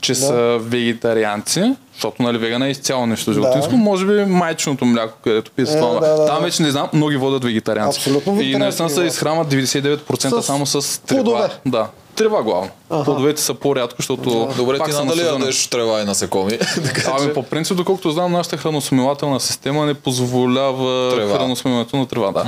че 0.00 0.14
са 0.14 0.58
вегетарианци, 0.60 1.62
защото 1.94 2.22
нали 2.22 2.38
вегана 2.38 2.66
е 2.66 2.70
изцяло 2.70 3.06
нещо 3.06 3.32
животинско, 3.32 3.72
може 3.72 4.06
би 4.06 4.24
майчното 4.24 4.84
мляко, 4.84 5.14
където 5.24 5.50
писа 5.50 5.72
Е, 5.72 5.80
това. 5.80 6.00
да, 6.00 6.08
да, 6.08 6.26
Там 6.26 6.36
да. 6.36 6.42
вече 6.42 6.62
не 6.62 6.70
знам, 6.70 6.88
но 6.92 7.08
ги 7.08 7.16
водят 7.16 7.44
вегетарианци. 7.44 7.98
Абсолютно 7.98 8.40
И 8.40 8.56
наистина 8.56 8.90
се 8.90 9.02
изхранват 9.02 9.48
99% 9.48 10.40
С 10.40 10.42
само 10.42 10.66
с 10.66 11.00
трева. 11.00 11.22
плодове. 11.24 11.48
Да. 11.66 11.86
Трева 12.14 12.42
главно. 12.42 12.70
Аха. 12.90 13.04
Плодовете 13.04 13.42
са 13.42 13.54
по-рядко, 13.54 13.96
защото 13.98 14.48
Добре, 14.56 14.78
пак 14.78 14.88
ти 14.88 14.94
надали 14.94 15.20
ядеш 15.20 15.66
трева 15.66 16.00
и 16.00 16.04
насекоми. 16.04 16.58
Ами 17.12 17.34
по 17.34 17.42
принцип, 17.42 17.76
доколкото 17.76 18.10
знам, 18.10 18.32
нашата 18.32 18.56
храносмилателна 18.56 19.40
система 19.40 19.86
не 19.86 19.94
позволява 19.94 21.14
Трева. 21.14 21.36
храносмилането 21.36 21.96
на 21.96 22.06
трева. 22.06 22.32
Да. 22.32 22.46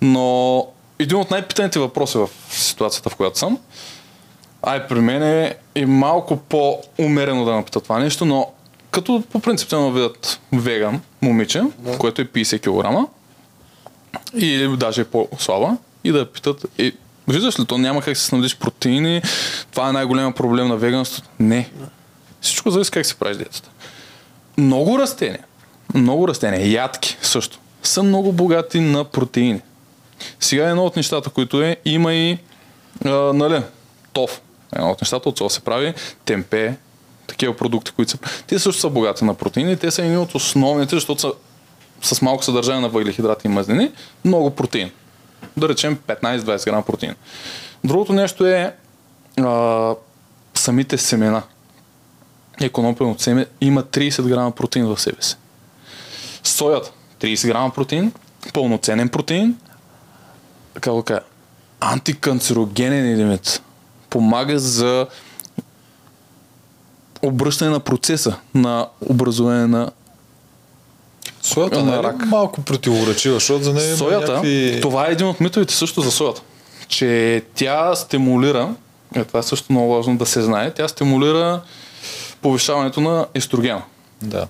Но 0.00 0.66
един 0.98 1.16
от 1.16 1.30
най-питаните 1.30 1.78
въпроси 1.78 2.18
в 2.18 2.28
ситуацията, 2.50 3.10
в 3.10 3.16
която 3.16 3.38
съм, 3.38 3.58
ай 4.66 4.86
при 4.86 5.00
мен 5.00 5.22
е, 5.22 5.54
е 5.74 5.86
малко 5.86 6.36
по-умерено 6.36 7.44
да 7.44 7.52
ме 7.52 7.64
питат 7.64 7.82
това 7.82 7.98
нещо, 7.98 8.24
но 8.24 8.52
като 8.90 9.22
по 9.32 9.40
принцип 9.40 9.68
те 9.68 9.76
видят 9.76 10.40
веган 10.52 11.00
момиче, 11.22 11.62
което 11.98 12.22
е 12.22 12.24
50 12.24 12.60
кг, 12.60 13.10
или 14.34 14.76
даже 14.76 15.00
е 15.00 15.04
по-слаба, 15.04 15.76
и 16.04 16.12
да 16.12 16.32
питат, 16.32 16.66
е, 16.78 16.92
виждаш 17.28 17.60
ли, 17.60 17.66
то 17.66 17.78
няма 17.78 18.02
как 18.02 18.16
се 18.16 18.24
снабдиш 18.24 18.56
протеини, 18.56 19.22
това 19.70 19.88
е 19.88 19.92
най-голема 19.92 20.32
проблем 20.32 20.68
на 20.68 20.76
веганството. 20.76 21.28
Не. 21.40 21.70
Всичко 22.40 22.70
зависи 22.70 22.90
как 22.90 23.06
си 23.06 23.16
правиш 23.16 23.36
диетата. 23.36 23.70
Много 24.58 24.98
растения, 24.98 25.44
много 25.94 26.28
растения, 26.28 26.70
ядки 26.70 27.16
също, 27.22 27.58
са 27.82 28.02
много 28.02 28.32
богати 28.32 28.80
на 28.80 29.04
протеини. 29.04 29.60
Сега 30.40 30.68
едно 30.68 30.84
от 30.84 30.96
нещата, 30.96 31.30
които 31.30 31.62
е, 31.62 31.76
има 31.84 32.14
и 32.14 32.38
а, 33.04 33.10
нали, 33.10 33.62
тоф. 34.12 34.40
Едно 34.74 34.90
от 34.90 35.00
нещата 35.00 35.28
от 35.28 35.36
това 35.36 35.50
се 35.50 35.60
прави 35.60 35.94
темпе, 36.24 36.76
такива 37.26 37.56
продукти, 37.56 37.92
които 37.92 38.10
са... 38.10 38.18
Те 38.46 38.58
също 38.58 38.80
са 38.80 38.90
богати 38.90 39.24
на 39.24 39.34
протеини. 39.34 39.76
Те 39.76 39.90
са 39.90 40.02
едни 40.02 40.16
от 40.16 40.34
основните, 40.34 40.96
защото 40.96 41.20
са 41.20 41.32
с 42.02 42.22
малко 42.22 42.44
съдържание 42.44 42.80
на 42.80 42.88
въглехидрати 42.88 43.46
и 43.46 43.50
мазнини, 43.50 43.90
много 44.24 44.50
протеин. 44.50 44.90
Да 45.56 45.68
речем 45.68 45.98
15-20 46.06 46.64
грама 46.64 46.82
протеин. 46.82 47.14
Другото 47.84 48.12
нещо 48.12 48.46
е 48.46 48.74
а, 49.40 49.94
самите 50.54 50.98
семена. 50.98 51.42
Економпеното 52.60 53.22
семе 53.22 53.46
има 53.60 53.82
30 53.82 54.28
грама 54.28 54.50
протеин 54.50 54.86
в 54.86 55.00
себе 55.00 55.22
си. 55.22 55.36
Соята 56.44 56.90
30 57.20 57.46
грама 57.46 57.70
протеин, 57.70 58.12
пълноценен 58.52 59.08
протеин, 59.08 59.56
кажа, 60.80 61.20
антиканцерогенен 61.80 63.30
вид. 63.30 63.62
Помага 64.14 64.58
за 64.58 65.06
обръщане 67.22 67.70
на 67.70 67.80
процеса 67.80 68.36
на 68.54 68.86
образуване 69.00 69.66
на 69.66 69.90
Соята 71.42 71.84
на 71.84 71.96
е 71.96 72.02
рак. 72.02 72.26
малко 72.26 72.62
противоречива, 72.62 73.34
защото 73.34 73.64
за 73.64 73.72
нея 73.72 73.88
има 73.88 73.96
соята. 73.96 74.32
някакви... 74.32 74.78
Това 74.82 75.08
е 75.08 75.12
един 75.12 75.26
от 75.26 75.40
митовете 75.40 75.74
също 75.74 76.00
за 76.00 76.10
соята. 76.10 76.42
Че 76.88 77.42
тя 77.54 77.94
стимулира, 77.94 78.74
е, 79.14 79.24
това 79.24 79.40
е 79.40 79.42
също 79.42 79.72
много 79.72 79.94
важно 79.94 80.16
да 80.16 80.26
се 80.26 80.42
знае, 80.42 80.70
тя 80.70 80.88
стимулира 80.88 81.60
повишаването 82.42 83.00
на 83.00 83.26
естрогена. 83.34 83.82
Да. 84.22 84.46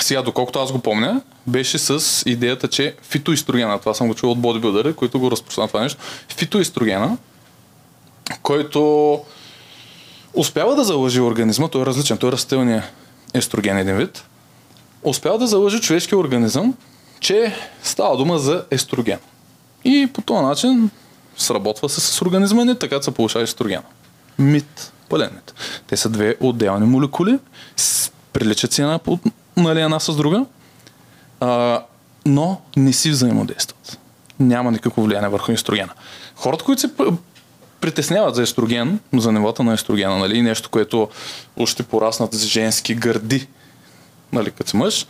Сега, 0.00 0.22
доколкото 0.22 0.58
аз 0.58 0.72
го 0.72 0.78
помня, 0.78 1.20
беше 1.46 1.78
с 1.78 2.22
идеята, 2.26 2.68
че 2.68 2.94
фитоестрогена, 3.02 3.78
това 3.78 3.94
съм 3.94 4.08
го 4.08 4.14
чул 4.14 4.30
от 4.30 4.40
бодибилдъри, 4.40 4.94
които 4.94 5.20
го 5.20 5.30
разпространят 5.30 5.70
това 5.70 5.82
нещо, 5.82 5.98
фитоестрогена, 6.28 7.16
който 8.42 9.20
успява 10.34 10.74
да 10.74 10.84
залъжи 10.84 11.20
организма, 11.20 11.68
той 11.68 11.82
е 11.82 11.86
различен, 11.86 12.18
той 12.18 12.28
е 12.28 12.32
растителният 12.32 12.84
естроген 13.34 13.78
един 13.78 13.96
вид, 13.96 14.24
успява 15.02 15.38
да 15.38 15.46
залъжи 15.46 15.80
човешкия 15.80 16.18
организъм, 16.18 16.74
че 17.20 17.54
става 17.82 18.16
дума 18.16 18.38
за 18.38 18.64
естроген. 18.70 19.18
И 19.84 20.08
по 20.14 20.22
този 20.22 20.44
начин 20.44 20.90
сработва 21.36 21.88
се 21.88 22.00
с 22.00 22.22
организма 22.22 22.64
ни, 22.64 22.78
така 22.78 23.02
се 23.02 23.10
получава 23.10 23.42
естрогена. 23.42 23.82
Мит. 24.38 24.92
Пълен 25.08 25.30
мит. 25.34 25.54
Те 25.86 25.96
са 25.96 26.08
две 26.08 26.36
отделни 26.40 26.86
молекули, 26.86 27.38
приличат 28.32 28.72
си 28.72 28.82
една, 28.82 29.00
нали, 29.56 29.80
една 29.80 30.00
с 30.00 30.16
друга, 30.16 30.44
а, 31.40 31.82
но 32.26 32.60
не 32.76 32.92
си 32.92 33.10
взаимодействат. 33.10 33.98
Няма 34.40 34.72
никакво 34.72 35.02
влияние 35.02 35.28
върху 35.28 35.52
естрогена. 35.52 35.92
Хората, 36.36 36.64
които 36.64 36.80
се 36.80 36.90
притесняват 37.80 38.34
за 38.34 38.42
естроген, 38.42 39.00
за 39.14 39.32
нивото 39.32 39.62
на 39.62 39.74
естрогена, 39.74 40.18
нали, 40.18 40.42
нещо, 40.42 40.70
което 40.70 41.08
още 41.56 41.82
пораснат 41.82 42.34
с 42.34 42.46
женски 42.46 42.94
гърди, 42.94 43.46
нали, 44.32 44.50
като 44.50 44.76
мъж, 44.76 45.06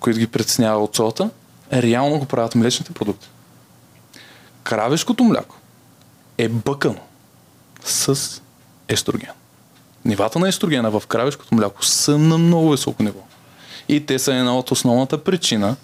които 0.00 0.18
ги 0.18 0.26
притеснява 0.26 0.84
от 0.84 0.96
солта, 0.96 1.30
реално 1.72 2.18
го 2.18 2.24
правят 2.24 2.54
млечните 2.54 2.92
продукти. 2.92 3.28
Кравешкото 4.62 5.24
мляко 5.24 5.56
е 6.38 6.48
бъкано 6.48 7.00
с 7.84 8.40
естроген. 8.88 9.30
Нивата 10.04 10.38
на 10.38 10.48
естрогена 10.48 10.90
в 10.90 11.06
кравешкото 11.06 11.54
мляко 11.54 11.84
са 11.84 12.18
на 12.18 12.38
много 12.38 12.70
високо 12.70 13.02
ниво. 13.02 13.20
И 13.88 14.06
те 14.06 14.18
са 14.18 14.34
една 14.34 14.58
от 14.58 14.70
основната 14.70 15.24
причина 15.24 15.76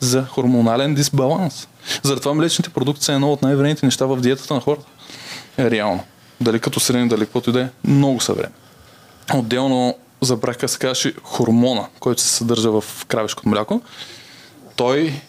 за 0.00 0.24
хормонален 0.24 0.94
дисбаланс. 0.94 1.68
Затова 2.02 2.34
млечните 2.34 2.70
продукти 2.70 3.04
са 3.04 3.12
едно 3.12 3.32
от 3.32 3.42
най-вредните 3.42 3.86
неща 3.86 4.06
в 4.06 4.20
диетата 4.20 4.54
на 4.54 4.60
хората. 4.60 4.86
Е, 5.58 5.70
реално. 5.70 6.04
Дали 6.40 6.60
като 6.60 6.80
средни, 6.80 7.08
дали 7.08 7.20
каквото 7.20 7.50
и 7.50 7.52
да 7.52 7.60
е, 7.60 7.68
много 7.84 8.20
са 8.20 8.32
вредни. 8.32 8.54
Отделно 9.34 9.94
забрах 10.20 10.58
как 10.58 10.70
се 10.70 10.78
казваше 10.78 11.14
хормона, 11.22 11.86
който 12.00 12.22
се 12.22 12.28
съдържа 12.28 12.80
в 12.80 13.06
кравешкото 13.06 13.48
мляко. 13.48 13.80
Той 14.76 15.20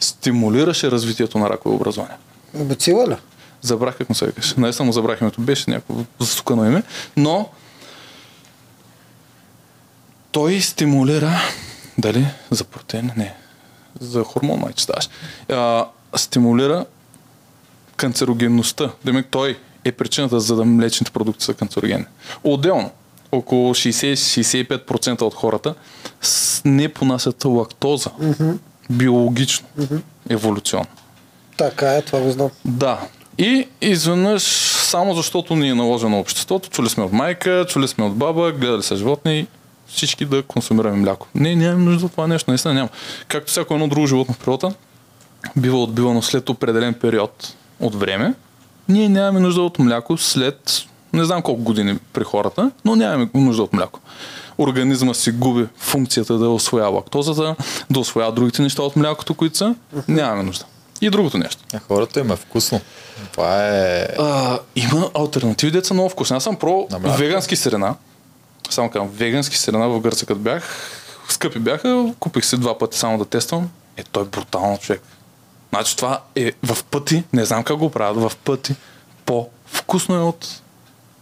стимулираше 0.00 0.90
развитието 0.90 1.38
на 1.38 1.50
ракови 1.50 1.74
образования. 1.74 2.16
Бацила 2.54 3.08
ли? 3.08 3.16
Забрах 3.62 3.96
как 3.98 4.08
му 4.08 4.14
се 4.14 4.26
викаш. 4.26 4.54
Наистина 4.54 4.86
му 4.86 4.92
забрах 4.92 5.20
името. 5.20 5.40
Беше 5.40 5.70
някакво 5.70 5.94
засукано 6.20 6.64
име. 6.64 6.82
Но 7.16 7.48
той 10.32 10.60
стимулира 10.60 11.40
дали 11.98 12.26
за 12.50 12.64
протеин? 12.64 13.10
Не. 13.16 13.34
За 14.00 14.24
хормон 14.24 14.60
май 14.60 14.72
читаш. 14.72 15.08
А, 15.48 15.86
стимулира 16.16 16.86
канцерогенността. 17.96 18.90
Демек 19.04 19.26
той 19.30 19.58
е 19.84 19.92
причината 19.92 20.40
за 20.40 20.56
да 20.56 20.64
млечните 20.64 21.10
продукти 21.10 21.44
са 21.44 21.54
канцерогенни. 21.54 22.04
Отделно, 22.44 22.90
около 23.32 23.74
60-65% 23.74 25.22
от 25.22 25.34
хората 25.34 25.74
не 26.64 26.88
понасят 26.88 27.44
лактоза. 27.44 28.10
Биологично, 28.90 29.66
еволюционно. 30.28 30.86
Така 31.56 31.92
е, 31.92 32.02
това 32.02 32.20
го 32.20 32.30
знам. 32.30 32.50
Да. 32.64 33.00
И 33.38 33.68
изведнъж, 33.80 34.42
само 34.88 35.14
защото 35.14 35.56
ни 35.56 35.68
е 35.68 35.74
наложено 35.74 36.20
обществото, 36.20 36.68
чули 36.70 36.88
сме 36.88 37.04
от 37.04 37.12
майка, 37.12 37.66
чули 37.68 37.88
сме 37.88 38.04
от 38.04 38.16
баба, 38.16 38.52
гледали 38.52 38.82
са 38.82 38.96
животни, 38.96 39.46
всички 39.86 40.24
да 40.24 40.42
консумираме 40.42 40.96
мляко. 40.96 41.26
Не, 41.34 41.56
нямаме 41.56 41.84
нужда 41.84 42.06
от 42.06 42.12
това 42.12 42.26
нещо, 42.26 42.50
наистина 42.50 42.74
няма. 42.74 42.88
Както 43.28 43.50
всяко 43.50 43.74
едно 43.74 43.88
друго 43.88 44.06
животно 44.06 44.34
в 44.34 44.38
природата, 44.38 44.74
бива 45.56 45.82
отбивано 45.82 46.22
след 46.22 46.48
определен 46.48 46.94
период 46.94 47.54
от 47.80 47.94
време, 47.94 48.34
ние 48.88 49.08
нямаме 49.08 49.40
нужда 49.40 49.62
от 49.62 49.78
мляко 49.78 50.16
след 50.16 50.86
не 51.16 51.24
знам 51.24 51.42
колко 51.42 51.62
години 51.62 51.98
при 52.12 52.24
хората, 52.24 52.70
но 52.84 52.96
нямаме 52.96 53.28
нужда 53.34 53.62
от 53.62 53.72
мляко. 53.72 54.00
Организма 54.58 55.14
си 55.14 55.30
губи 55.30 55.66
функцията 55.76 56.38
да 56.38 56.48
освоява 56.48 56.90
лактозата, 56.90 57.56
да 57.90 58.00
освоява 58.00 58.32
другите 58.32 58.62
неща 58.62 58.82
от 58.82 58.96
млякото, 58.96 59.34
които 59.34 59.56
са. 59.56 59.74
Нямаме 60.08 60.42
нужда. 60.42 60.64
И 61.00 61.10
другото 61.10 61.38
нещо. 61.38 61.64
А 61.74 61.78
хората 61.78 62.20
им 62.20 62.30
е 62.30 62.36
вкусно. 62.36 62.80
Това 63.32 63.66
е... 63.66 64.08
А, 64.18 64.58
има 64.76 65.10
альтернативи, 65.14 65.72
деца 65.72 65.94
много 65.94 66.08
вкусни. 66.08 66.36
Аз 66.36 66.44
съм 66.44 66.56
про 66.56 66.88
вегански 66.90 67.56
сирена. 67.56 67.94
Само 68.70 68.90
казвам, 68.90 69.08
вегански 69.08 69.58
сирена 69.58 69.88
в 69.88 70.00
Гърция 70.00 70.26
като 70.26 70.40
бях. 70.40 70.64
Скъпи 71.28 71.58
бяха, 71.58 72.14
купих 72.20 72.44
си 72.44 72.56
два 72.56 72.78
пъти 72.78 72.98
само 72.98 73.18
да 73.18 73.24
тествам. 73.24 73.70
Е, 73.96 74.02
той 74.02 74.22
е 74.22 74.26
брутално 74.26 74.78
човек. 74.78 75.02
Значи 75.76 75.96
това 75.96 76.20
е 76.36 76.52
в 76.62 76.84
пъти, 76.84 77.24
не 77.32 77.44
знам 77.44 77.64
как 77.64 77.76
го 77.76 77.90
правят, 77.90 78.30
в 78.30 78.36
пъти 78.36 78.74
по-вкусно 79.26 80.14
е 80.14 80.20
от 80.20 80.60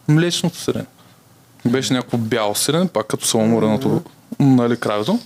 млечното 0.08 0.58
сирене. 0.58 0.84
Беше 1.66 1.92
някакво 1.92 2.18
бяло 2.18 2.54
сирене, 2.54 2.88
пак 2.88 3.06
като 3.06 3.26
саламуреното, 3.26 4.02
нали, 4.40 4.76
кравето. 4.76 5.18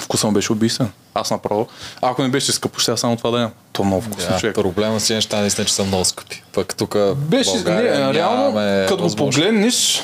Вкусът 0.00 0.24
му 0.24 0.32
беше 0.32 0.52
убийствен. 0.52 0.90
Аз 1.14 1.30
направо, 1.30 1.68
ако 2.02 2.22
не 2.22 2.28
беше 2.28 2.52
скъпо, 2.52 2.80
ще 2.80 2.96
само 2.96 3.16
това 3.16 3.30
да 3.30 3.40
ям. 3.40 3.50
То 3.72 3.82
е 3.82 3.86
много 3.86 4.02
вкусно, 4.02 4.30
Да, 4.30 4.38
човек. 4.40 4.54
проблема 4.54 5.00
си 5.00 5.14
неща 5.14 5.40
наистина, 5.40 5.64
че 5.64 5.74
са 5.74 5.84
много 5.84 6.04
скъпи. 6.04 6.42
Пък 6.52 6.74
тук 6.74 6.96
Беше, 7.16 7.52
България 7.54 8.06
не, 8.06 8.14
реално, 8.14 8.54
като 8.88 9.08
го 9.08 9.16
погледнеш, 9.16 10.02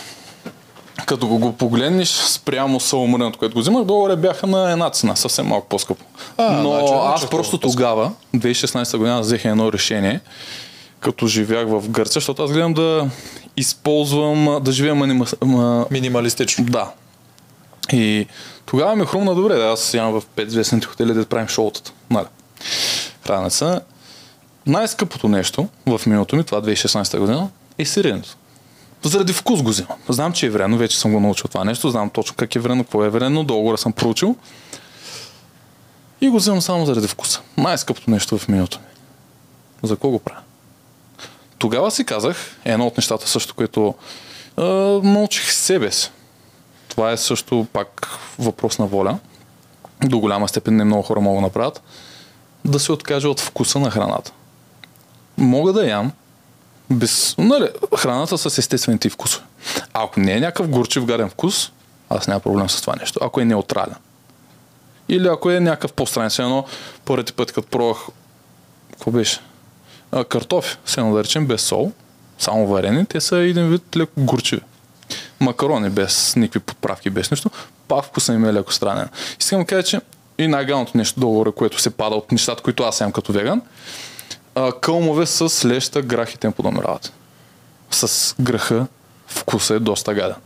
като 1.07 1.27
го, 1.29 1.39
го 1.39 1.53
погледнеш 1.53 2.09
спрямо 2.09 2.81
саламуреното, 2.81 3.39
което 3.39 3.55
го 3.55 3.61
взимах, 3.61 3.85
доларе 3.85 4.17
бяха 4.17 4.47
на 4.47 4.73
една 4.73 4.91
цена, 4.91 5.17
съвсем 5.17 5.47
малко 5.47 5.69
по-скъпо. 5.69 6.05
А, 6.37 6.53
Но 6.53 6.71
значи, 6.71 6.93
аз 6.93 7.21
значи 7.21 7.31
просто 7.31 7.61
по-скъпо. 7.61 7.73
тогава, 7.73 8.13
2016 8.37 8.97
година, 8.97 9.21
взех 9.21 9.45
едно 9.45 9.73
решение, 9.73 10.21
като 11.01 11.27
живях 11.27 11.69
в 11.69 11.89
Гърция, 11.89 12.15
защото 12.15 12.43
аз 12.45 12.53
гледам 12.53 12.75
да 12.75 13.11
използвам, 13.57 14.59
да 14.63 14.73
живея 14.73 14.95
манима, 14.95 15.25
ма, 15.45 15.87
Минималистично. 15.91 16.65
да. 16.65 16.91
И 17.93 18.27
тогава 18.67 18.97
ми 18.97 19.07
хрумна 19.07 19.35
добре, 19.35 19.55
да, 19.55 19.65
аз 19.65 19.95
ям 19.95 20.13
в 20.13 20.23
5 20.37 20.49
звездните 20.49 20.87
хотели 20.87 21.15
да 21.15 21.27
правим 21.27 21.49
шоутата. 21.49 21.93
Нали. 22.11 22.27
Хранеца. 23.27 23.81
Най-скъпото 24.67 25.29
нещо 25.29 25.69
в 25.87 26.01
миналото 26.07 26.37
ми, 26.37 26.45
това 26.45 26.63
2016 26.63 27.19
година, 27.19 27.49
е 27.79 27.85
сиренето. 27.85 28.37
Заради 29.07 29.33
вкус 29.33 29.63
го 29.63 29.69
взимам. 29.69 29.99
Знам, 30.09 30.33
че 30.33 30.47
е 30.47 30.51
вредно, 30.51 30.79
вече 30.79 30.99
съм 30.99 31.13
го 31.13 31.21
научил 31.21 31.49
това 31.49 31.65
нещо, 31.65 31.91
знам 31.91 32.11
точно 32.11 32.37
как 32.37 32.57
е 32.57 32.59
вредно, 32.59 32.85
какво 32.85 33.05
е 33.05 33.11
вредно, 33.11 33.45
долу 33.45 33.77
съм 33.77 33.93
проучил. 33.93 34.37
И 36.21 36.29
го 36.29 36.37
взимам 36.37 36.63
само 36.63 36.87
заради 36.87 37.09
вкуса. 37.09 37.41
Най-скъпото 37.57 38.11
нещо 38.11 38.39
в 38.39 38.49
миналото 38.49 38.79
ми. 38.79 38.87
За 39.83 39.95
какво 39.95 40.11
го 40.11 40.19
правя? 40.19 40.41
Тогава 41.59 41.91
си 41.91 42.05
казах, 42.05 42.57
едно 42.65 42.87
от 42.87 42.97
нещата 42.97 43.29
също, 43.29 43.55
което 43.55 43.95
а, 44.57 44.65
научих 45.03 45.53
себе 45.53 45.93
си. 45.93 46.11
Това 46.89 47.13
е 47.13 47.17
също 47.17 47.67
пак 47.73 48.09
въпрос 48.39 48.79
на 48.79 48.87
воля. 48.87 49.19
До 50.05 50.19
голяма 50.19 50.49
степен 50.49 50.77
не 50.77 50.85
много 50.85 51.03
хора 51.03 51.21
могат 51.21 51.39
да 51.39 51.47
направят. 51.47 51.83
Да 52.65 52.79
се 52.79 52.93
откаже 52.93 53.29
от 53.29 53.41
вкуса 53.41 53.79
на 53.79 53.91
храната. 53.91 54.33
Мога 55.39 55.73
да 55.73 55.89
ям 55.89 56.13
без, 56.91 57.35
нали, 57.39 57.69
храната 57.99 58.39
с 58.39 58.59
естествените 58.59 59.11
вкусове. 59.11 59.45
Ако 59.93 60.21
не 60.21 60.33
е 60.33 60.41
някакъв 60.41 60.69
горчив 60.69 61.05
гаден 61.05 61.31
вкус, 61.31 61.73
аз 62.11 62.29
няма 62.29 62.41
проблем 62.41 62.69
с 62.69 62.81
това 62.81 62.95
нещо. 63.01 63.21
Ако 63.23 63.41
е 63.41 63.45
неутрален. 63.45 63.97
Или 65.09 65.29
ако 65.29 65.51
е 65.51 65.61
някакъв 65.61 65.93
по-странен, 65.93 66.31
все 66.31 66.43
едно, 66.43 66.65
първите 67.05 67.33
път, 67.33 67.53
като 67.53 67.69
пробвах, 67.69 67.99
какво 68.91 69.11
беше? 69.11 69.41
А, 70.13 70.25
картофи, 70.25 70.77
се 70.87 71.01
едно 71.01 71.15
да 71.15 71.25
речем, 71.25 71.47
без 71.47 71.63
сол, 71.63 71.93
само 72.39 72.67
варени, 72.67 73.07
те 73.07 73.21
са 73.21 73.37
един 73.37 73.69
вид 73.69 73.97
леко 73.97 74.13
горчиви. 74.17 74.63
Макарони 75.41 75.91
без 75.91 76.37
никакви 76.37 76.61
подправки, 76.61 77.11
без 77.11 77.31
нищо, 77.31 77.51
пак 77.89 78.05
вкуса 78.05 78.33
им 78.33 78.45
е 78.45 78.53
леко 78.53 78.73
странен. 78.73 79.09
Искам 79.41 79.61
да 79.61 79.67
кажа, 79.67 79.83
че 79.83 80.01
и 80.39 80.49
най-галното 80.49 80.99
нещо 80.99 81.21
долу, 81.21 81.53
което 81.53 81.81
се 81.81 81.91
пада 81.91 82.17
от 82.17 82.33
нещата, 82.33 82.63
които 82.63 82.83
аз 82.83 83.01
ям 83.01 83.13
като 83.13 83.33
веган, 83.33 83.63
а, 84.57 84.73
кълмове 84.73 85.27
с 85.27 85.41
леща, 85.67 86.03
грах 86.03 86.35
и 86.35 86.39
тем 86.39 86.53
подамиряват. 86.53 87.13
С 87.91 88.35
граха 88.41 88.87
вкуса 89.27 89.75
е 89.75 89.79
доста 89.79 90.15
гаден. 90.15 90.37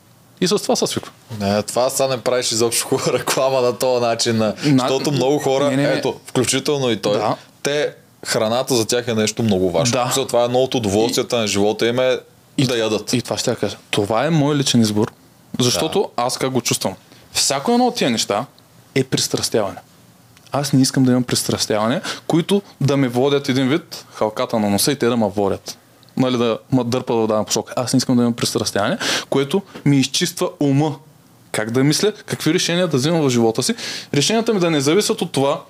И 0.41 0.49
с 0.49 0.57
това 0.57 0.77
се 0.77 0.87
свиква. 0.87 1.13
Не, 1.41 1.63
това 1.63 1.91
сега 1.91 2.09
не 2.09 2.21
правиш 2.21 2.53
изобщо 2.53 2.87
хубава 2.89 3.13
реклама 3.19 3.61
на 3.61 3.79
този 3.79 4.01
начин. 4.01 4.37
На... 4.37 4.55
Защото 4.59 5.13
много 5.13 5.39
хора, 5.39 5.65
Не, 5.65 5.77
не, 5.77 5.83
не. 5.83 5.89
ето, 5.89 6.21
включително 6.27 6.91
и 6.91 6.97
той, 6.97 7.19
Да. 7.19 7.37
те 7.63 7.95
храната 8.27 8.75
за 8.75 8.87
тях 8.87 9.09
е 9.09 9.15
нещо 9.15 9.43
много 9.43 9.71
важно. 9.71 9.93
Да. 9.93 10.13
Да. 10.15 10.27
Това 10.27 10.43
е 10.43 10.45
едно 10.45 10.59
от 10.59 10.75
удоволствията 10.75 11.39
на 11.39 11.47
живота 11.47 11.87
им 11.87 11.99
е 11.99 12.19
И- 12.59 12.67
да 12.67 12.79
ядат. 12.79 13.13
И 13.13 13.23
това 13.23 13.39
ще 13.39 13.51
я 13.51 13.57
кажа. 13.57 13.77
Това 13.91 14.25
е 14.25 14.31
мой 14.31 14.57
личен 14.57 14.81
избор. 14.81 15.13
Защото 15.59 16.11
аз 16.17 16.39
как 16.39 16.51
го 16.51 16.61
чувствам. 16.61 16.95
Всяко 17.33 17.73
едно 17.73 17.87
от 17.87 17.95
тия 17.95 18.11
неща 18.11 18.47
е 18.95 19.05
пристрастяване. 19.05 19.77
Аз 20.53 20.73
не 20.73 20.83
искам 20.83 21.05
да 21.05 21.11
имам 21.11 21.25
пристрастяване, 21.25 22.01
които 22.27 22.63
да 22.81 22.97
ме 22.97 23.09
водят 23.09 23.49
един 23.49 23.69
вид 23.69 24.05
халката 24.15 24.59
на 24.59 24.71
носа 24.71 24.93
и 24.93 24.97
те 24.97 25.07
да 25.07 25.17
ме 25.17 25.29
водят. 25.29 25.79
Нали, 26.17 26.37
да 26.37 26.59
ме 26.73 26.85
дърпа 26.85 27.15
в 27.15 27.27
дадена 27.27 27.45
посока. 27.45 27.73
Аз 27.77 27.93
не 27.93 27.97
искам 27.97 28.17
да 28.17 28.23
имам 28.23 28.33
пристрастяване, 28.33 28.99
което 29.31 29.63
ми 29.85 29.97
изчиства 29.97 30.51
ума. 30.61 30.97
Как 31.53 31.71
да 31.71 31.85
мисля, 31.85 32.13
какви 32.13 32.55
решения 32.55 32.89
да 32.89 32.97
взимам 32.97 33.23
в 33.23 33.31
живота 33.31 33.63
си. 33.63 33.75
Решенията 34.15 34.55
ми 34.55 34.61
да 34.61 34.71
не 34.71 34.81
зависят 34.81 35.23
от 35.23 35.33
това, 35.33 35.61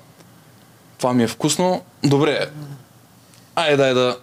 това 0.99 1.13
ми 1.13 1.23
е 1.23 1.27
вкусно, 1.27 1.83
добре, 2.05 2.51
айде 3.55 3.77
дай 3.77 3.95
да 3.95 4.17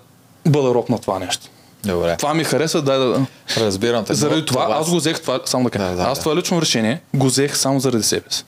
бъда 0.46 0.74
роб 0.74 0.90
на 0.90 1.00
това 1.00 1.20
нещо. 1.20 1.48
Добре. 1.86 2.18
Това 2.18 2.34
ми 2.34 2.44
хареса, 2.44 2.82
дай 2.82 2.98
да... 2.98 3.26
Разбирам 3.58 4.06
те. 4.06 4.14
Заради 4.14 4.46
това, 4.46 4.66
това 4.66 4.78
аз 4.78 4.90
го 4.90 4.96
взех 4.96 5.22
това, 5.22 5.40
само 5.46 5.64
да 5.64 5.70
кажа, 5.70 5.90
Да, 5.90 5.96
да, 5.96 6.04
аз 6.04 6.18
да. 6.18 6.24
това 6.24 6.36
лично 6.36 6.62
решение 6.62 7.02
го 7.14 7.26
взех 7.26 7.58
само 7.58 7.80
заради 7.80 8.04
себе 8.04 8.26
си. 8.30 8.46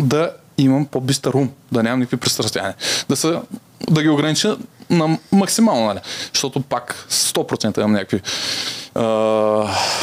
Да 0.00 0.30
имам 0.58 0.86
по-бистър 0.86 1.34
ум, 1.34 1.50
да 1.72 1.82
нямам 1.82 1.98
никакви 2.00 2.16
пристрастяния. 2.16 2.74
Да, 3.08 3.16
са, 3.16 3.42
да 3.90 4.02
ги 4.02 4.08
огранича 4.08 4.56
на 4.90 5.18
максимално, 5.32 5.86
нали? 5.86 5.98
Защото 6.32 6.60
пак 6.60 7.06
100% 7.10 7.78
имам 7.78 7.92
някакви 7.92 8.20
а, 8.94 9.02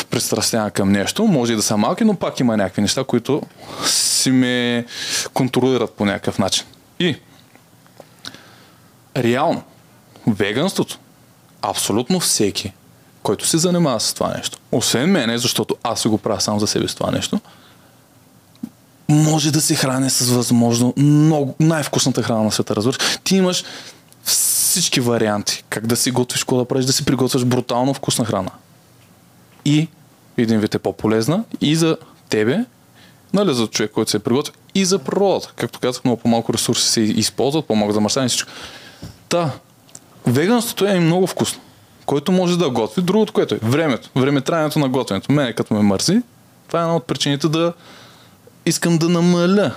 пристрастяния 0.10 0.72
към 0.72 0.92
нещо. 0.92 1.24
Може 1.24 1.54
и 1.54 1.56
да 1.56 1.62
са 1.62 1.78
малки, 1.78 2.04
но 2.04 2.16
пак 2.16 2.40
има 2.40 2.58
някакви 2.58 2.82
неща, 2.82 3.04
които 3.04 3.42
си 3.86 4.32
ме 4.32 4.86
контролират 5.34 5.94
по 5.94 6.06
някакъв 6.06 6.40
начин. 6.40 6.66
И 7.00 7.16
реално, 9.18 9.64
веганството, 10.28 11.00
абсолютно 11.62 12.20
всеки, 12.20 12.74
който 13.24 13.48
се 13.48 13.58
занимава 13.58 14.00
с 14.00 14.14
това 14.14 14.34
нещо, 14.38 14.58
освен 14.72 15.12
мене, 15.12 15.38
защото 15.38 15.76
аз 15.84 16.08
го 16.08 16.18
правя 16.18 16.42
само 16.42 16.60
за 16.60 16.68
себе 16.68 16.88
си 16.88 16.96
това 16.96 17.12
нещо, 17.12 17.40
може 19.10 19.52
да 19.52 19.62
се 19.62 19.76
храни 19.76 20.10
с 20.10 20.30
възможно 20.30 20.94
много, 20.98 21.56
най-вкусната 21.60 22.24
храна 22.24 22.44
на 22.44 22.52
света, 22.52 22.76
разбираш. 22.76 22.98
Ти 23.24 23.36
имаш 23.36 23.64
всички 24.24 25.00
варианти, 25.00 25.64
как 25.70 25.88
да 25.88 25.96
си 25.96 26.12
готвиш, 26.12 26.44
какво 26.44 26.58
да 26.58 26.66
правиш, 26.66 26.86
да 26.86 26.94
си 26.94 27.06
приготвяш 27.06 27.46
брутално 27.46 27.94
вкусна 27.94 28.26
храна. 28.26 28.52
И 29.66 29.88
един 30.38 30.60
вид 30.60 30.76
е 30.76 30.80
по-полезна 30.80 31.44
и 31.62 31.76
за 31.76 31.98
тебе, 32.30 32.66
нали, 33.34 33.54
за 33.54 33.68
човек, 33.68 33.92
който 33.92 34.12
се 34.12 34.18
е 34.18 34.20
приготвя, 34.20 34.54
и 34.76 34.86
за 34.86 35.00
природата. 35.00 35.54
Както 35.56 35.80
казах, 35.80 36.04
много 36.04 36.22
по-малко 36.22 36.54
ресурси 36.54 36.88
се 36.88 37.02
използват, 37.02 37.66
по-малко 37.66 37.94
замърсяване 37.94 38.26
и 38.26 38.30
всичко. 38.30 38.52
Та, 39.30 39.52
веганството 40.28 40.86
е 40.86 41.00
много 41.00 41.28
вкусно. 41.28 41.62
Който 42.06 42.32
може 42.32 42.58
да 42.58 42.70
готви. 42.70 43.02
Другото, 43.02 43.34
което 43.34 43.56
е 43.56 43.60
времето. 43.64 44.10
Времетраенето 44.16 44.80
на 44.80 44.90
готвенето. 44.90 45.32
Мене 45.32 45.54
като 45.54 45.74
ме 45.74 45.82
мързи, 45.82 46.22
това 46.68 46.80
е 46.80 46.84
една 46.84 46.96
от 46.96 47.08
причините 47.08 47.48
да 47.48 47.74
искам 48.66 48.98
да 48.98 49.10
намаля 49.10 49.76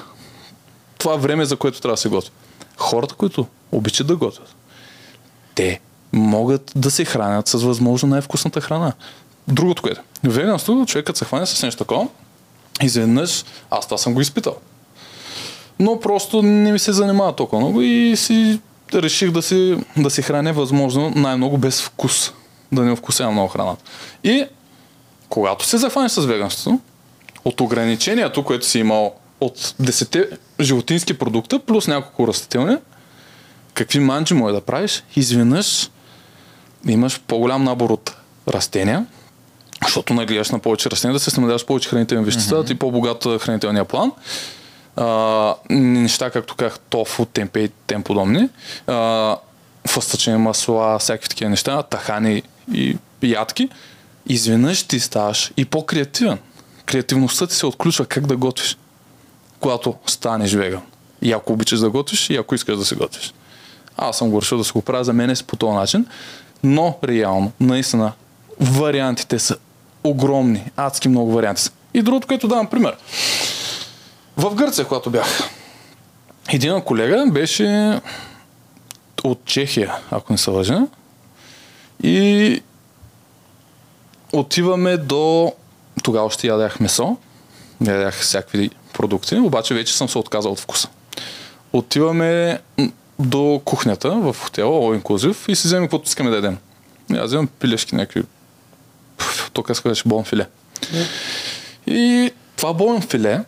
това 0.99 1.17
време, 1.17 1.45
за 1.45 1.57
което 1.57 1.81
трябва 1.81 1.93
да 1.95 2.01
се 2.01 2.09
готви. 2.09 2.31
Хората, 2.77 3.15
които 3.15 3.47
обичат 3.73 4.07
да 4.07 4.17
готвят, 4.17 4.55
те 5.55 5.81
могат 6.13 6.73
да 6.77 6.91
се 6.91 7.05
хранят 7.05 7.49
с 7.49 7.63
възможно 7.63 8.09
най-вкусната 8.09 8.61
храна. 8.61 8.93
Другото, 9.49 9.83
което. 9.83 10.01
Веганството, 10.25 10.87
човекът 10.87 11.17
се 11.17 11.25
хване 11.25 11.47
с 11.47 11.63
нещо 11.63 11.79
такова, 11.79 12.09
изведнъж, 12.83 13.45
аз 13.71 13.87
това 13.87 13.99
съм 13.99 14.15
го 14.15 14.21
изпитал. 14.21 14.57
Но 15.79 16.01
просто 16.01 16.43
не 16.43 16.73
ми 16.73 16.79
се 16.79 16.93
занимава 16.93 17.37
толкова 17.37 17.61
много 17.61 17.83
и 17.83 18.17
си 18.17 18.61
реших 18.95 19.31
да 19.31 19.43
си, 19.43 19.77
да 19.97 20.11
си 20.11 20.23
храня 20.23 20.53
възможно 20.53 21.13
най-много 21.17 21.59
без 21.59 21.83
вкус. 21.83 22.33
Да 22.73 22.83
не 22.83 22.97
вкусявам 22.97 23.35
много 23.35 23.49
храната. 23.49 23.85
И 24.25 24.45
когато 25.29 25.67
се 25.67 25.79
захванеш 25.79 26.13
с 26.13 26.25
веганството, 26.25 26.81
от 27.45 27.61
ограничението, 27.61 28.45
което 28.45 28.67
си 28.67 28.79
имал 28.79 29.15
от 29.41 29.59
10 29.59 30.39
животински 30.61 31.19
продукта, 31.19 31.59
плюс 31.59 31.87
няколко 31.87 32.29
растителни, 32.29 32.77
какви 33.75 34.01
манджи 34.01 34.35
може 34.35 34.55
да 34.55 34.61
правиш, 34.61 35.05
изведнъж 35.17 35.91
имаш 36.87 37.21
по-голям 37.27 37.65
набор 37.65 37.91
от 37.91 38.17
растения, 38.49 39.07
защото 39.85 40.15
нагледаш 40.15 40.51
на 40.51 40.59
повече 40.59 40.91
растения, 40.91 41.13
да 41.13 41.21
се 41.21 41.31
снабдяваш 41.31 41.67
повече 41.67 41.89
хранителни 41.89 42.25
вещества, 42.25 42.57
mm-hmm. 42.57 42.61
да 42.61 42.67
ти 42.67 42.73
е 42.73 42.79
по-богат 42.79 43.27
хранителния 43.41 43.85
план. 43.85 44.13
А, 44.97 45.55
неща, 45.71 46.31
както 46.31 46.55
казах, 46.55 46.79
тофу, 46.79 47.25
темпе 47.25 47.61
и 47.61 47.69
тем 47.87 48.03
подобни. 48.03 48.49
А, 48.87 49.37
фъстъчени 49.89 50.37
масла, 50.37 50.99
всякакви 50.99 51.29
такива 51.29 51.51
неща, 51.51 51.83
тахани 51.83 52.43
и 52.73 52.97
ядки. 53.23 53.69
Изведнъж 54.27 54.83
ти 54.83 55.01
ставаш 55.01 55.53
и 55.57 55.65
по-креативен. 55.65 56.39
Креативността 56.89 57.47
ти 57.47 57.55
се 57.55 57.67
отключва 57.67 58.07
как 58.07 58.27
да 58.27 58.37
готвиш, 58.37 58.77
когато 59.61 59.95
станеш 60.07 60.53
веган. 60.53 60.83
И 61.23 61.33
ако 61.33 61.53
обичаш 61.53 61.79
да 61.79 61.91
готвиш, 61.91 62.31
и 62.31 62.37
ако 62.37 62.55
искаш 62.55 62.77
да 62.77 62.85
се 62.85 62.95
готвиш. 62.95 63.35
Аз 63.97 64.19
съм 64.19 64.31
го 64.31 64.43
решил 64.43 64.59
да 64.59 64.65
се 64.65 64.73
го 64.73 64.83
правя 64.83 65.05
за 65.05 65.13
мен 65.13 65.31
е 65.31 65.35
по 65.47 65.57
този 65.57 65.77
начин, 65.77 66.07
но 66.63 66.99
реално, 67.05 67.53
наистина, 67.61 68.13
вариантите 68.61 69.39
са 69.39 69.57
огромни, 70.05 70.71
адски 70.77 71.09
много 71.09 71.33
варианти 71.33 71.63
са. 71.63 71.71
И 71.95 72.03
другото, 72.03 72.27
което 72.27 72.49
давам 72.49 72.67
пример. 72.67 72.97
В 74.37 74.55
Гърция, 74.55 74.85
когато 74.85 75.11
бях, 75.11 75.51
един 76.53 76.81
колега 76.81 77.27
беше 77.33 78.01
от 79.25 79.45
Чехия, 79.45 79.95
ако 80.11 80.33
не 80.33 80.39
се 80.39 80.51
лъжа, 80.51 80.87
и 82.03 82.63
отиваме 84.33 84.97
до... 84.97 85.53
Тогава 86.03 86.27
още 86.27 86.47
ядях 86.47 86.81
месо, 86.81 87.17
ядях 87.87 88.21
всякакви 88.21 88.71
продукти, 88.93 89.37
обаче 89.37 89.75
вече 89.75 89.97
съм 89.97 90.09
се 90.09 90.19
отказал 90.19 90.53
от 90.53 90.61
вкуса. 90.61 90.89
Отиваме 91.73 92.61
до 93.19 93.61
кухнята 93.65 94.11
в 94.11 94.37
хотела, 94.41 94.71
All 94.71 95.03
Inclusive 95.03 95.49
и 95.49 95.57
си 95.57 95.67
вземем 95.67 95.85
каквото 95.85 96.07
искаме 96.07 96.31
да 96.31 96.37
ядем. 96.37 96.59
Аз 97.13 97.25
вземам 97.25 97.47
пилешки 97.47 97.95
някакви... 97.95 98.23
Тук 99.53 99.71
иска 99.71 99.89
беше 99.89 100.03
болен 100.07 100.25
филе. 100.25 100.47
И 101.87 102.31
това 102.57 102.73
болен 102.73 103.03
филе, 103.03 103.45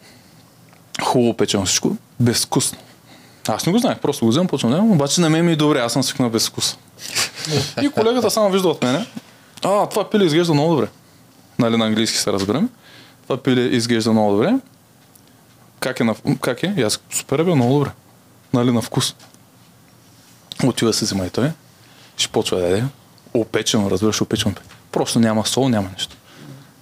хубаво 1.03 1.37
печено 1.37 1.67
всичко, 1.67 1.97
безвкусно. 2.21 2.79
Аз 3.49 3.67
не 3.67 3.73
го 3.73 3.79
знаех, 3.79 3.99
просто 3.99 4.25
го 4.25 4.31
вземам, 4.31 4.49
почвам 4.49 4.73
да 4.73 4.79
обаче 4.79 5.21
на 5.21 5.31
мен 5.31 5.45
ми 5.45 5.53
е 5.53 5.57
добре, 5.57 5.81
аз 5.81 5.93
съм 5.93 6.03
свикнал 6.03 6.31
без 6.31 6.49
вкус. 6.49 6.77
и 7.83 7.89
колегата 7.89 8.31
само 8.31 8.51
вижда 8.51 8.69
от 8.69 8.83
мене, 8.83 9.07
а, 9.65 9.87
това 9.87 10.11
пиле 10.11 10.25
изглежда 10.25 10.55
много 10.55 10.75
добре. 10.75 10.89
Нали, 11.61 11.77
на 11.77 11.87
английски 11.87 12.19
се 12.19 12.33
разбираме. 12.33 12.69
Това 13.23 13.37
пиле 13.37 13.61
изглежда 13.61 14.13
много 14.13 14.33
добре. 14.33 14.55
Как 15.81 16.01
е? 16.01 16.05
На, 16.05 16.15
как 16.41 16.63
е? 16.63 16.75
И 16.77 16.83
аз 16.83 17.01
супер 17.11 17.39
е 17.39 17.45
бе, 17.45 17.55
много 17.55 17.75
добре. 17.75 17.91
Нали, 18.55 18.73
на 18.73 18.83
вкус. 18.83 19.15
Отива 20.65 20.93
се 20.93 21.05
взема 21.05 21.27
и 21.27 21.31
той. 21.31 21.51
Ще 22.17 22.29
почва 22.29 22.59
да 22.59 22.65
яде. 22.69 22.85
Опечено, 23.35 23.91
разбираш, 23.91 24.21
опечено. 24.21 24.55
Просто 24.93 25.19
няма 25.21 25.47
сол, 25.47 25.69
няма 25.69 25.89
нищо. 25.95 26.17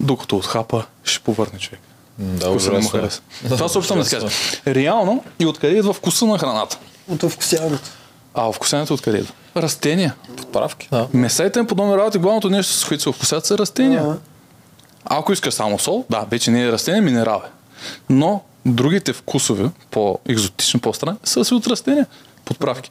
Докато 0.00 0.36
отхапа, 0.36 0.84
ще 1.04 1.20
повърне 1.20 1.58
човек. 1.58 1.80
Да, 2.18 2.50
Вкуса 2.50 2.66
не 2.66 2.72
му 2.72 2.78
ужасно. 2.78 2.98
е. 2.98 3.02
хареса. 3.02 3.20
Това 3.48 3.68
се 3.68 3.78
опитвам 3.78 3.98
да 3.98 4.04
си 4.04 4.14
кажа. 4.14 4.28
Реално 4.66 5.24
и 5.38 5.46
откъде 5.46 5.76
идва 5.76 5.92
вкуса 5.92 6.26
на 6.26 6.38
храната? 6.38 6.78
От 7.08 7.22
вкусяването. 7.22 7.88
А 8.34 8.52
вкусянето 8.52 8.94
откъде 8.94 9.18
идва? 9.18 9.32
Растения. 9.56 10.14
Подправки, 10.36 10.88
да. 10.90 11.08
Меса 11.12 11.44
и 11.44 11.52
тем 11.52 11.66
подобни 11.66 11.96
работи, 11.96 12.18
главното 12.18 12.50
нещо, 12.50 12.72
с 12.72 12.84
които 12.84 13.02
се 13.02 13.12
вкусят, 13.12 13.46
са 13.46 13.58
растения. 13.58 14.02
Ага. 14.02 14.16
Ако 15.10 15.32
искаш 15.32 15.54
само 15.54 15.78
сол, 15.78 16.04
да, 16.10 16.26
вече 16.30 16.50
не 16.50 16.64
е 16.64 16.72
растение, 16.72 17.00
минерал 17.00 17.42
е. 17.46 17.50
Но 18.10 18.42
другите 18.66 19.12
вкусове, 19.12 19.70
по-екзотични, 19.90 20.80
по-странни, 20.80 21.18
са 21.24 21.44
си 21.44 21.54
от 21.54 21.66
растения. 21.66 22.06
Подправки. 22.44 22.90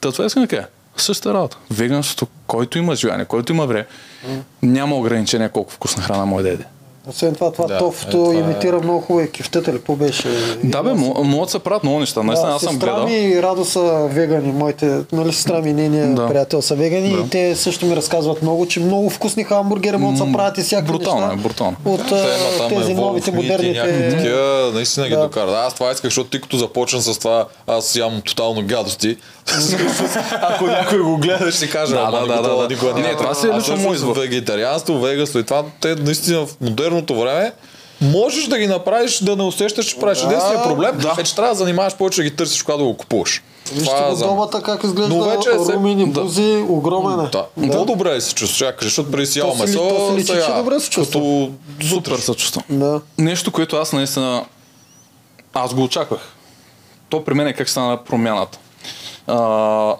Та 0.00 0.12
това 0.12 0.24
искам 0.24 0.42
да 0.42 0.48
кажа. 0.48 0.66
Същата 0.96 1.34
работа. 1.34 1.56
Веганството, 1.70 2.26
който 2.46 2.78
има 2.78 2.94
желание, 2.94 3.24
който 3.24 3.52
има 3.52 3.66
време, 3.66 3.86
няма 4.62 4.96
ограничение 4.96 5.48
колко 5.48 5.72
вкусна 5.72 6.02
храна 6.02 6.24
може 6.26 6.42
да 6.42 6.48
яде. 6.48 6.64
Освен 7.08 7.34
това, 7.34 7.52
това 7.52 7.66
Да, 7.66 7.78
тофто 7.78 8.08
е, 8.08 8.10
това 8.12 8.32
е- 8.32 8.36
имитира 8.36 8.80
много 8.80 9.00
хубаво 9.00 9.28
кифтета 9.28 9.72
ли, 9.72 9.76
какво 9.76 9.96
беше? 9.96 10.28
Да, 10.64 10.82
бе, 10.82 10.90
мо- 10.90 11.22
могат 11.22 11.46
да 11.46 11.50
се 11.50 11.58
правят 11.58 11.84
много 11.84 12.00
неща. 12.00 12.22
Наистина, 12.22 12.52
аз 12.52 12.62
съм 12.62 12.72
сестра 12.72 12.86
гледал. 12.86 13.04
ми 13.04 13.14
и 13.14 13.42
Радо 13.42 13.64
са 13.64 13.80
вегани, 14.04 14.52
моите, 14.52 15.00
нали, 15.12 15.32
сестра 15.32 15.60
ми 15.60 15.70
и 15.70 15.74
нейният 15.74 16.14
Да. 16.14 16.28
приятел 16.28 16.62
са 16.62 16.74
вегани 16.74 17.10
Да. 17.10 17.18
и 17.18 17.28
те 17.28 17.56
също 17.56 17.86
ми 17.86 17.96
разказват 17.96 18.42
много, 18.42 18.66
че 18.66 18.80
много 18.80 19.10
вкусни 19.10 19.44
хамбургери 19.44 19.96
могат 19.96 20.18
да 20.18 20.24
се 20.26 20.32
правят 20.32 20.58
и 20.58 20.62
всякакви 20.62 20.92
брутално 20.92 21.20
неща. 21.20 21.34
е, 21.34 21.36
брутално. 21.38 21.76
От 21.84 22.08
Те, 22.08 22.14
а, 22.14 22.18
ма, 22.18 22.58
там 22.58 22.68
тези 22.70 22.92
е 22.92 22.94
новите 22.94 23.30
и 23.30 23.34
някакви 23.34 23.48
модерните... 23.48 24.08
такива, 24.10 24.70
наистина 24.74 25.08
ги 25.08 25.14
Да. 25.14 25.20
докарат. 25.20 25.54
Аз 25.56 25.74
това 25.74 25.90
исках, 25.90 26.04
защото 26.04 26.30
ти 26.30 26.40
като 26.40 26.56
започна 26.56 27.00
с 27.02 27.18
това, 27.18 27.46
аз 27.66 27.96
ям 27.96 28.22
тотално 28.22 28.62
гадости. 28.64 29.16
Ако 30.32 30.66
някой 30.66 30.98
го 30.98 31.16
гледа, 31.16 31.50
ще 31.50 31.60
си 31.60 31.70
каже, 31.70 31.94
Да, 31.94 32.10
да, 32.10 32.26
да, 32.26 32.56
да. 32.56 32.66
никога 32.70 32.94
Не, 32.94 33.16
това 33.16 33.34
си 33.34 33.46
е 33.46 33.50
А 33.52 33.58
лично 33.58 33.76
мой 33.76 33.96
избор. 33.96 34.16
Вегетарианство, 34.16 34.98
веганство 34.98 35.38
и 35.38 35.44
това, 35.44 35.64
те 35.80 35.94
наистина 35.94 36.46
в 36.46 36.48
модерното 36.98 37.20
време 37.22 37.52
можеш 38.02 38.46
да 38.46 38.58
ги 38.58 38.66
направиш, 38.66 39.18
да 39.18 39.36
не 39.36 39.42
усещаш, 39.42 39.86
че 39.86 39.98
правиш. 39.98 40.18
Единственият 40.20 40.62
проблем 40.64 41.00
е, 41.18 41.22
че 41.22 41.34
трябва 41.34 41.48
да 41.48 41.58
занимаваш 41.58 41.94
повече 41.94 42.16
да 42.16 42.30
ги 42.30 42.36
търсиш, 42.36 42.62
когато 42.62 42.84
го 42.84 42.96
купуваш. 42.96 43.42
Вижте 43.72 44.04
го 44.08 44.14
за- 44.14 44.26
домата 44.26 44.62
как 44.62 44.84
изглежда, 44.84 45.14
Но 45.14 45.22
вече 45.22 45.50
се- 45.56 45.72
румини, 45.72 46.06
да. 46.06 46.20
бузи, 46.20 46.64
огромен 46.68 47.20
е. 47.20 47.28
Да. 47.28 47.46
да. 47.58 47.84
добре 47.84 48.14
ли 48.14 48.20
се 48.20 48.34
чувстваш? 48.34 48.58
Чакай, 48.58 48.86
защото 48.86 49.10
преди 49.10 49.26
си 49.26 49.38
ял 49.38 49.54
се 49.54 49.62
месо, 49.62 49.78
то 49.80 50.08
се 50.08 50.14
личи, 50.14 50.26
че 50.26 50.32
сега, 50.34 50.56
добре 50.56 50.80
се 50.80 50.90
чувства. 50.90 51.20
като 51.20 51.50
Супер 51.88 52.16
се 52.16 52.34
чувствам. 52.34 52.64
Да. 52.70 53.00
Нещо, 53.18 53.52
което 53.52 53.76
аз 53.76 53.92
наистина... 53.92 54.44
Аз 55.54 55.74
го 55.74 55.82
очаквах. 55.82 56.20
То 57.08 57.24
при 57.24 57.34
мен 57.34 57.46
е 57.46 57.52
как 57.52 57.68
стана 57.68 57.96
промяната. 57.98 58.58
А, 59.26 59.94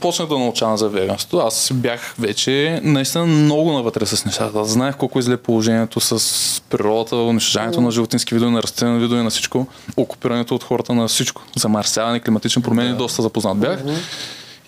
почнах 0.00 0.28
да 0.28 0.38
научавам 0.38 0.76
за 0.76 0.88
веганство. 0.88 1.38
Аз 1.38 1.70
бях 1.74 2.14
вече 2.18 2.80
наистина 2.82 3.26
много 3.26 3.72
навътре 3.72 4.06
с 4.06 4.24
нещата. 4.24 4.58
Аз 4.58 4.68
знаех 4.68 4.96
колко 4.96 5.18
е 5.18 5.22
зле 5.22 5.36
положението 5.36 6.00
с 6.00 6.62
природата, 6.70 7.16
унищожаването 7.16 7.80
на 7.80 7.90
животински 7.90 8.34
видове, 8.34 8.50
на 8.50 8.62
растителни 8.62 9.00
видове, 9.00 9.22
на 9.22 9.30
всичко, 9.30 9.66
окупирането 9.96 10.54
от 10.54 10.64
хората 10.64 10.94
на 10.94 11.08
всичко. 11.08 11.42
Замърсяване, 11.56 12.20
климатични 12.20 12.62
промени, 12.62 12.96
доста 12.96 13.22
запознат 13.22 13.58
бях. 13.58 13.80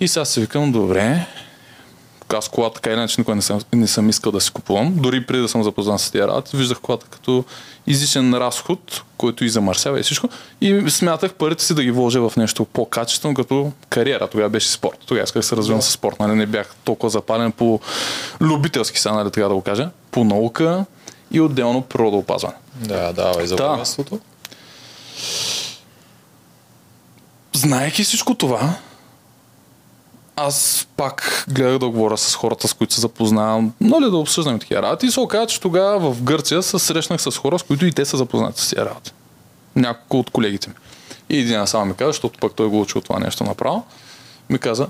И 0.01 0.09
сега 0.09 0.25
си 0.25 0.41
викам, 0.41 0.73
добре, 0.73 1.27
аз 2.35 2.49
колата 2.49 2.75
така 2.75 2.93
иначе 2.93 3.21
никога 3.21 3.35
не 3.35 3.43
съм, 3.43 3.61
не 3.75 3.87
съм 3.87 4.09
искал 4.09 4.33
да 4.33 4.41
си 4.41 4.51
купувам. 4.51 4.95
Дори 4.97 5.27
преди 5.27 5.43
да 5.43 5.49
съм 5.49 5.63
запознат 5.63 6.01
с 6.01 6.11
тези 6.11 6.23
работи, 6.23 6.57
виждах 6.57 6.81
колата 6.81 7.07
като 7.11 7.45
излишен 7.87 8.35
разход, 8.35 9.03
който 9.17 9.45
и 9.45 9.49
замърсява 9.49 10.01
и 10.01 10.03
всичко. 10.03 10.29
И 10.61 10.91
смятах 10.91 11.35
парите 11.35 11.65
си 11.65 11.75
да 11.75 11.83
ги 11.83 11.91
вложа 11.91 12.29
в 12.29 12.37
нещо 12.37 12.65
по-качествено, 12.65 13.35
като 13.35 13.73
кариера. 13.89 14.29
Тогава 14.29 14.49
беше 14.49 14.69
спорт. 14.69 14.99
Тогава 15.07 15.25
исках 15.25 15.41
да 15.41 15.47
се 15.47 15.57
развивам 15.57 15.83
с 15.83 15.91
спорт. 15.91 16.21
Нали? 16.21 16.35
Не 16.35 16.47
бях 16.47 16.75
толкова 16.85 17.11
запален 17.11 17.53
по 17.53 17.81
любителски 18.41 18.99
са, 18.99 19.13
нали, 19.13 19.31
така 19.31 19.49
да 19.49 19.55
го 19.55 19.63
кажа. 19.63 19.91
По 20.11 20.25
наука 20.25 20.85
и 21.31 21.41
отделно 21.41 21.83
природоопазване. 21.83 22.55
Да, 22.75 23.13
давай 23.13 23.47
за 23.47 23.57
Да. 23.57 23.85
Знаеки 27.53 28.05
всичко 28.05 28.35
това, 28.35 28.75
аз 30.37 30.87
пак 30.97 31.45
гледах 31.49 31.79
да 31.79 31.89
говоря 31.89 32.19
с 32.19 32.35
хората, 32.35 32.69
с 32.69 32.73
които 32.73 32.95
се 32.95 33.01
запознавам, 33.01 33.73
нали, 33.81 34.11
да 34.11 34.17
обсъждаме 34.17 34.59
такива 34.59 34.83
работи. 34.83 35.07
И 35.07 35.11
се 35.11 35.21
оказа, 35.21 35.47
че 35.47 35.61
тогава 35.61 36.13
в 36.13 36.23
Гърция 36.23 36.63
се 36.63 36.79
срещнах 36.79 37.23
с 37.23 37.37
хора, 37.37 37.59
с 37.59 37.63
които 37.63 37.87
и 37.87 37.93
те 37.93 38.05
са 38.05 38.17
запознати 38.17 38.61
с 38.61 38.71
тези 38.71 38.87
работи. 38.87 39.13
Няколко 39.77 40.19
от 40.19 40.31
колегите 40.31 40.69
ми. 40.69 40.75
И 41.31 41.39
един 41.39 41.67
само 41.67 41.85
ми 41.85 41.95
каза, 41.95 42.09
защото 42.09 42.39
пък 42.39 42.53
той 42.55 42.69
го 42.69 42.81
учи 42.81 42.99
от 42.99 43.05
това 43.05 43.19
нещо 43.19 43.45
направо, 43.45 43.85
ми 44.51 44.59
каза, 44.59 44.89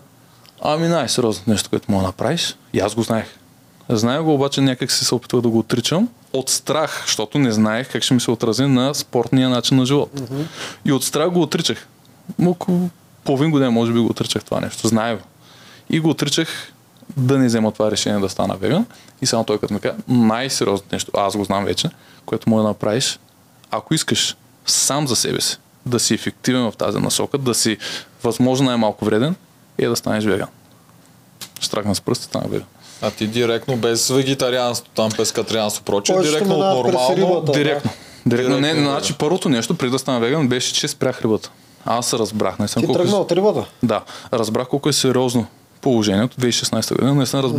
ами 0.62 0.88
най-сериозно 0.88 1.42
нещо, 1.46 1.70
което 1.70 1.92
мога 1.92 2.02
да 2.02 2.06
направиш. 2.06 2.56
И 2.72 2.80
аз 2.80 2.94
го 2.94 3.02
знаех. 3.02 3.26
Знаех 3.88 4.22
го, 4.22 4.34
обаче 4.34 4.60
някак 4.60 4.92
си 4.92 5.04
се 5.04 5.14
опитвах 5.14 5.42
да 5.42 5.48
го 5.48 5.58
отричам 5.58 6.08
от 6.32 6.48
страх, 6.48 7.02
защото 7.06 7.38
не 7.38 7.52
знаех 7.52 7.92
как 7.92 8.02
ще 8.02 8.14
ми 8.14 8.20
се 8.20 8.30
отрази 8.30 8.66
на 8.66 8.94
спортния 8.94 9.48
начин 9.48 9.76
на 9.76 9.86
живот. 9.86 10.10
И 10.84 10.92
от 10.92 11.04
страх 11.04 11.30
го 11.30 11.42
отричах. 11.42 11.88
Около 12.46 12.90
половин 13.24 13.50
година 13.50 13.70
може 13.70 13.92
би 13.92 13.98
го 13.98 14.06
отричах 14.06 14.44
това 14.44 14.60
нещо. 14.60 14.88
Знае 14.88 15.14
го. 15.14 15.22
И 15.90 16.00
го 16.00 16.10
отричах 16.10 16.72
да 17.16 17.38
не 17.38 17.46
взема 17.46 17.72
това 17.72 17.90
решение 17.90 18.20
да 18.20 18.28
стана 18.28 18.56
веган. 18.56 18.86
И 19.22 19.26
само 19.26 19.44
той 19.44 19.58
като 19.58 19.74
ми 19.74 19.80
каза, 19.80 19.96
най-сериозното 20.08 20.88
нещо, 20.92 21.10
аз 21.14 21.36
го 21.36 21.44
знам 21.44 21.64
вече, 21.64 21.90
което 22.26 22.50
може 22.50 22.62
да 22.62 22.68
направиш, 22.68 23.18
ако 23.70 23.94
искаш 23.94 24.36
сам 24.66 25.08
за 25.08 25.16
себе 25.16 25.40
си 25.40 25.58
да 25.86 26.00
си 26.00 26.14
ефективен 26.14 26.70
в 26.70 26.76
тази 26.76 26.98
насока, 26.98 27.38
да 27.38 27.54
си 27.54 27.78
възможно 28.22 28.66
най-малко 28.66 29.04
вреден, 29.04 29.34
е 29.78 29.88
да 29.88 29.96
станеш 29.96 30.24
веган. 30.24 30.48
Штракна 31.60 31.94
с 31.94 32.00
пръст 32.00 32.22
и 32.22 32.24
стана 32.24 32.48
веган. 32.48 32.66
А 33.02 33.10
ти 33.10 33.26
директно 33.26 33.76
без 33.76 34.08
вегетарианство, 34.08 34.90
там 34.94 35.10
пескатарианство, 35.16 35.84
прочее, 35.84 36.14
Повечето 36.14 36.34
директно 36.38 36.54
от 36.54 36.86
нормално. 36.86 37.16
рибата. 37.16 37.52
Да. 37.52 37.52
Директно. 37.52 37.90
Директно. 38.26 38.54
Не, 38.54 38.60
Директно, 38.60 38.84
да. 38.84 38.90
значи 38.90 39.14
първото 39.18 39.48
нещо, 39.48 39.74
преди 39.74 39.90
да 39.90 39.98
стана 39.98 40.20
веган, 40.20 40.48
беше, 40.48 40.74
че 40.74 40.88
спрях 40.88 41.22
рибата. 41.22 41.50
Аз 41.84 42.12
разбрах, 42.12 42.58
не 42.58 42.68
съм 42.68 42.82
Ти 42.82 42.86
колко... 42.86 43.02
тръгна 43.02 43.16
от 43.16 43.32
рибата. 43.32 43.64
Да, 43.82 44.02
разбрах 44.32 44.68
колко 44.68 44.88
е 44.88 44.92
сериозно 44.92 45.46
положението 45.86 46.36
2016 46.36 46.92
година. 46.92 47.14
Наистина 47.14 47.42
раз... 47.42 47.52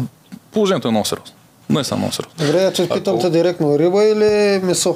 положението 0.52 0.88
е 0.88 0.92
много 0.92 1.06
сериозно. 1.06 1.34
Наистина 1.70 1.98
много 1.98 2.14
сериозно. 2.14 2.34
Добре, 2.40 2.74
че 2.74 2.90
питам 2.90 3.20
те 3.20 3.30
директно, 3.30 3.80
риба 3.80 4.04
или 4.04 4.26
месо? 4.60 4.96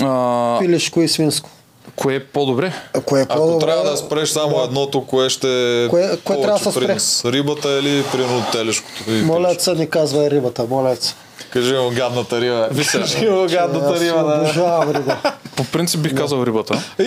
А, 0.00 0.56
Пилешко 0.60 1.00
и 1.00 1.08
свинско. 1.08 1.50
кое 1.96 2.14
е 2.14 2.20
по-добре? 2.22 2.72
А 2.94 3.00
кое 3.00 3.20
е 3.20 3.24
Ако 3.24 3.36
по-добре? 3.36 3.66
трябва 3.66 3.84
да 3.84 3.96
спреш 3.96 4.28
само 4.28 4.62
едното, 4.62 5.00
кое 5.02 5.30
ще 5.30 5.48
е 5.48 5.88
Кое- 5.88 6.18
кое 6.18 6.40
трябва 6.40 6.58
да 6.60 6.74
принос? 6.76 7.24
Рибата 7.24 7.68
или 7.70 8.04
примерно 8.04 8.44
телешкото? 8.52 9.04
и 9.08 9.22
Моля 9.22 9.54
се, 9.58 9.74
не 9.74 9.86
казвай 9.86 10.30
рибата, 10.30 10.66
моля 10.66 10.96
се. 10.96 11.14
Кажи 11.50 11.74
му 11.74 11.90
гадната 11.90 12.40
риба. 12.40 12.68
Ви 12.70 12.84
се- 12.84 12.98
Кажи 12.98 13.28
му 13.28 13.46
гадната 13.46 14.00
риба. 14.00 14.24
да. 14.26 14.34
обожавам 14.36 14.90
риба. 14.90 15.16
По 15.56 15.64
принцип 15.64 16.00
бих 16.00 16.14
казал 16.14 16.44
рибата. 16.44 16.82
Е, 16.98 17.04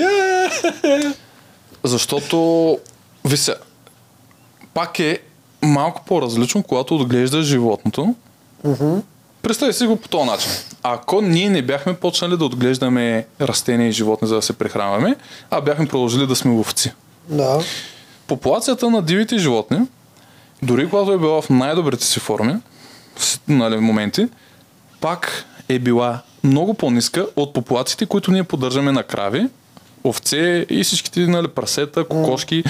Защото, 1.83 2.77
ви 3.25 3.37
се, 3.37 3.55
пак 4.73 4.99
е 4.99 5.19
малко 5.63 6.01
по-различно, 6.05 6.63
когато 6.63 6.95
отглеждаш 6.95 7.45
животното. 7.45 8.15
Представи 9.41 9.73
си 9.73 9.85
го 9.85 9.95
по 9.95 10.07
този 10.07 10.25
начин. 10.25 10.51
Ако 10.83 11.21
ние 11.21 11.49
не 11.49 11.61
бяхме 11.61 11.93
почнали 11.93 12.37
да 12.37 12.45
отглеждаме 12.45 13.25
растения 13.41 13.87
и 13.87 13.91
животни, 13.91 14.27
за 14.27 14.35
да 14.35 14.41
се 14.41 14.53
прехранваме, 14.53 15.15
а 15.49 15.61
бяхме 15.61 15.87
продължили 15.87 16.27
да 16.27 16.35
сме 16.35 16.51
ловци. 16.51 16.93
Да. 17.29 17.59
Популацията 18.27 18.89
на 18.89 19.01
дивите 19.01 19.37
животни, 19.37 19.77
дори 20.63 20.89
когато 20.89 21.11
е 21.11 21.17
била 21.17 21.41
в 21.41 21.49
най-добрите 21.49 22.05
си 22.05 22.19
форми, 22.19 22.55
с- 23.17 23.39
нали, 23.47 23.77
моменти, 23.77 24.27
пак 25.01 25.45
е 25.69 25.79
била 25.79 26.19
много 26.43 26.73
по-ниска 26.73 27.25
от 27.35 27.53
популациите, 27.53 28.05
които 28.05 28.31
ние 28.31 28.43
поддържаме 28.43 28.91
на 28.91 29.03
крави, 29.03 29.47
овце 30.03 30.37
и 30.69 30.83
всичките 30.83 31.19
нали, 31.19 31.47
прасета, 31.47 32.03
кокошки. 32.03 32.63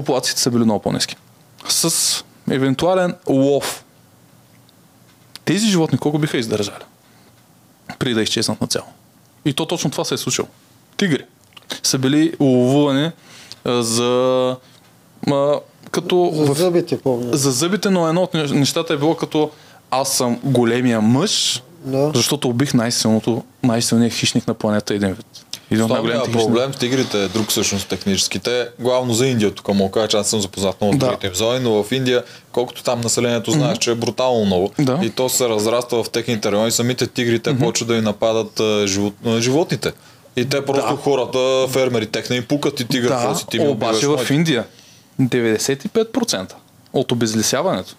Популациите 0.00 0.40
са 0.40 0.50
били 0.50 0.64
много 0.64 0.80
по-ниски. 0.80 1.16
С 1.68 1.94
евентуален 2.50 3.14
лов. 3.28 3.84
Тези 5.44 5.66
животни 5.66 5.98
колко 5.98 6.18
биха 6.18 6.38
издържали? 6.38 6.84
Преди 7.98 8.14
да 8.14 8.22
изчезнат 8.22 8.60
на 8.60 8.66
цяло. 8.66 8.86
И 9.44 9.52
то 9.52 9.66
точно 9.66 9.90
това 9.90 10.04
се 10.04 10.14
е 10.14 10.18
случило. 10.18 10.48
Тигри 10.96 11.24
са 11.82 11.98
били 11.98 12.32
ловувани 12.40 13.10
за 13.66 14.56
а, 15.28 15.60
като 15.90 16.30
За 16.34 16.52
зъбите 16.54 17.00
помня. 17.00 17.36
за 17.36 17.50
зъбите, 17.50 17.90
но 17.90 18.08
едно 18.08 18.22
от 18.22 18.32
нещ- 18.32 18.52
нещата 18.52 18.94
е 18.94 18.98
било 18.98 19.14
като 19.16 19.50
аз 19.90 20.12
съм 20.12 20.40
големия 20.44 21.00
мъж, 21.00 21.62
Да. 21.80 22.10
защото 22.14 22.48
убих 22.48 22.74
най-силното, 22.74 23.44
най-силният 23.62 24.14
хищник 24.14 24.46
на 24.46 24.54
планета 24.54 24.94
един 24.94 25.12
вид. 25.12 25.44
От 25.72 25.74
Основният 25.74 25.90
най-големите 26.04 26.26
хищници. 26.28 26.46
проблем 26.46 26.72
с 26.72 26.76
тигрите 26.76 27.24
е 27.24 27.28
друг 27.28 27.48
всъщност 27.48 27.88
технически. 27.88 28.38
Те 28.38 28.68
главно 28.78 29.14
за 29.14 29.26
Индия, 29.26 29.50
тук 29.50 29.68
мога 29.68 29.84
да 29.84 29.92
кажа, 29.92 30.08
че 30.08 30.16
аз 30.16 30.28
съм 30.28 30.40
запознат 30.40 30.80
много 30.80 30.96
Да. 30.96 31.16
им 31.24 31.34
зони, 31.34 31.58
но 31.60 31.82
в 31.82 31.92
Индия, 31.92 32.22
колкото 32.52 32.82
там 32.82 33.00
населението 33.00 33.50
знаеш, 33.50 33.78
че 33.78 33.90
е 33.90 33.94
брутално 33.94 34.44
много 34.44 34.70
Да. 34.78 34.98
и 35.02 35.10
то 35.10 35.28
се 35.28 35.48
разраства 35.48 36.04
в 36.04 36.10
техните 36.10 36.52
райони, 36.52 36.70
самите 36.70 37.06
тигрите 37.06 37.58
почват 37.58 37.88
да 37.88 37.94
им 37.94 38.04
нападат 38.04 38.60
живот, 38.86 39.14
животните. 39.38 39.92
И 40.36 40.44
те 40.44 40.64
просто 40.64 40.96
хората, 40.96 41.38
фермери, 41.68 42.06
техни 42.06 42.36
им 42.36 42.44
пукат 42.44 42.80
и 42.80 42.84
тигър, 42.84 43.08
Да, 43.08 43.34
си 43.34 43.46
ти 43.46 43.60
обаче 43.60 44.06
в. 44.08 44.30
Индия 44.30 44.64
95% 45.20 46.52
от 46.92 47.12
обезлесяването 47.12 47.94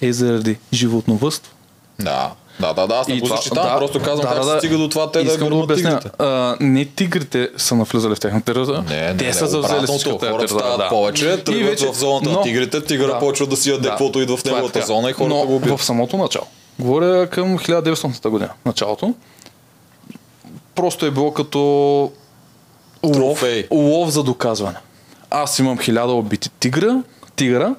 е 0.00 0.12
заради 0.12 0.56
животновътство. 0.72 1.52
Да, 1.98 2.30
да, 2.60 2.72
да, 2.72 2.86
да, 2.86 2.94
аз 2.94 3.08
не 3.08 3.14
И 3.14 3.20
го 3.20 3.26
защитавам, 3.26 3.72
да, 3.72 3.78
просто 3.78 3.98
казвам 3.98 4.20
да, 4.20 4.28
как 4.28 4.36
да, 4.36 4.44
се 4.44 4.50
да. 4.50 4.58
стига 4.58 4.78
до 4.78 4.88
това 4.88 5.10
те 5.10 5.24
да 5.24 5.36
гърмат 5.38 5.74
тигрите. 5.76 6.10
А, 6.18 6.56
не 6.60 6.84
тигрите 6.86 7.50
са 7.56 7.74
навлизали 7.74 8.14
в 8.14 8.20
техната 8.20 8.44
територия, 8.44 8.82
Не, 8.82 9.00
не, 9.02 9.16
те 9.16 9.24
не, 9.24 9.32
са 9.32 9.46
завзели 9.46 9.86
всичката 9.86 10.18
територия. 10.18 10.48
стават 10.48 10.78
да. 10.78 10.88
повече, 10.88 11.44
тръгват 11.44 11.64
вече- 11.64 11.86
в 11.86 11.94
зоната 11.94 12.28
на 12.28 12.34
но- 12.34 12.42
тигрите, 12.42 12.84
тигъра 12.84 13.12
да. 13.12 13.18
почва 13.18 13.46
да 13.46 13.56
си 13.56 13.70
яде 13.70 13.88
каквото 13.88 14.20
идва 14.20 14.36
в 14.36 14.44
е 14.44 14.48
неговата 14.48 14.82
зона 14.82 15.10
и 15.10 15.12
хората 15.12 15.34
Но 15.34 15.46
го 15.46 15.56
убиват. 15.56 15.78
в 15.78 15.84
самото 15.84 16.16
начало. 16.16 16.46
Говоря 16.78 17.26
към 17.26 17.58
1900 17.58 18.28
година. 18.28 18.50
Началото. 18.66 19.14
Просто 20.74 21.06
е 21.06 21.10
било 21.10 21.32
като 21.32 21.58
лов, 23.02 23.12
Трофей. 23.12 23.66
лов 23.70 24.10
за 24.10 24.22
доказване. 24.22 24.76
Аз 25.30 25.58
имам 25.58 25.78
хиляда 25.78 26.12
убити 26.12 26.50
тигра, 26.50 27.02
тигра, 27.36 27.74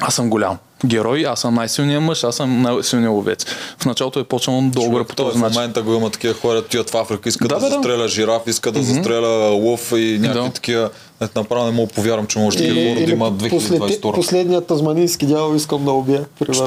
аз 0.00 0.14
съм 0.14 0.30
голям 0.30 0.58
герой, 0.84 1.24
аз 1.28 1.40
съм 1.40 1.54
най-силният 1.54 2.02
мъж, 2.02 2.24
аз 2.24 2.36
съм 2.36 2.62
най-силният 2.62 3.12
ловец. 3.12 3.44
В 3.78 3.84
началото 3.86 4.20
е 4.20 4.24
почнало 4.24 4.62
долу 4.62 4.90
Човек, 4.90 5.08
по 5.08 5.14
този 5.14 5.38
в 5.38 5.40
начин. 5.40 5.54
момента 5.60 5.82
го 5.82 5.94
има 5.94 6.10
такива 6.10 6.34
хора, 6.34 6.62
тият 6.64 6.90
в 6.90 6.94
Африка, 6.94 7.28
искат 7.28 7.48
да, 7.48 7.54
Да, 7.54 7.60
да, 7.60 7.70
застреля 7.70 8.08
жираф, 8.08 8.42
искат 8.46 8.74
да 8.74 8.82
застреля 8.82 9.28
лъв 9.50 9.92
и 9.92 10.18
някакви 10.20 10.40
Да. 10.48 10.52
такива. 10.54 10.90
Ето 11.20 11.38
направо 11.38 11.64
не 11.64 11.70
мога 11.70 11.86
да 11.86 11.94
повярвам, 11.94 12.26
че 12.26 12.38
може 12.38 12.58
такива 12.58 12.90
хора 12.90 13.06
да 13.06 13.12
има 13.12 13.32
2022. 13.32 14.14
последният 14.14 14.66
тазманийски 14.66 15.26
дявол 15.26 15.54
искам 15.54 15.84
да 15.84 15.92
убия. 15.92 16.24
Примерно. 16.38 16.66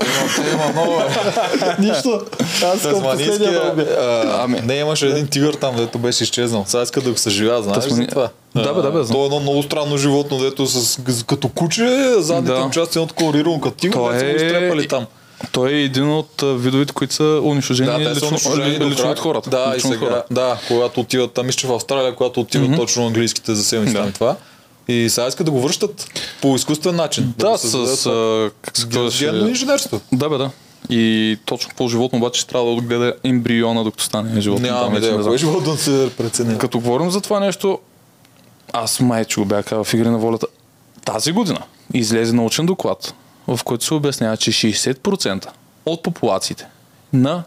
Има 0.54 0.72
много, 0.74 0.98
бе. 0.98 1.76
Нищо. 1.80 2.22
Аз 2.64 2.76
искам 2.78 3.02
последния 3.04 3.52
да 3.54 3.70
убия. 3.74 3.88
а, 3.92 4.44
Ами. 4.44 4.62
не 4.62 4.76
имаше 4.76 5.08
един 5.08 5.28
тигър 5.28 5.54
там, 5.54 5.76
дето 5.76 5.98
беше 5.98 6.24
изчезнал. 6.24 6.64
Сега 6.68 6.84
иска 6.84 7.02
да 7.02 7.12
го 7.12 7.18
съживя, 7.18 7.62
знаеш 7.64 7.78
Тасмани- 7.80 8.02
за 8.02 8.08
това? 8.08 8.30
Да, 8.56 8.74
бе, 8.74 8.82
да, 8.82 8.92
бе. 8.94 9.06
То 9.06 9.22
е 9.22 9.26
едно 9.26 9.40
много 9.40 9.64
странно 9.64 9.98
животно, 9.98 10.38
дето 10.40 10.66
с, 10.68 11.00
като 11.24 11.50
куче, 11.50 11.88
задните 12.18 12.54
Да. 12.54 12.70
части 12.72 12.98
е 12.98 13.02
отколорирано 13.02 13.62
като 13.62 13.78
тигър, 13.78 14.00
да 14.04 14.20
са 14.20 14.26
го 14.26 14.32
е- 14.32 14.34
изтрепали 14.36 14.88
там. 14.88 15.06
Той 15.52 15.72
е 15.72 15.82
един 15.82 16.12
от 16.12 16.44
видовете, 16.44 16.94
които 16.94 17.14
са 17.14 17.42
унищожени 17.44 17.90
Да, 17.90 17.98
те 17.98 18.04
са 18.04 18.12
лично, 18.12 18.28
унищожени 18.28 18.86
лично 18.86 19.12
от 19.12 19.20
хората. 19.20 19.50
Да, 19.50 19.72
и 19.74 19.76
лично 19.78 19.90
от 19.90 19.96
сега, 19.96 20.10
хората. 20.10 20.34
да, 20.34 20.60
когато 20.68 21.00
отиват, 21.00 21.34
там 21.34 21.46
мисля, 21.46 21.70
в 21.70 21.74
Австралия, 21.74 22.16
когато 22.16 22.40
отиват 22.42 22.76
точно 22.76 23.08
английските 23.08 23.56
заселници 23.56 23.94
Да. 23.94 24.00
там 24.00 24.10
и 24.10 24.14
това. 24.14 24.36
И 24.88 25.10
сега 25.10 25.28
искат 25.28 25.46
да 25.46 25.52
го 25.52 25.62
връщат 25.62 26.08
по 26.42 26.56
изкуствен 26.56 26.96
начин. 26.96 27.34
Да, 27.38 27.50
го 27.52 27.58
с... 27.58 28.06
а, 28.06 28.52
как 28.62 28.78
се 28.78 29.26
инженерство. 29.50 30.02
Да, 30.12 30.30
бе, 30.30 30.38
да. 30.38 30.50
И 30.90 31.38
точно 31.46 31.72
по 31.76 31.88
животно 31.88 32.18
обаче 32.18 32.42
ще 32.42 32.50
трябва 32.50 32.68
да 32.68 32.74
отгледа 32.74 33.14
ембриона, 33.24 33.84
докато 33.84 34.04
стане 34.04 34.42
животно. 34.42 34.68
Нямам 34.68 34.96
идея, 34.98 35.22
кой 35.22 35.38
живот 35.38 35.64
да 35.64 35.78
се 35.78 36.10
преценя. 36.18 36.58
Като 36.58 36.80
говорим 36.80 37.12
за 37.12 37.22
това 37.22 37.40
нещо, 37.40 37.80
аз 38.74 39.00
май, 39.00 39.26
че 39.26 39.40
го 39.40 39.46
бях 39.46 39.66
в 39.70 39.88
Игри 39.94 40.10
на 40.10 40.18
волята. 40.18 40.48
Тази 41.06 41.32
година 41.32 41.60
излезе 41.94 42.34
научен 42.34 42.66
доклад, 42.66 43.14
в 43.58 43.64
който 43.64 43.86
се 43.86 43.94
обяснява, 43.94 44.38
че 44.38 44.52
60% 44.52 45.48
от 45.86 46.04
популациите 46.04 46.68
на 47.14 47.44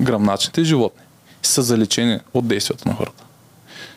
гръмначните 0.00 0.64
животни 0.64 1.02
са 1.42 1.62
залечени 1.62 2.18
от 2.34 2.48
действията 2.48 2.88
на 2.88 2.94
хората. 2.94 3.24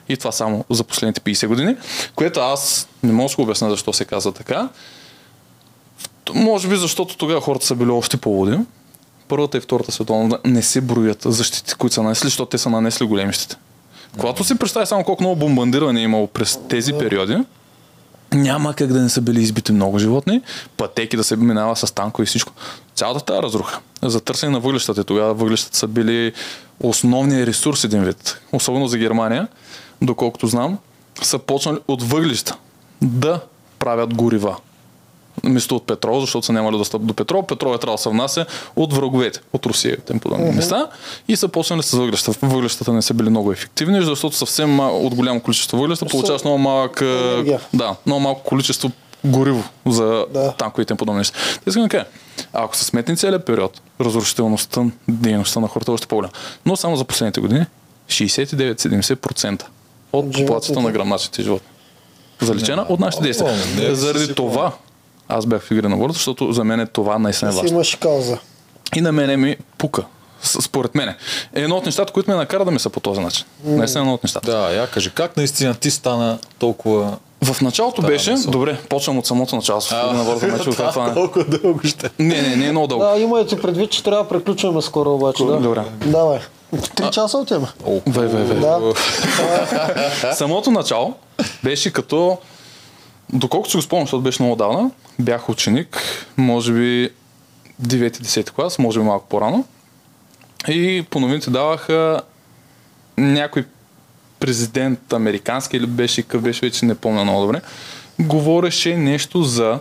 И 0.09 0.17
това 0.17 0.31
само 0.31 0.65
за 0.69 0.83
последните 0.83 1.21
50 1.21 1.47
години, 1.47 1.75
което 2.15 2.39
аз 2.39 2.87
не 3.03 3.13
мога 3.13 3.29
да 3.29 3.35
го 3.35 3.41
обясня 3.41 3.69
защо 3.69 3.93
се 3.93 4.05
казва 4.05 4.31
така. 4.31 4.69
Може 6.33 6.67
би 6.67 6.75
защото 6.75 7.17
тогава 7.17 7.41
хората 7.41 7.65
са 7.65 7.75
били 7.75 7.89
още 7.89 8.17
по-луди. 8.17 8.59
Първата 9.27 9.57
и 9.57 9.61
Втората 9.61 9.91
световна 9.91 10.39
не 10.45 10.61
се 10.61 10.81
броят 10.81 11.21
защитите, 11.25 11.75
които 11.75 11.93
са 11.93 12.03
нанесли, 12.03 12.27
защото 12.27 12.49
те 12.49 12.57
са 12.57 12.69
нанесли 12.69 13.05
големи 13.05 13.33
щити. 13.33 13.55
Когато 14.17 14.43
си 14.43 14.55
представи 14.59 14.85
само 14.85 15.03
колко 15.03 15.23
много 15.23 15.35
бомбандиране 15.35 15.99
е 15.99 16.03
имало 16.03 16.27
през 16.27 16.59
тези 16.69 16.93
периоди, 16.93 17.37
няма 18.33 18.73
как 18.73 18.87
да 18.93 19.01
не 19.01 19.09
са 19.09 19.21
били 19.21 19.41
избити 19.41 19.71
много 19.71 19.99
животни, 19.99 20.41
пътеки 20.77 21.17
да 21.17 21.23
се 21.23 21.35
минава 21.35 21.75
с 21.75 21.95
танко 21.95 22.23
и 22.23 22.25
всичко. 22.25 22.53
Цялата 22.95 23.25
тази 23.25 23.41
разруха. 23.41 23.79
За 24.01 24.21
търсене 24.21 24.51
на 24.51 24.59
въглищата 24.59 25.03
тогава 25.03 25.33
въглищата 25.33 25.77
са 25.77 25.87
били 25.87 26.33
основният 26.79 27.47
ресурс 27.47 27.83
един 27.83 28.03
вид. 28.03 28.41
Особено 28.51 28.87
за 28.87 28.97
Германия, 28.97 29.47
доколкото 30.01 30.47
знам, 30.47 30.77
са 31.21 31.39
почнали 31.39 31.77
от 31.87 32.03
въглища 32.03 32.55
да 33.01 33.39
правят 33.79 34.13
горива. 34.13 34.57
Вместо 35.43 35.75
от 35.75 35.83
петрол, 35.83 36.19
защото 36.19 36.45
са 36.45 36.53
нямали 36.53 36.77
достъп 36.77 37.01
до 37.01 37.13
петрол. 37.13 37.43
Петрол 37.43 37.69
е 37.69 37.77
трябвало 37.77 37.95
да 37.95 38.01
се 38.01 38.09
внася 38.09 38.45
от 38.75 38.93
враговете, 38.93 39.39
от 39.53 39.65
Русия 39.65 39.97
и 40.13 40.19
подобни 40.19 40.51
места. 40.51 40.87
И 41.27 41.35
са 41.35 41.47
почнали 41.47 41.83
с 41.83 41.91
въглища. 41.91 42.31
Въглищата 42.41 42.93
не 42.93 43.01
са 43.01 43.13
били 43.13 43.29
много 43.29 43.51
ефективни, 43.51 44.01
защото 44.01 44.35
съвсем 44.35 44.69
мал- 44.71 44.97
от 44.97 45.15
голямо 45.15 45.39
количество 45.39 45.77
въглища 45.77 46.05
получаваш 46.05 46.43
много 46.43 46.57
малък, 46.57 47.01
Енергия. 47.01 47.59
да, 47.73 47.95
много 48.05 48.19
малко 48.19 48.43
количество 48.43 48.91
гориво 49.25 49.63
за 49.85 50.25
Да. 50.29 50.51
танковете 50.51 50.93
и 50.93 50.97
подобни 50.97 51.17
неща. 51.17 51.37
Те 51.55 51.69
искам 51.69 51.83
да 51.83 51.89
кажа, 51.89 52.05
ако 52.53 52.75
се 52.75 52.83
сметне 52.85 53.15
целият 53.15 53.45
период, 53.45 53.81
разрушителността, 54.01 54.81
дейността 55.07 55.59
на 55.59 55.67
хората 55.67 55.91
е 55.91 55.93
още 55.93 56.07
по-голяма. 56.07 56.33
Но 56.65 56.75
само 56.75 56.95
за 56.95 57.03
последните 57.03 57.41
години 57.41 57.65
69-70% 58.07 59.63
от 60.13 60.31
популацията 60.33 60.81
на 60.81 60.91
грамначните 60.91 61.43
животни. 61.43 61.67
Заличена 62.41 62.85
от 62.89 62.99
нашите 62.99 63.23
действия. 63.23 63.53
Не, 63.79 63.95
Заради 63.95 64.35
това 64.35 64.71
аз 65.27 65.45
бях 65.45 65.61
в 65.61 65.71
игра 65.71 65.89
на 65.89 65.95
волята, 65.97 66.13
защото 66.13 66.53
за 66.53 66.63
мен 66.63 66.79
е 66.79 66.85
това 66.85 67.19
наистина 67.19 67.51
е 67.51 67.53
важно. 67.53 67.69
имаш 67.69 67.95
кауза. 67.95 68.37
И 68.95 69.01
на 69.01 69.11
мене 69.11 69.37
ми 69.37 69.55
пука. 69.77 70.03
Според 70.61 70.95
мен. 70.95 71.09
Е 71.09 71.15
едно 71.61 71.75
от 71.75 71.85
нещата, 71.85 72.13
които 72.13 72.29
ме 72.31 72.35
накара 72.35 72.65
да 72.65 72.71
ми 72.71 72.79
са 72.79 72.89
по 72.89 72.99
този 72.99 73.21
начин. 73.21 73.45
Наистина 73.63 74.01
едно 74.01 74.13
от 74.13 74.23
нещата. 74.23 74.51
Да, 74.51 74.73
я 74.73 74.87
кажи, 74.87 75.11
как 75.15 75.37
наистина 75.37 75.75
ти 75.75 75.91
стана 75.91 76.39
толкова... 76.59 77.17
В 77.43 77.61
началото 77.61 78.01
Да, 78.01 78.07
беше, 78.07 78.31
насок. 78.31 78.51
добре, 78.51 78.77
почвам 78.89 79.17
от 79.17 79.25
самото 79.25 79.55
начало. 79.55 79.81
С 79.81 79.87
игра 79.91 80.13
на 80.13 80.23
волята, 80.23 80.47
мечо, 80.47 80.71
това, 80.71 80.89
това 80.91 81.07
не. 81.07 81.13
толкова 81.13 81.45
дълго 81.45 81.79
ще. 81.83 82.09
Не, 82.19 82.41
не, 82.41 82.55
не 82.55 82.65
е 82.65 82.71
много 82.71 82.87
дълго. 82.87 83.03
Да, 83.03 83.19
имайте 83.19 83.61
предвид, 83.61 83.91
че 83.91 84.03
трябва 84.03 84.23
да 84.23 84.29
приключваме 84.29 84.81
скоро 84.81 85.13
обаче. 85.13 85.43
Да. 85.45 85.57
Добре. 85.57 85.81
Давай. 86.05 86.39
Три 86.95 87.11
часа 87.11 87.37
отиваме. 87.37 87.67
Вай, 88.07 88.27
вай, 88.27 88.43
вай. 88.43 88.59
Да. 88.59 88.93
Самото 90.35 90.71
начало 90.71 91.13
беше 91.63 91.93
като, 91.93 92.37
доколкото 93.33 93.71
си 93.71 93.77
го 93.77 93.81
спомням, 93.81 94.05
защото 94.05 94.23
беше 94.23 94.43
много 94.43 94.55
давна, 94.55 94.91
бях 95.19 95.49
ученик, 95.49 96.01
може 96.37 96.73
би 96.73 97.09
9-10 97.83 98.51
клас, 98.51 98.79
може 98.79 98.99
би 98.99 99.05
малко 99.05 99.27
по-рано. 99.29 99.65
И 100.67 101.05
по 101.09 101.19
новините 101.19 101.49
даваха 101.49 102.21
някой 103.17 103.65
президент 104.39 105.13
американски 105.13 105.77
или 105.77 105.85
беше 105.85 106.21
какъв 106.21 106.41
беше, 106.41 106.65
вече 106.65 106.85
не 106.85 106.95
помня 106.95 107.23
много 107.23 107.41
добре, 107.41 107.61
говореше 108.19 108.97
нещо 108.97 109.43
за 109.43 109.79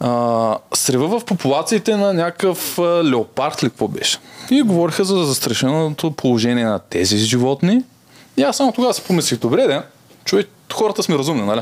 а, 0.00 0.58
срева 0.74 1.20
в 1.20 1.24
популациите 1.24 1.96
на 1.96 2.12
някакъв 2.12 2.78
а, 2.78 3.04
леопард 3.04 3.62
ли 3.62 3.68
какво 3.68 3.88
беше. 3.88 4.18
И 4.50 4.62
говориха 4.62 5.04
за 5.04 5.24
застрашеното 5.24 6.10
положение 6.10 6.64
на 6.64 6.78
тези 6.78 7.16
животни. 7.16 7.82
И 8.36 8.42
аз 8.42 8.56
само 8.56 8.72
тогава 8.72 8.94
си 8.94 9.02
помислих, 9.02 9.40
добре, 9.40 9.66
да, 9.66 9.82
човек, 10.24 10.48
хората 10.72 11.02
сме 11.02 11.18
разумни, 11.18 11.42
нали? 11.42 11.60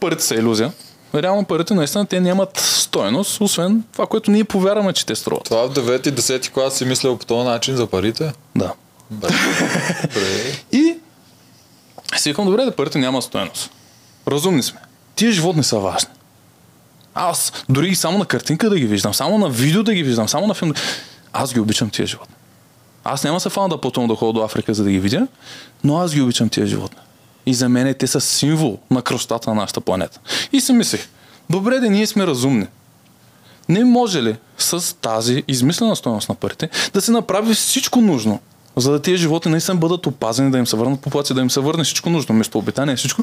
Парите 0.00 0.24
са 0.24 0.34
иллюзия. 0.34 0.72
Реално 1.14 1.44
парите 1.44 1.74
наистина 1.74 2.06
те 2.06 2.20
нямат 2.20 2.56
стоеност, 2.56 3.40
освен 3.40 3.84
това, 3.92 4.06
което 4.06 4.30
ние 4.30 4.44
повярваме, 4.44 4.92
че 4.92 5.06
те 5.06 5.14
струват. 5.14 5.44
Това 5.44 5.68
в 5.68 5.74
9 5.74 6.08
и 6.08 6.12
10 6.12 6.50
клас 6.50 6.74
си 6.74 6.84
мислял 6.84 7.18
по 7.18 7.26
този 7.26 7.48
начин 7.48 7.76
за 7.76 7.86
парите? 7.86 8.32
Да. 8.56 8.72
Добре. 9.10 9.34
И 10.72 10.94
си 12.16 12.28
викам, 12.30 12.46
добре, 12.46 12.64
да 12.64 12.76
парите 12.76 12.98
няма 12.98 13.22
стоеност. 13.22 13.70
Разумни 14.28 14.62
сме. 14.62 14.80
Тия 15.14 15.32
животни 15.32 15.64
са 15.64 15.78
важни. 15.78 16.10
Аз 17.14 17.52
дори 17.68 17.88
и 17.88 17.94
само 17.94 18.18
на 18.18 18.26
картинка 18.26 18.70
да 18.70 18.78
ги 18.78 18.86
виждам, 18.86 19.14
само 19.14 19.38
на 19.38 19.48
видео 19.48 19.82
да 19.82 19.94
ги 19.94 20.02
виждам, 20.02 20.28
само 20.28 20.46
на 20.46 20.54
филм. 20.54 20.74
Аз 21.32 21.54
ги 21.54 21.60
обичам 21.60 21.90
тия 21.90 22.06
животни. 22.06 22.34
Аз 23.04 23.24
няма 23.24 23.40
се 23.40 23.50
фана 23.50 23.68
да 23.68 23.80
пътувам 23.80 24.08
да 24.08 24.14
ходя 24.14 24.32
до 24.32 24.44
Африка, 24.44 24.74
за 24.74 24.84
да 24.84 24.90
ги 24.90 25.00
видя, 25.00 25.26
но 25.84 25.98
аз 25.98 26.14
ги 26.14 26.20
обичам 26.20 26.48
тия 26.48 26.66
животни. 26.66 27.00
И 27.46 27.54
за 27.54 27.68
мен 27.68 27.94
те 27.98 28.06
са 28.06 28.20
символ 28.20 28.78
на 28.90 29.02
красотата 29.02 29.50
на 29.50 29.56
нашата 29.56 29.80
планета. 29.80 30.20
И 30.52 30.60
си 30.60 30.72
мислех, 30.72 31.08
добре 31.50 31.80
да 31.80 31.90
ние 31.90 32.06
сме 32.06 32.26
разумни. 32.26 32.66
Не 33.68 33.84
може 33.84 34.22
ли 34.22 34.36
с 34.58 34.96
тази 34.96 35.44
измислена 35.48 35.96
стоеност 35.96 36.28
на 36.28 36.34
парите 36.34 36.68
да 36.94 37.00
се 37.00 37.12
направи 37.12 37.54
всичко 37.54 38.00
нужно, 38.00 38.40
за 38.76 38.92
да 38.92 39.02
тия 39.02 39.16
животни 39.16 39.50
наистина 39.50 39.76
бъдат 39.76 40.06
опазени, 40.06 40.50
да 40.50 40.58
им 40.58 40.66
се 40.66 40.76
върнат 40.76 41.00
популация, 41.00 41.34
да 41.34 41.40
им 41.40 41.50
се 41.50 41.60
върне 41.60 41.84
всичко 41.84 42.10
нужно, 42.10 42.34
вместо 42.34 42.58
обитание, 42.58 42.96
всичко. 42.96 43.22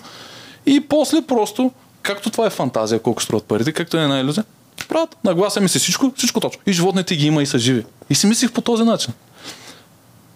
И 0.66 0.82
после 0.82 1.22
просто, 1.22 1.72
както 2.02 2.30
това 2.30 2.46
е 2.48 2.50
фантазия, 2.50 3.00
колко 3.00 3.24
струват 3.24 3.44
парите, 3.46 3.72
както 3.72 3.98
е 3.98 4.04
една 4.04 4.20
иллюзия, 4.20 4.44
правят, 4.90 5.18
нагласяме 5.24 5.68
се 5.68 5.80
всичко, 5.80 6.14
всичко 6.16 6.40
точно. 6.40 6.62
И 6.66 6.74
животните 6.74 7.16
ги 7.16 7.28
има 7.28 7.44
и 7.44 7.46
са 7.46 7.60
живи. 7.60 7.86
И 8.10 8.16
си 8.16 8.28
мислих 8.28 8.52
по 8.52 8.62
този 8.62 8.84
начин. 8.84 9.14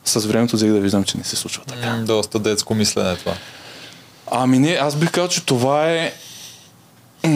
С 0.06 0.26
времето 0.26 0.56
взех 0.56 0.72
да 0.72 0.80
виждам, 0.80 1.04
че 1.04 1.18
не 1.18 1.24
се 1.24 1.36
случва 1.36 1.64
така. 1.66 1.96
М, 1.96 2.06
Доста 2.06 2.40
детско 2.40 2.76
мислене 2.76 3.16
това. 3.16 3.34
Ами 4.32 4.60
не, 4.60 4.70
аз 4.72 4.96
бих 4.96 5.12
казал, 5.12 5.28
че 5.28 5.46
това 5.46 5.88
е 5.88 6.14
м- 7.24 7.30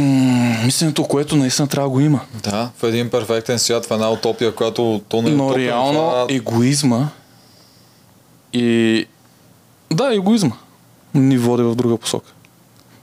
мисленето, 0.66 1.04
което 1.04 1.36
наистина 1.36 1.68
трябва 1.68 1.90
да 1.90 1.92
го 1.92 2.00
има. 2.00 2.20
Да, 2.36 2.70
в 2.78 2.84
един 2.84 3.10
перфектен 3.10 3.60
свят, 3.60 3.86
в 3.86 3.92
една 3.92 4.10
утопия, 4.10 4.56
която 4.56 5.02
то 5.10 5.22
не 5.22 5.30
е 5.30 5.34
Но 5.34 5.46
утопия, 5.46 5.68
реално 5.68 5.94
това- 5.94 6.26
егоизма 6.30 7.10
и... 8.54 9.06
Да, 9.92 10.16
егоизма 10.16 10.56
ни 11.14 11.38
води 11.38 11.64
в 11.64 11.76
друга 11.76 11.98
посока. 11.98 12.32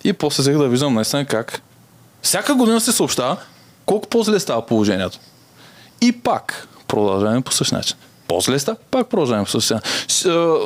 И 0.05 0.13
после 0.13 0.41
взех 0.41 0.57
да 0.57 0.69
виждам 0.69 0.95
наистина 0.95 1.25
как 1.25 1.63
всяка 2.23 2.55
година 2.55 2.81
се 2.81 2.93
съобщава 2.93 3.37
колко 3.87 4.09
по-зле 4.09 4.41
става 4.41 4.67
положението. 4.67 5.19
И 6.01 6.13
пак 6.13 6.69
продължаваме 6.89 7.41
по 7.41 7.53
същия 7.53 7.79
начин. 7.79 7.97
По-зле 8.33 8.59
става, 8.59 8.77
пак 8.91 9.09
продължаваме. 9.09 9.47
С, 9.49 9.71
а, 10.27 10.59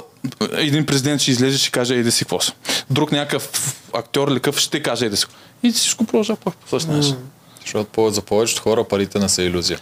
Един 0.52 0.86
президент 0.86 1.20
ще 1.20 1.30
излезе, 1.30 1.58
ще 1.58 1.70
каже 1.70 1.94
еди 1.94 2.10
си 2.10 2.24
какво 2.24 2.40
си. 2.40 2.52
Друг 2.90 3.12
някакъв 3.12 3.74
актьор 3.94 4.28
или 4.28 4.40
къв 4.40 4.58
ще 4.58 4.82
каже 4.82 5.06
еди 5.06 5.16
си. 5.16 5.24
какво. 5.26 5.38
И 5.62 5.70
всичко 5.70 6.04
продължава 6.04 6.36
пак 6.44 6.54
по 6.54 6.68
същия 6.68 6.96
начин. 6.96 7.16
Защото 7.60 8.10
за 8.10 8.22
повечето 8.22 8.62
хора 8.62 8.84
парите 8.84 9.18
не 9.18 9.28
са 9.28 9.42
иллюзия. 9.42 9.78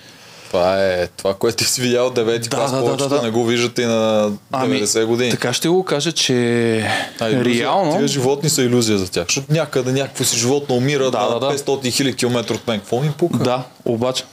Това 0.46 0.84
е 0.84 1.06
това, 1.06 1.34
което 1.34 1.56
ти 1.56 1.64
си 1.64 1.82
видял 1.82 2.06
от 2.06 2.16
9 2.18 2.38
Да, 2.38 2.56
клас, 2.56 2.70
да, 2.70 2.76
да, 2.76 2.82
повечето 2.84 3.08
да, 3.08 3.16
да. 3.16 3.22
не 3.22 3.30
го 3.30 3.44
виждат 3.44 3.78
и 3.78 3.84
на 3.84 4.30
90 4.52 5.04
години. 5.04 5.30
Така 5.30 5.52
ще 5.52 5.68
го 5.68 5.84
кажа, 5.84 6.12
че 6.12 6.34
А, 7.20 7.30
иллюзия, 7.30 7.62
реално... 7.62 7.96
Тия 7.96 8.08
животни 8.08 8.48
са 8.50 8.62
иллюзия 8.62 8.98
за 8.98 9.10
тях. 9.10 9.26
Защото 9.28 9.52
някъде 9.52 9.92
някакво 9.92 10.24
си 10.24 10.38
животно 10.38 10.76
умира 10.76 11.10
Да, 11.10 11.20
на 11.20 11.40
да, 11.40 11.46
да. 11.46 11.58
500 11.58 11.92
хиляди 11.92 12.16
километра 12.16 12.54
от 12.54 12.66
мен. 12.68 12.80
Какво 12.80 13.00
ми 13.00 13.12
пука? 13.18 13.38
Да, 13.38 13.62
обаче. 13.84 14.24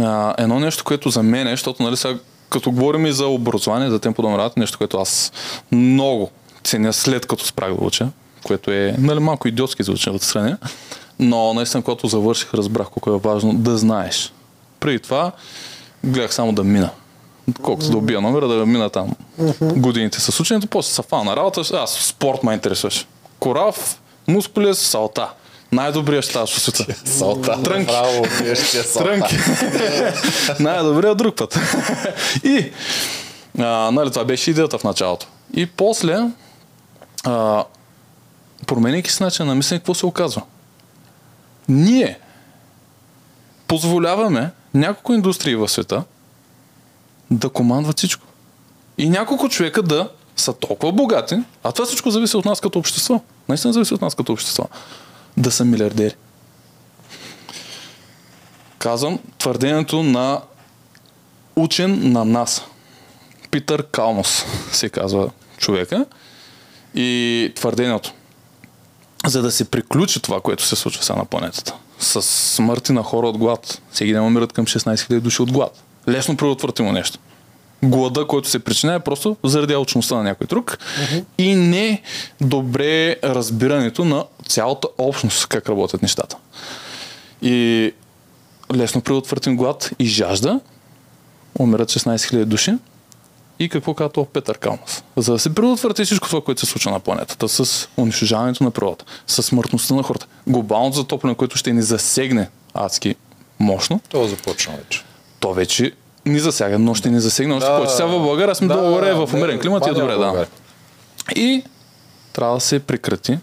А, 0.00 0.34
едно 0.38 0.60
нещо, 0.60 0.84
което 0.84 1.10
за 1.10 1.22
мен 1.22 1.46
е, 1.46 1.50
защото 1.50 1.82
нали 1.82 1.96
сега, 1.96 2.18
като 2.52 2.70
говорим 2.70 3.06
и 3.06 3.12
за 3.12 3.26
образование, 3.26 3.90
за 3.90 3.98
темпо 3.98 4.22
да 4.22 4.50
нещо, 4.56 4.78
което 4.78 4.98
аз 4.98 5.32
много 5.72 6.30
ценя 6.64 6.92
след 6.92 7.26
като 7.26 7.46
спрях 7.46 7.74
да 7.74 7.84
уча, 7.84 8.08
което 8.44 8.70
е 8.70 8.94
нали, 8.98 9.20
малко 9.20 9.48
идиотски 9.48 9.82
звучи 9.82 10.10
от 10.10 10.22
страна, 10.22 10.58
но 11.18 11.54
наистина, 11.54 11.82
когато 11.82 12.06
завърших, 12.06 12.54
разбрах 12.54 12.86
колко 12.88 13.10
е 13.10 13.18
важно 13.18 13.54
да 13.54 13.78
знаеш. 13.78 14.32
Преди 14.80 14.98
това 14.98 15.32
гледах 16.04 16.34
само 16.34 16.52
да 16.52 16.64
мина. 16.64 16.90
Колкото 17.62 17.90
да 17.90 17.96
убия 17.96 18.20
номера, 18.20 18.48
да 18.48 18.66
мина 18.66 18.90
там 18.90 19.10
годините 19.62 20.20
с 20.20 20.40
ученето, 20.40 20.66
после 20.66 20.92
са 20.92 21.02
фана 21.02 21.36
работа, 21.36 21.60
аз 21.72 21.90
спорт 21.90 22.42
ме 22.42 22.52
интересуваше. 22.52 23.06
Корав, 23.38 24.00
мускулес, 24.28 24.78
салта. 24.78 25.28
Най-добрият 25.72 26.24
щас 26.24 26.50
в 26.50 26.60
света. 26.60 26.94
Салта. 27.04 27.62
Трънки. 27.62 27.92
Браво. 27.92 28.24
Трънки. 28.94 29.36
Най-добрият 30.62 31.18
друг 31.18 31.36
път. 31.36 31.58
и, 32.44 32.70
а, 33.58 33.90
нали, 33.90 34.10
това 34.10 34.24
беше 34.24 34.50
идеята 34.50 34.78
в 34.78 34.84
началото. 34.84 35.26
И 35.54 35.66
после, 35.66 36.18
а, 37.24 37.64
променяйки 38.66 39.12
си 39.12 39.22
начин 39.22 39.46
на 39.46 39.54
мислене, 39.54 39.78
какво 39.78 39.94
се 39.94 40.06
оказва? 40.06 40.42
Ние 41.68 42.18
позволяваме 43.68 44.50
няколко 44.74 45.12
индустрии 45.12 45.56
в 45.56 45.68
света 45.68 46.02
да 47.30 47.48
командват 47.48 47.98
всичко. 47.98 48.26
И 48.98 49.08
няколко 49.08 49.48
човека 49.48 49.82
да 49.82 50.08
са 50.36 50.52
толкова 50.52 50.92
богати, 50.92 51.36
а 51.64 51.72
това 51.72 51.86
всичко 51.86 52.10
зависи 52.10 52.36
от 52.36 52.44
нас 52.44 52.60
като 52.60 52.78
общество. 52.78 53.20
Наистина 53.48 53.72
зависи 53.72 53.94
от 53.94 54.02
нас 54.02 54.14
като 54.14 54.32
общество. 54.32 54.64
Да 55.36 55.50
са 55.50 55.64
милиардери. 55.64 56.14
Казвам 58.78 59.18
твърдението 59.38 60.02
на 60.02 60.40
учен 61.56 62.12
на 62.12 62.24
НАСА. 62.24 62.62
Питър 63.50 63.86
Калмос 63.86 64.44
се 64.72 64.88
казва 64.88 65.30
човека. 65.58 66.06
И 66.94 67.52
твърдението. 67.56 68.12
За 69.26 69.42
да 69.42 69.50
се 69.50 69.70
приключи 69.70 70.20
това, 70.20 70.40
което 70.40 70.64
се 70.64 70.76
случва 70.76 71.04
сега 71.04 71.18
на 71.18 71.24
планетата. 71.24 71.74
С 71.98 72.22
смърти 72.22 72.92
на 72.92 73.02
хора 73.02 73.28
от 73.28 73.38
глад. 73.38 73.82
Всеки 73.92 74.12
ден 74.12 74.22
умират 74.22 74.52
към 74.52 74.66
16 74.66 74.94
000 74.94 75.20
души 75.20 75.42
от 75.42 75.52
глад. 75.52 75.82
Лесно 76.08 76.36
предотвратимо 76.36 76.92
нещо. 76.92 77.18
Глада, 77.84 78.26
който 78.26 78.48
се 78.48 78.58
причинява 78.58 79.00
просто 79.00 79.36
заради 79.44 79.74
алчността 79.74 80.14
на 80.14 80.22
някой 80.22 80.46
друг 80.46 80.78
и 81.38 81.54
не 81.54 82.02
добре 82.40 83.16
разбирането 83.24 84.04
на 84.04 84.24
цялата 84.48 84.88
общност 84.98 85.46
как 85.46 85.68
работят 85.68 86.02
нещата. 86.02 86.36
И 87.42 87.92
лесно 88.74 89.00
предотвратим 89.00 89.56
глад 89.56 89.90
и 89.98 90.06
жажда, 90.06 90.60
умират 91.58 91.90
16 91.90 92.16
000 92.16 92.44
души. 92.44 92.74
И 93.58 93.68
какво 93.68 93.94
казва 93.94 94.08
това 94.12 94.26
Петър 94.26 94.58
Калмас? 94.58 95.04
За 95.16 95.32
да 95.32 95.38
се 95.38 95.54
предотврати 95.54 96.04
всичко 96.04 96.28
това, 96.28 96.40
което 96.40 96.60
се 96.60 96.66
случва 96.66 96.90
на 96.90 97.00
планетата, 97.00 97.48
с 97.48 97.88
унищожаването 97.96 98.64
на 98.64 98.70
природата, 98.70 99.04
с 99.26 99.42
смъртността 99.42 99.94
на 99.94 100.02
хората, 100.02 100.26
глобалното 100.46 100.96
затопляне, 100.96 101.34
което 101.34 101.56
ще 101.58 101.72
ни 101.72 101.82
засегне 101.82 102.48
адски 102.74 103.14
мощно, 103.60 104.00
То 104.08 104.28
започна 104.28 104.76
вече. 104.76 105.04
то 105.40 105.54
вече 105.54 105.92
ни 106.26 106.40
засяга, 106.40 106.78
но 106.78 106.94
ще 106.94 107.10
ни 107.10 107.20
засегне 107.20 107.54
още 107.54 107.68
Да, 107.68 107.76
повече. 107.76 107.94
Сега 107.94 108.06
в 108.06 108.22
България 108.22 108.54
сме 108.54 108.68
да, 108.68 108.76
горе 108.76 109.08
да, 109.08 109.26
в 109.26 109.34
умерен 109.34 109.60
климат 109.60 109.86
и 109.86 109.90
е 109.90 109.92
добре, 109.92 110.14
да. 110.16 110.46
И 111.36 111.64
трябва 112.32 112.54
да 112.54 112.60
се 112.60 112.78
прекрати 112.78 113.38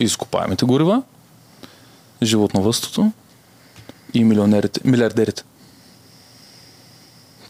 изкопаемите 0.00 0.64
горива, 0.64 1.02
животновъдството 2.22 3.12
и 4.14 4.24
милионерите, 4.24 4.80
милиардерите. 4.84 5.42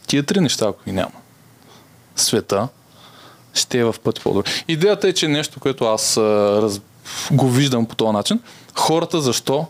Тия 0.06 0.22
три 0.22 0.40
неща, 0.40 0.66
ако 0.68 0.84
ги 0.84 0.92
няма, 0.92 1.12
света 2.16 2.68
ще 3.54 3.78
е 3.78 3.84
в 3.84 3.94
пъти 4.04 4.20
по-добре. 4.20 4.50
Идеята 4.68 5.08
е, 5.08 5.12
че 5.12 5.28
нещо, 5.28 5.60
което 5.60 5.84
аз 5.84 6.16
а, 6.16 6.22
раз, 6.62 6.80
го 7.30 7.50
виждам 7.50 7.86
по 7.86 7.94
този 7.94 8.12
начин, 8.12 8.40
хората 8.74 9.20
защо 9.20 9.66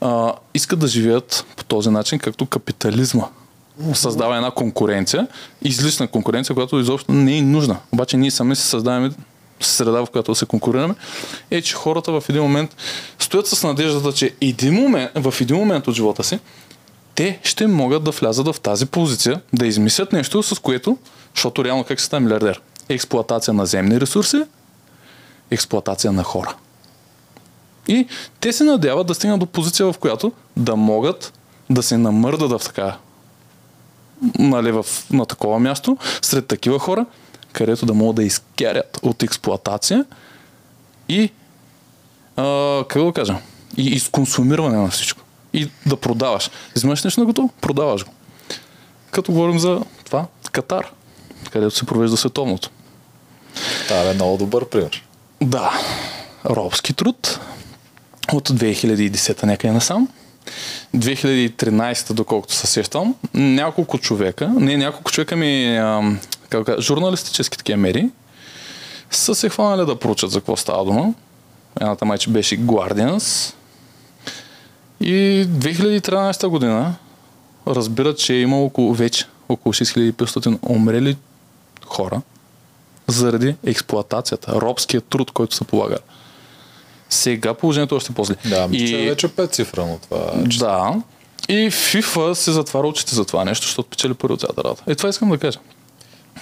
а, 0.00 0.32
искат 0.54 0.78
да 0.78 0.86
живеят 0.86 1.44
по 1.56 1.64
този 1.64 1.90
начин, 1.90 2.18
както 2.18 2.46
капитализма 2.46 3.24
създава 3.94 4.36
една 4.36 4.50
конкуренция, 4.50 5.26
излишна 5.62 6.08
конкуренция, 6.08 6.54
която 6.54 6.78
изобщо 6.78 7.12
не 7.12 7.38
е 7.38 7.42
нужна. 7.42 7.76
Обаче 7.92 8.16
ние 8.16 8.30
сами 8.30 8.56
се 8.56 8.66
създаваме 8.66 9.10
среда, 9.60 10.04
в 10.04 10.10
която 10.12 10.34
се 10.34 10.46
конкурираме, 10.46 10.94
е, 11.50 11.62
че 11.62 11.74
хората 11.74 12.20
в 12.20 12.24
един 12.28 12.42
момент 12.42 12.76
стоят 13.18 13.46
с 13.46 13.64
надеждата, 13.64 14.12
че 14.12 14.34
един 14.40 14.74
момент, 14.74 15.10
в 15.14 15.34
един 15.40 15.56
момент 15.56 15.88
от 15.88 15.94
живота 15.94 16.24
си, 16.24 16.38
те 17.14 17.38
ще 17.42 17.66
могат 17.66 18.04
да 18.04 18.10
влязат 18.10 18.46
в 18.46 18.60
тази 18.60 18.86
позиция, 18.86 19.40
да 19.52 19.66
измислят 19.66 20.12
нещо, 20.12 20.42
с 20.42 20.58
което, 20.58 20.98
защото 21.34 21.64
реално 21.64 21.84
как 21.84 22.00
се 22.00 22.06
става 22.06 22.20
милиардер? 22.20 22.60
Експлоатация 22.88 23.54
на 23.54 23.66
земни 23.66 24.00
ресурси, 24.00 24.42
експлоатация 25.50 26.12
на 26.12 26.22
хора. 26.22 26.54
И 27.88 28.06
те 28.40 28.52
се 28.52 28.64
надяват 28.64 29.06
да 29.06 29.14
стигнат 29.14 29.40
до 29.40 29.46
позиция, 29.46 29.92
в 29.92 29.98
която 29.98 30.32
да 30.56 30.76
могат 30.76 31.32
да 31.70 31.82
се 31.82 31.98
намърдат 31.98 32.50
в 32.50 32.64
така 32.64 32.96
нали, 34.38 34.72
в, 34.72 34.86
на 35.10 35.26
такова 35.26 35.58
място, 35.58 35.96
сред 36.22 36.46
такива 36.46 36.78
хора, 36.78 37.06
където 37.52 37.86
да 37.86 37.94
могат 37.94 38.16
да 38.16 38.22
изкерят 38.22 38.98
от 39.02 39.22
експлоатация 39.22 40.04
и 41.08 41.30
а, 42.36 42.84
как 42.88 43.04
да 43.04 43.12
кажа? 43.12 43.36
И 43.76 43.86
изконсумиране 43.86 44.76
на 44.76 44.88
всичко. 44.88 45.22
И 45.52 45.70
да 45.86 45.96
продаваш. 45.96 46.50
Взимаш 46.76 47.04
нещо 47.04 47.20
на 47.20 47.26
готово, 47.26 47.48
продаваш 47.60 48.04
го. 48.04 48.12
Като 49.10 49.32
говорим 49.32 49.58
за 49.58 49.80
това, 50.04 50.26
Катар, 50.52 50.92
където 51.50 51.76
се 51.76 51.86
провежда 51.86 52.16
световното. 52.16 52.70
Това 53.88 54.10
е 54.10 54.14
много 54.14 54.36
добър 54.36 54.68
пример. 54.68 55.04
Да, 55.40 55.72
робски 56.46 56.92
труд 56.92 57.40
от 58.32 58.48
2010 58.48 59.42
някъде 59.44 59.72
насам. 59.72 60.08
2013, 60.96 62.12
доколкото 62.12 62.54
се 62.54 62.66
сещам, 62.66 63.14
няколко 63.34 63.98
човека, 63.98 64.48
не 64.48 64.76
няколко 64.76 65.12
човека 65.12 65.36
ми, 65.36 65.80
как 66.48 66.66
кажа, 66.66 66.80
журналистически 66.80 67.58
такива 67.58 67.78
медии, 67.78 68.10
са 69.10 69.34
се 69.34 69.48
хванали 69.48 69.86
да 69.86 69.98
проучат 69.98 70.30
за 70.30 70.40
какво 70.40 70.56
става 70.56 70.84
дума. 70.84 71.14
Едната 71.80 72.04
майче 72.04 72.30
беше 72.30 72.58
Guardians. 72.58 73.54
И 75.00 75.46
2013 75.48 76.46
година 76.46 76.94
разбират, 77.66 78.18
че 78.18 78.34
е 78.34 78.40
имало 78.40 78.64
около, 78.64 78.94
вече 78.94 79.26
около 79.48 79.72
6500 79.72 80.58
умрели 80.70 81.16
хора 81.86 82.22
заради 83.06 83.54
експлоатацията, 83.66 84.60
робския 84.60 85.00
труд, 85.00 85.30
който 85.30 85.54
се 85.54 85.64
полага. 85.64 85.96
Сега 87.10 87.54
положението 87.54 87.94
е 87.94 87.98
още 87.98 88.12
по-зле. 88.12 88.36
Да, 88.44 88.68
мисля, 88.68 88.86
че 88.86 89.02
е 89.02 89.08
вече 89.08 89.28
пет 89.28 89.54
цифрано 89.54 89.98
това. 90.02 90.32
Да. 90.34 90.94
И 91.48 91.70
FIFA 91.70 92.32
се 92.32 92.52
затваря 92.52 92.86
очите 92.86 93.14
за 93.14 93.24
това 93.24 93.44
нещо, 93.44 93.66
защото 93.66 93.88
печели 93.88 94.14
пари 94.14 94.32
от 94.32 94.40
цялата 94.40 94.64
работа. 94.64 94.82
И 94.88 94.94
това 94.94 95.08
искам 95.08 95.30
да 95.30 95.38
кажа. 95.38 95.58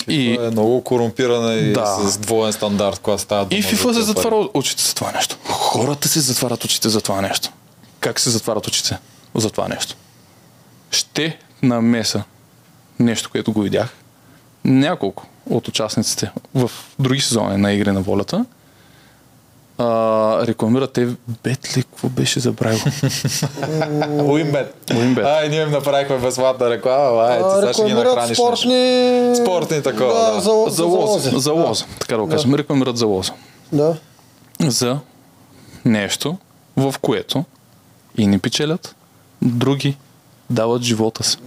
И 0.08 0.34
е 0.34 0.50
много 0.50 0.84
корумпирана 0.84 1.54
и 1.54 1.72
Да. 1.72 1.86
с 1.86 2.18
двоен 2.18 2.52
стандарт, 2.52 2.98
когато 2.98 3.22
става 3.22 3.44
дума 3.44 3.58
И 3.58 3.62
FIFA 3.62 3.92
се 3.92 4.02
затваря 4.02 4.48
очите 4.54 4.82
за 4.82 4.94
това 4.94 5.12
нещо. 5.12 5.36
Хората 5.44 6.08
се 6.08 6.20
затварят 6.20 6.64
очите 6.64 6.88
за 6.88 7.00
това 7.00 7.20
нещо. 7.20 7.50
Как 8.00 8.20
се 8.20 8.30
затварят 8.30 8.66
очите 8.66 8.98
за 9.34 9.50
това 9.50 9.68
нещо? 9.68 9.96
Ще 10.90 11.38
намеса 11.62 12.22
нещо, 12.98 13.30
което 13.30 13.52
го 13.52 13.62
видях. 13.62 13.94
Няколко 14.64 15.26
от 15.50 15.68
участниците 15.68 16.30
в 16.54 16.70
други 16.98 17.20
сезони 17.20 17.56
на 17.56 17.72
Игри 17.72 17.92
на 17.92 18.00
волята 18.02 18.44
а, 19.78 20.46
рекламират 20.46 20.92
те 20.92 21.08
Бетли, 21.44 21.82
какво 21.82 22.08
беше 22.08 22.40
забравил? 22.40 22.78
Уинбет. 24.24 24.92
Уинбет. 24.96 25.24
Ай, 25.24 25.48
ние 25.48 25.62
им 25.62 25.70
направихме 25.70 26.18
безплатна 26.18 26.70
реклама, 26.70 27.22
ай, 27.22 27.38
ти 27.38 27.44
А, 27.46 27.60
сега 27.60 27.72
ще 27.72 27.84
ги 27.84 27.92
нахраниш. 27.92 28.36
спортни... 28.36 29.32
Спортни 29.42 29.82
такова, 29.82 30.32
да. 30.34 30.40
За, 30.40 30.64
за 30.68 30.84
лоза. 30.84 31.38
За 31.38 31.52
лоза, 31.52 31.84
така 32.00 32.16
да 32.16 32.22
го 32.22 32.28
кажем. 32.28 32.54
Рекламират 32.54 32.96
за 32.96 33.06
лоза. 33.06 33.32
Да. 33.72 33.96
за 34.60 34.98
нещо, 35.84 36.36
в 36.76 36.94
което 37.00 37.44
и 38.18 38.26
не 38.26 38.38
печелят, 38.38 38.96
други 39.42 39.96
дават 40.50 40.82
живота 40.82 41.24
си. 41.24 41.38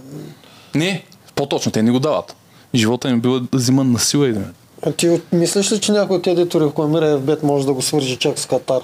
Не, 0.74 1.04
по-точно, 1.34 1.72
те 1.72 1.82
не 1.82 1.90
го 1.90 1.98
дават. 1.98 2.36
Живота 2.74 3.10
им 3.10 3.20
бива 3.20 3.42
взиман 3.52 3.92
на 3.92 3.98
сила 3.98 4.28
и 4.28 4.32
да 4.32 4.40
А 4.82 4.92
ти 4.92 5.20
мислиш 5.32 5.72
ли, 5.72 5.80
че 5.80 5.92
някой 5.92 6.16
от 6.16 6.22
тези, 6.22 6.36
дето 6.36 6.60
рекламира 6.60 7.20
FBET 7.20 7.42
може 7.42 7.66
да 7.66 7.72
го 7.72 7.82
свържи 7.82 8.16
чак 8.16 8.38
с 8.38 8.46
Катар? 8.46 8.80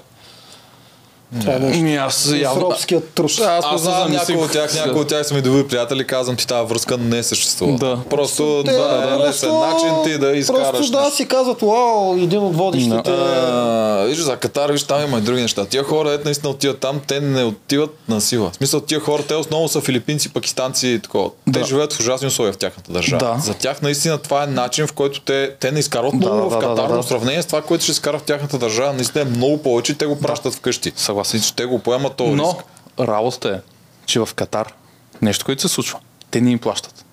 Това 1.40 1.54
е 1.54 1.58
нещо. 1.58 1.82
Ми 1.82 1.96
аз 1.96 2.32
явно... 2.36 2.62
робският 2.62 3.08
труд. 3.08 3.30
Аз 3.30 3.40
Аз 3.40 3.70
познавам 3.70 4.12
някои 4.12 4.36
от 4.36 4.52
тях, 4.52 4.74
някои 4.74 5.00
от 5.00 5.08
тях 5.08 5.26
са 5.26 5.34
ми 5.34 5.42
добри 5.42 5.68
приятели, 5.68 6.06
казвам 6.06 6.36
ти 6.36 6.46
тази 6.46 6.68
връзка 6.68 6.98
не 6.98 7.22
съществува. 7.22 7.78
Да. 7.78 7.98
Просто 8.10 8.62
Те 8.66 8.72
да, 8.72 8.78
да, 8.78 9.28
лесен 9.28 9.58
начин 9.58 9.88
ти 10.04 10.18
да 10.18 10.36
изкараш 10.36 10.70
Просто 10.70 10.92
да 10.92 11.10
си 11.10 11.28
казват, 11.28 11.60
вау, 11.62 12.16
един 12.16 12.38
от 12.38 12.56
водещите. 12.56 13.10
А, 13.10 14.04
виж, 14.08 14.18
за 14.18 14.36
Катар, 14.36 14.70
виж, 14.70 14.82
там 14.82 15.04
има 15.04 15.18
и 15.18 15.20
други 15.20 15.42
неща. 15.42 15.64
Тия 15.64 15.84
хора, 15.84 16.12
ето 16.12 16.24
наистина 16.24 16.50
отиват 16.50 16.78
там, 16.78 17.00
те 17.06 17.20
не 17.20 17.44
отиват 17.44 17.94
на 18.08 18.20
сила. 18.20 18.50
В 18.50 18.56
смисъл, 18.56 18.80
тия 18.80 19.00
хора, 19.00 19.22
те 19.22 19.34
основно 19.34 19.68
са 19.68 19.80
филипинци, 19.80 20.32
пакистанци 20.32 20.88
и 20.88 20.98
такова. 20.98 21.30
Те 21.52 21.58
Да. 21.58 21.64
живеят 21.66 21.92
в 21.92 22.00
ужасни 22.00 22.28
условия 22.28 22.52
в 22.52 22.58
тяхната 22.58 22.92
държава. 22.92 23.18
Да. 23.34 23.40
За 23.40 23.54
тях 23.54 23.82
наистина 23.82 24.18
това 24.18 24.42
е 24.42 24.46
начин, 24.46 24.86
в 24.86 24.92
който 24.92 25.20
те, 25.20 25.50
те 25.60 25.72
не 25.72 25.78
изкарват 25.78 26.12
Да, 26.12 26.16
много 26.16 26.36
да, 26.36 26.44
в 26.44 26.48
да, 26.48 26.58
Катар, 26.58 26.82
да, 26.82 26.88
да. 26.88 26.94
но 26.94 27.02
в 27.02 27.06
сравнение 27.06 27.42
с 27.42 27.46
това, 27.46 27.62
което 27.62 27.82
ще 27.84 27.92
изкарат 27.92 28.20
в 28.20 28.24
тяхната 28.24 28.58
държава, 28.58 28.92
наистина 28.92 29.22
е 29.22 29.24
много 29.24 29.58
повече 29.62 29.92
и 29.92 29.94
те 29.94 30.06
го 30.06 30.20
пращат 30.20 30.54
вкъщи. 30.54 30.92
Съгласен. 30.96 31.17
Че 31.24 31.54
те 31.54 31.64
го 31.64 31.78
поемат 31.78 32.14
този 32.14 32.30
Но 32.30 32.44
риск. 32.44 32.64
работата 33.00 33.48
е, 33.48 33.60
че 34.06 34.20
в 34.20 34.28
Катар 34.28 34.74
нещо, 35.22 35.44
което 35.44 35.62
се 35.62 35.68
случва, 35.68 35.98
те 36.30 36.40
не 36.40 36.50
им 36.50 36.58
плащат. 36.58 37.04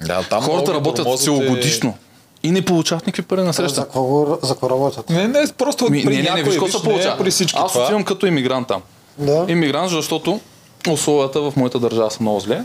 Да, 0.00 0.22
там 0.22 0.42
Хората 0.42 0.74
работят 0.74 0.96
тормозят 0.96 1.24
целогодишно 1.24 1.94
и 2.42 2.50
не 2.50 2.62
получават 2.62 3.06
никакви 3.06 3.22
пари 3.22 3.40
на 3.40 3.46
За 3.46 3.52
среща. 3.52 3.80
какво, 3.80 4.02
го- 4.02 4.38
за 4.42 4.48
какво 4.48 4.70
работят? 4.70 5.10
Не, 5.10 5.28
не, 5.28 5.44
просто 5.48 5.90
Ми, 5.90 6.04
при 6.04 6.16
не, 6.16 6.22
не, 6.22 6.30
не, 6.30 6.42
виж 6.42 6.52
какво 6.52 6.64
виж, 6.66 6.74
се 6.74 6.78
не 6.78 6.84
е 6.84 6.92
получава. 6.92 7.18
при 7.18 7.30
всички 7.30 7.58
Аз 7.58 7.76
отивам 7.76 8.04
като 8.04 8.26
иммигрант 8.26 8.68
там. 8.68 8.82
Да. 9.18 9.44
Имигрант, 9.48 9.90
защото 9.90 10.40
условията 10.88 11.40
в 11.40 11.56
моята 11.56 11.78
държава 11.78 12.10
са 12.10 12.18
много 12.20 12.40
зле. 12.40 12.64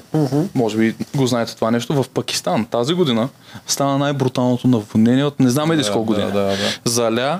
Може 0.55 0.77
би 0.77 0.95
го 1.15 1.27
знаете 1.27 1.55
това 1.55 1.71
нещо. 1.71 2.03
В 2.03 2.09
Пакистан 2.09 2.65
тази 2.65 2.93
година 2.93 3.29
стана 3.67 3.97
най-бруталното 3.97 4.67
наводнение 4.67 5.25
от 5.25 5.39
не 5.39 5.49
знам 5.49 5.71
еди 5.71 5.83
Да, 5.83 5.91
колко 5.91 6.13
да, 6.13 6.21
година. 6.21 6.39
да, 6.41 6.47
да. 6.47 6.57
Заля 6.85 7.39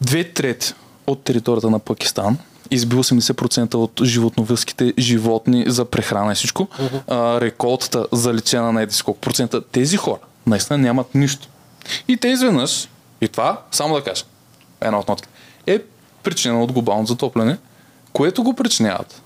две 0.00 0.24
трети 0.24 0.72
от 1.10 1.22
територията 1.22 1.70
на 1.70 1.78
Пакистан 1.78 2.38
изби 2.70 2.96
80% 2.96 3.74
от 3.74 4.00
животновъдските 4.04 4.92
животни 4.98 5.64
за 5.66 5.84
прехрана 5.84 6.32
и 6.32 6.34
всичко. 6.34 6.68
А, 7.08 7.40
реколтата 7.40 8.06
заличена 8.12 8.72
на 8.72 8.82
еди 8.82 8.96
колко 9.04 9.20
процента. 9.20 9.62
Тези 9.64 9.96
хора 9.96 10.18
наистина 10.46 10.78
нямат 10.78 11.14
нищо. 11.14 11.48
И 12.08 12.16
те 12.16 12.28
изведнъж, 12.28 12.88
и 13.20 13.28
това, 13.28 13.60
само 13.70 13.94
да 13.94 14.04
кажа, 14.04 14.24
една 14.80 14.98
от 14.98 15.08
нотките, 15.08 15.34
е 15.66 15.78
причина 16.22 16.62
от 16.62 16.72
глобално 16.72 17.06
затопляне, 17.06 17.58
което 18.12 18.42
го 18.42 18.54
причиняват 18.54 19.22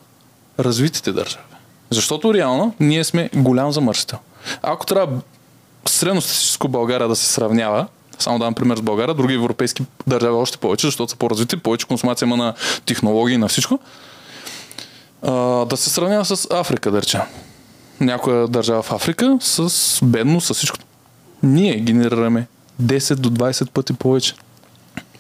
развитите 0.59 1.13
държави. 1.13 1.45
Защото 1.91 2.35
реално 2.35 2.75
ние 2.81 3.05
сме 3.05 3.31
голям 3.35 3.73
замърсител. 3.73 4.19
Ако 4.63 4.87
трябва 4.87 5.21
средностатистическо 5.87 6.69
България 6.69 7.09
да 7.09 7.17
се 7.17 7.27
сравнява, 7.27 7.87
само 8.19 8.39
давам 8.39 8.55
пример 8.55 8.77
с 8.77 8.83
България, 8.83 9.15
други 9.15 9.35
европейски 9.35 9.83
държави 10.07 10.35
още 10.35 10.59
повече, 10.59 10.87
защото 10.87 11.11
са 11.11 11.17
по-развити, 11.17 11.57
повече 11.57 11.87
консумация 11.87 12.27
има 12.27 12.37
на 12.37 12.55
технологии 12.87 13.35
и 13.35 13.39
на 13.39 13.49
всичко, 13.49 13.79
а, 15.23 15.33
да 15.65 15.77
се 15.77 15.91
сравнява 15.91 16.25
с 16.25 16.49
Африка, 16.51 16.91
да 16.91 17.03
речем. 17.03 17.21
Някоя 18.01 18.49
държава 18.49 18.83
в 18.83 18.93
Африка 18.93 19.39
с 19.41 19.99
бедност, 20.05 20.47
с 20.47 20.55
всичко. 20.55 20.79
Ние 21.43 21.75
генерираме 21.75 22.47
10 22.83 23.15
до 23.15 23.31
20 23.31 23.71
пъти 23.71 23.93
повече 23.93 24.35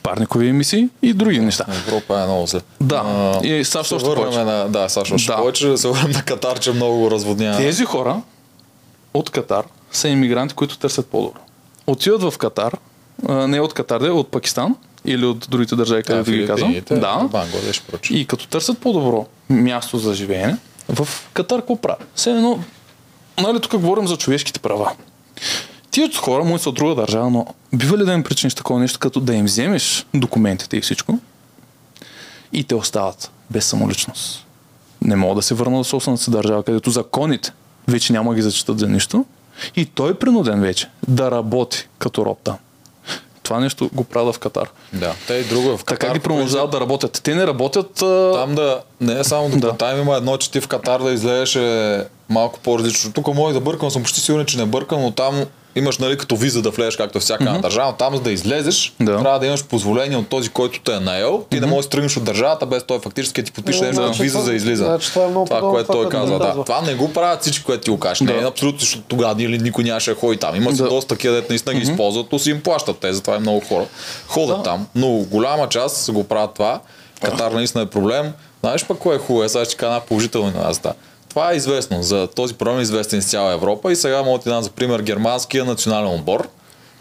парникови 0.02 0.48
емисии 0.48 0.88
и 1.02 1.12
други 1.12 1.40
неща. 1.40 1.64
Европа 1.86 2.20
е 2.20 2.24
много 2.24 2.46
зле. 2.46 2.60
Да, 2.80 3.02
А, 3.06 3.46
и 3.46 3.64
САЩ 3.64 3.92
още 3.92 4.14
повече. 4.14 4.38
На, 4.38 4.68
да, 4.68 4.88
САЩ 4.88 5.12
още 5.12 5.32
Да. 5.32 5.36
повече, 5.36 5.68
да 5.68 5.78
се 5.78 5.88
върнем 5.88 6.10
на 6.10 6.22
Катар, 6.22 6.58
че 6.58 6.72
много 6.72 6.98
го 6.98 7.10
разводнява. 7.10 7.56
Тези 7.56 7.84
хора 7.84 8.20
от 9.14 9.30
Катар 9.30 9.64
са 9.92 10.08
иммигранти, 10.08 10.54
които 10.54 10.78
търсят 10.78 11.06
по-добро. 11.06 11.40
Отиват 11.86 12.22
в 12.22 12.38
Катар, 12.38 12.76
а, 13.28 13.48
не 13.48 13.60
от 13.60 13.74
Катар, 13.74 14.00
да, 14.00 14.14
от 14.14 14.28
Пакистан 14.28 14.76
или 15.04 15.26
от 15.26 15.46
другите 15.50 15.76
държави, 15.76 16.02
Да, 16.02 16.06
където 16.06 16.30
ги 16.30 16.46
казвам. 16.46 16.74
Да. 16.90 17.28
Бангладеш, 17.32 17.82
прочее. 17.82 18.16
И 18.16 18.26
като 18.26 18.48
търсят 18.48 18.78
по-добро 18.78 19.26
място 19.50 19.98
за 19.98 20.14
живеене, 20.14 20.56
в 20.88 21.08
Катар 21.32 21.58
какво 21.58 21.76
правят? 21.76 22.06
Все 22.14 22.30
едно, 22.30 22.58
нали 23.42 23.60
тук 23.60 23.76
говорим 23.76 24.06
за 24.06 24.16
човешките 24.16 24.60
права. 24.60 24.92
Тия 25.90 26.10
хора 26.16 26.44
му 26.44 26.58
са 26.58 26.68
от 26.68 26.74
друга 26.74 26.94
държава, 26.94 27.30
но 27.30 27.46
бива 27.74 27.98
ли 27.98 28.04
да 28.04 28.12
им 28.12 28.22
причиниш 28.22 28.54
такова 28.54 28.80
нещо, 28.80 28.98
като 28.98 29.20
да 29.20 29.34
им 29.34 29.44
вземеш 29.44 30.06
документите 30.14 30.76
и 30.76 30.80
всичко 30.80 31.18
и 32.52 32.64
те 32.64 32.74
остават 32.74 33.30
без 33.50 33.66
самоличност. 33.66 34.46
Не 35.02 35.16
могат 35.16 35.36
да 35.36 35.42
се 35.42 35.54
върнат 35.54 35.84
в 35.84 35.88
собствената 35.88 36.22
си 36.22 36.30
държава, 36.30 36.62
където 36.62 36.90
законите 36.90 37.52
вече 37.88 38.12
няма 38.12 38.30
да 38.30 38.36
ги 38.36 38.42
зачитат 38.42 38.78
за 38.78 38.88
нищо 38.88 39.24
и 39.76 39.86
той 39.86 40.10
е 40.10 40.14
принуден 40.14 40.60
вече 40.60 40.88
да 41.08 41.30
работи 41.30 41.88
като 41.98 42.24
роб 42.24 42.38
там. 42.44 42.56
Това 43.42 43.60
нещо 43.60 43.90
го 43.92 44.04
правят 44.04 44.34
в 44.34 44.38
Катар. 44.38 44.70
Да, 44.92 45.14
те 45.26 45.34
и 45.34 45.44
друго 45.44 45.70
е 45.70 45.76
в 45.76 45.84
Катар. 45.84 45.96
Така 45.96 46.14
ги 46.14 46.20
продължават 46.20 46.70
да 46.70 46.80
работят. 46.80 47.20
Те 47.24 47.34
не 47.34 47.46
работят... 47.46 48.02
а, 48.02 48.32
Там 48.34 48.54
да, 48.54 48.80
не 49.00 49.18
е 49.18 49.24
само 49.24 49.48
да. 49.48 49.56
Да. 49.56 49.72
Там 49.72 50.00
има 50.00 50.16
едно, 50.16 50.36
че 50.36 50.50
ти 50.50 50.60
в 50.60 50.68
Катар 50.68 51.00
да 51.00 51.12
излезеш 51.12 51.56
е 51.56 52.06
малко 52.28 52.58
по-различно. 52.60 53.12
Тук 53.12 53.34
може 53.34 53.54
да 53.54 53.60
бъркам, 53.60 53.90
съм 53.90 54.02
почти 54.02 54.20
сигурен, 54.20 54.46
че 54.46 54.58
не 54.58 54.66
бъркам, 54.66 55.02
но 55.02 55.10
там 55.10 55.44
имаш 55.76 55.98
нали, 55.98 56.16
като 56.16 56.36
виза 56.36 56.62
да 56.62 56.70
влезеш 56.70 56.96
както 56.96 57.20
всяка 57.20 57.44
една 57.44 57.58
държава, 57.58 57.94
там 57.94 58.16
за 58.16 58.22
да 58.22 58.30
излезеш, 58.32 58.94
Да. 59.00 59.18
трябва 59.18 59.38
да 59.38 59.46
имаш 59.46 59.64
позволение 59.64 60.16
от 60.16 60.28
този, 60.28 60.48
който 60.48 60.80
те 60.80 60.92
е 60.92 61.00
наел. 61.00 61.44
Ти 61.50 61.60
не 61.60 61.66
можеш 61.66 61.84
да 61.84 61.90
тръгнеш 61.90 62.16
от 62.16 62.24
държавата, 62.24 62.66
без 62.66 62.82
той 62.82 62.98
фактически 63.00 63.42
да 63.42 63.46
ти 63.46 63.52
подпише 63.52 63.78
Да, 63.80 63.86
нещо 63.86 64.02
значи 64.02 64.22
виза 64.22 64.32
това- 64.34 64.44
за 64.44 64.54
излиза. 64.54 64.84
значи 64.84 65.08
това 65.08 65.24
е 65.24 65.28
много 65.28 65.46
това, 65.46 65.60
което 65.60 65.86
това, 65.86 66.00
той 66.00 66.10
казва. 66.10 66.38
Да. 66.38 66.54
Това 66.56 66.80
не 66.80 66.94
го 66.94 67.12
правят 67.12 67.40
всички, 67.40 67.64
което 67.64 67.82
ти 67.82 67.90
го 67.90 67.98
кажеш. 67.98 68.20
Не 68.20 68.32
Да. 68.32 68.38
е 68.38 68.44
абсолютно, 68.44 68.80
защото 68.80 69.02
тогава 69.02 69.42
или 69.42 69.58
никой 69.58 69.84
нямаше 69.84 70.10
да 70.10 70.16
ходи 70.16 70.38
там. 70.38 70.56
Има 70.56 70.70
си 70.72 70.76
Да. 70.76 70.88
доста 70.88 71.08
такива, 71.08 71.34
дето 71.34 71.46
наистина 71.48 71.74
ги 71.74 71.82
използват, 71.82 72.26
но 72.32 72.38
си 72.38 72.50
им 72.50 72.62
плащат 72.62 72.98
те, 72.98 73.12
затова 73.12 73.36
и 73.36 73.40
много 73.40 73.60
хора 73.60 73.84
ходят 74.26 74.64
там. 74.64 74.86
Но 74.94 75.08
голяма 75.08 75.68
част 75.68 76.12
го 76.12 76.24
правят 76.24 76.50
това. 76.54 76.80
Катар 77.22 77.52
наистина 77.52 77.82
е 77.82 77.86
проблем. 77.86 78.32
Знаеш 78.60 78.84
пък 78.84 78.98
кое 78.98 79.16
е 79.16 79.18
хубаво? 79.18 79.44
Е, 79.44 79.48
Сега 79.48 79.64
ще 79.64 79.76
кажа 79.76 79.88
една 79.88 80.00
положителна 80.00 80.46
новина. 80.46 80.72
Това 81.34 81.52
е 81.52 81.56
известно. 81.56 82.02
За 82.02 82.28
този 82.36 82.54
проблем 82.54 82.78
е 82.78 82.82
известен 82.82 83.18
из 83.18 83.26
цяла 83.26 83.52
Европа 83.52 83.92
и 83.92 83.96
сега 83.96 84.22
мога 84.22 84.38
да 84.38 84.42
ти 84.42 84.48
дам 84.48 84.62
за 84.62 84.70
пример 84.70 85.00
германския 85.00 85.64
национален 85.64 86.14
отбор, 86.14 86.48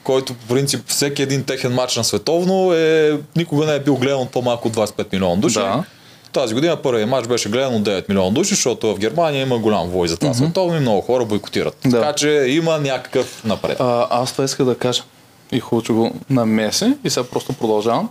който 0.04 0.34
по 0.34 0.48
принцип 0.48 0.88
всеки 0.88 1.22
един 1.22 1.44
техен 1.44 1.74
матч 1.74 1.96
на 1.96 2.04
световно 2.04 2.74
е, 2.74 3.20
никога 3.36 3.66
не 3.66 3.76
е 3.76 3.80
бил 3.80 3.96
гледан 3.96 4.20
от 4.20 4.30
по-малко 4.30 4.68
от 4.68 4.76
25 4.76 5.14
милиона 5.14 5.36
души. 5.36 5.60
Да. 5.60 5.84
Тази 6.32 6.54
година 6.54 6.82
първият 6.82 7.10
матч 7.10 7.28
беше 7.28 7.50
гледан 7.50 7.76
от 7.76 7.84
9 7.84 8.10
милиона 8.10 8.32
души, 8.32 8.50
защото 8.50 8.96
в 8.96 9.00
Германия 9.00 9.42
има 9.42 9.60
голям 9.60 9.90
вой 9.90 10.08
за 10.08 10.18
това 10.18 10.34
световно 10.34 10.78
и 10.78 10.80
много 10.80 11.02
хора 11.02 11.26
бойкотират. 11.26 11.78
Да. 11.86 12.02
Така 12.02 12.14
че 12.14 12.30
има 12.30 12.80
някакъв 12.80 13.44
напред. 13.44 13.78
А, 13.80 14.08
аз 14.10 14.32
това 14.32 14.44
иска 14.44 14.66
да 14.66 14.78
кажа. 14.78 15.04
И 15.52 15.60
хубаво, 15.60 15.86
че 15.86 15.94
го 15.94 16.12
намеси 16.30 16.94
и 17.04 17.10
сега 17.10 17.24
просто 17.24 17.54
продължавам. 17.54 18.10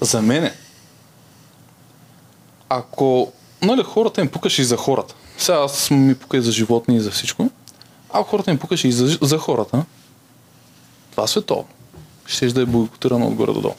За 0.00 0.22
мене, 0.22 0.52
ако 2.68 3.32
нали, 3.64 3.82
хората 3.82 4.20
им 4.20 4.28
пукаше 4.28 4.62
и 4.62 4.64
за 4.64 4.76
хората, 4.76 5.14
сега 5.38 5.58
аз 5.58 5.90
ми 5.90 6.14
пука 6.14 6.36
и 6.36 6.42
за 6.42 6.52
животни 6.52 6.96
и 6.96 7.00
за 7.00 7.10
всичко, 7.10 7.50
ако 8.12 8.30
хората 8.30 8.50
им 8.50 8.58
пукаше 8.58 8.88
и 8.88 8.92
за, 8.92 9.18
за 9.22 9.38
хората, 9.38 9.84
това 11.10 11.26
световно. 11.26 11.68
Ще 12.26 12.46
да 12.46 12.60
е 12.60 12.66
бойкотирано 12.66 13.26
отгоре 13.26 13.52
до. 13.52 13.74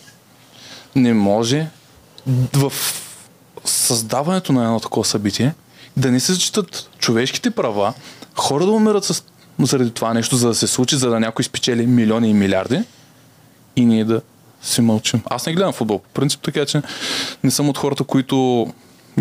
Не 0.96 1.14
може 1.14 1.68
в 2.54 2.74
създаването 3.66 4.54
на 4.54 4.64
едно 4.64 4.80
такова 4.80 5.06
събитие 5.06 5.54
да 5.98 6.12
не 6.12 6.20
се 6.20 6.34
зачитат 6.34 6.90
човешките 6.98 7.52
права, 7.52 7.94
хора 8.36 8.66
да 8.66 8.72
умират 8.72 9.06
с, 9.06 9.24
заради 9.60 9.92
това 9.92 10.14
нещо, 10.14 10.36
за 10.36 10.48
да 10.48 10.56
се 10.56 10.68
случи, 10.68 10.96
за 10.96 11.10
да 11.10 11.20
някой 11.20 11.46
спечели 11.46 11.86
милиони 11.86 12.30
и 12.30 12.34
милиарди 12.34 12.84
и 13.76 13.86
ние 13.86 14.06
да 14.06 14.22
си 14.62 14.82
мълчим. 14.82 15.22
Аз 15.26 15.46
не 15.46 15.54
гледам 15.54 15.74
футбол, 15.74 16.00
по 16.00 16.10
принцип, 16.10 16.42
така 16.42 16.66
че 16.66 16.82
не 17.44 17.52
съм 17.52 17.70
от 17.70 17.78
хората, 17.78 18.04
които 18.04 18.68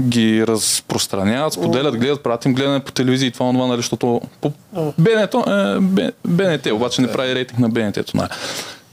ги 0.00 0.46
разпространяват, 0.46 1.52
споделят, 1.52 1.96
гледат, 1.96 2.22
правят 2.22 2.44
им 2.44 2.54
гледане 2.54 2.80
по 2.80 2.92
телевизия 2.92 3.26
и 3.26 3.30
това, 3.30 3.52
това, 3.52 3.66
нали, 3.66 3.78
защото 3.78 4.20
по 4.40 4.52
БНТ, 4.98 5.34
е, 5.34 6.10
БНТ 6.26 6.66
обаче 6.66 7.02
не 7.02 7.12
прави 7.12 7.34
рейтинг 7.34 7.58
на 7.58 7.70
БНТ-то. 7.70 8.16
Нали. 8.16 8.28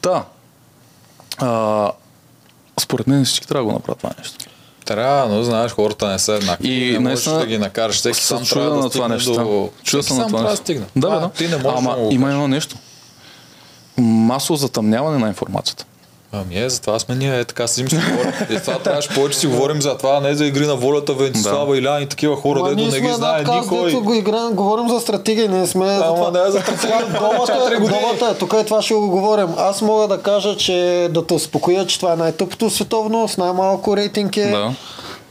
Та, 0.02 0.24
а, 1.38 1.92
според 2.80 3.08
мен 3.08 3.26
всички 3.26 3.48
трябва 3.48 3.62
да 3.62 3.66
го 3.66 3.72
направят 3.72 3.98
това 3.98 4.12
нещо. 4.18 4.46
Трябва, 4.86 5.36
но 5.36 5.44
знаеш, 5.44 5.72
хората 5.72 6.08
не 6.08 6.20
са 6.20 6.34
еднакви. 6.34 6.68
И 6.70 6.92
не 6.92 7.00
можеш 7.00 7.04
наистина 7.04 7.40
да 7.40 7.46
ги 7.46 7.58
накараш. 7.58 7.96
Всеки 7.96 8.20
се 8.20 8.28
сам 8.28 8.46
трябва 8.46 8.70
да 8.70 8.76
на 8.76 8.90
това 8.90 9.08
нещо. 9.08 9.34
до... 9.34 9.70
Чуда 9.84 10.04
се 10.04 10.14
на 10.14 10.28
това 10.28 10.42
да 10.42 10.50
нещо. 10.50 10.74
Да, 10.96 11.10
бе, 11.10 11.16
да. 11.16 11.30
Ти 11.30 11.48
не 11.48 11.58
можеш 11.58 11.78
Ама 11.78 11.96
да 11.98 12.14
има 12.14 12.30
едно 12.30 12.48
нещо. 12.48 12.76
Масово 13.98 14.58
затъмняване 14.58 15.18
на 15.18 15.28
информацията. 15.28 15.86
Ами 16.34 16.60
е, 16.60 16.70
затова 16.70 17.00
сме 17.00 17.16
ние 17.16 17.40
е 17.40 17.46
така 17.46 17.68
си 17.68 17.74
си 17.74 17.96
говорим. 17.96 18.34
И 18.50 18.60
това 18.60 18.80
трябваше 18.80 19.10
повече 19.10 19.40
си 19.40 19.48
говорим 19.48 19.82
за 19.82 19.98
това, 19.98 20.20
не 20.20 20.36
за 20.36 20.46
игри 20.46 20.68
на 20.68 20.76
волята, 20.76 21.14
Венцислава, 21.14 21.78
Илян 21.78 22.02
и 22.02 22.08
такива 22.08 22.36
хора, 22.36 22.60
Ма 22.60 22.70
дето 22.70 22.84
не 22.84 22.92
сме 22.92 23.00
ги 23.00 23.14
знае 23.14 23.42
надказ, 23.42 23.56
никой. 23.72 23.86
дето 23.86 24.04
го 24.04 24.14
играем, 24.14 24.54
говорим 24.54 24.90
за 24.90 25.00
стратегия, 25.00 25.50
ние 25.50 25.68
сме 25.68 25.86
за 25.88 26.06
Ама 26.06 26.16
това. 26.16 26.32
не 26.32 26.48
е 26.48 26.52
за 26.52 26.60
стратегия. 26.60 27.06
Долата, 27.20 27.80
долата 27.80 28.26
е, 28.26 28.38
тук 28.38 28.54
е 28.54 28.64
това 28.64 28.82
ще 28.82 28.94
го 28.94 29.10
говорим. 29.10 29.48
Аз 29.58 29.82
мога 29.82 30.08
да 30.08 30.18
кажа, 30.18 30.58
че 30.58 31.08
да 31.12 31.28
те 31.28 31.34
успокоя, 31.34 31.88
че 31.88 32.00
това 32.00 32.14
е 32.14 32.16
най-тъпото 32.16 32.70
световно, 32.70 33.28
с 33.28 33.38
най-малко 33.38 33.98
рейтинг 33.98 34.38
е. 34.38 34.52
Да. 34.52 34.74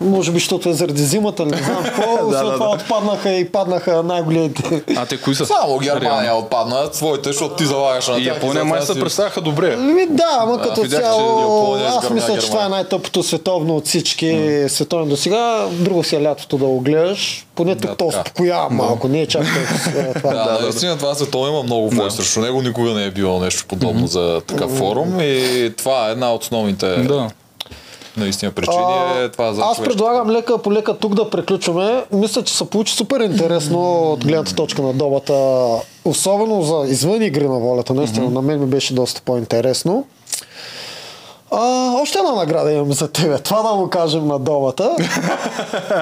Може 0.01 0.33
би, 0.33 0.39
защото 0.39 0.69
е 0.69 0.73
заради 0.73 1.03
зимата, 1.03 1.47
не 1.47 1.57
знам 1.57 1.85
какво. 1.85 2.31
След 2.31 2.53
това 2.53 2.71
отпаднаха 2.71 3.31
и 3.31 3.49
паднаха 3.49 4.03
най-големите. 4.03 4.83
А 4.97 5.07
те 5.07 5.21
кои 5.21 5.35
са? 5.35 5.47
Само 5.47 5.79
Германия 5.79 6.35
отпадна, 6.35 6.89
своите, 6.93 7.29
защото 7.29 7.55
ти 7.55 7.67
залагаш 7.67 8.09
на 8.09 8.19
И 8.19 8.25
тях. 8.25 8.35
Япония 8.35 8.65
май 8.65 8.83
се 8.83 9.01
представяха 9.01 9.41
добре. 9.41 9.75
Ами 9.79 10.07
да, 10.07 10.39
ама 10.41 10.61
като 10.61 10.89
цяло, 10.89 11.41
Япония 11.41 11.89
аз 11.89 12.11
мисля, 12.11 12.39
че 12.39 12.47
това 12.47 12.65
е 12.65 12.69
най-тъпото 12.69 13.23
световно 13.23 13.77
от 13.77 13.87
всички 13.87 14.65
световни 14.69 15.09
до 15.09 15.17
сега. 15.17 15.67
Друго 15.71 16.05
си 16.05 16.17
е 16.17 16.23
лятото 16.23 16.59
да 16.59 16.65
го 16.65 16.81
гледаш. 16.81 17.47
Поне 17.55 17.77
тук 17.77 17.91
то 17.91 18.09
така. 18.09 18.19
успокоява 18.21 18.71
малко, 18.71 19.09
не 19.09 19.21
е 19.21 19.27
чак 19.27 19.43
това. 20.17 20.33
Да, 20.33 20.45
да, 20.45 20.59
наистина 20.63 20.99
това 20.99 21.15
световно 21.15 21.49
има 21.49 21.63
много 21.63 21.91
вой 21.91 22.11
срещу 22.11 22.41
него, 22.41 22.63
никога 22.63 22.91
не 22.91 23.05
е 23.05 23.11
било 23.11 23.41
нещо 23.41 23.65
подобно 23.69 24.07
за 24.07 24.41
такъв 24.47 24.71
форум 24.71 25.21
и 25.21 25.73
това 25.77 26.09
е 26.09 26.13
една 26.13 26.35
от 26.35 26.43
основните. 26.43 27.09
Наистина 28.17 28.53
причини 28.53 28.83
е 29.17 29.29
това 29.29 29.53
за 29.53 29.61
Аз 29.61 29.67
човешкото. 29.67 29.89
предлагам 29.89 30.31
лека 30.31 30.59
по 30.59 30.73
лека 30.73 30.95
тук 30.95 31.15
да 31.15 31.31
приключваме. 31.31 32.05
Мисля, 32.13 32.43
че 32.43 32.55
се 32.55 32.65
получи 32.67 32.95
супер 32.95 33.21
интересно 33.21 33.81
от 34.03 34.25
гледната 34.25 34.55
точка 34.55 34.83
на 34.83 34.93
добата. 34.93 35.67
Особено 36.05 36.63
за 36.63 36.87
извън 36.87 37.23
игри 37.23 37.45
на 37.45 37.59
волята. 37.59 37.95
Наистина, 37.95 38.31
на 38.31 38.43
мен 38.43 38.61
ми 38.61 38.67
беше 38.67 38.95
доста 38.95 39.23
по-интересно. 39.23 40.05
А, 41.53 41.61
още 41.93 42.19
една 42.19 42.33
награда 42.33 42.73
имам 42.73 42.93
за 42.93 43.09
тебе. 43.09 43.39
Това 43.39 43.63
да 43.63 43.75
го 43.75 43.91
кажем 43.91 44.27
на 44.27 44.39
добата. 44.39 44.97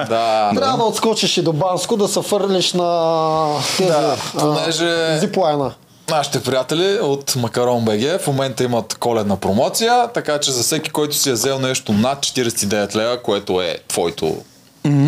Да, 0.09 0.51
Трябва 0.55 0.77
да 0.77 0.83
отскочиш 0.83 1.37
и 1.37 1.41
до 1.41 1.53
Банско, 1.53 1.97
да 1.97 2.07
се 2.07 2.21
фърлиш 2.21 2.73
на 2.73 3.45
тези 3.77 3.89
Да, 3.89 4.15
а, 4.35 4.39
понеже- 4.39 5.17
зиплайна. 5.17 5.71
Нашите 6.09 6.43
приятели 6.43 6.99
от 7.01 7.35
Макарон 7.35 7.85
БГ 7.85 8.21
в 8.21 8.27
момента 8.27 8.63
имат 8.63 8.97
коледна 8.99 9.35
промоция, 9.35 10.07
така 10.13 10.39
че 10.39 10.51
за 10.51 10.63
всеки, 10.63 10.89
който 10.89 11.15
си 11.15 11.29
е 11.29 11.33
взел 11.33 11.59
нещо 11.59 11.93
над 11.93 12.19
49 12.19 12.95
лева, 12.95 13.23
което 13.23 13.61
е 13.61 13.77
твоето 13.87 14.37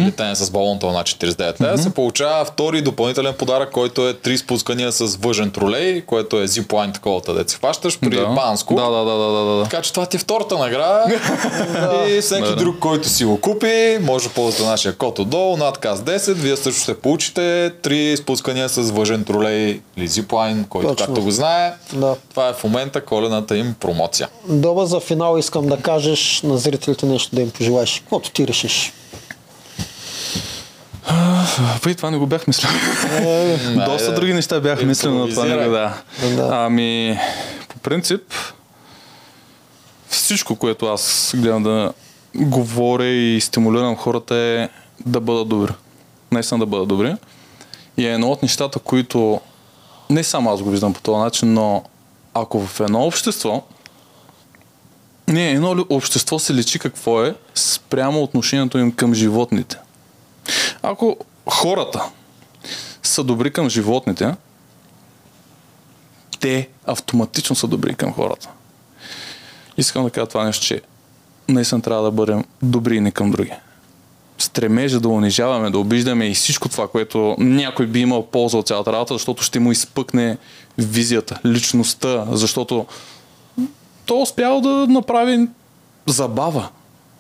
летене 0.06 0.36
с 0.36 0.52
балонта 0.52 0.88
над 0.88 1.08
49 1.08 1.62
лева, 1.62 1.78
се 1.78 1.90
получава 1.90 2.46
втори 2.46 2.82
допълнителен 2.82 3.34
подарък, 3.34 3.72
който 3.72 4.08
е 4.08 4.14
три 4.14 4.38
спускания 4.38 4.92
с 4.92 5.16
въжен 5.16 5.52
тролей, 5.52 6.02
което 6.02 6.42
е 6.42 6.48
зиплайн 6.48 6.92
таковата, 6.94 7.34
да 7.34 7.50
си 7.50 7.56
хващаш 7.56 8.00
при 8.00 8.16
да. 8.16 8.26
Банско. 8.26 8.76
Да, 8.76 8.90
да, 8.90 9.06
да, 9.06 9.18
да, 9.18 9.32
да, 9.32 9.56
да. 9.56 9.64
Така 9.64 9.82
че 9.82 9.94
това 9.94 10.06
ти 10.06 10.18
е 10.18 10.20
втората 10.20 10.58
награда. 10.58 11.04
и 12.18 12.22
всеки 12.22 12.50
Да, 12.50 12.56
друг, 12.56 12.80
който 12.80 13.10
си 13.10 13.26
го 13.26 13.42
купи, 13.42 13.98
може 14.02 14.28
да 14.28 14.34
ползвате 14.34 14.70
нашия 14.70 14.96
код 14.96 15.20
отдолу, 15.20 15.58
надказ 15.58 16.00
10. 16.00 16.34
Вие 16.34 16.58
също 16.58 16.82
ще 16.82 16.98
получите 16.98 17.72
три 17.82 18.18
спускания 18.18 18.70
с 18.70 18.82
въжен 18.92 19.24
тролей 19.24 19.82
или 19.98 20.08
зиплайн, 20.08 20.66
който 20.70 20.90
Точно. 20.90 21.06
както 21.06 21.22
го 21.22 21.32
знае. 21.32 21.74
Да. 21.94 22.16
Това 22.30 22.50
е 22.50 22.54
в 22.54 22.64
момента 22.64 23.06
колената 23.06 23.58
им 23.58 23.76
промоция. 23.80 24.28
Доба 24.50 24.86
за 24.86 25.00
финал 25.00 25.38
искам 25.38 25.68
да 25.68 25.78
кажеш 25.78 26.42
на 26.44 26.58
зрителите 26.58 27.06
нещо 27.06 27.36
да 27.36 27.42
им 27.42 27.52
пожелаеш. 27.52 28.00
Каквото 28.00 28.32
ти 28.32 28.48
решиш. 28.48 28.94
Преди 31.82 31.96
това 31.96 32.12
не 32.12 32.18
го 32.18 32.28
бях 32.28 32.48
мислил. 32.48 32.70
Е, 33.12 33.58
Доста 33.86 34.14
други 34.16 34.34
неща 34.34 34.60
бях 34.60 34.84
мислил 34.84 35.14
на 35.14 35.30
това. 35.30 35.46
да. 36.36 36.50
Ами, 36.52 37.20
по 37.68 37.80
принцип, 37.80 38.22
всичко, 40.10 40.56
което 40.56 40.86
аз 40.86 41.34
гледам 41.36 41.64
да 41.64 41.94
говоря 42.36 43.06
и 43.08 43.42
стимулирам 43.42 43.96
хората 43.96 44.36
е 44.36 44.70
да 45.06 45.20
бъдат 45.20 45.48
добри. 45.48 45.72
Наистина 46.32 46.60
да 46.60 46.66
бъдат 46.66 46.88
добри. 46.88 47.16
И 47.98 48.08
е 48.08 48.14
едно 48.14 48.32
от 48.32 48.44
нещата, 48.44 48.80
които 48.80 49.42
не 50.10 50.24
само 50.24 50.52
аз 50.52 50.62
го 50.62 50.70
виждам 50.70 50.94
по 50.94 51.02
този 51.02 51.20
начин, 51.20 51.54
но 51.54 51.84
ако 52.34 52.60
в 52.66 52.80
едно 52.80 53.06
общество 53.06 53.64
не, 55.28 55.52
едно 55.52 55.86
общество 55.90 56.40
се 56.40 56.56
лечи 56.56 56.80
какво 56.80 57.24
е 57.26 57.36
спрямо 57.56 58.24
отношението 58.24 58.78
им 58.78 58.92
към 58.92 59.14
животните. 59.14 59.78
Ако 60.82 61.18
хората 61.50 62.04
са 63.04 63.24
добри 63.24 63.54
към 63.54 63.70
животните, 63.70 64.36
те 66.40 66.70
автоматично 66.86 67.56
са 67.56 67.68
добри 67.68 67.96
към 67.96 68.14
хората. 68.14 68.50
Искам 69.78 70.04
да 70.04 70.10
кажа 70.10 70.28
това 70.28 70.44
нещо, 70.44 70.66
че 70.66 70.82
наистина 71.48 71.82
трябва 71.82 72.04
да 72.04 72.12
бъдем 72.12 72.44
добри 72.62 73.00
не 73.00 73.12
към 73.12 73.32
други. 73.32 73.52
Стремежа 74.38 75.00
да 75.00 75.10
унижаваме, 75.10 75.70
да 75.70 75.80
обиждаме 75.80 76.28
и 76.28 76.34
всичко 76.34 76.70
това, 76.70 76.88
което 76.88 77.36
някой 77.40 77.88
би 77.88 78.00
имал 78.00 78.28
полза 78.28 78.58
от 78.58 78.68
цялата 78.68 78.94
работа, 78.94 79.14
защото 79.14 79.44
ще 79.44 79.60
му 79.60 79.72
изпъкне 79.72 80.38
визията, 80.78 81.40
личността, 81.46 82.26
защото 82.32 82.86
то 84.06 84.22
успял 84.22 84.62
да 84.62 84.70
направи 84.70 85.48
забава 86.08 86.70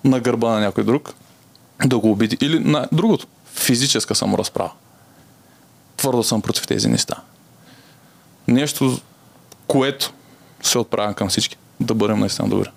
на 0.03 0.19
гърба 0.19 0.49
на 0.49 0.59
някой 0.59 0.83
друг, 0.83 1.13
да 1.85 1.99
го 1.99 2.11
обиди. 2.11 2.37
Или 2.41 2.59
на 2.59 2.87
другото, 2.91 3.27
физическа 3.55 4.15
саморазправа. 4.15 4.71
Твърдо 5.97 6.23
съм 6.23 6.41
против 6.41 6.67
тези 6.67 6.87
неща. 6.87 7.15
Нещо, 8.47 8.99
което 9.67 10.13
се 10.61 10.77
отправям 10.77 11.13
към 11.13 11.29
всички. 11.29 11.57
Да 11.79 11.93
бъдем 11.93 12.19
наистина 12.19 12.49
добри. 12.49 12.69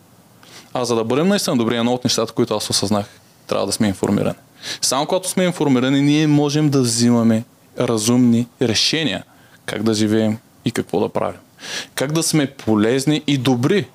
А 0.75 0.85
за 0.85 0.95
да 0.95 1.05
бъдем 1.05 1.29
наистина 1.29 1.57
добри, 1.57 1.77
едно 1.77 1.93
от 1.93 2.05
нещата, 2.05 2.33
които 2.33 2.57
аз 2.57 2.71
осъзнах, 2.71 3.07
трябва 3.47 3.67
да 3.67 3.73
сме 3.73 3.89
информирани. 3.89 4.37
Само 4.83 5.07
когато 5.07 5.29
сме 5.29 5.45
информирани, 5.45 6.01
ние 6.01 6.27
можем 6.27 6.71
да 6.71 6.81
взимаме 6.81 7.45
разумни 7.79 8.47
решения 8.63 9.25
как 9.67 9.83
да 9.83 9.95
живеем 9.95 10.39
и 10.65 10.71
какво 10.71 11.01
да 11.01 11.09
правим. 11.09 11.41
Как 11.95 12.13
да 12.13 12.23
сме 12.23 12.47
полезни 12.47 13.23
и 13.27 13.39
добри 13.39 13.87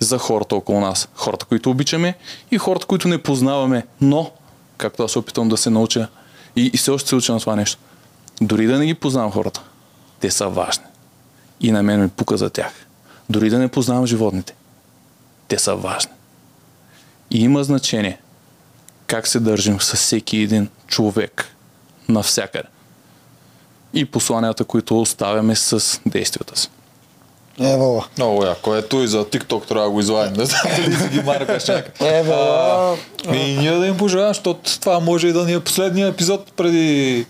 за 0.00 0.18
хората 0.18 0.56
около 0.56 0.80
нас. 0.80 1.08
Хората, 1.14 1.46
които 1.46 1.70
обичаме 1.70 2.14
и 2.50 2.58
хората, 2.58 2.86
които 2.86 3.08
не 3.08 3.22
познаваме. 3.22 3.86
Но, 4.00 4.30
както 4.76 5.02
аз 5.02 5.16
опитвам 5.16 5.48
да 5.48 5.56
се 5.56 5.70
науча 5.70 6.08
и, 6.56 6.70
и 6.74 6.76
все 6.76 6.90
още 6.90 7.08
се 7.08 7.16
уча 7.16 7.32
на 7.32 7.40
това 7.40 7.56
нещо, 7.56 7.78
дори 8.40 8.66
да 8.66 8.78
не 8.78 8.86
ги 8.86 8.94
познавам 8.94 9.32
хората, 9.32 9.62
те 10.20 10.30
са 10.30 10.48
важни. 10.48 10.84
И 11.60 11.72
на 11.72 11.82
мен 11.82 12.02
ми 12.02 12.08
пука 12.08 12.36
за 12.36 12.50
тях. 12.50 12.86
Дори 13.30 13.50
да 13.50 13.58
не 13.58 13.68
познавам 13.68 14.06
животните, 14.06 14.54
те 15.48 15.58
са 15.58 15.76
важни. 15.76 16.12
И 17.30 17.40
има 17.40 17.64
значение 17.64 18.20
как 19.06 19.26
се 19.26 19.40
държим 19.40 19.80
с 19.80 19.96
всеки 19.96 20.36
един 20.36 20.68
човек 20.86 21.56
навсякъде. 22.08 22.68
И 23.94 24.04
посланията, 24.04 24.64
които 24.64 25.00
оставяме 25.00 25.56
с 25.56 26.00
действията 26.06 26.60
си. 26.60 26.68
Евала. 27.60 28.06
Много 28.18 28.44
яко. 28.44 28.74
Ето 28.74 29.02
и 29.02 29.06
за 29.06 29.24
TikTok 29.24 29.68
трябва 29.68 29.84
да 29.84 29.90
го 29.90 30.00
извадим. 30.00 30.32
Не 30.32 30.44
знам 30.44 30.62
дали 30.76 30.96
си 30.96 31.08
ги 31.08 31.22
маркаш 31.22 31.64
чак. 31.64 32.00
Евала. 32.00 32.96
И 33.32 33.56
ние 33.56 33.72
да 33.72 33.86
им 33.86 33.96
пожелавам, 33.96 34.30
защото 34.30 34.80
това 34.80 35.00
може 35.00 35.28
и 35.28 35.32
да 35.32 35.44
ни 35.44 35.52
е 35.52 35.60
последния 35.60 36.08
епизод 36.08 36.52
преди 36.56 37.26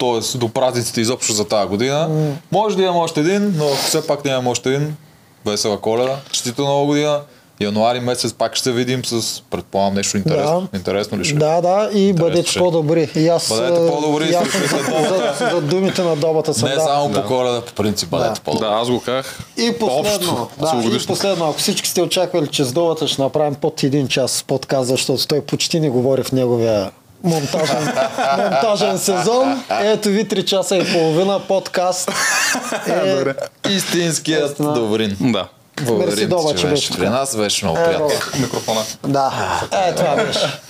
т.е. 0.00 0.38
до 0.38 0.48
празниците 0.48 1.00
изобщо 1.00 1.32
за 1.32 1.48
тази 1.48 1.68
година. 1.68 2.30
Може 2.52 2.76
да 2.76 2.82
имам 2.82 2.96
още 2.96 3.20
един, 3.20 3.54
но 3.56 3.68
все 3.68 4.06
пак 4.06 4.24
нямам 4.24 4.46
още 4.46 4.68
един. 4.68 4.96
Весела 5.46 5.80
коледа, 5.80 6.16
честита 6.30 6.62
нова 6.62 6.86
година. 6.86 7.20
Януари 7.60 8.00
месец 8.00 8.32
пак 8.32 8.54
ще 8.54 8.62
се 8.62 8.72
видим 8.72 9.04
с, 9.04 9.42
предполагам, 9.50 9.94
нещо 9.94 10.16
интересно. 10.16 10.68
Да. 10.72 10.76
Интересно 10.78 11.18
ли 11.18 11.24
ще? 11.24 11.34
е? 11.34 11.38
Да, 11.38 11.60
да, 11.60 11.90
и 11.92 12.12
бъдете 12.12 12.50
ще. 12.50 12.58
по-добри. 12.58 13.10
И 13.16 13.28
аз, 13.28 13.48
Бъдете 13.48 13.80
а, 13.84 13.90
по-добри, 13.90 14.24
и 14.24 14.34
аз 14.34 14.48
съм 14.48 14.60
добрата. 14.60 15.34
за, 15.38 15.50
за, 15.50 15.60
думите 15.60 16.02
на 16.02 16.16
добата 16.16 16.54
съм. 16.54 16.68
Не 16.68 16.74
да. 16.74 16.80
само 16.80 17.12
по 17.12 17.22
коледа, 17.22 17.60
по 17.60 17.72
принцип, 17.72 18.08
бъдете 18.08 18.30
Да. 18.34 18.40
по-добри. 18.40 18.66
Да, 18.66 18.72
аз 18.74 18.90
го 18.90 19.00
казах. 19.00 19.38
И 19.56 19.72
последно, 19.80 20.48
да, 20.60 20.82
и 20.94 21.06
последно, 21.06 21.44
ако 21.48 21.58
всички 21.58 21.88
сте 21.88 22.02
очаквали, 22.02 22.46
че 22.46 22.64
с 22.64 22.72
долата 22.72 23.08
ще 23.08 23.22
направим 23.22 23.54
под 23.54 23.82
един 23.82 24.08
час 24.08 24.44
подкаст, 24.46 24.88
защото 24.88 25.26
той 25.26 25.40
почти 25.40 25.80
не 25.80 25.90
говори 25.90 26.22
в 26.22 26.32
неговия 26.32 26.90
монтажен, 27.24 27.92
монтажен 28.38 28.98
сезон. 28.98 29.62
Ето 29.82 30.08
ви 30.08 30.24
3 30.24 30.44
часа 30.44 30.76
и 30.76 30.92
половина 30.92 31.40
подкаст. 31.48 32.10
Е, 32.88 33.24
Истинският. 33.70 34.56
Добрин. 34.58 35.16
Да. 35.20 35.48
Мерси, 35.80 35.92
Благодарим 35.92 36.28
Доба, 36.28 36.54
ти, 36.54 36.60
че 36.60 36.66
беше 36.66 36.92
при 36.96 37.08
нас. 37.08 37.36
Беше 37.36 37.64
много 37.64 37.78
Ево. 37.78 38.08
приятно. 38.08 38.40
Микрофона. 38.40 38.80
да, 39.06 39.32
е 39.72 39.94
това 39.94 40.16
беше. 40.16 40.60